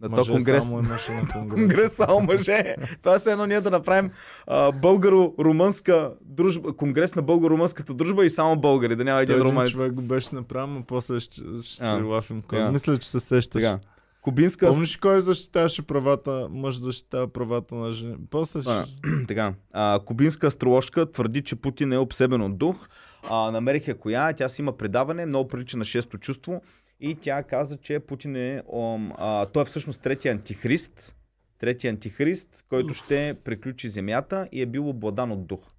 На 0.00 0.10
този 0.10 0.30
конгрес. 0.32 0.68
само 0.68 0.82
имаше 0.82 1.12
на 1.12 1.28
конгрес. 1.32 1.60
Конгрес 1.60 1.92
само 1.92 2.20
мъже. 2.20 2.74
Това 3.02 3.14
е 3.14 3.30
едно 3.30 3.46
ние 3.46 3.60
да 3.60 3.70
направим 3.70 4.10
а, 4.46 4.72
българо-румънска 4.72 6.12
дружба, 6.20 6.76
конгрес 6.76 7.14
на 7.14 7.22
българо-румънската 7.22 7.94
дружба 7.94 8.26
и 8.26 8.30
само 8.30 8.56
българи, 8.60 8.96
да 8.96 9.04
няма 9.04 9.20
един 9.22 9.36
румънец. 9.36 9.70
човек 9.70 9.92
го 9.92 10.02
беше 10.02 10.34
направил, 10.34 10.66
но 10.66 10.82
после 10.82 11.20
ще, 11.20 11.40
ще 11.62 11.76
се 11.76 11.86
А. 11.86 12.04
лафим. 12.04 12.42
Кой? 12.42 12.62
А. 12.62 12.70
Мисля, 12.72 12.98
че 12.98 13.10
се 13.10 13.20
сещаш. 13.20 13.62
Така. 13.62 13.78
Кубинска 14.24 14.66
Помниш 14.66 14.96
кой 14.96 15.20
защитаваше 15.20 15.82
правата, 15.82 16.48
мъж 16.50 16.78
защитава 16.78 17.28
правата 17.28 17.74
на 17.74 17.92
жени? 17.92 18.16
После 18.30 18.60
ще... 18.60 18.70
А, 18.70 18.86
така. 19.28 19.54
А, 19.72 20.00
кубинска 20.06 20.46
астроложка 20.46 21.12
твърди, 21.12 21.42
че 21.42 21.56
Путин 21.56 21.92
е 21.92 21.98
обсебен 21.98 22.42
от 22.42 22.58
дух. 22.58 22.88
А, 23.30 23.50
намерих 23.50 23.88
я 23.88 23.98
коя. 23.98 24.32
Тя 24.32 24.48
си 24.48 24.62
има 24.62 24.76
предаване, 24.76 25.26
много 25.26 25.48
прилича 25.48 25.76
на 25.76 25.84
шесто 25.84 26.18
чувство. 26.18 26.62
И 27.00 27.14
тя 27.14 27.42
каза, 27.42 27.76
че 27.76 28.00
Путин 28.00 28.36
е... 28.36 28.62
Ом, 28.66 29.12
а, 29.18 29.46
той 29.46 29.62
е 29.62 29.66
всъщност 29.66 30.00
третия 30.00 30.32
антихрист. 30.32 31.14
Третия 31.58 31.90
антихрист, 31.90 32.64
който 32.68 32.94
ще 32.94 33.36
приключи 33.44 33.88
земята 33.88 34.48
и 34.52 34.62
е 34.62 34.66
бил 34.66 34.88
обладан 34.88 35.32
от 35.32 35.46
дух. 35.46 35.72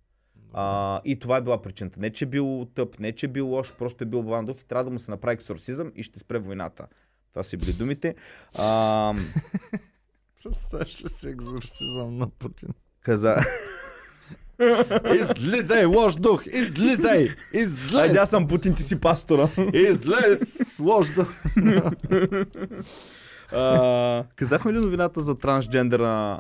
А, 0.54 1.02
и 1.06 1.20
това 1.20 1.38
е 1.38 1.42
била 1.42 1.62
причината. 1.62 2.00
Не, 2.00 2.10
че 2.10 2.26
е 2.26 2.28
бил 2.28 2.68
тъп, 2.76 3.00
не, 3.00 3.12
че 3.12 3.26
е 3.26 3.30
бил 3.30 3.48
лош, 3.48 3.74
просто 3.74 4.04
е 4.04 4.08
бил 4.08 4.20
обладан 4.20 4.46
дух 4.46 4.62
и 4.62 4.68
трябва 4.68 4.84
да 4.84 4.92
му 4.92 5.00
се 5.00 5.12
направи 5.12 5.34
екsorсизъм 5.34 5.92
и 5.96 6.04
ще 6.04 6.20
спре 6.20 6.40
войната. 6.40 6.88
Това 7.36 7.44
са 7.44 7.58
били 7.58 7.74
думите. 7.74 8.16
А, 8.58 9.14
Представяш 10.44 11.02
ли 11.04 11.10
си 11.10 11.30
екзорсизъм 11.30 12.18
на 12.18 12.28
Путин? 12.30 12.70
каза... 13.02 13.38
Излизай, 15.16 15.86
лош 15.86 16.16
дух! 16.16 16.46
Излизай! 16.46 17.18
Айде, 17.18 17.36
Излез! 17.54 18.18
аз 18.18 18.30
съм 18.30 18.48
Путин, 18.48 18.76
ти 18.76 18.84
си 18.84 19.00
пастора. 19.00 19.50
Излез! 19.74 20.76
Лош 20.80 21.12
дух! 21.14 21.34
А, 23.52 24.24
казахме 24.36 24.74
ли 24.74 24.78
новината 24.78 25.22
за 25.22 25.38
трансджендера? 25.38 26.40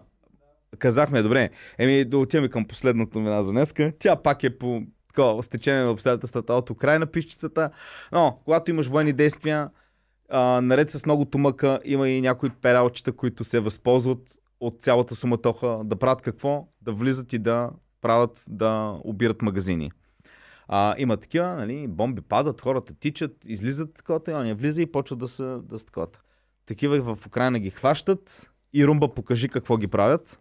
Казахме, 0.79 1.21
добре. 1.21 1.49
Еми, 1.77 2.05
да 2.05 2.17
отиваме 2.17 2.49
към 2.49 2.65
последната 2.65 3.19
новина 3.19 3.43
за 3.43 3.51
днеска. 3.51 3.93
Тя 3.99 4.15
пак 4.15 4.43
е 4.43 4.57
по 4.57 4.81
такова 5.07 5.43
стечение 5.43 5.83
на 5.83 5.91
обстоятелствата 5.91 6.53
от 6.53 6.69
Украина 6.69 7.05
пищицата. 7.05 7.69
Но, 8.11 8.39
когато 8.45 8.71
имаш 8.71 8.87
военни 8.87 9.13
действия, 9.13 9.69
а, 10.29 10.61
наред 10.61 10.91
с 10.91 11.05
много 11.05 11.25
тумъка, 11.25 11.79
има 11.83 12.09
и 12.09 12.21
някои 12.21 12.49
пералчета, 12.49 13.11
които 13.11 13.43
се 13.43 13.59
възползват 13.59 14.39
от 14.59 14.81
цялата 14.81 15.15
суматоха 15.15 15.81
да 15.83 15.95
правят 15.95 16.21
какво? 16.21 16.67
Да 16.81 16.93
влизат 16.93 17.33
и 17.33 17.39
да 17.39 17.71
правят, 18.01 18.45
да 18.49 18.99
обират 19.03 19.41
магазини. 19.41 19.91
А, 20.67 20.95
има 20.97 21.17
такива, 21.17 21.55
нали, 21.55 21.87
бомби 21.87 22.21
падат, 22.21 22.61
хората 22.61 22.93
тичат, 22.99 23.31
излизат 23.45 23.93
такова, 23.93 24.19
и 24.27 24.33
оня 24.33 24.55
влиза 24.55 24.81
и 24.81 24.91
почва 24.91 25.15
да 25.15 25.27
са, 25.27 25.61
да 25.63 25.79
са 25.79 25.85
такова. 25.85 26.07
Такива 26.65 27.15
в 27.15 27.27
Украина 27.27 27.59
ги 27.59 27.69
хващат 27.69 28.51
и 28.73 28.87
Румба 28.87 29.13
покажи 29.13 29.49
какво 29.49 29.77
ги 29.77 29.87
правят. 29.87 30.39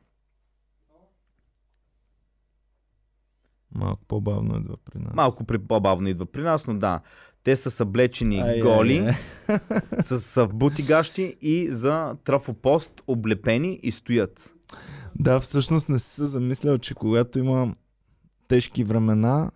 Малко 3.74 4.04
по-бавно 4.08 4.56
идва 4.56 4.76
при 4.84 4.98
нас. 4.98 5.14
Малко 5.14 5.44
при, 5.44 5.58
по-бавно 5.58 6.08
идва 6.08 6.26
при 6.26 6.42
нас, 6.42 6.66
но 6.66 6.74
да. 6.74 7.00
Те 7.44 7.56
са 7.56 7.70
съблечени 7.70 8.40
Ай, 8.40 8.60
голи, 8.60 8.98
ай, 8.98 9.06
ай. 9.06 9.58
с, 10.00 10.20
с 10.20 10.46
бутигащи 10.46 11.36
и 11.40 11.70
за 11.70 12.16
трафопост 12.24 13.02
облепени 13.06 13.80
и 13.82 13.92
стоят. 13.92 14.54
Да, 15.14 15.40
всъщност 15.40 15.88
не 15.88 15.98
си 15.98 16.10
се 16.10 16.24
замислял, 16.24 16.78
че 16.78 16.94
когато 16.94 17.38
има 17.38 17.74
тежки 18.48 18.84
времена, 18.84 19.50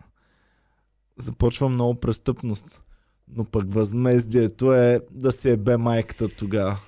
започва 1.18 1.68
много 1.68 2.00
престъпност. 2.00 2.82
Но 3.36 3.44
пък 3.44 3.74
възмездието 3.74 4.72
е 4.72 5.00
да 5.10 5.32
се 5.32 5.52
ебе 5.52 5.76
майката 5.76 6.28
тогава. 6.28 6.80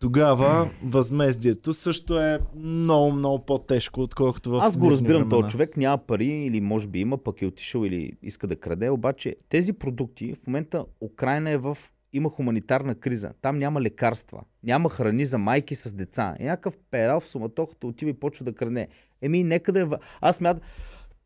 Тогава 0.00 0.70
възмездието 0.84 1.74
също 1.74 2.20
е 2.20 2.38
много, 2.56 3.12
много 3.12 3.44
по-тежко, 3.44 4.00
отколкото 4.00 4.50
в 4.50 4.60
Аз 4.62 4.76
го 4.76 4.90
разбирам, 4.90 5.28
този 5.28 5.48
човек 5.48 5.76
няма 5.76 5.98
пари 5.98 6.26
или 6.26 6.60
може 6.60 6.88
би 6.88 7.00
има, 7.00 7.18
пък 7.18 7.42
е 7.42 7.46
отишъл 7.46 7.84
или 7.84 8.12
иска 8.22 8.46
да 8.46 8.56
краде, 8.56 8.90
обаче 8.90 9.36
тези 9.48 9.72
продукти 9.72 10.34
в 10.34 10.46
момента 10.46 10.84
Украина 11.00 11.50
е 11.50 11.58
в 11.58 11.78
има 12.12 12.30
хуманитарна 12.30 12.94
криза. 12.94 13.32
Там 13.42 13.58
няма 13.58 13.80
лекарства. 13.80 14.42
Няма 14.64 14.90
храни 14.90 15.24
за 15.24 15.38
майки 15.38 15.74
с 15.74 15.94
деца. 15.94 16.36
И 16.40 16.44
някакъв 16.44 16.78
перал 16.90 17.20
в 17.20 17.28
суматохата 17.28 17.86
отива 17.86 18.10
и 18.10 18.14
почва 18.14 18.44
да 18.44 18.54
краде. 18.54 18.88
Еми, 19.22 19.44
нека 19.44 19.72
да 19.72 19.80
е... 19.80 19.86
Аз 20.20 20.40
мятам... 20.40 20.62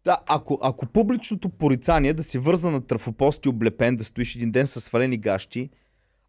Да, 0.05 0.19
ако, 0.27 0.59
ако 0.63 0.87
публичното 0.87 1.49
порицание 1.49 2.13
да 2.13 2.23
си 2.23 2.39
върза 2.39 2.71
на 2.71 2.81
трафопост 2.81 3.47
и 3.47 3.49
облепен, 3.49 3.97
да 3.97 4.05
стоиш 4.05 4.37
един 4.37 4.51
ден 4.51 4.67
с 4.67 4.81
свалени 4.81 5.17
гащи, 5.17 5.71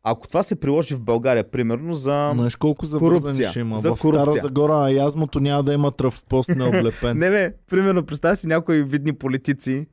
ако 0.03 0.27
това 0.27 0.43
се 0.43 0.55
приложи 0.55 0.95
в 0.95 1.01
България, 1.01 1.51
примерно, 1.51 1.93
за... 1.93 2.31
Знаеш 2.35 2.55
колко 2.55 2.85
Корупция. 2.99 3.49
ще 3.49 3.59
има? 3.59 3.77
За 3.77 3.95
в 3.95 3.99
Стара 3.99 4.17
корупция. 4.17 4.41
Загора, 4.41 4.73
а 4.73 4.89
язмото 4.89 5.39
няма 5.39 5.63
да 5.63 5.73
има 5.73 5.91
тръвпост 5.91 6.49
необлепен. 6.55 7.17
Не, 7.17 7.29
не, 7.29 7.53
примерно, 7.69 8.05
представя 8.05 8.35
си 8.35 8.47
някои 8.47 8.83
видни 8.83 9.13
политици, 9.13 9.87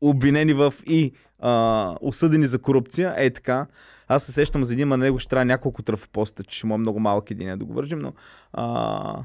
обвинени 0.00 0.52
в 0.52 0.74
и 0.86 1.12
а, 1.38 1.96
осъдени 2.00 2.46
за 2.46 2.58
корупция, 2.58 3.14
е 3.16 3.30
така. 3.30 3.66
Аз 4.08 4.24
се 4.24 4.32
сещам 4.32 4.64
за 4.64 4.72
един, 4.72 4.88
на 4.88 4.96
него 4.96 5.18
ще 5.18 5.28
трябва 5.28 5.44
няколко 5.44 5.82
трафопоста, 5.82 6.44
че 6.44 6.58
ще 6.58 6.66
му 6.66 6.74
е 6.74 6.78
много 6.78 7.00
малък 7.00 7.30
един 7.30 7.58
да 7.58 7.64
го 7.64 7.74
вържим, 7.74 7.98
но 7.98 8.12
а, 8.52 9.24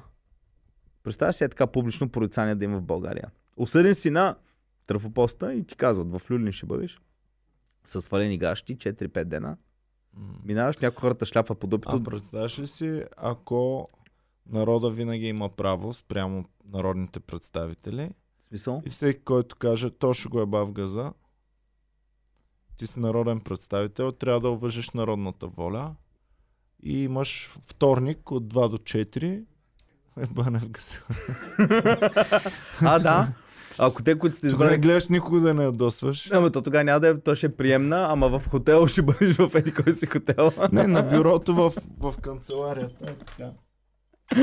представя 1.03 1.33
си 1.33 1.43
е 1.43 1.49
така 1.49 1.67
публично 1.67 2.09
порицание 2.09 2.55
да 2.55 2.65
има 2.65 2.77
в 2.77 2.83
България. 2.83 3.29
Осъден 3.57 3.95
си 3.95 4.09
на 4.09 4.35
трафопоста 4.87 5.53
и 5.53 5.63
ти 5.63 5.75
казват, 5.77 6.11
в 6.11 6.31
Люлин 6.31 6.51
ще 6.51 6.65
бъдеш 6.65 7.01
с 7.83 8.01
свалени 8.01 8.37
гащи, 8.37 8.77
4-5 8.77 9.23
дена. 9.23 9.57
Минаваш, 10.43 10.77
някой 10.77 11.01
хората 11.01 11.25
шляпа 11.25 11.55
по 11.55 11.67
дупито. 11.67 11.95
А 11.95 12.03
представяш 12.03 12.59
ли 12.59 12.67
си, 12.67 13.03
ако 13.17 13.87
народа 14.49 14.89
винаги 14.89 15.27
има 15.27 15.49
право 15.49 15.93
спрямо 15.93 16.45
народните 16.65 17.19
представители 17.19 18.09
В 18.41 18.45
смисъл? 18.45 18.81
и 18.85 18.89
всеки, 18.89 19.23
който 19.23 19.55
каже, 19.55 19.89
то 19.89 20.13
ще 20.13 20.29
го 20.29 20.41
е 20.41 20.45
в 20.45 20.71
газа, 20.71 21.13
ти 22.77 22.87
си 22.87 22.99
народен 22.99 23.39
представител, 23.39 24.11
трябва 24.11 24.39
да 24.39 24.49
уважиш 24.49 24.89
народната 24.89 25.47
воля 25.47 25.95
и 26.83 27.03
имаш 27.03 27.49
вторник 27.67 28.31
от 28.31 28.53
2 28.53 28.69
до 28.69 28.77
4 28.77 29.45
ебане 30.17 30.59
в 30.59 30.69
газа. 30.69 30.93
А, 32.81 32.99
да. 32.99 33.33
Ако 33.77 34.03
те, 34.03 34.19
които 34.19 34.37
сте 34.37 34.49
Тогава 34.49 34.69
не 34.69 34.75
избрали 34.75 34.81
гледаш 34.81 35.07
никога 35.07 35.39
да 35.39 35.53
не 35.53 35.63
ядосваш. 35.63 36.29
Ама 36.31 36.51
то 36.51 36.61
тогава 36.61 36.83
няма 36.83 36.99
да 36.99 37.07
е, 37.07 37.19
то 37.19 37.35
ще 37.35 37.45
е 37.45 37.49
приемна, 37.49 38.07
ама 38.09 38.39
в 38.39 38.49
хотел 38.49 38.87
ще 38.87 39.01
бъдеш 39.01 39.35
в 39.35 39.51
еди 39.55 39.73
кой 39.73 39.93
си 39.93 40.05
хотел. 40.05 40.51
Не, 40.71 40.87
на 40.87 41.03
бюрото 41.03 41.55
в, 41.55 41.73
в 41.99 42.21
канцеларията. 42.21 43.15
Е. 43.39 43.43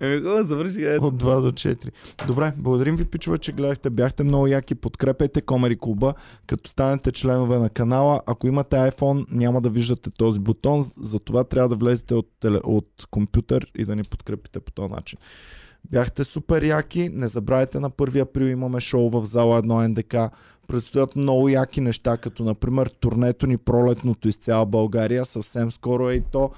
Еми, 0.00 0.44
завърши. 0.44 0.86
От 0.86 1.22
2 1.22 1.40
до 1.40 1.52
4. 1.52 1.90
Добре, 2.26 2.52
благодарим 2.56 2.96
ви, 2.96 3.04
пичове, 3.04 3.38
че 3.38 3.52
гледахте. 3.52 3.90
Бяхте 3.90 4.24
много 4.24 4.46
яки. 4.46 4.74
Подкрепете 4.74 5.40
Комери 5.40 5.78
Клуба, 5.78 6.14
като 6.46 6.70
станете 6.70 7.12
членове 7.12 7.58
на 7.58 7.70
канала. 7.70 8.20
Ако 8.26 8.46
имате 8.46 8.76
iPhone, 8.76 9.26
няма 9.30 9.60
да 9.60 9.70
виждате 9.70 10.10
този 10.10 10.40
бутон. 10.40 10.84
Затова 11.00 11.44
трябва 11.44 11.68
да 11.68 11.76
влезете 11.76 12.14
от, 12.14 12.28
теле, 12.40 12.60
от 12.64 12.88
компютър 13.10 13.66
и 13.78 13.84
да 13.84 13.96
ни 13.96 14.02
подкрепите 14.02 14.60
по 14.60 14.72
този 14.72 14.92
начин. 14.92 15.18
Бяхте 15.90 16.24
супер 16.24 16.62
яки. 16.62 17.08
Не 17.12 17.28
забравяйте 17.28 17.80
на 17.80 17.90
1 17.90 18.20
април 18.20 18.46
имаме 18.46 18.80
шоу 18.80 19.10
в 19.10 19.24
зала 19.24 19.62
1 19.62 19.86
НДК. 19.86 20.36
Предстоят 20.68 21.16
много 21.16 21.48
яки 21.48 21.80
неща, 21.80 22.16
като 22.16 22.44
например 22.44 22.86
турнето 22.86 23.46
ни 23.46 23.56
пролетното 23.56 24.28
из 24.28 24.36
цяла 24.36 24.66
България. 24.66 25.24
Съвсем 25.24 25.70
скоро 25.70 26.10
е 26.10 26.14
и 26.14 26.22
то. 26.32 26.50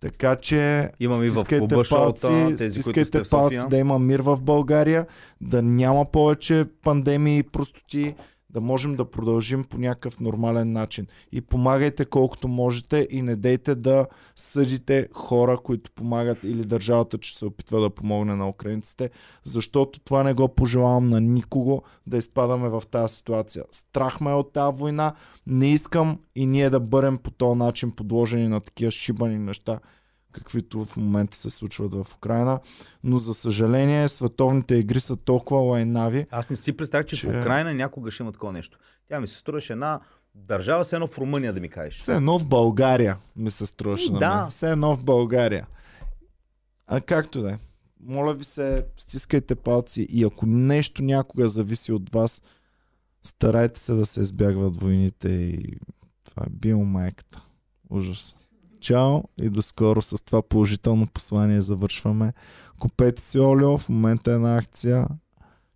Така 0.00 0.36
че 0.36 0.90
Имам 1.00 1.24
и 1.24 1.28
в 1.28 1.44
клуба 1.44 1.84
шоута, 1.84 2.28
палци, 2.28 2.56
тези, 2.56 2.82
стискайте 2.82 3.22
палци 3.30 3.68
да 3.70 3.76
има 3.76 3.98
мир 3.98 4.20
в 4.20 4.38
България, 4.42 5.06
да 5.40 5.62
няма 5.62 6.04
повече 6.04 6.66
пандемии 6.82 7.38
и 7.38 7.42
простоти, 7.42 8.14
да 8.56 8.60
можем 8.60 8.96
да 8.96 9.10
продължим 9.10 9.64
по 9.64 9.78
някакъв 9.78 10.20
нормален 10.20 10.72
начин. 10.72 11.06
И 11.32 11.40
помагайте 11.40 12.04
колкото 12.04 12.48
можете 12.48 13.08
и 13.10 13.22
не 13.22 13.36
дейте 13.36 13.74
да 13.74 14.06
съдите 14.36 15.08
хора, 15.12 15.58
които 15.58 15.90
помагат 15.90 16.38
или 16.44 16.64
държавата, 16.64 17.18
че 17.18 17.38
се 17.38 17.44
опитва 17.44 17.80
да 17.80 17.90
помогне 17.90 18.34
на 18.34 18.48
украинците, 18.48 19.10
защото 19.44 20.00
това 20.00 20.22
не 20.22 20.34
го 20.34 20.48
пожелавам 20.48 21.10
на 21.10 21.20
никого 21.20 21.82
да 22.06 22.16
изпадаме 22.16 22.68
в 22.68 22.82
тази 22.90 23.14
ситуация. 23.14 23.64
Страх 23.72 24.20
ме 24.20 24.30
е 24.30 24.34
от 24.34 24.52
тази 24.52 24.78
война, 24.78 25.12
не 25.46 25.72
искам 25.72 26.18
и 26.34 26.46
ние 26.46 26.70
да 26.70 26.80
бъдем 26.80 27.18
по 27.18 27.30
този 27.30 27.58
начин 27.58 27.90
подложени 27.90 28.48
на 28.48 28.60
такива 28.60 28.90
шибани 28.90 29.38
неща, 29.38 29.80
каквито 30.36 30.84
в 30.84 30.96
момента 30.96 31.36
се 31.36 31.50
случват 31.50 31.94
в 31.94 32.06
Украина. 32.16 32.60
Но 33.04 33.18
за 33.18 33.34
съжаление, 33.34 34.08
световните 34.08 34.74
игри 34.74 35.00
са 35.00 35.16
толкова 35.16 35.60
лайнави. 35.60 36.26
Аз 36.30 36.50
не 36.50 36.56
си 36.56 36.76
представях, 36.76 37.06
че, 37.06 37.16
Че- 37.16 37.26
в 37.26 37.40
Украина 37.40 37.74
някога 37.74 38.10
ще 38.10 38.22
има 38.22 38.32
такова 38.32 38.52
нещо. 38.52 38.78
Тя 39.08 39.20
ми 39.20 39.26
се 39.26 39.36
струваше 39.36 39.72
една 39.72 40.00
държава, 40.34 40.84
все 40.84 40.96
едно 40.96 41.06
в 41.06 41.18
Румъния 41.18 41.52
да 41.52 41.60
ми 41.60 41.68
кажеш. 41.68 42.00
Все 42.00 42.16
едно 42.16 42.38
в 42.38 42.48
България 42.48 43.18
ми 43.36 43.50
се 43.50 43.66
струваше 43.66 44.12
Да. 44.12 44.46
Все 44.50 44.70
едно 44.70 44.96
в 44.96 45.04
България. 45.04 45.66
А 46.86 47.00
както 47.00 47.42
да 47.42 47.50
е. 47.50 47.58
моля 48.00 48.34
ви 48.34 48.44
се, 48.44 48.84
стискайте 48.96 49.54
палци 49.54 50.06
и 50.10 50.24
ако 50.24 50.46
нещо 50.46 51.02
някога 51.02 51.48
зависи 51.48 51.92
от 51.92 52.10
вас, 52.10 52.42
старайте 53.24 53.80
се 53.80 53.92
да 53.92 54.06
се 54.06 54.20
избягват 54.20 54.76
войните 54.76 55.28
и 55.28 55.76
това 56.24 56.42
е 56.46 56.50
бил 56.50 56.82
майката. 56.84 57.42
Ужас. 57.90 58.36
Чао 58.86 59.22
и 59.42 59.50
до 59.50 59.62
скоро 59.62 60.02
с 60.02 60.24
това 60.24 60.42
положително 60.42 61.06
послание 61.06 61.60
завършваме. 61.60 62.32
Купете 62.78 63.22
си 63.22 63.38
олио, 63.38 63.78
в 63.78 63.88
момента 63.88 64.32
е 64.32 64.38
на 64.38 64.56
акция, 64.56 65.06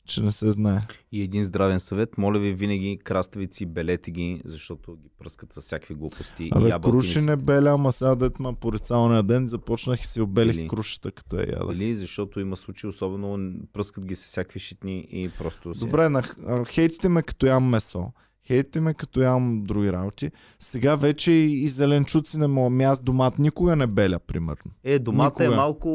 че 0.04 0.22
не 0.22 0.32
се 0.32 0.50
знае. 0.50 0.80
И 1.12 1.22
един 1.22 1.44
здравен 1.44 1.80
съвет, 1.80 2.18
моля 2.18 2.38
ви 2.38 2.52
винаги 2.52 2.98
краставици, 3.04 3.66
белете 3.66 4.10
ги, 4.10 4.42
защото 4.44 4.96
ги 4.96 5.08
пръскат 5.18 5.52
с 5.52 5.60
всякакви 5.60 5.94
глупости. 5.94 6.50
Абе, 6.52 6.68
и 6.68 6.72
круши 6.82 7.20
не 7.20 7.36
беля, 7.36 7.70
ама 7.70 7.92
сега 7.92 8.14
дет 8.14 8.38
ма 8.38 8.54
порицалния 8.54 9.22
ден, 9.22 9.48
започнах 9.48 10.02
и 10.02 10.06
си 10.06 10.20
обелих 10.20 10.56
Или- 10.56 10.68
крушата, 10.68 11.12
като 11.12 11.36
я 11.36 11.46
яда. 11.52 11.72
Или 11.72 11.94
защото 11.94 12.40
има 12.40 12.56
случаи, 12.56 12.88
особено 12.88 13.54
пръскат 13.72 14.06
ги 14.06 14.16
с 14.16 14.24
всякакви 14.24 14.60
шитни 14.60 15.08
и 15.10 15.30
просто. 15.38 15.72
Добре, 15.72 16.08
на, 16.08 16.22
хейтите 16.68 17.08
ме 17.08 17.22
като 17.22 17.46
ям 17.46 17.68
месо. 17.68 18.12
Хейтите 18.46 18.80
ме 18.80 18.94
като 18.94 19.20
ям 19.20 19.62
други 19.64 19.92
работи. 19.92 20.30
Сега 20.60 20.96
вече 20.96 21.32
и, 21.32 21.64
и 21.64 21.68
зеленчуци 21.68 22.38
не 22.38 22.46
мога. 22.46 22.66
Ами 22.66 22.84
аз 22.84 23.00
домат 23.00 23.38
никога 23.38 23.76
не 23.76 23.86
беля, 23.86 24.18
примерно. 24.18 24.72
Е, 24.84 24.98
домата 24.98 25.44
е 25.44 25.46
Никога. 25.46 25.56
малко 25.56 25.88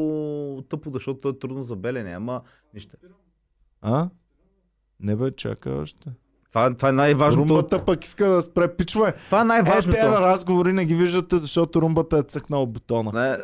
тъпо, 0.68 0.90
защото 0.90 1.20
то 1.20 1.28
е 1.28 1.38
трудно 1.38 1.62
за 1.62 1.76
белене, 1.76 2.10
ама 2.10 2.40
нищо. 2.74 2.96
А? 3.82 4.08
Не 5.00 5.16
бе, 5.16 5.30
чакай 5.30 5.72
още. 5.72 6.10
Това, 6.48 6.74
това 6.74 6.88
е 6.88 6.92
най-важното. 6.92 7.48
Румбата 7.48 7.84
пък 7.84 8.04
иска 8.04 8.28
да 8.28 8.42
спре. 8.42 8.76
Пичове, 8.76 9.12
Това 9.12 9.38
е 9.38 9.42
е, 9.42 9.44
най-важното. 9.44 9.98
те 10.00 10.08
на 10.08 10.20
разговори 10.20 10.72
не 10.72 10.84
ги 10.84 10.94
виждате, 10.94 11.38
защото 11.38 11.82
румбата 11.82 12.18
е 12.18 12.22
цъкнал 12.22 12.66
бутона. 12.66 13.12
Не, 13.12 13.36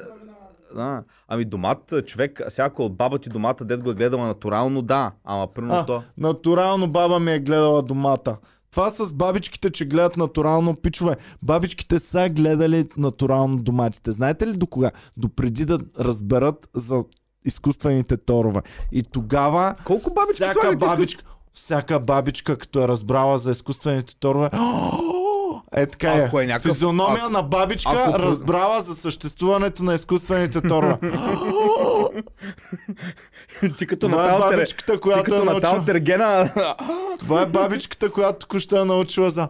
да. 0.75 1.05
Ами 1.29 1.45
домат, 1.45 1.95
човек, 2.07 2.41
всяко 2.49 2.83
от 2.85 2.97
баба 2.97 3.19
ти 3.19 3.29
домата, 3.29 3.65
дед 3.65 3.83
го 3.83 3.91
е 3.91 3.95
гледала 3.95 4.27
натурално, 4.27 4.83
да. 4.83 5.13
Ама 5.25 5.47
примерно 5.47 5.75
А, 5.75 5.87
то. 5.87 6.03
Натурално 6.19 6.89
баба 6.91 7.21
ми 7.21 7.33
е 7.33 7.39
гледала 7.39 7.83
домата. 7.83 8.37
Това 8.73 8.91
с 8.91 9.13
бабичките, 9.13 9.71
че 9.71 9.85
гледат 9.85 10.17
натурално 10.17 10.77
пичове. 10.77 11.17
Бабичките 11.43 11.99
са 11.99 12.29
гледали 12.29 12.89
натурално 12.97 13.57
доматите. 13.57 14.13
Знаете 14.13 14.47
ли 14.47 14.53
до 14.53 14.67
кога? 14.67 14.91
До 15.17 15.29
преди 15.29 15.65
да 15.65 15.79
разберат 15.99 16.69
за 16.75 17.05
изкуствените 17.45 18.17
торове. 18.17 18.61
И 18.93 19.03
тогава 19.03 19.75
Колко 19.85 20.15
бабички 20.15 20.45
всяка 20.45 20.77
бабичка, 20.77 21.25
всяка 21.55 22.01
бабичка, 22.01 22.59
като 22.59 22.83
е 22.83 22.89
разбрала 22.89 23.39
за 23.39 23.51
изкуствените 23.51 24.17
торове, 24.17 24.51
е 25.73 25.87
така 25.87 26.09
е. 26.09 26.21
Ако 26.21 26.41
е 26.41 26.47
някакъв- 26.47 26.73
Физиономия 26.73 27.31
на 27.31 27.43
бабичка, 27.43 28.05
ако- 28.07 28.19
разбрала 28.19 28.83
за 28.83 28.95
съществуването 28.95 29.85
на 29.85 29.95
изкуствените 29.95 30.61
торове. 30.61 30.99
Ти 33.79 33.87
като 33.87 34.09
Това 34.09 34.25
е 34.25 34.29
Натал 34.29 34.41
Тере- 34.41 34.57
бабичката, 34.57 35.01
която 35.01 35.21
е 35.21 35.25
като 35.25 35.45
научила. 35.45 35.85
Тергена. 35.85 36.53
Това 37.19 37.43
е 37.43 37.47
бабичката, 37.47 38.11
която 38.11 38.39
току-що 38.39 38.77
е 38.77 38.85
научила 38.85 39.31
за 39.31 39.49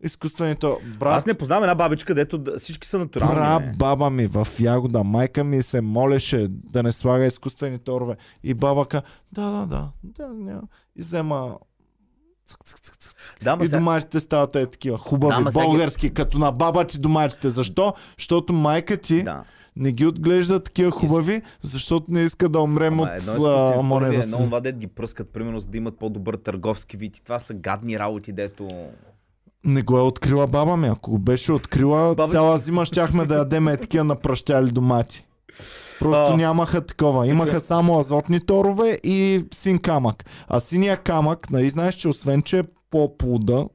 изкуствените. 0.00 0.66
Брат, 0.98 1.14
Аз 1.14 1.26
не 1.26 1.34
познавам 1.34 1.64
една 1.64 1.74
бабичка, 1.76 2.14
дето 2.14 2.42
всички 2.58 2.88
са 2.88 2.98
натурални. 2.98 3.66
Не. 3.66 3.72
баба 3.72 4.10
ми 4.10 4.26
в 4.26 4.46
ягода, 4.60 5.04
майка 5.04 5.44
ми 5.44 5.62
се 5.62 5.80
молеше 5.80 6.46
да 6.48 6.82
не 6.82 6.92
слага 6.92 7.24
изкуствени 7.24 7.78
торове. 7.78 8.16
И 8.42 8.54
бабака, 8.54 9.02
да, 9.32 9.42
да, 9.42 9.66
да, 9.66 9.88
да, 10.04 10.28
няма. 10.28 10.62
И 10.96 11.00
взема 11.00 11.56
цък, 12.46 12.64
цък, 12.64 12.78
цък, 12.80 12.96
Да, 13.42 13.58
И 13.62 13.68
сега... 13.68 14.20
стават 14.20 14.56
е 14.56 14.66
такива, 14.66 14.98
хубави, 14.98 15.34
Да, 15.34 15.40
ма 15.40 15.52
сега 15.52 15.64
български, 15.64 16.10
като 16.10 16.38
на 16.38 16.52
баба 16.52 16.84
ти 16.84 16.98
доматите. 16.98 17.50
Защо? 17.50 17.94
Защото 18.18 18.52
майка 18.52 18.96
ти 18.96 19.22
Да. 19.22 19.42
не 19.76 19.92
ги 19.92 20.06
отглежда 20.06 20.60
такива 20.60 20.90
хубави, 20.90 21.42
защото 21.62 22.06
не 22.08 22.20
иска 22.20 22.48
да 22.48 22.60
умрем 22.60 22.92
Ама 22.92 23.02
от 23.02 23.08
едно 23.08 23.32
е 23.32 23.34
изкуствено, 23.34 23.54
а, 23.56 23.58
първи, 23.58 23.78
амонева 23.78 24.14
едно 24.14 24.36
това 24.38 24.60
дет 24.60 24.76
ги 24.76 24.86
пръскат, 24.86 25.28
примерно, 25.28 25.60
за 25.60 25.68
да 25.68 25.76
имат 25.76 25.98
по-добър 25.98 26.34
търговски 26.34 26.96
вид. 26.96 27.16
И 27.16 27.24
това 27.24 27.38
са 27.38 27.54
гадни 27.54 27.98
работи, 27.98 28.32
дето... 28.32 28.68
Не 29.64 29.82
го 29.82 29.98
е 29.98 30.02
открила 30.02 30.46
баба 30.46 30.76
ми. 30.76 30.88
Ако 30.88 31.10
го 31.10 31.18
беше 31.18 31.52
открила, 31.52 32.14
Баба- 32.14 32.30
цяла 32.30 32.58
зима 32.58 32.86
щяхме 32.86 33.24
да 33.26 33.34
ядеме 33.34 33.76
такива 33.80 34.04
напръщали 34.04 34.70
домати. 34.70 35.24
Просто 35.98 36.32
А. 36.32 36.36
нямаха 36.36 36.80
такова. 36.80 37.26
Имаха 37.26 37.60
само 37.60 37.98
азотни 37.98 38.40
торове 38.40 38.98
и 39.04 39.44
син 39.54 39.78
камък. 39.78 40.24
А 40.48 40.60
синия 40.60 40.96
камък, 40.96 41.50
нали 41.50 41.70
знаеш, 41.70 41.94
че 41.94 42.08
освен, 42.08 42.42
че 42.42 42.58
е 42.58 42.62
по-плуда, 42.92 43.66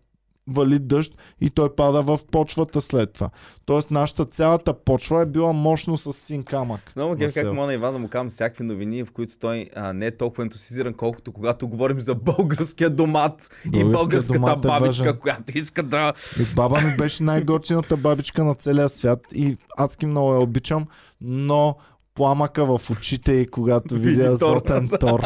вали 0.48 0.80
дъжд 0.80 1.18
и 1.42 1.50
той 1.50 1.76
пада 1.76 2.02
в 2.02 2.20
почвата 2.32 2.82
след 2.82 3.14
това. 3.14 3.30
Тоест 3.66 3.92
нашата 3.92 4.26
цялата 4.26 4.74
почва 4.74 5.22
е 5.22 5.26
била 5.26 5.54
мощно 5.54 5.98
с 5.98 6.14
син 6.14 6.44
камък. 6.44 6.94
Много 6.96 7.12
на 7.12 7.18
кеф 7.18 7.34
как 7.34 7.54
мога 7.54 7.68
на 7.68 7.74
Иван 7.74 7.94
да 7.94 8.00
му 8.00 8.08
казвам 8.08 8.30
всякакви 8.30 8.64
новини, 8.64 9.04
в 9.04 9.12
които 9.12 9.38
той 9.40 9.70
а, 9.76 9.94
не 9.94 10.06
е 10.06 10.18
толкова 10.18 10.44
ентусизиран, 10.44 10.94
колкото 10.94 11.32
когато 11.32 11.68
говорим 11.68 12.00
за 12.00 12.16
българския 12.16 12.90
домат 12.90 13.50
и 13.66 13.70
Българския 13.70 13.92
българската 13.92 14.40
домат 14.40 14.66
е 14.66 14.68
бабичка, 14.68 15.04
важен. 15.04 15.20
която 15.20 15.58
иска 15.58 15.84
да... 15.84 16.14
И 16.40 16.56
баба 16.56 16.82
ми 16.82 16.98
беше 16.98 17.24
най-готината 17.24 17.98
бабичка 17.98 18.44
на 18.44 18.54
целия 18.54 18.90
свят 18.90 19.20
и 19.36 19.58
адски 19.78 20.06
много 20.06 20.34
я 20.34 20.40
обичам, 20.40 20.86
но 21.22 21.76
пламъка 22.18 22.66
в 22.68 22.90
очите 22.92 23.32
и 23.32 23.48
когато 23.48 23.96
видя 23.96 24.36
златен 24.36 24.90
тор. 25.00 25.20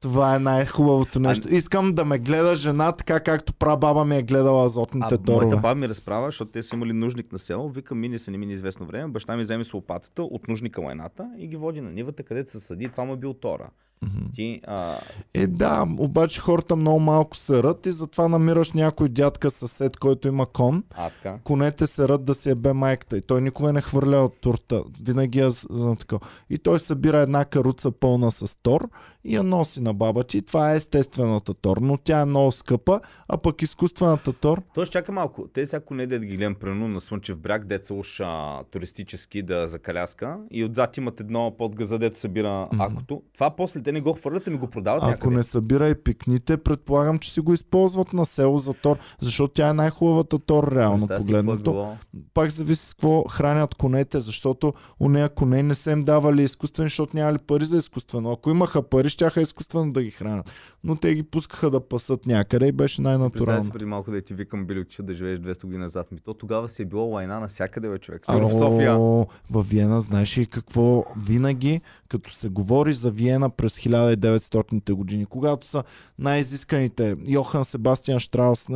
Това 0.00 0.34
е 0.34 0.38
най-хубавото 0.38 1.20
нещо. 1.20 1.54
Искам 1.54 1.92
да 1.92 2.04
ме 2.04 2.18
гледа 2.18 2.56
жена 2.56 2.92
така, 2.92 3.20
както 3.20 3.54
прабаба 3.54 4.04
ми 4.04 4.16
е 4.16 4.22
гледала 4.22 4.66
азотните 4.66 5.14
А, 5.14 5.18
торове. 5.18 5.44
моята 5.44 5.56
баба 5.56 5.74
ми 5.74 5.88
разправя, 5.88 6.26
защото 6.26 6.50
те 6.50 6.62
са 6.62 6.76
имали 6.76 6.92
нужник 6.92 7.32
на 7.32 7.38
село. 7.38 7.68
Вика, 7.68 7.94
мини 7.94 8.18
се, 8.18 8.30
не 8.30 8.38
мини 8.38 8.52
известно 8.52 8.86
време. 8.86 9.08
Баща 9.08 9.36
ми 9.36 9.42
вземе 9.42 9.64
с 9.64 9.74
лопатата 9.74 10.22
от 10.22 10.48
нужника 10.48 10.80
лайната 10.80 11.30
и 11.38 11.46
ги 11.46 11.56
води 11.56 11.80
на 11.80 11.90
нивата, 11.90 12.22
където 12.22 12.50
се 12.50 12.60
съди. 12.60 12.88
Това 12.88 13.04
му 13.04 13.12
е 13.12 13.16
бил 13.16 13.34
тора. 13.34 13.70
Мгм. 14.02 14.26
Ти, 14.34 14.60
а, 14.66 14.94
Е, 15.34 15.46
да, 15.46 15.86
обаче 15.98 16.40
хората 16.40 16.76
много 16.76 17.00
малко 17.00 17.36
се 17.36 17.62
рът 17.62 17.86
и 17.86 17.92
затова 17.92 18.28
намираш 18.28 18.72
някой 18.72 19.08
дядка 19.08 19.50
съсед, 19.50 19.96
който 19.96 20.28
има 20.28 20.46
кон. 20.46 20.84
а 20.96 21.10
така. 21.10 21.38
Конете 21.44 21.86
се 21.86 22.08
рът 22.08 22.24
да 22.24 22.34
си 22.34 22.50
ебе 22.50 22.72
майката 22.72 23.16
и 23.18 23.22
той 23.22 23.40
никога 23.42 23.72
не 23.72 23.80
хвърля 23.80 24.16
от 24.16 24.40
турта. 24.40 24.82
Винаги 25.02 25.40
е 25.40 25.50
за 25.50 25.94
такова. 25.98 26.20
И 26.50 26.58
той 26.58 26.80
събира 26.80 27.18
една 27.18 27.44
каруца 27.44 27.90
пълна 27.90 28.30
с 28.30 28.56
тор 28.62 28.88
и 29.24 29.34
я 29.34 29.42
носи 29.42 29.80
на 29.80 29.94
баба 29.94 30.24
ти. 30.24 30.42
Това 30.42 30.72
е 30.72 30.76
естествената 30.76 31.54
тор, 31.54 31.76
но 31.76 31.96
тя 31.96 32.20
е 32.20 32.24
много 32.24 32.52
скъпа, 32.52 33.00
а 33.28 33.36
пък 33.38 33.62
изкуствената 33.62 34.32
тор 34.32 34.62
Тоест, 34.74 34.92
чака 34.92 35.12
малко. 35.12 35.46
Те 35.48 35.64
всяко 35.64 35.94
не 35.94 36.06
да 36.08 36.18
ги 36.18 36.36
гледам 36.36 36.54
примерно 36.54 36.88
на 36.88 37.00
Слънчев 37.00 37.38
бряг, 37.38 37.64
деца 37.64 37.94
уж 37.94 38.20
а, 38.20 38.60
туристически 38.64 39.42
да 39.42 39.68
за 39.68 39.78
каляска 39.78 40.36
и 40.50 40.64
отзад 40.64 40.96
имат 40.96 41.20
едно 41.20 41.54
под 41.58 41.76
газа, 41.76 41.98
дето 41.98 42.20
събира 42.20 42.68
Мгм. 42.72 42.82
акото. 42.82 43.22
Това 43.34 43.50
после 43.50 43.82
те 43.82 43.92
не 43.92 44.00
го 44.00 44.12
хвърлят, 44.12 44.46
ами 44.46 44.58
го 44.58 44.66
продават 44.68 45.02
Ако 45.02 45.10
някъде. 45.10 45.36
не 45.36 45.42
събира 45.42 45.88
и 45.88 45.94
пикните, 45.94 46.56
предполагам, 46.56 47.18
че 47.18 47.32
си 47.32 47.40
го 47.40 47.54
използват 47.54 48.12
на 48.12 48.26
село 48.26 48.58
за 48.58 48.74
тор, 48.74 48.98
защото 49.20 49.52
тя 49.52 49.68
е 49.68 49.72
най-хубавата 49.72 50.38
тор, 50.38 50.72
реално 50.72 50.98
Представя 50.98 51.16
е 51.16 51.42
погледнато. 51.42 51.72
било. 51.72 51.96
Пак 52.34 52.50
зависи 52.50 52.86
с 52.86 52.94
какво 52.94 53.22
хранят 53.22 53.74
конете, 53.74 54.20
защото 54.20 54.72
у 55.00 55.08
нея 55.08 55.28
коне 55.28 55.62
не 55.62 55.74
са 55.74 55.90
им 55.90 56.00
давали 56.00 56.42
изкуствени, 56.42 56.86
защото 56.86 57.16
нямали 57.16 57.38
пари 57.38 57.64
за 57.64 57.76
изкуствено. 57.76 58.32
Ако 58.32 58.50
имаха 58.50 58.82
пари, 58.82 59.07
щяха 59.10 59.40
изкуствено 59.40 59.92
да 59.92 60.02
ги 60.02 60.10
хранят. 60.10 60.50
Но 60.84 60.96
те 60.96 61.14
ги 61.14 61.22
пускаха 61.22 61.70
да 61.70 61.80
пасат 61.80 62.26
някъде 62.26 62.66
и 62.66 62.72
беше 62.72 63.02
най-натурално. 63.02 63.62
си 63.62 63.70
преди 63.70 63.84
малко 63.84 64.10
да 64.10 64.22
ти 64.22 64.34
викам, 64.34 64.66
Билючо, 64.66 65.02
да 65.02 65.14
живееш 65.14 65.38
200 65.38 65.62
години 65.62 65.82
назад. 65.82 66.12
Ми 66.12 66.18
то 66.20 66.34
тогава 66.34 66.68
си 66.68 66.82
е 66.82 66.84
било 66.84 67.04
лайна 67.04 67.40
навсякъде, 67.40 67.88
бе, 67.88 67.98
човек. 67.98 68.26
Сигурно 68.26 68.48
в 68.48 68.54
София. 68.54 68.98
Във 69.50 69.68
Виена, 69.68 70.00
знаеш 70.00 70.38
ли 70.38 70.46
какво 70.46 71.04
винаги, 71.26 71.80
като 72.08 72.30
се 72.30 72.48
говори 72.48 72.92
за 72.92 73.10
Виена 73.10 73.50
през 73.50 73.78
1900-те 73.78 74.92
години, 74.92 75.26
когато 75.26 75.66
са 75.66 75.82
най-изисканите 76.18 77.16
Йохан 77.28 77.64
Себастиан 77.64 78.18
Штраус, 78.18 78.66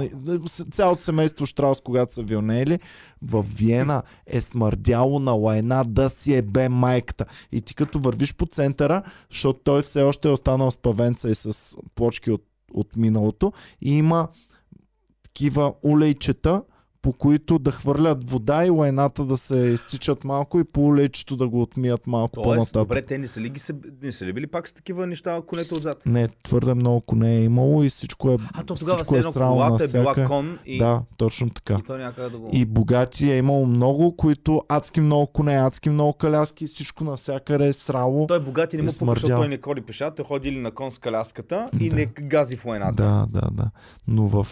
цялото 0.72 1.02
семейство 1.02 1.46
Штраус, 1.46 1.80
когато 1.80 2.14
са 2.14 2.22
вилнели, 2.22 2.78
в 3.22 3.44
Виена 3.56 4.02
е 4.26 4.40
смърдяло 4.40 5.18
на 5.18 5.32
лайна 5.32 5.84
да 5.84 6.10
си 6.10 6.34
е 6.34 6.42
бе 6.42 6.68
майката. 6.68 7.24
И 7.52 7.60
ти 7.60 7.74
като 7.74 7.98
вървиш 7.98 8.34
по 8.34 8.46
центъра, 8.46 9.02
защото 9.30 9.60
той 9.64 9.82
все 9.82 10.02
още 10.02 10.21
е 10.28 10.32
останал 10.32 10.70
с 10.70 10.76
павенца 10.76 11.28
и 11.28 11.34
с 11.34 11.76
плочки 11.94 12.30
от, 12.30 12.44
от 12.74 12.96
миналото, 12.96 13.52
и 13.80 13.96
има 13.96 14.28
такива 15.22 15.74
улейчета, 15.82 16.62
по 17.02 17.12
които 17.12 17.58
да 17.58 17.72
хвърлят 17.72 18.30
вода 18.30 18.66
и 18.66 18.70
лайната 18.70 19.24
да 19.24 19.36
се 19.36 19.56
изтичат 19.58 20.24
малко 20.24 20.60
и 20.60 20.64
по 20.64 20.86
улейчето 20.86 21.36
да 21.36 21.48
го 21.48 21.62
отмият 21.62 22.06
малко 22.06 22.32
Тоест, 22.32 22.46
по-нататък. 22.46 22.82
добре, 22.82 23.02
те 23.02 23.18
не 23.18 23.26
са 23.26 23.40
ли, 23.40 23.48
ги 23.48 23.60
се, 23.60 23.72
не 24.02 24.12
са 24.12 24.24
ли 24.24 24.32
били 24.32 24.46
пак 24.46 24.68
с 24.68 24.72
такива 24.72 25.06
неща, 25.06 25.40
конете 25.46 25.74
отзад? 25.74 26.02
Не, 26.06 26.28
твърде 26.28 26.74
много 26.74 27.00
коне 27.00 27.36
е 27.36 27.44
имало 27.44 27.82
и 27.82 27.90
всичко 27.90 28.30
е, 28.30 28.36
А 28.54 28.62
то 28.62 28.74
тогава 28.74 28.96
всичко 28.96 29.14
все 29.14 29.16
е 29.16 29.18
едно 29.18 29.32
колата 29.32 29.84
е 29.84 29.88
била 29.88 30.14
кон 30.26 30.58
и, 30.66 30.78
Да, 30.78 31.02
точно 31.16 31.50
така. 31.50 31.76
и 31.80 31.82
то 31.82 31.98
да 32.30 32.38
го... 32.38 32.50
И 32.52 32.64
богати 32.64 33.30
е 33.30 33.38
имало 33.38 33.66
много, 33.66 34.16
които 34.16 34.62
адски 34.68 35.00
много 35.00 35.26
коне, 35.26 35.54
адски 35.54 35.90
много 35.90 36.12
каляски, 36.12 36.66
всичко 36.66 37.04
навсякъде 37.04 37.68
е 37.68 37.72
срало. 37.72 38.26
Той 38.26 38.40
богати 38.40 38.76
не 38.76 38.82
е 38.82 38.86
му 38.86 38.92
пука, 38.98 39.10
защото 39.10 39.34
той 39.36 39.48
не 39.48 39.58
ходи 39.64 39.80
пеша, 39.80 40.10
той 40.10 40.24
ходи 40.24 40.48
или 40.48 40.60
на 40.60 40.70
кон 40.70 40.92
с 40.92 40.98
каляската 40.98 41.68
и 41.80 41.90
Да. 41.90 41.96
не 41.96 42.06
гази 42.06 42.56
в 42.56 42.64
лайната. 42.64 43.02
Да, 43.02 43.26
да, 43.30 43.48
да. 43.52 43.70
Но 44.08 44.26
в 44.26 44.46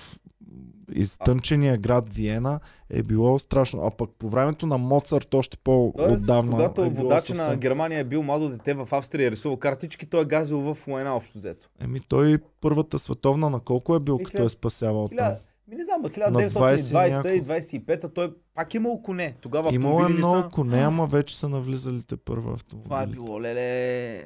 изтънчения 0.95 1.79
град 1.79 2.11
Виена 2.11 2.61
е 2.91 3.03
било 3.03 3.39
страшно. 3.39 3.83
А 3.83 3.91
пък 3.91 4.11
по 4.19 4.29
времето 4.29 4.67
на 4.67 4.79
Моцарт 4.79 5.35
още 5.35 5.57
по-отдавна 5.59 6.53
когато 6.53 6.85
е 6.85 6.89
водач 6.89 7.25
съвсем... 7.25 7.47
на 7.47 7.57
Германия 7.57 7.99
е 7.99 8.05
бил 8.05 8.23
младо 8.23 8.49
дете 8.49 8.75
в 8.75 8.89
Австрия 8.93 9.27
и 9.27 9.31
рисувал 9.31 9.57
картички, 9.57 10.07
той 10.07 10.23
е 10.23 10.25
газил 10.25 10.61
в 10.61 10.79
война 10.87 11.17
общо 11.17 11.39
взето. 11.39 11.69
Еми 11.81 12.01
той 12.01 12.39
първата 12.61 12.99
световна 12.99 13.51
на 13.51 13.61
колко 13.61 13.95
е 13.95 14.01
бил, 14.01 14.19
И 14.21 14.25
като 14.25 14.37
хиляда- 14.37 14.47
е 14.47 14.49
спасявал 14.49 15.09
там? 15.09 15.33
Ми 15.69 15.77
не 15.77 15.85
знам, 15.85 16.03
бе, 16.03 16.09
20 16.09 16.49
1920 16.49 16.91
и 16.91 17.11
няколко. 17.11 17.53
25-та 17.53 18.09
той 18.09 18.35
пак 18.55 18.75
е 18.75 18.77
имал 18.77 19.03
коне. 19.03 19.35
Тогава 19.41 19.75
Имало 19.75 20.05
е 20.05 20.09
много 20.09 20.41
са. 20.41 20.49
коне, 20.49 20.79
ама 20.79 21.07
вече 21.07 21.39
са 21.39 21.49
навлизалите 21.49 22.17
първа 22.17 22.53
автомобили. 22.53 22.85
Това 22.85 23.03
е 23.03 23.07
било, 23.07 23.41
леле, 23.43 24.25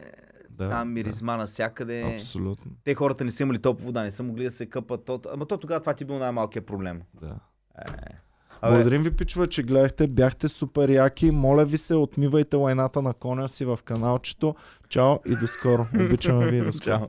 Да, 0.55 0.68
там 0.68 0.92
миризма 0.92 1.36
навсякъде. 1.36 2.00
Да, 2.00 2.15
абсолютно. 2.15 2.73
Те 2.84 2.94
хората 2.94 3.24
не 3.24 3.31
са 3.31 3.42
имали 3.42 3.58
топла 3.58 3.86
вода, 3.86 4.02
не 4.02 4.10
са 4.10 4.23
могли 4.23 4.44
да 4.44 4.50
се 4.50 4.66
къпат. 4.66 5.05
То... 5.05 5.20
Ама 5.33 5.47
то 5.47 5.58
тогава 5.58 5.81
това 5.81 5.94
ти 5.94 6.05
бил 6.05 6.18
най-малкият 6.18 6.66
проблем. 6.66 7.02
Да. 7.20 7.36
Е. 7.78 8.24
Абе, 8.60 8.74
Благодарим 8.74 9.02
ви, 9.02 9.10
пичове, 9.10 9.47
че 9.47 9.62
гледахте. 9.62 10.07
Бяхте 10.07 10.49
супер 10.49 10.89
яки. 10.89 11.31
Моля 11.31 11.65
ви 11.65 11.78
се, 11.78 11.94
отмивайте 11.94 12.57
лайната 12.57 13.02
на 13.02 13.15
коня 13.15 13.49
си 13.49 13.65
в 13.65 13.78
каналчето. 13.84 14.55
Чао 14.89 15.16
и 15.26 15.36
до 15.36 15.47
скоро. 15.47 15.86
Обичаме 16.00 16.50
ви 16.50 16.57
и 16.57 16.60
до 16.60 16.73
скоро. 16.73 16.99
Чао. 16.99 17.07